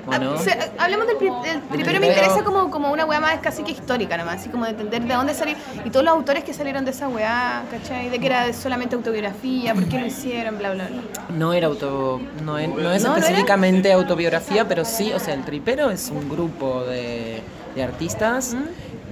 Bueno, 0.05 0.33
Ah, 0.35 0.39
se- 0.39 0.57
hablemos 0.77 1.07
del, 1.07 1.17
del 1.17 1.61
tripero, 1.71 1.99
me 1.99 2.07
interesa 2.07 2.43
como, 2.43 2.69
como 2.69 2.91
una 2.91 3.05
weá 3.05 3.19
más 3.19 3.37
casi 3.39 3.63
que 3.63 3.71
histórica 3.71 4.17
nomás, 4.17 4.41
así 4.41 4.49
como 4.49 4.65
de 4.65 4.71
entender 4.71 5.03
de 5.03 5.13
dónde 5.13 5.33
salió 5.33 5.55
y 5.85 5.89
todos 5.89 6.03
los 6.05 6.13
autores 6.13 6.43
que 6.43 6.53
salieron 6.53 6.85
de 6.85 6.91
esa 6.91 7.07
weá, 7.07 7.63
¿cachai? 7.71 8.09
De 8.09 8.19
que 8.19 8.25
era 8.27 8.51
solamente 8.53 8.95
autobiografía, 8.95 9.73
por 9.73 9.85
qué 9.87 9.99
lo 9.99 10.05
hicieron, 10.05 10.57
bla, 10.57 10.71
bla, 10.73 10.87
bla. 10.87 11.01
no 11.37 11.53
era 11.53 11.67
auto, 11.67 12.19
no 12.43 12.57
es, 12.57 12.67
no 12.69 12.91
es 12.91 13.03
¿No? 13.03 13.09
¿No 13.11 13.17
específicamente 13.17 13.91
autobiografía, 13.93 14.67
pero 14.67 14.85
sí, 14.85 15.11
o 15.13 15.19
sea, 15.19 15.33
el 15.33 15.43
tripero 15.43 15.89
es 15.89 16.09
un 16.09 16.29
grupo 16.29 16.83
de, 16.83 17.41
de 17.75 17.83
artistas 17.83 18.55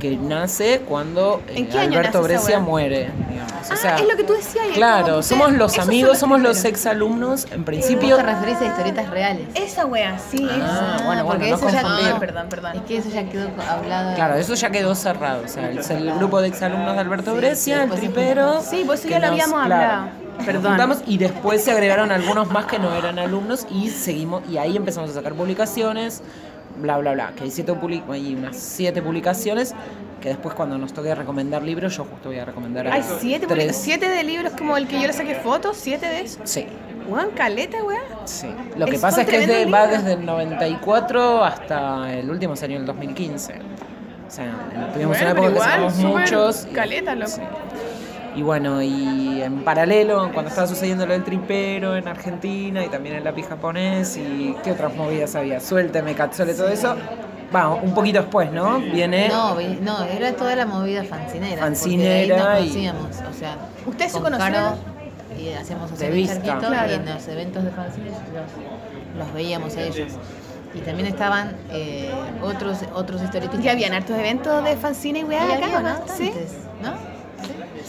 que 0.02 0.18
nace 0.18 0.82
cuando 0.88 1.42
eh, 1.48 1.54
¿En 1.60 1.68
qué 1.68 1.80
año 1.80 2.00
Alberto 2.00 2.22
Brescia 2.24 2.60
muere. 2.60 3.10
digamos. 3.30 3.52
O 3.70 3.74
Ah, 3.74 3.78
sea, 3.78 3.96
es 3.98 4.08
lo 4.08 4.18
que 4.18 4.24
tú 4.24 4.34
decías. 4.34 4.66
Claro, 4.74 5.22
somos 5.24 5.54
los 5.54 5.78
amigos, 5.80 6.10
los 6.12 6.20
somos 6.20 6.42
los 6.42 6.58
primeros. 6.58 6.66
exalumnos. 6.80 7.46
En 7.52 7.60
Vos 7.60 7.66
principio, 7.66 8.16
te 8.18 8.24
referís 8.24 8.58
a 8.60 8.66
historietas 8.66 9.10
reales. 9.10 9.48
Esa 9.54 9.86
weá, 9.86 10.18
sí, 10.32 10.46
Ah, 10.52 10.56
esa. 10.58 10.82
bueno, 11.06 11.06
bueno, 11.06 11.26
porque 11.28 11.50
no 11.50 11.56
eso 11.56 11.70
ya 11.70 11.82
confundir. 11.84 12.14
Ah, 12.16 12.20
perdón, 12.20 12.48
perdón. 12.50 12.76
Es 12.78 12.82
que 12.82 12.98
eso 12.98 13.10
ya 13.10 13.24
quedó 13.30 13.48
hablado. 13.70 14.16
claro, 14.16 14.36
eso 14.36 14.54
ya 14.56 14.70
quedó 14.72 14.96
cerrado. 14.96 15.44
O 15.46 15.48
sea, 15.48 15.70
el, 15.70 15.78
el 15.80 16.14
grupo 16.16 16.42
de 16.42 16.48
exalumnos 16.50 16.96
de 16.96 17.00
Alberto 17.00 17.32
Sí, 17.32 17.38
Brescia, 17.38 17.84
el 17.84 17.92
se 17.92 17.98
tripero. 17.98 18.62
Sí, 18.62 18.84
por 18.86 18.96
eso 18.96 19.08
ya 19.08 19.20
lo 19.20 19.28
nos- 19.28 19.32
habíamos 19.32 19.66
claro, 19.68 19.84
hablado. 19.84 20.06
nos 20.38 20.46
Perdón. 20.46 21.04
y 21.06 21.18
después 21.20 21.64
se 21.64 21.72
agregaron 21.72 22.12
algunos 22.12 22.50
más 22.50 22.66
que 22.66 22.80
no 22.80 22.94
eran 22.96 23.20
alumnos 23.20 23.68
y 23.70 23.90
seguimos 23.90 24.42
y 24.50 24.58
ahí 24.58 24.76
empezamos 24.76 25.12
a 25.12 25.14
sacar 25.14 25.34
publicaciones, 25.34 26.24
bla 26.78 26.98
bla 26.98 27.14
bla, 27.14 27.34
que 27.36 27.44
hay 27.44 27.52
siete 27.52 27.74
hay 28.10 28.36
unas 28.36 28.56
siete 28.58 29.02
publicaciones 29.02 29.74
que 30.22 30.30
después 30.30 30.54
cuando 30.54 30.78
nos 30.78 30.94
toque 30.94 31.14
recomendar 31.16 31.64
libros, 31.64 31.98
yo 31.98 32.06
justo 32.06 32.30
voy 32.30 32.38
a 32.40 32.46
recomendar 32.46 32.88
a 32.88 32.94
Hay 32.94 33.04
siete, 33.20 33.48
tres. 33.48 33.76
siete 33.76 34.08
de 34.08 34.24
libros 34.24 34.54
como 34.58 34.78
el 34.78 34.88
que 34.88 35.00
yo 35.02 35.08
le 35.08 35.14
saqué 35.14 35.36
fotos, 35.36 35.78
siete 35.78 36.06
de 36.08 36.22
esos. 36.22 36.42
Sí, 36.50 36.66
Weón, 37.10 37.32
caleta, 37.32 37.84
weá. 37.84 38.00
sí. 38.26 38.48
Lo 38.78 38.86
que 38.86 38.96
Es- 38.96 39.02
pasa 39.02 39.22
es 39.22 39.28
que 39.28 39.38
es 39.38 39.48
de- 39.48 39.54
tremendos 39.66 39.74
va 39.80 39.88
desde 39.88 40.14
el 40.14 40.26
94 40.26 41.44
hasta 41.44 42.14
el 42.14 42.30
último 42.30 42.56
en 42.76 42.82
el 42.82 42.86
2015. 42.86 43.54
O 44.28 44.32
sea, 44.34 44.46
tuvimos 44.94 44.96
Bueno, 44.96 45.10
una 45.10 45.18
época 45.18 45.34
pero 45.34 45.42
que 45.42 45.52
igual, 45.52 45.70
sacamos 45.70 45.96
muchos. 45.96 46.68
y- 46.70 46.74
caleta, 46.74 47.16
loco. 47.16 47.32
sí. 47.32 47.42
Y 48.36 48.44
bueno, 48.44 48.82
y 48.82 49.42
en 49.42 49.64
paralelo, 49.64 50.30
cuando 50.34 50.50
estaba 50.50 50.66
sucediendo 50.68 51.06
lo 51.06 51.14
del 51.14 51.24
tripero 51.24 51.98
en 51.98 52.08
Argentina 52.08 52.84
y 52.86 52.88
también 52.90 53.16
el 53.16 53.24
lápiz 53.24 53.48
japonés 53.48 54.16
y 54.18 54.56
qué 54.64 54.72
otras 54.72 54.96
movidas 54.96 55.36
había, 55.36 55.60
suélteme, 55.60 56.14
catzole, 56.16 56.54
todo 56.54 56.70
eso. 56.70 56.96
Vamos, 57.52 57.80
un 57.84 57.94
poquito 57.94 58.22
después, 58.22 58.50
¿no? 58.54 58.80
Viene. 58.80 59.28
No, 59.28 59.56
vi- 59.58 59.78
no, 59.82 60.04
era 60.06 60.32
toda 60.34 60.56
la 60.56 60.66
movida 60.66 61.04
fancinera. 61.04 61.62
Fancinera 61.62 62.36
porque 62.38 62.48
ahí 62.48 62.58
nos 62.58 62.72
conocíamos, 62.72 63.16
o 63.30 63.34
sea, 63.38 63.58
¿Ustedes 63.86 64.12
se 64.14 64.20
con 64.22 64.32
conocieron? 64.32 64.76
Y 65.38 65.50
hacíamos 65.54 65.92
vista. 66.00 66.36
charquitos 66.36 66.70
Claro. 66.70 66.92
y 66.92 66.96
en 66.96 67.06
los 67.06 67.28
eventos 67.28 67.64
de 67.66 67.72
fanzines 67.72 68.14
los, 68.14 69.18
los 69.26 69.34
veíamos 69.34 69.76
a 69.76 69.82
ellos. 69.82 70.14
Y 70.74 70.80
también 70.80 71.08
estaban 71.08 71.54
eh, 71.72 72.10
otros 72.42 72.78
otros 72.94 73.22
historietistas. 73.22 73.62
Ya 73.66 73.72
habían 73.74 73.92
hartos 73.94 74.18
eventos 74.18 74.64
de 74.64 74.78
fanzine 74.78 75.20
y 75.20 75.24
weá 75.26 75.44
había 75.44 75.56
acá, 75.68 75.82
¿no? 75.82 76.08
Sí. 76.16 76.32
¿no? 76.82 76.94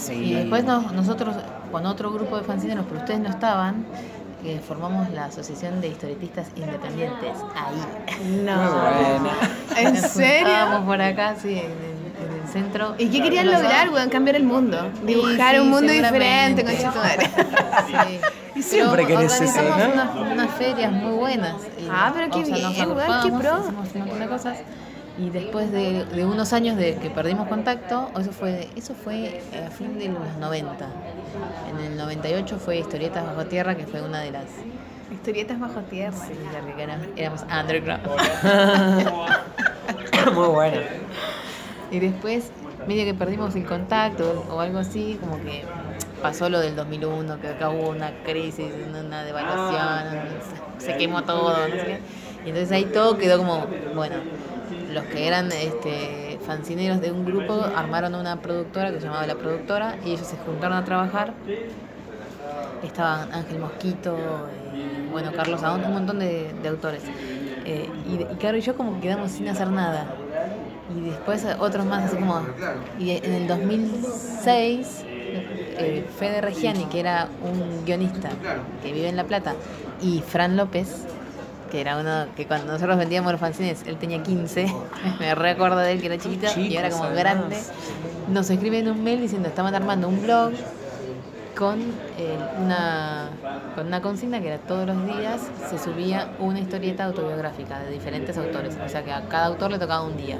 Sí. 0.06 0.14
Y 0.14 0.34
después 0.34 0.64
nos- 0.64 0.92
nosotros, 0.92 1.34
con 1.70 1.86
otro 1.86 2.12
grupo 2.12 2.36
de 2.36 2.42
fanzineros, 2.44 2.84
pero 2.88 3.00
ustedes 3.00 3.20
no 3.20 3.28
estaban, 3.30 3.84
eh, 4.44 4.60
formamos 4.66 5.08
la 5.10 5.26
Asociación 5.26 5.80
de 5.80 5.88
Historietistas 5.88 6.48
Independientes. 6.56 7.36
Ahí. 7.54 8.24
Muy 8.24 8.42
No. 8.42 8.56
buena. 8.56 9.30
¿En 9.76 9.94
Nos 9.94 10.10
serio? 10.10 10.46
juntábamos 10.46 10.86
por 10.86 11.00
acá, 11.00 11.36
sí, 11.40 11.50
en 11.50 11.56
el, 11.58 11.62
en 12.34 12.42
el 12.42 12.48
centro. 12.48 12.94
¿Y 12.98 13.08
qué 13.08 13.22
querían 13.22 13.46
lograr, 13.46 13.90
weón? 13.90 14.08
Cambiar 14.10 14.36
el 14.36 14.44
mundo. 14.44 14.90
Dibujar 15.06 15.54
sí, 15.54 15.60
un 15.60 15.70
mundo 15.70 15.92
diferente, 15.92 16.64
con 16.64 16.74
madre. 16.94 17.30
Sí. 17.86 18.18
Y 18.54 18.60
siempre 18.62 19.04
Pero 19.06 19.20
eso, 19.20 19.34
organizamos 19.42 19.78
¿no? 19.78 19.92
unas, 19.94 20.32
unas 20.34 20.50
ferias 20.56 20.92
muy 20.92 21.12
buenas. 21.14 21.54
y, 21.78 21.88
Ah, 21.90 22.12
pero 22.14 22.28
qué 22.30 22.42
o 22.42 22.44
sea, 22.44 22.58
nos 22.58 22.74
bien, 22.74 22.90
weón, 22.92 23.22
qué 23.22 23.28
pro. 23.30 23.58
Hicimos 23.60 23.94
un 23.94 24.00
montón 24.00 24.18
de 24.20 24.26
cosas. 24.28 24.58
Y 25.18 25.28
después 25.30 25.70
de, 25.70 26.04
de 26.06 26.24
unos 26.24 26.52
años 26.54 26.76
de 26.76 26.96
que 26.96 27.10
perdimos 27.10 27.46
contacto, 27.48 28.10
eso 28.18 28.32
fue 28.32 28.68
eso 28.76 28.94
fue 28.94 29.42
a 29.66 29.70
fin 29.70 29.98
de 29.98 30.08
los 30.08 30.36
90. 30.40 30.86
En 31.70 31.78
el 31.84 31.96
98 31.98 32.58
fue 32.58 32.78
Historietas 32.78 33.24
Bajo 33.26 33.44
Tierra, 33.46 33.74
que 33.76 33.86
fue 33.86 34.00
una 34.02 34.20
de 34.20 34.30
las... 34.32 34.44
Historietas 35.12 35.60
bajo 35.60 35.80
tierra. 35.82 36.16
Sí, 36.16 36.32
la 36.54 36.74
que 36.74 36.82
era- 36.82 36.98
éramos 37.16 37.42
underground. 37.42 38.02
Muy 40.34 40.48
buena. 40.48 40.78
Y 41.90 41.98
después, 42.00 42.50
medio 42.86 43.04
que 43.04 43.12
perdimos 43.12 43.54
el 43.54 43.66
contacto 43.66 44.46
o 44.50 44.60
algo 44.60 44.78
así, 44.78 45.18
como 45.20 45.36
que 45.42 45.64
pasó 46.22 46.48
lo 46.48 46.60
del 46.60 46.74
2001, 46.76 47.40
que 47.40 47.48
acá 47.48 47.68
hubo 47.68 47.90
una 47.90 48.10
crisis, 48.24 48.68
una 48.88 49.22
devaluación, 49.24 50.22
se- 50.80 50.86
se 50.92 50.96
quemó 50.96 51.24
todo, 51.24 51.58
no 51.68 51.74
sé 51.74 51.84
qué. 51.84 52.00
Y 52.46 52.48
entonces 52.48 52.72
ahí 52.72 52.86
todo 52.86 53.18
quedó 53.18 53.36
como, 53.38 53.66
bueno, 53.94 54.16
los 54.92 55.04
que 55.04 55.26
eran 55.26 55.50
este, 55.52 56.38
fancineros 56.44 57.00
de 57.00 57.10
un 57.10 57.24
grupo 57.24 57.54
armaron 57.54 58.14
una 58.14 58.40
productora 58.40 58.90
que 58.90 59.00
se 59.00 59.06
llamaba 59.06 59.26
La 59.26 59.36
Productora 59.36 59.96
y 60.04 60.12
ellos 60.12 60.26
se 60.26 60.36
juntaron 60.36 60.78
a 60.78 60.84
trabajar. 60.84 61.34
Estaban 62.82 63.32
Ángel 63.32 63.60
Mosquito, 63.60 64.16
eh, 64.74 65.08
bueno, 65.10 65.30
Carlos 65.32 65.62
Aón, 65.62 65.84
un 65.84 65.92
montón 65.92 66.18
de, 66.18 66.52
autores. 66.68 67.02
Eh, 67.64 67.88
y, 68.06 68.44
y 68.44 68.56
y 68.56 68.60
yo 68.60 68.76
como 68.76 68.94
que 68.96 69.00
quedamos 69.02 69.30
sin 69.30 69.48
hacer 69.48 69.70
nada. 69.70 70.06
Y 70.96 71.10
después 71.10 71.46
otros 71.58 71.86
más, 71.86 72.04
así 72.04 72.16
como. 72.16 72.42
Y 72.98 73.12
en 73.12 73.32
el 73.32 73.46
2006, 73.46 75.04
eh, 75.06 76.06
Fede 76.18 76.40
Reggiani, 76.40 76.84
que 76.86 77.00
era 77.00 77.28
un 77.42 77.84
guionista 77.84 78.30
que 78.82 78.92
vive 78.92 79.08
en 79.08 79.16
La 79.16 79.24
Plata, 79.24 79.54
y 80.00 80.20
Fran 80.20 80.56
López, 80.56 81.06
que 81.72 81.80
era 81.80 81.96
uno 81.96 82.26
que 82.36 82.46
cuando 82.46 82.70
nosotros 82.70 82.98
vendíamos 82.98 83.32
los 83.32 83.40
fanzines, 83.40 83.82
él 83.86 83.96
tenía 83.96 84.22
15, 84.22 84.66
me 85.18 85.34
recuerdo 85.34 85.78
de 85.78 85.92
él 85.92 86.00
que 86.02 86.06
era 86.06 86.18
chiquito 86.18 86.46
y 86.60 86.76
ahora 86.76 86.90
como 86.90 87.04
además. 87.04 87.18
grande, 87.18 87.56
nos 88.28 88.50
escriben 88.50 88.88
un 88.88 89.02
mail 89.02 89.22
diciendo 89.22 89.48
estaban 89.48 89.74
armando 89.74 90.06
un 90.06 90.20
blog 90.22 90.52
con 91.56 91.80
eh, 92.18 92.36
una 92.62 93.30
con 93.74 93.86
una 93.86 94.02
consigna 94.02 94.42
que 94.42 94.48
era 94.48 94.58
todos 94.58 94.86
los 94.86 95.06
días 95.06 95.50
se 95.70 95.78
subía 95.78 96.32
una 96.38 96.60
historieta 96.60 97.04
autobiográfica 97.04 97.80
de 97.80 97.90
diferentes 97.90 98.36
autores, 98.36 98.76
o 98.84 98.88
sea 98.90 99.02
que 99.02 99.12
a 99.12 99.22
cada 99.22 99.46
autor 99.46 99.70
le 99.70 99.78
tocaba 99.78 100.02
un 100.02 100.18
día 100.18 100.38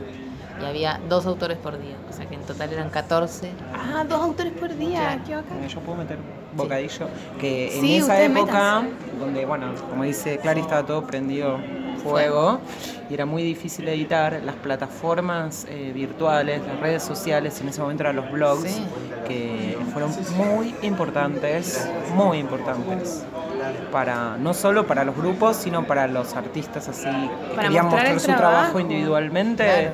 y 0.61 0.67
había 0.67 1.01
dos 1.09 1.25
autores 1.25 1.57
por 1.57 1.81
día, 1.81 1.97
o 2.11 2.13
sea 2.13 2.27
que 2.27 2.35
en 2.35 2.43
total 2.43 2.75
eran 2.75 2.91
14. 2.91 3.51
Ah, 3.73 4.05
dos 4.07 4.21
autores 4.21 4.53
por 4.53 4.77
día, 4.77 5.19
qué 5.27 5.35
bacán. 5.35 5.67
Yo 5.67 5.81
puedo 5.81 5.97
meter 5.97 6.19
bocadillo. 6.55 7.09
Que 7.41 7.77
Sí, 7.81 7.97
en 7.97 8.03
esa 8.03 8.21
época, 8.23 8.83
donde, 9.19 9.45
bueno, 9.47 9.73
como 9.91 10.05
dice 10.05 10.39
Clary, 10.39 10.61
estaba 10.61 10.85
todo 10.85 11.03
prendido 11.07 11.59
fuego 12.03 12.59
y 13.09 13.15
era 13.15 13.27
muy 13.27 13.43
difícil 13.43 13.87
editar, 13.89 14.41
las 14.45 14.57
plataformas 14.57 15.67
eh, 15.69 15.93
virtuales, 15.95 16.61
las 16.67 16.81
redes 16.81 17.03
sociales, 17.03 17.61
en 17.61 17.69
ese 17.69 17.81
momento 17.81 18.03
eran 18.03 18.17
los 18.17 18.31
blogs, 18.31 18.63
Sí. 18.71 18.83
que 19.29 19.79
fueron 19.93 20.11
muy 20.37 20.75
importantes, 20.83 21.89
muy 22.15 22.39
importantes. 22.39 23.25
Para, 23.93 24.37
no 24.39 24.55
solo 24.55 24.87
para 24.87 25.05
los 25.05 25.17
grupos, 25.17 25.57
sino 25.57 25.87
para 25.87 26.09
los 26.09 26.35
artistas 26.35 26.89
así 26.89 27.05
que 27.05 27.55
Para 27.55 27.69
querían 27.69 27.87
mostrar 27.87 28.19
su 28.21 28.27
trabajo 28.27 28.39
trabajo. 28.51 28.81
individualmente. 28.81 29.65
Claro. 29.65 29.91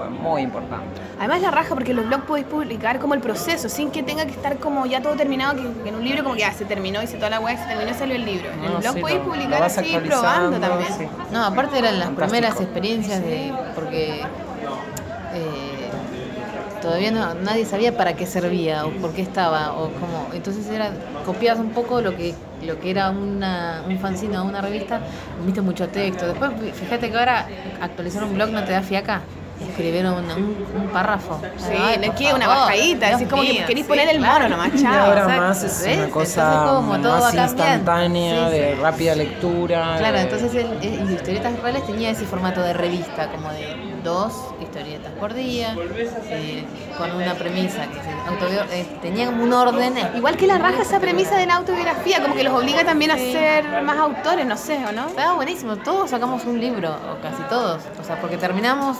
Fue 0.00 0.08
muy 0.08 0.42
importante. 0.42 0.98
Además 1.18 1.42
la 1.42 1.50
raja 1.50 1.74
porque 1.74 1.92
los 1.92 2.06
blogs 2.06 2.24
podéis 2.24 2.46
publicar 2.46 2.98
como 2.98 3.12
el 3.12 3.20
proceso, 3.20 3.68
sin 3.68 3.90
que 3.90 4.02
tenga 4.02 4.24
que 4.24 4.30
estar 4.30 4.56
como 4.56 4.86
ya 4.86 5.02
todo 5.02 5.14
terminado, 5.14 5.56
que, 5.56 5.82
que 5.82 5.88
en 5.90 5.94
un 5.96 6.04
libro 6.04 6.22
como 6.22 6.34
que 6.36 6.40
ya 6.40 6.52
se 6.54 6.64
terminó, 6.64 7.02
hice 7.02 7.16
toda 7.16 7.28
la 7.28 7.40
web, 7.40 7.58
se 7.58 7.66
terminó 7.66 7.90
y 7.90 7.94
salió 7.94 8.16
el 8.16 8.24
libro. 8.24 8.50
En 8.50 8.64
el 8.64 8.72
No, 8.72 8.78
blog 8.80 8.94
sí, 8.94 9.00
podéis 9.00 9.20
publicar 9.20 9.62
así, 9.62 9.98
probando 10.06 10.58
también. 10.58 10.92
sí. 10.96 11.06
No, 11.30 11.44
aparte 11.44 11.78
eran 11.78 11.98
las 11.98 12.08
Fantástico. 12.08 12.30
primeras 12.32 12.60
experiencias 12.60 13.20
de. 13.22 13.52
porque 13.74 14.22
eh, 15.34 15.90
todavía 16.80 17.10
no, 17.10 17.34
nadie 17.34 17.64
sabía 17.66 17.94
para 17.96 18.14
qué 18.14 18.26
servía 18.26 18.86
o 18.86 18.90
por 18.92 19.12
qué 19.12 19.20
estaba 19.22 19.72
o 19.74 19.90
cómo. 19.90 20.28
Entonces 20.32 20.66
era 20.68 20.90
copiabas 21.26 21.60
un 21.60 21.70
poco 21.70 22.00
lo 22.00 22.16
que 22.16 22.34
lo 22.64 22.78
que 22.78 22.90
era 22.90 23.08
una, 23.10 23.82
un 23.88 23.98
fanzine 23.98 24.36
o 24.38 24.44
una 24.44 24.60
revista, 24.60 25.00
viste 25.44 25.60
mucho 25.62 25.88
texto. 25.88 26.26
Después 26.26 26.50
fíjate 26.74 27.10
que 27.10 27.18
ahora 27.18 27.46
actualizar 27.80 28.24
un 28.24 28.34
blog 28.34 28.50
no 28.50 28.64
te 28.64 28.72
da 28.72 28.82
fiaca. 28.82 29.20
Escribieron 29.68 30.14
un, 30.14 30.30
un, 30.30 30.66
un 30.82 30.88
párrafo. 30.88 31.40
Sí, 31.56 31.72
Ay, 31.78 31.98
no 31.98 32.04
es 32.04 32.10
que 32.18 32.32
una 32.32 32.48
bajadita, 32.48 33.06
Dios 33.08 33.16
así 33.16 33.24
como 33.26 33.42
que 33.42 33.48
mío, 33.52 33.62
queréis 33.66 33.86
sí, 33.86 33.90
poner 33.90 34.08
el 34.08 34.16
claro. 34.18 34.44
mono 34.44 34.56
nomás, 34.56 34.74
Y 34.74 34.82
chao. 34.82 35.04
ahora 35.06 35.20
exacto, 35.22 35.42
más 35.42 35.62
es 35.62 35.82
¿ves? 35.82 35.96
una 35.96 36.04
Entonces 36.06 36.34
cosa 36.36 36.64
como 36.74 36.98
todo 37.00 37.20
más 37.20 37.34
instantánea, 37.34 38.46
Sí, 38.46 38.50
de 38.56 38.74
sí. 38.74 38.80
rápida 38.82 39.14
lectura. 39.14 39.94
Claro, 39.98 40.16
de- 40.16 40.22
entonces 40.22 40.54
el, 40.54 40.72
el 40.82 41.10
Historietas 41.12 41.60
Reales 41.60 41.86
tenía 41.86 42.10
ese 42.10 42.24
formato 42.24 42.62
de 42.62 42.72
revista, 42.72 43.30
como 43.30 43.50
de 43.52 43.76
dos 44.02 44.32
historietas 44.62 45.12
por 45.20 45.34
día, 45.34 45.76
eh, 46.30 46.64
con 46.96 47.10
una 47.12 47.34
premisa 47.34 47.86
que 47.86 48.00
se 48.00 48.80
eh, 48.80 48.86
tenía 49.02 49.26
como 49.26 49.42
un 49.44 49.52
orden. 49.52 49.94
Igual 50.16 50.36
que 50.36 50.46
la 50.46 50.58
raja 50.58 50.82
esa 50.82 51.00
premisa 51.00 51.36
de 51.36 51.46
la 51.46 51.56
autobiografía, 51.56 52.22
como 52.22 52.34
que 52.34 52.44
los 52.44 52.54
obliga 52.54 52.84
también 52.84 53.10
a 53.10 53.16
ser 53.16 53.82
más 53.82 53.98
autores, 53.98 54.46
no 54.46 54.56
sé, 54.56 54.78
¿o 54.88 54.92
no? 54.92 55.08
Estaba 55.08 55.34
buenísimo, 55.34 55.76
todos 55.76 56.10
sacamos 56.10 56.44
un 56.44 56.58
libro, 56.60 56.90
o 56.90 57.20
casi 57.22 57.42
todos, 57.50 57.82
o 58.00 58.04
sea, 58.04 58.20
porque 58.20 58.36
terminamos 58.38 58.96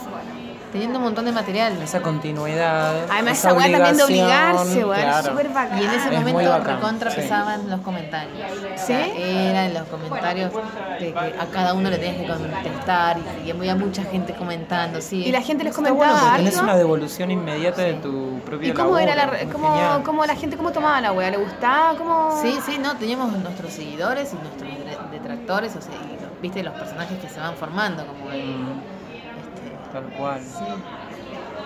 teniendo 0.71 0.99
un 0.99 1.05
montón 1.05 1.25
de 1.25 1.31
material. 1.31 1.81
esa 1.81 2.01
continuidad. 2.01 2.95
Además 3.09 3.37
esa 3.37 3.53
weá 3.53 3.71
también 3.71 3.97
de 3.97 4.03
obligarse, 4.03 4.85
weón, 4.85 5.01
claro. 5.01 5.29
súper 5.29 5.49
bacán. 5.49 5.79
Y 5.81 5.83
en 5.85 5.89
ese 5.91 6.07
Es 6.07 6.19
momento 6.19 6.49
bacán, 6.49 6.75
recontra 6.75 7.11
sí. 7.11 7.21
pesaban 7.21 7.69
los 7.69 7.81
comentarios. 7.81 8.33
¿Sí? 8.75 8.93
eran 8.93 9.73
los 9.73 9.83
comentarios 9.83 10.51
de 10.99 11.13
que 11.13 11.19
a 11.39 11.45
cada 11.51 11.73
uno 11.73 11.89
le 11.89 11.97
tenías 11.97 12.17
que 12.21 12.27
contestar 12.27 13.17
y, 13.43 13.47
y 13.47 13.51
había 13.51 13.75
mucha 13.75 14.03
gente 14.03 14.33
comentando, 14.33 15.01
sí. 15.01 15.23
Y 15.25 15.31
la 15.31 15.41
gente 15.41 15.63
les 15.63 15.75
bueno 15.75 15.95
comentaba 15.95 16.35
harto. 16.35 16.61
una 16.63 16.75
devolución 16.75 17.31
inmediata 17.31 17.81
de 17.81 17.93
tu 17.95 18.39
propio 18.45 18.69
¿Y 18.69 18.73
cómo 18.73 18.97
era 18.97 19.15
la, 19.15 19.27
muy 19.27 19.51
cómo, 19.51 20.01
cómo 20.05 20.25
la 20.25 20.35
gente 20.35 20.57
cómo 20.57 20.71
tomaba 20.71 21.01
la 21.01 21.11
wea? 21.11 21.29
¿Le 21.31 21.37
gustaba? 21.37 21.95
¿Cómo? 21.97 22.39
Sí, 22.41 22.57
sí, 22.65 22.77
no, 22.81 22.95
teníamos 22.97 23.31
nuestros 23.37 23.71
seguidores 23.73 24.31
y 24.33 24.35
nuestros 24.35 24.69
de- 24.71 25.17
detractores, 25.17 25.75
o 25.75 25.81
sea, 25.81 25.93
y 25.93 26.41
viste 26.41 26.63
los 26.63 26.73
personajes 26.73 27.19
que 27.19 27.29
se 27.29 27.39
van 27.39 27.55
formando, 27.55 28.05
como 28.05 28.31
el, 28.31 28.41
Mm, 28.41 28.81
Tal 29.91 30.03
cual. 30.17 30.41
sí. 30.41 30.65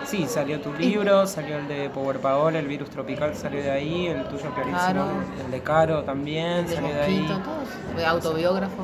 Sí, 0.06 0.26
salió 0.28 0.60
tu 0.60 0.72
libro, 0.72 1.26
salió 1.26 1.58
el 1.58 1.66
de 1.66 1.90
Power 1.90 2.20
Paola, 2.20 2.60
el 2.60 2.68
virus 2.68 2.90
tropical 2.90 3.34
salió 3.34 3.60
de 3.60 3.72
ahí, 3.72 4.06
el 4.06 4.22
tuyo 4.28 4.54
clarísimo, 4.54 4.78
Caro. 4.78 5.06
el 5.44 5.50
de 5.50 5.60
Caro 5.62 6.04
también 6.04 6.58
el 6.58 6.68
de 6.68 6.74
salió 6.76 6.94
de 6.94 7.00
ahí. 7.02 7.18
Mosquito, 7.18 7.40
todos, 7.40 8.04
autobiógrafo. 8.06 8.82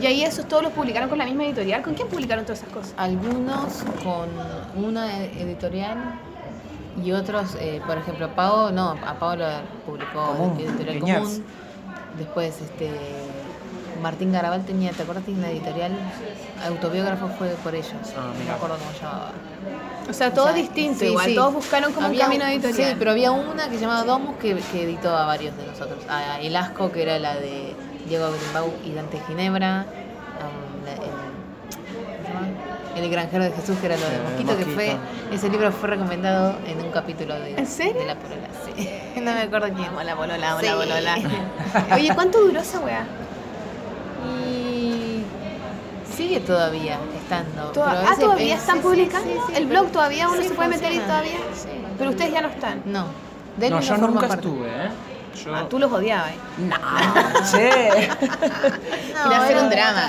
Y 0.00 0.06
ahí 0.06 0.22
esos 0.22 0.46
todos 0.46 0.62
los 0.62 0.72
publicaron 0.72 1.08
con 1.08 1.18
la 1.18 1.24
misma 1.24 1.44
editorial. 1.44 1.82
¿Con 1.82 1.94
quién 1.94 2.08
publicaron 2.08 2.44
todas 2.44 2.60
esas 2.62 2.72
cosas? 2.72 2.94
Algunos 2.96 3.84
con 4.04 4.28
una 4.84 5.24
editorial 5.24 5.98
y 7.04 7.10
otros, 7.12 7.56
eh, 7.60 7.80
por 7.84 7.98
ejemplo, 7.98 8.28
Pau, 8.34 8.70
no, 8.72 8.90
a 8.90 9.18
Pau 9.18 9.36
lo 9.36 9.46
publicó 9.84 10.24
Común, 10.24 10.60
Editorial. 10.60 11.00
Común. 11.00 11.44
Después, 12.16 12.60
este 12.60 12.90
Martín 14.04 14.32
Garabal 14.32 14.64
tenía, 14.66 14.92
¿te 14.92 15.02
acuerdas? 15.02 15.24
Tiene 15.24 15.40
una 15.40 15.50
editorial 15.50 15.92
autobiógrafo 16.68 17.28
fue 17.38 17.48
por 17.64 17.74
ellos. 17.74 17.90
Ah, 18.16 18.32
no 18.38 18.44
me 18.44 18.50
acuerdo 18.50 18.76
cómo 18.78 18.90
llamaba. 19.00 19.30
O 20.08 20.12
sea, 20.12 20.32
todo 20.34 20.52
distinto, 20.52 21.00
sí, 21.00 21.06
igual. 21.06 21.24
sí. 21.26 21.34
Todos 21.34 21.54
buscaron 21.54 21.92
como 21.94 22.06
Había 22.08 22.26
un 22.26 22.32
camino 22.32 22.44
editorial. 22.46 22.90
Sí, 22.90 22.96
pero 22.98 23.12
había 23.12 23.30
una 23.32 23.64
que 23.68 23.76
se 23.76 23.80
llamaba 23.80 24.04
Domus 24.04 24.36
que, 24.36 24.54
que 24.70 24.82
editó 24.82 25.16
a 25.16 25.24
varios 25.24 25.56
de 25.56 25.66
nosotros. 25.66 26.04
A 26.08 26.38
El 26.40 26.54
Asco, 26.54 26.92
que 26.92 27.02
era 27.02 27.18
la 27.18 27.34
de 27.36 27.74
Diego 28.06 28.28
Grimbau 28.30 28.70
y 28.84 28.92
Dante 28.92 29.18
Ginebra. 29.26 29.86
um, 30.44 30.84
la- 30.84 30.92
el, 30.92 30.98
¿cómo 31.00 32.28
se 32.28 32.32
llama? 32.34 32.46
El 32.96 33.10
granjero 33.10 33.44
de 33.44 33.50
Jesús, 33.52 33.76
que 33.78 33.86
era 33.86 33.96
lo 33.96 34.06
de 34.06 34.16
El 34.16 34.22
Mosquito, 34.22 34.56
que 34.58 34.64
fue. 34.66 34.96
Ese 35.32 35.48
libro 35.48 35.72
fue 35.72 35.88
recomendado 35.88 36.56
en 36.66 36.78
un 36.84 36.90
capítulo 36.92 37.34
de, 37.40 37.56
¿En 37.56 37.66
serio? 37.66 37.94
de 38.02 38.06
La 38.06 38.14
Polola. 38.16 38.48
Sí. 38.76 38.88
No 39.24 39.32
me 39.32 39.42
acuerdo 39.42 39.68
quién. 39.74 39.88
Hola, 39.96 40.14
bolola, 40.16 40.56
Sí. 40.60 40.66
hola, 40.66 40.74
bolola. 40.74 41.16
Oye, 41.94 42.12
¿cuánto 42.14 42.40
duró 42.42 42.60
esa 42.60 42.80
weá? 42.80 43.06
Y 44.48 45.22
sigue 46.14 46.40
todavía 46.40 46.98
estando. 47.16 47.70
Toda- 47.72 47.90
pero 47.90 48.02
ah, 48.08 48.12
ese- 48.12 48.20
¿todavía 48.22 48.54
están 48.54 48.76
sí, 48.76 48.82
publicando? 48.82 49.28
sí, 49.32 49.38
sí, 49.48 49.52
¿El 49.56 49.66
blog 49.66 49.88
todavía 49.88 50.28
uno 50.28 50.40
sí, 50.42 50.48
se 50.48 50.54
puede 50.54 50.68
meter 50.68 50.86
ahí 50.86 50.98
funciona. 50.98 51.20
todavía? 51.20 51.38
Sí. 51.54 51.68
Pero 51.98 52.10
ustedes 52.10 52.32
ya 52.32 52.40
no 52.42 52.48
están. 52.48 52.82
No. 52.86 53.06
No, 53.56 53.80
yo 53.80 53.96
nunca 53.98 54.26
parte. 54.28 54.34
estuve, 54.48 54.66
¿eh? 54.68 54.88
Yo... 55.44 55.54
Ah, 55.54 55.68
tú 55.68 55.78
los 55.78 55.90
odiabas. 55.92 56.30
eh. 56.30 56.36
No, 56.58 56.76
che. 57.50 58.08
No, 58.08 59.22
Quería 59.22 59.38
hacer 59.42 59.52
era- 59.56 59.62
un 59.62 59.70
drama. 59.70 60.08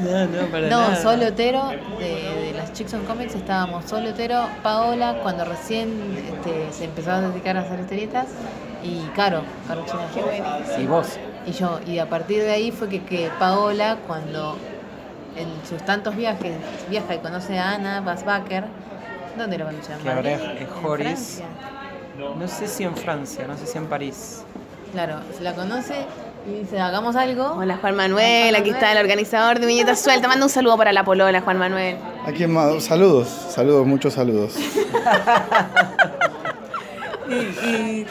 No, 0.00 0.26
no, 0.26 0.46
para 0.50 0.68
No, 0.68 0.80
nada. 0.90 0.96
Sol 1.02 1.22
Otero, 1.24 1.68
de, 1.98 2.04
de 2.44 2.52
las 2.56 2.72
Chicks 2.72 2.94
on 2.94 3.04
Comics, 3.04 3.34
estábamos 3.34 3.84
Sol 3.86 4.06
Otero, 4.06 4.46
Paola, 4.62 5.18
cuando 5.22 5.44
recién 5.44 5.90
este, 6.16 6.72
se 6.72 6.84
empezó 6.84 7.10
a 7.12 7.20
dedicar 7.22 7.56
a 7.56 7.60
hacer 7.62 7.80
historietas, 7.80 8.26
y 8.84 9.00
Caro, 9.16 9.42
Caro 9.66 9.84
China. 9.86 10.58
Y 10.78 10.86
vos. 10.86 11.18
Y 11.48 11.52
yo, 11.52 11.80
y 11.86 11.98
a 11.98 12.08
partir 12.08 12.42
de 12.42 12.50
ahí 12.50 12.70
fue 12.70 12.88
que, 12.88 13.02
que 13.04 13.30
Paola, 13.38 13.96
cuando 14.06 14.56
en 15.36 15.48
sus 15.68 15.82
tantos 15.84 16.14
viajes, 16.14 16.52
viaja 16.90 17.14
y 17.14 17.18
conoce 17.18 17.58
a 17.58 17.72
Ana 17.72 18.00
Basbacher, 18.02 18.64
¿dónde 19.36 19.56
lo 19.56 19.64
conoce? 19.66 19.92
¿En 19.94 19.98
Que 20.00 20.10
ahora 20.10 20.30
es- 20.32 20.68
Joris. 20.82 21.42
No 22.36 22.48
sé 22.48 22.66
si 22.66 22.82
en 22.84 22.96
Francia, 22.96 23.44
no 23.46 23.56
sé 23.56 23.66
si 23.66 23.78
en 23.78 23.86
París. 23.86 24.42
Claro, 24.92 25.20
se 25.36 25.42
la 25.44 25.54
conoce 25.54 25.94
y 26.46 26.60
dice, 26.60 26.80
hagamos 26.80 27.14
algo. 27.14 27.52
Hola, 27.56 27.78
Juan 27.80 27.94
Manuel. 27.94 28.54
Aquí 28.56 28.70
está 28.70 28.90
el 28.92 28.98
organizador 28.98 29.60
de 29.60 29.66
Viñetas 29.66 30.00
Suelta. 30.00 30.26
Manda 30.28 30.44
un 30.44 30.50
saludo 30.50 30.76
para 30.76 30.92
la 30.92 31.04
polola, 31.04 31.40
Juan 31.40 31.58
Manuel. 31.58 31.96
¿A 32.26 32.32
quién 32.32 32.52
más? 32.52 32.82
Saludos, 32.84 33.28
saludos, 33.28 33.86
muchos 33.86 34.14
saludos. 34.14 34.54
Y, 37.28 38.06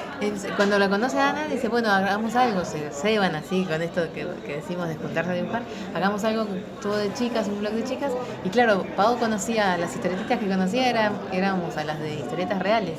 cuando 0.55 0.77
la 0.77 0.89
conoce 0.89 1.19
Ana, 1.19 1.47
dice, 1.47 1.67
bueno, 1.69 1.89
hagamos 1.89 2.35
algo, 2.35 2.63
se 2.65 2.91
ceban 2.91 3.35
así 3.35 3.65
con 3.65 3.81
esto 3.81 4.01
que, 4.13 4.27
que 4.45 4.57
decimos 4.57 4.87
de 4.87 4.95
juntarse 4.95 5.31
a 5.31 5.33
dibujar, 5.33 5.63
hagamos 5.95 6.23
algo 6.23 6.45
todo 6.81 6.97
de 6.97 7.13
chicas, 7.13 7.47
un 7.47 7.59
blog 7.59 7.73
de 7.73 7.83
chicas. 7.83 8.11
Y 8.43 8.49
claro, 8.49 8.85
Pau 8.95 9.17
conocía, 9.17 9.77
las 9.77 9.95
historietas 9.95 10.27
que 10.27 10.47
conocía 10.47 10.89
eran, 10.89 11.13
éramos 11.31 11.77
a 11.77 11.83
las 11.83 11.99
de 11.99 12.15
historietas 12.15 12.59
reales. 12.59 12.97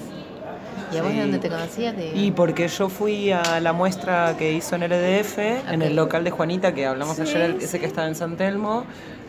¿Y 0.93 0.97
a 0.97 1.03
vos 1.03 1.13
de 1.13 1.21
dónde 1.21 1.39
te 1.39 1.49
conocías? 1.49 1.97
De... 1.97 2.13
Y 2.15 2.31
porque 2.31 2.69
yo 2.69 2.89
fui 2.89 3.31
a 3.31 3.61
la 3.61 3.73
muestra 3.73 4.35
que 4.39 4.53
hizo 4.53 4.77
en 4.77 4.85
LDF, 4.85 5.39
en 5.39 5.83
Ok. 5.83 5.89
el 5.89 5.97
local 5.97 6.25
de 6.25 6.31
Juanita, 6.31 6.73
que 6.75 6.87
hablamos 6.87 7.17
Sí, 7.17 7.23
ayer, 7.23 7.43
el- 7.43 7.57
ese 7.63 7.79
que 7.79 7.87
estaba 7.87 8.07
en 8.09 8.15
San 8.15 8.37
Telmo. 8.37 8.85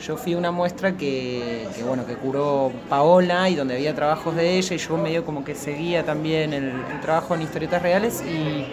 Yo 0.05 0.15
fui 0.15 0.33
a 0.33 0.37
una 0.37 0.51
muestra 0.51 0.93
que, 0.93 1.67
que, 1.75 1.83
bueno, 1.83 2.05
que 2.05 2.15
curó 2.15 2.71
Paola 2.87 3.49
y 3.49 3.55
donde 3.55 3.75
había 3.75 3.93
trabajos 3.93 4.33
de 4.33 4.57
ella 4.57 4.73
y 4.75 4.77
yo 4.77 4.95
medio 4.97 5.25
como 5.25 5.43
que 5.43 5.55
seguía 5.55 6.05
también 6.05 6.53
el, 6.53 6.69
el 6.69 7.01
trabajo 7.01 7.35
en 7.35 7.41
historietas 7.41 7.81
reales 7.81 8.23
y, 8.25 8.65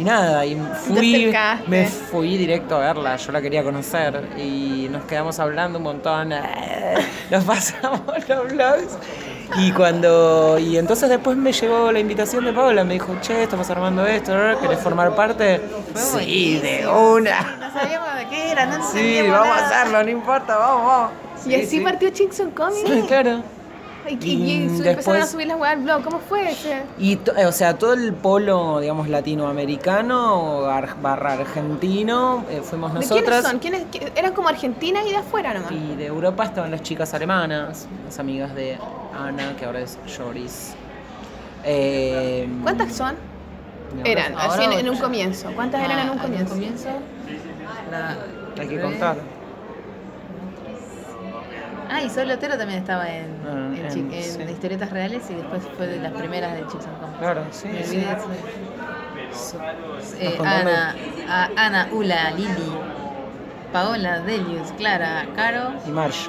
y 0.00 0.04
nada, 0.04 0.44
y 0.44 0.56
fui, 0.56 1.32
me 1.68 1.86
fui 1.86 2.36
directo 2.36 2.74
a 2.74 2.80
verla, 2.80 3.14
yo 3.16 3.30
la 3.30 3.40
quería 3.40 3.62
conocer 3.62 4.24
y 4.36 4.88
nos 4.90 5.04
quedamos 5.04 5.38
hablando 5.38 5.78
un 5.78 5.84
montón, 5.84 6.30
nos 7.30 7.44
pasamos 7.44 8.00
los 8.28 8.52
vlogs 8.52 8.98
y 9.58 9.72
cuando 9.72 10.58
y 10.58 10.76
entonces 10.76 11.08
después 11.08 11.36
me 11.36 11.52
llegó 11.52 11.92
la 11.92 11.98
invitación 12.00 12.44
de 12.44 12.52
Paola, 12.52 12.84
me 12.84 12.94
dijo, 12.94 13.14
che, 13.20 13.42
estamos 13.44 13.68
armando 13.70 14.06
esto, 14.06 14.32
¿querés 14.60 14.80
formar 14.80 15.14
parte? 15.14 15.60
Sí, 15.94 16.58
de 16.58 16.86
una. 16.86 17.56
No 17.60 17.72
sabíamos 17.72 18.14
de 18.16 18.28
qué 18.28 18.50
era, 18.50 18.66
no 18.66 18.90
Sí, 18.90 19.20
vamos 19.28 19.48
a 19.56 19.66
hacerlo, 19.66 20.02
no 20.04 20.10
importa, 20.10 20.56
vamos, 20.56 20.86
vamos. 20.86 21.10
y 21.44 21.48
Sí, 21.50 21.54
así 21.56 21.66
sí. 21.66 21.80
partió 21.80 22.10
Chickson 22.10 22.50
Comics. 22.52 22.88
Sí, 22.88 23.02
claro. 23.06 23.42
Y, 24.08 24.64
empezaron 24.84 25.22
a 25.22 25.26
subir 25.26 25.46
las 25.46 25.58
weas 25.58 25.74
al 25.74 25.82
blog. 25.82 26.02
¿Cómo 26.02 26.18
fue 26.18 26.50
ese? 26.50 26.82
Y, 26.98 27.16
to- 27.16 27.36
eh, 27.36 27.46
o 27.46 27.52
sea, 27.52 27.78
todo 27.78 27.92
el 27.94 28.12
polo, 28.12 28.80
digamos, 28.80 29.08
latinoamericano 29.08 30.64
ar- 30.66 31.00
barra 31.00 31.34
argentino, 31.34 32.44
eh, 32.50 32.60
fuimos 32.62 32.92
¿De 32.94 33.00
quiénes 33.00 33.14
nosotras. 33.16 33.44
son? 33.44 33.58
¿Quiénes, 33.60 33.82
qui- 33.90 34.10
eran 34.16 34.32
como 34.32 34.48
argentinas 34.48 35.04
y 35.06 35.10
de 35.10 35.16
afuera 35.16 35.54
nomás. 35.54 35.72
Y 35.72 35.96
de 35.96 36.06
Europa 36.06 36.44
estaban 36.44 36.70
las 36.70 36.82
chicas 36.82 37.14
alemanas, 37.14 37.86
las 38.04 38.18
amigas 38.18 38.54
de 38.54 38.76
Ana, 39.18 39.56
que 39.56 39.64
ahora 39.64 39.80
es 39.80 39.98
Joris. 40.16 40.74
Eh, 41.64 42.48
¿Cuántas 42.62 42.92
son? 42.94 43.14
Eran, 44.04 44.32
ahora 44.34 44.54
así 44.54 44.64
en, 44.64 44.72
en 44.72 44.88
un 44.88 44.96
comienzo. 44.96 45.50
¿Cuántas 45.54 45.82
eran 45.84 45.98
en 46.00 46.10
un 46.10 46.18
Ah, 46.18 46.22
comienzo? 46.22 46.54
la- 47.90 48.16
Hay 48.60 48.68
que 48.68 48.80
contar. 48.80 49.16
Ah, 51.92 52.02
y 52.02 52.08
Sol 52.10 52.30
Otero 52.30 52.56
también 52.56 52.80
estaba 52.80 53.08
en, 53.08 53.26
Ah, 53.46 53.70
en, 53.76 53.88
chi- 53.90 53.98
en- 54.00 54.12
en 54.14 54.22
sí. 54.22 54.42
historietas 54.52 54.90
reales 54.90 55.22
y 55.30 55.34
después 55.34 55.62
fue 55.76 55.86
de 55.86 55.98
las 56.00 56.12
primeras 56.12 56.54
de 56.54 56.60
Chicks 56.68 56.86
and 56.86 56.98
Comics. 57.00 57.18
Claro, 57.18 57.44
sí. 57.50 57.68
Me 57.68 57.84
sí. 57.84 57.96
olvidé 57.96 58.06
de 58.06 59.30
eso. 59.30 59.58
Eh? 60.20 60.38
Ana, 60.40 60.94
a- 61.28 61.50
Ana, 61.56 61.88
Ula, 61.92 62.30
Lili, 62.30 62.72
Paola, 63.72 64.20
Delius, 64.20 64.72
Clara, 64.72 65.26
Caro, 65.34 65.72
Y 65.86 65.90
Marsh. 65.90 66.28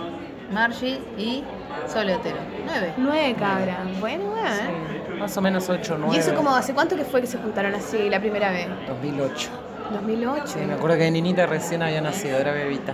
Margie 0.52 1.00
y 1.18 1.44
Sol 1.88 2.10
Otero. 2.10 2.38
Nueve. 2.66 2.94
Nueve 2.98 3.36
cabras. 3.40 3.78
Bueno, 4.00 4.26
weón. 4.26 4.48
Sí, 4.48 5.14
más 5.20 5.38
o 5.38 5.42
menos 5.42 5.68
8, 5.70 5.96
9. 6.00 6.16
¿Y 6.16 6.20
eso 6.20 6.36
como 6.36 6.56
hace 6.56 6.74
cuánto 6.74 6.96
que 6.96 7.04
fue 7.06 7.22
que 7.22 7.28
se 7.28 7.38
juntaron 7.38 7.74
así 7.76 8.10
la 8.10 8.20
primera 8.20 8.52
vez? 8.52 8.68
2008. 8.88 9.50
2008. 9.92 10.48
Sí, 10.48 10.60
me 10.60 10.74
acuerdo 10.74 10.98
que 10.98 11.10
Ninita 11.12 11.46
recién 11.46 11.82
había 11.84 12.02
nacido, 12.02 12.38
era 12.38 12.52
bebita. 12.52 12.94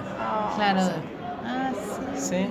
Claro. 0.56 0.82
Sí. 2.20 2.48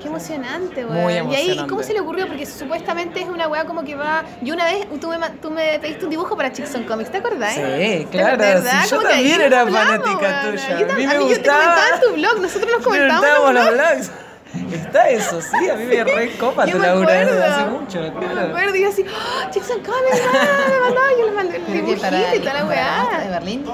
Qué 0.00 0.06
emocionante, 0.06 0.84
weón. 0.84 1.02
Muy 1.02 1.12
¿Y 1.12 1.16
ahí 1.16 1.20
emocionante. 1.22 1.70
cómo 1.70 1.82
se 1.82 1.92
le 1.92 2.00
ocurrió? 2.00 2.28
Porque 2.28 2.46
supuestamente 2.46 3.20
es 3.20 3.28
una 3.28 3.48
weá 3.48 3.64
como 3.64 3.82
que 3.84 3.96
va. 3.96 4.22
Y 4.42 4.52
una 4.52 4.64
vez 4.66 4.86
tú 5.00 5.08
me, 5.08 5.18
tú 5.42 5.50
me 5.50 5.78
pediste 5.80 6.04
un 6.04 6.10
dibujo 6.10 6.36
para 6.36 6.52
Chickson 6.52 6.84
Comics, 6.84 7.10
¿te 7.10 7.18
acordás? 7.18 7.54
Sí, 7.54 7.60
¿De 7.62 8.06
claro, 8.10 8.42
sí, 8.62 8.90
yo 8.90 9.00
también 9.00 9.40
era 9.40 9.66
fanática 9.66 10.42
tuya. 10.42 10.78
Yo 10.78 10.92
A 10.92 10.94
mí 10.94 11.04
me 11.06 11.12
Yo 11.14 11.18
te 11.18 11.18
gustaba. 11.18 11.58
comentaba 11.64 11.88
en 11.94 12.00
tu 12.00 12.12
blog, 12.14 12.40
nosotros 12.40 12.70
nos 12.76 12.84
comentábamos. 12.84 13.40
Comentábamos 13.40 13.48
en 13.48 13.54
los 13.54 13.74
blog. 13.74 13.88
blogs. 14.08 14.10
Está 14.72 15.08
eso, 15.10 15.40
sí, 15.42 15.68
a 15.68 15.74
mí 15.76 15.84
me 15.84 16.04
recopa 16.04 16.64
Yo 16.64 16.72
tu 16.72 16.78
me 16.78 16.86
laburo 16.86 17.10
desde 17.12 17.44
hace 17.44 17.64
mucho, 17.66 18.00
Yo 18.02 18.12
me 18.34 18.40
acuerdo 18.42 18.76
y 18.76 18.80
yo 18.82 18.88
así, 18.88 19.04
¡Ah, 19.06 19.50
Chickson 19.50 19.78
Comics, 19.80 20.22
ah, 20.26 20.68
me 20.70 20.80
mandaba, 20.80 21.06
yo 21.18 21.26
le 21.26 21.32
mandé 21.32 21.56
el 21.56 21.62
¿Pero 21.62 21.72
qué, 21.74 21.80
dibujito 21.82 22.00
para, 22.02 22.34
y 22.34 22.38
toda 22.40 22.54
la 22.54 22.64
muestra 22.64 23.18
de 23.18 23.24
weá. 23.26 23.30
Berlín? 23.40 23.64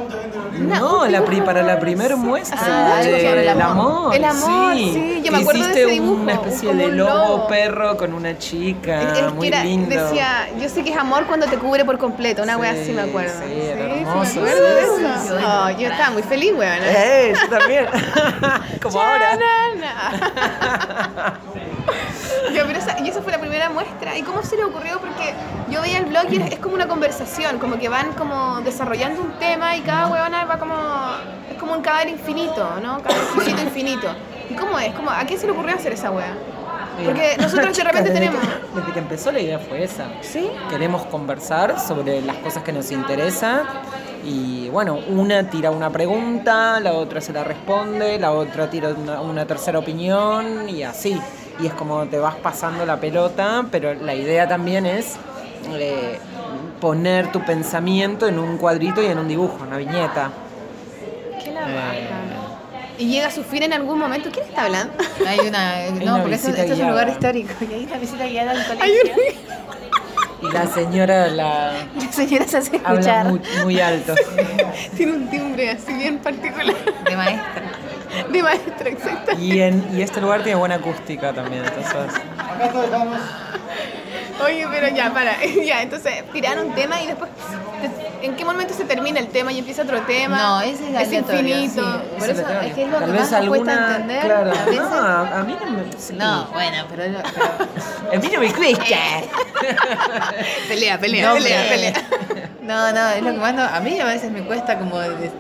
No, 0.69 1.07
la 1.07 1.25
pri- 1.25 1.41
para 1.43 1.63
la 1.63 1.79
primera 1.79 2.17
muestra 2.17 2.59
Ah, 2.61 3.01
de- 3.03 3.43
el 3.51 3.61
amor. 3.61 4.15
El 4.15 4.25
amor, 4.25 4.75
sí, 4.75 5.23
yo 5.25 5.33
me 5.33 5.39
acuerdo 5.39 5.61
de 5.63 5.71
Hiciste 5.71 5.83
ese 5.85 5.91
dibujo, 5.93 6.21
una 6.23 6.33
especie 6.35 6.75
de 6.75 6.87
lobo, 6.89 7.11
lobo. 7.37 7.47
perro 7.47 7.97
con 7.97 8.13
una 8.13 8.37
chica, 8.39 9.01
Es- 9.03 9.19
es 9.19 9.25
que 9.25 9.31
muy 9.33 9.49
era- 9.49 9.63
lindo. 9.65 9.89
Decía, 9.95 10.49
yo 10.61 10.69
sé 10.69 10.83
que 10.83 10.91
es 10.91 10.97
amor 10.97 11.27
cuando 11.27 11.47
te 11.47 11.57
cubre 11.57 11.85
por 11.85 11.99
completo, 11.99 12.43
una 12.43 12.57
Sí, 12.59 12.65
así 12.67 12.93
me 12.93 13.03
acuerdo. 13.03 13.33
sí, 13.47 13.53
era 13.61 13.77
me 13.85 14.01
hermoso, 14.01 14.41
acuerdo 14.41 14.65
de 14.75 14.81
sí, 14.83 14.87
eso. 15.05 15.23
sí, 15.23 15.29
sí. 15.29 15.35
Oh, 15.47 15.71
yo 15.71 15.89
estaba 15.89 16.11
muy 16.11 16.23
feliz, 16.25 16.53
weón. 16.57 16.79
Eh, 16.83 17.33
yo 17.41 17.49
también. 17.59 17.87
Como 18.83 19.01
ahora. 19.01 19.39
Pero 22.53 22.79
esa, 22.79 22.99
y 23.01 23.09
esa 23.09 23.21
fue 23.23 23.33
la 23.33 23.39
primera 23.39 23.69
muestra. 23.71 24.17
¿Y 24.17 24.23
cómo 24.23 24.43
se 24.43 24.57
le 24.57 24.65
ocurrió? 24.65 24.99
Porque 25.01 25.35
yo 25.71 25.81
veía 25.83 25.99
el 25.99 26.07
blog 26.07 26.27
y 26.33 26.37
es 26.43 26.59
como 26.59 26.75
una 26.75 26.89
conversación, 26.89 27.59
como 27.59 27.79
que 27.79 27.89
van 27.89 28.13
como 28.13 28.61
desarrollando 28.63 29.23
un 29.23 29.33
tema 29.39 29.77
y 29.77 29.81
cada 29.83 30.09
huevona 30.09 30.45
va 30.45 30.59
como... 30.59 30.75
Es 31.51 31.59
como 31.59 31.73
un 31.75 31.83
cadáver 31.83 32.09
infinito, 32.09 32.69
¿no? 32.83 33.01
Cadáver 33.03 33.59
infinito. 33.65 34.09
¿Y 34.51 34.55
cómo 34.55 34.79
es? 34.79 34.93
¿Cómo, 34.95 35.11
¿A 35.11 35.25
quién 35.25 35.39
se 35.39 35.47
le 35.47 35.53
ocurrió 35.53 35.75
hacer 35.75 35.93
esa 35.93 36.11
wea? 36.11 36.35
Porque 37.05 37.37
nosotros 37.39 37.77
de 37.77 37.85
repente 37.91 38.11
Desde 38.11 38.21
tenemos... 38.27 38.41
que- 38.47 38.79
desde 38.81 38.93
que 38.93 38.99
empezó 38.99 39.33
la 39.33 39.41
idea 39.41 39.59
fue 39.59 39.83
esa. 39.85 40.07
¿Sí? 40.21 40.51
Queremos 40.71 41.05
conversar 41.07 41.79
sobre 41.81 42.21
las 42.23 42.37
cosas 42.37 42.63
que 42.63 42.73
nos 42.73 42.91
interesan 42.93 43.63
y 44.25 44.69
bueno, 44.71 44.99
una 45.09 45.51
tira 45.51 45.71
una 45.71 45.91
pregunta, 45.91 46.81
la 46.81 46.93
otra 46.93 47.21
se 47.21 47.33
la 47.33 47.45
responde, 47.45 48.19
la 48.19 48.33
otra 48.33 48.71
tira 48.71 48.89
una, 48.89 49.21
una 49.21 49.47
tercera 49.47 49.79
opinión 49.79 50.69
y 50.69 50.83
así. 50.83 51.21
Y 51.61 51.67
es 51.67 51.75
como 51.75 52.07
te 52.07 52.19
vas 52.19 52.35
pasando 52.37 52.85
la 52.85 52.99
pelota, 52.99 53.67
pero 53.71 53.95
la 53.95 54.15
idea 54.15 54.49
también 54.49 54.87
es 54.87 55.17
eh, 55.73 56.19
poner 56.81 57.31
tu 57.33 57.45
pensamiento 57.45 58.27
en 58.27 58.39
un 58.39 58.59
cuadrito 58.59 59.03
y 59.03 59.07
en 59.07 59.19
un 59.19 59.29
dibujo, 59.29 59.59
una 59.67 59.77
viñeta. 59.77 60.31
¿Qué 61.43 61.53
la 61.53 61.95
Eh? 61.95 62.09
Y 62.97 63.07
llega 63.09 63.27
a 63.27 63.31
su 63.31 63.43
fin 63.43 63.65
en 63.65 63.73
algún 63.73 63.99
momento. 63.99 64.31
¿Quién 64.31 64.47
está 64.47 64.67
hablando? 64.67 64.95
Hay 65.27 65.41
una. 65.41 65.75
una 65.93 66.05
no, 66.05 66.19
porque 66.21 66.37
esto, 66.37 66.51
es 66.51 66.79
un 66.79 66.89
lugar 66.89 67.09
histórico. 67.09 67.53
Y 67.69 67.75
hay 67.75 67.85
una 67.85 67.99
visita 67.99 68.27
guiada 68.27 68.53
al 68.53 68.59
Hay 68.59 68.67
colegio. 68.67 69.13
Y 70.49 70.53
la 70.53 70.67
señora 70.67 71.27
la 71.29 71.73
La 71.95 72.13
señora 72.13 72.47
se 72.47 72.57
hace 72.59 72.77
habla 72.85 73.01
escuchar. 73.01 73.27
muy, 73.29 73.41
muy 73.63 73.81
alto. 73.81 74.15
Tiene 74.97 75.13
un 75.13 75.29
timbre 75.31 75.71
así 75.71 75.93
bien 75.95 76.19
particular. 76.19 76.77
De 77.05 77.17
maestra. 77.17 77.63
De 78.33 78.43
maestra, 78.43 78.89
exacto. 78.89 79.33
Y, 79.41 79.61
en, 79.61 79.85
y 79.93 80.03
este 80.03 80.21
lugar 80.21 80.43
tiene 80.43 80.57
buena 80.59 80.77
acústica 80.77 81.33
también, 81.33 81.65
entonces... 81.65 82.21
Acá 82.39 82.71
te 82.71 82.79
dejamos. 82.79 83.19
Oye, 84.43 84.67
pero 84.71 84.89
ya, 84.89 85.13
para. 85.13 85.37
Ya, 85.65 85.83
entonces 85.83 86.25
tiraron 86.33 86.67
un 86.69 86.75
tema 86.75 87.01
y 87.03 87.07
después. 87.07 87.31
¿En 88.23 88.37
qué 88.37 88.45
momento 88.45 88.73
se 88.73 88.85
termina 88.85 89.21
el 89.21 89.29
tema 89.29 89.53
y 89.53 89.59
empieza 89.59 89.83
otro 89.83 90.01
tema? 90.03 90.37
No, 90.39 90.61
ese 90.63 90.89
es 90.91 90.97
aleatorio, 90.97 91.57
infinito. 91.59 91.83
sí. 91.83 92.09
Por 92.19 92.31
Es 92.31 92.39
eso 92.39 92.49
es 92.63 92.73
que 92.75 92.83
es 92.85 92.89
lo 92.91 92.97
Tal 92.99 93.07
que 93.07 93.13
vez 93.13 93.21
más 93.21 93.31
nos 93.33 93.49
cuesta 93.49 93.73
alguna- 93.73 93.91
entender. 93.97 94.21
Claro, 94.25 94.51
A 94.51 94.65
veces. 94.65 94.77
no, 94.81 94.97
a, 94.97 95.39
a 95.39 95.43
mí 95.43 95.57
no 95.63 95.71
me... 95.71 95.83
sí. 95.99 96.13
No, 96.15 96.45
bueno, 96.47 96.85
pero. 96.89 97.03
pero 97.05 98.13
A 98.15 98.17
mí 98.21 98.31
no 98.33 98.41
me 98.41 98.53
cuesta. 98.53 98.97
Pelea, 100.69 100.99
pelea, 100.99 101.29
no, 101.29 101.35
pelea, 101.35 101.69
pelea. 101.69 101.93
No, 102.63 102.93
no, 102.93 103.09
es 103.11 103.23
lo 103.23 103.31
que 103.33 103.37
más. 103.39 103.55
no- 103.55 103.63
a 103.63 103.81
mí 103.81 104.01
a 104.01 104.05
veces 104.07 104.31
me 104.33 104.43
cuesta 104.43 104.79
como. 104.79 104.99
de- 104.99 105.31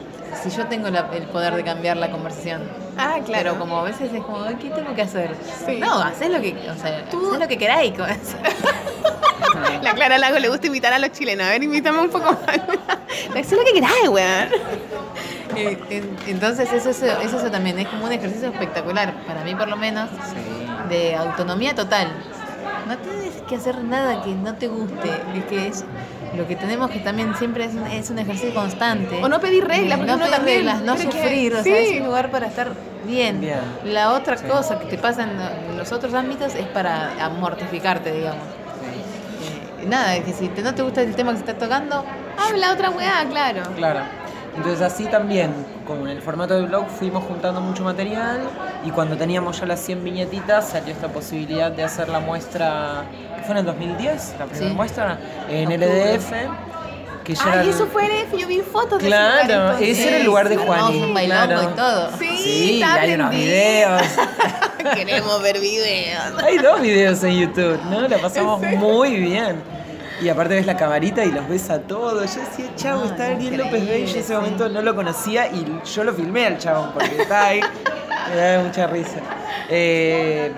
si 0.42 0.50
yo 0.50 0.66
tengo 0.66 0.88
la- 0.90 1.08
el 1.14 1.24
poder 1.24 1.54
de 1.54 1.64
cambiar 1.64 1.96
la 1.96 2.10
conversación. 2.10 2.62
Ah, 2.96 3.16
claro. 3.24 3.42
Pero 3.50 3.58
como 3.58 3.78
a 3.78 3.82
veces 3.84 4.12
es 4.12 4.22
como, 4.22 4.42
"Ay, 4.42 4.56
¿qué 4.56 4.70
tengo 4.70 4.94
que 4.94 5.02
hacer? 5.02 5.34
Sí. 5.66 5.78
No, 5.78 6.00
haces 6.00 6.30
lo 6.30 6.40
que. 6.40 6.54
O 6.70 6.74
sea, 6.80 7.04
Tú- 7.10 7.36
lo 7.38 7.48
que 7.48 7.58
queráis. 7.58 7.92
con- 7.96 8.06
La 9.82 9.92
Clara 9.94 10.18
Lago 10.18 10.38
le 10.38 10.48
gusta 10.48 10.66
invitar 10.66 10.92
a 10.92 10.98
los 10.98 11.12
chilenos. 11.12 11.46
A 11.46 11.50
ver, 11.50 11.62
invítame 11.62 11.98
un 12.00 12.10
poco 12.10 12.32
más. 12.32 12.40
Haz 13.36 13.52
lo 13.52 13.64
que 13.64 13.72
queráis, 13.72 14.08
weón. 14.08 14.48
Eh, 15.56 15.78
en- 15.90 16.16
Entonces, 16.26 16.72
eso, 16.72 16.90
eso, 16.90 17.06
eso, 17.06 17.36
eso 17.38 17.50
también 17.50 17.78
es 17.78 17.86
como 17.88 18.06
un 18.06 18.12
ejercicio 18.12 18.48
espectacular, 18.48 19.12
para 19.26 19.44
mí 19.44 19.54
por 19.54 19.68
lo 19.68 19.76
menos, 19.76 20.08
de 20.88 21.14
autonomía 21.16 21.74
total. 21.74 22.08
No 22.88 22.96
tienes 22.98 23.40
que 23.48 23.56
hacer 23.56 23.82
nada 23.84 24.22
que 24.22 24.30
no 24.34 24.54
te 24.54 24.68
guste, 24.68 25.08
es 25.36 25.44
que 25.46 25.66
es 25.68 25.84
lo 26.36 26.46
que 26.46 26.56
tenemos 26.56 26.90
que 26.90 26.98
también 27.00 27.34
siempre 27.36 27.64
es 27.64 27.74
un, 27.74 27.86
es 27.86 28.10
un 28.10 28.18
ejercicio 28.18 28.54
constante. 28.54 29.22
O 29.22 29.28
no 29.28 29.40
pedir 29.40 29.64
reglas, 29.66 29.98
porque 29.98 30.12
no 30.12 30.18
pedir 30.18 30.30
también- 30.32 30.56
reglas, 30.58 30.82
no 30.82 30.94
pero 30.96 31.10
que- 31.10 31.22
sufrir, 31.22 31.54
o 31.54 31.62
sí. 31.62 31.70
sea, 31.70 31.78
es 31.78 32.00
un 32.00 32.06
lugar 32.06 32.30
para 32.30 32.46
estar 32.46 32.68
bien. 33.06 33.40
Bien. 33.40 33.58
La 33.84 34.12
otra 34.12 34.36
cosa 34.36 34.78
que 34.78 34.86
te 34.86 34.98
pasa 34.98 35.24
en, 35.24 35.76
los 35.76 35.92
otros 35.92 36.14
ámbitos 36.14 36.54
es 36.54 36.66
para 36.66 37.24
amortificarte, 37.24 38.12
digamos. 38.12 38.42
Eh, 39.82 39.86
nada, 39.86 40.18
que 40.20 40.32
si 40.32 40.48
te- 40.48 40.62
no 40.62 40.74
te 40.74 40.82
gusta 40.82 41.02
el 41.02 41.14
tema 41.14 41.32
que 41.32 41.38
se 41.38 41.44
está 41.44 41.58
tocando, 41.58 42.04
Habla 42.36 42.72
otra 42.72 42.90
weá, 42.90 43.24
claro. 43.30 43.62
Claro. 43.76 44.00
Entonces 44.56 44.82
así 44.82 45.04
también, 45.06 45.52
con 45.86 46.06
el 46.08 46.22
formato 46.22 46.54
del 46.54 46.66
blog, 46.66 46.86
fuimos 46.88 47.24
juntando 47.24 47.60
mucho 47.60 47.82
material 47.82 48.40
y 48.84 48.90
cuando 48.90 49.16
teníamos 49.16 49.58
ya 49.60 49.66
las 49.66 49.80
100 49.80 50.04
viñetitas 50.04 50.68
salió 50.68 50.92
esta 50.92 51.08
posibilidad 51.08 51.70
de 51.72 51.82
hacer 51.82 52.08
la 52.08 52.20
muestra, 52.20 53.04
que 53.36 53.42
fue 53.42 53.52
en 53.52 53.58
el 53.58 53.66
2010, 53.66 54.34
la 54.38 54.46
primera 54.46 54.68
Sí. 54.70 54.74
muestra, 54.74 55.18
en 55.48 55.66
Octubre. 55.72 56.14
LDF, 56.14 56.32
que 57.24 57.34
ya 57.34 57.42
era 57.42 57.60
Ay, 57.62 57.68
el- 57.68 57.74
eso 57.74 57.86
fue 57.88 58.04
en 58.04 58.38
Yo 58.38 58.46
vi 58.46 58.60
fotos 58.60 59.00
de 59.00 59.06
Claro, 59.06 59.52
entonces. 59.52 59.88
ese 59.98 60.08
era 60.08 60.16
el 60.18 60.24
lugar 60.24 60.48
de 60.48 60.56
Sí, 60.56 60.62
Juani. 60.66 61.02
un 61.02 61.14
bailongo 61.14 61.46
claro. 61.46 61.62
y 61.62 61.74
todo. 61.74 62.10
Sí, 62.18 62.38
Sí, 62.44 62.82
hay 62.82 63.14
unos 63.14 63.30
videos. 63.30 64.02
Queremos 64.94 65.42
ver 65.42 65.60
videos. 65.60 66.42
Hay 66.42 66.58
dos 66.58 66.80
videos 66.80 67.22
en 67.24 67.40
YouTube, 67.40 67.80
¿no? 67.90 68.06
La 68.06 68.18
pasamos 68.18 68.60
muy 68.76 69.16
bien. 69.16 69.73
Y 70.22 70.28
aparte 70.28 70.54
ves 70.54 70.66
la 70.66 70.76
camarita 70.76 71.24
y 71.24 71.32
los 71.32 71.48
ves 71.48 71.68
a 71.70 71.80
todos. 71.80 72.34
Yo 72.34 72.40
decía, 72.40 72.66
chavo, 72.76 73.00
No, 73.04 73.10
está 73.10 73.26
Ariel 73.26 73.56
López 73.58 73.86
Rey. 73.88 74.06
Yo 74.06 74.12
en 74.14 74.18
ese 74.20 74.34
momento 74.34 74.68
no 74.68 74.80
lo 74.82 74.94
conocía 74.94 75.48
y 75.48 75.80
yo 75.84 76.04
lo 76.04 76.12
filmé 76.12 76.46
al 76.46 76.58
chabón 76.58 76.90
porque 76.94 77.16
está 77.22 77.46
ahí. 77.48 77.60
Me 78.30 78.36
da 78.36 78.62
mucha 78.62 78.86
risa. 78.86 79.18
Eh, 79.68 80.52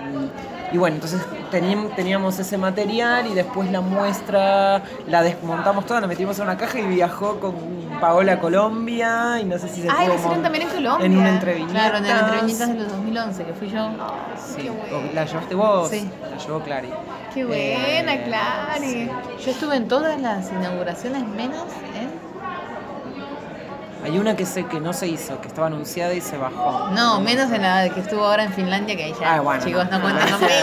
y 0.71 0.77
bueno, 0.77 0.95
entonces 0.95 1.21
teníamos, 1.49 2.37
ese 2.39 2.57
material 2.57 3.25
y 3.27 3.33
después 3.33 3.71
la 3.71 3.79
muestra 3.81 4.83
la 5.07 5.21
desmontamos 5.23 5.85
toda, 5.85 6.01
la 6.01 6.07
metimos 6.07 6.37
en 6.39 6.43
una 6.43 6.57
caja 6.57 6.79
y 6.79 6.85
viajó 6.87 7.39
con 7.39 7.55
Paola 8.01 8.33
a 8.33 8.39
Colombia 8.39 9.39
y 9.41 9.45
no 9.45 9.57
sé 9.57 9.69
si 9.69 9.81
se 9.81 9.89
Ay, 9.89 10.07
hicieron 10.07 10.21
mon- 10.33 10.43
también 10.43 10.63
en 10.67 10.69
Colombia. 10.69 11.05
En 11.05 11.17
una 11.17 11.29
entrevista. 11.29 11.71
Claro, 11.71 11.97
en 11.97 12.05
el 12.05 12.11
Entreviñitas 12.17 12.67
de 12.69 12.73
los 12.75 12.89
2011, 12.91 13.43
que 13.45 13.53
fui 13.53 13.69
yo. 13.69 13.89
Sí. 14.55 14.61
Qué 14.63 14.69
¿O 14.69 14.73
bueno. 14.73 15.09
¿La 15.13 15.25
llevaste 15.25 15.55
vos? 15.55 15.89
Sí. 15.89 16.09
La 16.29 16.37
llevó 16.37 16.59
Clary. 16.59 16.89
Qué 17.33 17.45
buena, 17.45 18.13
Eh, 18.15 18.23
Clary. 18.25 19.11
Yo 19.43 19.51
estuve 19.51 19.75
en 19.75 19.87
todas 19.87 20.19
las 20.19 20.51
inauguraciones 20.51 21.25
menos 21.27 21.65
en 21.93 22.09
Hay 24.03 24.17
una 24.19 24.35
que 24.35 24.45
sé 24.45 24.65
que 24.65 24.79
no 24.79 24.93
se 24.93 25.07
hizo, 25.07 25.41
que 25.41 25.47
estaba 25.47 25.67
anunciada 25.67 26.13
y 26.13 26.21
se 26.21 26.37
bajó. 26.37 26.89
No, 26.91 27.19
menos 27.19 27.51
en 27.51 27.61
la 27.63 27.89
que 27.89 27.99
estuvo 27.99 28.23
ahora 28.25 28.43
en 28.43 28.53
Finlandia, 28.53 28.95
que 28.95 29.03
ahí 29.05 29.13
ya, 29.19 29.35
Ah, 29.35 29.41
bueno. 29.41 29.63
chicos, 29.63 29.85
no 29.89 29.97
no, 29.97 30.01
cuentan 30.03 30.29
no, 30.29 30.37
conmigo. 30.37 30.53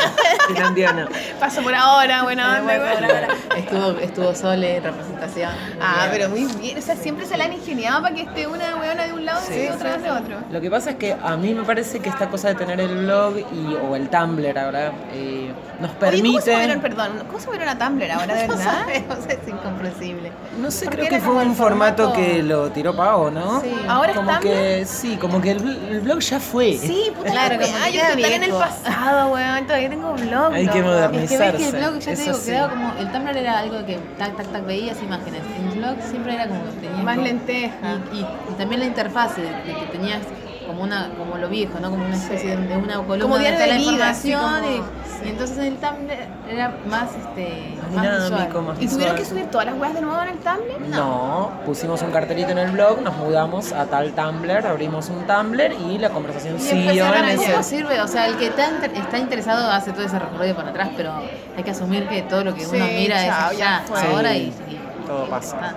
Finlandiana. 0.48 1.08
Paso 1.40 1.62
por 1.62 1.74
ahora, 1.74 2.22
bueno. 2.22 2.42
Estuvo, 3.56 3.90
estuvo 4.00 4.34
Sole, 4.34 4.80
representación. 4.80 5.50
Ah, 5.80 6.06
pero 6.10 6.28
muy 6.28 6.44
bien. 6.60 6.78
O 6.78 6.80
sea, 6.82 6.96
siempre 6.96 7.26
se 7.26 7.36
la 7.36 7.44
han 7.44 7.52
ingeniado 7.52 8.02
para 8.02 8.14
que 8.14 8.22
esté 8.22 8.46
una 8.46 8.76
weona 8.76 9.04
de 9.04 9.12
un 9.12 9.24
lado 9.24 9.40
Sí. 9.46 9.64
y 9.64 9.68
otra 9.68 9.98
de 9.98 10.10
otro. 10.10 10.36
Lo 10.50 10.60
que 10.60 10.70
pasa 10.70 10.90
es 10.90 10.96
que 10.96 11.12
a 11.20 11.36
mí 11.36 11.54
me 11.54 11.64
parece 11.64 12.00
que 12.00 12.08
esta 12.08 12.28
cosa 12.28 12.48
de 12.48 12.54
tener 12.54 12.80
el 12.80 12.96
blog 13.04 13.36
y, 13.38 13.74
o 13.74 13.96
el 13.96 14.08
Tumblr 14.08 14.58
ahora 14.58 14.92
eh, 15.12 15.52
nos 15.80 15.90
Oye, 15.90 16.22
¿cómo 16.22 16.40
se 16.40 16.50
permite. 16.52 16.78
perdón, 16.78 17.12
cómo 17.26 17.40
se 17.40 17.48
a 17.64 17.78
Tumblr 17.78 18.10
ahora, 18.10 18.34
de 18.34 18.48
No 18.48 18.56
verdad? 18.56 18.72
sabemos, 18.80 19.18
es 19.28 19.48
incomprensible. 19.48 20.32
No 20.60 20.70
sé, 20.70 20.86
creo 20.86 21.08
que 21.08 21.20
fue 21.20 21.34
un 21.34 21.54
formato, 21.54 22.10
formato- 22.10 22.16
que 22.16 22.42
lo 22.42 22.70
tiró 22.70 22.94
Sí. 23.62 23.70
¿Ahora 23.88 24.10
es 24.12 24.16
como 24.16 24.30
Tumblr? 24.30 24.42
que 24.50 24.84
sí, 24.86 25.16
como 25.16 25.40
que 25.40 25.50
el, 25.52 25.62
bl- 25.62 25.88
el 25.90 26.00
blog 26.00 26.20
ya 26.20 26.40
fue. 26.40 26.76
Sí, 26.78 27.10
puta 27.16 27.30
Claro, 27.30 27.56
la 27.56 27.66
como 27.66 27.84
que 27.84 27.92
yo 27.92 28.02
estoy 28.02 28.24
en 28.32 28.42
el 28.44 28.50
pasado, 28.52 29.32
weón, 29.32 29.66
todavía 29.66 29.90
tengo 29.90 30.12
blog. 30.14 30.52
Hay 30.52 30.66
que 30.68 30.78
loco. 30.78 30.88
modernizar. 30.90 31.22
Es 31.24 31.30
que 31.30 31.38
ves 31.38 31.56
que 31.56 31.64
el 31.78 31.84
blog, 31.90 31.98
ya 32.00 32.14
te 32.14 32.20
digo, 32.22 32.34
sí. 32.34 32.46
quedaba 32.50 32.70
como. 32.70 32.92
El 32.98 33.12
Tumblr 33.12 33.36
era 33.36 33.58
algo 33.58 33.86
que 33.86 33.98
tac, 34.18 34.36
tac, 34.36 34.46
tac, 34.52 34.66
veías 34.66 35.02
imágenes. 35.02 35.40
El 35.72 35.78
blog 35.78 35.96
siempre 36.08 36.34
era 36.34 36.48
como. 36.48 36.60
Tenías 36.64 37.02
Más 37.04 37.14
como- 37.16 37.26
lenteja. 37.26 37.76
Y, 38.12 38.16
y, 38.18 38.20
y 38.20 38.54
también 38.58 38.80
la 38.80 38.86
interfase, 38.86 39.40
de 39.42 39.48
que 39.74 39.86
tenías 39.92 40.20
como 40.66 40.82
una 40.82 41.10
como 41.18 41.36
lo 41.36 41.48
viejo, 41.48 41.78
¿no? 41.80 41.90
Como 41.90 42.04
una 42.04 42.16
especie 42.16 42.56
de, 42.56 42.66
de 42.66 42.76
una 42.76 42.94
columna 42.96 43.22
Como 43.22 43.36
está 43.36 43.58
de 43.58 43.66
la 43.66 43.76
vida, 43.76 43.90
información. 43.92 44.40
como- 44.42 44.70
y. 44.70 44.82
y 45.24 45.28
entonces 45.28 45.56
el 45.58 45.76
Tumblr 45.76 46.12
era 46.50 46.74
más, 46.86 47.08
este, 47.14 47.74
más 47.94 48.02
Dinámico, 48.28 48.62
más 48.62 48.80
¿Y 48.80 48.86
tuvieron 48.88 49.16
que 49.16 49.24
subir 49.24 49.46
todas 49.46 49.66
las 49.66 49.76
weas 49.78 49.94
de 49.94 50.00
nuevo 50.02 50.20
en 50.22 50.28
el 50.28 50.38
Tumblr? 50.38 50.88
No, 50.90 51.50
pusimos 51.64 52.02
un 52.02 52.10
cartelito 52.10 52.50
en 52.50 52.58
el 52.58 52.70
blog, 52.72 53.00
nos 53.00 53.16
mudamos 53.16 53.72
a 53.72 53.86
tal 53.86 54.12
Tumblr, 54.12 54.66
abrimos 54.66 55.08
un 55.08 55.26
Tumblr 55.26 55.72
y 55.88 55.98
la 55.98 56.10
conversación 56.10 56.56
Y 56.56 56.60
siguió 56.60 57.14
en 57.14 57.24
ese. 57.26 57.50
¿Cómo 57.52 57.62
sirve? 57.62 58.00
O 58.02 58.08
sea, 58.08 58.26
el 58.26 58.36
que 58.36 58.48
está, 58.48 58.68
inter- 58.68 58.92
está 58.96 59.18
interesado 59.18 59.70
hace 59.70 59.92
todo 59.92 60.04
ese 60.04 60.18
recorrido 60.18 60.54
para 60.56 60.70
atrás, 60.70 60.90
pero 60.96 61.12
hay 61.56 61.62
que 61.62 61.70
asumir 61.70 62.06
que 62.08 62.22
todo 62.22 62.44
lo 62.44 62.54
que 62.54 62.64
Sí, 62.64 62.76
uno 62.76 62.86
mira 62.86 63.16
chao, 63.24 63.50
es 63.52 63.58
ya 63.58 63.76
allá, 63.78 63.84
fue. 63.86 64.00
ahora 64.00 64.30
Sí, 64.32 64.52
y, 64.68 64.72
y- 64.74 65.06
todo 65.06 65.26
y 65.26 65.30
pasa. 65.30 65.56
está. 65.56 65.74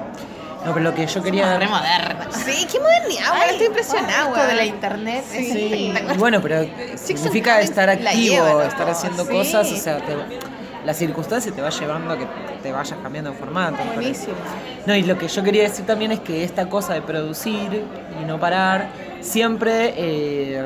No, 0.67 0.73
pero 0.73 0.83
lo 0.83 0.93
que 0.93 1.03
yo 1.03 1.07
Somos 1.07 1.25
quería. 1.25 1.57
re 1.57 1.65
modernas. 1.67 2.27
Sí, 2.45 2.67
qué 2.69 2.77
modernidad, 2.79 3.49
estoy 3.49 3.67
impresionada, 3.67 4.27
Esto 4.27 4.47
de 4.47 4.55
la 4.55 4.65
internet 4.65 5.23
es 5.33 5.47
Sí. 5.53 5.93
bueno, 6.17 6.41
pero 6.41 6.65
significa 6.97 7.61
estar 7.61 7.89
activo, 7.89 8.45
lleva, 8.45 8.65
estar 8.65 8.89
haciendo 8.89 9.23
Sí. 9.23 9.31
cosas, 9.31 9.71
o 9.71 9.77
sea, 9.77 9.97
te- 9.99 10.17
la 10.85 10.93
circunstancia 10.93 11.53
te 11.53 11.61
va 11.61 11.69
llevando 11.69 12.13
a 12.13 12.17
que 12.17 12.27
te 12.61 12.71
vayas 12.73 12.97
cambiando 13.01 13.31
de 13.31 13.37
formato. 13.37 13.77
pero- 13.77 13.93
Buenísimo. 13.93 14.33
No, 14.85 14.93
y 14.93 15.03
lo 15.03 15.17
que 15.17 15.29
yo 15.29 15.41
quería 15.41 15.63
decir 15.63 15.85
también 15.85 16.11
es 16.11 16.19
que 16.19 16.43
esta 16.43 16.67
cosa 16.67 16.93
de 16.93 17.01
producir 17.01 17.83
y 18.21 18.25
no 18.25 18.37
parar 18.37 18.89
siempre 19.21 19.93
eh, 19.95 20.61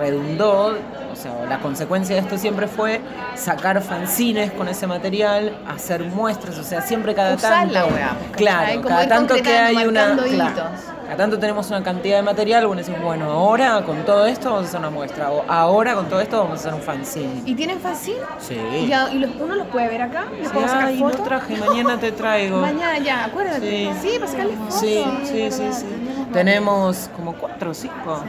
redundó, 0.00 0.76
o 1.12 1.16
sea, 1.16 1.32
la 1.48 1.58
consecuencia 1.60 2.16
de 2.16 2.22
esto 2.22 2.36
siempre 2.38 2.66
fue 2.66 3.00
sacar 3.34 3.80
fanzines 3.82 4.50
con 4.52 4.66
ese 4.68 4.86
material, 4.86 5.56
hacer 5.68 6.02
muestras, 6.04 6.58
o 6.58 6.64
sea, 6.64 6.80
siempre 6.82 7.14
cada 7.14 7.36
tanto. 7.36 7.74
la 7.74 8.16
claro, 8.32 8.80
cada 8.82 9.06
tanto 9.08 9.34
que 9.36 9.50
hay 9.56 9.76
una. 9.86 10.16
claro, 10.16 10.70
cada 11.04 11.16
tanto 11.16 11.38
tenemos 11.40 11.68
una 11.68 11.82
cantidad 11.82 12.16
de 12.18 12.22
material, 12.22 12.66
bueno, 12.66 12.80
decimos, 12.80 13.02
bueno, 13.02 13.30
ahora 13.30 13.82
con 13.84 14.04
todo 14.04 14.26
esto 14.26 14.50
vamos 14.50 14.64
a 14.66 14.68
hacer 14.68 14.80
una 14.80 14.90
muestra, 14.90 15.30
o 15.32 15.44
ahora 15.48 15.94
con 15.94 16.08
todo 16.08 16.20
esto 16.20 16.38
vamos 16.38 16.52
a 16.52 16.60
hacer 16.60 16.74
un 16.74 16.82
fanzine. 16.82 17.42
¿Y 17.44 17.54
tienen 17.54 17.80
fanzine? 17.80 18.18
Sí. 18.38 18.56
¿Y, 18.78 18.86
ya- 18.86 19.10
y 19.12 19.18
los, 19.18 19.30
uno 19.40 19.56
los 19.56 19.66
puede 19.66 19.88
ver 19.88 20.02
acá? 20.02 20.24
¿Les 20.38 20.46
Sí, 20.46 20.52
puedo 20.54 20.68
sacar 20.68 20.84
ay, 20.86 21.00
no 21.02 21.10
traje, 21.10 21.56
mañana 21.56 21.98
te 21.98 22.12
traigo. 22.12 22.56
Mañana 22.60 22.98
ya, 22.98 23.24
acuérdate. 23.24 23.60
Sí. 23.60 23.90
Sí, 24.00 24.18
para 24.20 24.30
sacarles 24.30 24.56
fotos. 24.58 24.80
Sí, 24.80 25.04
sí, 25.24 25.50
sí, 25.50 25.72
sí. 25.72 25.86
Tenemos 26.32 27.10
como 27.16 27.32
cuatro 27.34 27.70
o 27.72 27.74
cinco. 27.74 28.22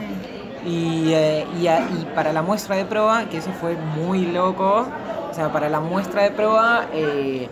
Y, 0.66 1.12
eh, 1.12 1.46
y, 1.60 1.66
a- 1.66 1.80
y 1.80 2.06
para 2.14 2.32
la 2.32 2.42
muestra 2.42 2.76
de 2.76 2.84
prueba, 2.84 3.24
que 3.28 3.38
eso 3.38 3.50
fue 3.60 3.74
muy 3.76 4.26
loco, 4.26 4.86
o 5.30 5.34
sea, 5.34 5.52
para 5.52 5.68
la 5.68 5.80
muestra 5.80 6.22
de 6.22 6.30
prueba 6.30 6.86
eh, 6.92 7.48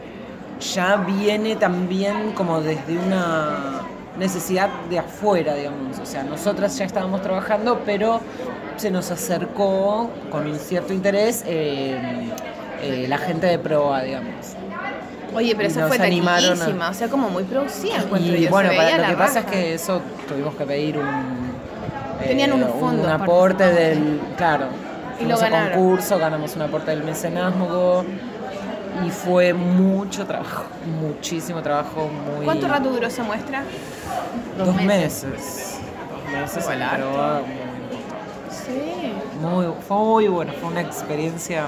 ya 0.61 0.97
viene 0.97 1.57
también 1.57 2.33
como 2.33 2.61
desde 2.61 2.99
una 2.99 3.81
necesidad 4.19 4.69
de 4.89 4.99
afuera, 4.99 5.55
digamos. 5.55 5.99
O 5.99 6.07
sea, 6.07 6.23
nosotras 6.23 6.77
ya 6.79 6.85
estábamos 6.85 7.23
trabajando, 7.23 7.81
pero 7.85 8.21
se 8.77 8.91
nos 8.91 9.11
acercó 9.11 10.11
con 10.31 10.47
un 10.47 10.57
cierto 10.59 10.93
interés 10.93 11.43
eh, 11.47 11.99
eh, 12.83 13.07
la 13.09 13.19
gente 13.19 13.47
de 13.47 13.59
prueba, 13.59 14.03
digamos. 14.03 14.55
Oye, 15.35 15.55
pero 15.57 15.69
nos 15.81 15.89
fue 15.97 16.07
animaron 16.07 16.45
a- 16.45 16.55
taquillísima, 16.57 16.91
o 16.91 16.95
sea, 16.95 17.09
como 17.09 17.31
muy 17.31 17.45
producida, 17.45 18.05
Y 18.19 18.41
yo. 18.43 18.51
bueno, 18.51 18.71
para- 18.77 18.99
lo 18.99 19.07
que 19.07 19.17
pasa 19.17 19.41
es 19.41 19.47
que 19.47 19.75
eso 19.75 20.01
tuvimos 20.29 20.55
que 20.55 20.65
pedir 20.65 20.99
un. 20.99 21.50
Eh, 22.23 22.29
Tenían 22.29 22.53
unos 22.53 22.71
fondos 22.71 23.07
Un 23.07 23.13
aporte 23.13 23.65
del. 23.73 24.21
Claro. 24.37 24.67
Y 25.21 25.25
lo 25.25 25.37
fuimos 25.37 25.43
a 25.43 25.49
ganaron. 25.51 25.79
concurso, 25.79 26.19
ganamos 26.19 26.57
un 26.57 26.63
aporte 26.63 26.91
del 26.91 27.05
mecenazgo. 27.05 28.05
Y 29.07 29.11
fue 29.11 29.55
mucho 29.55 30.27
trabajo, 30.27 30.65
muchísimo 31.01 31.63
trabajo, 31.63 32.09
muy. 32.09 32.45
¿Cuánto 32.45 32.69
rato 32.69 32.91
duró 32.91 33.07
esa 33.07 33.23
muestra? 33.23 33.63
Dos 34.59 34.75
meses. 34.83 35.79
Dos 36.11 36.33
meses. 36.33 36.69
Harto. 36.69 36.97
prueba, 36.97 37.41
Sí. 38.51 39.13
Muy, 39.41 39.67
fue 39.87 39.97
muy 39.97 40.29
bueno, 40.29 40.53
fue 40.61 40.71
una 40.71 40.81
experiencia 40.83 41.67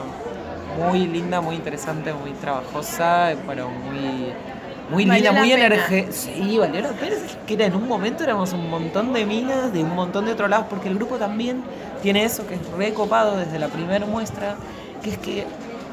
muy 0.78 1.06
linda, 1.06 1.40
muy 1.40 1.56
interesante, 1.56 2.12
muy 2.12 2.32
trabajosa, 2.32 3.32
pero 3.46 3.68
muy, 3.68 4.32
muy 4.92 5.06
Valió 5.06 5.30
linda, 5.30 5.40
muy 5.40 5.52
energética. 5.52 6.12
Sí, 6.12 6.58
valió 6.58 6.82
la 6.82 6.90
pena. 6.90 7.16
Que 7.46 7.54
era 7.54 7.66
en 7.66 7.74
un 7.74 7.88
momento 7.88 8.22
éramos 8.22 8.52
un 8.52 8.68
montón 8.68 9.12
de 9.12 9.24
minas 9.24 9.72
de 9.72 9.82
un 9.82 9.94
montón 9.94 10.26
de 10.26 10.32
otros 10.32 10.50
lados, 10.50 10.66
porque 10.68 10.88
el 10.88 10.96
grupo 10.96 11.16
también 11.16 11.62
tiene 12.02 12.24
eso 12.24 12.46
que 12.46 12.54
es 12.54 12.60
recopado 12.76 13.36
desde 13.36 13.58
la 13.58 13.68
primera 13.68 14.04
muestra, 14.04 14.56
que 15.02 15.10
es 15.10 15.18
que 15.18 15.46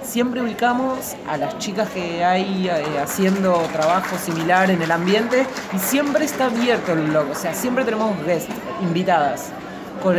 siempre 0.04 0.42
ubicamos 0.42 1.16
a 1.30 1.38
las 1.38 1.58
chicas 1.60 1.90
que 1.90 2.24
hay 2.26 2.68
eh, 2.68 3.00
haciendo 3.02 3.54
trabajo 3.72 4.18
similar 4.18 4.70
en 4.72 4.82
el 4.82 4.92
ambiente 4.92 5.46
y 5.74 5.80
siempre 5.80 6.26
está 6.26 6.46
abierto 6.46 6.94
el 6.94 7.02
blog, 7.04 7.30
o 7.32 7.36
sea, 7.36 7.54
siempre 7.54 7.86
tenemos 7.86 8.12
guest, 8.26 8.50
invitadas. 8.82 9.52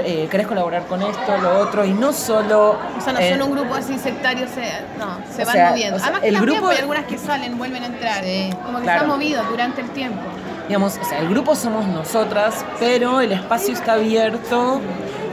Eh, 0.04 0.28
¿Querés 0.30 0.46
colaborar 0.46 0.84
con 0.86 1.02
esto, 1.02 1.36
lo 1.42 1.58
otro? 1.60 1.84
Y 1.84 1.92
no 1.92 2.12
solo... 2.12 2.76
O 2.96 3.00
sea, 3.00 3.12
no 3.12 3.18
eh, 3.18 3.30
son 3.36 3.42
un 3.48 3.52
grupo 3.56 3.74
así 3.74 3.98
sectario, 3.98 4.46
se, 4.48 4.62
no, 4.98 5.18
se 5.34 5.44
van 5.44 5.54
sea, 5.54 5.70
moviendo. 5.70 5.96
o 5.96 5.98
sea, 5.98 6.08
Además 6.08 6.22
el 6.24 6.40
grupo- 6.40 6.68
hay 6.68 6.78
algunas 6.78 7.04
que 7.06 7.18
salen, 7.18 7.58
vuelven 7.58 7.82
a 7.82 7.86
entrar. 7.86 8.22
Sí, 8.24 8.50
como 8.64 8.78
que 8.78 8.84
claro. 8.84 8.98
se 9.00 9.04
han 9.04 9.10
movido 9.10 9.42
durante 9.50 9.80
el 9.80 9.90
tiempo. 9.90 10.20
digamos, 10.68 10.98
o 11.00 11.04
sea, 11.04 11.18
el 11.18 11.28
grupo 11.28 11.54
somos 11.56 11.86
nosotras, 11.86 12.64
pero 12.78 13.20
el 13.20 13.32
espacio 13.32 13.74
está 13.74 13.94
abierto 13.94 14.80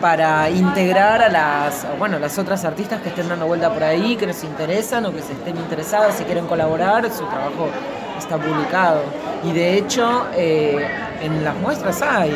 para 0.01 0.49
integrar 0.49 1.21
a 1.23 1.29
las, 1.29 1.85
bueno, 1.99 2.19
las 2.19 2.37
otras 2.37 2.63
artistas 2.65 3.01
que 3.01 3.09
estén 3.09 3.27
dando 3.29 3.45
vuelta 3.47 3.71
por 3.73 3.84
ahí, 3.84 4.15
que 4.15 4.27
nos 4.27 4.43
interesan 4.43 5.05
o 5.07 5.11
que 5.11 5.21
se 5.21 5.34
estén 5.34 5.57
interesadas, 5.57 6.15
si 6.15 6.23
quieren 6.23 6.45
colaborar, 6.47 7.03
su 7.11 7.26
trabajo 7.26 7.67
está 8.17 8.37
publicado. 8.37 9.01
Y 9.43 9.51
de 9.53 9.77
hecho, 9.77 10.27
eh, 10.35 10.87
en 11.21 11.43
las 11.43 11.55
muestras 11.55 12.01
hay 12.03 12.35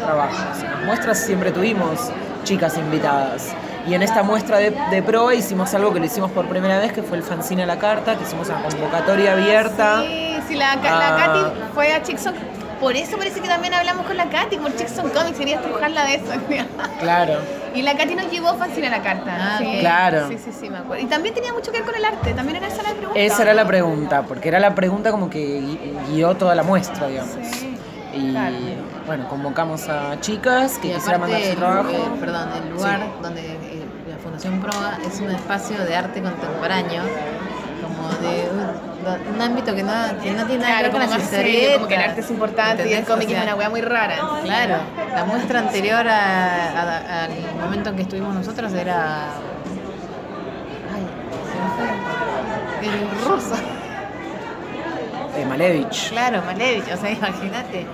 trabajos. 0.00 0.38
Las 0.82 0.88
muestras 0.88 1.20
siempre 1.20 1.52
tuvimos 1.52 2.10
chicas 2.42 2.76
invitadas. 2.76 3.54
Y 3.86 3.94
en 3.94 4.02
esta 4.02 4.24
muestra 4.24 4.58
de, 4.58 4.74
de 4.90 5.00
pro 5.02 5.30
hicimos 5.32 5.72
algo 5.74 5.92
que 5.92 6.00
lo 6.00 6.06
hicimos 6.06 6.32
por 6.32 6.46
primera 6.48 6.78
vez, 6.80 6.92
que 6.92 7.02
fue 7.04 7.16
el 7.18 7.22
fanzine 7.22 7.62
a 7.62 7.66
la 7.66 7.78
carta, 7.78 8.16
que 8.16 8.24
hicimos 8.24 8.48
una 8.48 8.62
convocatoria 8.64 9.32
abierta. 9.34 10.02
Sí, 10.02 10.36
sí, 10.48 10.54
la, 10.56 10.72
Ah. 10.72 11.16
Katy 11.16 11.72
fue 11.72 11.92
a 11.92 12.02
Chickson. 12.02 12.34
Por 12.80 12.96
eso 12.96 13.16
parece 13.16 13.40
que 13.40 13.46
también 13.46 13.74
hablamos 13.74 14.06
con 14.06 14.16
la 14.16 14.28
Katy, 14.28 14.56
como 14.56 14.70
Chickson 14.70 15.08
Comics, 15.10 15.38
quería 15.38 15.56
estrujarla 15.60 16.04
de 16.04 16.14
eso. 16.16 16.24
Claro. 17.00 17.34
y 17.76 17.82
la 17.82 17.96
Katy 17.96 18.16
nos 18.16 18.28
llevó 18.30 18.54
fanzine 18.56 18.88
a 18.88 18.90
la 18.90 19.02
carta. 19.02 19.36
Ah, 19.38 19.58
sí. 19.60 19.76
Claro. 19.78 20.28
Sí, 20.28 20.38
sí, 20.44 20.50
sí, 20.52 20.68
me 20.68 20.78
acuerdo. 20.78 21.04
Y 21.04 21.06
también 21.06 21.32
tenía 21.32 21.52
mucho 21.52 21.70
que 21.70 21.78
ver 21.78 21.86
con 21.86 21.94
el 21.94 22.04
arte, 22.04 22.34
también 22.34 22.56
era 22.56 22.66
esa 22.66 22.82
la 22.82 22.90
pregunta. 22.90 23.20
Esa 23.20 23.42
era 23.42 23.54
la 23.54 23.64
pregunta, 23.66 24.22
porque 24.22 24.48
era 24.48 24.58
la 24.58 24.74
pregunta 24.74 25.12
como 25.12 25.30
que 25.30 25.60
gui- 25.60 25.78
guió 26.12 26.34
toda 26.34 26.56
la 26.56 26.64
muestra, 26.64 27.06
digamos. 27.06 27.34
Sí. 27.52 27.76
Y 28.14 28.30
claro. 28.32 28.56
Bueno, 29.14 29.28
convocamos 29.28 29.90
a 29.90 30.18
chicas 30.20 30.78
que 30.78 30.94
quisieran 30.94 31.20
mandar 31.20 31.42
su 31.42 31.48
el, 31.50 31.56
trabajo. 31.56 31.90
eh, 31.90 32.10
perdón, 32.18 32.48
el 32.64 32.70
lugar 32.72 33.00
donde 33.20 33.40
eh, 33.42 33.84
la 34.08 34.16
Fundación 34.16 34.58
Proa 34.60 34.98
es 35.06 35.20
un 35.20 35.30
espacio 35.30 35.84
de 35.84 35.94
arte 35.94 36.22
contemporáneo, 36.22 37.02
como 37.82 38.08
de 38.26 38.48
un, 39.34 39.42
ámbito 39.42 39.74
que 39.74 39.82
no, 39.82 39.92
que 40.22 40.30
no 40.30 40.46
tiene 40.46 40.62
nada 40.62 40.78
Claro, 40.78 40.92
que 40.92 40.98
ver 40.98 41.08
con 41.08 41.18
más 41.18 41.28
serio, 41.28 41.72
como 41.74 41.88
que 41.88 41.94
el 41.94 42.00
arte 42.00 42.20
es 42.22 42.30
importante 42.30 42.88
y 42.88 42.92
el 42.94 43.04
cómic 43.04 43.26
O 43.28 43.30
sea, 43.32 43.38
es 43.40 43.44
una 43.48 43.54
weá 43.56 43.68
muy 43.68 43.82
rara. 43.82 44.14
Claro, 44.44 44.76
la 45.14 45.24
muestra 45.26 45.58
anterior 45.58 46.08
a- 46.08 46.80
a- 46.80 47.24
al 47.24 47.30
momento 47.60 47.90
en 47.90 47.96
que 47.96 48.02
estuvimos 48.02 48.34
nosotros 48.34 48.72
era. 48.72 49.24
Ay, 50.94 51.06
se 52.80 52.86
me 52.86 52.88
fue. 52.88 52.94
El 52.94 53.24
ruso. 53.28 53.56
de 55.36 55.44
Malevich. 55.44 56.08
Claro, 56.10 56.40
Malevich, 56.46 56.90
o 56.90 56.96
sea, 56.96 57.10
imagínate. 57.10 57.86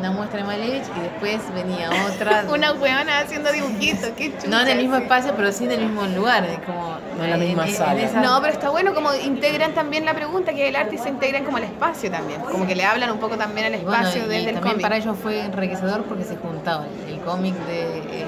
Una 0.00 0.10
muestra 0.10 0.40
de 0.40 0.46
Malevich 0.46 0.82
y 0.96 1.00
después 1.00 1.40
venía 1.54 1.90
otra. 2.12 2.44
Una 2.52 2.72
weona 2.72 3.18
haciendo 3.20 3.52
dibujitos, 3.52 4.10
qué 4.16 4.32
chucha. 4.34 4.48
no 4.48 4.60
en 4.62 4.68
el 4.68 4.78
mismo 4.78 4.96
espacio, 4.96 5.34
pero 5.36 5.52
sí 5.52 5.64
en 5.64 5.72
el 5.72 5.80
mismo 5.82 6.02
lugar. 6.06 6.46
Como 6.66 6.96
No 7.18 7.24
en 7.24 7.30
la 7.30 7.36
misma 7.36 7.66
sala. 7.68 8.00
esa- 8.00 8.20
No, 8.22 8.40
pero 8.40 8.52
está 8.54 8.70
bueno 8.70 8.94
como 8.94 9.14
integran 9.14 9.72
también 9.74 10.04
la 10.06 10.14
pregunta 10.14 10.52
que 10.52 10.68
el 10.68 10.76
arte 10.76 10.96
se 10.98 11.08
integran 11.10 11.44
como 11.44 11.58
al 11.58 11.64
espacio 11.64 12.10
también. 12.10 12.40
Como 12.40 12.66
que 12.66 12.74
le 12.74 12.84
hablan 12.84 13.10
un 13.10 13.18
poco 13.18 13.36
también 13.36 13.72
al 13.74 13.80
bueno, 13.82 13.98
espacio 13.98 14.24
y 14.24 14.28
desde 14.28 14.36
el 14.48 14.54
también 14.54 14.62
cómic. 14.72 14.82
para 14.82 14.96
ellos 14.96 15.16
fue 15.22 15.40
enriquecedor 15.44 16.04
porque 16.04 16.24
se 16.24 16.36
juntaba 16.36 16.86
el 17.06 17.20
cómic 17.20 17.54
del 17.66 18.26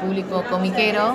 público 0.00 0.42
comiquero 0.50 1.14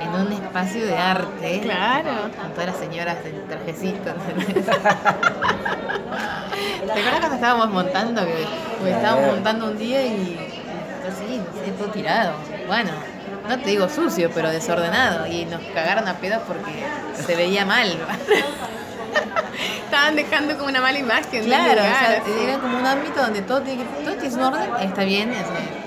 en 0.00 0.08
un 0.14 0.32
espacio 0.32 0.86
de 0.86 0.96
arte. 0.96 1.60
Claro. 1.62 2.30
Con 2.40 2.50
todas 2.52 2.66
las 2.66 2.76
señoras 2.76 3.16
en 3.24 3.46
trajecitos. 3.48 4.14
¿Te 6.86 6.92
acuerdas 6.92 7.18
cuando 7.18 7.34
estábamos 7.34 7.70
montando? 7.70 8.24
Que 8.24 8.90
estábamos 8.90 9.26
montando 9.34 9.66
un 9.66 9.78
día 9.78 10.02
y 10.02 10.38
así, 11.08 11.40
sé, 11.64 11.72
todo 11.72 11.88
tirado. 11.88 12.34
Bueno, 12.66 12.90
no 13.48 13.58
te 13.58 13.70
digo 13.70 13.88
sucio, 13.88 14.30
pero 14.34 14.50
desordenado. 14.50 15.26
Y 15.26 15.44
nos 15.46 15.60
cagaron 15.74 16.08
a 16.08 16.14
pedos 16.14 16.42
porque 16.46 16.84
se 17.14 17.36
veía 17.36 17.64
mal. 17.64 17.88
Estaban 19.84 20.16
dejando 20.16 20.56
como 20.56 20.68
una 20.68 20.80
mala 20.80 20.98
imagen. 20.98 21.44
Claro, 21.44 21.80
o 21.80 21.84
sea, 21.84 22.22
era 22.42 22.58
como 22.58 22.78
un 22.78 22.86
ámbito 22.86 23.20
donde 23.20 23.42
todo 23.42 23.62
tiene 23.62 23.84
que, 23.84 24.04
todo 24.04 24.14
tiene 24.14 24.34
su 24.34 24.40
orden, 24.40 24.70
está 24.80 25.04
bien. 25.04 25.30
o 25.30 25.34
sea, 25.34 25.85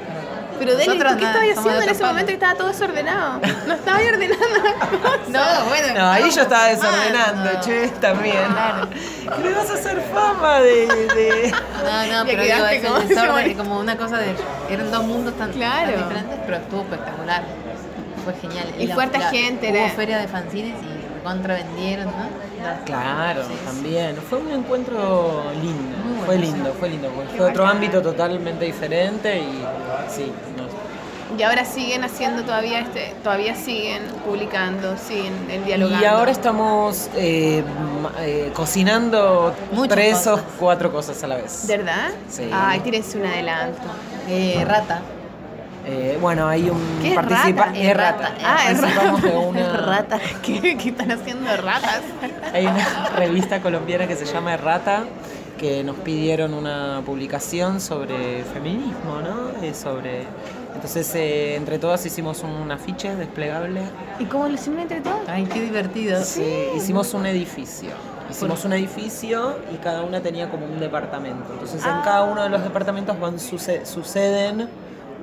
Pero 0.60 0.76
Deli, 0.76 0.86
¿tú 0.86 1.04
nosotros 1.04 1.16
qué 1.18 1.26
estabas 1.26 1.58
haciendo 1.58 1.82
en 1.82 1.90
ese 1.90 2.04
momento 2.04 2.28
que 2.28 2.34
estaba 2.34 2.56
todo 2.56 2.68
desordenado? 2.68 3.42
No 3.68 3.74
estaba 3.74 3.98
ordenando 4.00 4.46
las 4.64 4.90
cosas. 4.90 5.30
No, 5.30 5.66
bueno. 5.70 5.94
No, 5.96 6.10
ahí 6.12 6.30
yo 6.30 6.42
estaba 6.42 6.66
desordenando, 6.68 7.62
che, 7.62 7.88
también. 8.02 8.46
Claro. 8.52 8.90
¿Qué 9.38 9.50
le 9.50 9.54
vas 9.56 9.70
a 9.70 9.74
hacer 9.74 10.02
fama 10.14 10.60
de, 10.60 10.88
de... 10.88 11.54
No, 11.84 12.18
no, 12.20 12.26
pero 12.30 12.44
digo, 12.44 12.56
quedaste 12.56 12.76
es 12.78 12.84
como- 12.86 12.98
el 12.98 13.08
desorden, 13.08 13.58
como 13.58 13.80
una 13.80 13.98
cosa 13.98 14.18
de. 14.18 14.36
Eran 14.70 14.92
dos 14.92 15.04
mundos 15.04 15.34
tan, 15.38 15.52
Claro. 15.52 15.92
tan 15.94 16.04
diferentes, 16.10 16.40
pero 16.46 16.58
estuvo 16.58 16.82
espectacular. 16.82 17.44
Fue 18.24 18.34
genial. 18.34 18.68
Y 18.78 18.88
fue 18.88 19.04
harta 19.04 19.22
gente, 19.32 19.70
Hubo 19.70 19.78
era- 19.78 19.90
feria 19.90 20.18
de 20.18 20.28
fanzines 20.28 20.76
y 20.84 21.24
contra 21.24 21.56
vendieron, 21.56 22.06
¿no? 22.08 22.49
Claro, 22.86 23.44
Sí, 23.44 23.54
también. 23.66 24.16
Fue 24.30 24.40
un 24.40 24.52
encuentro 24.52 25.44
lindo. 25.62 26.26
Fue 26.26 26.38
lindo, 26.38 26.74
fue 26.80 26.90
lindo. 26.90 27.12
Fue 27.36 27.50
otro 27.50 27.66
ámbito 27.66 28.02
totalmente 28.02 28.66
diferente 28.66 29.40
y 29.40 29.64
sí, 30.10 30.32
no. 30.58 30.70
Y 31.38 31.44
ahora 31.44 31.64
siguen 31.64 32.04
haciendo 32.04 32.42
todavía 32.44 32.80
este, 32.80 33.14
todavía 33.24 33.54
siguen 33.56 34.02
publicando, 34.26 34.98
siguen 34.98 35.34
eh, 35.50 35.62
dialogando. 35.64 36.04
Y 36.04 36.08
ahora 36.08 36.32
estamos 36.32 37.08
eh, 37.16 37.64
eh, 38.20 38.52
cocinando 38.54 39.54
Muchas 39.72 39.96
tres 39.96 40.28
o 40.28 40.40
cuatro 40.60 40.92
cosas 40.92 41.24
a 41.24 41.28
la 41.28 41.36
vez. 41.36 41.66
¿Verdad? 41.68 42.10
Sí. 42.30 42.50
Ay, 42.52 42.80
tírense 42.80 43.20
un 43.20 43.28
adelanto. 43.28 43.88
Eh, 44.28 44.64
rata. 44.68 45.02
Eh, 45.92 46.18
bueno, 46.22 46.48
hay 46.48 46.70
un 46.70 47.00
¿Qué 47.02 47.16
participa 47.16 47.66
rata? 47.66 47.80
es 47.80 47.98
rata. 47.98 48.22
rata. 48.30 48.36
Ah, 48.46 48.72
es 48.72 48.80
de 48.82 48.88
rata. 48.88 49.40
una 49.48 49.74
Rata. 49.78 50.20
¿Qué, 50.44 50.78
qué 50.78 50.90
están 50.90 51.12
haciendo 51.12 51.50
ratas? 51.58 52.02
Hay 52.54 52.68
una 52.68 53.10
revista 53.16 53.60
colombiana 53.62 54.08
que 54.08 54.16
se 54.16 54.26
llama 54.26 54.54
Errata, 54.54 55.04
que 55.58 55.84
nos 55.84 55.96
pidieron 55.98 56.54
una 56.54 57.02
publicación 57.06 57.82
sobre 57.82 58.44
feminismo, 58.54 59.20
¿no? 59.24 59.64
Eh, 59.66 59.74
sobre... 59.74 60.26
Entonces, 60.76 61.14
eh, 61.16 61.56
entre 61.56 61.80
todas 61.80 62.06
hicimos 62.06 62.44
un 62.44 62.72
afiche 62.72 63.16
desplegable. 63.16 63.82
¿Y 64.20 64.26
cómo 64.26 64.48
lo 64.48 64.54
hicieron 64.54 64.80
entre 64.82 65.02
todos? 65.02 65.22
Ay, 65.28 65.46
qué 65.46 65.60
divertido. 65.62 66.24
Sí, 66.24 66.46
hicimos 66.76 67.14
un 67.16 67.26
edificio. 67.26 67.90
Hicimos 68.30 68.64
un 68.64 68.74
edificio 68.74 69.56
y 69.74 69.78
cada 69.78 70.04
una 70.04 70.22
tenía 70.22 70.50
como 70.52 70.66
un 70.68 70.80
departamento. 70.80 71.52
Entonces, 71.54 71.84
en 71.84 72.02
cada 72.04 72.24
uno 72.26 72.44
de 72.44 72.50
los 72.50 72.64
departamentos 72.64 73.20
van 73.20 73.40
suce- 73.40 73.86
suceden 73.88 74.70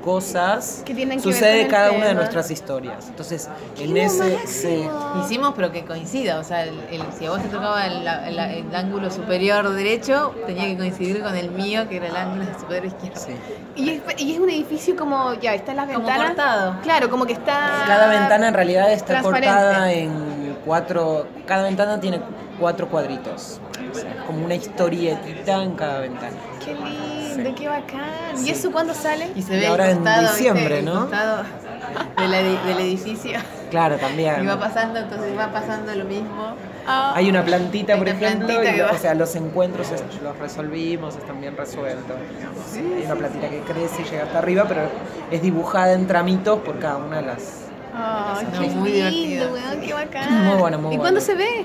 cosas, 0.06 0.82
Que 0.86 0.94
tienen 0.94 1.20
que 1.20 1.26
ver 1.26 1.34
sucede 1.34 1.62
el 1.62 1.68
cada 1.68 1.90
una 1.90 2.06
de 2.06 2.14
nuestras 2.14 2.50
historias. 2.50 3.08
Entonces, 3.08 3.48
en 3.78 3.96
ese 3.96 4.34
máximo! 4.36 4.40
se- 4.46 4.88
Hicimos, 5.24 5.52
pero 5.56 5.72
que 5.72 5.84
coincida. 5.84 6.38
O 6.38 6.44
sea, 6.44 6.62
el, 6.62 6.78
el- 6.90 7.02
si 7.18 7.26
a 7.26 7.30
vos 7.30 7.42
te 7.42 7.48
tocaba 7.48 7.84
el, 7.86 8.06
el- 8.06 8.38
el 8.38 8.74
ángulo 8.74 9.10
superior 9.10 9.68
derecho, 9.70 10.32
tenía 10.46 10.64
que 10.66 10.76
coincidir 10.78 11.22
con 11.22 11.36
el 11.36 11.50
mío, 11.50 11.88
que 11.88 11.96
era 11.96 12.06
el 12.06 12.16
ángulo 12.16 12.44
superior 12.60 12.86
izquierdo. 12.86 13.20
sí. 13.20 13.32
Y 13.74 13.90
es, 13.90 14.02
y 14.18 14.32
es 14.34 14.38
un 14.40 14.48
edificio 14.48 14.96
como, 14.96 15.34
ya, 15.34 15.54
están 15.54 15.76
las 15.76 15.86
Como 15.86 15.98
ventanas. 15.98 16.26
cortado. 16.28 16.76
Claro, 16.82 17.10
como 17.10 17.26
que 17.26 17.32
está... 17.34 17.82
Cada 17.86 18.08
ventana 18.08 18.48
en 18.48 18.54
realidad 18.54 18.90
está 18.92 19.20
cortada 19.20 19.92
en 19.92 20.56
cuatro. 20.64 21.26
Cada 21.46 21.64
ventana 21.64 22.00
tiene 22.00 22.20
cuatro 22.58 22.88
cuadritos. 22.88 23.60
O 23.90 23.94
sea, 23.94 24.10
es 24.10 24.22
como 24.22 24.44
una 24.44 24.54
historietita 24.54 25.62
en 25.62 25.72
cada 25.72 26.00
ventana. 26.00 26.36
Qué 26.64 26.74
lindo, 26.74 27.54
qué 27.54 27.68
bacán. 27.68 28.44
¿Y 28.44 28.50
eso 28.50 28.70
cuándo 28.72 28.92
sale? 28.94 29.28
Y 29.34 29.42
se 29.42 29.56
Y 29.56 29.60
ve 29.60 29.66
ahora 29.66 29.90
el 29.90 29.98
en 29.98 30.04
diciembre, 30.22 30.62
¿viste? 30.64 30.78
El 30.80 30.84
¿no? 30.86 31.00
costado 31.02 31.42
del, 32.18 32.32
edi- 32.34 32.62
del 32.64 32.78
edificio. 32.80 33.38
Claro, 33.70 33.96
Y 33.96 33.98
también. 33.98 34.48
va 34.48 34.58
pasando, 34.58 34.98
entonces 34.98 35.36
va 35.38 35.50
pasando 35.52 35.94
lo 35.94 36.04
mismo. 36.04 36.54
Ah, 36.88 37.12
Hay 37.16 37.28
una 37.28 37.44
plantita, 37.44 37.94
Hay 37.94 37.98
por 37.98 38.08
una 38.08 38.16
ejemplo, 38.16 38.46
plantita 38.46 38.76
y 38.76 38.80
va. 38.80 38.90
o 38.92 38.96
sea, 38.98 39.14
los 39.14 39.34
encuentros 39.34 39.90
es- 39.90 40.02
los 40.22 40.38
resolvimos, 40.38 41.16
están 41.16 41.40
bien 41.40 41.56
resueltos. 41.56 42.16
digamos. 42.36 42.96
Hay 42.96 43.04
una 43.06 43.14
plantita 43.16 43.48
que 43.48 43.60
crece 43.60 44.02
y 44.02 44.04
llega 44.04 44.24
hasta 44.24 44.38
arriba, 44.38 44.64
pero 44.68 44.82
es 45.30 45.42
dibujada 45.42 45.92
en 45.92 46.06
tramitos 46.06 46.60
por 46.60 46.78
cada 46.78 46.96
una 46.98 47.16
de 47.16 47.22
las. 47.26 47.62
No, 47.92 48.60
qué 48.60 48.68
muy 48.68 48.92
lindo, 48.92 49.52
weón, 49.52 49.80
qué 49.80 49.94
bacán. 49.94 50.44
Muy 50.44 50.56
bueno, 50.58 50.78
muy 50.78 50.86
¿Y 50.86 50.88
bueno. 50.98 51.00
cuándo 51.02 51.20
se 51.20 51.34
ve? 51.34 51.64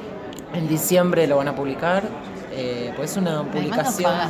En 0.53 0.67
diciembre 0.67 1.27
lo 1.27 1.37
van 1.37 1.47
a 1.47 1.55
publicar. 1.55 2.03
eh, 2.53 2.91
pues 2.97 3.11
es 3.11 3.17
una 3.17 3.31
nos 3.43 3.47
publicación. 3.47 4.11
pagan. 4.11 4.29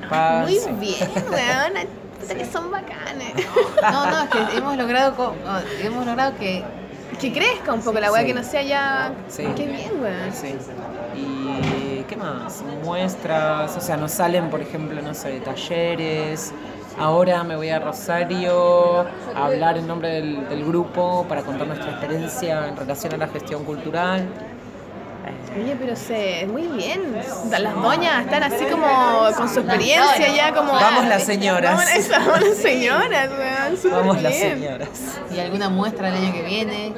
nos 0.00 0.10
pagan, 0.10 0.42
Muy 0.42 0.56
sí. 0.56 0.70
bien, 0.80 1.10
weón. 1.30 1.88
Puta 2.20 2.34
que 2.34 2.44
son 2.46 2.70
bacanes. 2.70 3.34
No, 3.82 4.06
no, 4.10 4.22
es 4.22 4.28
que 4.30 4.56
hemos 4.58 4.76
logrado, 4.76 5.14
co- 5.16 5.34
oh, 5.46 5.58
hemos 5.84 6.06
logrado 6.06 6.36
que 6.38 6.62
Que 7.20 7.32
crezca 7.32 7.72
un 7.74 7.80
poco 7.82 7.98
la 8.00 8.10
weá, 8.12 8.22
Sí. 8.22 8.26
que 8.28 8.34
no 8.34 8.42
sea 8.42 8.62
ya. 8.62 9.12
Sí. 9.28 9.44
Qué 9.56 9.66
bien, 9.66 10.00
weón. 10.00 10.32
Sí. 10.32 10.54
¿Y 11.16 12.02
qué 12.08 12.16
más? 12.16 12.62
Muestras, 12.84 13.76
o 13.76 13.80
sea, 13.80 13.96
nos 13.96 14.12
salen, 14.12 14.48
por 14.48 14.60
ejemplo, 14.62 15.00
no 15.02 15.12
sé, 15.14 15.40
talleres. 15.40 16.52
Ahora 16.98 17.42
me 17.44 17.56
voy 17.56 17.70
a 17.70 17.78
Rosario 17.78 19.00
a 19.34 19.46
hablar 19.46 19.78
en 19.78 19.86
nombre 19.86 20.08
del, 20.10 20.48
del 20.48 20.64
grupo 20.64 21.24
para 21.28 21.42
contar 21.42 21.66
nuestra 21.66 21.90
experiencia 21.90 22.68
en 22.68 22.76
relación 22.76 23.14
a 23.14 23.16
la 23.16 23.28
gestión 23.28 23.64
cultural. 23.64 24.28
Oye, 25.56 25.76
pero 25.78 25.96
se. 25.96 26.46
Muy 26.46 26.66
bien. 26.68 27.14
Las 27.50 27.74
doñas 27.74 28.24
están 28.24 28.42
así 28.42 28.64
como 28.66 28.86
con 29.36 29.48
su 29.48 29.60
experiencia 29.60 30.34
ya 30.34 30.54
como. 30.54 30.72
Vamos 30.72 31.06
las 31.06 31.24
señoras. 31.24 31.76
Vamos, 31.76 31.90
eso, 31.94 32.12
vamos 32.12 32.40
las 32.42 32.56
señoras, 32.56 33.30
weón. 33.30 33.92
Vamos 33.92 34.22
las 34.22 34.34
señoras. 34.34 34.88
y 35.34 35.38
alguna 35.40 35.68
muestra 35.68 36.08
el 36.08 36.14
año 36.16 36.32
que 36.32 36.42
viene. 36.42 36.92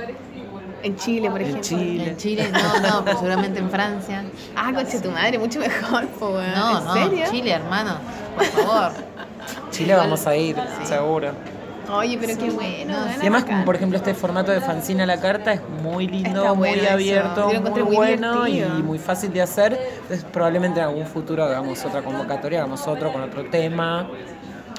En 0.84 0.96
Chile, 0.96 1.30
por 1.30 1.40
En 1.40 1.46
ejemplo. 1.46 1.62
Chile. 1.68 2.08
En 2.08 2.16
Chile, 2.16 2.50
no, 2.52 2.80
no, 2.80 3.04
pero 3.04 3.16
seguramente 3.18 3.60
en 3.60 3.70
Francia. 3.70 4.24
Ah, 4.56 4.72
conche 4.74 4.98
tu 5.00 5.10
madre, 5.12 5.38
mucho 5.38 5.60
mejor, 5.60 6.08
po, 6.08 6.30
weón. 6.30 6.52
No, 6.54 6.78
¿En 6.78 6.84
no, 6.84 6.92
serio? 6.94 7.24
Chile, 7.30 7.52
hermano, 7.52 7.98
por 8.34 8.44
favor. 8.46 8.92
Chile 9.70 9.94
vamos 9.94 10.26
a 10.26 10.34
ir, 10.36 10.56
Sí. 10.80 10.86
seguro. 10.86 11.32
Oye, 11.92 12.18
pero 12.20 12.38
qué 12.38 12.50
bueno. 12.50 12.94
weón, 12.94 13.08
Y 13.16 13.20
además, 13.20 13.44
como 13.44 13.64
por 13.64 13.76
ejemplo, 13.76 13.98
este 13.98 14.14
formato 14.14 14.50
de 14.52 14.60
fanzine 14.60 15.02
a 15.02 15.06
la 15.06 15.20
carta 15.20 15.52
es 15.52 15.60
muy 15.82 16.06
lindo, 16.08 16.28
Está 16.40 16.52
bueno 16.52 16.76
muy 16.76 16.84
eso. 16.84 16.92
abierto, 16.92 17.46
muy, 17.48 17.82
muy 17.82 17.82
bueno 17.96 18.46
y 18.48 18.52
divertido. 18.54 18.80
muy 18.84 18.98
fácil 18.98 19.32
de 19.32 19.42
hacer. 19.42 19.78
Entonces, 20.02 20.24
probablemente 20.32 20.80
en 20.80 20.86
algún 20.86 21.06
futuro 21.06 21.44
hagamos 21.44 21.84
otra 21.84 22.02
convocatoria, 22.02 22.60
hagamos 22.60 22.86
otro 22.86 23.12
con 23.12 23.22
otro 23.22 23.44
tema. 23.50 24.08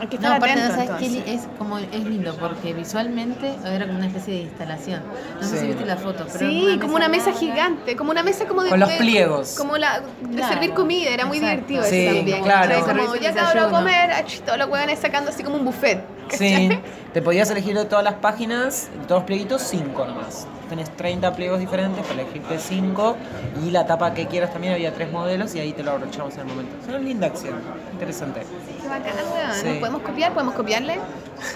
Hay 0.01 0.08
que 0.08 0.17
No, 0.17 0.27
aparte, 0.33 0.59
atento, 0.59 0.75
¿no 0.75 0.85
sabes 0.98 1.27
es 1.27 1.42
como 1.59 1.77
es 1.77 2.03
lindo? 2.03 2.35
Porque 2.40 2.74
visualmente 2.74 3.53
era 3.64 3.85
como 3.85 4.00
una 4.00 4.08
especie 4.08 4.33
de 4.33 4.40
instalación. 4.42 5.01
No 5.40 5.43
sé 5.48 5.56
Sí. 5.56 5.58
si 5.61 5.67
viste 5.67 5.85
la 5.85 5.98
foto, 5.98 6.25
pero 6.25 6.40
Sí, 6.40 6.67
era 6.74 6.82
como 6.82 6.95
una 6.95 7.08
mesa 7.09 7.25
larga. 7.27 7.40
gigante, 7.40 7.95
como 7.95 8.09
una 8.11 8.24
mesa 8.24 8.45
como 8.45 8.64
de... 8.64 8.72
Con 8.72 8.80
los 8.80 8.90
de- 8.90 8.98
pliegos. 8.98 9.53
Como 9.56 9.77
la 9.77 10.01
de 10.22 10.35
Claro, 10.35 10.51
servir 10.53 10.74
comida, 10.74 11.11
era 11.11 11.25
muy 11.27 11.38
exacto. 11.38 11.67
divertido 11.67 11.83
Sí, 11.83 12.06
eso 12.08 12.16
también. 12.16 12.43
claro. 12.43 12.85
Como 12.85 13.16
ya 13.16 13.30
de 13.32 13.35
cabrón 13.35 13.38
a 13.38 13.43
desayuno. 13.53 13.69
comer, 13.77 14.11
ach, 14.14 14.40
todos 14.40 14.58
los 14.58 14.67
huevones 14.69 15.00
sacando 15.00 15.30
así 15.30 15.43
como 15.43 15.58
un 15.58 15.66
buffet. 15.66 16.03
Sí, 16.30 16.69
te 17.14 17.22
podías 17.22 17.50
elegir 17.52 17.77
de 17.77 17.85
todas 17.85 18.03
las 18.03 18.16
páginas, 18.16 18.90
de 19.00 19.06
todos 19.06 19.22
los 19.22 19.24
plieguitos, 19.24 19.61
5 19.61 20.06
nomás. 20.06 20.48
Tenés 20.69 20.95
30 20.95 21.35
pliegos 21.35 21.60
diferentes 21.60 22.03
para 22.06 22.22
elegirte 22.22 22.58
5 22.58 23.18
y 23.66 23.72
la 23.72 23.85
tapa 23.85 24.14
que 24.14 24.27
quieras 24.27 24.52
también 24.52 24.74
había 24.74 24.93
tres 24.93 25.11
modelos 25.11 25.53
y 25.53 25.60
ahí 25.60 25.74
te 25.74 25.84
lo 25.84 25.92
abrochamos 25.92 26.34
en 26.35 26.42
el 26.42 26.45
momento. 26.48 26.76
Es 26.82 26.88
una 26.88 27.00
linda 27.00 27.27
acción, 27.27 27.56
interesante. 27.92 28.42
Qué 28.82 28.88
weón. 28.88 29.53
Sí. 29.53 29.68
¿Nos 29.68 29.77
podemos 29.77 30.02
copiar? 30.02 30.34
¿Podemos 30.34 30.56
copiarle? 30.56 31.00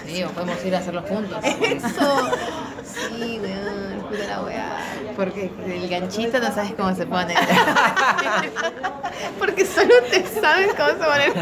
Sí, 0.06 0.22
o 0.22 0.28
podemos 0.28 0.64
ir 0.64 0.76
a 0.76 0.78
hacerlo 0.78 1.02
juntos. 1.02 1.38
Eso. 1.42 2.30
Sí, 2.84 3.40
weón. 3.42 3.87
Puta 4.08 4.24
la 4.26 4.42
weá. 4.42 4.76
Porque 5.16 5.50
el 5.66 5.88
ganchito 5.88 6.38
no 6.38 6.52
sabes 6.54 6.72
cómo 6.76 6.94
se 6.94 7.06
pone. 7.06 7.34
Porque 9.38 9.66
solo 9.66 9.92
ustedes 10.04 10.30
saben 10.40 10.68
cómo 10.76 10.88
se 10.88 10.94
ponen. 10.94 11.32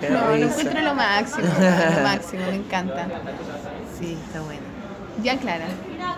Qué 0.00 0.10
No, 0.10 0.26
lo 0.28 0.34
encuentro 0.34 0.80
lo 0.82 0.94
máximo, 0.94 1.46
lo 1.46 2.02
máximo, 2.02 2.46
me 2.46 2.56
encanta. 2.56 3.06
Sí, 3.98 4.18
está 4.26 4.40
bueno. 4.42 4.60
Ya, 5.22 5.36
Clara, 5.36 5.66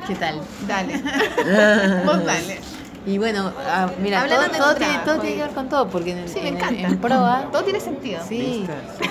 ¿Qué 0.07 0.15
tal? 0.15 0.41
dale. 0.67 0.99
Vos 2.05 2.25
dale. 2.25 2.61
Y 3.07 3.19
bueno, 3.19 3.53
ah, 3.67 3.91
mira, 4.03 4.25
todo, 4.27 4.35
Hablando 4.37 4.57
todo 4.59 4.75
tiene, 4.77 4.93
trabajo, 4.95 5.05
todo 5.11 5.21
tiene 5.21 5.37
que 5.37 5.43
ver 5.43 5.53
con 5.53 5.69
todo, 5.69 5.89
porque 5.91 6.13
en, 6.13 6.29
Sí, 6.29 6.41
me 6.43 6.49
en- 6.49 6.57
encanta. 6.57 6.89
en 6.89 6.99
proa, 6.99 7.49
Todo 7.53 7.63
tiene 7.63 7.81
sentido. 7.81 8.21
sí, 8.27 8.67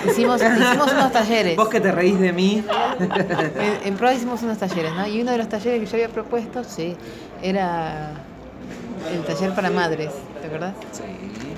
hicimos, 0.08 0.40
hicimos 0.42 0.92
unos 0.92 1.12
talleres. 1.12 1.56
Vos 1.56 1.68
que 1.68 1.80
te 1.80 1.92
reís 1.92 2.18
de 2.18 2.32
mí. 2.32 2.64
En, 3.60 3.78
en 3.88 3.96
proa 3.96 4.12
hicimos 4.14 4.42
unos 4.42 4.58
talleres, 4.58 4.94
¿no? 4.94 5.06
Y 5.06 5.20
uno 5.22 5.30
de 5.30 5.38
los 5.38 5.48
talleres 5.48 5.80
que 5.80 5.86
yo 5.86 5.92
había 5.94 6.08
propuesto, 6.08 6.64
sí, 6.64 6.96
era 7.42 8.14
el 9.12 9.22
taller 9.24 9.54
para 9.54 9.70
madres, 9.70 10.10
¿te 10.40 10.48
acordás? 10.48 10.74
Sí, 10.92 11.02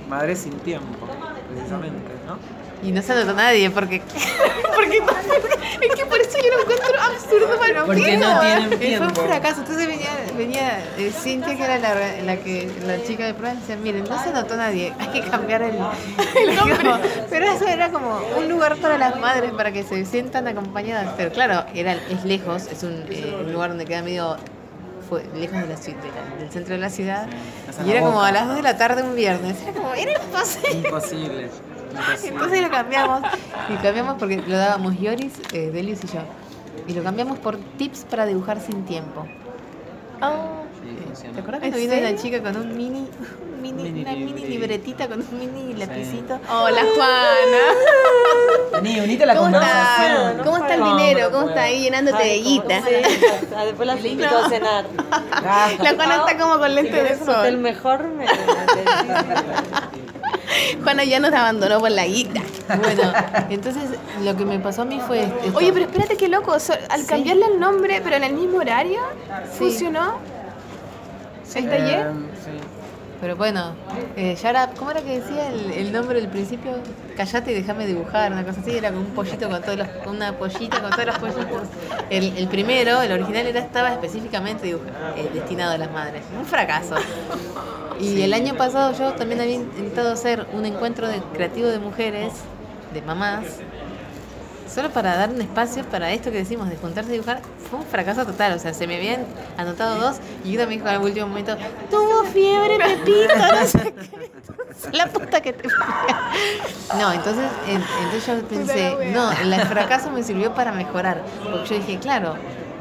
madre 0.08 0.36
sin 0.36 0.52
tiempo, 0.58 1.06
precisamente, 1.55 2.02
¿no? 2.26 2.39
Y 2.86 2.92
no 2.92 3.02
se 3.02 3.12
anotó 3.12 3.32
nadie 3.34 3.68
porque, 3.70 4.00
Porque 4.74 4.98
es 4.98 5.94
que 5.97 6.06
por 6.06 6.20
eso 6.20 6.39
yo 6.39 6.56
lo 6.56 6.62
encuentro 6.62 7.00
absurdo 7.02 7.58
para 7.58 7.84
Porque 7.84 8.12
mí. 8.12 8.16
no 8.16 8.40
tienen 8.40 8.68
fue 8.68 8.76
un 8.76 8.78
tiempo. 9.12 9.20
fracaso. 9.23 9.60
Entonces 9.60 9.86
venía, 9.86 10.10
venía 10.36 10.78
eh, 10.97 11.10
Cintia, 11.12 11.56
que 11.56 11.65
era 11.65 11.78
la, 11.78 11.94
la 12.23 12.36
que 12.36 12.70
la 12.86 13.02
chica 13.02 13.26
de 13.26 13.34
prueba, 13.34 13.55
y 13.55 13.58
decía, 13.60 13.76
miren, 13.76 14.05
no 14.05 14.23
se 14.23 14.28
anotó 14.28 14.56
nadie, 14.56 14.92
hay 14.98 15.08
que 15.08 15.28
cambiar 15.28 15.62
el, 15.62 15.76
el 16.48 16.56
nombre. 16.56 16.90
Pero 17.28 17.47
eso 17.47 17.66
era 17.66 17.90
como 17.90 18.20
un 18.39 18.48
lugar 18.48 18.76
para 18.76 18.97
las 18.98 19.18
madres, 19.18 19.50
para 19.52 19.73
que 19.73 19.82
se 19.82 20.05
sientan 20.05 20.47
acompañadas. 20.47 21.12
Pero 21.16 21.32
claro, 21.32 21.65
era, 21.74 21.94
es 21.94 22.24
lejos, 22.24 22.66
es 22.70 22.82
un, 22.84 23.05
eh, 23.10 23.36
un 23.40 23.52
lugar 23.52 23.70
donde 23.70 23.84
queda 23.84 24.02
medio 24.02 24.36
fue 25.08 25.24
lejos 25.34 25.56
de 25.60 25.66
la, 25.68 25.74
de 25.76 25.92
la- 25.94 26.36
del 26.39 26.50
centro 26.50 26.74
de 26.74 26.81
la 26.81 26.90
ciudad. 26.90 27.26
y 27.84 27.90
era 27.90 28.00
como 28.00 28.23
a 28.23 28.31
las 28.32 28.47
2 28.48 28.56
de 28.56 28.62
la 28.62 28.76
tarde 28.76 29.02
un 29.02 29.15
viernes. 29.16 29.56
Era 29.62 29.73
como, 29.73 29.94
era 29.94 30.12
imposible. 30.12 30.78
Imposible. 30.89 31.50
Entonces 32.25 32.62
lo 32.62 32.70
cambiamos. 32.70 33.23
Y 33.68 33.75
cambiamos 33.83 34.16
porque 34.18 34.42
lo 34.47 34.57
dábamos 34.57 34.99
Yoris, 34.99 35.33
eh, 35.52 35.70
Delius 35.70 36.05
y 36.05 36.08
yo. 36.08 36.20
Y 36.86 36.92
lo 36.94 37.02
cambiamos 37.02 37.39
por 37.39 37.57
tips 37.78 38.05
para 38.05 38.26
dibujar 38.26 38.60
sin 38.60 38.84
tiempo. 38.84 39.26
Sí, 40.83 40.97
funciona. 41.05 41.34
¿Te 41.34 41.41
acuerdas 41.41 41.62
¿En 41.62 41.70
cuando 41.73 41.78
vino 41.78 42.08
una 42.08 42.16
chica 42.16 42.42
con 42.42 42.57
un 42.57 42.76
mini, 42.76 43.08
un 43.52 43.62
mini, 43.62 43.83
Mini 43.83 44.00
una 44.02 44.12
mini 44.12 44.47
libretita 44.47 45.08
con 45.08 45.20
un 45.20 45.39
mini 45.39 45.75
lapicito? 45.75 46.39
Hola 46.49 46.83
Juana. 46.94 47.62
Vení, 48.83 49.00
unite 49.00 49.25
a 49.25 49.26
la 49.26 49.36
¿Cómo 49.36 49.49
está? 49.57 50.34
¿Cómo 50.44 50.57
está 50.58 50.75
el 50.75 50.84
dinero? 50.84 51.31
¿Cómo 51.33 51.49
está 51.49 51.62
ahí 51.62 51.83
llenándote 51.83 52.23
de 52.23 52.39
guita? 52.39 52.83
Ah, 53.57 53.65
después 53.65 53.86
la 53.86 53.97
invito 53.99 54.39
a 54.39 54.49
cenar. 54.49 54.84
La 55.83 55.94
Juana 55.94 56.16
está 56.16 56.39
como 56.39 56.58
con 56.58 56.75
lente 56.75 56.92
de 56.92 57.00
¿Quieres 57.00 57.20
un 57.23 57.28
hotel 57.31 57.52
sol. 57.55 57.60
mejor? 57.60 58.05
Me, 58.08 58.26
me 58.26 60.06
Juana 60.83 61.05
ya 61.05 61.19
nos 61.21 61.33
abandonó 61.33 61.81
por 61.81 61.91
la 61.91 62.07
guita. 62.07 62.41
Bueno, 62.69 63.13
entonces 63.51 63.85
lo 64.25 64.37
que 64.37 64.45
me 64.45 64.59
pasó 64.59 64.83
a 64.83 64.85
mí 64.85 65.01
fue. 65.07 65.23
esto. 65.25 65.37
Oye, 65.59 65.73
pero 65.73 65.87
espérate 65.87 66.17
qué 66.17 66.29
loco. 66.29 66.59
so- 66.61 66.73
al 66.89 67.01
Sí. 67.03 67.07
cambiarle 67.07 67.47
el 67.47 67.61
nombre, 67.61 68.01
pero 68.03 68.17
en 68.17 68.25
el 68.25 68.35
mismo 68.35 68.59
horario, 68.59 69.01
Sí. 69.53 69.59
funcionó 69.59 70.19
el 71.55 71.69
taller. 71.71 72.07
Eh, 72.09 72.13
sí. 72.13 72.35
Pero 73.27 73.35
bueno, 73.35 73.73
eh, 74.15 74.37
Yara, 74.41 74.71
¿cómo 74.79 74.93
era 74.93 75.03
que 75.03 75.19
decía 75.19 75.49
el, 75.51 75.73
el 75.73 75.91
nombre 75.93 76.21
del 76.21 76.31
principio? 76.31 76.75
Callate 77.17 77.51
y 77.51 77.55
déjame 77.55 77.85
dibujar, 77.85 78.31
una 78.31 78.45
cosa 78.45 78.61
así, 78.61 78.71
era 78.77 78.91
con 78.91 78.99
un 79.01 79.07
pollito 79.07 79.49
con 79.49 79.61
todos 79.63 79.79
los, 79.79 79.89
una 80.07 80.39
pollita 80.39 80.81
con 80.81 80.93
todos 80.93 81.07
los 81.07 81.19
pollitos. 81.19 81.63
El, 82.09 82.37
el 82.39 82.47
primero, 82.47 83.03
el 83.03 83.11
original 83.11 83.49
era 83.49 83.59
estaba 83.59 83.93
específicamente 83.93 84.73
dibuj- 84.73 84.79
eh, 85.17 85.29
destinado 85.35 85.73
a 85.73 85.79
las 85.79 85.91
madres. 85.91 86.23
Un 86.39 86.47
fracaso. 86.47 86.95
Y 87.99 88.23
el 88.23 88.33
año 88.33 88.55
pasado 88.55 88.97
yo 88.97 89.15
también 89.15 89.41
había 89.41 89.55
intentado 89.55 90.13
hacer 90.13 90.47
un 90.53 90.65
encuentro 90.65 91.09
de, 91.09 91.19
creativo 91.35 91.67
de 91.67 91.81
mujeres, 91.81 92.33
de 92.95 93.03
mamás, 93.03 93.43
solo 94.73 94.91
para 94.91 95.17
dar 95.17 95.31
un 95.31 95.41
espacio 95.41 95.85
para 95.85 96.11
esto 96.12 96.31
que 96.31 96.39
decimos 96.39 96.69
de 96.69 96.77
juntarse 96.77 97.11
a 97.11 97.12
dibujar, 97.12 97.41
fue 97.70 97.78
un 97.81 97.86
fracaso 97.86 98.25
total. 98.27 98.53
O 98.55 98.59
sea, 98.59 98.75
se 98.75 98.86
me 98.86 98.97
habían 98.97 99.25
anotado 99.57 99.99
dos 100.01 100.17
y 100.45 100.55
una 100.57 100.67
me 100.67 100.75
dijo 100.75 100.89
al 100.89 101.01
último 101.01 101.27
momento, 101.28 101.57
tuvo 101.91 102.25
fiebre, 102.25 102.77
Pepito, 102.78 103.35
no 103.36 103.67
sé 103.67 103.95
qué. 103.95 104.31
La 104.93 105.07
puta 105.07 105.41
que 105.41 105.53
te 105.55 105.69
No, 106.99 107.12
entonces, 107.12 107.45
en- 107.67 107.83
entonces 108.05 108.27
yo 108.27 108.43
pensé, 108.47 109.11
no, 109.12 109.33
el 109.33 109.55
fracaso 109.67 110.11
me 110.11 110.23
sirvió 110.23 110.55
para 110.55 110.73
mejorar. 110.73 111.23
Porque 111.51 111.69
yo 111.70 111.77
dije, 111.77 111.99
claro, 111.99 112.35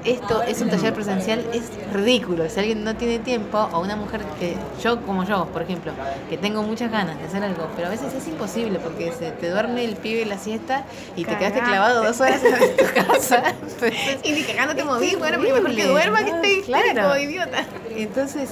esto 0.06 0.42
es 0.44 0.62
un 0.62 0.70
taller 0.70 0.94
presencial, 0.94 1.46
es 1.54 1.64
ridículo. 1.94 2.48
Si 2.50 2.60
alguien 2.60 2.84
no 2.84 2.96
tiene 2.96 3.20
tiempo, 3.20 3.58
o 3.72 3.82
una 3.82 3.96
mujer 3.96 4.22
que, 4.40 4.56
yo 4.82 5.02
como 5.02 5.24
yo, 5.24 5.46
por 5.48 5.62
ejemplo, 5.62 5.92
que 6.30 6.38
tengo 6.38 6.64
muchas 6.64 6.92
ganas 6.92 7.18
de 7.20 7.26
hacer 7.26 7.44
algo, 7.44 7.68
pero 7.76 7.88
a 7.88 7.92
veces 7.92 8.14
es 8.14 8.28
imposible 8.28 8.80
porque 8.80 9.12
se 9.12 9.32
te 9.32 9.50
duerme 9.50 9.84
el 9.84 9.96
pibe 9.96 10.22
en 10.22 10.30
la 10.30 10.38
siesta 10.38 10.86
y 11.16 11.26
te 11.26 11.38
quedaste 11.38 11.60
clavado 11.62 12.04
dos 12.04 12.20
horas 12.22 12.42
en 12.44 12.78
tu 12.78 12.94
casa. 12.94 13.44
Entonces, 13.62 13.94
Y 14.24 14.32
ni 14.32 14.44
cagando 14.44 14.76
te 14.76 14.84
moví, 14.84 15.16
bueno, 15.16 15.38
porque 15.38 15.54
mejor 15.54 15.76
que 15.76 15.86
duerma 15.86 16.24
que 16.24 16.32
esté 16.32 16.62
claro. 16.64 16.92
claro. 16.92 17.20
idiota. 17.20 17.66
entonces 17.96 18.52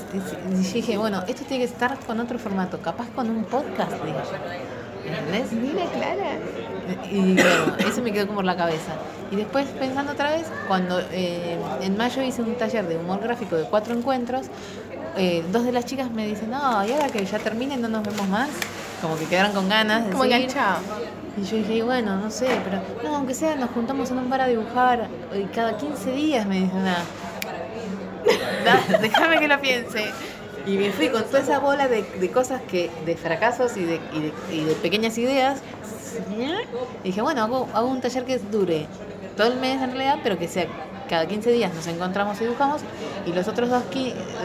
dije, 0.73 0.98
bueno, 0.98 1.23
esto 1.27 1.43
tiene 1.45 1.65
que 1.65 1.72
estar 1.72 1.98
con 1.99 2.19
otro 2.19 2.40
formato, 2.40 2.80
capaz 2.80 3.07
con 3.09 3.30
un 3.30 3.43
podcast, 3.45 3.91
dije. 4.03 4.83
¿Entendés? 5.06 5.51
Mira, 5.51 5.85
Clara. 5.91 6.38
Y 7.11 7.33
bueno, 7.33 7.75
eso 7.88 8.01
me 8.01 8.11
quedó 8.11 8.27
como 8.27 8.41
en 8.41 8.45
la 8.48 8.56
cabeza. 8.56 8.93
Y 9.32 9.35
después 9.35 9.65
pensando 9.80 10.11
otra 10.14 10.32
vez, 10.32 10.45
cuando 10.67 10.99
eh, 11.11 11.57
en 11.82 11.98
mayo 11.98 12.22
hice 12.22 12.41
un 12.41 12.56
taller 12.56 12.88
de 12.88 12.98
humor 12.98 13.19
gráfico 13.22 13.56
de 13.56 13.64
cuatro 13.64 13.93
encuentros, 13.93 14.48
eh, 15.17 15.43
dos 15.51 15.64
de 15.65 15.72
las 15.72 15.85
chicas 15.85 16.09
me 16.11 16.25
dicen, 16.27 16.51
no, 16.51 16.85
y 16.85 16.91
ahora 16.91 17.07
que 17.07 17.23
ya 17.25 17.40
terminen 17.40 17.82
no 17.82 17.88
nos 17.88 18.03
vemos 18.03 18.27
más. 18.27 18.49
Como 19.01 19.17
que 19.17 19.25
quedaron 19.25 19.51
con 19.51 19.67
ganas 19.67 20.06
de 20.06 20.11
Como 20.11 20.23
seguir. 20.23 20.38
enganchado. 20.38 20.80
Y 21.35 21.43
yo 21.43 21.57
dije, 21.57 21.83
bueno, 21.83 22.15
no 22.17 22.30
sé, 22.32 22.48
pero 22.64 22.82
no, 23.03 23.15
aunque 23.17 23.33
sea, 23.33 23.56
nos 23.56 23.72
juntamos 23.72 24.09
en 24.11 24.19
un 24.19 24.30
bar 24.30 24.41
a 24.41 24.48
dibujar 24.48 25.07
y 25.35 25.43
cada 25.45 25.77
15 25.77 26.11
días 26.11 26.45
me 26.45 26.61
dicen, 26.61 26.83
nada. 26.83 27.03
déjame 29.01 29.40
que 29.40 29.48
lo 29.48 29.59
piense. 29.59 30.11
Y 30.66 30.77
me 30.77 30.92
fui 30.92 31.09
con 31.09 31.24
toda 31.24 31.40
esa 31.40 31.59
bola 31.59 31.88
de, 31.88 32.03
de 32.03 32.32
cosas 32.32 32.61
que, 32.61 32.90
de 33.06 33.17
fracasos 33.17 33.75
y 33.75 33.83
de, 33.83 34.00
y 34.14 34.22
de, 34.22 34.33
y 34.56 34.64
de 34.64 34.75
pequeñas 34.75 35.17
ideas. 35.17 35.61
Y 37.03 37.08
dije, 37.08 37.22
bueno, 37.22 37.43
hago, 37.43 37.67
hago 37.74 37.88
un 37.88 38.00
taller 38.01 38.24
que 38.24 38.38
dure 38.38 38.88
todo 39.35 39.48
el 39.48 39.59
mes 39.59 39.82
en 39.82 39.92
realidad, 39.92 40.19
pero 40.24 40.38
que 40.38 40.48
sea 40.48 40.67
cada 41.14 41.27
15 41.27 41.51
días 41.51 41.72
nos 41.75 41.85
encontramos 41.85 42.42
y 42.42 42.45
dibujamos. 42.45 42.82
Y 43.27 43.33
los 43.33 43.48
otros 43.48 43.69
dos, 43.69 43.83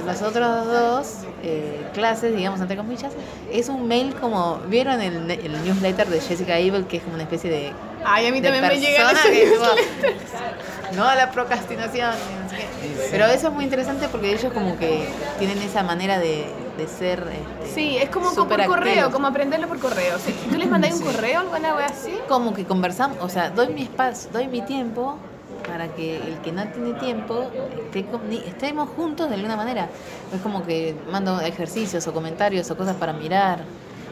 los 0.04 0.20
otros 0.20 0.66
dos 0.66 1.14
eh, 1.42 1.80
clases, 1.94 2.36
digamos, 2.36 2.60
entre 2.60 2.76
comillas, 2.76 3.10
es 3.50 3.70
un 3.70 3.88
mail 3.88 4.14
como, 4.14 4.58
¿vieron 4.68 5.00
el, 5.00 5.30
el 5.30 5.64
newsletter 5.64 6.06
de 6.08 6.20
Jessica 6.20 6.58
Evil, 6.58 6.84
que 6.86 6.98
es 6.98 7.02
como 7.02 7.14
una 7.14 7.22
especie 7.22 7.48
de 7.50 7.72
Ay, 8.04 8.26
a 8.26 8.32
mí 8.32 8.42
también 8.42 8.66
me 8.66 8.78
llega 8.78 9.12
no 10.94 11.04
a 11.04 11.14
la 11.14 11.30
procrastinación 11.30 12.10
no 12.42 12.50
sé 12.50 12.56
qué. 12.56 13.08
pero 13.10 13.26
eso 13.26 13.48
es 13.48 13.52
muy 13.52 13.64
interesante 13.64 14.08
porque 14.08 14.32
ellos 14.32 14.52
como 14.52 14.78
que 14.78 15.06
tienen 15.38 15.58
esa 15.58 15.82
manera 15.82 16.18
de, 16.18 16.46
de 16.76 16.86
ser 16.86 17.24
este, 17.62 17.74
Sí, 17.74 17.96
es 17.96 18.08
como 18.10 18.34
por 18.34 18.64
correo, 18.66 19.10
como 19.10 19.26
aprenderlo 19.26 19.68
por 19.68 19.78
correo. 19.80 20.16
O 20.16 20.18
sea, 20.18 20.32
¿Tú 20.50 20.56
les 20.56 20.68
mandáis 20.68 20.94
un 20.94 21.02
correo 21.02 21.40
o 21.40 21.42
alguna 21.42 21.74
wea 21.74 21.86
así? 21.86 22.14
como 22.28 22.54
que 22.54 22.64
conversamos 22.64 23.18
o 23.20 23.28
sea 23.28 23.50
doy 23.50 23.68
mi 23.68 23.82
espacio 23.82 24.30
doy 24.32 24.48
mi 24.48 24.62
tiempo 24.62 25.18
para 25.66 25.88
que 25.88 26.16
el 26.16 26.38
que 26.38 26.52
no 26.52 26.66
tiene 26.68 26.94
tiempo 26.94 27.50
esté 27.92 28.06
estemos 28.46 28.88
juntos 28.90 29.28
de 29.28 29.34
alguna 29.34 29.56
manera 29.56 29.88
es 30.34 30.40
como 30.40 30.64
que 30.64 30.94
mando 31.10 31.40
ejercicios 31.40 32.06
o 32.06 32.12
comentarios 32.12 32.70
o 32.70 32.76
cosas 32.76 32.96
para 32.96 33.12
mirar 33.12 33.60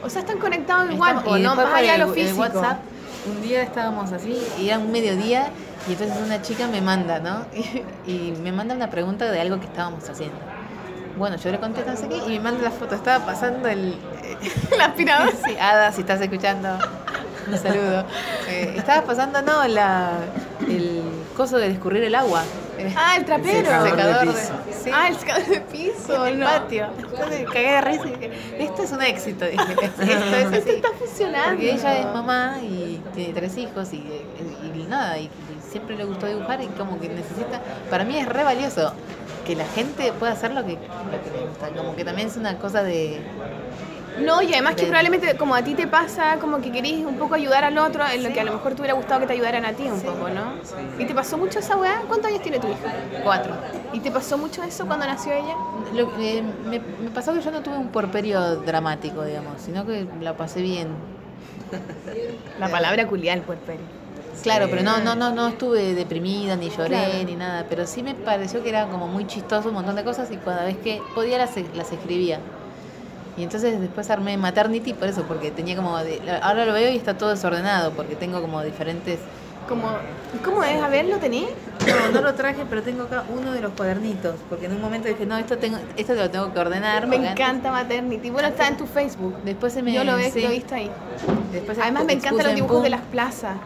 O 0.03 0.11
sea, 0.11 0.21
están 0.21 0.39
conectados 0.39 0.91
igual, 0.91 1.23
o 1.25 1.39
no 1.39 1.55
más 1.55 1.73
allá 1.75 1.99
lo 1.99 2.09
el 2.09 2.15
físico. 2.15 2.41
WhatsApp, 2.41 2.79
un 3.27 3.43
día 3.43 3.63
estábamos 3.63 4.13
así, 4.13 4.37
y 4.59 4.69
era 4.69 4.79
un 4.79 4.93
mediodía, 4.93 5.49
y 5.89 5.93
entonces 5.93 6.17
una 6.25 6.43
chica 6.43 6.69
me 6.69 6.81
manda, 6.81 7.19
¿no? 7.19 7.45
Y, 8.07 8.13
y 8.13 8.35
me 8.41 8.53
manda 8.53 8.75
una 8.75 8.89
pregunta 8.91 9.31
de 9.31 9.41
algo 9.41 9.59
que 9.59 9.67
estábamos 9.67 10.09
haciendo. 10.09 10.37
Bueno, 11.17 11.37
yo 11.37 11.51
le 11.51 11.59
contesto 11.59 11.91
no 11.91 11.97
sé 11.97 12.09
qué, 12.09 12.19
y 12.19 12.29
me 12.37 12.41
manda 12.41 12.63
la 12.63 12.71
foto. 12.71 12.95
Estaba 12.95 13.25
pasando 13.25 13.69
el... 13.69 13.97
La 14.79 14.87
aspiradora. 14.87 15.33
Sí, 15.45 15.57
Ada, 15.59 15.91
si 15.91 16.03
estás 16.03 16.21
escuchando, 16.21 16.69
un 17.49 17.59
saludo. 17.59 18.05
Eh, 18.49 18.75
estaba 18.77 19.03
pasando, 19.03 19.43
no, 19.43 19.67
la, 19.67 20.11
el 20.69 21.03
coso 21.37 21.59
de 21.59 21.69
escurrir 21.69 22.03
el 22.05 22.15
agua. 22.15 22.43
Ah, 22.97 23.17
el 23.17 23.25
trapero. 23.25 23.59
secador 23.59 23.85
de 23.85 23.91
secador 23.91 24.27
de- 24.27 24.33
piso. 24.33 24.53
sí. 24.85 24.91
Ah, 24.93 25.09
el 25.09 25.17
secador 25.17 25.47
de 25.47 25.61
piso, 25.61 26.27
en 26.27 26.33
el 26.35 26.39
no. 26.41 26.47
patio. 26.47 26.87
Entonces 26.99 27.47
cagué 27.47 27.73
de 27.73 27.81
risa 27.81 28.05
y 28.07 28.11
dije, 28.11 28.31
esto 28.65 28.83
es 28.83 28.93
un 28.93 29.03
éxito. 29.03 29.45
Dije, 29.47 29.63
esto 29.83 30.03
es 30.03 30.09
Esto 30.11 30.57
así. 30.59 30.71
está 30.71 30.89
funcionando. 30.99 31.49
Porque 31.51 31.73
ella 31.73 31.99
es 31.99 32.05
mamá 32.07 32.57
y 32.63 33.01
tiene 33.15 33.33
tres 33.33 33.57
hijos 33.57 33.93
y, 33.93 33.97
y- 33.97 34.73
y 34.81 34.83
nada, 34.89 35.19
y, 35.19 35.25
y 35.25 35.31
siempre 35.71 35.97
le 35.97 36.05
gustó 36.05 36.27
dibujar 36.27 36.63
y 36.63 36.67
como 36.69 37.01
que 37.01 37.09
necesita, 37.09 37.61
para 37.91 38.05
mí 38.05 38.19
es 38.19 38.27
re 38.29 38.45
valioso 38.45 38.93
que 39.47 39.55
la 39.57 39.65
gente 39.67 40.13
pueda 40.13 40.33
hacer 40.33 40.53
lo 40.53 40.65
que, 40.67 40.73
lo 40.75 40.79
que 41.23 41.31
le 41.39 41.47
gusta, 41.47 41.69
como 41.71 41.95
que 41.97 42.05
también 42.05 42.29
es 42.29 42.37
una 42.37 42.59
cosa 42.59 42.83
de... 42.83 43.21
No, 44.21 44.41
y 44.43 44.53
además 44.53 44.75
que 44.77 44.87
probablemente 44.87 45.37
como 45.37 45.55
a 45.55 45.63
ti 45.63 45.75
te 45.75 45.87
pasa, 45.87 46.37
como 46.41 46.61
que 46.61 46.73
querís 46.73 47.05
un 47.05 47.17
poco 47.17 47.35
ayudar 47.35 47.65
al 47.65 47.77
otro 47.79 48.03
en 48.07 48.23
lo 48.23 48.33
que 48.33 48.41
a 48.41 48.45
lo 48.45 48.53
mejor 48.53 48.75
te 48.75 48.81
hubiera 48.81 48.95
gustado 48.95 49.21
que 49.21 49.27
te 49.27 49.33
ayudaran 49.35 49.65
a 49.65 49.73
ti 49.73 49.85
un 49.85 50.01
poco, 50.01 50.29
¿no? 50.31 50.55
¿Y 50.99 51.05
te 51.05 51.15
pasó 51.15 51.37
mucho 51.37 51.59
esa 51.59 51.77
weá? 51.77 52.01
¿Cuántos 52.09 52.31
años 52.31 52.43
tiene 52.43 52.59
tu 52.59 52.67
hija? 52.69 52.93
Cuatro. 53.23 53.55
¿Y 53.93 54.01
te 54.01 54.11
pasó 54.11 54.39
mucho 54.39 54.63
eso 54.63 54.87
cuando 54.87 55.07
nació 55.07 55.33
ella? 55.33 55.55
Lo- 55.95 56.11
eh, 56.19 56.43
me, 56.65 56.79
me 56.79 57.11
pasó 57.11 57.35
que 57.35 57.41
yo 57.43 57.51
no 57.51 57.61
tuve 57.63 57.77
un 57.77 57.89
porperio 57.89 58.57
dramático, 58.57 59.23
digamos, 59.25 59.61
sino 59.61 59.85
que 59.85 60.07
la 60.21 60.37
pasé 60.37 60.63
bien. 60.63 60.89
La 62.59 62.69
palabra 62.69 63.07
culiar, 63.07 63.43
puerperio. 63.43 63.83
Claro, 64.43 64.69
pero 64.71 64.83
no, 64.83 64.99
no, 65.01 65.15
no, 65.17 65.31
no 65.35 65.49
estuve 65.49 65.95
deprimida, 65.95 66.57
ni 66.57 66.69
lloré, 66.71 66.89
Claro. 66.89 67.25
ni 67.27 67.35
nada. 67.37 67.67
Pero 67.69 67.87
sí 67.87 68.03
me 68.03 68.15
pareció 68.15 68.63
que 68.63 68.69
era 68.69 68.87
como 68.87 69.09
muy 69.09 69.27
chistoso 69.27 69.69
un 69.69 69.75
montón 69.75 69.97
de 69.97 70.05
cosas 70.05 70.31
y 70.31 70.37
cada 70.37 70.65
vez 70.65 70.77
que 70.79 71.01
podía 71.15 71.39
las, 71.39 71.53
las 71.75 71.91
escribía. 71.93 72.39
Y 73.37 73.43
entonces 73.43 73.81
después 73.81 74.09
armé 74.11 74.37
Maternity 74.37 74.95
por 74.95 75.09
eso, 75.09 75.23
porque 75.25 75.51
tenía 75.51 75.77
como... 75.77 75.99
de- 75.99 76.21
ahora 76.43 76.65
lo 76.65 76.73
veo 76.73 76.91
y 76.91 76.97
está 76.97 77.19
todo 77.19 77.31
desordenado, 77.31 77.93
porque 77.93 78.17
tengo 78.17 78.41
como 78.41 78.63
diferentes... 78.63 79.19
Como, 79.69 79.89
¿Cómo 80.45 80.63
es? 80.63 80.81
A 80.81 80.87
ver, 80.89 81.07
¿lo 81.07 81.17
tenés? 81.17 81.49
No, 81.87 82.13
no 82.15 82.21
lo 82.21 82.35
traje, 82.35 82.63
pero 82.71 82.83
tengo 82.83 83.03
acá 83.03 83.25
uno 83.37 83.51
de 83.53 83.61
los 83.61 83.73
cuadernitos, 83.73 84.37
porque 84.49 84.67
en 84.67 84.73
un 84.77 84.81
momento 84.81 85.09
dije, 85.09 85.27
no, 85.27 85.37
esto 85.37 85.59
tengo 85.59 85.77
esto 85.97 86.15
lo 86.15 86.31
tengo 86.31 86.53
que 86.53 86.61
ordenar. 86.61 87.09
Me 87.09 87.17
encanta 87.17 87.73
Maternity. 87.73 88.31
Bueno, 88.31 88.47
está 88.49 88.69
en 88.69 88.77
tu 88.77 88.87
Facebook. 88.87 89.35
Después 89.45 89.73
se 89.73 89.83
me... 89.83 89.93
Yo 89.93 90.05
lo, 90.05 90.17
sí. 90.19 90.45
he 90.45 90.49
visto 90.49 90.75
ahí. 90.77 90.89
Después 91.53 91.79
Además 91.81 92.05
me 92.05 92.13
encantan 92.13 92.45
los 92.45 92.49
en 92.51 92.55
dibujos 92.57 92.83
de 92.85 92.91
las 92.91 93.01
plazas. 93.03 93.57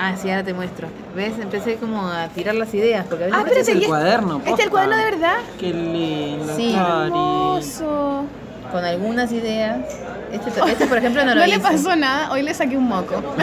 Ah, 0.00 0.16
sí, 0.20 0.28
ahora 0.30 0.42
te 0.42 0.52
muestro. 0.52 0.88
¿Ves? 1.14 1.38
Empecé 1.38 1.76
como 1.76 2.08
a 2.08 2.26
tirar 2.28 2.56
las 2.56 2.74
ideas, 2.74 3.06
porque 3.06 3.24
a 3.24 3.26
veces 3.28 3.40
Ah, 3.40 3.44
pero 3.46 3.60
Este 3.60 3.72
es 3.72 3.78
el 3.78 3.86
cuaderno, 3.86 4.38
¿Este 4.38 4.50
es 4.52 4.60
el 4.60 4.70
cuaderno 4.70 4.96
de 4.96 5.04
verdad? 5.04 5.36
Qué 5.60 5.72
lindo, 5.72 6.56
Sí. 6.56 6.72
Cari. 6.74 7.06
Hermoso. 7.06 8.24
Con 8.70 8.84
algunas 8.84 9.30
ideas. 9.32 9.78
Este, 10.32 10.50
este, 10.70 10.86
por 10.86 10.98
ejemplo, 10.98 11.24
no 11.24 11.30
No, 11.34 11.40
lo 11.40 11.46
le 11.46 11.50
hice. 11.56 11.60
pasó 11.60 11.96
nada, 11.96 12.30
hoy 12.32 12.42
le 12.42 12.54
saqué 12.54 12.76
un 12.76 12.88
moco. 12.88 13.20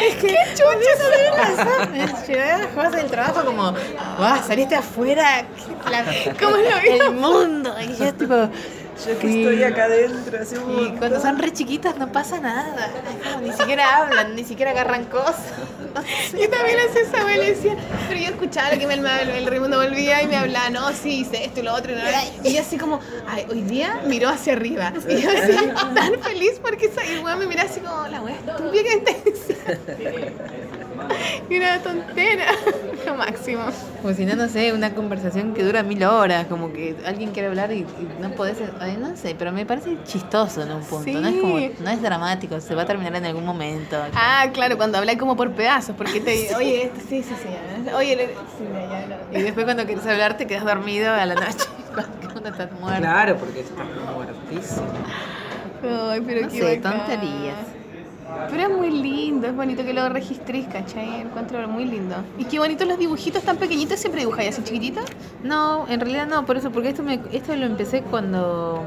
Es 0.00 0.14
que 0.16 0.34
chucha, 0.54 2.24
Llegué 2.26 2.42
a 2.42 2.58
las 2.58 2.66
cosas 2.68 2.92
del 2.92 3.06
trabajo 3.10 3.44
como, 3.44 3.74
¡guau! 4.16 4.42
Saliste 4.46 4.74
afuera. 4.74 5.44
qué 5.84 5.90
la- 5.90 6.34
¿Cómo 6.40 6.56
lo? 6.56 7.06
El 7.06 7.12
mundo. 7.14 7.74
Y 7.80 7.94
yo 7.96 8.14
tipo. 8.14 8.34
Yo 8.34 9.18
que 9.18 9.40
estoy 9.40 9.62
acá 9.64 9.84
adentro 9.84 10.38
hace 10.42 10.58
un 10.58 10.70
Y 10.70 10.74
montón. 10.76 10.96
cuando 10.98 11.20
son 11.20 11.38
re 11.38 11.52
chiquitas 11.52 11.96
no 11.96 12.10
pasa 12.12 12.38
nada. 12.40 12.74
Ni 13.42 13.52
siquiera 13.52 13.96
hablan, 13.98 14.34
ni 14.36 14.44
siquiera 14.44 14.70
agarran 14.72 15.04
cosas. 15.06 15.36
No 15.94 16.02
sé. 16.30 16.40
Yo 16.40 16.50
también 16.50 16.78
hacía 16.88 17.02
esa 17.02 17.24
decía, 17.24 17.76
pero 18.08 18.20
yo 18.20 18.26
escuchaba 18.26 18.74
lo 18.74 18.78
que 18.78 18.86
me, 18.86 18.94
el, 18.94 19.06
el 19.06 19.46
Raimundo 19.46 19.78
volvía 19.78 20.22
y 20.22 20.26
me 20.26 20.36
hablaba, 20.36 20.70
no, 20.70 20.92
sí, 20.92 21.20
hice 21.20 21.44
esto 21.44 21.60
y 21.60 21.62
lo 21.62 21.74
otro. 21.74 21.92
Y, 21.92 21.96
no, 21.96 22.02
y 22.48 22.54
yo 22.54 22.60
así 22.60 22.76
como, 22.76 23.00
ay, 23.28 23.46
hoy 23.50 23.62
día 23.62 24.00
miró 24.06 24.28
hacia 24.28 24.52
arriba. 24.52 24.92
Y 25.08 25.20
yo 25.20 25.30
así, 25.30 25.56
tan 25.94 26.20
feliz 26.20 26.60
porque 26.62 26.86
esa 26.86 27.04
y 27.04 27.14
el 27.14 27.24
weón 27.24 27.38
me 27.38 27.46
miraba 27.46 27.68
así 27.68 27.80
como, 27.80 28.06
la 28.08 28.22
wea 28.22 28.36
estúpida 28.36 28.82
que 28.82 28.92
está. 28.92 29.12
Y 31.48 31.56
una 31.58 31.78
tontera. 31.82 32.46
Lo 33.06 33.14
máximo. 33.14 33.62
Como 34.02 34.14
si 34.14 34.24
no, 34.26 34.36
no 34.36 34.48
sé, 34.48 34.72
una 34.72 34.94
conversación 34.94 35.54
que 35.54 35.62
dura 35.64 35.82
mil 35.82 36.02
horas, 36.04 36.46
como 36.46 36.72
que 36.72 36.96
alguien 37.06 37.30
quiere 37.32 37.48
hablar 37.48 37.72
y, 37.72 37.78
y 37.80 38.08
no 38.20 38.30
podés, 38.32 38.58
ay, 38.78 38.96
no 38.98 39.16
sé, 39.16 39.34
pero 39.38 39.52
me 39.52 39.64
parece 39.66 39.96
chistoso 40.04 40.62
en 40.62 40.70
un 40.72 40.82
punto, 40.82 41.10
no 41.20 41.28
es 41.28 41.36
como, 41.40 41.58
Sí. 41.58 41.72
no 41.80 41.90
es 41.90 42.02
dramático, 42.02 42.60
se 42.60 42.74
va 42.74 42.82
a 42.82 42.86
terminar 42.86 43.14
en 43.16 43.24
algún 43.26 43.44
momento. 43.44 43.96
Ah, 44.14 44.46
claro, 44.52 44.76
cuando 44.76 44.98
habláis 44.98 45.18
como 45.18 45.36
por 45.36 45.50
pedazos, 45.52 45.94
porque 45.96 46.20
te 46.20 46.54
oye, 46.56 46.84
esto, 46.84 47.00
sí, 47.08 47.22
sí, 47.22 47.34
sí. 47.42 47.90
Oye, 47.94 48.16
le- 48.16 48.26
sí, 48.26 48.64
ya, 48.72 49.06
ya, 49.32 49.38
Y 49.38 49.42
después 49.42 49.64
cuando 49.64 49.84
quieres 49.86 50.06
hablar 50.06 50.36
te 50.36 50.46
quedas 50.46 50.64
dormido 50.64 51.12
a 51.12 51.24
la 51.26 51.34
noche 51.34 51.66
cuando 52.32 52.50
estás 52.50 52.70
muerto. 52.72 53.00
Claro, 53.02 53.36
porque 53.36 53.60
estás 53.60 53.86
muertísimo. 54.14 54.86
Ay, 56.10 56.20
pero 56.26 56.42
No 56.42 56.48
qué 56.48 56.58
sé, 56.58 56.76
bacán. 56.80 56.98
tonterías. 56.98 57.56
Pero 58.50 58.62
es 58.62 58.70
muy 58.70 58.90
lindo, 58.90 59.46
es 59.46 59.54
bonito 59.54 59.84
que 59.84 59.92
lo 59.92 60.08
registréis, 60.08 60.66
¿cachai? 60.66 61.20
Encuentro 61.22 61.66
muy 61.68 61.84
lindo. 61.84 62.16
Y 62.38 62.44
qué 62.44 62.58
bonitos 62.58 62.86
los 62.86 62.98
dibujitos 62.98 63.42
tan 63.42 63.56
pequeñitos, 63.56 63.98
siempre 64.00 64.20
dibujáis 64.22 64.50
así 64.50 64.62
chiquititos. 64.62 65.04
No, 65.42 65.86
en 65.88 66.00
realidad 66.00 66.26
no, 66.26 66.44
por 66.46 66.56
eso, 66.56 66.70
porque 66.70 66.88
esto 66.90 67.02
me, 67.02 67.20
esto 67.32 67.54
lo 67.56 67.66
empecé 67.66 68.02
cuando 68.02 68.82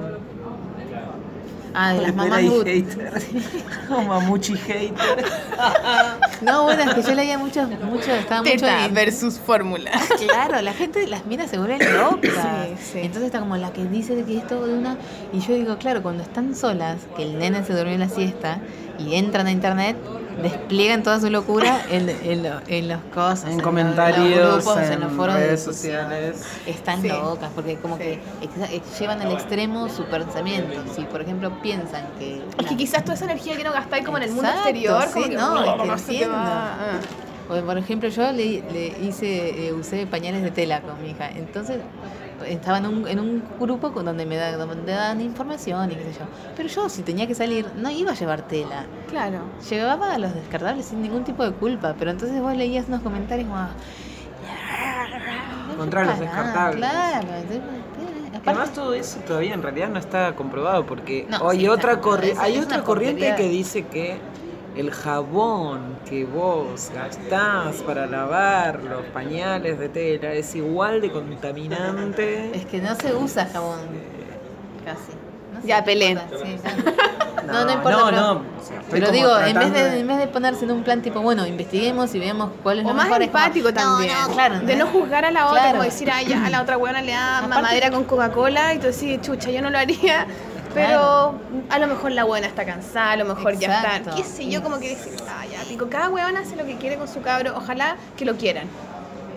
Ah, 1.76 1.94
de 1.94 2.02
las 2.02 2.16
hater. 2.16 3.14
O 3.90 4.02
mamuchi 4.02 4.56
hater. 4.56 4.94
No, 6.42 6.64
bueno, 6.64 6.84
es 6.84 6.94
que 6.94 7.02
yo 7.02 7.16
leía 7.16 7.38
mucho, 7.38 7.68
mucho, 7.68 8.12
estaba 8.12 8.42
mucho 8.42 8.52
Teta 8.54 8.86
en- 8.86 8.94
versus 8.94 9.40
fórmula. 9.40 9.92
Claro, 10.20 10.62
la 10.62 10.74
gente 10.74 11.08
las 11.08 11.26
mira 11.26 11.48
se 11.48 11.58
vuelven 11.58 11.80
locas. 11.98 12.32
Sí, 12.32 12.76
sí. 12.92 13.00
Entonces 13.00 13.24
está 13.24 13.40
como 13.40 13.56
la 13.58 13.72
que 13.74 13.86
dice 13.86 14.24
que 14.24 14.38
es 14.38 14.46
todo 14.48 14.68
de 14.68 14.78
una. 14.78 14.98
Y 15.32 15.40
yo 15.40 15.54
digo, 15.56 15.78
claro, 15.78 16.04
cuando 16.04 16.22
están 16.22 16.56
solas, 16.56 16.98
que 17.16 17.24
el 17.24 17.40
nene 17.40 17.64
se 17.64 17.74
durmió 17.74 17.94
en 17.94 18.02
la 18.02 18.10
siesta 18.10 18.60
y 19.00 19.16
entran 19.16 19.48
a 19.48 19.52
internet, 19.52 19.98
despliegan 20.42 21.04
toda 21.04 21.20
su 21.20 21.30
locura 21.30 21.82
en, 21.90 22.10
en, 22.10 22.44
lo- 22.44 22.60
en 22.68 22.88
los 22.88 23.00
cosas, 23.14 23.46
En 23.46 23.54
los- 23.58 23.62
comentarios, 23.62 24.40
los 24.40 24.56
grupos, 24.66 24.78
en, 24.82 24.94
en 24.94 25.00
los 25.02 25.12
foros 25.14 25.36
redes 25.36 25.52
de 25.66 25.74
sociales. 25.74 26.44
Están 26.66 27.02
Sí. 27.02 27.08
locas, 27.10 27.50
porque 27.54 27.76
como 27.78 27.98
que 27.98 28.20
ex- 28.42 29.00
llevan 29.00 29.22
al 29.22 29.32
extremo 29.32 29.90
su 29.90 30.06
pensamiento. 30.06 30.82
Si, 30.96 31.04
por 31.04 31.22
ejemplo, 31.22 31.52
piensan 31.62 32.06
que. 32.18 32.42
Es 32.60 32.66
que 32.68 32.76
quizás 32.78 33.04
toda 33.04 33.16
esa 33.16 33.26
energía 33.26 33.56
que 33.58 33.64
no 33.64 33.72
gastáis 33.72 34.04
como 34.06 34.18
en 34.18 34.24
el 34.24 34.32
mundo 34.32 34.50
exterior, 34.50 35.04
sí, 35.08 35.14
como 35.14 35.26
que 35.28 35.36
no, 35.36 35.94
es 35.96 36.02
que 36.04 36.28
ah. 36.30 36.76
Por 37.48 37.78
ejemplo, 37.78 38.08
yo 38.10 38.32
le, 38.32 38.64
le 38.72 38.88
hice, 39.06 39.68
eh, 39.68 39.74
usé 39.74 40.08
pañales 40.08 40.42
de 40.44 40.50
tela 40.52 40.82
con 40.82 41.00
mi 41.02 41.10
hija. 41.12 41.30
Entonces 41.30 41.78
estaba 42.44 42.78
en 42.80 42.86
un, 42.86 43.08
en 43.08 43.20
un 43.20 43.44
grupo 43.60 43.92
con 43.92 44.06
donde 44.06 44.26
me 44.26 44.36
da- 44.38 44.56
donde 44.58 44.92
dan 44.92 45.22
información 45.22 45.92
y 45.92 45.96
qué 45.96 46.04
sé 46.04 46.20
yo. 46.20 46.26
Pero 46.56 46.70
yo, 46.70 46.90
si 46.90 47.02
tenía 47.02 47.28
que 47.28 47.36
salir, 47.36 47.66
no 47.76 47.90
iba 47.90 48.12
a 48.12 48.16
llevar 48.16 48.42
tela. 48.48 48.86
Claro. 49.10 49.40
Llevaba 49.70 50.14
a 50.14 50.18
los 50.18 50.34
descartables 50.34 50.86
sin 50.86 51.02
ningún 51.02 51.24
tipo 51.24 51.44
de 51.44 51.52
culpa. 51.52 51.96
Pero 51.98 52.12
entonces 52.12 52.42
vos 52.42 52.56
leías 52.56 52.88
unos 52.88 53.02
comentarios 53.02 53.48
como. 53.48 53.68
Contra 55.78 56.04
los 56.06 56.20
descartables. 56.20 56.78
Claro. 56.78 57.28
aparte- 57.28 57.62
además 58.46 58.74
todo 58.74 58.94
eso 58.94 59.20
todavía 59.22 59.54
en 59.54 59.62
realidad 59.64 59.90
no 59.90 60.00
está 60.00 60.36
comprobado 60.36 60.86
porque 60.86 61.26
No, 61.30 61.50
hay 61.50 61.62
sí, 61.62 61.68
otra 61.68 62.02
corri- 62.02 62.36
hay 62.38 62.58
otra 62.60 62.84
corriente 62.84 63.34
que 63.36 63.50
dice 63.50 63.84
que 63.88 64.18
el 64.76 64.92
jabón 64.92 65.98
que 66.10 66.26
vos 66.26 66.90
gastás 66.94 67.76
para 67.84 68.06
lavar 68.08 68.80
los 68.84 69.04
pañales 69.14 69.78
de 69.80 69.90
tela 69.90 70.34
es 70.34 70.56
igual 70.56 71.02
de 71.02 71.12
contaminante. 71.12 72.56
Es 72.56 72.66
que 72.66 72.80
no 72.82 72.96
se 72.96 73.14
usa 73.16 73.48
jabón. 73.52 73.80
Casi. 74.86 75.12
No 75.54 75.66
Ya, 75.68 75.80
no 75.80 75.86
pelé. 75.86 76.18
sí, 76.44 76.58
ya. 76.64 76.76
No, 77.44 77.66
no 77.66 77.72
importa. 77.74 77.98
No, 78.00 78.06
pero, 78.06 78.12
no, 78.22 78.32
o 78.34 78.64
sea, 78.66 78.80
estoy 78.80 79.00
pero 79.02 79.12
digo, 79.12 79.38
en 79.40 79.60
vez, 79.60 79.74
de, 79.74 79.84
de- 79.92 80.00
en 80.00 80.08
vez 80.08 80.18
de 80.18 80.28
ponerse 80.28 80.64
en 80.66 80.72
un 80.72 80.84
plan 80.84 81.02
tipo, 81.02 81.20
bueno, 81.20 81.46
investiguemos 81.46 82.16
y 82.16 82.20
veamos 82.20 82.52
cuál 82.64 82.80
es 82.80 82.86
O 82.86 82.88
lo 82.90 82.94
más 82.94 83.08
mejor. 83.08 83.22
es 83.22 83.28
como, 83.30 83.40
empático 83.44 83.68
no, 83.68 83.74
también. 83.74 84.14
no, 84.28 84.34
claro. 84.34 84.60
De 84.62 84.76
no 84.78 84.88
juzgar 84.88 85.26
a 85.26 85.32
la 85.32 85.48
otra, 85.48 85.60
Claro. 85.62 85.72
como 85.78 85.84
decir, 85.84 86.10
ay, 86.10 86.26
ya, 86.28 86.46
a 86.46 86.50
la 86.50 86.62
otra 86.62 86.78
buena 86.78 87.02
le 87.02 87.12
da 87.12 87.40
Aparte- 87.40 87.56
mamadera 87.56 87.92
con 87.92 88.06
Coca-Cola 88.06 88.74
y 88.74 88.80
tú 88.80 88.88
decís, 88.88 89.20
chucha, 89.22 89.52
yo 89.52 89.62
no 89.62 89.70
lo 89.70 89.78
haría. 89.78 90.26
Pero 90.74 91.36
a 91.70 91.80
lo 91.80 91.88
mejor 91.88 92.12
la 92.12 92.24
buena 92.24 92.48
está 92.48 92.66
cansada, 92.66 93.12
a 93.12 93.16
lo 93.18 93.26
mejor 93.26 93.54
ya 93.58 93.68
Exacto. 93.68 94.10
está. 94.10 94.16
¿Qué 94.16 94.24
sé 94.24 94.50
yo? 94.50 94.64
Como 94.64 94.80
que 94.80 94.90
decir, 94.90 95.14
ah, 95.30 95.46
ya, 95.46 95.62
pico, 95.70 95.88
cada 95.90 96.10
huevona 96.10 96.40
hace 96.42 96.56
lo 96.56 96.66
que 96.66 96.78
quiere 96.78 96.98
con 96.98 97.08
su 97.08 97.22
cabro, 97.22 97.54
ojalá 97.56 97.96
que 98.18 98.26
lo 98.26 98.36
quieran. 98.36 98.68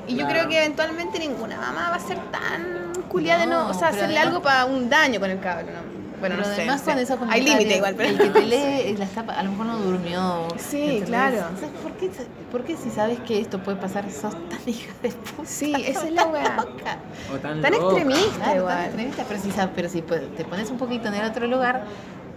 Y 0.09 0.13
yo 0.13 0.19
Claro. 0.21 0.33
creo 0.33 0.49
que 0.49 0.59
eventualmente 0.59 1.19
ninguna 1.19 1.57
mamá 1.59 1.91
va 1.91 1.97
a 1.97 2.01
ser 2.01 2.19
tan 2.31 2.93
culiada 3.09 3.41
de 3.41 3.47
no, 3.47 3.65
No, 3.65 3.71
o 3.71 3.75
sea, 3.75 3.89
hacerle 3.89 4.19
algo 4.19 4.41
para 4.41 4.65
un 4.65 4.89
daño 4.89 5.21
con 5.21 5.31
el 5.31 5.41
cabro, 5.41 5.67
¿no? 5.67 5.96
Bueno, 6.21 6.37
Pero 6.37 6.49
no 6.49 6.55
además 6.55 6.81
sé. 6.81 6.91
con 6.91 6.99
esos 6.99 7.19
Hay 7.29 7.43
límite 7.43 7.77
igual, 7.77 7.95
pero... 7.95 8.09
El 8.11 8.19
que 8.19 8.29
te 8.31 8.41
lee, 8.47 8.97
la 8.97 9.05
está, 9.05 9.21
a 9.21 9.43
lo 9.43 9.51
mejor 9.51 9.67
no 9.67 9.79
durmió. 9.79 10.49
Sí, 10.57 11.03
claro. 11.05 11.37
O 11.55 11.59
sea, 11.61 11.69
¿por, 11.83 11.93
qué, 11.93 12.11
¿Por 12.51 12.65
qué 12.65 12.77
si 12.77 12.91
sabes 12.91 13.19
que 13.21 13.41
esto 13.41 13.63
puede 13.63 13.77
pasar 13.77 14.11
sos 14.11 14.33
tan 14.49 14.59
hija 14.67 14.93
de 15.03 15.11
puta? 15.11 15.49
Sí, 15.49 15.75
esa 15.87 16.07
es 16.07 16.13
la 16.13 16.25
weá. 16.27 16.57
loca? 16.57 16.99
o 17.33 17.37
tan 17.39 17.61
Tan 17.61 17.73
loca. 17.73 17.85
extremista 17.99 18.37
Claro, 18.45 18.61
igual. 18.61 18.77
tan 18.77 18.85
extremista, 19.01 19.25
pero 19.29 19.41
si, 19.41 19.51
sab- 19.51 19.71
pero 19.75 19.89
si 19.91 20.03
pues, 20.03 20.35
te 20.37 20.45
pones 20.45 20.71
un 20.71 20.79
poquito 20.79 21.09
en 21.09 21.15
el 21.15 21.25
otro 21.31 21.47
lugar, 21.47 21.85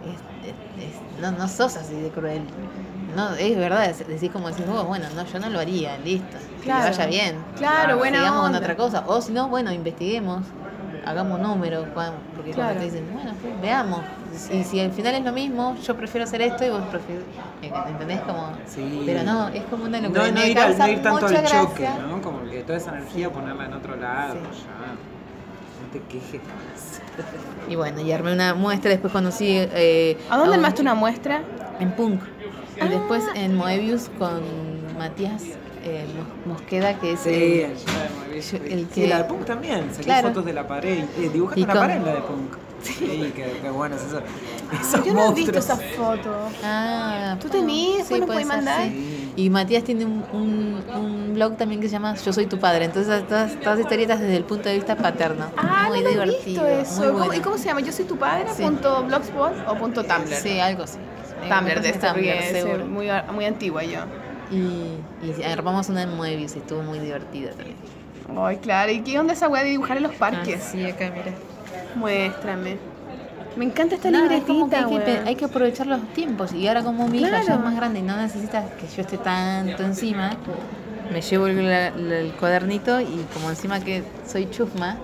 es- 0.03 0.49
es- 0.49 0.93
es- 0.95 1.21
no, 1.21 1.31
no 1.31 1.47
sos 1.47 1.75
así 1.77 1.95
de 1.95 2.09
cruel. 2.09 2.41
No, 3.15 3.33
es 3.35 3.57
verdad, 3.57 3.91
decís 4.07 4.29
como 4.31 4.49
decís 4.49 4.67
vos, 4.67 4.85
bueno, 4.85 5.05
no, 5.15 5.25
yo 5.25 5.39
no 5.39 5.49
lo 5.49 5.59
haría, 5.59 5.97
listo. 5.99 6.37
Que 6.59 6.65
Claro. 6.65 6.83
le 6.83 6.89
vaya 6.91 7.05
bien. 7.07 7.35
Claro, 7.57 7.97
buena 7.97 8.19
Sigamos 8.19 8.39
con 8.41 8.45
onda. 8.47 8.59
otra 8.59 8.75
cosa. 8.77 9.03
O 9.07 9.19
si 9.21 9.31
no, 9.31 9.47
bueno, 9.49 9.71
investiguemos, 9.71 10.45
hagamos 11.09 11.39
números, 11.39 11.85
porque 12.35 12.51
Claro. 12.51 12.69
cuando 12.73 12.79
te 12.79 12.85
dicen, 12.85 13.13
bueno, 13.13 13.31
pues, 13.41 13.61
veamos. 13.61 14.01
Y 14.51 14.63
si 14.63 14.79
al 14.79 14.91
final 14.91 15.15
es 15.15 15.23
lo 15.25 15.31
mismo, 15.31 15.75
yo 15.83 15.95
prefiero 15.95 16.23
hacer 16.25 16.41
esto 16.41 16.65
y 16.65 16.69
vos 16.69 16.83
prefieres. 16.91 17.23
¿Entendés? 17.61 18.19
Como, 18.21 18.51
Sí. 18.65 19.03
Pero 19.05 19.23
no, 19.23 19.47
es 19.49 19.63
como 19.63 19.85
una 19.85 19.99
locura. 19.99 20.27
No, 20.27 20.31
no 20.33 20.45
ir, 20.45 20.57
al- 20.59 20.67
causa 20.75 20.85
no 20.87 20.93
ir 20.93 21.01
tanto 21.01 21.25
al 21.25 21.43
choque. 21.45 21.89
¿no? 22.07 22.21
Como 22.21 22.43
que 22.49 22.61
toda 22.63 22.77
esa 22.77 22.91
energía 22.97 23.31
ponerla 23.31 23.65
en 23.65 23.73
otro 23.73 23.95
lado, 23.95 24.33
Sí. 24.35 24.39
ya. 24.65 24.93
No 25.81 25.91
te 25.91 25.99
quejes 26.07 26.41
más. 26.43 27.01
Y 27.67 27.75
bueno, 27.75 27.99
y 28.01 28.11
armé 28.11 28.31
una 28.33 28.53
muestra, 28.53 28.91
después 28.91 29.11
conocí... 29.11 29.47
Eh, 29.49 30.17
¿A 30.29 30.37
dónde 30.37 30.51
un- 30.51 30.55
armaste 30.59 30.81
una 30.81 30.93
muestra? 30.93 31.41
En 31.79 31.91
Punk. 31.93 32.21
Y 32.81 32.87
después 32.87 33.23
en 33.35 33.55
Moebius 33.55 34.09
con 34.17 34.41
Matías 34.97 35.43
eh, 35.83 36.05
Mos- 36.45 36.57
Mosqueda, 36.59 36.93
que 36.99 37.13
es 37.13 37.19
Sí, 37.21 37.29
el- 37.61 37.73
el 38.39 38.43
yo- 38.43 38.57
el 38.65 38.79
Sí, 38.81 39.01
que- 39.01 39.07
la 39.07 39.17
de 39.19 39.23
Punk 39.25 39.45
también. 39.45 39.89
Saqué 39.91 40.03
Claro. 40.05 40.27
fotos 40.29 40.45
de 40.45 40.53
la 40.53 40.67
pared. 40.67 41.03
Eh, 41.17 41.29
dibujaste 41.31 41.63
una 41.63 41.73
con- 41.73 41.81
pared 41.81 41.95
en 41.97 42.05
la 42.05 42.13
de 42.15 42.21
Punk. 42.21 42.53
Sí, 42.81 43.31
qué, 43.35 43.59
qué 43.61 43.69
bueno 43.69 43.97
es 43.97 44.03
eso. 44.03 44.21
Esos 44.71 45.03
Yo 45.05 45.13
no 45.13 45.31
he 45.31 45.33
visto 45.33 45.51
monstruos. 45.51 45.65
esa 45.65 45.75
foto. 45.97 46.33
Ah, 46.63 47.35
¿Tú 47.41 47.49
tenías? 47.49 47.97
Después 48.09 48.19
nos 48.21 48.27
puede 48.27 48.45
podés 48.45 48.47
ser, 48.47 48.55
mandar. 48.55 48.87
sí. 48.87 49.33
Y 49.35 49.49
Matías 49.49 49.83
tiene 49.83 50.05
un, 50.05 50.23
un, 50.31 50.81
un 50.95 51.33
blog 51.33 51.57
también 51.57 51.81
que 51.81 51.87
se 51.87 51.93
llama 51.93 52.15
Yo 52.15 52.31
soy 52.31 52.45
tu 52.45 52.57
padre. 52.57 52.85
Entonces 52.85 53.27
todas, 53.27 53.59
todas 53.59 53.79
historietas 53.79 54.21
desde 54.21 54.37
el 54.37 54.45
punto 54.45 54.69
de 54.69 54.75
vista 54.75 54.95
paterno. 54.95 55.45
Ah, 55.57 55.85
muy 55.89 55.97
no 55.99 56.03
lo 56.03 56.09
he 56.09 56.11
divertido. 56.13 56.63
visto 56.63 56.65
eso. 56.67 56.95
Muy 57.01 57.05
¿Cómo- 57.07 57.17
bueno. 57.19 57.33
¿Y 57.33 57.39
cómo 57.41 57.57
se 57.57 57.65
llama? 57.65 57.81
¿Yo 57.81 57.91
soy 57.91 58.05
tu 58.05 58.17
padre? 58.17 58.45
Sí. 58.55 58.63
¿Punto 58.63 59.03
blogspot 59.03 59.53
o 59.67 59.75
punto 59.75 60.03
tumblr? 60.05 60.33
Sí, 60.35 60.59
algo 60.61 60.83
así. 60.83 60.99
Tumblr 61.49 61.81
de 61.81 61.89
esto, 61.89 62.07
Tumblr, 62.07 62.13
porque 62.13 62.39
es 62.39 62.51
seguro. 62.63 62.85
muy, 62.85 63.07
muy 63.33 63.43
antigua 63.45 63.83
yo. 63.83 63.99
Y, 64.51 64.97
y 65.27 65.43
armamos 65.43 65.89
una 65.89 66.03
en 66.03 66.15
Moebius 66.15 66.55
y 66.55 66.59
estuvo 66.59 66.81
muy 66.81 66.99
divertida 66.99 67.49
también. 67.51 67.75
Ay, 68.37 68.57
claro. 68.57 68.91
¿Y 68.91 69.01
qué 69.01 69.19
onda 69.19 69.33
esa 69.33 69.47
weá 69.47 69.63
de 69.63 69.69
dibujar 69.71 69.97
en 69.97 70.03
los 70.03 70.15
parques? 70.15 70.61
Ah, 70.65 70.69
sí, 70.71 70.85
acá, 70.85 71.09
mira. 71.11 71.35
Muéstrame. 71.95 72.77
Me 73.55 73.65
encanta 73.65 73.95
esta 73.95 74.11
Nada, 74.11 74.33
es 74.35 74.43
como 74.43 74.69
que 74.69 74.77
libretita, 74.77 75.09
hay, 75.11 75.17
que, 75.23 75.29
hay 75.29 75.35
que 75.35 75.45
aprovechar 75.45 75.87
los 75.87 76.01
tiempos. 76.13 76.53
Y 76.53 76.67
ahora 76.67 76.83
como 76.83 77.07
mi 77.07 77.19
hija 77.19 77.31
ya 77.39 77.41
Claro. 77.41 77.59
es 77.59 77.65
más 77.65 77.75
grande 77.75 77.99
y 77.99 78.01
no 78.03 78.15
necesita 78.15 78.63
que 78.79 78.87
yo 78.95 79.01
esté 79.01 79.17
tanto 79.17 79.83
encima, 79.83 80.37
me 81.11 81.21
llevo 81.21 81.47
el, 81.47 81.57
la- 81.67 81.89
la- 81.91 82.19
el 82.19 82.31
cuadernito 82.33 83.01
y 83.01 83.25
como 83.33 83.49
encima 83.49 83.79
que 83.79 84.03
soy 84.25 84.49
chusma, 84.49 84.97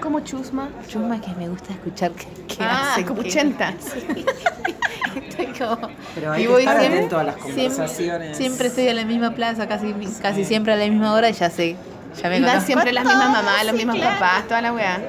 Como 0.00 0.20
chusma. 0.20 0.68
chusma 0.88 1.16
es 1.16 1.22
que 1.22 1.34
me 1.34 1.48
gusta 1.48 1.72
escuchar 1.72 2.12
que, 2.12 2.26
que 2.46 2.62
ah, 2.62 2.92
hacen, 2.92 3.04
como 3.04 3.22
que- 3.22 3.28
80. 3.28 3.74
Estoy 5.16 5.46
como- 5.58 5.88
Pero 6.14 6.32
hay 6.32 6.42
y 6.42 6.46
que 6.46 6.50
voy 6.52 6.60
estar 6.62 6.78
siempre- 6.78 6.98
atento 6.98 7.18
a 7.18 7.24
las 7.24 7.34
siempre- 7.34 7.62
conversaciones. 7.68 8.36
Siempre 8.36 8.66
estoy 8.68 8.88
en 8.88 8.96
la 8.96 9.04
misma 9.04 9.34
plaza, 9.34 9.66
casi, 9.68 9.92
casi 10.22 10.44
siempre 10.44 10.72
a 10.72 10.76
la 10.76 10.86
misma 10.86 11.12
hora 11.12 11.28
y 11.28 11.32
ya 11.32 11.50
sé. 11.50 11.76
Ya 12.20 12.28
me 12.28 12.38
Y 12.38 12.42
van 12.42 12.60
siempre 12.60 12.92
las 12.92 13.04
mismas 13.04 13.30
mamás, 13.30 13.64
los 13.64 13.74
mismos 13.74 13.96
claro. 13.96 14.18
papás, 14.18 14.48
toda 14.48 14.60
la 14.62 14.72
weá. 14.72 15.00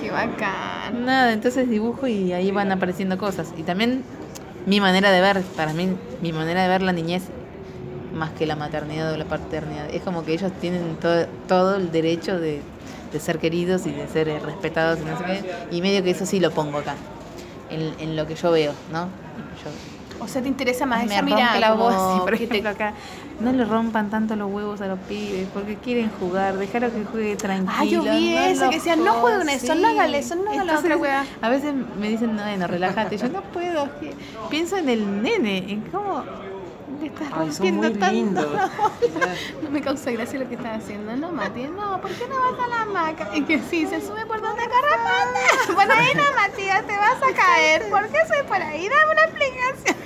Qué 0.00 0.10
bacán. 0.10 1.04
Nada, 1.04 1.32
entonces 1.32 1.68
dibujo 1.68 2.06
y 2.06 2.32
ahí 2.32 2.50
van 2.50 2.72
apareciendo 2.72 3.18
cosas. 3.18 3.52
Y 3.56 3.62
también 3.62 4.02
mi 4.66 4.80
manera 4.80 5.10
de 5.10 5.20
ver, 5.20 5.42
para 5.42 5.72
mí, 5.72 5.88
mi 6.20 6.32
manera 6.32 6.62
de 6.62 6.68
ver 6.68 6.82
la 6.82 6.92
niñez, 6.92 7.24
más 8.14 8.30
que 8.30 8.46
la 8.46 8.56
maternidad 8.56 9.12
o 9.12 9.16
la 9.16 9.24
paternidad, 9.24 9.88
es 9.90 10.02
como 10.02 10.24
que 10.24 10.32
ellos 10.34 10.52
tienen 10.60 10.96
todo, 10.96 11.26
todo 11.48 11.76
el 11.76 11.90
derecho 11.92 12.38
de, 12.38 12.62
de 13.12 13.20
ser 13.20 13.38
queridos 13.38 13.86
y 13.86 13.92
de 13.92 14.08
ser 14.08 14.28
eh, 14.28 14.38
respetados 14.38 15.00
y 15.00 15.04
no 15.04 15.18
sé 15.18 15.24
qué. 15.24 15.76
Y 15.76 15.82
medio 15.82 16.02
que 16.02 16.10
eso 16.10 16.24
sí 16.26 16.40
lo 16.40 16.50
pongo 16.50 16.78
acá, 16.78 16.94
en, 17.70 17.94
en 18.00 18.16
lo 18.16 18.26
que 18.26 18.34
yo 18.34 18.50
veo, 18.50 18.72
¿no? 18.92 19.04
Yo- 19.62 20.24
O 20.24 20.28
sea, 20.28 20.40
¿te 20.40 20.48
interesa 20.48 20.86
más 20.86 21.04
me 21.06 21.12
esa 21.14 21.22
mirada? 21.22 21.60
la 21.60 21.72
voz, 21.74 21.94
sí, 22.14 22.20
por 22.24 22.38
que 22.38 22.46
te- 22.46 22.66
acá. 22.66 22.94
No 23.40 23.52
le 23.52 23.64
rompan 23.64 24.08
tanto 24.08 24.34
los 24.34 24.50
huevos 24.50 24.80
a 24.80 24.86
los 24.86 24.98
pibes, 25.00 25.46
porque 25.52 25.76
quieren 25.76 26.10
jugar, 26.18 26.56
déjalo 26.56 26.90
que 26.90 27.04
juegue 27.04 27.36
tranquilo. 27.36 27.74
Ah, 27.76 27.84
yo 27.84 28.02
vi 28.02 28.34
no 28.34 28.40
eso, 28.40 28.70
que 28.70 28.76
decían, 28.76 29.04
no 29.04 29.12
jueguen 29.14 29.48
eso, 29.50 29.74
no 29.74 29.88
hágale 29.88 30.18
eso, 30.18 30.36
no 30.36 30.50
haga 30.50 30.64
la 30.64 30.78
otra. 30.78 31.24
A 31.42 31.48
veces 31.50 31.74
me 31.98 32.08
dicen, 32.08 32.34
no, 32.34 32.42
bueno, 32.42 32.66
relájate. 32.66 33.18
Yo 33.18 33.28
no 33.28 33.42
puedo, 33.42 33.88
pienso 34.48 34.76
en 34.78 34.88
el 34.88 35.22
nene, 35.22 35.70
en 35.70 35.82
cómo 35.92 36.24
le 37.00 37.06
estás 37.08 37.28
Ay, 37.32 37.32
son 37.32 37.44
rompiendo 37.46 37.80
muy 37.82 37.92
tanto. 37.98 38.12
lindos. 38.14 38.46
No 39.62 39.70
me 39.70 39.80
causa 39.80 40.10
gracia 40.12 40.38
lo 40.38 40.48
que 40.48 40.54
estás 40.54 40.82
haciendo. 40.82 41.14
No, 41.16 41.30
Mati, 41.32 41.64
no, 41.64 42.00
¿por 42.00 42.10
qué 42.12 42.24
no 42.28 42.36
vas 42.40 42.64
a 42.64 42.68
la 42.68 42.82
hamaca? 42.82 43.30
Y 43.36 43.42
que 43.42 43.58
sí, 43.58 43.86
se 43.86 44.00
sube 44.00 44.24
por 44.26 44.40
donde 44.40 44.62
corre 44.62 44.96
Mati. 45.02 45.72
Bueno, 45.74 45.92
ahí 45.94 46.08
no, 46.14 46.22
Matías, 46.40 46.86
te 46.86 46.92
vas 46.96 47.16
a 47.22 47.34
caer. 47.36 47.90
¿Por 47.90 48.06
qué 48.08 48.18
soy 48.28 48.46
por 48.46 48.56
ahí? 48.62 48.88
Dame 48.88 49.12
una 49.12 49.22
explicación. 49.22 49.96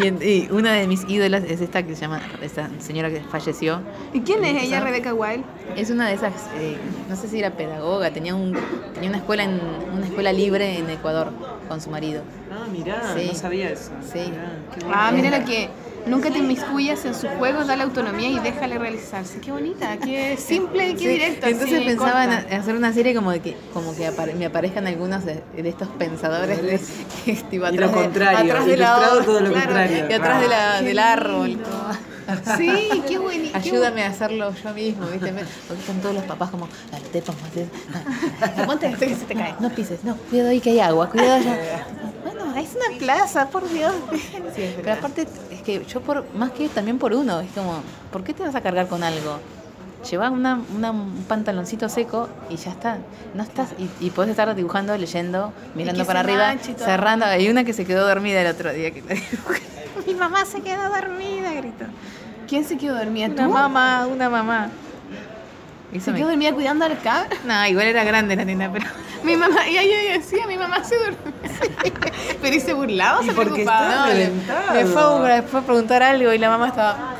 Y, 0.00 0.06
en- 0.06 0.18
y 0.22 0.48
una 0.52 0.72
de 0.72 0.86
mis 0.86 1.04
ídolas 1.08 1.44
es 1.44 1.60
esta 1.60 1.82
que 1.82 1.94
se 1.94 2.02
llama, 2.02 2.20
esta 2.42 2.70
señora 2.78 3.10
que 3.10 3.20
falleció. 3.20 3.80
¿Y 4.12 4.20
quién 4.20 4.44
es 4.44 4.62
ella. 4.64 4.80
Rebeca 4.80 5.12
Wild? 5.14 5.44
Es 5.76 5.90
una 5.90 6.08
de 6.08 6.14
esas, 6.14 6.32
eh, 6.58 6.76
no 7.08 7.16
sé 7.16 7.28
si 7.28 7.38
era 7.38 7.50
pedagoga, 7.50 8.10
tenía 8.10 8.34
un 8.34 8.56
tenía 8.94 9.08
una 9.10 9.18
escuela 9.18 9.44
en 9.44 9.60
una 9.94 10.06
escuela 10.06 10.32
libre 10.32 10.78
en 10.78 10.88
Ecuador 10.90 11.30
con 11.68 11.80
su 11.80 11.90
marido. 11.90 12.22
Ah, 12.50 12.66
mirá, 12.70 13.14
Sí. 13.16 13.26
no 13.28 13.34
sabía 13.34 13.70
eso. 13.70 13.90
Sí. 14.12 14.20
Mirá, 14.20 14.52
qué 14.74 14.80
bueno. 14.84 14.94
Ah, 14.98 15.10
mira 15.12 15.38
lo 15.38 15.44
que. 15.44 15.68
Nunca 16.06 16.30
te 16.30 16.38
inmiscuyas 16.38 17.04
en 17.04 17.14
sus 17.14 17.28
juegos, 17.30 17.66
dale 17.66 17.82
autonomía 17.82 18.28
y 18.28 18.38
déjale 18.38 18.78
realizarse. 18.78 19.40
Qué 19.40 19.50
bonita, 19.50 19.96
qué 19.96 20.36
simple 20.36 20.90
y 20.90 20.92
qué 20.94 20.98
Sí, 21.00 21.08
directo. 21.08 21.46
Entonces 21.48 21.76
así, 21.78 21.84
pensaba 21.86 22.24
en 22.24 22.30
corta. 22.30 22.56
hacer 22.56 22.76
una 22.76 22.92
serie 22.92 23.14
como 23.14 23.32
de 23.32 23.40
que 23.40 23.56
como 23.72 23.94
que 23.96 24.06
apare- 24.08 24.34
me 24.34 24.46
aparezcan 24.46 24.86
algunos 24.86 25.24
de, 25.24 25.42
de 25.56 25.68
estos 25.68 25.88
pensadores 25.88 26.62
de, 26.62 26.80
que 27.24 27.32
tipo 27.50 27.64
Y 27.64 27.68
atrás 27.68 27.90
lo 27.90 27.96
de- 27.98 28.02
contrario, 28.04 28.38
atrás 28.52 28.66
de 28.66 28.76
la 28.76 28.94
todo 28.94 29.40
lo 29.40 29.50
claro, 29.50 29.64
contrario. 29.66 30.06
y 30.08 30.12
atrás 30.12 30.40
de 30.40 30.48
la, 30.48 30.76
Qué 30.78 30.84
del 30.84 30.98
árbol 31.00 31.58
Sí, 32.56 33.02
qué 33.08 33.18
bonito. 33.18 33.56
ayúdame 33.56 34.02
a 34.04 34.08
hacerlo 34.08 34.52
yo 34.62 34.72
mismo 34.74 35.06
viste 35.06 35.32
porque 35.68 35.80
están 35.80 36.00
todos 36.00 36.14
los 36.14 36.24
papás 36.24 36.50
como 36.50 36.68
dale 36.90 37.04
te 37.08 37.22
Ponte 38.66 38.86
esto 38.88 39.00
que 39.00 39.14
se 39.14 39.24
te 39.26 39.34
cae. 39.34 39.54
no 39.60 39.70
pises 39.70 40.02
no 40.04 40.16
cuidado 40.16 40.50
ahí 40.50 40.60
que 40.60 40.70
hay 40.70 40.80
agua 40.80 41.08
cuidado 41.08 41.34
allá 41.34 41.56
bueno 42.24 42.56
es 42.56 42.70
una 42.74 42.98
plaza 42.98 43.48
por 43.48 43.68
Dios 43.68 43.94
pero 44.76 44.92
aparte 44.92 45.26
es 45.50 45.62
que 45.62 45.84
yo 45.84 46.00
por 46.00 46.24
más 46.34 46.50
que 46.52 46.68
también 46.68 46.98
por 46.98 47.12
uno 47.14 47.40
es 47.40 47.50
como 47.52 47.80
¿por 48.12 48.24
qué 48.24 48.32
te 48.34 48.42
vas 48.42 48.54
a 48.54 48.60
cargar 48.60 48.88
con 48.88 49.02
algo? 49.02 49.38
Lleva 50.10 50.30
una, 50.30 50.60
una- 50.74 50.92
un 50.92 51.24
pantaloncito 51.26 51.88
seco 51.88 52.28
y 52.48 52.54
ya 52.56 52.70
está. 52.70 52.98
No 53.34 53.42
estás 53.42 53.70
y, 53.76 54.06
y 54.06 54.10
podés 54.10 54.30
estar 54.30 54.54
dibujando, 54.54 54.96
leyendo, 54.96 55.52
mirando 55.74 56.04
para 56.04 56.20
arriba, 56.20 56.54
cerrando. 56.78 57.24
Hay 57.24 57.48
una 57.48 57.64
que 57.64 57.72
se 57.72 57.84
quedó 57.84 58.06
dormida 58.06 58.40
el 58.42 58.46
otro 58.46 58.72
día 58.72 58.92
que 58.92 59.02
la 59.02 59.14
dibujé. 59.14 59.62
Mi 60.06 60.14
mamá 60.14 60.44
se 60.44 60.60
quedó 60.60 60.88
dormida, 60.90 61.52
gritó. 61.54 61.86
¿Quién 62.48 62.64
se 62.64 62.78
quedó 62.78 62.96
dormida? 62.96 63.26
Una 63.26 63.44
¿Tú? 63.46 63.50
mamá, 63.50 64.06
una 64.06 64.30
mamá. 64.30 64.68
¿Se 66.00 66.10
me- 66.12 66.18
quedó 66.18 66.28
dormida 66.28 66.52
cuidando 66.52 66.84
al 66.84 66.98
cabra? 67.00 67.28
No, 67.46 67.66
igual 67.66 67.86
era 67.86 68.04
grande 68.04 68.36
la 68.36 68.44
nena, 68.44 68.70
pero 68.72 68.84
Mi 69.24 69.36
mamá, 69.36 69.66
y 69.68 69.78
ella 69.78 70.12
decía, 70.18 70.46
mi 70.46 70.56
mamá 70.58 70.84
se 70.84 70.96
durmió. 70.96 71.18
Pero 72.42 72.56
¿y 72.56 72.60
se 72.60 72.74
burlaba 72.74 73.22
se 73.22 73.32
preocupaba? 73.32 74.06
No, 74.06 74.12
le- 74.12 74.30
fue 74.86 75.32
a, 75.32 75.42
fue 75.42 75.60
a 75.60 75.62
preguntar 75.62 76.02
algo 76.02 76.32
y 76.32 76.38
la 76.38 76.50
mamá 76.50 76.68
estaba. 76.68 76.96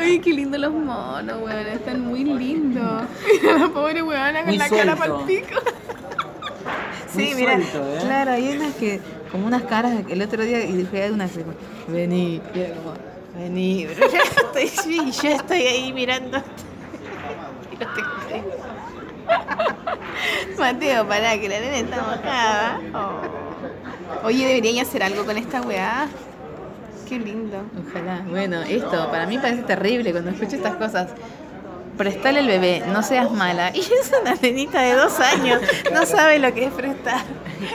Ay, 0.00 0.18
qué 0.20 0.32
lindos 0.32 0.60
los 0.60 0.72
monos, 0.72 1.40
weón. 1.42 1.66
Están 1.66 2.00
muy 2.00 2.24
lindos. 2.24 3.02
Mira 3.42 3.52
la 3.58 3.68
pobre 3.68 4.02
weona 4.02 4.40
con 4.40 4.48
Muy 4.48 4.58
la 4.58 4.68
cara 4.68 4.96
suelto. 4.96 5.16
pa'l 5.18 5.26
pico. 5.26 5.60
Sí, 7.14 7.32
mira, 7.34 7.54
suelto, 7.54 7.94
¿eh? 7.94 7.98
claro, 8.02 8.30
hay 8.32 8.56
unas 8.56 8.74
que, 8.74 9.00
como 9.32 9.46
unas 9.46 9.62
caras, 9.62 10.04
el 10.08 10.22
otro 10.22 10.42
día 10.44 10.64
y 10.64 10.72
dije 10.72 11.10
una 11.10 11.24
así, 11.24 11.40
como, 11.40 11.54
vení, 11.88 12.40
y 12.54 13.38
vení, 13.38 13.86
pero 13.88 14.10
ya 14.10 14.20
estoy, 14.36 14.68
sí, 14.68 15.10
yo 15.22 15.30
estoy 15.30 15.62
ahí 15.62 15.92
mirando. 15.92 16.38
Y 17.72 17.76
no 17.76 17.94
te 17.94 18.02
creo. 18.26 18.70
Mateo, 20.58 21.08
pará, 21.08 21.38
que 21.38 21.48
la 21.48 21.60
nena 21.60 21.76
está 21.78 21.96
mojada. 21.96 22.80
Oh. 22.94 24.26
Oye, 24.26 24.46
deberían 24.46 24.84
hacer 24.84 25.02
algo 25.02 25.24
con 25.24 25.36
esta 25.36 25.62
weá. 25.62 26.08
Qué 27.08 27.18
lindo. 27.18 27.58
Ojalá. 27.88 28.24
Bueno, 28.28 28.62
esto 28.62 29.10
para 29.10 29.26
mí 29.26 29.38
parece 29.38 29.62
terrible 29.62 30.12
cuando 30.12 30.30
escucho 30.30 30.56
estas 30.56 30.76
cosas. 30.76 31.08
Prestale 31.96 32.40
el 32.40 32.46
bebé, 32.46 32.82
no 32.92 33.02
seas 33.02 33.30
mala. 33.30 33.70
Y 33.74 33.80
es 33.80 34.12
una 34.20 34.34
nenita 34.34 34.80
de 34.80 34.94
dos 34.94 35.18
años, 35.20 35.60
no 35.92 36.06
sabe 36.06 36.38
lo 36.38 36.52
que 36.54 36.64
es 36.64 36.72
prestar. 36.72 37.22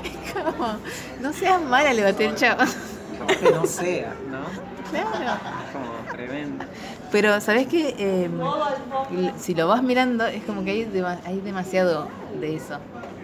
Es 0.04 0.34
como, 0.34 0.78
no 1.22 1.34
seas 1.34 1.62
mala, 1.62 1.94
le 1.94 2.04
bate 2.04 2.26
el 2.26 2.36
chavo. 2.36 2.64
Como 3.18 3.28
que 3.40 3.52
no 3.52 3.66
sea, 3.66 4.14
¿no? 4.30 4.44
Claro. 4.90 5.40
Como 5.72 6.12
tremendo. 6.12 6.66
Pero, 7.12 7.40
¿sabes 7.40 7.68
qué? 7.68 7.96
Eh, 7.98 8.30
si 9.38 9.54
lo 9.54 9.68
vas 9.68 9.84
mirando, 9.84 10.26
es 10.26 10.44
como 10.44 10.64
que 10.64 10.72
hay, 10.72 11.04
hay 11.26 11.40
demasiado 11.42 12.08
de 12.40 12.56
eso. 12.56 12.78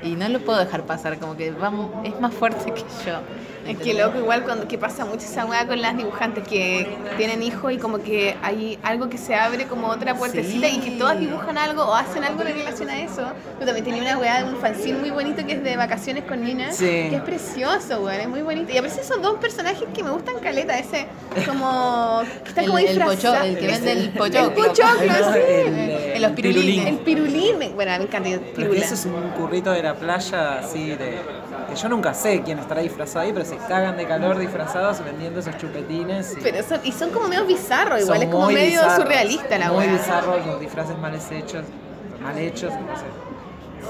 Y 0.03 0.15
no 0.15 0.27
lo 0.29 0.39
puedo 0.39 0.57
dejar 0.59 0.83
pasar, 0.85 1.19
como 1.19 1.37
que 1.37 1.51
va, 1.51 1.71
es 2.03 2.19
más 2.19 2.33
fuerte 2.33 2.71
que 2.73 2.81
yo. 3.05 3.19
Es 3.67 3.77
que 3.77 3.93
loco, 3.93 4.17
igual 4.17 4.41
cuando 4.41 4.67
que 4.67 4.79
pasa 4.79 5.05
mucho 5.05 5.23
esa 5.23 5.45
weá 5.45 5.67
con 5.67 5.79
las 5.79 5.95
dibujantes 5.95 6.47
que 6.47 6.97
tienen 7.17 7.43
hijos 7.43 7.71
y 7.71 7.77
como 7.77 7.99
que 7.99 8.35
hay 8.41 8.79
algo 8.81 9.07
que 9.07 9.19
se 9.19 9.35
abre 9.35 9.65
como 9.65 9.87
otra 9.87 10.15
puertecita 10.15 10.67
Sí. 10.67 10.77
y 10.77 10.79
que 10.79 10.91
todas 10.97 11.19
dibujan 11.19 11.59
algo 11.59 11.83
o 11.83 11.93
hacen 11.93 12.23
algo 12.23 12.41
en 12.41 12.55
relación 12.55 12.89
a 12.89 12.99
eso. 12.99 13.21
Yo 13.59 13.65
también 13.67 13.85
tenía 13.85 14.01
una 14.01 14.17
weá 14.17 14.43
de 14.43 14.49
un 14.51 14.59
fanzine 14.59 14.97
muy 14.97 15.11
bonito 15.11 15.45
que 15.45 15.53
es 15.53 15.63
de 15.63 15.77
vacaciones 15.77 16.23
con 16.23 16.43
Nina, 16.43 16.71
Sí. 16.71 16.85
que 16.85 17.15
es 17.17 17.21
precioso, 17.21 18.01
weón, 18.01 18.19
es 18.21 18.27
muy 18.27 18.41
bonito. 18.41 18.71
Y 18.73 18.77
aparecen 18.77 19.01
esos 19.03 19.21
dos 19.21 19.37
personajes 19.37 19.83
que 19.93 20.03
me 20.03 20.09
gustan 20.09 20.39
caleta, 20.41 20.79
ese 20.79 21.05
como 21.47 22.23
que 22.43 22.49
está 22.49 22.61
El, 22.61 22.67
como 22.67 22.79
el 22.79 22.87
disfrazado. 22.87 23.35
pocho, 23.35 23.43
el 23.43 23.59
que 23.59 23.67
vende 23.67 23.91
el 23.91 24.09
pochoclo. 24.09 24.39
El 24.47 24.53
pochoclo, 24.53 25.33
sí. 25.33 25.39
El, 25.39 25.79
En 26.15 26.21
los 26.23 26.29
el 26.31 26.35
pirulines. 26.35 26.87
El 26.87 26.97
pirulín, 26.97 27.57
me- 27.59 27.69
bueno, 27.69 27.91
me 27.99 28.03
encanta 28.05 28.29
pirula. 28.55 28.79
eso 28.83 28.95
es 28.95 29.05
un 29.05 29.29
currito 29.37 29.69
de 29.71 29.83
la 29.83 29.90
playa 29.95 30.59
así 30.59 30.89
de. 30.89 31.19
que 31.69 31.75
yo 31.75 31.89
nunca 31.89 32.13
sé 32.13 32.41
quién 32.43 32.59
estará 32.59 32.81
disfrazado 32.81 33.21
ahí, 33.25 33.31
pero 33.33 33.45
se 33.45 33.57
cagan 33.57 33.97
de 33.97 34.05
calor 34.07 34.37
disfrazados 34.37 35.03
vendiendo 35.03 35.39
esos 35.39 35.57
chupetines. 35.57 36.35
Y 36.37 36.41
Pero 36.41 36.63
son, 36.63 36.79
y 36.83 36.91
son 36.91 37.09
como 37.11 37.27
medio 37.27 37.45
bizarros, 37.45 38.01
igual 38.01 38.19
son 38.19 38.27
es 38.27 38.33
como 38.33 38.47
medio 38.47 38.81
bizarros, 38.81 38.95
surrealista 38.95 39.57
la 39.57 39.67
Muy 39.71 39.85
weá. 39.85 39.93
bizarros, 39.93 40.45
los 40.45 40.59
disfraces 40.59 40.97
mal 40.97 41.13
hechos, 41.15 41.63
mal 42.21 42.37
hechos, 42.37 42.71
no 42.71 42.95
sé. 42.97 43.05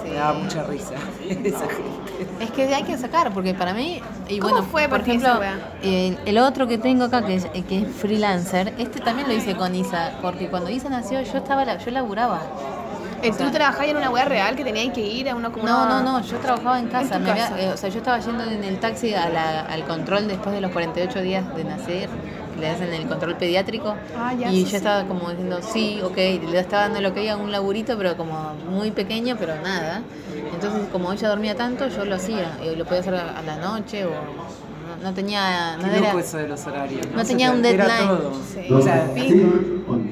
Me 0.08 0.14
da 0.16 0.32
mucha 0.34 0.64
risa 0.64 0.94
esa 1.30 1.60
gente. 1.68 2.00
Es 2.40 2.50
que 2.52 2.74
hay 2.74 2.84
que 2.84 2.98
sacar, 2.98 3.34
porque 3.34 3.54
para 3.54 3.74
mí. 3.74 4.02
Y 4.30 4.40
¿Cómo 4.40 4.54
bueno, 4.54 4.68
fue 4.72 4.88
por 4.88 5.02
ejemplo, 5.02 5.40
el, 5.84 6.18
el 6.26 6.38
otro 6.38 6.66
que 6.66 6.78
tengo 6.78 7.04
acá, 7.06 7.26
que 7.26 7.36
es, 7.36 7.46
que 7.46 7.80
es 7.80 7.88
freelancer, 7.98 8.74
este 8.78 9.02
también 9.02 9.28
lo 9.28 9.34
hice 9.34 9.56
con 9.56 9.76
Isa, 9.76 10.14
porque 10.22 10.48
cuando 10.50 10.70
Isa 10.70 10.88
nació, 10.90 11.22
yo 11.22 11.38
estaba 11.40 11.66
la- 11.66 11.78
yo 11.78 11.92
laburaba. 11.92 12.40
Sea, 13.22 13.32
¿Tú 13.46 13.52
trabajabas 13.52 13.88
en 13.88 13.98
una 13.98 14.10
weá 14.10 14.26
real 14.26 14.56
que 14.56 14.64
tenías 14.64 14.94
que 14.94 15.02
ir 15.02 15.30
a 15.30 15.36
una 15.36 15.52
como 15.52 15.66
No, 15.68 15.84
una- 15.86 16.02
no, 16.02 16.20
no, 16.20 16.22
yo 16.26 16.38
trabajaba 16.38 16.80
en 16.80 16.88
casa. 16.88 17.16
tu 17.18 17.20
me 17.24 17.32
había- 17.32 17.44
casa. 17.50 17.62
eh, 17.62 17.70
o 17.74 17.78
sea, 17.78 17.90
yo 17.90 17.98
estaba 18.00 18.20
yendo 18.20 18.44
en 18.44 18.64
el 18.64 18.80
taxi 18.80 19.14
a 19.14 19.30
la- 19.30 19.62
al 19.62 19.84
control 19.86 20.28
después 20.28 20.54
de 20.56 20.62
los 20.62 20.72
48 20.72 21.22
días 21.22 21.44
de 21.56 21.64
nacer. 21.64 22.10
le 22.60 22.68
hacen 22.70 22.94
el 22.94 23.08
control 23.08 23.38
pediátrico. 23.38 23.96
Ah, 24.16 24.34
ya, 24.34 24.52
y 24.52 24.66
sí, 24.66 24.72
yo 24.72 24.78
estaba 24.78 25.06
como 25.06 25.30
diciendo, 25.30 25.62
sí, 25.64 26.00
ok, 26.04 26.16
le 26.18 26.60
estaba 26.60 26.84
dando 26.84 27.02
lo 27.02 27.12
que 27.14 27.28
a 27.32 27.36
un 27.38 27.50
laburito, 27.52 27.98
pero 27.98 28.16
como 28.18 28.54
muy 28.70 28.92
pequeño, 28.92 29.36
pero 29.40 29.56
nada. 29.64 30.02
Entonces, 30.54 30.82
como 30.92 31.12
ella 31.12 31.30
dormía 31.30 31.56
tanto, 31.56 31.88
yo 31.88 32.06
lo 32.06 32.16
hacía. 32.16 32.52
Y 32.64 32.76
lo 32.76 32.86
podía 32.86 33.00
hacer 33.00 33.16
a 33.16 33.42
la 33.42 33.56
noche 33.56 34.06
o 34.06 34.12
no, 35.02 35.10
no 35.10 35.14
tenía... 35.14 35.78
No 35.78 35.84
Qué 35.84 35.98
era, 35.98 36.08
loco 36.08 36.20
eso 36.20 36.38
de 36.38 36.48
los 36.48 36.66
horarios. 36.66 37.08
no 37.14 37.22
Se 37.22 37.28
tenía 37.28 37.50
te 37.52 37.56
un 37.56 37.62
deadline. 37.62 38.08
todo. 38.08 38.32
Sí. 38.54 38.74
O 38.74 38.82
sea, 38.82 39.12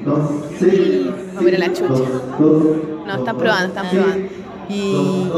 Vamos 0.06 1.36
a 1.38 1.42
ver 1.42 1.54
a 1.54 1.58
la 1.58 1.72
chucha. 1.72 2.02
No, 2.38 3.14
están 3.14 3.36
probando, 3.38 3.66
están 3.68 3.90
probando. 3.90 4.28
Y, 4.68 5.28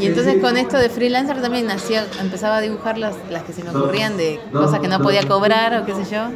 y 0.00 0.06
entonces 0.06 0.40
con 0.40 0.56
esto 0.56 0.78
de 0.78 0.88
freelancer 0.88 1.42
también 1.42 1.70
hacía, 1.70 2.06
empezaba 2.20 2.56
a 2.56 2.60
dibujar 2.62 2.96
las, 2.96 3.16
las 3.30 3.42
que 3.42 3.52
se 3.52 3.62
me 3.62 3.70
ocurrían 3.70 4.16
de 4.16 4.40
cosas 4.52 4.80
que 4.80 4.88
no 4.88 5.00
podía 5.00 5.26
cobrar 5.28 5.82
o 5.82 5.84
qué 5.84 5.94
sé 5.94 6.04
yo, 6.10 6.28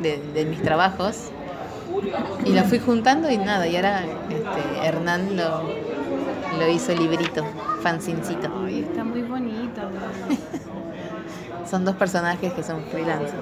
de, 0.00 0.20
de 0.34 0.44
mis 0.44 0.60
trabajos. 0.62 1.30
Y 2.44 2.50
las 2.50 2.66
fui 2.68 2.80
juntando 2.80 3.30
y 3.30 3.38
nada, 3.38 3.68
y 3.68 3.76
ahora 3.76 4.02
este, 4.30 4.86
Hernán 4.86 5.36
lo, 5.36 5.62
lo 6.58 6.68
hizo 6.68 6.92
librito, 6.92 7.44
fanzincito. 7.82 8.48
Ay, 8.64 8.80
está. 8.80 9.04
Son 11.72 11.84
dos 11.86 11.96
personajes 11.96 12.52
que 12.52 12.62
son 12.62 12.84
freelancers. 12.90 13.32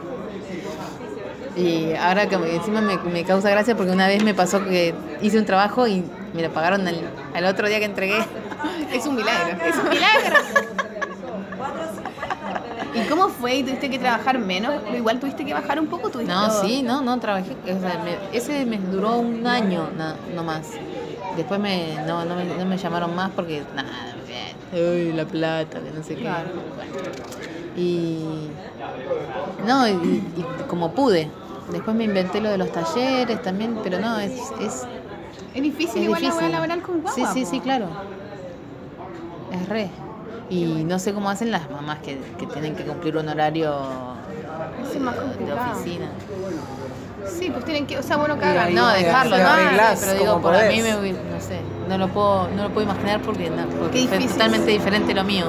Y 1.57 1.94
ahora 1.94 2.28
que 2.28 2.39
me- 2.39 2.55
encima 2.55 2.81
me, 2.81 2.97
me 2.99 3.25
causa 3.25 3.50
gracia 3.50 3.75
porque 3.76 3.91
una 3.91 4.07
vez 4.07 4.23
me 4.23 4.34
pasó 4.34 4.65
que 4.65 4.94
hice 5.20 5.36
un 5.36 5.44
trabajo 5.44 5.89
y 5.89 6.05
me 6.33 6.41
lo 6.42 6.50
pagaron 6.52 6.86
al, 6.86 7.00
al 7.34 7.44
otro 7.47 7.67
día 7.68 7.81
que 7.81 7.86
entregué. 7.86 8.18
Es 8.94 9.05
un 9.09 9.17
milagro. 9.17 9.57
Es 9.67 9.75
un 9.76 9.89
milagro. 9.89 10.36
¿Y 12.94 13.00
cómo 13.09 13.28
fue? 13.31 13.57
¿Y 13.57 13.62
¿Tuviste 13.65 13.91
que 13.91 13.99
trabajar 13.99 14.39
menos? 14.39 14.75
¿Igual 14.97 15.18
tuviste 15.18 15.44
que 15.44 15.52
bajar 15.52 15.81
un 15.81 15.89
poco? 15.89 16.09
¿Tuviste 16.10 16.33
No, 16.33 16.47
todo? 16.49 16.62
sí, 16.62 16.83
no, 16.84 17.00
no, 17.02 17.18
trabajé. 17.18 17.57
o 17.65 17.81
sea, 17.81 18.00
me- 18.05 18.36
ese 18.36 18.65
me 18.65 18.78
duró 18.78 19.17
un 19.18 19.44
año, 19.44 19.91
na- 19.97 20.15
no 20.36 20.44
más. 20.44 20.68
Después 21.36 21.59
me, 21.59 21.97
no, 22.07 22.25
no, 22.25 22.36
me, 22.36 22.44
no 22.44 22.65
me 22.65 22.76
llamaron 22.78 23.12
más 23.17 23.31
porque, 23.34 23.65
nada, 23.75 23.89
uy, 24.73 25.12
la 25.15 25.25
plata, 25.25 25.81
que 25.81 25.91
no 25.91 26.02
sé 26.05 26.15
qué. 26.15 26.20
Claro. 26.23 26.49
Y. 27.76 28.49
No, 29.66 29.86
y, 29.89 29.92
y 29.92 30.44
como 30.68 30.92
pude. 30.92 31.28
Después 31.70 31.97
me 31.97 32.05
inventé 32.05 32.40
lo 32.40 32.50
de 32.50 32.58
los 32.58 32.73
talleres 32.73 33.42
también, 33.42 33.78
pero 33.82 34.00
no, 34.00 34.18
es. 34.18 34.32
es 34.60 34.86
Es 35.55 35.62
difícil 35.62 35.99
es 36.02 36.05
igual 36.05 36.23
la 36.23 36.28
difícil. 36.31 36.52
laboral 36.52 36.82
con 36.82 37.00
guagua. 37.02 37.32
Sí, 37.32 37.40
sí, 37.44 37.44
sí, 37.47 37.60
claro. 37.60 37.86
Es 39.52 39.68
re. 39.68 39.90
Y 40.49 40.65
no 40.84 40.99
sé 40.99 41.15
cómo 41.15 41.31
hacen 41.31 41.50
las 41.52 41.70
mamás 41.70 41.99
que, 42.00 42.18
que 42.39 42.47
tienen 42.47 42.74
que 42.74 42.82
cumplir 42.84 43.16
un 43.16 43.28
horario 43.28 43.73
es 44.92 45.00
más 45.00 45.15
de 45.16 45.52
oficina. 45.52 46.07
Sí, 47.26 47.50
pues 47.50 47.65
tienen 47.65 47.86
que, 47.86 47.99
o 47.99 48.02
sea, 48.02 48.16
bueno, 48.16 48.36
cagan. 48.39 48.74
No, 48.74 48.89
dejarlo, 48.89 49.36
no, 49.39 49.44
pero 50.00 50.15
digo, 50.18 50.40
por 50.40 50.57
a 50.57 50.68
mí 50.68 50.82
me, 50.82 51.12
no 51.12 51.40
sé, 51.40 51.60
no 51.89 51.99
lo 51.99 52.08
puedo, 52.08 52.49
no 52.49 52.65
lo 52.65 52.70
puedo 52.70 52.86
imaginar 52.86 53.20
porque, 53.23 53.50
no, 53.50 53.65
porque 53.78 53.99
difícil. 54.00 54.28
totalmente 54.32 54.70
diferente 54.70 55.15
lo 55.15 55.23
mío. 55.24 55.44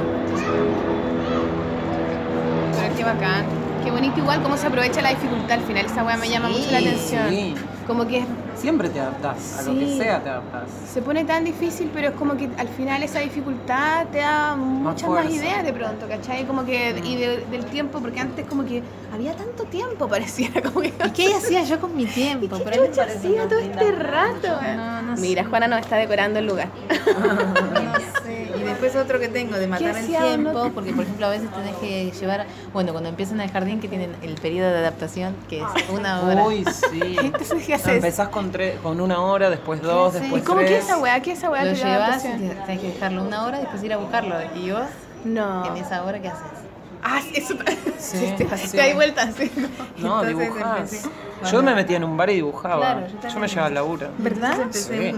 Qué 3.02 3.06
bacán. 3.06 3.46
Qué 3.84 3.90
bonito 3.90 4.20
igual 4.20 4.44
cómo 4.44 4.56
se 4.58 4.68
aprovecha 4.68 5.02
la 5.02 5.10
dificultad 5.10 5.54
al 5.54 5.62
final. 5.64 5.86
Esa 5.86 6.04
weá 6.04 6.16
me 6.18 6.30
llama 6.30 6.50
mucho 6.50 6.70
la 6.72 6.78
atención. 6.78 7.30
sí. 7.30 7.56
Como 7.88 8.08
que 8.08 8.24
Siempre 8.56 8.90
te 8.90 9.00
adaptás, 9.00 9.58
a 9.58 9.64
lo 9.64 9.74
que 9.80 9.98
sea 9.98 10.22
te 10.22 10.30
adaptás. 10.30 10.70
se 10.94 11.02
pone 11.02 11.26
tan 11.26 11.44
difícil, 11.44 11.90
pero 11.92 12.10
es 12.10 12.14
como 12.14 12.38
que 12.38 12.48
al 12.60 12.68
final 12.68 13.02
esa 13.02 13.18
dificultad 13.20 14.06
te 14.12 14.20
da 14.20 14.56
muchas 14.56 15.10
más, 15.10 15.26
ideas 15.32 15.64
de 15.64 15.74
pronto, 15.74 16.08
¿cachai? 16.08 16.46
Como 16.46 16.64
que, 16.64 17.02
y 17.04 17.16
de- 17.16 17.44
del 17.50 17.66
tiempo, 17.66 18.00
porque 18.00 18.20
antes 18.20 18.46
como 18.46 18.64
que 18.64 18.84
había 19.12 19.34
tanto 19.34 19.64
tiempo, 19.64 20.08
pareciera 20.08 20.62
como 20.62 20.82
que... 20.82 20.94
¿Y 21.06 21.10
qué 21.10 21.34
hacía 21.34 21.64
yo 21.64 21.80
con 21.82 21.96
mi 21.98 22.04
¿Y 22.04 22.06
tiempo? 22.06 22.56
qué 22.60 22.64
chucha 22.66 23.02
parece 23.02 23.18
hacía 23.18 23.48
todo 23.50 23.58
este 23.60 23.92
rato? 23.94 24.48
No, 24.78 25.02
no 25.02 25.16
sé. 25.16 25.22
Mira, 25.24 25.44
Juana 25.46 25.68
nos 25.68 25.80
está 25.80 25.96
decorando 25.96 26.38
el 26.38 26.46
lugar. 26.46 26.68
No 28.82 28.86
después 28.88 29.06
otro 29.06 29.20
que 29.20 29.28
tengo 29.28 29.58
de 29.58 29.68
matar 29.68 29.96
el 29.96 30.08
tiempo, 30.08 30.50
uno? 30.50 30.72
porque 30.74 30.92
por 30.94 31.04
ejemplo 31.04 31.28
a 31.28 31.30
veces 31.30 31.50
tenés 31.52 31.76
que 31.76 32.12
llevar, 32.12 32.46
bueno, 32.74 32.92
cuando 32.94 33.10
empiezan 33.10 33.40
el 33.42 33.52
jardín 33.52 33.80
que 33.80 33.88
tienen 33.88 34.16
el 34.24 34.34
periodo 34.36 34.72
de 34.72 34.78
adaptación, 34.80 35.36
que 35.48 35.60
es 35.60 35.66
una 35.90 36.22
hora. 36.22 36.44
Uy, 36.44 36.66
sí. 36.90 37.16
Entonces, 37.22 37.66
¿qué 37.66 37.76
haces? 37.76 37.88
Empezás 37.96 38.30
con, 38.30 38.52
tre- 38.52 38.80
con 38.82 39.00
una 39.00 39.20
hora, 39.22 39.50
después 39.52 39.82
dos, 39.84 40.10
haces? 40.16 40.22
¿Y 40.22 40.24
después 40.24 40.44
cómo 40.44 40.60
que 40.62 40.66
tres. 40.66 40.86
esa 40.86 40.98
weá? 40.98 41.20
¿Qué 41.22 41.32
es 41.34 41.38
esa 41.38 41.50
weá? 41.52 41.64
Lo 41.66 41.74
llevas, 41.74 42.24
tenés 42.24 42.80
que 42.80 42.88
dejarlo 42.88 43.24
una 43.24 43.46
hora 43.46 43.58
y 43.60 43.62
después 43.62 43.84
ir 43.84 43.94
a 43.94 43.98
buscarlo. 43.98 44.36
¿Y 44.56 44.72
vos? 44.72 44.82
No. 45.26 45.66
En 45.68 45.78
esa 45.84 46.04
hora 46.04 46.20
qué 46.20 46.30
haces? 46.30 46.42
Ah, 47.04 47.20
eso 47.34 47.54
Sí, 48.00 48.34
te, 48.38 48.58
sí. 48.58 48.72
te 48.72 48.78
da 48.78 48.94
vueltas, 48.96 49.36
sí. 49.38 49.52
No, 49.98 50.24
Entonces 50.24 50.54
dibujás. 50.54 50.80
empecé- 50.94 51.10
Yo 51.52 51.62
me 51.64 51.76
metía 51.76 51.98
en 51.98 52.04
un 52.04 52.18
bar 52.18 52.30
y 52.32 52.36
dibujaba. 52.36 52.78
Claro, 52.96 53.08
yo 53.22 53.30
yo, 53.30 53.40
me 53.40 53.48
llevaba 53.48 53.68
al 53.68 53.74
laburo. 53.76 54.08
¿Verdad? 54.18 54.54
Entonces 54.54 54.90
empecé 54.90 55.16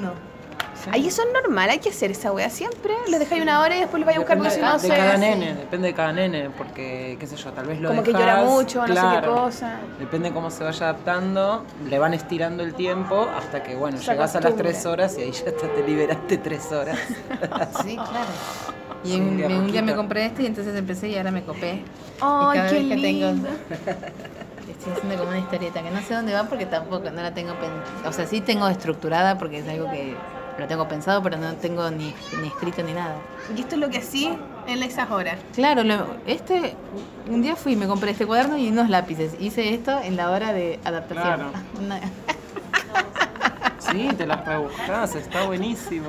Sí. 0.84 0.90
Ahí 0.92 1.08
eso 1.08 1.22
es 1.22 1.30
normal, 1.34 1.70
hay 1.70 1.80
que 1.80 1.90
hacer 1.90 2.12
esa 2.12 2.32
wea 2.32 2.50
siempre. 2.50 2.94
Lo 3.10 3.20
dejáis 3.20 3.42
una 3.42 3.62
hora 3.62 3.78
y 3.78 3.80
después 3.82 4.00
lo 4.00 4.06
vais 4.06 4.18
a 4.18 4.20
buscar 4.20 4.38
porque 4.38 4.52
si 4.52 4.62
no 4.62 4.78
de 4.78 4.88
cada 4.90 5.18
nene, 5.18 5.54
depende 5.54 5.88
de 5.88 5.94
cada 5.94 6.12
nene, 6.14 6.50
porque, 6.50 7.18
qué 7.20 7.28
sé 7.28 7.36
yo, 7.36 7.52
tal 7.52 7.68
vez 7.68 7.80
lo 7.80 7.90
Como 7.90 8.04
que 8.04 8.12
llora 8.12 8.44
mucho, 8.44 8.86
no 8.86 8.94
sé 8.94 9.02
qué 9.22 9.28
cosa. 9.28 9.80
Depende 10.00 10.32
cómo 10.32 10.52
se 10.52 10.64
vaya 10.64 10.90
adaptando, 10.90 11.66
le 11.90 12.00
van 12.00 12.14
estirando 12.14 12.64
el 12.64 12.74
tiempo 12.74 13.30
hasta 13.38 13.64
que, 13.64 13.76
bueno, 13.76 13.98
Se 13.98 14.12
llegas 14.12 14.36
a 14.36 14.42
las 14.42 14.56
tres 14.56 14.86
horas 14.86 15.18
y 15.18 15.22
ahí 15.22 15.32
ya 15.32 15.46
te, 15.46 15.68
te 15.68 15.84
liberaste 15.88 16.38
tres 16.38 16.72
horas. 16.72 17.00
Sí, 17.84 17.96
claro. 17.96 18.74
Y 19.04 19.10
Sí, 19.10 19.20
un, 19.20 19.68
día 19.72 19.82
me 19.82 19.96
compré 19.96 20.28
este 20.28 20.44
y 20.44 20.46
entonces 20.46 20.76
empecé 20.76 21.10
y 21.10 21.18
ahora 21.18 21.32
me 21.32 21.44
copé. 21.44 21.82
Y 22.18 22.20
cada 22.20 22.54
qué 22.54 22.62
vez 22.62 22.88
que 22.88 22.96
lindo. 22.96 23.50
tengo. 23.50 23.58
Estoy 24.70 24.94
haciendo 24.94 25.18
como 25.18 25.30
una 25.30 25.40
historieta 25.40 25.82
que 25.82 25.92
no 25.92 26.02
sé 26.02 26.14
dónde 26.14 26.34
va 26.34 26.44
porque 26.46 26.66
tampoco 26.66 27.10
no 27.10 27.22
la 27.22 27.34
tengo 27.34 27.54
pensada. 27.54 28.10
O 28.10 28.14
sea, 28.14 28.26
sí 28.26 28.42
tengo 28.42 28.68
estructurada 28.68 29.38
porque 29.38 29.60
es 29.60 29.68
algo 29.68 29.90
que 29.90 30.16
lo 30.58 30.68
tengo 30.68 30.88
pensado, 30.88 31.22
pero 31.24 31.38
no 31.38 31.54
tengo 31.56 31.90
ni, 31.92 32.14
ni 32.42 32.48
escrito 32.48 32.84
ni 32.84 32.94
nada. 32.94 33.16
Y 33.56 33.62
esto 33.62 33.76
es 33.76 33.82
lo 33.82 33.90
que 33.90 33.98
así 34.00 34.30
en 34.68 34.84
esas 34.84 35.10
horas. 35.12 35.38
Claro, 35.54 35.84
lo- 35.84 36.08
este 36.26 36.76
un 37.30 37.42
día 37.42 37.56
fui, 37.56 37.76
me 37.76 37.88
compré 37.88 38.12
este 38.12 38.26
cuaderno 38.26 38.58
y 38.58 38.68
unos 38.70 38.90
lápices. 38.90 39.36
Hice 39.40 39.74
esto 39.74 40.00
en 40.04 40.16
la 40.16 40.30
hora 40.32 40.54
de 40.54 40.80
adaptación. 40.84 41.24
Claro. 41.24 41.52
Sí, 43.94 44.10
te 44.18 44.26
las 44.26 44.46
rebuscás, 44.46 45.16
está 45.16 45.46
buenísimo. 45.46 46.08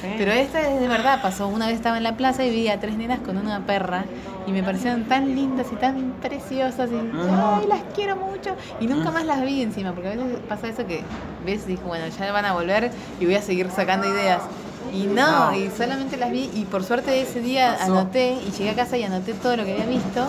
Sí. 0.00 0.08
Pero 0.18 0.32
esta 0.32 0.60
es 0.60 0.80
de 0.80 0.88
verdad, 0.88 1.20
pasó. 1.22 1.48
Una 1.48 1.66
vez 1.66 1.76
estaba 1.76 1.96
en 1.96 2.02
la 2.02 2.16
plaza 2.16 2.44
y 2.44 2.50
vi 2.50 2.68
a 2.68 2.80
tres 2.80 2.96
nenas 2.96 3.20
con 3.20 3.36
una 3.38 3.66
perra 3.66 4.04
y 4.46 4.52
me 4.52 4.62
parecieron 4.62 5.04
tan 5.04 5.34
lindas 5.34 5.66
y 5.72 5.76
tan 5.76 6.12
preciosas 6.22 6.90
y 6.90 6.94
ay, 6.94 7.66
las 7.68 7.80
quiero 7.94 8.16
mucho. 8.16 8.56
Y 8.80 8.86
nunca 8.86 9.10
más 9.10 9.24
las 9.24 9.42
vi 9.42 9.62
encima, 9.62 9.92
porque 9.92 10.08
a 10.08 10.10
veces 10.12 10.38
pasa 10.48 10.68
eso 10.68 10.86
que 10.86 11.02
ves 11.44 11.64
y 11.66 11.72
dijo, 11.72 11.84
bueno, 11.86 12.04
ya 12.08 12.32
van 12.32 12.44
a 12.44 12.52
volver 12.52 12.90
y 13.20 13.24
voy 13.26 13.34
a 13.34 13.42
seguir 13.42 13.70
sacando 13.70 14.08
ideas. 14.08 14.42
Y 14.92 15.04
no, 15.06 15.52
y 15.54 15.68
solamente 15.76 16.16
las 16.16 16.30
vi 16.30 16.48
y 16.54 16.64
por 16.64 16.84
suerte 16.84 17.20
ese 17.20 17.40
día 17.40 17.76
Pasó. 17.78 17.92
anoté 17.92 18.38
y 18.46 18.50
llegué 18.52 18.70
a 18.70 18.74
casa 18.74 18.96
y 18.96 19.02
anoté 19.02 19.34
todo 19.34 19.56
lo 19.56 19.64
que 19.64 19.72
había 19.72 19.86
visto 19.86 20.26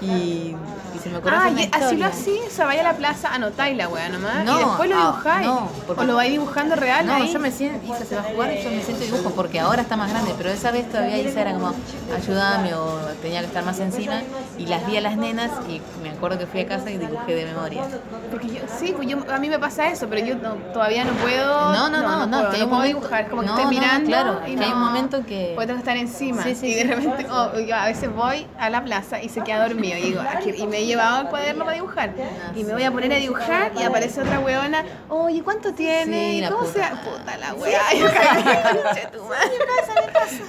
y 0.00 0.54
se 1.02 1.10
me 1.10 1.18
ocurrió 1.18 1.38
Ah, 1.40 1.50
y 1.50 1.68
así 1.72 1.96
lo 1.96 2.06
así, 2.06 2.40
o 2.46 2.50
sea, 2.50 2.66
vaya 2.66 2.80
a 2.80 2.84
la 2.92 2.94
plaza, 2.94 3.28
anotáis 3.34 3.76
la 3.76 3.88
wea 3.88 4.08
nomás. 4.08 4.44
No, 4.44 4.60
y 4.60 4.64
después 4.64 4.90
lo 4.90 4.96
ah, 4.96 5.00
dibujáis. 5.00 5.46
no, 5.46 5.68
o 5.96 6.04
lo 6.04 6.14
vais 6.16 6.30
dibujando 6.30 6.76
real. 6.76 7.06
No, 7.06 7.14
ahí. 7.14 7.32
yo 7.32 7.38
me 7.38 7.50
siento, 7.50 7.84
Isa 7.92 8.04
se 8.04 8.14
va 8.16 8.22
a 8.22 8.24
jugar 8.24 8.52
y 8.52 8.62
yo 8.62 8.70
me 8.70 8.82
siento 8.82 9.04
dibujo 9.04 9.30
porque 9.30 9.60
ahora 9.60 9.82
está 9.82 9.96
más 9.96 10.10
grande, 10.10 10.34
pero 10.36 10.50
esa 10.50 10.70
vez 10.70 10.88
todavía 10.90 11.18
Isa 11.18 11.40
era 11.40 11.54
como, 11.54 11.72
ayúdame 12.16 12.74
o 12.74 12.98
tenía 13.20 13.40
que 13.40 13.46
estar 13.46 13.64
más 13.64 13.78
encima 13.80 14.20
y 14.58 14.66
las 14.66 14.86
vi 14.86 14.96
a 14.96 15.00
las 15.00 15.16
nenas 15.16 15.50
y 15.68 15.80
me 16.02 16.10
acuerdo 16.10 16.38
que 16.38 16.46
fui 16.46 16.60
a 16.60 16.66
casa 16.68 16.90
y 16.90 16.98
dibujé 16.98 17.34
de 17.34 17.46
memoria. 17.46 17.82
Porque 18.30 18.48
yo, 18.48 18.60
sí, 18.78 18.92
pues 18.96 19.08
yo, 19.08 19.18
a 19.32 19.38
mí 19.38 19.48
me 19.48 19.58
pasa 19.58 19.88
eso, 19.88 20.06
pero 20.08 20.24
yo 20.24 20.36
no- 20.36 20.54
todavía 20.72 21.04
no 21.04 21.12
puedo. 21.14 21.72
No, 21.72 21.88
no, 21.88 22.02
no, 22.02 22.26
no, 22.26 22.38
puedo, 22.38 22.50
que 22.50 22.56
hay 22.56 22.62
un 22.62 22.68
puedo 22.70 22.82
dibujar, 22.82 23.28
como 23.28 23.42
que 23.42 23.48
no, 23.48 23.58
estoy 23.58 23.64
no, 23.76 23.80
mirando. 23.80 24.06
claro, 24.08 24.40
y 24.46 24.50
hay 24.50 24.72
un 24.72 24.80
no- 24.80 24.86
momento 24.86 25.20
que- 25.26 25.54
que 25.56 25.72
estar 25.72 25.96
encima. 25.96 26.42
Sí, 26.42 26.54
sí, 26.54 26.66
y 26.68 26.74
de 26.74 26.84
repente, 26.84 27.26
oh, 27.30 27.58
yo 27.58 27.74
a 27.74 27.86
veces 27.86 28.14
voy 28.14 28.46
a 28.58 28.70
la 28.70 28.84
plaza 28.84 29.22
y 29.22 29.28
se 29.28 29.42
queda 29.42 29.66
dormido. 29.66 29.96
Y, 29.98 30.02
digo, 30.02 30.20
aquí- 30.20 30.52
y 30.56 30.66
me 30.66 30.78
he 30.92 30.94
llevado 30.94 31.22
el 31.22 31.26
cuaderno 31.28 31.64
para 31.64 31.74
dibujar. 31.76 32.10
Y 32.54 32.64
me 32.64 32.72
voy 32.74 32.84
a 32.84 32.92
poner 32.92 33.12
a 33.12 33.16
dibujar 33.16 33.72
y 33.78 33.82
aparece 33.82 34.20
otra 34.20 34.38
weona. 34.40 34.84
Oye, 35.08 35.42
¿cuánto 35.42 35.72
tiene? 35.72 36.30
Sí, 36.30 36.36
¿Y 36.36 36.40
la 36.40 36.50
¿Cómo 36.50 36.64
puta. 36.66 36.90
se 36.90 36.96
Puta 37.10 37.36
la 37.38 37.54
wea. 37.54 37.80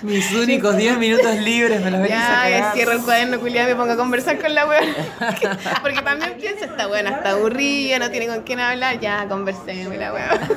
Mis 0.01 0.31
únicos 0.33 0.75
10 0.75 0.97
minutos 0.97 1.35
libres 1.38 1.81
me 1.81 1.91
los 1.91 2.01
venís 2.01 2.17
a 2.17 2.49
Ya, 2.49 2.72
cierro 2.73 2.91
el 2.93 3.01
cuaderno, 3.01 3.39
culiado, 3.39 3.69
me 3.69 3.75
pongo 3.75 3.93
a 3.93 3.97
conversar 3.97 4.39
con 4.39 4.53
la 4.53 4.65
weona. 4.67 4.93
Porque 5.81 6.01
también 6.01 6.33
pienso, 6.39 6.65
esta 6.65 6.88
weona 6.88 7.11
está 7.11 7.31
aburrida, 7.31 7.99
no 7.99 8.09
tiene 8.11 8.27
con 8.27 8.41
quién 8.43 8.59
hablar. 8.59 8.99
Ya, 8.99 9.25
conversemos, 9.27 9.95
la 9.95 10.13
weona. 10.13 10.39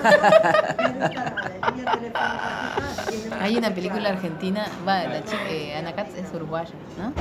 Hay 3.40 3.56
una 3.56 3.70
película 3.72 4.08
argentina, 4.08 4.66
va, 4.86 5.04
la 5.04 5.24
chica, 5.24 5.48
eh, 5.50 5.76
Ana 5.76 5.94
Katz 5.94 6.16
es 6.16 6.32
uruguaya, 6.34 6.70
¿no? 6.98 7.12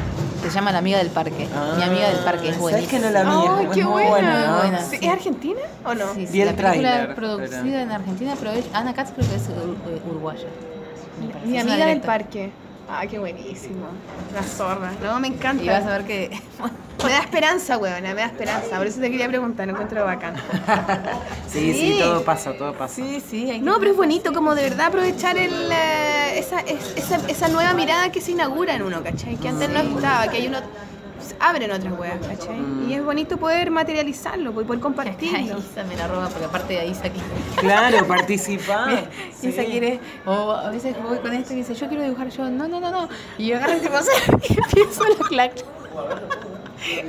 Se 0.42 0.50
llama 0.50 0.72
La 0.72 0.80
amiga 0.80 0.98
del 0.98 1.10
parque. 1.10 1.48
Mi 1.77 1.84
amiga 1.84 2.10
del 2.10 2.19
parque 2.19 2.50
es 2.56 2.58
Ah, 2.58 2.61
buenísima. 2.61 2.72
¿Sabes 2.72 2.88
que 2.90 3.00
no 3.00 3.09
la 3.11 3.24
vi? 3.24 3.30
¡Ay, 3.59 3.66
Es 3.66 3.72
qué 3.75 3.84
muy 3.84 3.92
buena! 3.93 4.09
buena, 4.09 4.48
¿no? 4.48 4.58
buena, 4.58 4.80
Sí, 4.82 4.98
sí. 4.98 5.06
¿Es 5.06 5.11
argentina 5.11 5.59
o 5.85 5.93
no? 5.93 6.14
Sí, 6.14 6.27
sí, 6.27 6.42
el 6.42 6.48
la 6.48 6.53
película 6.56 7.03
es 7.03 7.16
producida 7.16 7.50
pero- 7.64 7.80
en 7.80 7.92
Argentina, 7.92 8.34
pero 8.40 8.51
Ana 8.74 8.93
Katz 8.93 9.11
creo 9.16 9.30
que 9.30 9.35
es 9.35 9.43
eh, 9.50 10.01
uruguaya. 10.09 10.48
Mi 11.45 11.58
Es 11.58 11.64
amiga 11.64 11.85
del 11.85 12.01
parque. 12.01 12.51
Ah, 12.88 13.03
qué 13.08 13.17
buenísimo. 13.17 13.88
La 14.34 14.43
zorra. 14.43 14.92
No, 15.03 15.19
me 15.19 15.27
encanta. 15.27 15.64
Y 15.64 15.67
vas 15.67 15.84
a 15.85 15.90
ver 15.90 16.06
que. 16.06 16.30
Me 17.03 17.11
da 17.11 17.19
esperanza, 17.19 17.77
weona, 17.77 18.09
me 18.16 18.22
da 18.22 18.25
esperanza. 18.27 18.77
Por 18.77 18.88
eso 18.88 19.00
te 19.00 19.11
quería 19.11 19.27
preguntar, 19.27 19.67
lo 19.67 19.74
encuentro 19.74 20.03
bacán. 20.06 20.34
Sí, 21.48 21.74
sí, 21.74 21.93
Sí. 21.93 22.00
todo 22.00 22.24
pasa, 22.24 22.53
todo 22.53 22.74
pasa. 22.74 22.95
Sí, 22.95 23.22
sí. 23.30 23.51
hay 23.51 23.59
que- 23.59 23.66
No, 23.66 23.77
pero 23.80 23.92
es 23.92 23.98
bonito 23.98 24.34
como 24.34 24.56
de 24.56 24.64
verdad 24.64 24.88
aprovechar 24.88 25.38
el, 25.38 25.51
eh, 25.72 26.40
esa, 26.40 26.61
es- 26.61 26.93
esa, 26.95 27.17
esa 27.27 27.48
nueva 27.50 27.74
mirada 27.74 28.11
que 28.11 28.22
se 28.22 28.32
inaugura 28.32 28.75
en 28.75 28.82
uno, 28.82 29.03
¿cachai? 29.03 29.35
Que 29.35 29.50
antes 29.50 29.69
no 29.69 29.80
estaba, 29.82 30.27
que 30.30 30.38
hay 30.38 30.48
uno... 30.48 30.59
abren 31.40 31.72
otras 31.72 31.94
weas, 32.00 32.18
¿cachai? 32.26 32.58
Y 32.88 32.94
es 32.94 33.04
bonito 33.04 33.38
poder 33.38 33.72
materializarlo, 33.72 34.52
poder 34.52 34.68
Ay, 34.72 34.80
compartirlo. 34.80 35.58
Isa 35.60 35.84
me 35.84 35.96
la 35.96 36.08
roba 36.08 36.28
porque 36.30 36.46
aparte 36.46 36.74
de 36.74 36.80
ahí 36.80 36.94
saqué. 36.94 37.20
Claro, 37.58 38.06
participa. 38.08 38.88
Isa 39.42 39.64
quiere, 39.66 40.00
o 40.26 40.52
a 40.52 40.70
veces 40.70 40.96
voy 41.02 41.18
con 41.20 41.34
esto 41.34 41.54
y 41.54 41.58
dice, 41.58 41.74
yo 41.76 41.88
quiero 41.88 42.04
dibujar, 42.04 42.30
yo, 42.30 42.50
no, 42.50 42.68
no, 42.68 42.80
no, 42.80 42.92
no. 42.92 43.10
Y 43.38 43.48
yo 43.48 43.58
agarro 43.58 43.74
este 43.74 43.90
cosa 43.90 44.12
y 44.50 44.54
empiezo 44.58 45.04
la 45.08 45.28
clac. 45.28 45.52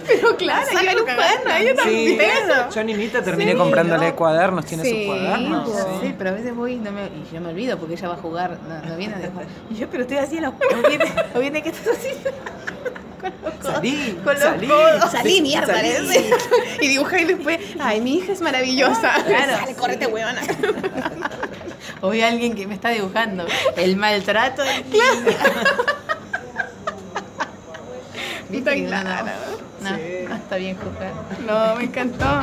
Pero 0.07 0.37
claro, 0.37 0.67
Saca 0.73 0.93
yo 0.93 0.99
un 1.01 1.05
cuaderno, 1.05 1.51
yo 1.61 1.83
Sí, 1.83 2.17
también. 2.17 2.71
yo 2.75 2.85
Ninita 2.85 3.23
terminé 3.23 3.53
Sí, 3.53 3.59
comprándole 3.59 4.09
no. 4.11 4.17
cuadernos, 4.17 4.65
tiene 4.65 4.85
Sí, 4.85 4.91
sus 4.91 5.07
cuadernos. 5.07 5.69
sí. 5.71 5.83
Sí, 6.07 6.15
pero 6.17 6.31
a 6.31 6.33
veces 6.33 6.55
voy 6.55 6.73
y, 6.75 6.77
no 6.77 6.93
me, 6.93 7.07
y 7.07 7.27
yo 7.35 7.41
me 7.41 7.51
olvido 7.51 7.77
porque 7.77 7.95
ella 7.95 8.09
va 8.09 8.15
a 8.15 8.19
jugar, 8.19 8.59
no, 8.67 8.89
no 8.89 8.97
viene 8.97 9.17
a 9.17 9.19
dibujar. 9.19 9.45
Y 9.71 9.75
yo, 9.75 9.89
pero 9.91 10.03
estoy 10.05 10.19
haciendo, 10.19 10.51
¿o 10.51 10.89
viene, 10.89 11.05
o 11.35 11.39
viene 11.41 11.63
qué 11.63 11.71
estás 11.71 11.97
haciendo? 11.99 12.31
Con 13.20 13.33
los 13.43 13.55
codos. 13.55 13.75
Salí, 13.75 14.19
con 14.25 14.35
los 14.35 14.43
salí. 14.43 14.67
codos. 14.67 15.11
Salí, 15.11 15.41
mierda, 15.41 15.75
Salí. 15.75 15.89
parece. 15.91 16.31
Y 16.81 16.89
dibujé 16.89 17.23
y 17.23 17.25
después, 17.25 17.59
ay, 17.81 18.01
mi 18.01 18.19
hija 18.19 18.33
es 18.33 18.41
maravillosa. 18.41 19.15
Claro. 19.27 19.57
Sale, 19.59 19.75
córrete, 19.75 20.07
huevona. 20.07 20.41
A 22.03 22.28
alguien 22.28 22.55
que 22.55 22.67
me 22.67 22.75
está 22.75 22.91
dibujando. 22.91 23.47
El 23.77 23.97
maltrato 23.97 24.62
niño. 24.65 25.01
Está 28.53 28.75
que 28.75 28.83
no, 28.83 28.97
no, 28.97 29.03
claro. 29.03 29.27
No, 29.81 29.91
no 29.91 30.35
está 30.36 30.57
bien 30.57 30.77
juzgar. 30.77 31.12
No, 31.47 31.77
me 31.77 31.85
encantó. 31.85 32.43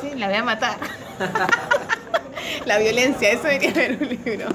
Sí, 0.00 0.12
la 0.16 0.28
voy 0.28 0.36
a 0.36 0.42
matar. 0.42 0.78
La 2.66 2.78
violencia, 2.78 3.30
eso 3.30 3.44
debería 3.44 3.70
haber 3.70 3.98
un 4.02 4.08
libro. 4.08 4.46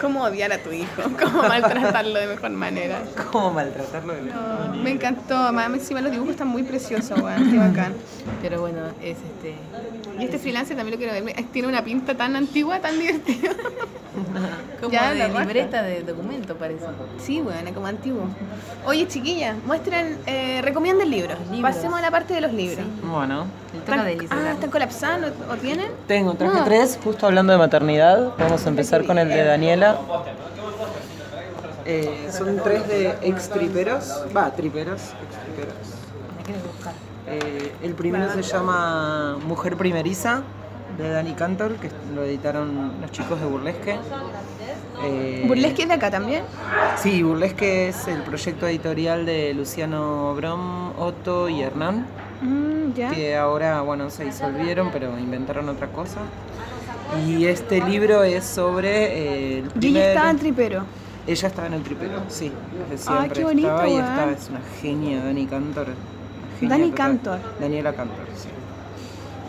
Cómo 0.00 0.22
odiar 0.24 0.52
a 0.52 0.58
tu 0.58 0.70
hijo, 0.72 1.02
cómo 1.22 1.42
maltratarlo 1.42 2.18
de 2.18 2.26
mejor 2.26 2.50
manera. 2.50 3.02
¿Cómo 3.32 3.52
maltratarlo? 3.52 4.14
de- 4.14 4.22
No, 4.22 4.74
me 4.82 4.90
encantó, 4.90 5.36
además 5.36 5.70
encima 5.74 6.00
los 6.00 6.12
dibujos 6.12 6.32
están 6.32 6.48
muy 6.48 6.62
preciosos, 6.62 7.18
weón, 7.20 7.50
qué 7.50 7.58
bacán. 7.58 7.94
Pero 8.42 8.60
bueno, 8.60 8.78
es 9.02 9.16
este. 9.18 9.54
Y 10.18 10.24
este 10.24 10.38
freelancer 10.38 10.76
también 10.76 10.92
lo 10.94 10.98
quiero 10.98 11.12
ver, 11.12 11.22
me- 11.22 11.34
tiene 11.52 11.68
una 11.68 11.82
pinta 11.82 12.14
tan 12.16 12.36
antigua, 12.36 12.80
tan 12.80 12.98
divertida. 12.98 13.50
Como 14.80 14.92
Ya, 14.92 15.12
de 15.12 15.28
libreta 15.28 15.82
de 15.82 16.02
documento 16.02 16.56
parece. 16.56 16.84
Sí, 17.18 17.40
weón, 17.42 17.72
como 17.74 17.86
antiguo. 17.86 18.22
Oye, 18.86 19.06
chiquilla, 19.08 19.54
muestren, 19.66 20.18
eh, 20.26 20.60
recomienden 20.62 21.10
libros. 21.10 21.38
Libros. 21.50 21.60
Pasemos 21.74 21.98
a 21.98 22.02
la 22.02 22.10
parte 22.10 22.32
de 22.34 22.40
los 22.40 22.52
libros. 22.52 22.84
Bueno, 23.02 23.46
De 23.84 24.26
ah. 24.30 24.52
¿están 24.52 24.70
colapsando 24.70 25.28
o 25.50 25.56
tienen? 25.56 25.90
tengo, 26.06 26.34
traje 26.34 26.58
No. 26.58 26.64
tres, 26.64 26.98
justo 27.02 27.26
hablando 27.26 27.52
de 27.52 27.58
maternidad. 27.58 28.32
Vamos 28.38 28.64
a 28.64 28.68
empezar 28.68 29.04
con 29.04 29.18
el 29.18 29.28
de 29.28 29.44
Daniela. 29.44 29.98
Eh, 31.84 32.28
son 32.36 32.60
tres 32.64 32.86
de 32.88 33.14
ex 33.22 33.48
triperos. 33.48 34.24
Va, 34.36 34.50
triperos, 34.50 35.00
ex 35.00 35.44
triperos. 35.44 35.74
Me 36.36 36.42
quiero 36.44 36.60
buscar. 36.72 36.92
Eh, 37.28 37.72
el 37.82 37.94
primero 37.94 38.32
se 38.32 38.42
llama 38.42 39.36
Mujer 39.46 39.76
Primeriza, 39.76 40.42
de 40.98 41.10
Dani 41.10 41.32
Cantor, 41.34 41.74
que 41.76 41.90
lo 42.14 42.22
editaron 42.24 43.00
los 43.00 43.10
chicos 43.10 43.38
de 43.40 43.46
Burlesque. 43.46 43.98
Eh, 45.04 45.44
Burlesque 45.46 45.82
es 45.82 45.88
de 45.88 45.94
acá 45.94 46.10
también. 46.10 46.42
Sí, 46.96 47.22
Burlesque 47.22 47.88
es 47.88 48.08
el 48.08 48.22
proyecto 48.22 48.66
editorial 48.66 49.26
de 49.26 49.52
Luciano 49.54 50.34
Brom, 50.34 50.92
Otto 50.98 51.48
y 51.48 51.62
Hernán, 51.62 52.06
Mm, 52.40 52.92
ya. 52.94 53.10
que 53.10 53.36
ahora, 53.36 53.80
bueno, 53.80 54.10
se 54.10 54.24
disolvieron, 54.24 54.90
pero 54.92 55.18
inventaron 55.18 55.68
otra 55.68 55.88
cosa. 55.88 56.20
Y 57.26 57.46
este 57.46 57.80
libro 57.80 58.22
es 58.24 58.44
sobre 58.44 59.58
eh, 59.58 59.58
el 59.58 59.84
Y 59.84 59.88
ella 59.88 60.08
estaba 60.08 60.30
en 60.30 60.38
tripero. 60.38 60.84
Ella 61.26 61.48
estaba 61.48 61.66
en 61.66 61.74
el 61.74 61.82
tripero, 61.82 62.22
sí. 62.28 62.52
desde 62.88 63.04
siempre 63.04 63.30
qué 63.30 63.44
bonito, 63.44 63.68
estaba 63.68 63.88
y 63.88 63.96
estaba, 63.96 64.30
es 64.30 64.48
una 64.48 64.60
genia, 64.80 65.24
Dani 65.24 65.46
Cantor. 65.46 65.86
genia 66.60 66.76
Dani 66.76 66.90
total. 66.90 67.06
Cantor. 67.06 67.38
Daniela 67.60 67.92
Cantor, 67.94 68.26
sí. 68.36 68.48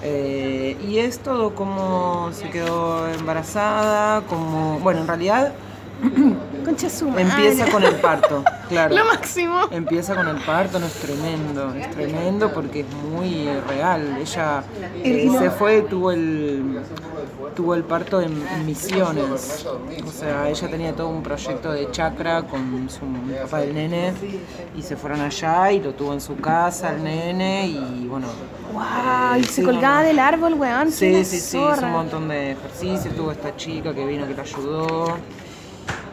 Eh, 0.03 0.77
y 0.87 0.97
es 0.99 1.19
todo 1.19 1.53
como 1.53 2.29
se 2.31 2.49
quedó 2.49 3.07
embarazada, 3.09 4.21
como... 4.21 4.79
Bueno, 4.79 5.01
en 5.01 5.07
realidad 5.07 5.53
Concha 6.77 6.95
su 6.95 7.09
madre. 7.09 7.23
empieza 7.23 7.71
con 7.71 7.83
el 7.83 7.95
parto, 7.95 8.43
claro. 8.69 8.95
Lo 8.97 9.05
máximo. 9.05 9.61
Empieza 9.71 10.13
con 10.13 10.27
el 10.27 10.37
parto, 10.43 10.77
no 10.77 10.85
es 10.85 10.93
tremendo, 10.93 11.73
es 11.73 11.89
tremendo 11.89 12.53
porque 12.53 12.81
es 12.81 12.93
muy 13.11 13.49
real. 13.67 14.17
Ella 14.21 14.63
eh, 15.03 15.27
se 15.39 15.49
fue, 15.49 15.81
tuvo 15.81 16.11
el 16.11 16.79
tuvo 17.55 17.73
el 17.73 17.83
parto 17.83 18.21
en, 18.21 18.47
en 18.47 18.65
Misiones. 18.67 19.65
O 20.05 20.11
sea, 20.11 20.47
ella 20.47 20.67
tenía 20.69 20.93
todo 20.93 21.07
un 21.07 21.23
proyecto 21.23 21.71
de 21.71 21.89
chakra 21.89 22.43
con 22.43 22.87
su 22.91 22.99
papá 23.41 23.61
del 23.61 23.73
nene 23.73 24.13
y 24.75 24.83
se 24.83 24.95
fueron 24.95 25.21
allá 25.21 25.71
y 25.71 25.81
lo 25.81 25.95
tuvo 25.95 26.13
en 26.13 26.21
su 26.21 26.35
casa 26.35 26.91
el 26.93 27.03
nene 27.03 27.65
y 27.65 28.05
bueno. 28.07 28.27
Wow, 28.71 28.83
eh, 29.35 29.39
y 29.39 29.43
sí, 29.45 29.53
se 29.53 29.63
colgaba 29.63 29.95
no, 29.95 30.01
no. 30.01 30.07
del 30.09 30.19
árbol, 30.19 30.53
weón. 30.53 30.91
Sí, 30.91 31.25
sí, 31.25 31.39
sí, 31.39 31.57
hizo 31.57 31.85
un 31.85 31.91
montón 31.91 32.27
de 32.27 32.51
ejercicio, 32.51 33.09
tuvo 33.13 33.31
esta 33.31 33.55
chica 33.55 33.95
que 33.95 34.05
vino 34.05 34.27
que 34.27 34.35
la 34.35 34.43
ayudó. 34.43 35.17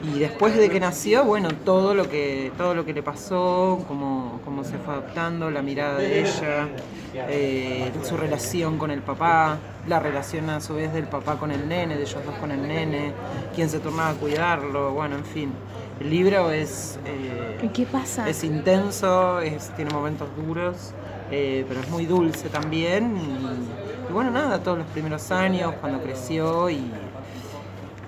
Y 0.04 0.18
después 0.18 0.54
de 0.56 0.68
que 0.68 0.80
nació, 0.80 1.24
bueno, 1.24 1.48
todo 1.64 1.94
lo 1.94 2.10
que, 2.10 2.52
todo 2.58 2.74
lo 2.74 2.84
que 2.84 2.92
le 2.92 3.02
pasó, 3.02 3.82
cómo, 3.88 4.40
cómo 4.44 4.62
se 4.62 4.76
fue 4.76 4.92
adaptando, 4.92 5.50
la 5.50 5.62
mirada 5.62 5.98
de 5.98 6.20
ella, 6.20 6.68
eh, 7.14 7.90
su 8.02 8.16
relación 8.16 8.76
con 8.76 8.90
el 8.90 9.00
papá, 9.00 9.56
la 9.88 10.00
relación 10.00 10.50
a 10.50 10.60
su 10.60 10.74
vez 10.74 10.92
del 10.92 11.04
papá 11.04 11.38
con 11.38 11.50
el 11.50 11.68
nene, 11.68 11.96
de 11.96 12.02
ellos 12.02 12.22
dos 12.24 12.34
con 12.34 12.50
el 12.50 12.68
nene, 12.68 13.12
quién 13.54 13.70
se 13.70 13.78
tornaba 13.78 14.10
a 14.10 14.14
cuidarlo, 14.14 14.92
bueno, 14.92 15.16
en 15.16 15.24
fin. 15.24 15.52
El 16.00 16.10
libro 16.10 16.50
es, 16.50 16.98
eh, 17.06 17.60
¿Y 17.62 17.68
qué 17.68 17.86
pasa? 17.86 18.28
es 18.28 18.44
intenso, 18.44 19.40
es, 19.40 19.70
tiene 19.74 19.90
momentos 19.90 20.28
duros, 20.36 20.92
eh, 21.30 21.64
pero 21.66 21.80
es 21.80 21.88
muy 21.88 22.04
dulce 22.04 22.50
también. 22.50 23.16
Y, 23.16 24.10
y 24.10 24.12
bueno, 24.12 24.30
nada, 24.30 24.62
todos 24.62 24.76
los 24.76 24.86
primeros 24.88 25.30
años, 25.30 25.72
cuando 25.80 26.02
creció 26.02 26.68
y. 26.68 26.90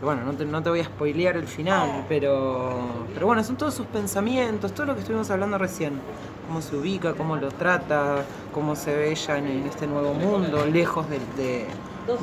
bueno, 0.03 0.23
no 0.25 0.33
te, 0.33 0.45
no 0.45 0.63
te 0.63 0.71
voy 0.71 0.81
a 0.81 0.85
spoilear 0.85 1.37
el 1.37 1.47
final, 1.47 2.05
pero, 2.09 2.71
pero 3.15 3.27
bueno, 3.27 3.43
son 3.45 3.57
todos 3.57 3.75
sus 3.75 3.87
pensamientos, 3.87 4.73
todo 4.73 4.87
lo 4.87 4.95
que 4.95 5.01
estuvimos 5.01 5.31
hablando 5.31 5.59
recién. 5.59 6.01
Cómo 6.47 6.61
se 6.63 6.77
ubica, 6.77 7.15
cómo 7.15 7.37
lo 7.37 7.49
trata, 7.51 8.25
cómo 8.55 8.77
se 8.77 8.95
ve 8.95 9.11
ella 9.11 9.39
en, 9.39 9.47
en 9.47 9.67
este 9.67 9.87
nuevo 9.89 10.15
mundo, 10.15 10.65
lejos 10.67 11.09
de, 11.09 11.19
de, 11.37 11.67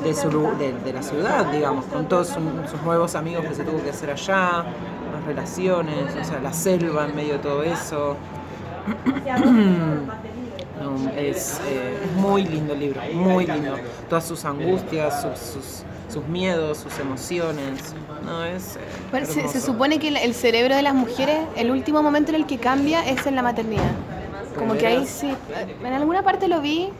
de 0.02 0.14
su, 0.14 0.30
de, 0.84 0.92
la 0.92 1.02
ciudad, 1.02 1.46
digamos, 1.52 1.84
con 1.86 2.08
todos 2.08 2.28
su- 2.28 2.68
sus 2.70 2.80
nuevos 2.82 3.14
amigos 3.16 3.44
que 3.44 3.54
se 3.54 3.64
tuvo 3.64 3.82
que 3.82 3.90
hacer 3.90 4.10
allá, 4.10 4.64
las 5.12 5.24
relaciones, 5.26 6.16
o 6.18 6.24
sea, 6.24 6.40
la 6.40 6.52
selva 6.54 7.04
en 7.06 7.14
medio 7.16 7.34
de 7.34 7.38
todo 7.40 7.62
eso. 7.62 8.16
Es, 11.16 11.60
eh, 11.68 11.96
muy 12.16 12.44
lindo 12.44 12.72
el 12.74 12.80
libro, 12.80 13.00
muy 13.12 13.46
lindo. 13.46 13.76
Todas 14.08 14.24
sus 14.26 14.44
angustias, 14.44 15.22
sus, 15.22 15.38
sus, 15.38 15.82
sus 16.12 16.26
miedos, 16.28 16.78
sus 16.78 16.98
emociones. 16.98 17.94
No, 18.24 18.44
es. 18.44 18.76
eh, 18.76 18.80
Bueno, 19.10 19.26
se, 19.26 19.60
supone 19.60 19.98
que 19.98 20.08
el, 20.08 20.16
el 20.16 20.34
cerebro 20.34 20.74
de 20.74 20.82
las 20.82 20.94
mujeres, 20.94 21.38
el 21.56 21.70
último 21.70 22.02
momento 22.02 22.30
en 22.30 22.36
el 22.36 22.46
que 22.46 22.58
cambia 22.58 23.08
es 23.08 23.26
en 23.26 23.34
la 23.36 23.42
maternidad. 23.42 23.90
Como 24.58 24.74
que 24.74 24.86
ahí 24.86 25.06
sí, 25.06 25.34
en 25.84 25.92
alguna 25.92 26.22
parte 26.22 26.48
lo 26.48 26.60
vi, 26.60 26.90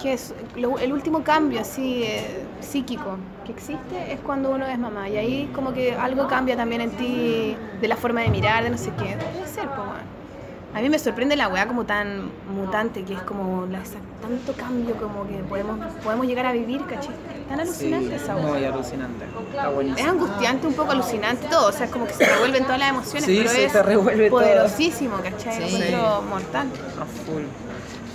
que 0.00 0.14
es 0.14 0.34
lo- 0.56 0.78
el 0.78 0.92
último 0.92 1.22
cambio 1.22 1.60
así 1.60 2.02
eh, 2.04 2.46
psíquico 2.60 3.16
que 3.44 3.52
existe 3.52 4.12
es 4.12 4.20
cuando 4.20 4.50
uno 4.50 4.66
es 4.66 4.78
mamá. 4.78 5.08
Y 5.08 5.16
ahí 5.16 5.50
como 5.54 5.72
que 5.72 5.94
algo 5.94 6.26
cambia 6.26 6.56
también 6.56 6.80
en 6.80 6.90
ti, 6.96 7.56
de 7.80 7.88
la 7.88 7.96
forma 7.96 8.22
de 8.22 8.30
mirar, 8.30 8.64
de 8.64 8.70
no 8.70 8.78
sé 8.78 8.92
qué. 8.98 9.16
Debe 9.16 9.46
ser, 9.46 9.66
pues, 9.66 9.76
bueno. 9.76 10.21
A 10.74 10.80
mí 10.80 10.88
me 10.88 10.98
sorprende 10.98 11.36
la 11.36 11.48
weá 11.48 11.66
como 11.68 11.84
tan 11.84 12.30
mutante, 12.54 13.02
que 13.04 13.12
es 13.12 13.20
como 13.22 13.66
la, 13.66 13.80
tanto 14.22 14.52
cambio 14.56 14.96
como 14.96 15.26
que 15.28 15.34
podemos, 15.44 15.78
podemos 16.02 16.26
llegar 16.26 16.46
a 16.46 16.52
vivir, 16.52 16.80
¿cachai? 16.86 17.14
Tan 17.48 17.60
alucinante 17.60 18.08
Sí, 18.08 18.14
esa 18.14 18.36
weá. 18.36 18.46
muy 18.46 18.64
alucinante. 18.64 19.26
Está 19.50 19.68
buenísimo. 19.68 19.98
Es 20.06 20.12
angustiante, 20.14 20.66
un 20.66 20.72
poco 20.74 20.92
alucinante 20.92 21.46
todo, 21.48 21.68
o 21.68 21.72
sea, 21.72 21.84
es 21.86 21.92
como 21.92 22.06
que 22.06 22.14
se 22.14 22.24
revuelven 22.24 22.62
todas 22.64 22.78
las 22.78 22.88
emociones, 22.88 23.24
Sí, 23.26 23.36
pero 23.38 23.50
se 23.50 23.64
es 23.66 23.72
te 23.72 23.82
todo. 23.82 24.30
poderosísimo, 24.30 25.16
¿cachai? 25.22 25.68
Sí. 25.68 25.74
encuentro 25.76 26.22
mortal. 26.22 26.66
A 27.00 27.04
full. 27.04 27.42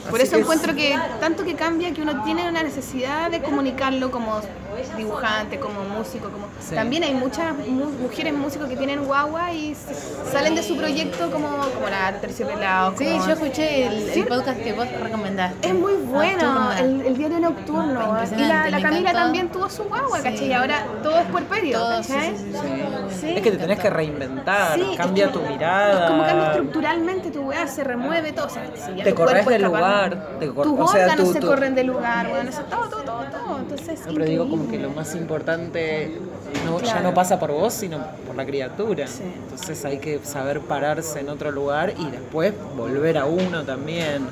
Por 0.09 0.15
Así 0.15 0.23
eso 0.27 0.35
que 0.37 0.41
encuentro 0.41 0.73
que 0.73 0.97
tanto 1.19 1.43
que 1.43 1.53
cambia 1.55 1.93
que 1.93 2.01
uno 2.01 2.23
tiene 2.23 2.47
una 2.49 2.63
necesidad 2.63 3.29
de 3.29 3.41
comunicarlo 3.41 4.09
como 4.09 4.39
dibujante, 4.95 5.59
como 5.59 5.83
músico, 5.83 6.29
como 6.29 6.47
Sí. 6.59 6.75
también 6.75 7.03
hay 7.03 7.13
muchas 7.13 7.55
mu- 7.67 7.89
mujeres 7.91 8.33
músicos 8.33 8.67
que 8.69 8.75
tienen 8.75 9.03
guagua 9.05 9.53
y 9.53 9.75
salen 10.31 10.55
de 10.55 10.63
su 10.63 10.75
proyecto 10.77 11.29
como, 11.31 11.47
como 11.49 11.87
la 11.89 12.13
Terciopelados. 12.19 12.95
Sí, 12.97 13.05
como- 13.05 13.25
yo 13.27 13.33
escuché 13.33 13.87
el, 13.87 14.25
podcast 14.27 14.59
que 14.61 14.73
vos 14.73 14.87
recomendaste. 15.01 15.67
Es 15.69 15.73
muy 15.73 15.93
bueno, 15.93 16.71
el, 16.77 17.01
el 17.05 17.17
diario 17.17 17.39
nocturno. 17.39 18.17
Y 18.37 18.41
la, 18.41 18.63
Camila 18.81 18.87
encantó. 18.99 19.11
también 19.19 19.49
tuvo 19.49 19.69
su 19.69 19.83
guagua, 19.85 20.17
Sí. 20.17 20.23
¿cachai? 20.23 20.47
Y 20.47 20.53
ahora 20.53 20.85
todo 21.03 21.17
es 21.19 21.25
puerperio, 21.27 21.79
¿cachai? 21.79 22.35
sí, 22.37 22.51
sí, 22.51 22.57
Sí. 22.61 23.19
Sí. 23.21 23.29
Es 23.35 23.41
que 23.41 23.51
te 23.51 23.57
tenés 23.57 23.79
que 23.79 23.89
reinventar, 23.89 24.75
Sí, 24.75 24.85
es 24.91 24.97
cambia 24.97 25.27
que 25.27 25.33
tu 25.33 25.39
mirada. 25.41 26.03
Es 26.05 26.11
como 26.11 26.23
cambia 26.25 26.47
estructuralmente 26.47 27.31
tu 27.31 27.41
weá, 27.41 27.67
se 27.67 27.83
remueve 27.83 28.31
todo. 28.33 28.47
O 28.47 28.49
sea, 28.49 28.63
si 28.75 28.95
ya 28.95 29.03
Te 29.03 29.13
corres 29.15 29.45
del 29.45 29.63
lugar, 29.63 30.37
te 30.39 30.47
cor- 30.53 30.63
Tus 30.65 30.79
o 30.79 30.87
sea, 30.87 31.03
órganos 31.05 31.27
tu- 31.27 31.33
se 31.33 31.39
tu- 31.39 31.47
corren 31.47 31.75
del 31.75 31.87
lugar, 31.87 32.29
bueno, 32.29 32.49
eso, 32.49 32.61
todo, 32.69 32.89
todo, 32.89 33.01
todo, 33.03 33.23
todo. 33.25 33.57
Entonces, 33.59 34.05
digo 34.25 34.49
como 34.49 34.66
que 34.69 34.77
lo 34.77 34.89
más 34.89 35.15
importante 35.15 36.11
no, 36.65 36.79
ya 36.81 37.01
no 37.01 37.13
pasa 37.13 37.39
por 37.39 37.51
vos, 37.51 37.73
sino 37.73 37.99
la 38.37 38.45
criatura. 38.45 39.07
Sí. 39.07 39.23
Entonces 39.43 39.83
hay 39.85 39.97
que 39.99 40.19
saber 40.23 40.61
pararse 40.61 41.19
en 41.19 41.29
otro 41.29 41.51
lugar 41.51 41.93
y 41.97 42.05
después 42.09 42.53
volver 42.75 43.17
a 43.17 43.25
uno 43.25 43.63
también. 43.63 44.27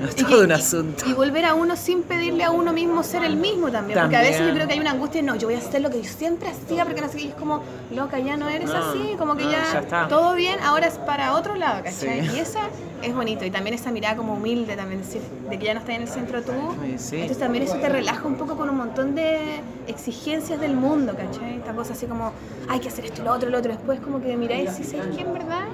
No 0.00 0.08
es 0.08 0.14
Y 0.14 0.24
todo 0.24 0.38
que- 0.38 0.44
un 0.44 0.50
y- 0.50 0.54
asunto. 0.54 1.04
Y, 1.08 1.12
volver 1.14 1.44
a 1.46 1.54
uno 1.54 1.74
sin 1.76 2.02
pedirle 2.02 2.44
a 2.44 2.50
uno 2.50 2.72
mismo 2.72 3.02
ser 3.02 3.24
el 3.24 3.36
mismo 3.36 3.70
también. 3.70 3.98
Porque 3.98 4.16
a 4.16 4.20
veces 4.20 4.46
yo 4.46 4.52
creo 4.54 4.66
que 4.66 4.74
hay 4.74 4.80
una 4.80 4.90
angustia, 4.92 5.22
no, 5.22 5.36
yo 5.36 5.48
voy 5.48 5.54
a 5.56 5.58
hacer 5.58 5.80
lo 5.80 5.90
que 5.90 6.02
yo 6.02 6.08
siempre 6.08 6.48
hacía 6.50 6.84
porque 6.84 7.00
no 7.00 7.08
sé 7.08 7.16
qué. 7.18 7.24
Y 7.24 7.28
es 7.28 7.34
como, 7.34 7.62
loca, 7.94 8.18
ya 8.18 8.36
no 8.36 8.48
eres 8.48 8.68
No, 8.70 8.76
así, 8.76 9.14
como 9.18 9.36
que 9.36 9.44
no, 9.44 9.50
ya, 9.52 9.72
ya 9.72 9.78
está. 9.80 10.08
todo 10.08 10.34
bien, 10.34 10.58
ahora 10.60 10.86
es 10.86 10.94
para 10.98 11.34
otro 11.34 11.54
lado, 11.56 11.82
¿cachai? 11.82 12.26
Sí. 12.28 12.36
Y 12.36 12.40
esa 12.40 12.60
es 13.02 13.14
bonito. 13.14 13.44
Y 13.44 13.50
también 13.50 13.74
esa 13.74 13.90
mirada 13.90 14.16
como 14.16 14.34
humilde 14.34 14.76
también, 14.76 15.02
de 15.50 15.58
que 15.58 15.64
ya 15.64 15.74
no 15.74 15.80
estás 15.80 15.96
en 15.96 16.02
el 16.02 16.08
centro 16.08 16.42
tú. 16.42 16.52
Sí. 16.98 17.16
Entonces 17.16 17.38
también 17.38 17.64
eso 17.64 17.76
te 17.76 17.88
relaja 17.88 18.26
un 18.26 18.34
poco 18.36 18.56
con 18.56 18.68
un 18.68 18.76
montón 18.76 19.14
de 19.14 19.60
exigencias 19.86 20.60
del 20.60 20.74
mundo, 20.74 21.14
¿cachai? 21.16 21.56
Esta 21.56 21.72
cosa 21.72 21.92
así 21.94 22.06
como, 22.06 22.32
hay 22.68 22.80
que 22.80 22.88
hacer 22.88 23.06
esto, 23.06 23.22
lo 23.22 23.32
otro, 23.32 23.45
lo 23.50 23.58
otro. 23.58 23.72
Después 23.72 24.00
como 24.00 24.20
que 24.20 24.36
miráis 24.36 24.78
y 24.80 24.84
¿sabes 24.84 25.14
que 25.16 25.22
en 25.22 25.32
verdad 25.32 25.64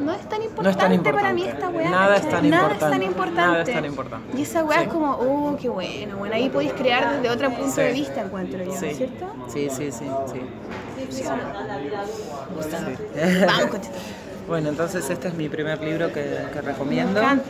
no 0.00 0.12
es 0.12 0.28
tan 0.28 0.42
importante, 0.42 0.62
No 0.62 0.70
es 0.94 1.02
tan 1.02 1.14
para 1.14 1.32
mí 1.32 1.44
esta 1.44 1.68
weá. 1.68 1.90
Nada 1.90 2.16
es 2.16 2.28
tan 2.28 2.50
Nada 2.50 2.62
importante. 2.62 2.84
es 2.84 2.90
tan 2.90 3.02
importante. 3.02 3.40
Nada 3.40 3.62
es 3.62 3.72
tan 3.72 3.84
importante. 3.84 4.38
Y 4.38 4.42
esa 4.42 4.64
weá 4.64 4.78
Sí. 4.78 4.84
es 4.86 4.92
como, 4.92 5.10
oh, 5.12 5.56
qué 5.60 5.68
bueno, 5.68 6.16
bueno, 6.16 6.34
ahí 6.34 6.48
podéis 6.48 6.72
crear 6.72 7.16
desde 7.16 7.30
otro 7.34 7.50
punto 7.50 7.72
Sí. 7.74 7.80
de 7.82 7.92
vista, 7.92 8.20
encuentro 8.22 8.64
yo, 8.64 8.72
Sí. 8.72 8.94
¿cierto? 8.94 9.26
Sí, 9.48 9.68
sí, 9.70 9.92
sí, 9.92 10.04
sí. 10.32 10.40
Vamos, 13.46 13.66
conchito. 13.70 13.94
Bueno, 14.48 14.70
entonces 14.70 15.08
este 15.08 15.28
es 15.28 15.34
mi 15.34 15.48
primer 15.48 15.80
libro 15.80 16.08
que, 16.12 16.38
que 16.52 16.60
recomiendo. 16.60 17.20
Me 17.20 17.26
encanta. 17.26 17.44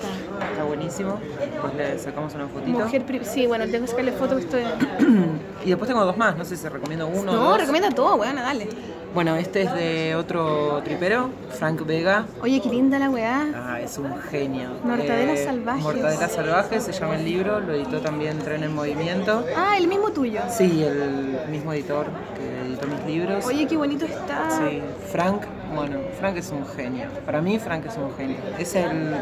Está 0.50 0.64
buenísimo. 0.64 1.18
Pues 1.62 1.74
le 1.74 1.98
sacamos 1.98 2.34
una 2.34 2.46
fotito. 2.48 2.78
Mujer, 2.78 3.04
sí, 3.24 3.46
bueno, 3.46 3.64
tengo 3.68 3.86
que 3.86 3.90
sacarle 3.90 4.12
fotos 4.12 4.44
que 4.44 4.44
estoy... 4.44 4.64
Y 5.64 5.68
después 5.70 5.88
tengo 5.88 6.04
dos 6.04 6.16
más, 6.16 6.36
no 6.36 6.44
sé 6.44 6.56
si 6.56 6.68
recomiendo 6.68 7.06
uno 7.06 7.32
o 7.32 7.34
No, 7.34 7.44
dos. 7.50 7.58
recomienda 7.60 7.90
todo, 7.90 8.16
weona, 8.16 8.42
dale. 8.42 8.68
Bueno, 9.12 9.34
este 9.34 9.62
es 9.62 9.74
de 9.74 10.14
otro 10.14 10.80
tripero, 10.84 11.30
Frank 11.58 11.84
Vega. 11.84 12.26
Oye, 12.42 12.60
qué 12.60 12.68
linda 12.68 12.96
la 12.96 13.10
weá. 13.10 13.44
Ah, 13.56 13.80
es 13.80 13.98
un 13.98 14.16
genio. 14.30 14.68
Eh, 14.70 14.80
Mortadelas 14.84 15.40
salvajes. 15.40 15.82
Mortadelas 15.82 16.32
salvajes 16.32 16.82
se 16.84 16.92
llama 16.92 17.16
el 17.16 17.24
libro, 17.24 17.58
lo 17.58 17.74
editó 17.74 18.00
también 18.00 18.38
Tren 18.38 18.62
en 18.62 18.72
Movimiento. 18.72 19.44
Ah, 19.56 19.76
el 19.76 19.88
mismo 19.88 20.10
tuyo. 20.12 20.40
Sí, 20.48 20.84
el 20.84 21.40
mismo 21.50 21.72
editor 21.72 22.06
que 22.36 22.68
editó 22.68 22.86
mis 22.86 23.04
libros. 23.04 23.44
Oye, 23.46 23.66
qué 23.66 23.76
bonito 23.76 24.04
está. 24.04 24.48
Sí, 24.48 24.80
Frank, 25.10 25.42
bueno, 25.74 25.98
Frank 26.20 26.36
es 26.36 26.50
un 26.52 26.64
genio. 26.68 27.06
Para 27.26 27.40
mí, 27.42 27.58
Frank 27.58 27.86
es 27.86 27.96
un 27.96 28.14
genio. 28.16 28.36
Es 28.60 28.76
el 28.76 29.12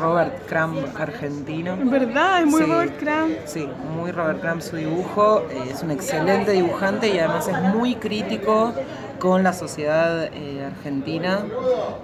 Robert 0.00 0.46
Crumb 0.48 0.78
argentino. 0.98 1.76
¿Verdad? 1.84 2.40
Es 2.40 2.46
muy 2.46 2.62
Sí. 2.62 2.70
Robert 2.70 2.98
Crumb. 2.98 3.36
Sí, 3.44 3.68
muy 3.94 4.12
Robert 4.12 4.40
Crumb 4.40 4.62
su 4.62 4.76
dibujo. 4.76 5.42
eh, 5.50 5.68
Es 5.72 5.82
un 5.82 5.90
excelente 5.90 6.52
dibujante 6.52 7.08
y 7.08 7.18
además 7.18 7.46
es 7.48 7.60
muy 7.74 7.96
crítico 7.96 8.72
con 9.18 9.42
la 9.42 9.52
sociedad 9.52 10.24
eh, 10.32 10.64
argentina. 10.64 11.44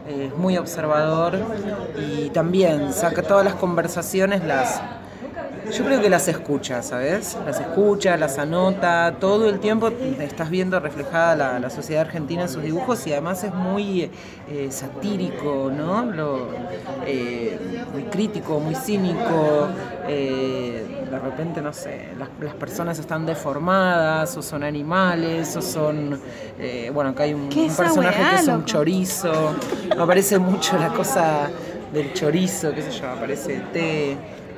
eh, 0.08 0.31
Es 0.32 0.39
muy 0.39 0.57
observador 0.58 1.39
y 1.97 2.31
también 2.31 2.92
saca 2.92 3.23
todas 3.23 3.44
las 3.44 3.55
conversaciones, 3.55 4.44
las 4.44 4.81
yo 5.73 5.84
creo 5.84 6.00
que 6.02 6.10
las 6.10 6.28
escucha, 6.28 6.82
¿sabes? 6.82 7.36
Las 7.47 7.60
escucha, 7.60 8.16
las 8.16 8.36
anota, 8.39 9.15
todo 9.20 9.49
el 9.49 9.58
tiempo 9.60 9.89
estás 10.18 10.50
viendo 10.50 10.78
reflejada 10.81 11.58
la, 11.60 11.70
sociedad 11.70 12.02
argentina 12.02 12.42
en 12.42 12.49
sus 12.49 12.62
dibujos 12.62 13.07
y 13.07 13.12
además 13.12 13.42
es 13.44 13.55
muy 13.55 14.10
eh, 14.50 14.68
satírico, 14.70 15.73
¿no? 15.74 16.05
Muy 17.92 18.02
crítico, 18.10 18.60
muy 18.60 18.74
cínico. 18.74 19.68
De 21.12 21.18
repente, 21.18 21.60
no 21.60 21.74
sé, 21.74 22.08
las, 22.18 22.31
las 22.41 22.55
personas 22.55 22.99
están 22.99 23.26
deformadas, 23.26 24.34
o 24.39 24.41
son 24.42 24.62
animales, 24.62 25.55
o 25.57 25.60
son. 25.60 26.18
eh, 26.58 26.91
bueno, 26.92 27.10
acá 27.10 27.24
hay 27.24 27.34
un, 27.34 27.50
¿Qué 27.50 27.60
un 27.60 27.66
esa 27.66 27.82
personaje 27.82 28.18
weá, 28.23 28.31
que 28.31 28.36
es 28.36 28.49
un 28.49 28.65
chorizo. 28.65 29.55
Me 29.94 30.02
aparece 30.02 30.39
mucho 30.39 30.78
la 30.78 30.89
cosa 30.89 31.50
del 31.92 32.15
chorizo, 32.15 32.73
qué 32.74 32.81
sé 32.81 32.91
yo, 32.92 33.10
aparece 33.10 33.60
té, 33.74 34.16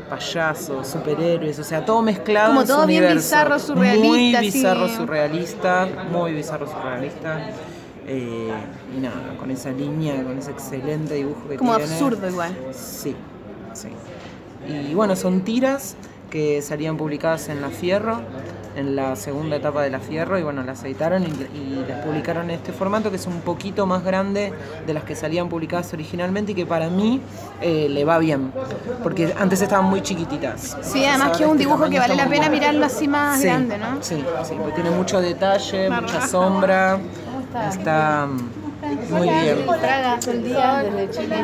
payaso, 0.09 0.85
superhéroes, 0.85 1.59
o 1.59 1.65
sea, 1.65 1.85
todo 1.85 2.03
mezclado. 2.03 2.49
Como 2.51 2.61
en 2.61 2.67
su 2.69 2.73
todo 2.73 2.87
bien 2.87 3.03
universo. 3.03 3.27
bizarro, 3.27 3.59
surrealista, 3.59 4.07
Muy 4.09 4.37
bizarro, 4.37 4.89
surrealista, 4.89 5.89
muy 6.13 6.33
bizarro, 6.35 6.67
surrealista. 6.69 7.41
Eh, 8.07 8.53
y 8.97 9.01
nada, 9.01 9.35
con 9.41 9.51
esa 9.51 9.71
línea, 9.73 10.23
con 10.23 10.39
ese 10.39 10.53
excelente 10.53 11.15
dibujo 11.15 11.49
que 11.49 11.57
Como 11.57 11.75
tiene. 11.77 11.91
absurdo 11.93 12.29
igual. 12.29 12.57
Sí, 12.73 13.17
sí. 13.73 13.89
Y 14.69 14.95
bueno, 14.95 15.17
son 15.17 15.41
tiras 15.41 15.97
que 16.35 16.63
salían 16.63 16.97
publicadas 16.97 17.49
en 17.49 17.63
La 17.63 17.69
Fierro, 17.69 18.21
en 18.75 18.97
la 18.97 19.15
segunda 19.15 19.55
etapa 19.55 19.83
de 19.85 19.91
La 19.91 20.01
Fierro, 20.01 20.37
y 20.37 20.43
bueno, 20.43 20.65
las 20.65 20.83
editaron 20.83 21.23
y, 21.23 21.27
y 21.29 21.85
las 21.89 22.05
publicaron 22.05 22.51
en 22.51 22.57
este 22.57 22.73
formato 22.73 23.09
que 23.11 23.17
es 23.19 23.27
un 23.29 23.41
poquito 23.43 23.87
más 23.87 24.03
grande 24.03 24.53
de 24.85 24.95
las 24.95 25.05
que 25.05 25.15
salían 25.15 25.49
publicadas 25.49 25.93
originalmente 25.93 26.51
y 26.51 26.57
que 26.57 26.67
para 26.67 26.89
mí 26.91 27.21
eh, 27.61 27.87
le 27.89 28.05
va 28.05 28.19
bien, 28.19 28.51
porque 29.05 29.33
antes 29.39 29.63
estaban 29.63 29.85
muy 29.85 30.03
chiquititas. 30.03 30.77
Sí, 30.83 31.05
además 31.05 31.37
que 31.39 31.45
es 31.45 31.49
un 31.49 31.55
este 31.57 31.69
dibujo 31.69 31.89
que 31.89 32.01
vale 32.01 32.17
la 32.17 32.25
pena 32.25 32.49
bueno. 32.49 32.53
mirarlo 32.53 32.85
así 32.87 33.07
más 33.07 33.39
Sí, 33.39 33.47
grande, 33.47 33.79
¿no? 33.79 34.03
Sí, 34.03 34.25
sí, 34.43 34.55
porque 34.59 34.73
tiene 34.73 34.91
mucho 34.91 35.21
detalle, 35.21 35.89
mucha 35.89 36.27
sombra, 36.27 36.99
está? 37.45 37.69
está 37.69 38.29
muy 39.09 39.29
bien. 39.29 39.59
Praga, 39.81 40.19
el 40.27 40.43
día 40.43 40.83
desde 40.83 41.11
Chile. 41.11 41.37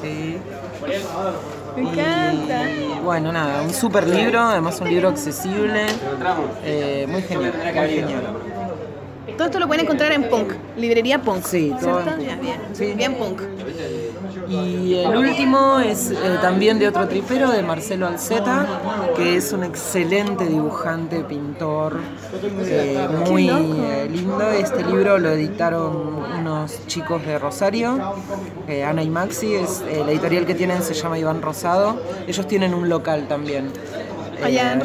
Sí. 0.00 0.38
Me 1.82 1.90
encanta. 1.90 2.62
Bueno, 3.04 3.32
nada, 3.32 3.62
un 3.62 3.72
super 3.72 4.06
libro, 4.06 4.40
además 4.40 4.80
un 4.80 4.88
libro 4.88 5.08
accesible, 5.08 5.86
eh, 6.64 7.06
muy 7.08 7.22
genial, 7.22 7.52
muy 7.74 7.88
genial. 7.88 8.22
Todo 9.36 9.46
esto 9.46 9.60
lo 9.60 9.66
pueden 9.68 9.84
encontrar 9.84 10.10
en 10.12 10.28
Punk, 10.28 10.52
librería 10.76 11.20
Punk. 11.22 11.44
Sí, 11.44 11.72
todo 11.80 12.00
bien, 12.18 12.40
Sí. 12.72 12.92
bien 12.96 13.14
Punk. 13.14 13.40
Y 14.48 14.94
el 14.94 15.14
último 15.16 15.78
es 15.80 16.10
eh, 16.10 16.16
también 16.40 16.78
de 16.78 16.88
otro 16.88 17.06
tripero, 17.06 17.50
de 17.50 17.62
Marcelo 17.62 18.06
Alceta, 18.06 18.66
que 19.14 19.36
es 19.36 19.52
un 19.52 19.62
excelente 19.64 20.46
dibujante, 20.46 21.20
pintor, 21.20 21.98
eh, 22.60 23.06
muy 23.28 23.48
eh, 23.48 24.08
lindo. 24.10 24.50
Este 24.50 24.82
libro 24.84 25.18
lo 25.18 25.30
editaron 25.30 26.22
unos 26.38 26.86
chicos 26.86 27.24
de 27.26 27.38
Rosario, 27.38 27.98
eh, 28.66 28.84
Ana 28.84 29.02
y 29.02 29.10
Maxi, 29.10 29.54
es, 29.54 29.82
eh, 29.88 30.02
la 30.04 30.12
editorial 30.12 30.46
que 30.46 30.54
tienen 30.54 30.82
se 30.82 30.94
llama 30.94 31.18
Iván 31.18 31.42
Rosado. 31.42 32.00
Ellos 32.26 32.46
tienen 32.48 32.72
un 32.72 32.88
local 32.88 33.26
también. 33.28 33.66
eh, 34.38 34.44
Allá 34.44 34.72
en 34.72 34.80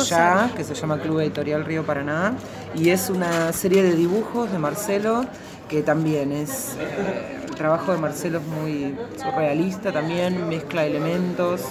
que 0.57 0.63
se 0.63 0.73
llama 0.73 0.99
Club 0.99 1.19
Editorial 1.19 1.63
Río 1.63 1.83
Paraná, 1.83 2.33
y 2.75 2.89
es 2.89 3.09
una 3.09 3.53
serie 3.53 3.81
de 3.83 3.93
dibujos 3.95 4.51
de 4.51 4.57
Marcelo 4.59 5.25
que 5.69 5.81
también 5.81 6.31
es 6.33 6.75
eh, 6.79 7.39
el 7.53 7.57
trabajo 7.59 7.91
de 7.91 7.99
Marcelo 7.99 8.39
es 8.39 8.45
muy 8.47 8.95
surrealista 9.15 9.91
también, 9.91 10.49
mezcla 10.49 10.85
elementos, 10.85 11.61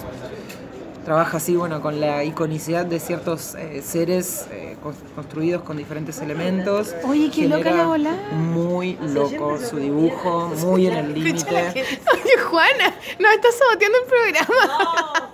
trabaja 1.03 1.35
así 1.37 1.57
bueno 1.57 1.81
con 1.81 1.99
la 1.99 2.23
iconicidad 2.23 2.85
de 2.85 3.01
ciertos 3.01 3.53
eh, 3.55 3.81
seres 3.85 4.47
eh, 4.51 4.77
cons- 4.81 4.95
construidos 5.13 5.63
con 5.63 5.75
diferentes 5.75 6.19
elementos. 6.21 6.95
Oye, 7.05 7.29
qué 7.29 7.49
loca 7.49 7.69
la 7.71 7.85
bola. 7.85 8.11
Muy 8.31 8.97
loco 9.01 9.59
su 9.59 9.75
dibujo, 9.77 10.53
muy 10.61 10.87
en 10.87 10.93
el 10.93 11.13
límite. 11.13 11.49
Oye, 11.73 12.37
Juana, 12.49 12.93
nos 13.19 13.33
estás 13.33 13.55
saboteando 13.59 13.97
el 13.97 14.05
programa. 14.05 15.29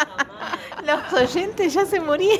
Los 0.84 1.14
oyentes 1.22 1.72
ya 1.76 1.86
se 1.86 2.00
morían. 2.00 2.40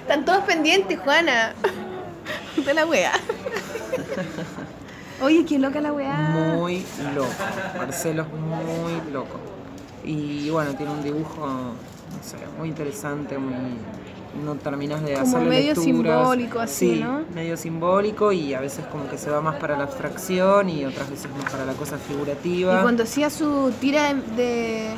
Están 0.00 0.24
todos 0.24 0.42
pendientes, 0.44 0.98
Juana. 1.00 1.52
De 2.64 2.72
la 2.74 2.86
wea. 2.86 3.12
Oye, 5.22 5.44
qué 5.44 5.58
loca 5.58 5.80
la 5.80 5.92
weá. 5.92 6.54
Muy 6.56 6.84
loco. 7.14 7.28
Marcelo 7.76 8.22
es 8.22 8.28
muy 8.28 9.12
loco. 9.12 9.36
Y 10.04 10.48
bueno, 10.50 10.74
tiene 10.74 10.92
un 10.92 11.02
dibujo 11.02 11.46
no 11.46 12.22
sé, 12.22 12.36
muy 12.58 12.68
interesante, 12.68 13.36
muy 13.38 13.52
no 14.44 14.54
terminas 14.54 15.02
de 15.02 15.16
hacer 15.16 15.40
medio 15.40 15.74
lecturas. 15.74 15.84
simbólico, 15.84 16.60
así, 16.60 16.94
Sí, 16.94 17.00
¿no? 17.02 17.22
medio 17.34 17.56
simbólico 17.56 18.30
y 18.30 18.54
a 18.54 18.60
veces 18.60 18.84
como 18.86 19.08
que 19.08 19.18
se 19.18 19.30
va 19.30 19.40
más 19.40 19.56
para 19.56 19.76
la 19.76 19.84
abstracción 19.84 20.68
y 20.70 20.84
otras 20.84 21.10
veces 21.10 21.28
más 21.36 21.50
para 21.50 21.64
la 21.64 21.72
cosa 21.72 21.98
figurativa. 21.98 22.78
Y 22.78 22.82
cuando 22.82 23.02
hacía 23.02 23.30
su 23.30 23.72
tira 23.80 24.14
de... 24.14 24.22
de- 24.36 24.90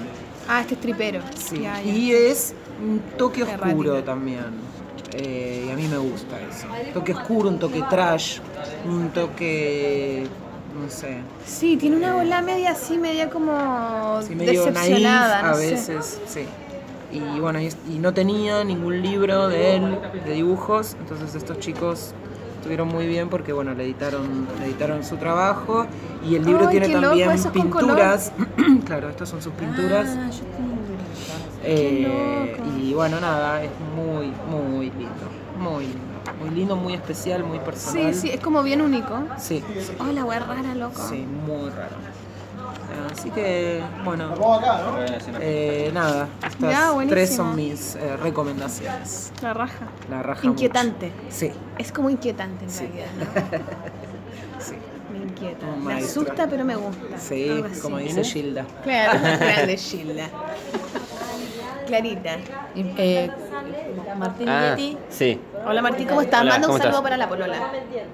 Ah, 0.48 0.60
este 0.62 0.74
es 0.74 0.80
tripero. 0.80 1.20
Sí, 1.36 1.60
Ya, 1.60 1.80
ya. 1.80 1.90
y 1.90 2.12
es 2.12 2.54
un 2.82 3.00
toque 3.16 3.44
oscuro 3.44 4.02
también. 4.02 4.44
Eh, 5.14 5.64
y 5.68 5.70
a 5.70 5.76
mí 5.76 5.86
me 5.88 5.98
gusta 5.98 6.36
eso. 6.40 6.66
Toque 6.94 7.12
oscuro, 7.12 7.48
un 7.48 7.58
toque 7.58 7.82
trash, 7.88 8.38
un 8.86 9.10
toque. 9.10 10.26
no 10.80 10.88
sé. 10.90 11.18
Sí, 11.46 11.76
tiene 11.76 11.96
una 11.96 12.14
bola 12.14 12.42
media 12.42 12.72
así, 12.72 12.96
media 12.98 13.28
como 13.30 14.20
Sí, 14.22 14.34
medio 14.34 14.70
naif 14.70 14.74
decepcionada. 14.76 15.50
a 15.50 15.54
sé. 15.54 15.70
veces, 15.70 16.20
sí. 16.26 16.40
Y 17.12 17.40
bueno, 17.40 17.60
y, 17.60 17.98
no 17.98 18.14
tenía 18.14 18.62
ningún 18.62 19.02
libro 19.02 19.48
de 19.48 19.76
él, 19.76 19.98
de 20.24 20.32
dibujos, 20.32 20.96
entonces 21.00 21.34
estos 21.34 21.58
chicos 21.58 22.14
estuvieron 22.56 22.86
muy 22.86 23.06
bien 23.06 23.28
porque 23.28 23.52
bueno, 23.52 23.74
le 23.74 23.84
editaron, 23.84 24.46
le 24.60 24.66
editaron 24.66 25.02
su 25.02 25.16
trabajo 25.16 25.86
y 26.28 26.36
el 26.36 26.44
libro 26.44 26.68
Ay, 26.68 26.78
tiene 26.78 26.88
loco, 27.00 27.18
también 27.18 27.52
pinturas. 27.52 28.32
claro, 28.86 29.08
estas 29.08 29.28
son 29.28 29.42
sus 29.42 29.52
pinturas. 29.54 30.06
Ah, 30.08 30.30
yo 30.30 30.62
un. 30.62 30.69
Eh, 31.62 32.56
y 32.78 32.92
bueno, 32.94 33.20
nada, 33.20 33.62
es 33.62 33.70
muy, 33.94 34.32
muy 34.48 34.86
lindo. 34.90 35.26
Muy 35.58 35.84
lindo. 35.84 36.00
Muy 36.40 36.50
lindo, 36.50 36.76
muy 36.76 36.94
especial, 36.94 37.44
muy 37.44 37.58
personal. 37.58 38.14
Sí, 38.14 38.20
sí, 38.20 38.30
es 38.30 38.40
como 38.40 38.62
bien 38.62 38.80
único. 38.80 39.22
Sí, 39.38 39.62
Oh, 39.98 40.06
la 40.12 40.24
wea 40.24 40.38
rara, 40.40 40.74
loco. 40.74 41.02
sí, 41.08 41.26
muy 41.46 41.68
raro. 41.70 41.96
Así 43.12 43.30
que, 43.30 43.82
bueno, 44.04 44.34
eh, 45.40 45.90
nada, 45.92 46.28
estas 46.46 46.60
Ya, 46.60 46.92
tres 47.08 47.34
son 47.34 47.56
mis 47.56 47.94
eh, 47.96 48.16
recomendaciones. 48.16 49.32
La 49.42 49.52
raja. 49.52 49.86
La 50.08 50.22
raja 50.22 50.46
Inquietante. 50.46 51.06
mucho. 51.06 51.26
Sí, 51.36 51.50
Es 51.78 51.92
como 51.92 52.08
inquietante 52.10 52.64
en 52.64 52.70
Sí. 52.70 52.86
realidad, 52.86 53.06
¿no? 53.18 53.24
sí, 54.64 54.74
Me 55.12 55.18
inquieta. 55.24 55.66
Un 55.66 55.78
Me 55.84 55.94
maestro. 55.94 56.22
asusta, 56.22 56.46
pero 56.48 56.64
me 56.64 56.76
gusta. 56.76 57.18
sí, 57.18 57.62
como 57.82 57.98
dice 57.98 58.22
Gilda. 58.24 58.64
Claro, 58.82 59.18
grande 59.40 59.76
Gilda. 59.76 60.28
Clarita. 61.90 62.36
Eh, 62.76 63.28
Martín 64.16 64.48
Ah, 64.48 64.70
Leti. 64.76 64.96
sí. 65.08 65.40
Hola 65.66 65.82
Martín, 65.82 66.06
¿cómo 66.06 66.20
estás? 66.22 66.42
Hola, 66.42 66.52
Manda 66.52 66.66
un 66.68 66.72
¿cómo 66.72 66.78
saludo 66.78 66.98
estás? 66.98 67.02
para 67.02 67.16
la 67.16 67.28
polola. 67.28 67.56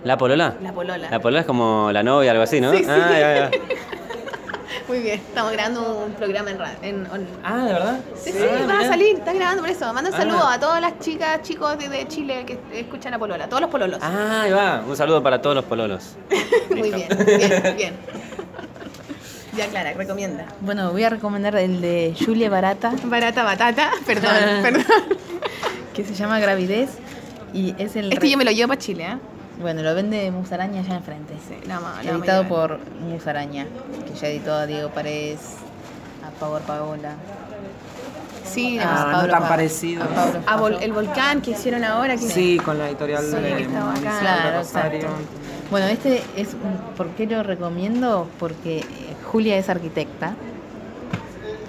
¿La 0.05 0.17
polola? 0.19 0.55
La 0.63 0.73
polola. 0.73 1.11
La 1.11 1.21
polola 1.21 1.41
es 1.41 1.47
como 1.47 1.91
la 1.93 2.03
novia, 2.03 2.31
algo 2.31 2.43
así, 2.43 2.61
¿no? 2.61 2.71
Sí, 2.73 2.79
sí. 2.79 2.85
Ah, 2.89 3.09
ya, 3.13 3.35
ya. 3.35 3.51
Muy 4.89 5.01
bien, 5.01 5.19
estamos 5.19 5.51
grabando 5.53 6.05
un 6.07 6.13
programa 6.13 6.51
en 6.51 6.59
radio. 6.59 6.77
En, 6.83 7.07
on- 7.11 7.27
Ah, 7.45 7.65
¿de 7.67 7.73
verdad? 7.73 8.01
Sí, 8.15 8.31
sí, 8.33 8.39
vas 8.69 8.85
a 8.85 8.89
salir, 8.89 9.17
estás 9.17 9.35
grabando 9.35 9.63
por 9.63 9.71
eso. 9.71 9.93
Manda 9.93 10.11
un 10.11 10.15
Ah. 10.15 10.19
saludo 10.19 10.47
a 10.47 10.59
todas 10.61 10.81
las 10.81 10.99
chicas, 11.01 11.43
chicos 11.43 11.77
de, 11.79 11.89
de 11.89 12.07
Chile 12.09 12.45
que 12.47 12.59
escuchan 12.73 13.13
a 13.13 13.19
Polola, 13.19 13.49
todos 13.49 13.61
los 13.63 13.71
pololos. 13.71 13.99
Ah, 14.01 14.43
ahí 14.45 14.53
va. 14.53 14.83
Un 14.87 14.97
saludo 14.97 15.23
para 15.23 15.43
todos 15.43 15.57
los 15.57 15.65
pololos. 15.65 16.17
Muy 16.71 16.93
bien, 16.93 17.09
bien, 17.27 17.77
bien. 17.77 17.95
Ya, 19.57 19.69
Clara, 19.69 19.93
recomienda. 19.95 20.47
Bueno, 20.61 20.93
voy 20.93 21.05
a 21.05 21.11
recomendar 21.11 21.57
el 21.57 21.81
de 21.81 22.15
Julia 22.19 22.51
Barata, 22.51 22.93
Barata 23.05 23.43
batata, 23.43 23.91
perdón, 24.07 24.33
perdón. 24.63 24.85
que 25.95 26.05
se 26.05 26.15
llama 26.15 26.39
Gravidez. 26.39 26.91
Y 27.55 27.75
es 27.79 27.97
el. 27.97 28.13
Este 28.13 28.29
yo 28.29 28.37
me 28.37 28.45
lo 28.45 28.51
llevo 28.51 28.69
para 28.69 28.81
Chile, 28.81 29.05
¿eh? 29.05 29.17
Bueno, 29.61 29.83
lo 29.83 29.95
vende 29.95 30.31
Musaraña 30.31 30.81
allá 30.83 30.97
enfrente. 30.97 31.33
Sí, 31.49 31.55
la 31.67 31.77
amo, 31.77 31.87
la 32.05 32.11
Editado 32.11 32.47
por 32.47 32.79
Musaraña, 33.01 33.67
que 34.07 34.19
ya 34.19 34.29
editó 34.29 34.53
a 34.53 34.67
Diego 34.67 34.91
Paredes, 34.91 35.41
a 36.27 36.31
Power 36.39 36.61
Paola. 36.63 37.15
Sí, 38.45 38.79
a 38.79 38.85
Ah, 38.85 39.07
no 39.07 39.13
Pablo 39.19 39.33
tan 39.33 39.43
Pa- 39.43 39.49
parecido. 39.49 40.05
a 40.05 40.09
Pablo 40.09 40.41
a 40.47 40.59
vol- 40.59 40.79
el 40.83 40.93
volcán 40.93 41.41
que 41.41 41.53
hicieron 41.53 41.83
ahora. 41.85 42.15
Que 42.17 42.19
Sí, 42.29 42.59
con 42.63 42.77
la 42.79 42.89
editorial 42.89 43.25
Sí, 43.25 43.31
de 43.37 43.67
Claro, 44.01 44.59
Rosario. 44.59 44.99
exacto. 45.01 45.17
Bueno, 45.71 45.87
este 45.87 46.23
es. 46.37 46.53
un- 46.53 46.95
¿Por 46.97 47.09
qué 47.11 47.27
lo 47.27 47.43
recomiendo? 47.43 48.29
Porque 48.39 48.85
Julia 49.27 49.57
es 49.57 49.69
arquitecta 49.69 50.35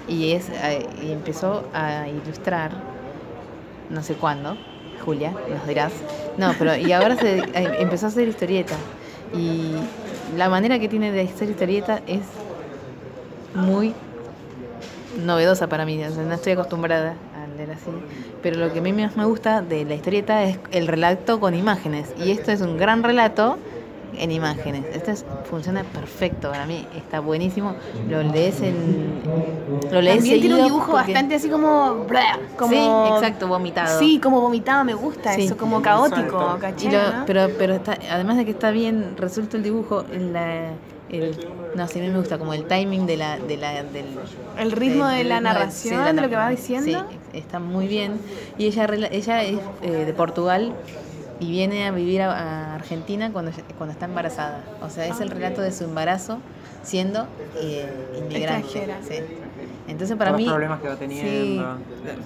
y, 0.06 0.32
es, 0.32 0.48
eh, 0.48 0.86
y 1.02 1.12
empezó 1.12 1.64
a 1.74 2.08
ilustrar, 2.08 2.70
no 3.90 4.02
sé 4.02 4.14
cuándo, 4.14 4.56
Julia, 5.04 5.32
nos 5.48 5.66
dirás. 5.66 5.92
No, 6.36 6.52
pero 6.58 6.76
y 6.76 6.92
ahora 6.92 7.16
se, 7.16 7.38
eh, 7.38 7.76
empezó 7.78 8.06
a 8.06 8.08
hacer 8.08 8.28
historieta. 8.28 8.74
Y 9.34 9.72
la 10.36 10.48
manera 10.48 10.78
que 10.78 10.88
tiene 10.88 11.12
de 11.12 11.22
hacer 11.22 11.50
historieta 11.50 12.00
es 12.06 12.22
muy 13.54 13.94
novedosa 15.24 15.66
para 15.66 15.84
mí, 15.84 15.96
no 15.98 16.34
estoy 16.34 16.52
acostumbrada 16.52 17.14
a 17.34 17.56
leer 17.56 17.72
así, 17.72 17.90
pero 18.42 18.56
lo 18.56 18.72
que 18.72 18.78
a 18.78 18.82
mí 18.82 18.92
más 18.92 19.16
me 19.16 19.24
gusta 19.24 19.62
de 19.62 19.84
la 19.84 19.94
historieta 19.94 20.44
es 20.44 20.58
el 20.70 20.86
relato 20.86 21.40
con 21.40 21.54
imágenes, 21.54 22.14
y 22.24 22.30
esto 22.30 22.52
es 22.52 22.60
un 22.60 22.76
gran 22.76 23.02
relato 23.02 23.58
en 24.18 24.30
imágenes, 24.30 24.84
esto 24.94 25.10
es- 25.10 25.24
funciona 25.48 25.84
perfecto 25.84 26.50
para 26.50 26.66
mí, 26.66 26.86
está 26.96 27.20
buenísimo, 27.20 27.74
lo 28.08 28.22
lees 28.22 28.60
en... 28.60 29.22
Lo 29.90 30.00
lees 30.00 30.16
También 30.18 30.40
tiene 30.40 30.56
un 30.56 30.64
dibujo 30.64 30.90
porque- 30.92 31.12
bastante 31.12 31.34
así 31.36 31.48
como. 31.48 32.06
como 32.56 32.70
Sí, 32.72 33.14
exacto, 33.14 33.48
vomitado. 33.48 33.98
Sí, 33.98 34.18
como 34.18 34.40
vomitado, 34.40 34.84
me 34.84 34.94
gusta 34.94 35.34
Sí. 35.34 35.42
eso, 35.44 35.56
como 35.56 35.80
caótico. 35.82 36.58
¿cachai? 36.60 36.92
No? 36.92 37.24
pero 37.26 37.48
pero 37.58 37.74
está, 37.74 37.96
además 38.10 38.36
de 38.36 38.44
que 38.44 38.50
está 38.52 38.70
bien 38.70 39.14
resuelto 39.16 39.56
el 39.56 39.62
dibujo, 39.62 40.04
la, 40.32 40.70
el, 41.10 41.36
no 41.74 41.86
sé, 41.88 42.00
a 42.00 42.02
mí 42.02 42.08
me 42.10 42.18
gusta 42.18 42.38
como 42.38 42.54
el 42.54 42.64
timing 42.64 43.06
de 43.06 43.16
la, 43.16 43.38
de 43.38 43.56
la, 43.56 43.82
del, 43.82 44.06
El 44.58 44.72
ritmo 44.72 45.06
del 45.06 45.18
de 45.18 45.24
la 45.24 45.36
ritmo 45.36 45.52
narración, 45.52 45.94
sí, 45.94 46.00
la 46.04 46.12
de 46.12 46.20
lo 46.22 46.28
que 46.28 46.36
va 46.36 46.48
diciendo. 46.50 47.04
Sí, 47.32 47.38
está 47.38 47.58
muy 47.58 47.86
bien. 47.86 48.12
Y 48.58 48.66
ella, 48.66 48.86
ella 49.10 49.42
es 49.42 49.58
eh, 49.82 49.90
de 50.06 50.12
Portugal 50.12 50.72
y 51.40 51.50
viene 51.50 51.86
a 51.86 51.90
vivir 51.92 52.22
a, 52.22 52.32
a 52.32 52.74
Argentina 52.74 53.30
cuando, 53.32 53.52
cuando 53.76 53.92
está 53.92 54.06
embarazada. 54.06 54.64
O 54.82 54.90
sea, 54.90 55.06
es 55.06 55.20
el 55.20 55.30
relato 55.30 55.60
de 55.62 55.72
su 55.72 55.84
embarazo 55.84 56.38
siendo 56.82 57.26
eh, 57.56 57.88
inmigrante. 58.18 58.68
Sí. 59.06 59.14
Entonces 59.88 60.16
para 60.16 60.30
Todos 60.30 60.38
mí... 60.40 60.44
los 60.44 60.52
problemas 60.54 60.80
que 60.80 60.88
va 60.88 60.96
teniendo. 60.96 61.78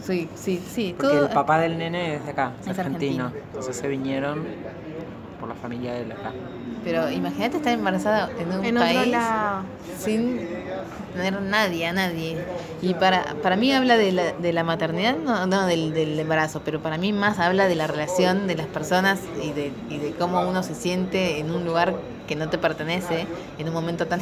Sí, 0.02 0.28
sí, 0.34 0.58
sí. 0.58 0.62
sí, 0.68 0.94
Porque 0.96 1.14
todo- 1.16 1.26
el 1.26 1.32
papá 1.32 1.58
del 1.60 1.78
nene 1.78 2.16
es 2.16 2.24
de 2.24 2.30
acá, 2.32 2.52
es, 2.60 2.66
Es 2.68 2.78
argentino. 2.78 3.26
argentino. 3.26 3.46
Entonces 3.48 3.76
se 3.76 3.88
vinieron 3.88 4.44
por 5.38 5.48
la 5.48 5.54
familia 5.54 5.92
de 5.94 6.02
él 6.02 6.12
acá. 6.12 6.32
Pero 6.84 7.10
imagínate 7.10 7.58
estar 7.58 7.72
embarazada 7.72 8.30
en 8.38 8.58
un 8.58 8.64
en 8.64 8.74
país 8.76 9.08
lado. 9.08 9.62
sin 9.98 10.40
tener 11.14 11.40
nadie, 11.42 11.86
a 11.86 11.92
nadie. 11.92 12.38
Y 12.80 12.94
para, 12.94 13.34
para 13.42 13.54
mí 13.56 13.72
habla 13.72 13.96
de 13.96 14.10
la, 14.12 14.32
de 14.32 14.52
la 14.52 14.64
maternidad, 14.64 15.16
no, 15.16 15.46
no 15.46 15.66
del, 15.66 15.92
del 15.94 16.18
embarazo, 16.18 16.62
pero 16.64 16.80
para 16.80 16.98
mí 16.98 17.12
más 17.12 17.38
habla 17.38 17.68
de 17.68 17.74
la 17.76 17.86
relación 17.86 18.46
de 18.48 18.56
las 18.56 18.66
personas 18.66 19.20
y 19.42 19.52
de, 19.52 19.72
y 19.90 19.98
de 19.98 20.10
cómo 20.12 20.40
uno 20.48 20.62
se 20.62 20.74
siente 20.74 21.38
en 21.38 21.50
un 21.52 21.64
lugar 21.64 21.94
que 22.26 22.34
no 22.34 22.48
te 22.48 22.56
pertenece, 22.58 23.26
en 23.58 23.68
un 23.68 23.74
momento 23.74 24.06
tan, 24.06 24.20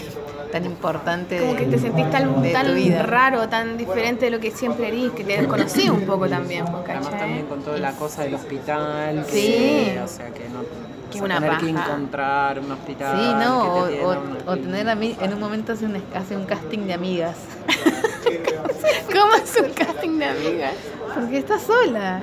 tan 0.50 0.64
importante 0.64 1.39
Como 1.39 1.52
de, 1.52 1.58
que 1.60 1.66
te 1.66 1.78
sentís 1.78 2.10
tan, 2.10 2.42
de 2.42 2.48
tu 2.48 2.52
tan 2.55 2.74
vida. 2.74 3.02
raro, 3.05 3.48
tan 3.48 3.76
diferente 3.78 4.24
de 4.26 4.30
lo 4.32 4.40
que 4.40 4.50
siempre 4.50 4.89
eres, 4.89 5.12
que 5.12 5.22
te 5.24 5.36
desconocí 5.39 5.89
un 5.89 6.02
poco 6.02 6.28
también, 6.28 6.64
Además 6.66 7.10
también 7.10 7.47
con 7.47 7.62
toda 7.62 7.78
la 7.78 7.92
cosa 7.92 8.22
del 8.24 8.34
hospital. 8.34 9.24
que- 9.30 9.32
Sí. 9.32 9.98
O 10.02 10.08
sea 10.08 10.28
que 10.30 10.48
no... 10.48 10.90
Que 11.10 11.20
o 11.20 11.26
sea, 11.26 11.39
una 11.39 11.40
tener 11.40 11.58
que 11.58 11.72
paja. 11.72 11.86
encontrar 11.89 12.58
un 12.60 12.70
hospital. 12.72 13.18
Sí, 13.18 13.32
no, 13.44 13.62
que 13.62 13.68
o, 13.70 13.86
te 13.89 14.05
o- 14.05 14.52
o 14.52 14.56
tener 14.56 14.89
a 14.89 14.94
mí, 14.94 15.16
en 15.20 15.34
un 15.34 15.40
momento 15.40 15.72
hace 15.72 15.84
un, 15.86 16.02
hace 16.14 16.36
un 16.36 16.44
casting 16.44 16.80
de 16.86 16.94
amigas. 16.94 17.36
¿Cómo 19.12 19.34
es 19.34 19.56
un 19.60 19.70
casting 19.72 20.18
de 20.18 20.24
amigas? 20.26 20.74
Porque 21.14 21.39
está 21.39 21.58
sola. 21.58 22.22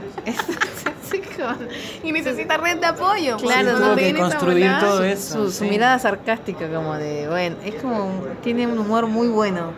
Y 2.04 2.12
necesita 2.12 2.58
red 2.58 2.78
de 2.80 2.86
apoyo. 2.88 3.38
Claro, 3.38 3.96
te 3.96 4.02
que 4.02 4.10
esa 4.10 4.20
construir 4.20 4.72
todo 4.80 5.04
eso. 5.04 5.46
su, 5.46 5.52
su 5.52 5.64
sí. 5.64 5.70
mirada 5.70 5.98
sarcástica 6.00 6.68
como 6.70 6.96
de, 6.96 7.28
bueno, 7.30 7.56
es 7.64 7.76
como, 7.76 8.12
tiene 8.44 8.68
un 8.68 8.78
humor 8.80 9.08
muy 9.08 9.28
bueno 9.28 9.72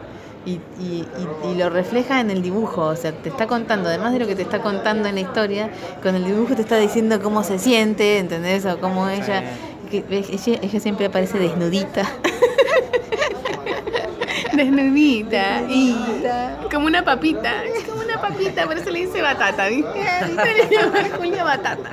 y, 0.50 0.62
y, 0.82 1.06
y- 1.44 1.48
y 1.52 1.56
lo 1.56 1.70
refleja 1.70 2.20
en 2.22 2.32
el 2.32 2.42
dibujo, 2.42 2.82
o 2.86 2.96
sea, 2.96 3.12
te 3.12 3.30
está 3.30 3.46
contando, 3.48 3.90
además 3.90 4.14
de 4.14 4.20
lo 4.20 4.28
que 4.28 4.36
te 4.36 4.42
está 4.42 4.62
contando 4.62 5.08
en 5.08 5.16
la 5.16 5.22
historia, 5.22 5.70
con 6.02 6.16
el 6.16 6.26
dibujo 6.26 6.56
te 6.56 6.62
está 6.62 6.78
diciendo 6.78 7.22
cómo 7.22 7.44
se 7.44 7.60
siente, 7.60 8.18
¿entendés? 8.20 8.66
O 8.66 8.80
cómo 8.80 9.08
ella, 9.10 9.44
que, 9.92 10.04
ella, 10.10 10.60
ella 10.62 10.80
siempre 10.80 11.06
aparece 11.08 11.38
desnudita. 11.40 12.04
Desnudita. 14.54 15.62
Y 15.70 15.96
como 16.72 16.88
una 16.88 17.04
papita. 17.04 17.54
Como 17.88 18.02
una 18.02 18.20
papita, 18.20 18.66
por 18.66 18.78
eso 18.78 18.90
le 18.90 19.06
dice 19.06 19.22
batata, 19.22 19.68
¿viste? 19.68 20.02
Julia 21.18 21.44
Batata. 21.44 21.92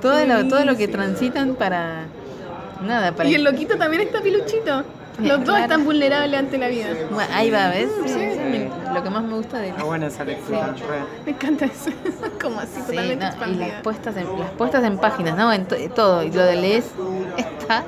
Todo 0.00 0.24
lo, 0.26 0.46
todo 0.48 0.64
lo 0.64 0.76
que 0.76 0.86
transitan 0.88 1.54
para, 1.56 2.04
nada, 2.82 3.12
para... 3.12 3.28
Y 3.28 3.34
el 3.34 3.42
loquito 3.44 3.76
también 3.76 4.02
está 4.02 4.20
piluchito. 4.20 4.84
Los 5.18 5.38
dos 5.38 5.46
Claro. 5.46 5.62
están 5.64 5.84
vulnerables 5.84 6.38
ante 6.38 6.58
la 6.58 6.68
vida. 6.68 6.88
Bueno, 7.10 7.30
ahí 7.34 7.50
va, 7.50 7.68
¿ves? 7.70 7.88
Sí, 8.06 8.68
lo 8.94 9.02
que 9.02 9.10
más 9.10 9.22
me 9.24 9.34
gusta 9.34 9.58
de... 9.58 9.68
Está 9.70 9.82
buena 9.84 10.06
esa 10.06 10.24
lectura. 10.24 10.74
Me 11.26 11.32
encanta 11.32 11.64
eso. 11.66 11.90
Como 12.40 12.60
así, 12.60 12.74
Sí, 12.76 12.80
totalmente 12.92 13.16
no, 13.16 13.24
y 13.24 13.28
expandida. 13.28 13.66
las 13.68 13.82
puestas 13.82 14.16
en, 14.16 14.38
las 14.38 14.50
puestas 14.52 14.84
en 14.84 14.98
páginas, 14.98 15.36
¿no? 15.36 15.52
En 15.52 15.66
to- 15.66 15.76
todo. 15.94 16.22
Y 16.22 16.30
lo 16.30 16.42
de 16.44 16.56
lees 16.56 16.84
está, 17.36 17.84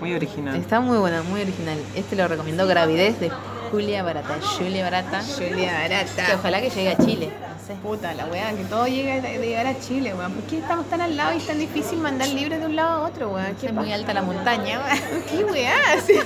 Muy 0.00 0.14
original. 0.14 0.56
está 0.56 0.80
muy 0.80 0.98
bueno, 0.98 1.22
muy 1.24 1.42
original. 1.42 1.78
Este 1.94 2.16
lo 2.16 2.26
recomendó 2.26 2.66
Gravidez 2.66 3.20
de 3.20 3.30
Julia 3.72 4.02
Barata, 4.04 4.36
Julia 4.58 4.84
Barata. 4.84 5.22
Julia 5.36 5.72
Barata. 5.72 6.26
Que 6.26 6.34
ojalá 6.34 6.60
que 6.60 6.70
llegue 6.70 6.90
a 6.90 6.96
Chile. 6.98 7.30
No 7.40 7.66
sé. 7.66 7.74
Puta, 7.82 8.12
la 8.14 8.26
weá, 8.26 8.52
que 8.52 8.64
todo 8.64 8.86
llegue 8.86 9.20
de 9.20 9.38
de 9.38 9.46
llegar 9.46 9.66
a 9.66 9.78
Chile, 9.80 10.14
weón. 10.14 10.32
¿Por 10.32 10.44
qué 10.44 10.58
estamos 10.58 10.86
tan 10.90 11.00
al 11.00 11.16
lado 11.16 11.32
y 11.34 11.38
es 11.38 11.46
tan 11.46 11.58
difícil 11.58 11.98
mandar 11.98 12.28
libros 12.28 12.60
de 12.60 12.66
un 12.66 12.76
lado 12.76 13.02
a 13.04 13.08
otro, 13.08 13.30
weón? 13.30 13.56
¿Qué 13.60 13.66
Es 13.68 13.72
muy 13.72 13.90
alta 13.92 14.12
la 14.14 14.22
montaña. 14.22 14.80
¿Qué 15.30 15.44
weá? 15.44 15.74
Sí. 16.06 16.14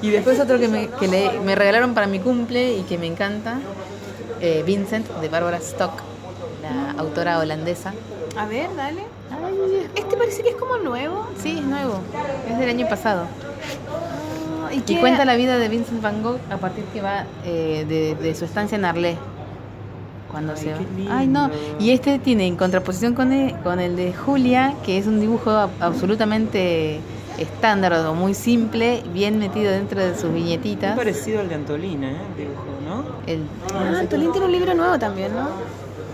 Y 0.00 0.10
después 0.10 0.38
otro 0.38 0.60
que, 0.60 0.68
me, 0.68 0.88
que 0.90 1.08
le- 1.08 1.40
me 1.40 1.56
regalaron 1.56 1.92
para 1.92 2.06
mi 2.06 2.20
cumple 2.20 2.74
y 2.74 2.82
que 2.82 2.96
me 2.98 3.06
encanta, 3.08 3.58
eh, 4.40 4.62
Vincent, 4.64 5.08
de 5.08 5.28
Barbara 5.28 5.56
Stock, 5.56 5.90
la 6.62 6.92
autora 7.00 7.40
holandesa. 7.40 7.92
A 8.36 8.46
ver, 8.46 8.68
dale. 8.76 9.02
Este 9.96 10.16
parece 10.16 10.44
que 10.44 10.50
es 10.50 10.54
como 10.54 10.76
nuevo. 10.76 11.26
Sí, 11.42 11.56
es 11.58 11.64
nuevo, 11.64 11.98
es 12.48 12.58
del 12.60 12.68
año 12.68 12.88
pasado. 12.88 13.26
¿Y, 14.72 14.96
cuenta 14.96 15.24
la 15.24 15.36
vida 15.36 15.58
de 15.58 15.68
Vincent 15.68 16.00
Van 16.02 16.22
Gogh 16.22 16.38
a 16.50 16.56
partir 16.58 16.84
que 16.92 17.00
va 17.00 17.24
eh, 17.44 17.84
de, 17.88 18.14
de 18.14 18.34
su 18.34 18.44
estancia 18.44 18.76
en 18.76 18.84
Arlé. 18.84 19.16
Cuando 20.30 20.56
se 20.56 20.72
va. 20.72 20.78
Ay, 21.10 21.26
no. 21.26 21.50
Y 21.80 21.90
este 21.90 22.18
tiene 22.18 22.46
en 22.46 22.56
contraposición 22.56 23.14
con 23.14 23.32
el, 23.32 23.54
con 23.60 23.80
el 23.80 23.96
de 23.96 24.12
Julia, 24.12 24.74
que 24.84 24.98
es 24.98 25.06
un 25.06 25.20
dibujo 25.20 25.50
ab- 25.50 25.70
absolutamente 25.80 27.00
estándar 27.38 27.92
o 27.94 28.14
muy 28.14 28.34
simple, 28.34 29.02
bien 29.14 29.38
metido 29.38 29.70
dentro 29.72 30.00
de 30.00 30.14
sus 30.18 30.32
viñetitas. 30.32 30.96
parecido 30.96 31.40
al 31.40 31.48
de 31.48 31.54
Antolina, 31.54 32.10
¿eh? 32.10 32.16
El 32.36 32.44
dibujo, 32.44 32.64
¿no? 32.86 33.04
El- 33.26 33.44
Ah, 33.74 34.02
Tolín 34.10 34.32
tiene 34.32 34.46
un 34.46 34.52
libro 34.52 34.74
nuevo 34.74 34.98
también, 34.98 35.32
¿no? 35.34 35.48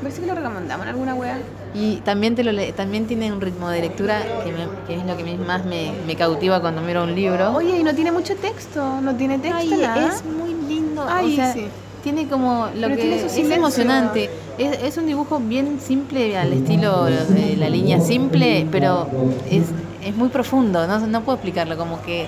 Parece 0.05 0.21
que 0.21 0.27
lo 0.27 0.35
recomendamos 0.35 0.85
en 0.85 0.91
alguna 0.91 1.15
wea. 1.15 1.39
Y 1.75 1.97
también, 2.05 2.35
te 2.35 2.45
lo 2.45 2.53
le- 2.53 2.73
también 2.73 3.07
tiene 3.07 3.33
un 3.33 3.41
ritmo 3.41 3.71
de 3.71 3.81
lectura 3.81 4.21
que, 4.45 4.53
me- 4.53 4.69
que 4.87 4.97
es 4.97 5.07
lo 5.07 5.17
que 5.17 5.37
más 5.39 5.65
me, 5.65 5.93
me 6.07 6.15
cautiva 6.15 6.61
cuando 6.61 6.83
miro 6.83 7.03
un 7.05 7.15
libro. 7.15 7.53
Oye, 7.57 7.79
y 7.79 7.83
no 7.83 7.95
tiene 7.95 8.13
mucho 8.13 8.37
texto, 8.37 9.01
no 9.01 9.17
tiene 9.17 9.39
texto, 9.39 9.59
Ay, 9.59 9.71
nada. 9.81 10.09
es 10.15 10.23
muy 10.25 10.53
lindo. 10.69 11.07
Ay, 11.09 11.33
o 11.33 11.37
sea, 11.37 11.53
sí. 11.55 11.65
tiene 12.03 12.29
como 12.29 12.67
lo 12.75 12.83
Pero 12.89 12.97
que 12.97 13.25
es 13.25 13.37
emocionante. 13.39 14.29
Es, 14.59 14.83
es 14.83 14.97
un 14.99 15.07
dibujo 15.07 15.41
bien 15.41 15.81
simple 15.81 16.37
al 16.37 16.53
estilo 16.53 17.05
de 17.07 17.57
la 17.59 17.71
línea 17.71 17.99
simple, 18.01 18.67
pero 18.71 19.09
es, 19.51 19.63
es 20.07 20.15
muy 20.15 20.29
profundo. 20.29 20.87
No, 20.87 20.99
no 21.07 21.23
puedo 21.23 21.37
explicarlo. 21.37 21.77
Como 21.79 22.03
que, 22.03 22.27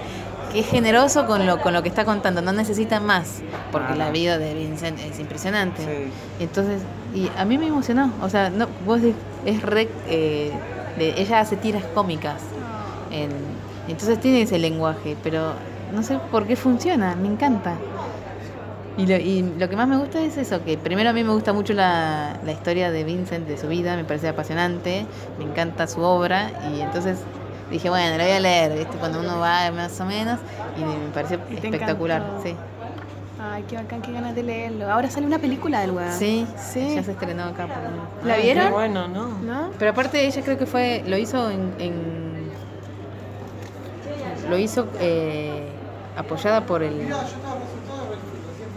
que 0.56 0.60
es 0.62 0.68
generoso 0.70 1.26
con 1.26 1.46
lo, 1.46 1.60
con 1.60 1.74
lo 1.74 1.82
que 1.82 1.90
está 1.90 2.06
contando. 2.06 2.40
No 2.40 2.50
necesita 2.50 2.98
más, 2.98 3.42
porque 3.70 3.94
la 3.94 4.10
vida 4.10 4.38
de 4.38 4.54
Vincent 4.54 4.98
es 5.00 5.20
impresionante. 5.20 5.82
Sí. 5.82 6.10
Entonces, 6.42 6.80
y 7.14 7.30
a 7.36 7.44
mí 7.44 7.58
me 7.58 7.66
emocionó. 7.66 8.10
O 8.22 8.30
sea, 8.30 8.48
no, 8.48 8.66
vos 8.86 9.00
es 9.44 9.60
re. 9.62 9.86
eh, 10.08 10.50
de, 10.98 11.20
ella 11.20 11.40
hace 11.40 11.56
tiras 11.56 11.84
cómicas. 11.94 12.40
En- 13.10 13.32
entonces 13.86 14.18
tiene 14.18 14.40
ese 14.40 14.58
lenguaje, 14.58 15.14
pero 15.22 15.52
no 15.94 16.02
sé 16.02 16.18
por 16.30 16.46
qué 16.46 16.56
funciona, 16.56 17.14
me 17.16 17.28
encanta. 17.28 17.74
Y 18.96 19.06
lo, 19.06 19.16
y 19.16 19.42
lo 19.58 19.68
que 19.68 19.76
más 19.76 19.86
me 19.88 19.98
gusta 19.98 20.20
es 20.22 20.38
eso, 20.38 20.64
que 20.64 20.78
primero 20.78 21.10
a 21.10 21.12
mí 21.12 21.22
me 21.22 21.32
gusta 21.34 21.52
mucho 21.52 21.74
la, 21.74 22.40
la 22.46 22.52
historia 22.52 22.90
de 22.90 23.04
Vincent, 23.04 23.46
de 23.46 23.58
su 23.58 23.68
vida, 23.68 23.94
me 23.94 24.04
parece 24.04 24.28
apasionante, 24.28 25.06
me 25.38 25.44
encanta 25.44 25.86
su 25.86 26.00
obra, 26.00 26.50
y 26.74 26.80
entonces 26.80 27.18
dije, 27.70 27.88
bueno, 27.90 28.16
la 28.16 28.24
voy 28.24 28.32
a 28.32 28.40
leer, 28.40 28.72
¿viste? 28.78 28.96
cuando 28.98 29.20
uno 29.20 29.38
va 29.38 29.70
más 29.72 30.00
o 30.00 30.04
menos, 30.04 30.38
y 30.76 30.84
me 30.84 31.08
pareció 31.12 31.40
Y 31.50 31.54
espectacular, 31.54 32.22
encantó. 32.22 32.42
sí. 32.42 32.54
Ay, 33.38 33.64
qué 33.68 33.76
bacán, 33.76 34.02
qué 34.02 34.12
ganas 34.12 34.34
de 34.34 34.42
leerlo. 34.42 34.90
Ahora 34.90 35.08
sale 35.10 35.26
una 35.26 35.38
película 35.38 35.80
del 35.80 35.90
weón. 35.92 36.12
Sí, 36.12 36.46
Sí. 36.58 36.94
ya 36.94 37.02
se 37.02 37.12
estrenó 37.12 37.44
acá. 37.44 37.66
por. 37.66 38.26
¿La 38.26 38.34
Ay, 38.34 38.42
vieron? 38.42 38.64
Qué 38.66 38.72
bueno, 38.72 39.08
¿no? 39.08 39.28
¿No? 39.28 39.70
Pero 39.78 39.90
aparte 39.92 40.26
ella 40.26 40.42
creo 40.42 40.58
que 40.58 40.66
fue, 40.66 41.04
lo 41.06 41.16
hizo 41.16 41.50
en, 41.50 41.72
en- 41.78 42.46
lo 44.48 44.58
hizo 44.58 44.86
eh, 45.00 45.68
apoyada 46.16 46.64
por 46.66 46.82
el 46.82 47.08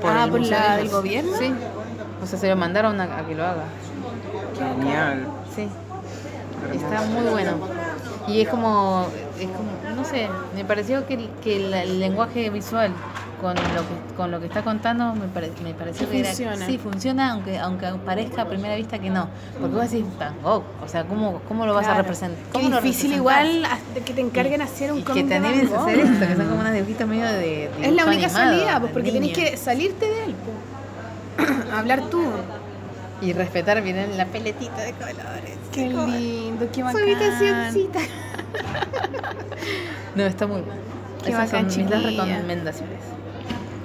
Ah, 0.03 0.24
el 0.26 0.32
¿por 0.32 0.40
la 0.42 0.72
de 0.76 0.84
del 0.84 0.90
gobierno? 0.90 1.38
Sí. 1.38 1.53
O 2.24 2.26
sea, 2.26 2.40
se 2.40 2.48
lo 2.50 2.56
mandaron 2.56 3.00
a, 3.01 3.19
a 3.19 3.26
que 3.26 3.35
lo 3.35 3.43
haga. 3.45 3.64
Genial. 4.58 5.27
Sí. 5.56 5.68
Está 6.74 7.01
muy 7.06 7.26
bueno. 7.32 7.51
Y 8.30 8.41
es 8.41 8.49
como, 8.49 9.08
es 9.40 9.48
como, 9.48 9.95
no 9.95 10.03
sé, 10.06 10.27
me 10.56 10.64
pareció 10.66 11.06
que, 11.08 11.16
el- 11.16 11.30
que 11.43 11.58
el, 11.58 11.74
el 11.74 11.99
lenguaje 11.99 12.49
visual 12.49 12.91
con 13.41 13.56
lo 13.56 13.61
que 13.61 14.16
con 14.17 14.32
lo 14.32 14.40
que 14.41 14.48
está 14.48 14.64
contando 14.64 15.16
me, 15.16 15.27
pare- 15.30 15.49
me 15.64 15.74
pareció 15.74 16.09
Que 16.09 16.17
que 16.17 16.24
funciona. 16.25 16.56
era 16.56 16.66
sí 16.66 16.77
funciona 16.77 17.32
aunque 17.32 17.58
aunque 17.58 17.88
parezca 18.06 18.41
a 18.41 18.45
primera 18.49 18.75
vista 18.75 18.99
que 18.99 19.09
no 19.09 19.30
porque 19.58 19.75
vos 19.77 19.90
decís 19.90 20.06
Van 20.19 20.33
Gogh 20.43 20.64
o 20.83 20.88
sea 20.90 21.06
cómo 21.06 21.40
cómo 21.48 21.66
lo 21.66 21.74
vas 21.74 21.85
a 21.85 21.91
Claro. 21.91 22.01
representar 22.01 22.43
Qué 22.48 22.51
¿Cómo 22.51 22.67
lo 22.67 22.82
difícil 22.82 23.14
igual 23.14 23.64
que 24.06 24.14
te 24.14 24.19
encarguen 24.19 24.61
hacer 24.61 24.91
un 24.91 24.99
y 24.99 25.03
cómic 25.03 25.24
que 25.24 25.30
te 25.30 25.35
animes 25.38 25.72
a 25.72 25.82
hacer 25.82 25.99
esto 25.99 26.27
que 26.27 26.35
son 26.35 26.49
como 26.49 26.59
unas 26.59 26.74
dibujitas 26.74 27.08
medio 27.08 27.25
de, 27.27 27.32
de 27.40 27.69
Es 27.82 27.93
la 27.93 28.06
única 28.08 28.25
animado, 28.25 28.33
salida, 28.51 28.80
pues, 28.82 28.91
porque 28.91 29.11
tenés 29.14 29.32
que 29.38 29.56
salirte 29.56 30.06
de 30.06 30.24
él, 30.25 30.35
po. 30.35 31.72
Hablar 31.77 32.01
tú. 32.09 32.22
Y 33.22 33.33
respetar 33.33 33.81
bien 33.81 34.17
la 34.17 34.25
peletita 34.25 34.81
de 34.81 34.93
colores 34.93 35.57
Qué 35.72 35.88
lindo, 35.88 36.67
qué 36.72 36.80
Su 36.81 36.85
bacán. 36.85 37.01
habitacioncita. 37.03 37.99
no 40.15 40.25
está 40.25 40.48
muy 40.48 40.61
bueno 40.61 40.81
Qué 41.23 41.30
esas 41.31 41.51
bacán, 41.51 41.69
son 41.72 41.83
mis 41.83 41.91
chiquilla. 41.91 42.09
recomendaciones 42.25 42.99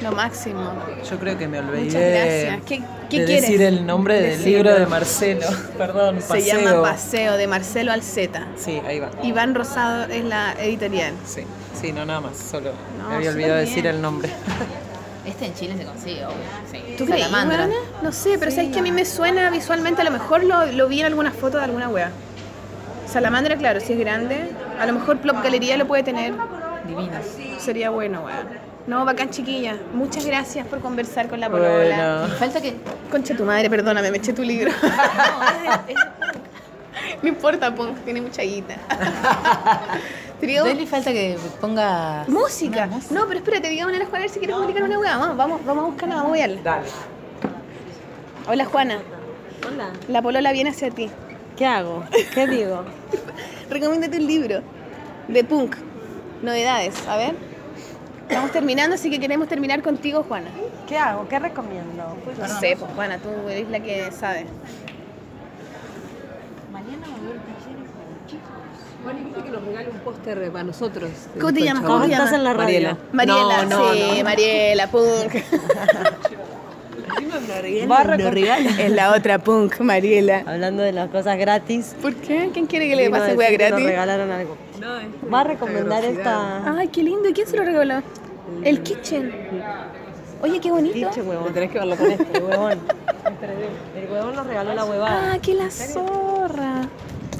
Lo 0.02 0.12
máximo. 0.12 0.72
Yo 1.10 1.18
creo 1.18 1.36
que 1.38 1.48
me 1.48 1.58
olvidé 1.58 1.84
Muchas 1.84 2.00
gracias. 2.02 2.60
¿Qué, 2.66 2.82
qué 3.10 3.20
de 3.20 3.24
quieres? 3.26 3.42
decir 3.42 3.62
el 3.62 3.86
nombre 3.86 4.14
del 4.20 4.38
Decirlo. 4.38 4.70
libro 4.70 4.74
de 4.80 4.86
Marcelo. 4.86 5.46
Perdón, 5.78 6.20
Se 6.22 6.28
Paseo. 6.28 6.60
llama 6.60 6.82
Paseo 6.82 7.36
de 7.36 7.46
Marcelo 7.48 7.92
Alceta. 7.92 8.46
Sí, 8.56 8.80
ahí 8.86 9.00
va. 9.00 9.10
Iván 9.22 9.54
Rosado 9.54 10.04
es 10.04 10.24
la 10.24 10.52
editorial. 10.60 11.12
Sí, 11.26 11.42
sí, 11.80 11.92
no 11.92 12.04
nada 12.06 12.20
más, 12.20 12.36
solo 12.36 12.70
No, 12.98 13.08
me 13.08 13.14
había 13.16 13.30
olvidado 13.30 13.56
decir 13.60 13.86
el 13.86 14.00
nombre. 14.00 14.30
en 15.46 15.54
Chile 15.54 15.76
se 15.76 15.84
consigue 15.84 16.24
obvio 16.24 16.36
sí. 16.70 16.94
¿Tú 16.96 17.06
crees? 17.06 17.28
No 18.02 18.12
sé, 18.12 18.38
pero 18.38 18.50
sabes 18.50 18.72
que 18.72 18.78
a 18.78 18.82
mí 18.82 18.92
me 18.92 19.04
suena 19.04 19.50
visualmente, 19.50 20.00
a 20.00 20.04
lo 20.04 20.10
mejor 20.10 20.44
lo, 20.44 20.66
lo 20.66 20.88
vi 20.88 21.00
en 21.00 21.06
alguna 21.06 21.30
foto 21.30 21.58
de 21.58 21.64
alguna 21.64 21.88
wea. 21.88 22.10
Salamandra, 23.06 23.56
claro, 23.56 23.80
si 23.80 23.92
es 23.92 23.98
grande. 23.98 24.50
A 24.80 24.86
lo 24.86 24.92
mejor 24.92 25.18
Plop 25.18 25.42
Galería 25.42 25.76
lo 25.76 25.86
puede 25.86 26.02
tener. 26.02 26.34
divinos 26.86 27.24
Sería 27.58 27.90
bueno, 27.90 28.22
weón. 28.22 28.64
No, 28.86 29.04
bacán 29.04 29.30
chiquilla. 29.30 29.76
Muchas 29.94 30.26
gracias 30.26 30.66
por 30.66 30.80
conversar 30.80 31.28
con 31.28 31.40
la 31.40 31.48
polola. 31.48 32.20
Bueno. 32.20 32.34
Falta 32.38 32.60
que 32.60 32.76
Concha 33.10 33.36
tu 33.36 33.44
madre, 33.44 33.70
perdóname, 33.70 34.10
me 34.10 34.18
eché 34.18 34.32
tu 34.32 34.42
libro. 34.42 34.72
no 37.22 37.28
importa, 37.28 37.74
Punk, 37.74 37.98
tiene 38.04 38.20
mucha 38.20 38.42
guita. 38.42 38.76
Trío- 40.40 40.64
Deli 40.64 40.86
falta 40.86 41.12
que 41.12 41.38
ponga 41.60 42.24
Música. 42.28 42.86
No, 43.10 43.26
pero 43.26 43.38
espérate, 43.38 43.68
digamos 43.68 43.94
a 43.94 43.98
la 43.98 44.04
Juana 44.06 44.18
a 44.18 44.20
ver 44.22 44.30
si 44.30 44.38
quieres 44.38 44.56
publicar 44.56 44.82
una 44.82 44.98
weá. 44.98 45.16
Vamos, 45.16 45.36
vamos, 45.36 45.64
vamos 45.64 45.84
a 45.84 45.86
buscarla, 45.88 46.14
vamos 46.16 46.30
a 46.30 46.34
verla. 46.34 46.60
Dale. 46.62 46.86
Hola 48.46 48.64
Juana, 48.66 48.98
Hola. 49.66 49.90
la 50.08 50.20
polola 50.22 50.52
viene 50.52 50.70
hacia 50.70 50.90
ti. 50.90 51.08
¿Qué 51.56 51.64
hago? 51.66 52.04
¿Qué 52.34 52.46
digo? 52.46 52.84
Recomiéndate 53.70 54.18
un 54.18 54.26
libro 54.26 54.60
de 55.28 55.44
punk. 55.44 55.76
Novedades, 56.42 56.94
a 57.08 57.16
ver. 57.16 57.34
Estamos 58.28 58.50
terminando, 58.52 58.96
así 58.96 59.08
que 59.10 59.18
queremos 59.20 59.48
terminar 59.48 59.82
contigo, 59.82 60.24
Juana. 60.24 60.48
¿Qué 60.86 60.98
hago? 60.98 61.26
¿Qué 61.28 61.38
recomiendo? 61.38 62.16
No 62.38 62.48
sé, 62.60 62.76
pues 62.78 62.90
Juana, 62.94 63.18
tú 63.18 63.28
eres 63.48 63.68
la 63.70 63.80
que 63.80 64.10
sabe. 64.12 64.46
Bueno, 66.70 66.86
y 69.12 69.24
viste 69.24 69.42
que 69.42 69.50
nos 69.50 69.64
regale 69.64 69.88
un 69.90 69.98
póster 70.00 70.50
para 70.50 70.64
nosotros. 70.64 71.10
¿Cómo 71.40 71.52
te 71.52 71.62
llamas? 71.62 71.82
¿Cómo 71.84 71.94
¿Cómo 71.94 72.06
te 72.06 72.12
estás 72.12 72.32
en 72.32 72.44
la 72.44 72.52
radio? 72.52 72.64
Mariela. 72.64 72.96
Mariela, 73.12 73.64
No, 73.64 73.78
no, 73.84 73.92
sí, 73.92 74.18
no. 74.18 74.24
Mariela, 74.24 74.90
punk. 74.90 75.34
Encima 75.34 75.60
me 77.40 77.62
regalan 77.62 77.90
Va 77.90 77.96
a 77.98 78.04
los 78.04 78.16
recom- 78.16 78.30
regalos. 78.32 78.72
es 78.78 78.90
la 78.90 79.12
otra 79.12 79.38
punk, 79.38 79.80
Mariela. 79.80 80.42
Hablando 80.46 80.82
de 80.82 80.92
las 80.92 81.08
cosas 81.10 81.38
gratis. 81.38 81.94
¿Por 82.00 82.14
qué? 82.14 82.50
¿Quién 82.52 82.66
quiere 82.66 82.88
que 82.88 82.96
le 82.96 83.10
pase 83.10 83.22
decir 83.24 83.38
wea 83.38 83.48
que 83.48 83.58
Nos 83.58 83.68
gratis? 83.68 83.86
regalaron 83.86 84.30
algo. 84.30 84.56
No, 84.80 84.98
es 84.98 85.06
Va 85.32 85.40
a 85.40 85.44
recomendar 85.44 86.04
esta. 86.04 86.78
Ay, 86.78 86.88
qué 86.88 87.02
lindo. 87.02 87.28
¿Y 87.28 87.32
quién 87.32 87.46
se 87.46 87.56
lo 87.56 87.64
regaló? 87.64 88.02
El 88.62 88.82
Kitchen. 88.82 89.32
Oye, 90.42 90.60
qué 90.60 90.70
bonito. 90.70 90.94
Pinche 90.94 91.22
huevón. 91.22 91.52
Tenés 91.54 91.70
que 91.70 91.78
verlo 91.78 91.96
con 91.96 92.10
esto. 92.10 92.24
El 92.34 92.42
huevón. 92.42 92.78
El 93.96 94.10
huevón 94.12 94.34
nos 94.36 94.46
regaló 94.46 94.74
la 94.74 94.84
huevada. 94.84 95.32
Ah, 95.34 95.38
qué 95.40 95.54
la 95.54 95.70
zorra. 95.70 96.82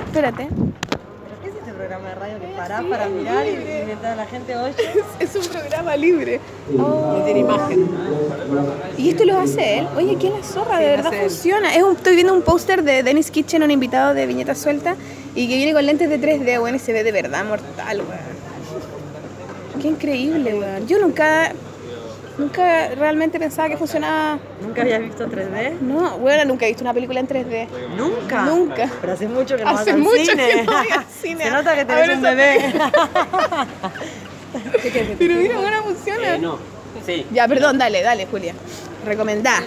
Espérate. 0.07 0.49
¿Pero 0.49 1.41
qué 1.43 1.49
es 1.49 1.55
este 1.57 1.73
programa 1.85 2.09
de 2.09 2.15
radio 2.15 2.41
que 2.41 2.47
parás 2.57 2.83
para 2.85 3.09
mirar 3.09 3.47
y, 3.47 3.51
y 3.51 3.83
mientras 3.87 4.17
la 4.17 4.27
gente 4.27 4.57
oye? 4.57 4.75
Es 5.21 5.37
un 5.37 5.45
programa 5.47 5.97
libre. 5.97 6.41
No 6.71 7.23
tiene 7.25 7.41
imagen. 7.41 7.89
¿Y 8.97 9.11
esto 9.11 9.25
lo 9.25 9.39
hace 9.39 9.79
él? 9.81 9.89
Oye, 9.97 10.17
qué 10.17 10.31
la 10.31 10.43
zorra, 10.43 10.79
de 10.79 10.87
verdad 10.87 11.13
funciona. 11.13 11.75
Es 11.75 11.83
un- 11.83 11.97
estoy 11.97 12.15
viendo 12.15 12.33
un 12.33 12.43
póster 12.43 12.83
de 12.83 13.03
Dennis 13.03 13.31
Kitchen, 13.31 13.63
un 13.63 13.71
invitado 13.71 14.15
de 14.15 14.27
Viñeta 14.27 14.55
Suelta, 14.55 14.97
y 15.35 15.47
que 15.49 15.57
viene 15.57 15.73
con 15.75 15.85
lentes 15.85 16.09
de 16.09 16.19
3D, 16.21 16.63
weón, 16.63 16.75
y 16.77 16.79
se 16.79 16.93
ve 16.93 17.05
de 17.05 17.13
verdad 17.13 17.45
mortal, 17.45 17.99
weón. 17.99 18.35
Qué 19.83 19.89
increíble, 19.89 20.55
weón. 20.55 20.87
Yo 20.87 20.99
nunca, 20.99 21.53
nunca 22.39 22.89
realmente 22.95 23.39
pensaba 23.39 23.69
que 23.69 23.77
funcionaba. 23.77 24.39
¿Nunca 24.61 24.83
habías 24.83 25.01
visto 25.01 25.27
3D? 25.27 25.81
No, 25.81 26.19
bueno, 26.19 26.45
nunca 26.45 26.67
he 26.67 26.69
visto 26.69 26.83
una 26.85 26.95
película 26.95 27.21
en 27.21 27.29
3D. 27.29 27.69
¿Nunca? 27.97 28.45
Nunca. 28.45 28.91
Pero 29.01 29.13
hace 29.13 29.29
mucho 29.29 29.57
que 29.57 29.65
no 29.65 29.71
Hace 29.71 29.93
vas 29.93 29.95
al 29.95 29.99
mucho 30.01 30.25
cine. 30.33 30.49
que 30.49 30.63
no 30.63 30.73
voy 30.73 30.91
al 30.91 31.05
cine 31.23 31.45
Se 31.45 31.51
nota 31.51 31.75
que 31.75 31.85
tenés 31.85 32.07
ver 32.09 32.17
un 32.17 32.23
bebé. 32.23 32.75
Pero 35.19 35.35
mira, 35.35 35.59
bueno, 35.59 35.83
funciona. 35.83 36.35
Eh, 36.35 36.39
no. 36.39 36.59
Sí. 37.05 37.27
Ya, 37.33 37.49
perdón, 37.49 37.79
dale, 37.79 38.03
dale, 38.03 38.27
Julia. 38.27 38.55
Recomendá. 39.05 39.63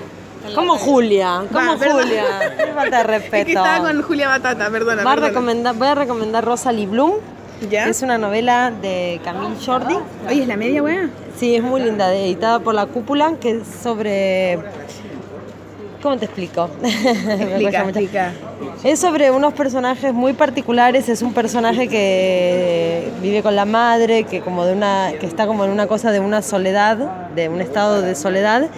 ¿Cómo 0.55 0.77
Julia? 0.77 1.43
¿Cómo 1.51 1.77
Va. 1.77 1.91
Julia? 1.91 2.53
Qué 2.57 2.67
falta 2.75 2.97
de 2.99 3.03
respeto. 3.03 3.35
Es 3.37 3.45
que 3.45 3.51
estaba 3.51 3.79
con 3.79 4.01
Julia 4.01 4.29
Batata, 4.29 4.69
perdona. 4.69 5.03
Va 5.03 5.11
a 5.11 5.15
perdona. 5.15 5.29
recomendar, 5.29 5.75
voy 5.75 5.87
a 5.89 5.95
recomendar 5.95 6.45
Rosalie 6.45 6.87
Bloom, 6.87 7.15
¿Ya? 7.69 7.87
es 7.87 8.01
una 8.01 8.17
novela 8.17 8.71
de 8.81 9.19
Camille 9.23 9.55
Jordi. 9.65 9.95
Oye, 10.27 10.41
¿es 10.41 10.47
la 10.47 10.57
media, 10.57 10.83
weá? 10.83 11.09
Sí, 11.37 11.55
es 11.55 11.63
muy 11.63 11.81
linda, 11.81 12.13
editada 12.13 12.59
por 12.59 12.73
La 12.73 12.85
Cúpula, 12.85 13.33
que 13.39 13.51
es 13.51 13.67
sobre... 13.67 14.59
¿Cómo 16.01 16.17
te 16.17 16.25
explico? 16.25 16.69
Explica, 16.83 17.81
explica. 17.81 18.31
Es 18.83 18.99
sobre 18.99 19.31
unos 19.31 19.53
personajes 19.53 20.13
muy 20.13 20.33
particulares. 20.33 21.09
Es 21.09 21.23
un 21.23 21.33
personaje 21.33 21.87
que 21.87 23.11
vive 23.21 23.41
con 23.41 23.55
la 23.55 23.65
madre, 23.65 24.23
que 24.23 24.41
como 24.41 24.63
de 24.65 24.73
una, 24.73 25.11
que 25.19 25.25
está 25.25 25.47
como 25.47 25.65
en 25.65 25.71
una 25.71 25.87
cosa 25.87 26.11
de 26.11 26.19
una 26.19 26.43
soledad, 26.43 27.29
de 27.35 27.49
un 27.49 27.61
estado 27.61 28.01
de 28.01 28.13
soledad. 28.13 28.69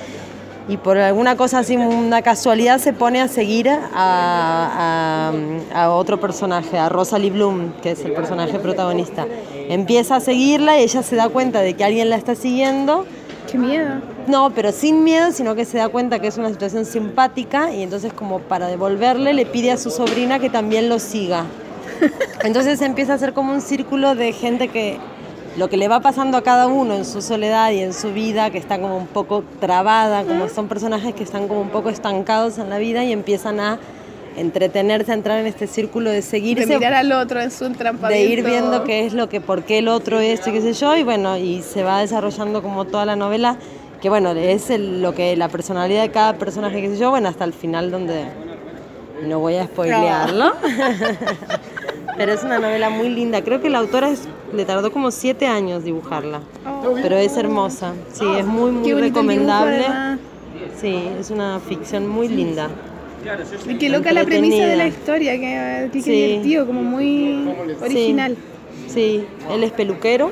Y 0.69 0.77
por 0.77 0.97
alguna 0.99 1.35
cosa 1.35 1.59
así, 1.59 1.75
una 1.75 2.21
casualidad, 2.21 2.77
se 2.79 2.93
pone 2.93 3.19
a 3.21 3.27
seguir 3.27 3.67
a, 3.69 5.31
a- 5.73 5.83
a 5.83 5.89
otro 5.91 6.19
personaje, 6.19 6.77
a 6.77 6.89
Rosalie 6.89 7.31
Bloom, 7.31 7.73
que 7.81 7.91
es 7.91 8.05
el 8.05 8.13
personaje 8.13 8.59
protagonista. 8.59 9.25
Empieza 9.67 10.17
a 10.17 10.19
seguirla 10.19 10.77
y 10.79 10.83
ella 10.83 11.01
se 11.01 11.15
da 11.15 11.27
cuenta 11.29 11.61
de 11.61 11.73
que 11.73 11.83
alguien 11.83 12.09
la 12.09 12.15
está 12.17 12.35
siguiendo. 12.35 13.05
Qué 13.51 13.57
miedo. 13.57 13.95
No, 14.27 14.51
pero 14.51 14.71
sin 14.71 15.03
miedo, 15.03 15.31
sino 15.31 15.55
que 15.55 15.65
se 15.65 15.79
da 15.79 15.89
cuenta 15.89 16.19
que 16.19 16.27
es 16.27 16.37
una 16.37 16.49
situación 16.49 16.85
simpática 16.85 17.73
y 17.73 17.81
entonces 17.81 18.13
como 18.13 18.37
para 18.39 18.67
devolverle 18.67 19.33
le 19.33 19.47
pide 19.47 19.71
a 19.71 19.77
su 19.77 19.89
sobrina 19.89 20.37
que 20.37 20.51
también 20.51 20.87
lo 20.87 20.99
siga. 20.99 21.45
Entonces 22.43 22.79
empieza 22.81 23.15
a 23.15 23.17
ser 23.17 23.33
como 23.33 23.51
un 23.51 23.59
círculo 23.61 24.13
de 24.15 24.31
gente 24.33 24.67
que 24.67 24.99
lo 25.59 25.69
que 25.69 25.75
le 25.77 25.87
va 25.89 25.99
pasando 25.99 26.37
a 26.37 26.41
cada 26.41 26.67
uno 26.67 26.95
en 26.95 27.03
su 27.05 27.21
soledad 27.21 27.71
y 27.71 27.79
en 27.81 27.93
su 27.93 28.13
vida, 28.13 28.49
que 28.49 28.57
está 28.57 28.79
como 28.79 28.95
un 28.97 29.07
poco 29.07 29.43
trabada, 29.59 30.23
como 30.23 30.47
son 30.47 30.67
personajes 30.69 31.13
que 31.13 31.23
están 31.23 31.47
como 31.49 31.59
un 31.61 31.69
poco 31.69 31.89
estancados 31.89 32.57
en 32.57 32.69
la 32.69 32.77
vida 32.77 33.03
y 33.03 33.11
empiezan 33.11 33.59
a 33.59 33.77
entretenerse, 34.37 35.11
a 35.11 35.15
entrar 35.15 35.39
en 35.39 35.47
este 35.47 35.67
círculo 35.67 36.09
de 36.11 36.17
De 36.17 36.21
seguirse 36.21 36.65
mirar 36.65 36.93
al 36.93 37.11
otro 37.11 37.41
en 37.41 37.51
su 37.51 37.65
de 37.65 37.71
entrampamiento. 37.71 38.31
ir 38.33 38.43
viendo 38.43 38.83
qué 38.85 39.05
es 39.05 39.13
lo 39.13 39.27
que, 39.27 39.41
por 39.41 39.63
qué 39.63 39.79
el 39.79 39.89
otro 39.89 40.19
es, 40.21 40.47
y 40.47 40.51
qué 40.51 40.61
sé 40.61 40.71
yo, 40.73 40.95
y 40.95 41.03
bueno, 41.03 41.35
y 41.37 41.61
se 41.61 41.83
va 41.83 41.99
desarrollando 41.99 42.61
como 42.61 42.85
toda 42.85 43.05
la 43.05 43.17
novela, 43.17 43.57
que 44.01 44.07
bueno, 44.07 44.31
es 44.31 44.69
el- 44.69 45.01
lo 45.01 45.13
que 45.13 45.35
la 45.35 45.49
personalidad 45.49 46.03
de 46.03 46.11
cada 46.11 46.33
personaje, 46.37 46.79
qué 46.81 46.89
sé 46.91 46.97
yo, 46.97 47.09
bueno, 47.09 47.27
hasta 47.27 47.43
el 47.43 47.51
final 47.51 47.91
donde 47.91 48.23
no 49.27 49.39
voy 49.39 49.55
a 49.55 49.65
spoilearlo. 49.65 50.53
Pero 52.19 52.33
es 52.33 52.43
una 52.43 52.59
novela 52.59 52.89
muy 52.89 53.07
linda. 53.07 53.41
Creo 53.45 53.61
que 53.61 53.69
la 53.69 53.77
autora 53.79 54.09
es- 54.09 54.27
le 54.53 54.65
tardó 54.65 54.91
como 54.91 55.09
siete 55.09 55.47
años 55.47 55.85
dibujarla. 55.85 56.41
Pero 57.01 57.15
es 57.15 57.37
hermosa. 57.37 57.93
Sí, 58.11 58.25
es 58.37 58.45
muy, 58.45 58.71
muy 58.71 58.91
recomendable. 58.93 59.85
Sí, 60.81 61.07
es 61.17 61.29
una 61.31 61.61
ficción 61.61 62.09
muy 62.09 62.27
linda. 62.27 62.67
Y 63.69 63.75
qué 63.75 63.87
loca 63.87 64.11
la 64.11 64.25
premisa 64.25 64.65
de 64.65 64.75
la 64.75 64.87
historia, 64.87 65.31
que, 65.39 65.89
que, 65.93 66.01
Sí. 66.01 66.11
divertido, 66.11 66.67
como 66.67 66.83
muy 66.83 67.49
original. 67.81 68.35
Sí, 68.89 69.23
él 69.49 69.63
es 69.63 69.71
peluquero. 69.71 70.29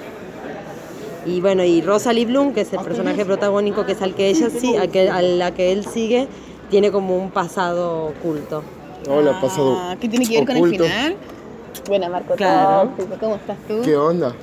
Y 1.25 1.40
bueno, 1.40 1.64
y 1.64 1.82
Rosalie 1.82 2.25
Bloom, 2.25 2.51
que 2.53 2.61
es 2.61 2.74
el 2.74 2.80
personaje 2.80 3.24
protagónico, 3.24 3.85
que 3.85 3.93
es 3.93 4.01
al 4.01 4.14
que 4.14 4.27
ella 4.27 4.49
sí, 4.49 4.75
a, 4.75 4.88
que, 4.88 5.09
a 5.09 5.22
la 5.22 5.53
que 5.53 5.72
él 5.72 5.85
sigue, 5.85 6.27
tiene 6.69 6.91
como 6.91 7.17
un 7.17 7.32
pasado 7.32 8.07
oculto. 8.07 8.61
Hola, 9.09 9.40
pasado. 9.40 9.77
Ah, 9.80 9.95
¿Qué 10.01 10.09
tiene 10.09 10.25
que 10.27 10.40
ver 10.40 10.48
con 10.48 10.57
el 10.57 10.69
final? 10.69 11.16
Buena, 11.88 12.09
Marco. 12.09 12.35
Claro. 12.35 12.89
Tóxico, 12.97 13.17
¿Cómo 13.19 13.35
estás 13.35 13.57
tú? 13.67 13.81
¿Qué 13.83 13.95
onda? 13.95 14.33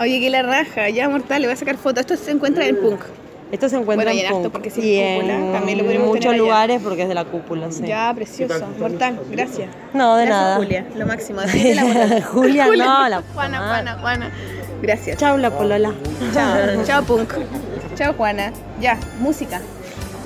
Oye, 0.00 0.20
que 0.20 0.30
la 0.30 0.42
raja, 0.42 0.88
ya 0.90 1.08
mortal, 1.08 1.42
le 1.42 1.48
voy 1.48 1.54
a 1.54 1.56
sacar 1.56 1.76
fotos. 1.76 2.00
Esto 2.00 2.16
se 2.16 2.30
encuentra 2.30 2.64
en 2.66 2.76
Punk. 2.76 3.00
Esto 3.50 3.68
se 3.68 3.76
encuentra 3.76 4.12
Bueno, 4.12 4.20
en 4.20 4.26
en 4.26 4.42
Punk 4.42 4.52
porque 4.52 4.70
si 4.70 4.80
y 4.80 5.16
cúpula, 5.16 5.34
en 5.34 5.52
también 5.52 5.78
lo 5.78 5.84
muchos 5.84 6.20
tener 6.20 6.28
allá. 6.34 6.38
lugares 6.38 6.80
porque 6.82 7.02
es 7.02 7.08
de 7.08 7.14
la 7.14 7.24
cúpula, 7.24 7.70
sí. 7.72 7.84
Ya, 7.86 8.12
precioso. 8.14 8.66
Mortal, 8.78 9.18
gracias. 9.30 9.68
No, 9.94 10.16
de 10.16 10.26
Gracias, 10.26 10.42
nada. 10.42 10.56
Julia, 10.56 10.86
lo 10.94 11.06
máximo. 11.06 11.40
Despídete 11.42 11.74
la. 11.74 12.22
Julia, 12.22 12.66
no, 12.66 13.08
la 13.08 13.22
Juana. 13.34 13.58
Juana, 13.58 13.98
Juana. 14.00 14.30
Gracias. 14.82 15.16
Chau, 15.16 15.36
la 15.38 15.50
polola. 15.50 15.92
Chao, 16.32 16.84
chao, 16.84 17.02
Punk. 17.04 17.32
Chao, 17.96 18.12
Juana. 18.12 18.52
Ya, 18.80 18.98
música. 19.18 19.60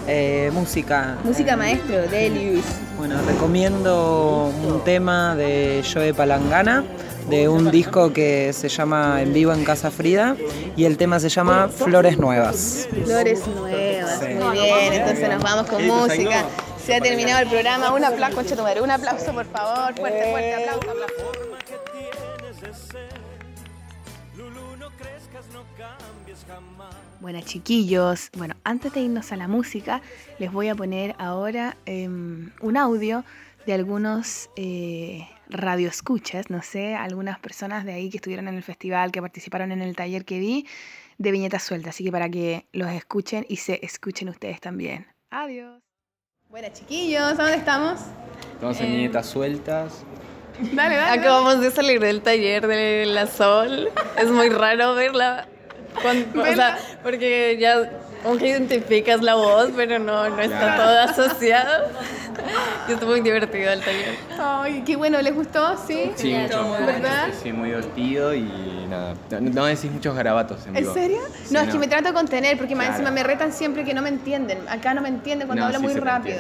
Eh, 0.07 0.51
música. 0.53 1.17
Música 1.25 1.57
maestro, 1.57 2.03
Delius. 2.09 2.65
Bueno, 2.99 3.17
recomiendo 3.27 4.53
un 4.67 4.83
tema 4.85 5.37
de 5.37 5.85
Joe 5.93 6.13
Palangana, 6.13 6.85
de 7.29 7.49
un 7.49 7.71
disco 7.71 8.13
que 8.13 8.53
se 8.53 8.69
llama 8.69 9.23
En 9.23 9.33
vivo 9.33 9.53
en 9.53 9.65
Casa 9.65 9.91
Frida, 9.91 10.37
y 10.77 10.85
el 10.85 10.97
tema 10.97 11.21
se 11.21 11.29
llama 11.29 11.69
Flores 11.69 12.19
Nuevas. 12.19 12.89
Flores 13.05 13.47
nuevas. 13.47 14.21
Muy 14.21 14.59
bien, 14.59 14.93
entonces 14.93 15.29
nos 15.29 15.43
vamos 15.43 15.67
con 15.69 15.87
música. 15.87 16.45
Se 16.85 16.97
ha 16.97 17.01
terminado 17.01 17.41
el 17.43 17.49
programa. 17.49 17.93
Un 17.95 18.05
aplauso, 18.05 18.37
concha 18.37 18.57
tu 18.57 18.63
madre. 18.63 18.81
Un 18.81 18.91
aplauso, 18.91 19.33
por 19.33 19.47
favor. 19.47 19.95
Fuerte, 19.95 20.31
fuerte, 20.33 20.55
aplauso, 20.55 20.91
aplauso. 20.91 21.33
Bueno, 27.23 27.41
chiquillos, 27.41 28.31
bueno, 28.37 28.57
antes 28.65 28.93
de 28.95 29.03
irnos 29.03 29.31
a 29.31 29.37
la 29.37 29.47
música, 29.47 30.03
les 30.41 30.51
voy 30.51 30.67
a 30.67 30.75
poner 30.75 31.15
ahora 31.19 31.77
em, 31.87 32.51
un 32.61 32.77
audio 32.77 33.25
de 33.65 33.75
algunos 33.75 34.51
eh, 34.57 35.29
radioescuchas, 35.49 36.51
no 36.51 36.63
sé, 36.63 36.97
algunas 36.97 37.39
personas 37.39 37.85
de 37.85 37.93
ahí 37.93 38.11
que 38.11 38.17
estuvieron 38.17 38.49
en 38.49 38.57
el 38.57 38.65
festival, 38.65 39.13
que 39.13 39.23
participaron 39.23 39.71
en 39.71 39.83
el 39.83 39.95
taller 39.95 40.25
que 40.25 40.41
vi 40.41 40.67
de 41.17 41.31
viñetas 41.31 41.63
sueltas, 41.63 41.95
así 41.95 42.03
que 42.03 42.11
para 42.11 42.29
que 42.29 42.67
los 42.73 42.91
escuchen 42.91 43.47
y 43.49 43.59
se 43.59 43.79
escuchen 43.87 44.29
ustedes 44.29 44.61
también. 44.61 45.07
Adiós. 45.31 45.81
Bueno, 46.51 46.67
chiquillos, 46.73 47.23
¿a 47.23 47.35
dónde 47.35 47.55
estamos? 47.55 48.01
Estamos 48.55 48.81
en 48.81 48.91
viñetas 48.91 49.27
sueltas. 49.27 50.05
Dale, 50.73 50.97
dale. 50.97 51.21
Acabamos 51.21 51.61
de 51.61 51.71
salir 51.71 52.01
del 52.01 52.21
taller 52.21 52.67
de 52.67 53.07
la 53.07 53.29
Sol. 53.29 53.91
Es 54.19 54.29
muy 54.29 54.49
raro 54.49 54.97
verla. 54.97 55.47
Cuan- 56.01 56.27
o 56.39 56.55
sea, 56.55 56.79
porque 57.03 57.57
ya 57.61 57.91
aunque 58.25 58.47
identificas 58.51 59.21
la 59.21 59.35
voz, 59.35 59.71
pero 59.75 59.99
no, 59.99 60.29
no 60.31 60.41
está 60.41 60.59
Claro. 60.77 60.83
todo 60.85 60.99
asociado. 61.01 61.89
Y 62.89 62.93
estuvo 62.93 63.11
muy 63.11 63.21
divertido 63.21 63.73
el 63.73 63.81
taller. 63.81 64.15
Ay, 64.39 64.83
qué 64.87 64.95
bueno, 64.95 65.21
¿les 65.21 65.35
gustó? 65.35 65.77
Sí. 65.87 66.13
Sí, 66.15 66.33
mucho. 66.33 66.71
¿Verdad? 66.87 67.27
Sí, 67.33 67.39
sí, 67.43 67.53
muy 67.53 67.71
divertido 67.71 68.33
y 68.33 68.87
nada. 68.89 69.15
No, 69.31 69.41
no 69.41 69.65
decís 69.67 69.91
muchos 69.91 70.15
garabatos 70.15 70.65
en 70.67 70.77
¿En 70.77 70.83
vivo. 70.85 70.95
serio? 70.95 71.19
Sí, 71.45 71.53
No, 71.53 71.61
es 71.63 71.69
que 71.69 71.79
me 71.79 71.89
trato 71.89 72.09
de 72.09 72.15
contener 72.15 72.57
porque 72.57 72.77
más 72.77 72.87
Claro. 72.87 73.01
encima 73.01 73.11
me 73.11 73.25
retan 73.25 73.53
siempre 73.53 73.85
que 73.85 73.93
no 73.93 74.03
me 74.03 74.09
entienden. 74.11 74.69
Acá 74.69 74.95
no 74.95 75.03
me 75.03 75.09
entienden 75.09 75.49
cuando 75.49 75.63
No, 75.63 75.67
hablo 75.67 75.79
sí 75.81 75.85
muy 75.87 75.95
se 75.95 76.01
rápido. 76.01 76.39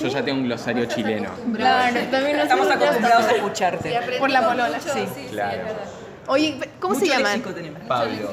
Yo 0.00 0.08
ya 0.08 0.22
tengo 0.24 0.38
un 0.38 0.46
glosario 0.46 0.86
chileno. 0.86 1.28
Claro, 1.54 2.00
también 2.10 2.36
nos 2.38 2.44
Estamos 2.44 2.70
acostumbrados 2.70 3.26
a 3.26 3.32
escucharte. 3.32 4.00
Por 4.18 4.30
la 4.30 4.48
polola. 4.48 4.80
Sí. 4.80 5.06
Claro. 5.30 5.58
Oye, 6.28 6.58
¿cómo 6.78 6.94
se 6.94 7.06
Mucho 7.06 7.18
léxico 7.18 7.50
tenemos. 7.50 7.82
Pablo. 7.86 8.32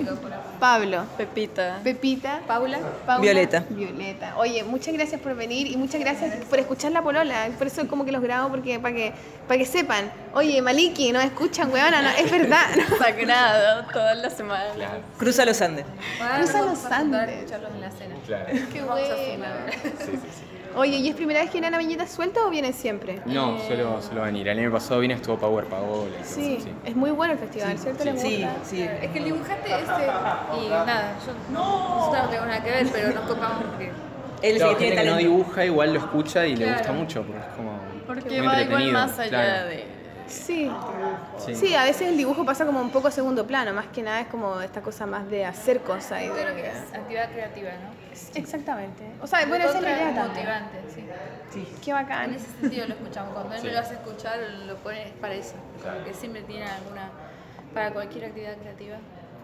Pablo. 0.59 1.05
Pepita. 1.17 1.79
Pepita. 1.83 2.41
Paula. 2.47 2.79
Paula. 3.05 3.21
Violeta. 3.21 3.63
Violeta. 3.69 4.37
Oye, 4.37 4.63
muchas 4.63 4.93
gracias 4.93 5.21
por 5.21 5.35
venir 5.35 5.67
y 5.67 5.77
muchas 5.77 6.01
gracias 6.01 6.45
por 6.45 6.59
escuchar 6.59 6.91
la 6.91 7.01
polola. 7.01 7.49
Por 7.57 7.67
eso 7.67 7.87
como 7.87 8.05
que 8.05 8.11
los 8.11 8.21
grabo 8.21 8.49
porque 8.49 8.79
para 8.79 8.95
que 8.95 9.13
para 9.47 9.57
que 9.57 9.65
sepan. 9.65 10.11
Oye, 10.33 10.61
Maliki, 10.61 11.11
nos 11.11 11.23
escuchan, 11.23 11.71
weona, 11.71 12.01
no, 12.01 12.09
es 12.09 12.29
verdad. 12.29 12.65
Sagrado, 12.99 13.85
todas 13.91 14.17
las 14.17 14.33
semanas. 14.33 14.67
Cruza 15.17 15.45
los 15.45 15.61
Andes. 15.61 15.85
Cruza 16.37 16.61
los 16.61 16.85
Andes. 16.85 17.29
Claro. 18.25 18.45
Qué 18.73 18.81
bueno. 18.81 19.15
Oye, 20.77 20.97
¿y 20.97 21.09
es 21.09 21.15
primera 21.15 21.39
vez 21.41 21.49
que 21.49 21.53
vienen 21.59 21.73
a 21.73 21.79
Viñetas 21.79 22.11
Sueltas 22.11 22.43
o 22.45 22.49
vienen 22.51 22.71
siempre? 22.73 23.19
No, 23.25 23.57
solo, 23.67 23.99
solo 24.01 24.21
venir. 24.21 24.47
El 24.47 24.59
año 24.59 24.71
pasado 24.71 24.99
vine, 24.99 25.15
estuvo 25.15 25.35
Power 25.37 25.65
Paola 25.65 26.11
y 26.21 26.23
Sí, 26.23 26.57
así. 26.61 26.71
es 26.85 26.95
muy 26.95 27.09
bueno 27.09 27.33
el 27.33 27.39
festival, 27.39 27.77
¿cierto? 27.79 28.03
¿Les 28.03 28.21
Sí, 28.21 28.43
gusta? 28.43 28.51
sí. 28.63 28.81
Es 28.83 29.09
que 29.09 29.17
el 29.17 29.25
dibujante 29.25 29.69
este, 29.71 30.03
y 30.63 30.69
nada, 30.69 31.15
yo 31.25 31.33
nosotros 31.51 32.23
no 32.23 32.29
tengo 32.29 32.45
nada 32.45 32.63
que 32.63 32.69
ver, 32.69 32.87
pero 32.91 33.11
nos 33.13 33.23
copamos 33.27 33.63
porque, 33.63 33.91
Él 34.43 34.57
Claro, 34.57 34.71
que 34.73 34.77
tiene 34.77 34.95
gente 34.97 35.03
que 35.03 35.09
no 35.11 35.17
dibuja 35.17 35.65
igual 35.65 35.93
lo 35.93 35.99
escucha 35.99 36.45
y 36.45 36.55
le 36.55 36.71
gusta 36.73 36.91
mucho 36.91 37.23
porque 37.23 37.39
es 37.39 37.55
como 37.55 37.79
Porque 38.05 38.29
muy 38.29 38.37
va 38.37 38.43
igual 38.43 38.61
entretenido. 38.61 38.93
más 38.99 39.17
allá 39.19 39.29
claro. 39.29 39.67
de. 39.69 39.83
Sí. 40.27 40.69
Sí. 41.39 41.55
Sí, 41.55 41.73
a 41.75 41.85
veces 41.85 42.09
el 42.09 42.17
dibujo 42.17 42.45
pasa 42.45 42.65
como 42.67 42.81
un 42.81 42.91
poco 42.91 43.07
a 43.07 43.11
segundo 43.11 43.47
plano, 43.47 43.73
más 43.73 43.87
que 43.87 44.03
nada 44.03 44.21
es 44.21 44.27
como 44.27 44.61
esta 44.61 44.81
cosa 44.81 45.07
más 45.07 45.27
de 45.29 45.43
hacer 45.45 45.79
cosas 45.79 46.21
y 46.21 46.27
de 46.27 46.33
creo 46.33 46.53
que 46.55 46.67
es 46.67 46.93
actividad 46.93 47.31
creativa, 47.31 47.69
¿no? 47.71 48.06
Exactamente. 48.35 49.03
O 49.21 49.27
sea, 49.27 49.45
bueno, 49.45 49.65
esa 49.65 49.77
es 49.77 49.83
la 49.83 49.89
idea 49.89 50.13
también. 50.15 50.27
motivante, 50.27 50.77
sí. 51.53 51.67
Qué 51.83 51.93
bacán. 51.93 52.29
En 52.29 52.35
ese 52.35 52.45
sentido 52.61 52.87
lo 52.87 52.93
escuchamos. 52.93 53.33
Cuando 53.33 53.53
él 53.55 53.61
Sí. 53.61 53.67
me 53.67 53.73
lo 53.73 53.79
hace 53.79 53.93
escuchar, 53.95 54.39
lo 54.65 54.75
pone 54.77 55.13
para 55.21 55.33
eso. 55.33 55.55
Como 55.83 56.03
que 56.05 56.13
siempre 56.13 56.41
tiene 56.43 56.65
alguna. 56.65 57.09
para 57.73 57.91
cualquier 57.91 58.25
actividad 58.25 58.55
creativa. 58.57 58.97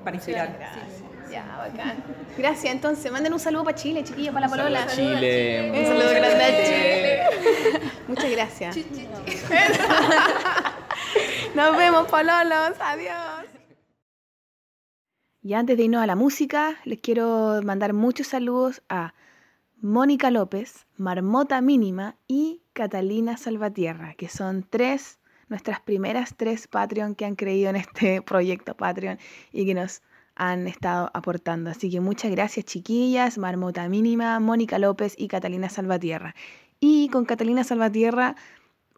Para 0.03 0.15
inspirar. 0.15 0.49
Sí. 0.73 0.79
Ya, 1.31 1.43
bacán. 1.57 2.03
Gracias, 2.37 2.73
entonces, 2.73 3.11
manden 3.11 3.33
un 3.33 3.39
saludo 3.39 3.63
para 3.63 3.75
Chile, 3.77 4.03
chiquillos, 4.03 4.33
para 4.33 4.47
la 4.47 4.51
polola. 4.55 4.87
Chile. 4.87 5.71
Un 5.71 5.85
saludo 5.85 6.09
grande 6.09 6.43
a 6.43 6.63
Chile. 6.63 7.23
Muchas 8.07 8.31
gracias. 8.31 8.75
Nos 11.55 11.77
vemos, 11.77 12.07
pololos. 12.07 12.73
Adiós. 12.79 13.52
Y 15.43 15.55
antes 15.55 15.75
de 15.75 15.83
irnos 15.83 16.01
a 16.01 16.07
la 16.07 16.15
música, 16.15 16.77
les 16.85 17.01
quiero 17.01 17.59
mandar 17.65 17.91
muchos 17.91 18.27
saludos 18.27 18.81
a 18.87 19.13
Mónica 19.81 20.31
López, 20.31 20.87
Marmota 20.95 21.59
Mínima 21.59 22.15
y 22.29 22.61
Catalina 22.71 23.35
Salvatierra, 23.35 24.13
que 24.13 24.29
son 24.29 24.65
tres, 24.69 25.19
nuestras 25.49 25.81
primeras 25.81 26.35
tres 26.37 26.69
Patreon 26.69 27.15
que 27.15 27.25
han 27.25 27.35
creído 27.35 27.69
en 27.69 27.75
este 27.75 28.21
proyecto 28.25 28.77
Patreon 28.77 29.19
y 29.51 29.65
que 29.65 29.73
nos 29.73 30.01
han 30.35 30.65
estado 30.65 31.11
aportando. 31.13 31.69
Así 31.71 31.91
que 31.91 31.99
muchas 31.99 32.31
gracias 32.31 32.65
chiquillas, 32.65 33.37
Marmota 33.37 33.89
Mínima, 33.89 34.39
Mónica 34.39 34.79
López 34.79 35.13
y 35.17 35.27
Catalina 35.27 35.67
Salvatierra. 35.67 36.35
Y 36.79 37.09
con 37.09 37.25
Catalina 37.25 37.65
Salvatierra 37.65 38.37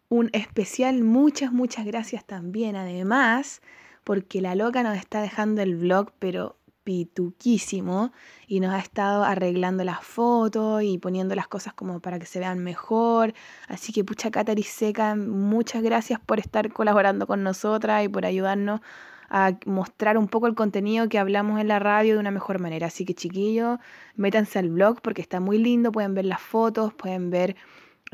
un 0.08 0.30
especial 0.32 1.02
muchas, 1.02 1.52
muchas 1.52 1.84
gracias 1.84 2.24
también. 2.24 2.76
Además, 2.76 3.60
porque 4.06 4.40
la 4.40 4.54
loca 4.54 4.84
nos 4.84 4.96
está 4.96 5.20
dejando 5.20 5.62
el 5.62 5.74
vlog, 5.74 6.12
pero 6.20 6.54
pituquísimo, 6.84 8.12
y 8.46 8.60
nos 8.60 8.72
ha 8.72 8.78
estado 8.78 9.24
arreglando 9.24 9.82
las 9.82 10.04
fotos 10.04 10.84
y 10.84 10.98
poniendo 10.98 11.34
las 11.34 11.48
cosas 11.48 11.74
como 11.74 11.98
para 11.98 12.20
que 12.20 12.26
se 12.26 12.38
vean 12.38 12.60
mejor. 12.60 13.34
Así 13.66 13.92
que, 13.92 14.04
pucha 14.04 14.30
Catari 14.30 14.62
Seca, 14.62 15.16
muchas 15.16 15.82
gracias 15.82 16.20
por 16.20 16.38
estar 16.38 16.72
colaborando 16.72 17.26
con 17.26 17.42
nosotras 17.42 18.04
y 18.04 18.08
por 18.08 18.24
ayudarnos 18.24 18.80
a 19.28 19.58
mostrar 19.66 20.18
un 20.18 20.28
poco 20.28 20.46
el 20.46 20.54
contenido 20.54 21.08
que 21.08 21.18
hablamos 21.18 21.60
en 21.60 21.66
la 21.66 21.80
radio 21.80 22.14
de 22.14 22.20
una 22.20 22.30
mejor 22.30 22.60
manera. 22.60 22.86
Así 22.86 23.04
que 23.04 23.14
chiquillos, 23.14 23.80
métanse 24.14 24.60
al 24.60 24.70
blog 24.70 25.00
porque 25.02 25.20
está 25.20 25.40
muy 25.40 25.58
lindo, 25.58 25.90
pueden 25.90 26.14
ver 26.14 26.26
las 26.26 26.40
fotos, 26.40 26.94
pueden 26.94 27.30
ver, 27.30 27.56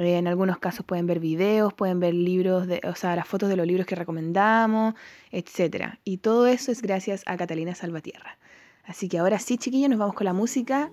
eh, 0.03 0.19
en 0.19 0.27
algunos 0.27 0.59
casos 0.59 0.85
pueden 0.85 1.07
ver 1.07 1.21
videos, 1.21 1.73
pueden 1.73 2.01
ver 2.01 2.15
libros, 2.15 2.67
de, 2.67 2.81
o 2.85 2.95
sea, 2.95 3.17
las 3.17 3.27
fotos 3.27 3.49
de 3.49 3.57
los 3.57 3.67
libros 3.67 3.87
que 3.87 3.95
recomendamos, 3.95 4.95
etc. 5.31 5.95
Y 6.05 6.19
todo 6.19 6.47
eso 6.47 6.73
es 6.73 6.83
gracias 6.83 7.23
a 7.27 7.37
Catalina 7.37 7.75
Salvatierra. 7.75 8.39
Así 8.85 9.09
que 9.09 9.19
ahora 9.19 9.39
sí, 9.39 9.59
chiquillos, 9.59 9.91
nos 9.91 9.99
vamos 9.99 10.15
con 10.15 10.25
la 10.25 10.33
música. 10.33 10.91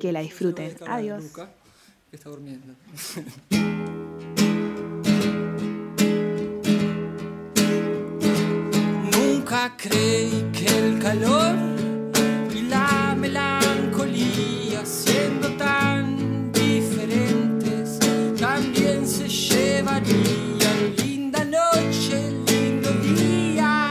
Que 0.00 0.12
la 0.12 0.20
disfruten. 0.20 0.74
Adiós. 0.86 1.32
que 2.10 2.16
está 2.16 2.28
durmiendo. 2.28 2.74
Nunca 9.12 9.76
creí 9.76 10.50
que 10.52 10.66
el 10.66 10.98
calor 10.98 11.54
y 12.54 12.62
la 12.62 13.16
melancolía, 13.18 14.84
siendo 14.84 15.56
tan 15.56 16.01
Linda 19.84 21.44
noche, 21.44 22.30
lindo 22.46 22.90
día, 23.02 23.90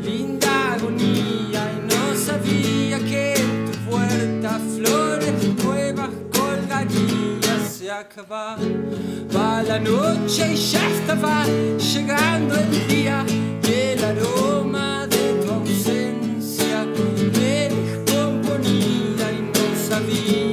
linda 0.00 0.74
agonía, 0.74 1.72
y 1.74 1.78
no 1.92 2.14
sabía 2.14 2.98
que 3.00 3.34
en 3.34 3.66
tu 3.66 3.90
puerta 3.90 4.60
flores 4.76 5.34
nuevas 5.64 6.10
colgarían. 6.32 7.68
Se 7.68 7.90
acababa 7.90 9.62
la 9.64 9.80
noche 9.80 10.52
y 10.52 10.56
ya 10.56 10.88
estaba 10.88 11.44
llegando 11.44 12.54
el 12.54 12.88
día. 12.88 13.26
Y 13.64 13.72
el 13.72 14.04
aroma 14.04 15.08
de 15.08 15.44
tu 15.44 15.50
ausencia 15.54 16.86
me 17.34 17.68
descomponía. 17.68 19.32
Y 19.32 19.42
no 19.42 19.64
sabía 19.88 20.47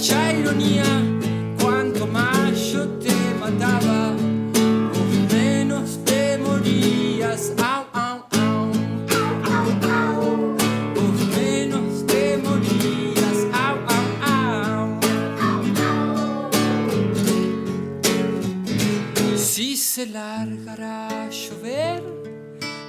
Vaya 0.00 0.32
ironía, 0.32 0.86
cuanto 1.60 2.06
más 2.06 2.58
yo 2.72 2.88
te 3.04 3.12
mataba, 3.38 4.14
vos 4.94 5.12
menos 5.30 6.02
te 6.06 6.38
morías. 6.38 7.52
Au, 7.58 7.84
au, 7.92 8.24
au. 8.40 8.70
Vos 10.94 11.20
menos 11.36 12.06
te 12.06 12.38
morías. 12.38 13.44
Au, 13.52 13.76
au, 13.94 14.06
au. 14.24 15.00
Si 19.36 19.76
se 19.76 20.06
largará 20.06 21.24
a 21.24 21.28
llover, 21.28 22.02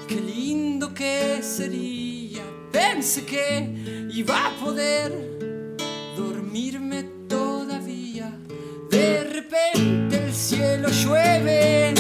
qué 0.08 0.16
lindo 0.16 0.94
que 0.94 1.44
sería. 1.44 2.44
Pensé 2.72 3.26
que 3.26 4.08
iba 4.14 4.48
a 4.48 4.52
poder 4.64 5.41
dormirme 6.52 7.04
todavía. 7.30 8.38
De 8.90 9.24
repente 9.24 10.26
el 10.26 10.34
cielo 10.34 10.90
llueve. 10.90 11.94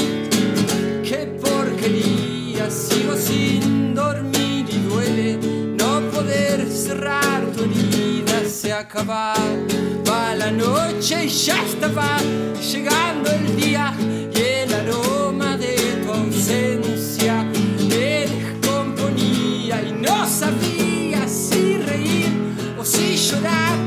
Qué 1.03 1.39
porquería, 1.41 2.69
sigo 2.69 3.15
sin 3.15 3.95
dormir 3.95 4.65
y 4.69 4.77
duele 4.89 5.39
no 5.77 6.01
poder 6.11 6.67
cerrar 6.69 7.45
tu 7.55 7.63
herida. 7.63 8.43
Se 8.45 8.73
acababa 8.73 10.35
la 10.35 10.51
noche 10.51 11.25
y 11.25 11.29
ya 11.29 11.63
estaba 11.63 12.17
llegando 12.59 13.31
el 13.31 13.55
día 13.55 13.93
y 14.35 14.37
el 14.37 14.73
aroma 14.73 15.55
de 15.55 15.75
tu 16.03 16.11
ausencia 16.11 17.45
me 17.87 18.27
descomponía 18.27 19.81
y 19.81 19.93
no 19.93 20.27
sabía 20.27 21.25
si 21.25 21.77
reír 21.77 22.33
o 22.77 22.83
si 22.83 23.15
llorar. 23.15 23.80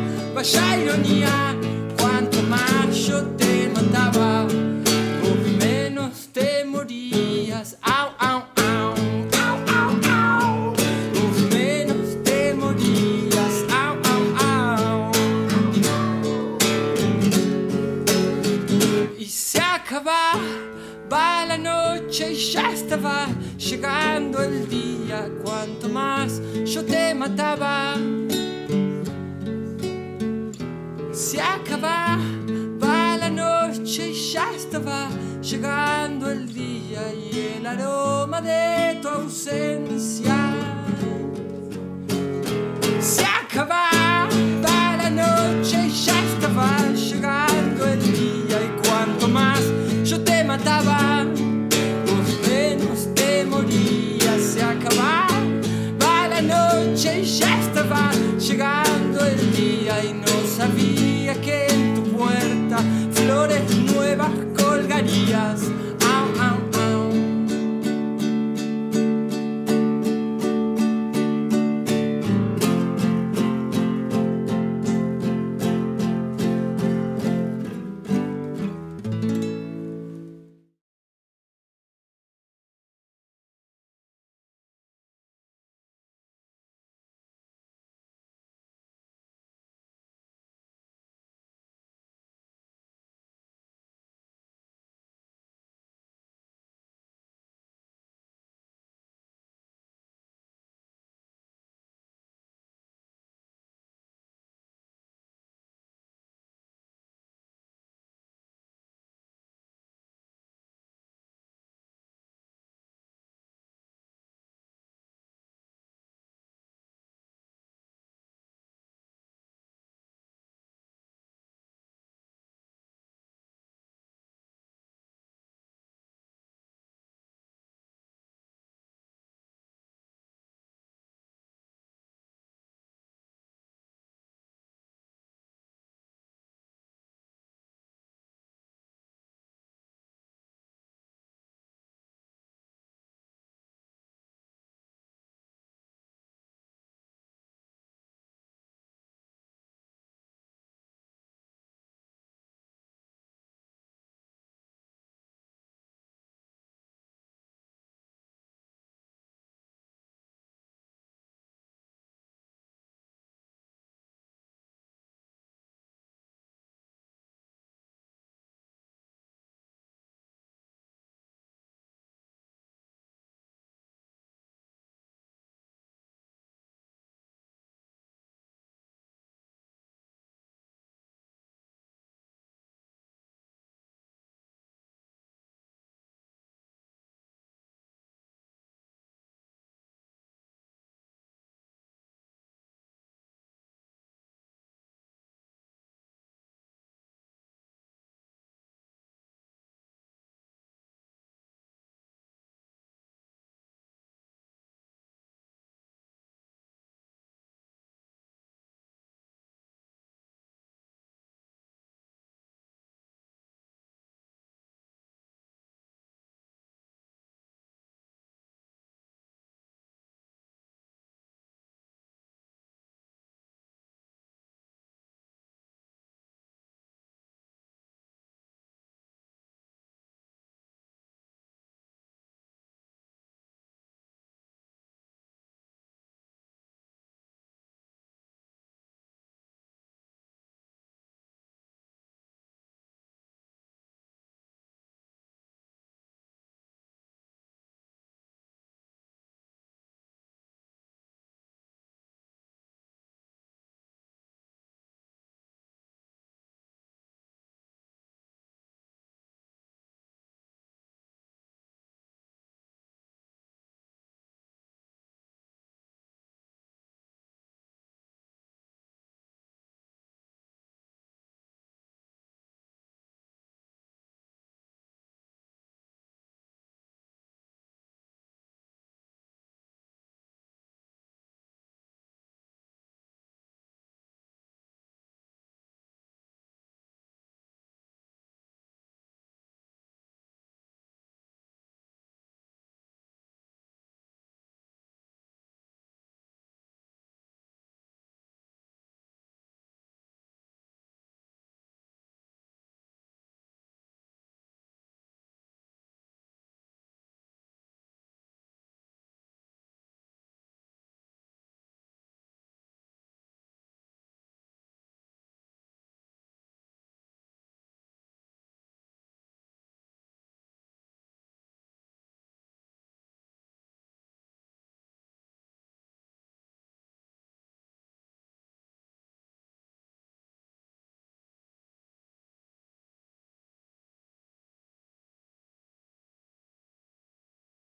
Vaya 0.44 0.76
ironía, 0.76 1.56
cuanto 1.98 2.42
más 2.42 2.94
yo 2.94 3.22
te 3.38 3.70
mataba, 3.74 4.44
vos 4.44 5.38
menos 5.58 6.28
te 6.34 6.62
morías. 6.66 7.78
Au, 7.80 8.10
au, 8.18 8.42
au. 8.56 8.92
Au, 9.40 9.56
au, 9.78 9.92
au. 10.12 10.74
Te 12.24 12.52
morías. 12.52 13.64
Au, 13.72 13.94
au, 14.12 14.24
au. 14.44 15.12
Y 19.18 19.24
se 19.24 19.60
acababa 19.62 21.46
la 21.46 21.56
noche 21.56 22.32
y 22.34 22.52
ya 22.52 22.70
estaba 22.70 23.28
llegando 23.56 24.42
el 24.42 24.68
día. 24.68 25.26
Cuanto 25.42 25.88
más 25.88 26.42
yo 26.66 26.84
te 26.84 27.14
mataba. 27.14 27.93
Se 31.34 31.42
acababa 31.42 33.16
la 33.18 33.28
noche 33.28 34.10
y 34.10 34.32
ya 34.32 34.52
estaba 34.54 35.08
llegando 35.42 36.30
el 36.30 36.46
día 36.54 37.12
y 37.12 37.56
el 37.58 37.66
aroma 37.66 38.40
de 38.40 39.00
tu 39.02 39.08
ausencia. 39.08 40.36
Se 43.00 43.24
acababa 43.24 44.96
la 44.96 45.10
noche 45.10 45.88
y 45.88 45.90
ya 45.90 46.24
estaba 46.24 46.70
llegando 46.92 47.84
el 47.84 48.00
día 48.00 48.56
y 48.62 48.86
cuanto 48.86 49.26
más 49.26 49.60
yo 50.04 50.22
te 50.22 50.44
mataba, 50.44 51.24
vos 52.06 52.48
menos 52.48 53.12
te 53.12 53.44
morías. 53.44 54.40
Se 54.40 54.62
acababa 54.62 56.28
la 56.28 56.42
noche 56.42 57.22
y 57.22 57.24
ya 57.24 57.58
estaba 57.60 58.12
llegando 58.38 59.24
el 59.26 59.52
día 59.52 60.04
y 60.04 60.12
no 60.12 60.46
sabía 60.46 61.13
nuevas 63.46 64.30
colgarías. 64.56 65.73